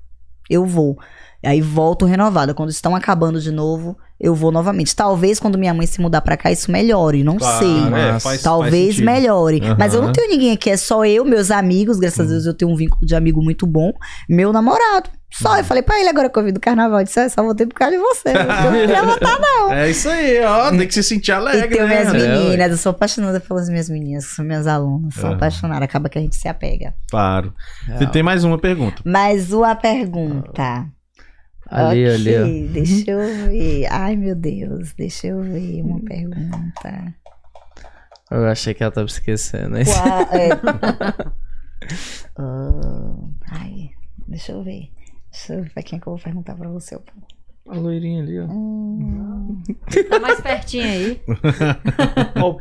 eu 0.49 0.65
vou. 0.65 0.97
E 1.43 1.49
aí 1.49 1.61
volto 1.61 2.05
renovada. 2.07 2.55
Quando 2.55 2.71
estão 2.71 2.95
acabando 2.95 3.41
de 3.41 3.51
novo, 3.51 3.97
eu 4.21 4.33
vou 4.35 4.53
novamente. 4.53 4.95
Talvez 4.95 5.41
quando 5.41 5.59
minha 5.59 5.75
mãe 5.75 5.87
se 5.87 6.01
mudar 6.01 6.21
pra 6.21 6.37
cá, 6.37 6.53
isso 6.53 6.71
melhore. 6.71 7.25
Não 7.25 7.37
Claro, 7.37 7.59
sei. 7.65 7.95
é, 7.95 8.21
faz- 8.21 8.43
Talvez 8.43 8.95
faz 8.97 9.05
melhore. 9.05 9.61
Aham. 9.63 9.77
Mas 9.79 9.93
eu 9.95 10.01
não 10.03 10.13
tenho 10.13 10.29
ninguém 10.31 10.53
aqui, 10.53 10.71
é 10.71 10.77
só 10.77 11.05
eu, 11.05 11.25
meus 11.25 11.51
amigos. 11.51 11.99
Graças 11.99 12.29
a 12.29 12.31
Deus 12.31 12.47
eu 12.47 12.55
tenho 12.55 12.71
um 12.71 12.77
vínculo 12.77 13.05
de 13.05 13.15
amigo 13.17 13.43
muito 13.43 13.67
bom. 13.67 13.93
Meu 14.29 14.53
namorado. 14.53 15.11
Só. 15.33 15.57
Eu 15.57 15.65
falei 15.65 15.83
pra 15.83 15.99
ele 15.99 16.11
agora 16.11 16.29
que 16.29 16.39
eu 16.39 16.45
vim 16.45 16.53
do 16.53 16.61
carnaval. 16.61 16.99
Eu 17.01 17.05
disse, 17.05 17.19
"Ah, 17.19 17.27
só 17.29 17.43
voltei 17.43 17.67
por 17.67 17.75
causa 17.75 17.97
de 17.97 18.03
você. 18.03 18.29
Eu 18.29 18.45
não 18.45 18.73
queria 18.81 19.03
voltar, 19.03 19.39
não. 19.41 19.73
É 19.73 19.91
isso 19.91 20.09
aí, 20.11 20.45
ó. 20.45 20.69
Tem 20.71 20.87
que 20.87 20.93
se 20.93 21.03
sentir 21.03 21.31
E 21.31 21.35
alegre, 21.35 21.69
tenho 21.69 21.89
minhas 21.89 22.13
né? 22.13 22.21
É, 22.21 22.39
meninas, 22.39 22.71
eu 22.73 22.77
sou 22.77 22.91
apaixonada 22.91 23.41
pelas 23.41 23.69
minhas 23.71 23.89
meninas, 23.89 24.27
que 24.27 24.35
são 24.35 24.45
minhas 24.45 24.67
alunas, 24.67 25.15
sou 25.15 25.31
apaixonada, 25.33 25.85
acaba 25.87 26.11
que 26.11 26.19
a 26.19 26.21
gente 26.21 26.37
se 26.37 26.47
apega. 26.49 26.93
Claro. 27.11 27.53
Você 27.97 28.05
É, 28.05 28.07
tem 28.09 28.23
mais 28.23 28.45
uma 28.45 28.59
pergunta. 28.59 29.01
Mas 29.07 29.53
uma 29.55 29.75
pergunta. 29.75 30.87
Ali, 31.73 32.07
ali, 32.07 32.37
ó. 32.37 32.43
Ok, 32.43 32.69
Deixa 32.69 33.11
eu 33.11 33.49
ver. 33.49 33.87
Ai, 33.91 34.17
meu 34.17 34.35
Deus, 34.35 34.93
deixa 34.95 35.27
eu 35.29 35.43
ver 35.43 35.83
uma 35.83 36.01
pergunta. 36.01 37.15
Eu 38.31 38.47
achei 38.47 38.73
que 38.75 38.83
ela 38.83 38.93
tava 38.93 39.07
esquecendo. 39.07 39.77
Qual, 39.85 40.23
é... 40.33 40.51
Ah, 42.37 43.15
ai, 43.51 43.91
deixa 44.27 44.53
eu 44.53 44.63
ver. 44.63 44.91
Deixa 45.31 45.55
eu 45.55 45.63
ver 45.63 45.71
pra 45.73 45.83
quem 45.83 45.99
é 45.99 46.01
que 46.01 46.07
eu 46.07 46.15
vou 46.15 46.23
perguntar 46.23 46.55
pra 46.55 46.69
você. 46.69 46.99
A 47.69 47.75
loirinha 47.77 48.23
ali, 48.23 48.41
ó. 48.41 48.45
Hum, 48.45 49.63
Tá 50.11 50.19
mais 50.19 50.41
pertinho 50.41 50.85
aí. 50.85 51.21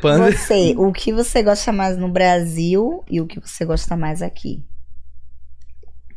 Panda. 0.02 0.32
você, 0.32 0.76
o 0.78 0.92
que 0.92 1.12
você 1.12 1.42
gosta 1.42 1.72
mais 1.72 1.98
no 1.98 2.08
Brasil 2.10 3.04
e 3.10 3.20
o 3.20 3.26
que 3.28 3.40
você 3.40 3.66
gosta 3.66 3.98
mais 3.98 4.22
aqui? 4.22 4.64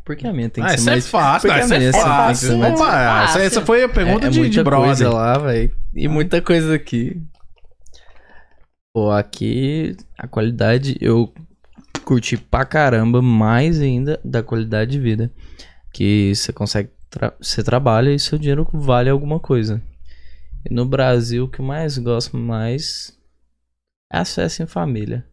Porque 0.05 0.27
a 0.27 0.31
minha 0.31 0.49
tem 0.49 0.63
que 0.63 0.69
Ah, 0.69 0.77
ser 0.77 0.81
essa 0.81 0.89
é 0.89 0.93
mais... 0.93 1.07
fácil, 1.09 1.51
é 1.51 1.61
sempre 1.63 1.79
tem 1.79 1.91
que 1.91 1.97
fácil. 1.99 2.57
mais- 2.59 2.73
essa, 2.73 2.85
fácil. 2.85 3.41
essa 3.41 3.61
foi 3.65 3.83
a 3.83 3.89
pergunta 3.89 4.25
é, 4.25 4.27
é 4.27 4.29
de, 4.29 4.35
de 4.35 4.39
muita 4.41 4.63
brother. 4.63 4.85
coisa 4.85 5.09
lá, 5.09 5.37
velho. 5.39 5.75
E 5.95 6.07
muita 6.07 6.41
coisa 6.41 6.75
aqui. 6.75 7.19
Pô, 8.93 9.11
aqui 9.11 9.97
a 10.17 10.27
qualidade 10.27 10.95
eu 11.01 11.33
curti 12.05 12.37
pra 12.37 12.63
caramba 12.65 13.21
mais 13.21 13.81
ainda 13.81 14.19
da 14.23 14.41
qualidade 14.43 14.91
de 14.91 14.99
vida. 14.99 15.31
Que 15.91 16.33
você 16.35 16.53
consegue. 16.53 16.89
Tra 17.09 17.33
você 17.41 17.63
trabalha 17.63 18.11
e 18.11 18.19
seu 18.19 18.37
dinheiro 18.37 18.67
vale 18.73 19.09
alguma 19.09 19.39
coisa. 19.39 19.81
E 20.69 20.73
no 20.73 20.85
Brasil, 20.85 21.45
o 21.45 21.47
que 21.49 21.59
eu 21.61 21.65
mais 21.65 21.97
gosto 21.97 22.37
mais 22.37 23.17
é 24.11 24.19
festas 24.23 24.59
em 24.59 24.65
família. 24.67 25.25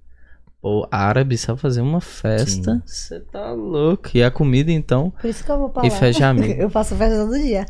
Pô, 0.63 0.87
árabe 0.93 1.37
sabe 1.37 1.61
fazer 1.61 1.81
uma 1.81 2.01
festa. 2.01 2.81
Você 2.87 3.19
tá 3.19 3.51
louco. 3.51 4.11
E 4.15 4.23
a 4.23 4.31
comida, 4.31 4.71
então. 4.71 5.13
Por 5.21 5.29
isso 5.29 5.43
que 5.45 5.51
eu 5.51 5.59
vou 5.59 5.69
pra 5.69 5.85
E 5.85 5.91
lá. 5.91 5.97
festa 5.97 6.19
de 6.19 6.23
amigo. 6.25 6.53
Eu 6.63 6.71
faço 6.71 6.95
festa 6.95 7.17
todo 7.17 7.37
dia. 7.37 7.67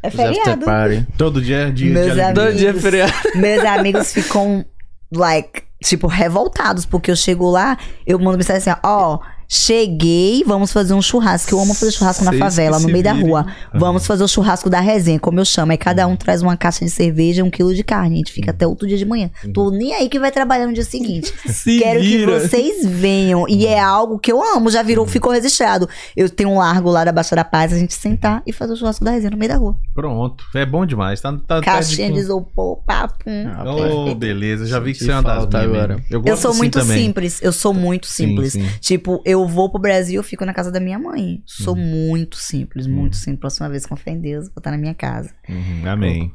É 0.00 0.08
os 0.08 0.14
after 0.14 0.34
feriado. 0.36 0.64
party. 0.64 1.06
Todo 1.18 1.42
dia 1.42 1.56
é 1.56 1.70
dia 1.72 1.92
Meus 1.92 2.14
de 2.14 2.20
alegria. 2.20 2.34
Todo 2.44 2.56
dia 2.56 2.66
é 2.68 2.70
Amigos. 2.70 2.82
feriado. 2.82 3.12
Meus 3.34 3.64
amigos 3.64 4.12
ficam, 4.12 4.64
like, 5.12 5.62
tipo, 5.82 6.06
revoltados, 6.06 6.86
porque 6.86 7.10
eu 7.10 7.16
chego 7.16 7.50
lá, 7.50 7.76
eu 8.06 8.16
mando 8.18 8.36
mensagem 8.38 8.58
assim, 8.72 8.80
ó, 8.84 9.18
cheguei, 9.48 10.42
vamos 10.44 10.72
fazer 10.72 10.94
um 10.94 11.02
churrasco. 11.02 11.52
Eu 11.54 11.60
amo 11.60 11.74
fazer 11.74 11.92
churrasco 11.92 12.24
na 12.24 12.32
favela, 12.32 12.78
no 12.78 12.88
meio 12.88 13.02
da 13.04 13.12
rua. 13.12 13.46
Vamos 13.74 14.06
fazer 14.06 14.24
o 14.24 14.28
churrasco 14.28 14.68
da 14.70 14.80
resenha, 14.80 15.18
como 15.18 15.38
eu 15.40 15.44
chamo. 15.44 15.72
Aí 15.72 15.78
cada 15.78 16.06
um 16.06 16.16
traz 16.16 16.42
uma 16.42 16.56
caixa 16.56 16.84
de 16.84 16.90
cerveja 16.90 17.40
e 17.40 17.42
um 17.42 17.50
quilo 17.50 17.74
de 17.74 17.82
carne. 17.84 18.14
A 18.14 18.18
gente 18.18 18.32
fica 18.32 18.50
até 18.50 18.66
outro 18.66 18.86
dia 18.86 18.96
de 18.98 19.04
manhã. 19.04 19.30
Tô 19.52 19.70
nem 19.70 19.94
aí 19.94 20.08
que 20.08 20.18
vai 20.18 20.30
trabalhar 20.30 20.66
no 20.66 20.72
dia 20.72 20.84
seguinte. 20.84 21.32
Se 21.52 21.78
Quero 21.78 22.00
vira. 22.00 22.40
que 22.40 22.48
vocês 22.48 22.84
venham. 22.86 23.46
E 23.48 23.66
é 23.66 23.78
algo 23.80 24.18
que 24.18 24.30
eu 24.32 24.42
amo, 24.42 24.70
já 24.70 24.82
virou, 24.82 25.06
ficou 25.06 25.32
registrado. 25.32 25.88
Eu 26.16 26.28
tenho 26.28 26.50
um 26.50 26.58
largo 26.58 26.90
lá 26.90 27.04
da 27.04 27.12
Baixa 27.12 27.34
da 27.36 27.44
Paz, 27.44 27.72
a 27.72 27.78
gente 27.78 27.94
sentar 27.94 28.42
e 28.46 28.52
fazer 28.52 28.72
o 28.72 28.76
churrasco 28.76 29.04
da 29.04 29.10
resenha 29.12 29.30
no 29.30 29.36
meio 29.36 29.50
da 29.52 29.56
rua. 29.58 29.76
Pronto. 29.94 30.44
É 30.54 30.64
bom 30.66 30.84
demais. 30.86 31.20
Tá, 31.20 31.32
tá, 31.32 31.38
tá 31.46 31.60
Caixinha 31.60 32.08
de 32.08 32.14
de... 32.14 32.20
isopor, 32.20 32.78
papo. 32.86 33.24
Ah, 33.26 33.64
Oh, 33.66 34.14
beleza. 34.14 34.66
Já 34.66 34.78
vi 34.80 34.92
que 34.92 35.04
você 35.04 35.10
é 35.10 35.14
uma 35.14 35.22
das 35.22 35.54
agora. 35.54 36.02
Eu, 36.10 36.22
Eu 36.24 36.36
sou 36.36 36.50
assim 36.50 36.58
muito 36.58 36.78
também. 36.78 37.04
simples, 37.04 37.42
eu 37.42 37.52
sou 37.52 37.74
muito 37.74 38.06
Sim, 38.06 38.28
simples. 38.28 38.52
sim. 38.52 38.66
Tipo, 38.80 39.20
eu 39.24 39.35
vou 39.44 39.68
pro 39.68 39.80
Brasil, 39.80 40.20
eu 40.20 40.22
fico 40.22 40.44
na 40.44 40.54
casa 40.54 40.70
da 40.70 40.78
minha 40.78 40.98
mãe. 41.00 41.42
Sou 41.44 41.74
Uhum. 41.76 42.08
muito 42.08 42.36
simples, 42.36 42.86
muito 42.86 43.16
simples. 43.16 43.40
Próxima 43.40 43.68
vez, 43.68 43.84
com 43.84 43.96
fé 43.96 44.12
em 44.12 44.20
Deus, 44.20 44.44
vou 44.46 44.58
estar 44.58 44.70
na 44.70 44.78
minha 44.78 44.94
casa. 44.94 45.34
Uhum, 45.48 45.82
amém. 45.90 46.32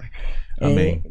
É, 0.60 0.66
Amém. 0.68 1.04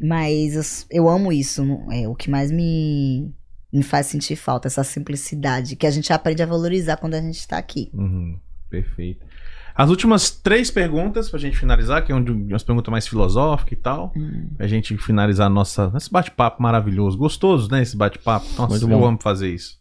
Mas 0.00 0.86
eu, 0.90 1.02
eu 1.04 1.08
amo 1.08 1.32
isso. 1.32 1.62
É 1.90 2.08
o 2.08 2.14
que 2.14 2.30
mais 2.30 2.50
me, 2.50 3.32
me 3.72 3.82
faz 3.82 4.06
sentir 4.06 4.36
falta, 4.36 4.68
essa 4.68 4.82
simplicidade 4.84 5.76
que 5.76 5.86
a 5.86 5.90
gente 5.90 6.12
aprende 6.12 6.42
a 6.42 6.46
valorizar 6.46 6.96
quando 6.96 7.14
a 7.14 7.20
gente 7.20 7.46
tá 7.46 7.58
aqui. 7.58 7.90
Uhum, 7.92 8.38
perfeito. 8.70 9.24
As 9.76 9.90
últimas 9.90 10.30
três 10.30 10.70
perguntas 10.70 11.28
pra 11.28 11.38
gente 11.38 11.56
finalizar, 11.58 12.04
que 12.04 12.12
é 12.12 12.14
um 12.14 12.22
umas 12.24 12.62
perguntas 12.62 12.92
mais 12.92 13.08
filosóficas 13.08 13.76
e 13.76 13.82
tal. 13.82 14.12
Hum. 14.16 14.50
Pra 14.56 14.68
gente 14.68 14.96
finalizar 14.98 15.50
nossa, 15.50 15.92
esse 15.96 16.10
bate-papo 16.10 16.62
maravilhoso. 16.62 17.18
Gostoso, 17.18 17.68
né? 17.70 17.82
Esse 17.82 17.96
bate-papo. 17.96 18.46
Nossa, 18.56 18.68
Muito 18.68 18.84
eu 18.84 18.98
bom. 19.00 19.04
amo 19.04 19.18
fazer 19.20 19.52
isso. 19.52 19.76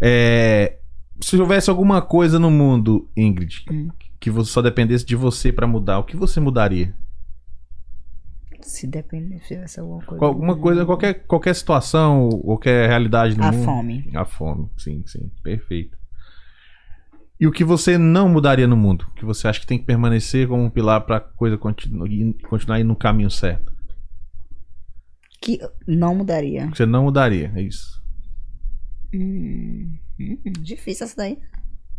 É, 0.00 0.78
se 1.20 1.36
houvesse 1.40 1.70
alguma 1.70 2.02
coisa 2.02 2.38
no 2.38 2.50
mundo, 2.50 3.08
Ingrid, 3.16 3.64
Hum. 3.70 3.88
que 4.20 4.30
você 4.30 4.50
só 4.50 4.60
dependesse 4.62 5.04
de 5.04 5.16
você 5.16 5.52
pra 5.52 5.66
mudar, 5.66 5.98
o 5.98 6.04
que 6.04 6.16
você 6.16 6.40
mudaria? 6.40 6.94
Se 8.60 8.86
depender, 8.86 9.40
se 9.40 9.48
tivesse 9.54 9.78
alguma 9.78 10.02
coisa. 10.02 10.24
Alguma 10.24 10.56
coisa, 10.56 10.86
qualquer, 10.86 11.26
qualquer 11.26 11.54
situação, 11.54 12.30
qualquer 12.30 12.88
realidade 12.88 13.36
no 13.36 13.44
A 13.44 13.52
mundo. 13.52 13.64
fome. 13.64 14.10
A 14.14 14.24
fome, 14.24 14.70
sim, 14.78 15.02
sim, 15.06 15.30
perfeito. 15.42 15.96
E 17.38 17.46
o 17.46 17.52
que 17.52 17.62
você 17.64 17.98
não 17.98 18.28
mudaria 18.28 18.66
no 18.66 18.76
mundo? 18.76 19.06
Que 19.16 19.24
você 19.24 19.46
acha 19.48 19.60
que 19.60 19.66
tem 19.66 19.76
que 19.78 19.84
permanecer 19.84 20.48
como 20.48 20.62
um 20.62 20.70
pilar 20.70 21.02
pra 21.02 21.20
coisa 21.20 21.58
continu 21.58 22.06
continuar 22.48 22.80
indo 22.80 22.88
no 22.88 22.96
caminho 22.96 23.30
certo? 23.30 23.74
Que 25.42 25.58
não 25.86 26.14
mudaria. 26.14 26.68
Que 26.68 26.76
você 26.78 26.86
não 26.86 27.02
mudaria, 27.04 27.52
é 27.54 27.60
isso. 27.60 28.02
Hum, 29.14 29.96
hum, 30.18 30.38
difícil 30.60 31.04
essa 31.06 31.16
daí. 31.16 31.38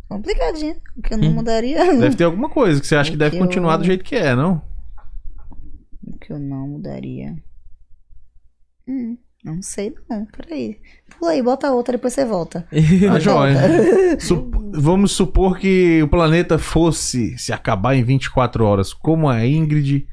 Complicadinha. 0.10 0.76
O 0.98 1.02
que 1.02 1.14
eu 1.14 1.18
não 1.18 1.32
mudaria. 1.32 1.98
Deve 1.98 2.16
ter 2.16 2.26
alguma 2.26 2.50
coisa 2.50 2.80
que 2.82 2.86
você 2.88 2.96
acha 2.96 3.10
O 3.10 3.14
que 3.14 3.18
deve 3.18 3.38
que 3.38 3.42
continuar 3.42 3.74
eu- 3.74 3.78
do 3.80 3.84
jeito 3.86 4.04
que 4.04 4.16
é, 4.16 4.36
não? 4.36 4.62
O 6.06 6.18
que 6.20 6.32
eu 6.32 6.40
não 6.40 6.68
mudaria. 6.68 7.36
Hum, 8.88 9.18
não 9.44 9.62
sei 9.62 9.94
não. 10.10 10.26
Peraí. 10.26 10.80
Pula 11.18 11.32
aí, 11.32 11.42
bota 11.42 11.72
outra, 11.72 11.94
depois 11.94 12.14
você 12.14 12.24
volta. 12.26 12.68
Tá 13.08 13.20
joia. 13.20 13.56
Sup- 14.20 14.54
Vamos 14.78 15.14
supor 15.14 15.58
que 15.58 16.02
o 16.04 16.08
planeta 16.08 16.60
fosse 16.60 17.38
se 17.38 17.54
acabar 17.54 17.96
em 17.96 18.04
24 18.04 18.64
horas. 18.66 18.94
Como 18.94 19.28
a 19.30 19.46
Ingrid 19.46 20.06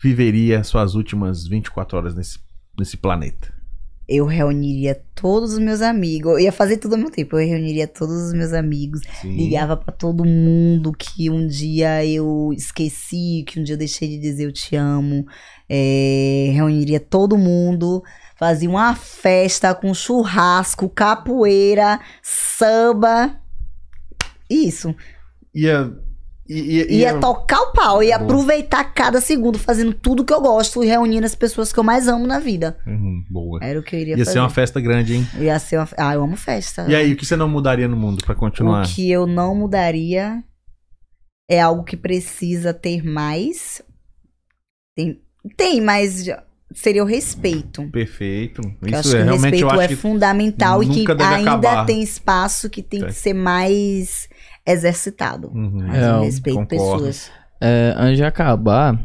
viveria 0.00 0.62
suas 0.64 0.94
últimas 0.94 1.46
24 1.46 1.98
horas 1.98 2.14
nesse, 2.14 2.38
nesse 2.78 2.96
planeta? 2.96 3.52
Eu 4.08 4.24
reuniria 4.24 5.00
todos 5.14 5.54
os 5.54 5.58
meus 5.58 5.80
amigos. 5.82 6.32
Eu 6.32 6.38
ia 6.38 6.52
fazer 6.52 6.76
tudo 6.76 6.92
ao 6.92 6.98
mesmo 6.98 7.12
tempo. 7.12 7.36
Eu 7.36 7.46
reuniria 7.46 7.88
todos 7.88 8.28
os 8.28 8.32
meus 8.32 8.52
amigos. 8.52 9.00
Sim. 9.20 9.36
Ligava 9.36 9.76
pra 9.76 9.92
todo 9.92 10.24
mundo 10.24 10.92
que 10.92 11.28
um 11.28 11.46
dia 11.46 12.04
eu 12.06 12.52
esqueci, 12.52 13.44
que 13.46 13.58
um 13.58 13.64
dia 13.64 13.74
eu 13.74 13.78
deixei 13.78 14.08
de 14.08 14.18
dizer 14.18 14.44
eu 14.44 14.52
te 14.52 14.76
amo. 14.76 15.26
É, 15.68 16.50
reuniria 16.52 17.00
todo 17.00 17.36
mundo. 17.36 18.02
Fazia 18.38 18.68
uma 18.68 18.94
festa 18.94 19.74
com 19.74 19.92
churrasco, 19.92 20.88
capoeira, 20.88 21.98
samba. 22.22 23.40
Isso. 24.48 24.94
Ia. 25.54 26.05
Ia, 26.48 26.92
Ia 26.92 27.18
tocar 27.18 27.60
o 27.60 27.72
pau, 27.72 28.02
ia 28.02 28.16
Boa. 28.18 28.30
aproveitar 28.30 28.84
cada 28.94 29.20
segundo 29.20 29.58
fazendo 29.58 29.92
tudo 29.92 30.24
que 30.24 30.32
eu 30.32 30.40
gosto 30.40 30.82
e 30.84 30.86
reunindo 30.86 31.26
as 31.26 31.34
pessoas 31.34 31.72
que 31.72 31.78
eu 31.78 31.84
mais 31.84 32.06
amo 32.08 32.26
na 32.26 32.38
vida. 32.38 32.78
Uhum, 32.86 33.24
boa. 33.30 33.58
Era 33.62 33.80
o 33.80 33.82
que 33.82 33.96
eu 33.96 34.00
iria 34.00 34.14
Ia 34.14 34.18
fazer. 34.24 34.32
ser 34.32 34.38
uma 34.38 34.50
festa 34.50 34.80
grande, 34.80 35.14
hein? 35.16 35.26
Ia 35.40 35.58
ser 35.58 35.78
uma... 35.78 35.88
Ah, 35.96 36.14
eu 36.14 36.22
amo 36.22 36.36
festa. 36.36 36.86
E 36.88 36.94
aí, 36.94 37.12
o 37.12 37.16
que 37.16 37.26
você 37.26 37.34
não 37.36 37.48
mudaria 37.48 37.88
no 37.88 37.96
mundo 37.96 38.24
pra 38.24 38.34
continuar? 38.34 38.84
O 38.86 38.88
que 38.88 39.10
eu 39.10 39.26
não 39.26 39.54
mudaria 39.56 40.42
é 41.50 41.60
algo 41.60 41.82
que 41.84 41.96
precisa 41.96 42.72
ter 42.72 43.04
mais. 43.04 43.82
Tem, 44.96 45.20
tem 45.56 45.80
mas 45.80 46.26
seria 46.74 47.02
o 47.02 47.06
respeito. 47.06 47.88
Perfeito. 47.90 48.60
Isso 48.84 48.96
acho 48.96 49.08
é 49.08 49.12
que 49.12 49.16
o 49.16 49.24
realmente 49.24 49.42
respeito 49.52 49.62
eu 49.74 49.80
acho 49.80 49.92
é 49.92 49.96
fundamental 49.96 50.82
e 50.82 50.88
que 50.88 51.00
ainda 51.12 51.52
acabar. 51.52 51.86
tem 51.86 52.02
espaço 52.02 52.68
que 52.70 52.82
tem 52.82 53.02
É. 53.02 53.06
que 53.06 53.12
ser 53.12 53.34
mais 53.34 54.28
exercitado. 54.66 55.48
Uhum. 55.54 55.86
Mais 55.86 56.02
É, 56.02 56.12
o 56.12 56.16
eu 56.16 56.22
respeito 56.22 56.56
concordo. 56.58 56.68
pessoas. 57.04 57.30
É, 57.60 57.94
antes 57.96 58.16
de 58.18 58.24
acabar, 58.24 58.98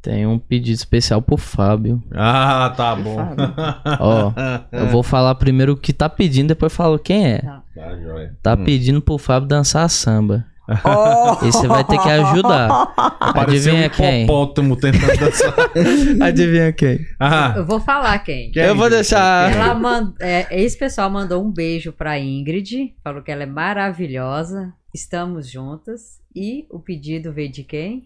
tem 0.00 0.26
um 0.26 0.38
pedido 0.38 0.74
especial 0.76 1.20
pro 1.20 1.36
Fábio. 1.36 2.02
Ah, 2.14 2.72
tá 2.76 2.94
bom. 2.94 3.16
Ó, 4.00 4.32
eu 4.72 4.86
vou 4.88 5.02
falar 5.02 5.34
primeiro 5.34 5.72
o 5.72 5.76
que 5.76 5.92
tá 5.92 6.08
pedindo, 6.08 6.48
depois 6.48 6.72
falo 6.72 6.98
quem 6.98 7.26
é. 7.26 7.38
Tá, 7.40 7.62
joia. 8.02 8.36
Tá 8.42 8.54
Hum. 8.54 8.64
pedindo 8.64 9.02
pro 9.02 9.18
Fábio 9.18 9.48
dançar 9.48 9.88
samba. 9.90 10.44
Oh! 10.84 11.44
E 11.46 11.52
você 11.52 11.66
vai 11.68 11.84
ter 11.84 11.98
que 11.98 12.08
ajudar. 12.08 12.86
Parecia 13.34 13.72
um 13.72 13.76
Adivinha 13.76 13.88
quem? 13.90 14.24
hipopótamo 14.24 14.76
tentando 14.76 15.16
dançar. 15.18 15.54
Adivinha 16.26 16.72
quem? 16.72 16.98
Ah, 17.20 17.54
Eu 17.56 17.64
vou 17.66 17.80
falar 17.80 18.18
quem. 18.20 18.50
quem? 18.50 18.62
Eu 18.62 18.74
vou 18.76 18.90
deixar- 18.90 19.52
Ela 19.52 19.74
mand... 19.74 20.12
é, 20.20 20.46
esse 20.62 20.76
pessoal 20.76 21.08
mandou 21.10 21.44
um 21.44 21.50
beijo 21.52 21.92
pra 21.92 22.18
Ingrid, 22.18 22.94
falou 23.04 23.22
que 23.22 23.30
ela 23.30 23.44
é 23.44 23.46
maravilhosa, 23.46 24.72
estamos 24.94 25.50
juntas. 25.50 26.20
E 26.34 26.66
o 26.70 26.78
pedido 26.78 27.32
veio 27.32 27.50
de 27.50 27.62
quem? 27.64 28.04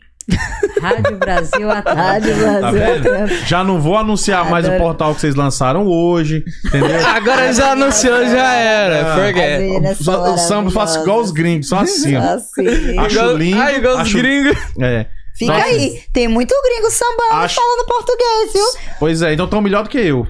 Rádio 0.81 1.17
Brasil 1.19 1.71
Atlântica. 1.71 2.03
Rádio 2.03 2.35
Tá 2.61 2.71
Brasil. 2.73 3.03
vendo? 3.03 3.29
Já 3.47 3.65
não 3.65 3.81
vou 3.81 3.97
anunciar 3.97 4.49
mais 4.51 4.65
o 4.65 4.69
Adoro. 4.69 4.85
portal 4.85 5.15
que 5.15 5.21
vocês 5.21 5.35
lançaram 5.35 5.87
hoje, 5.87 6.45
entendeu? 6.67 7.07
Agora 7.07 7.53
já 7.53 7.73
anunciou, 7.73 8.25
já 8.27 8.55
era. 8.55 9.13
Ah. 9.13 9.17
Forget. 9.17 10.09
O, 10.09 10.39
samba 10.39 10.71
faço 10.71 11.01
igual 11.01 11.21
os 11.21 11.31
gringos, 11.33 11.69
só 11.69 11.79
assim. 11.81 12.17
ó. 12.17 12.21
Assim. 12.35 12.99
Acho 12.99 13.17
Igual- 13.19 13.37
lindo, 13.37 13.61
Ah, 13.61 13.73
igual 13.73 13.95
os 13.95 14.01
acho- 14.01 14.19
gringos. 14.19 14.57
É. 14.81 15.07
Fica 15.39 15.53
Nossa. 15.55 15.65
aí. 15.67 16.01
Tem 16.13 16.29
muito 16.29 16.55
gringo 16.63 16.91
sambando 16.91 17.43
Acho- 17.45 17.55
falando 17.55 17.87
português, 17.87 18.53
viu? 18.53 18.65
Pois 18.99 19.23
é, 19.23 19.33
então 19.33 19.47
tão 19.47 19.61
melhor 19.63 19.85
do 19.85 19.89
que 19.89 19.97
eu. 19.99 20.27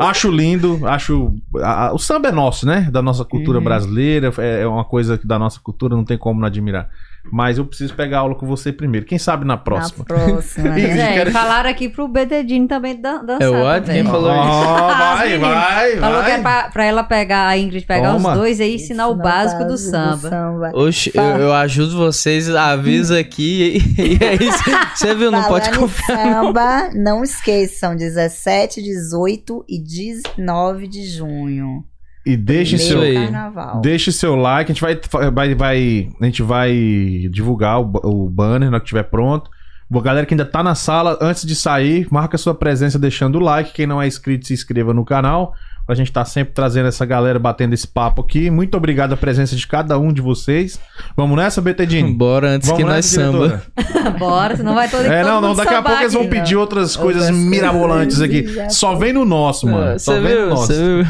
acho 0.00 0.30
lindo, 0.30 0.80
acho. 0.86 1.32
a- 1.62 1.86
a- 1.88 1.94
o 1.94 1.98
samba 1.98 2.28
é 2.28 2.32
nosso, 2.32 2.66
né? 2.66 2.88
Da 2.92 3.00
nossa 3.00 3.24
cultura 3.24 3.56
Uhum. 3.58 3.64
brasileira, 3.64 4.30
é 4.38 4.62
é 4.62 4.66
uma 4.66 4.84
coisa 4.84 5.18
da 5.24 5.38
nossa 5.38 5.60
cultura 5.60 5.96
não 5.96 6.04
tem 6.04 6.18
como 6.18 6.38
não 6.40 6.46
admirar. 6.46 6.88
Mas 7.32 7.58
eu 7.58 7.66
preciso 7.66 7.94
pegar 7.94 8.20
aula 8.20 8.34
com 8.34 8.46
você 8.46 8.72
primeiro. 8.72 9.06
Quem 9.06 9.18
sabe 9.18 9.44
na 9.44 9.56
próxima. 9.56 10.04
Na 10.08 10.14
próxima. 10.16 10.70
Pois 10.70 10.86
né? 10.96 11.18
é, 11.18 11.30
falaram 11.30 11.70
aqui 11.70 11.88
pro 11.88 12.08
Bededinho 12.08 12.66
também 12.68 13.00
dan 13.00 13.24
dançar. 13.24 13.42
É 13.42 13.48
o 13.48 13.82
quem 13.82 14.04
falou 14.04 14.30
Ó, 14.30 14.88
As 14.90 15.18
vai, 15.18 15.28
meninas. 15.28 15.48
vai, 15.50 15.96
Falou 15.96 16.24
que 16.24 16.30
é 16.30 16.38
pra, 16.40 16.68
pra 16.70 16.84
ela 16.84 17.04
pegar, 17.04 17.48
a 17.48 17.58
Ingrid 17.58 17.86
pegar 17.86 18.12
Toma. 18.12 18.30
os 18.32 18.38
dois 18.38 18.60
e 18.60 18.74
ensinar 18.74 19.08
o 19.08 19.14
básico 19.16 19.64
do 19.64 19.76
samba. 19.76 20.30
Oxe, 20.74 21.10
eu, 21.14 21.22
eu 21.22 21.52
ajudo 21.54 21.96
vocês, 21.96 22.48
aviso 22.54 23.16
aqui 23.16 23.82
e, 23.98 24.02
e 24.16 24.24
é 24.24 24.34
isso. 24.34 24.62
Você 24.94 25.14
viu, 25.14 25.30
não 25.30 25.42
pode 25.44 25.66
Falando 25.66 25.80
confiar. 25.80 26.18
samba, 26.18 26.90
não 26.94 27.22
esqueçam, 27.22 27.96
17, 27.96 28.82
18 28.82 29.64
e 29.68 29.78
19 29.82 30.88
de 30.88 31.04
junho. 31.06 31.84
E 32.26 32.36
deixe 32.36 32.76
seu. 32.76 33.00
Carnaval. 33.14 33.80
deixe 33.80 34.10
seu 34.10 34.34
like. 34.34 34.72
A 34.72 34.74
gente 34.74 34.82
vai, 34.82 34.98
vai, 35.30 35.54
vai, 35.54 36.08
a 36.20 36.24
gente 36.24 36.42
vai 36.42 36.72
divulgar 37.30 37.80
o, 37.80 37.90
o 38.02 38.28
banner 38.28 38.68
na 38.68 38.76
hora 38.76 38.80
que 38.80 38.86
estiver 38.86 39.04
pronto. 39.04 39.48
Boa, 39.88 40.02
galera 40.02 40.26
que 40.26 40.34
ainda 40.34 40.44
tá 40.44 40.64
na 40.64 40.74
sala, 40.74 41.16
antes 41.20 41.46
de 41.46 41.54
sair, 41.54 42.08
marca 42.10 42.36
sua 42.36 42.52
presença 42.52 42.98
deixando 42.98 43.36
o 43.36 43.40
like. 43.40 43.72
Quem 43.72 43.86
não 43.86 44.02
é 44.02 44.08
inscrito, 44.08 44.44
se 44.48 44.52
inscreva 44.52 44.92
no 44.92 45.04
canal. 45.04 45.54
A 45.88 45.94
gente 45.94 46.10
tá 46.10 46.24
sempre 46.24 46.52
trazendo 46.52 46.88
essa 46.88 47.06
galera, 47.06 47.38
batendo 47.38 47.72
esse 47.72 47.86
papo 47.86 48.20
aqui. 48.22 48.50
Muito 48.50 48.76
obrigado 48.76 49.12
a 49.12 49.16
presença 49.16 49.54
de 49.54 49.64
cada 49.64 49.96
um 49.96 50.12
de 50.12 50.20
vocês. 50.20 50.80
Vamos 51.16 51.36
nessa, 51.36 51.62
BTDini? 51.62 52.10
Bora 52.18 52.48
antes 52.56 52.72
que 52.72 52.82
nós 52.82 53.06
samba. 53.06 53.62
Bora, 54.18 54.56
senão 54.56 54.74
vai 54.74 54.88
todo 54.90 55.04
É, 55.04 55.22
não, 55.22 55.40
não, 55.40 55.54
daqui 55.54 55.72
a 55.72 55.80
pouco 55.80 56.00
eles 56.00 56.12
vão 56.12 56.22
aqui. 56.22 56.30
pedir 56.32 56.56
outras 56.56 56.96
coisas 56.96 57.22
Outras 57.26 57.38
mirabolantes 57.38 58.20
aqui. 58.20 58.42
coisas, 58.42 58.74
Só 58.74 58.96
vem 58.96 59.12
no 59.12 59.24
nosso, 59.24 59.68
mano. 59.68 59.96
Só 60.00 60.14
Você 60.14 60.20
vem 60.20 60.34
no 60.34 60.40
viu? 60.40 60.48
nosso. 60.48 60.66
Você 60.66 61.02
viu? 61.04 61.06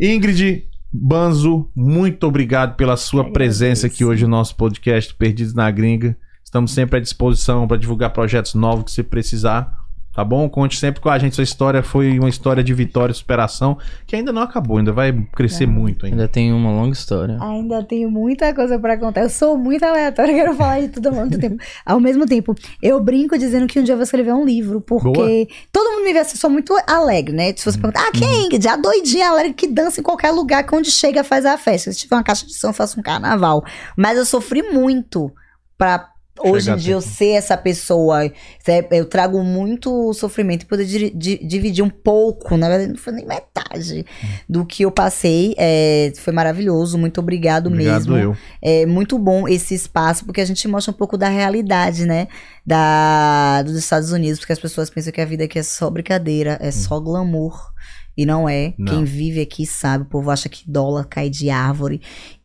Ingrid 0.00 0.64
Banzo, 0.90 1.70
muito 1.76 2.26
obrigado 2.26 2.74
pela 2.74 2.96
sua 2.96 3.30
presença 3.30 3.86
aqui 3.86 4.02
hoje 4.02 4.24
no 4.24 4.30
nosso 4.30 4.56
podcast 4.56 5.14
Perdidos 5.14 5.52
na 5.52 5.70
Gringa. 5.70 6.16
Estamos 6.42 6.72
sempre 6.72 6.96
à 6.96 7.00
disposição 7.00 7.68
para 7.68 7.76
divulgar 7.76 8.10
projetos 8.10 8.54
novos 8.54 8.84
que 8.86 8.92
você 8.92 9.02
precisar. 9.02 9.76
Tá 10.12 10.24
bom? 10.24 10.48
Conte 10.48 10.76
sempre 10.76 11.00
com 11.00 11.08
a 11.08 11.18
gente. 11.18 11.36
Sua 11.36 11.44
história 11.44 11.84
foi 11.84 12.18
uma 12.18 12.28
história 12.28 12.64
de 12.64 12.74
vitória 12.74 13.12
e 13.12 13.14
superação 13.14 13.78
que 14.06 14.16
ainda 14.16 14.32
não 14.32 14.42
acabou, 14.42 14.78
ainda 14.78 14.92
vai 14.92 15.12
crescer 15.32 15.66
muito 15.66 16.04
ainda. 16.04 16.22
Ainda 16.22 16.28
tem 16.28 16.52
uma 16.52 16.70
longa 16.70 16.92
história. 16.92 17.38
Ainda 17.40 17.84
tenho 17.84 18.10
muita 18.10 18.52
coisa 18.52 18.76
pra 18.76 18.98
contar. 18.98 19.22
Eu 19.22 19.30
sou 19.30 19.56
muito 19.56 19.84
aleatória, 19.84 20.34
quero 20.34 20.54
falar 20.54 20.80
de 20.80 20.88
tudo 20.88 21.08
ao 21.08 21.14
mesmo 21.14 21.38
tempo. 21.38 21.62
Ao 21.86 22.00
mesmo 22.00 22.26
tempo, 22.26 22.54
eu 22.82 23.00
brinco 23.00 23.38
dizendo 23.38 23.68
que 23.68 23.78
um 23.78 23.84
dia 23.84 23.92
eu 23.92 23.98
vou 23.98 24.04
escrever 24.04 24.32
um 24.32 24.44
livro, 24.44 24.80
porque 24.80 25.12
Boa. 25.12 25.46
todo 25.70 25.92
mundo 25.92 26.04
me 26.04 26.12
vê 26.12 26.18
assim, 26.18 26.34
eu 26.34 26.40
sou 26.40 26.50
muito 26.50 26.76
alegre, 26.88 27.34
né? 27.34 27.54
Se 27.56 27.64
você 27.64 27.78
perguntar, 27.78 28.08
ah, 28.08 28.10
quem 28.12 28.28
é 28.28 28.46
Ingrid? 28.46 28.66
A 28.66 28.76
doidinha 28.76 29.30
alegre 29.30 29.54
que 29.54 29.68
dança 29.68 30.00
em 30.00 30.02
qualquer 30.02 30.32
lugar, 30.32 30.64
que 30.64 30.74
onde 30.74 30.90
chega 30.90 31.22
faz 31.22 31.46
a 31.46 31.56
festa. 31.56 31.92
Se 31.92 31.98
tiver 32.00 32.16
uma 32.16 32.24
caixa 32.24 32.44
de 32.44 32.54
som, 32.54 32.70
eu 32.70 32.72
faço 32.72 32.98
um 32.98 33.02
carnaval. 33.02 33.64
Mas 33.96 34.18
eu 34.18 34.24
sofri 34.24 34.62
muito 34.72 35.32
pra. 35.78 36.09
Hoje 36.42 36.70
em 36.70 36.76
dia 36.76 36.94
eu 36.94 37.00
ser 37.00 37.30
essa 37.32 37.56
pessoa, 37.56 38.30
eu 38.90 39.04
trago 39.04 39.42
muito 39.42 40.12
sofrimento 40.14 40.62
e 40.62 40.66
poder 40.66 40.84
di- 40.86 41.10
di- 41.10 41.44
dividir 41.46 41.82
um 41.84 41.90
pouco, 41.90 42.56
na 42.56 42.68
verdade 42.68 42.90
não 42.92 42.98
foi 42.98 43.12
nem 43.12 43.26
metade 43.26 44.04
do 44.48 44.64
que 44.64 44.82
eu 44.84 44.90
passei. 44.90 45.54
É, 45.58 46.12
foi 46.16 46.32
maravilhoso, 46.32 46.96
muito 46.96 47.20
obrigado, 47.20 47.66
Obrigado 47.68 48.10
mesmo. 48.12 48.16
eu. 48.16 48.36
É 48.62 48.86
muito 48.86 49.18
bom 49.18 49.46
esse 49.46 49.74
espaço, 49.74 50.24
porque 50.24 50.40
a 50.40 50.44
gente 50.44 50.66
mostra 50.68 50.92
um 50.92 50.96
pouco 50.96 51.18
da 51.18 51.28
realidade, 51.28 52.06
né? 52.06 52.28
Da, 52.74 53.62
dos 53.62 53.74
Estados 53.76 54.12
Unidos, 54.12 54.38
porque 54.38 54.52
as 54.52 54.58
pessoas 54.58 54.88
pensam 54.88 55.12
que 55.12 55.20
a 55.20 55.24
vida 55.26 55.44
aqui 55.44 55.58
é 55.58 55.62
só 55.62 55.90
brincadeira, 55.90 56.56
é 56.60 56.70
só 56.70 56.98
glamour. 57.00 57.70
E 58.16 58.24
não 58.26 58.48
é. 58.48 58.74
Não. 58.78 58.92
Quem 58.92 59.04
vive 59.04 59.40
aqui 59.40 59.66
sabe, 59.66 60.04
o 60.04 60.06
povo 60.08 60.30
acha 60.30 60.48
que 60.48 60.62
dólar 60.70 61.04
cai 61.06 61.28
de 61.30 61.48
árvore. 61.50 62.00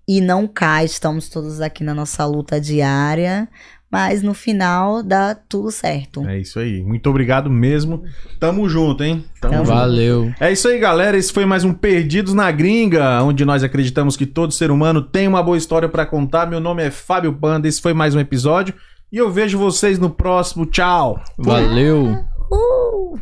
E 0.08 0.22
não 0.22 0.48
cai, 0.48 0.86
estamos 0.86 1.28
todos 1.30 1.60
aqui 1.62 1.84
na 1.84 1.94
nossa 1.94 2.24
luta 2.26 2.62
diária. 2.62 3.48
Mas 3.96 4.22
no 4.22 4.34
final 4.34 5.02
dá 5.02 5.34
tudo 5.34 5.72
certo. 5.72 6.28
É 6.28 6.38
isso 6.38 6.60
aí. 6.60 6.84
Muito 6.84 7.10
obrigado 7.10 7.50
mesmo. 7.50 8.04
Tamo 8.38 8.68
junto, 8.68 9.02
hein? 9.02 9.24
Tamo 9.40 9.54
Tamo 9.54 9.66
junto. 9.68 9.78
Valeu. 9.78 10.34
É 10.38 10.52
isso 10.52 10.68
aí, 10.68 10.78
galera. 10.78 11.16
Esse 11.16 11.32
foi 11.32 11.46
mais 11.46 11.64
um 11.64 11.74
Perdidos 11.74 12.34
na 12.34 12.52
Gringa, 12.52 13.24
onde 13.24 13.46
nós 13.46 13.64
acreditamos 13.64 14.18
que 14.18 14.26
todo 14.26 14.52
ser 14.52 14.70
humano 14.70 15.02
tem 15.02 15.30
uma 15.30 15.42
boa 15.42 15.58
história 15.58 15.88
pra 15.88 16.06
contar. 16.06 16.46
Meu 16.46 16.60
nome 16.60 16.84
é 16.84 16.92
Fábio 16.92 17.32
Panda. 17.32 17.70
Esse 17.70 17.82
foi 17.82 17.94
mais 17.94 18.14
um 18.14 18.20
episódio. 18.20 18.74
E 19.10 19.16
eu 19.16 19.32
vejo 19.32 19.58
vocês 19.58 19.98
no 19.98 20.10
próximo. 20.10 20.66
Tchau. 20.66 21.18
Valeu. 21.38 22.08
Caralho, 22.08 23.22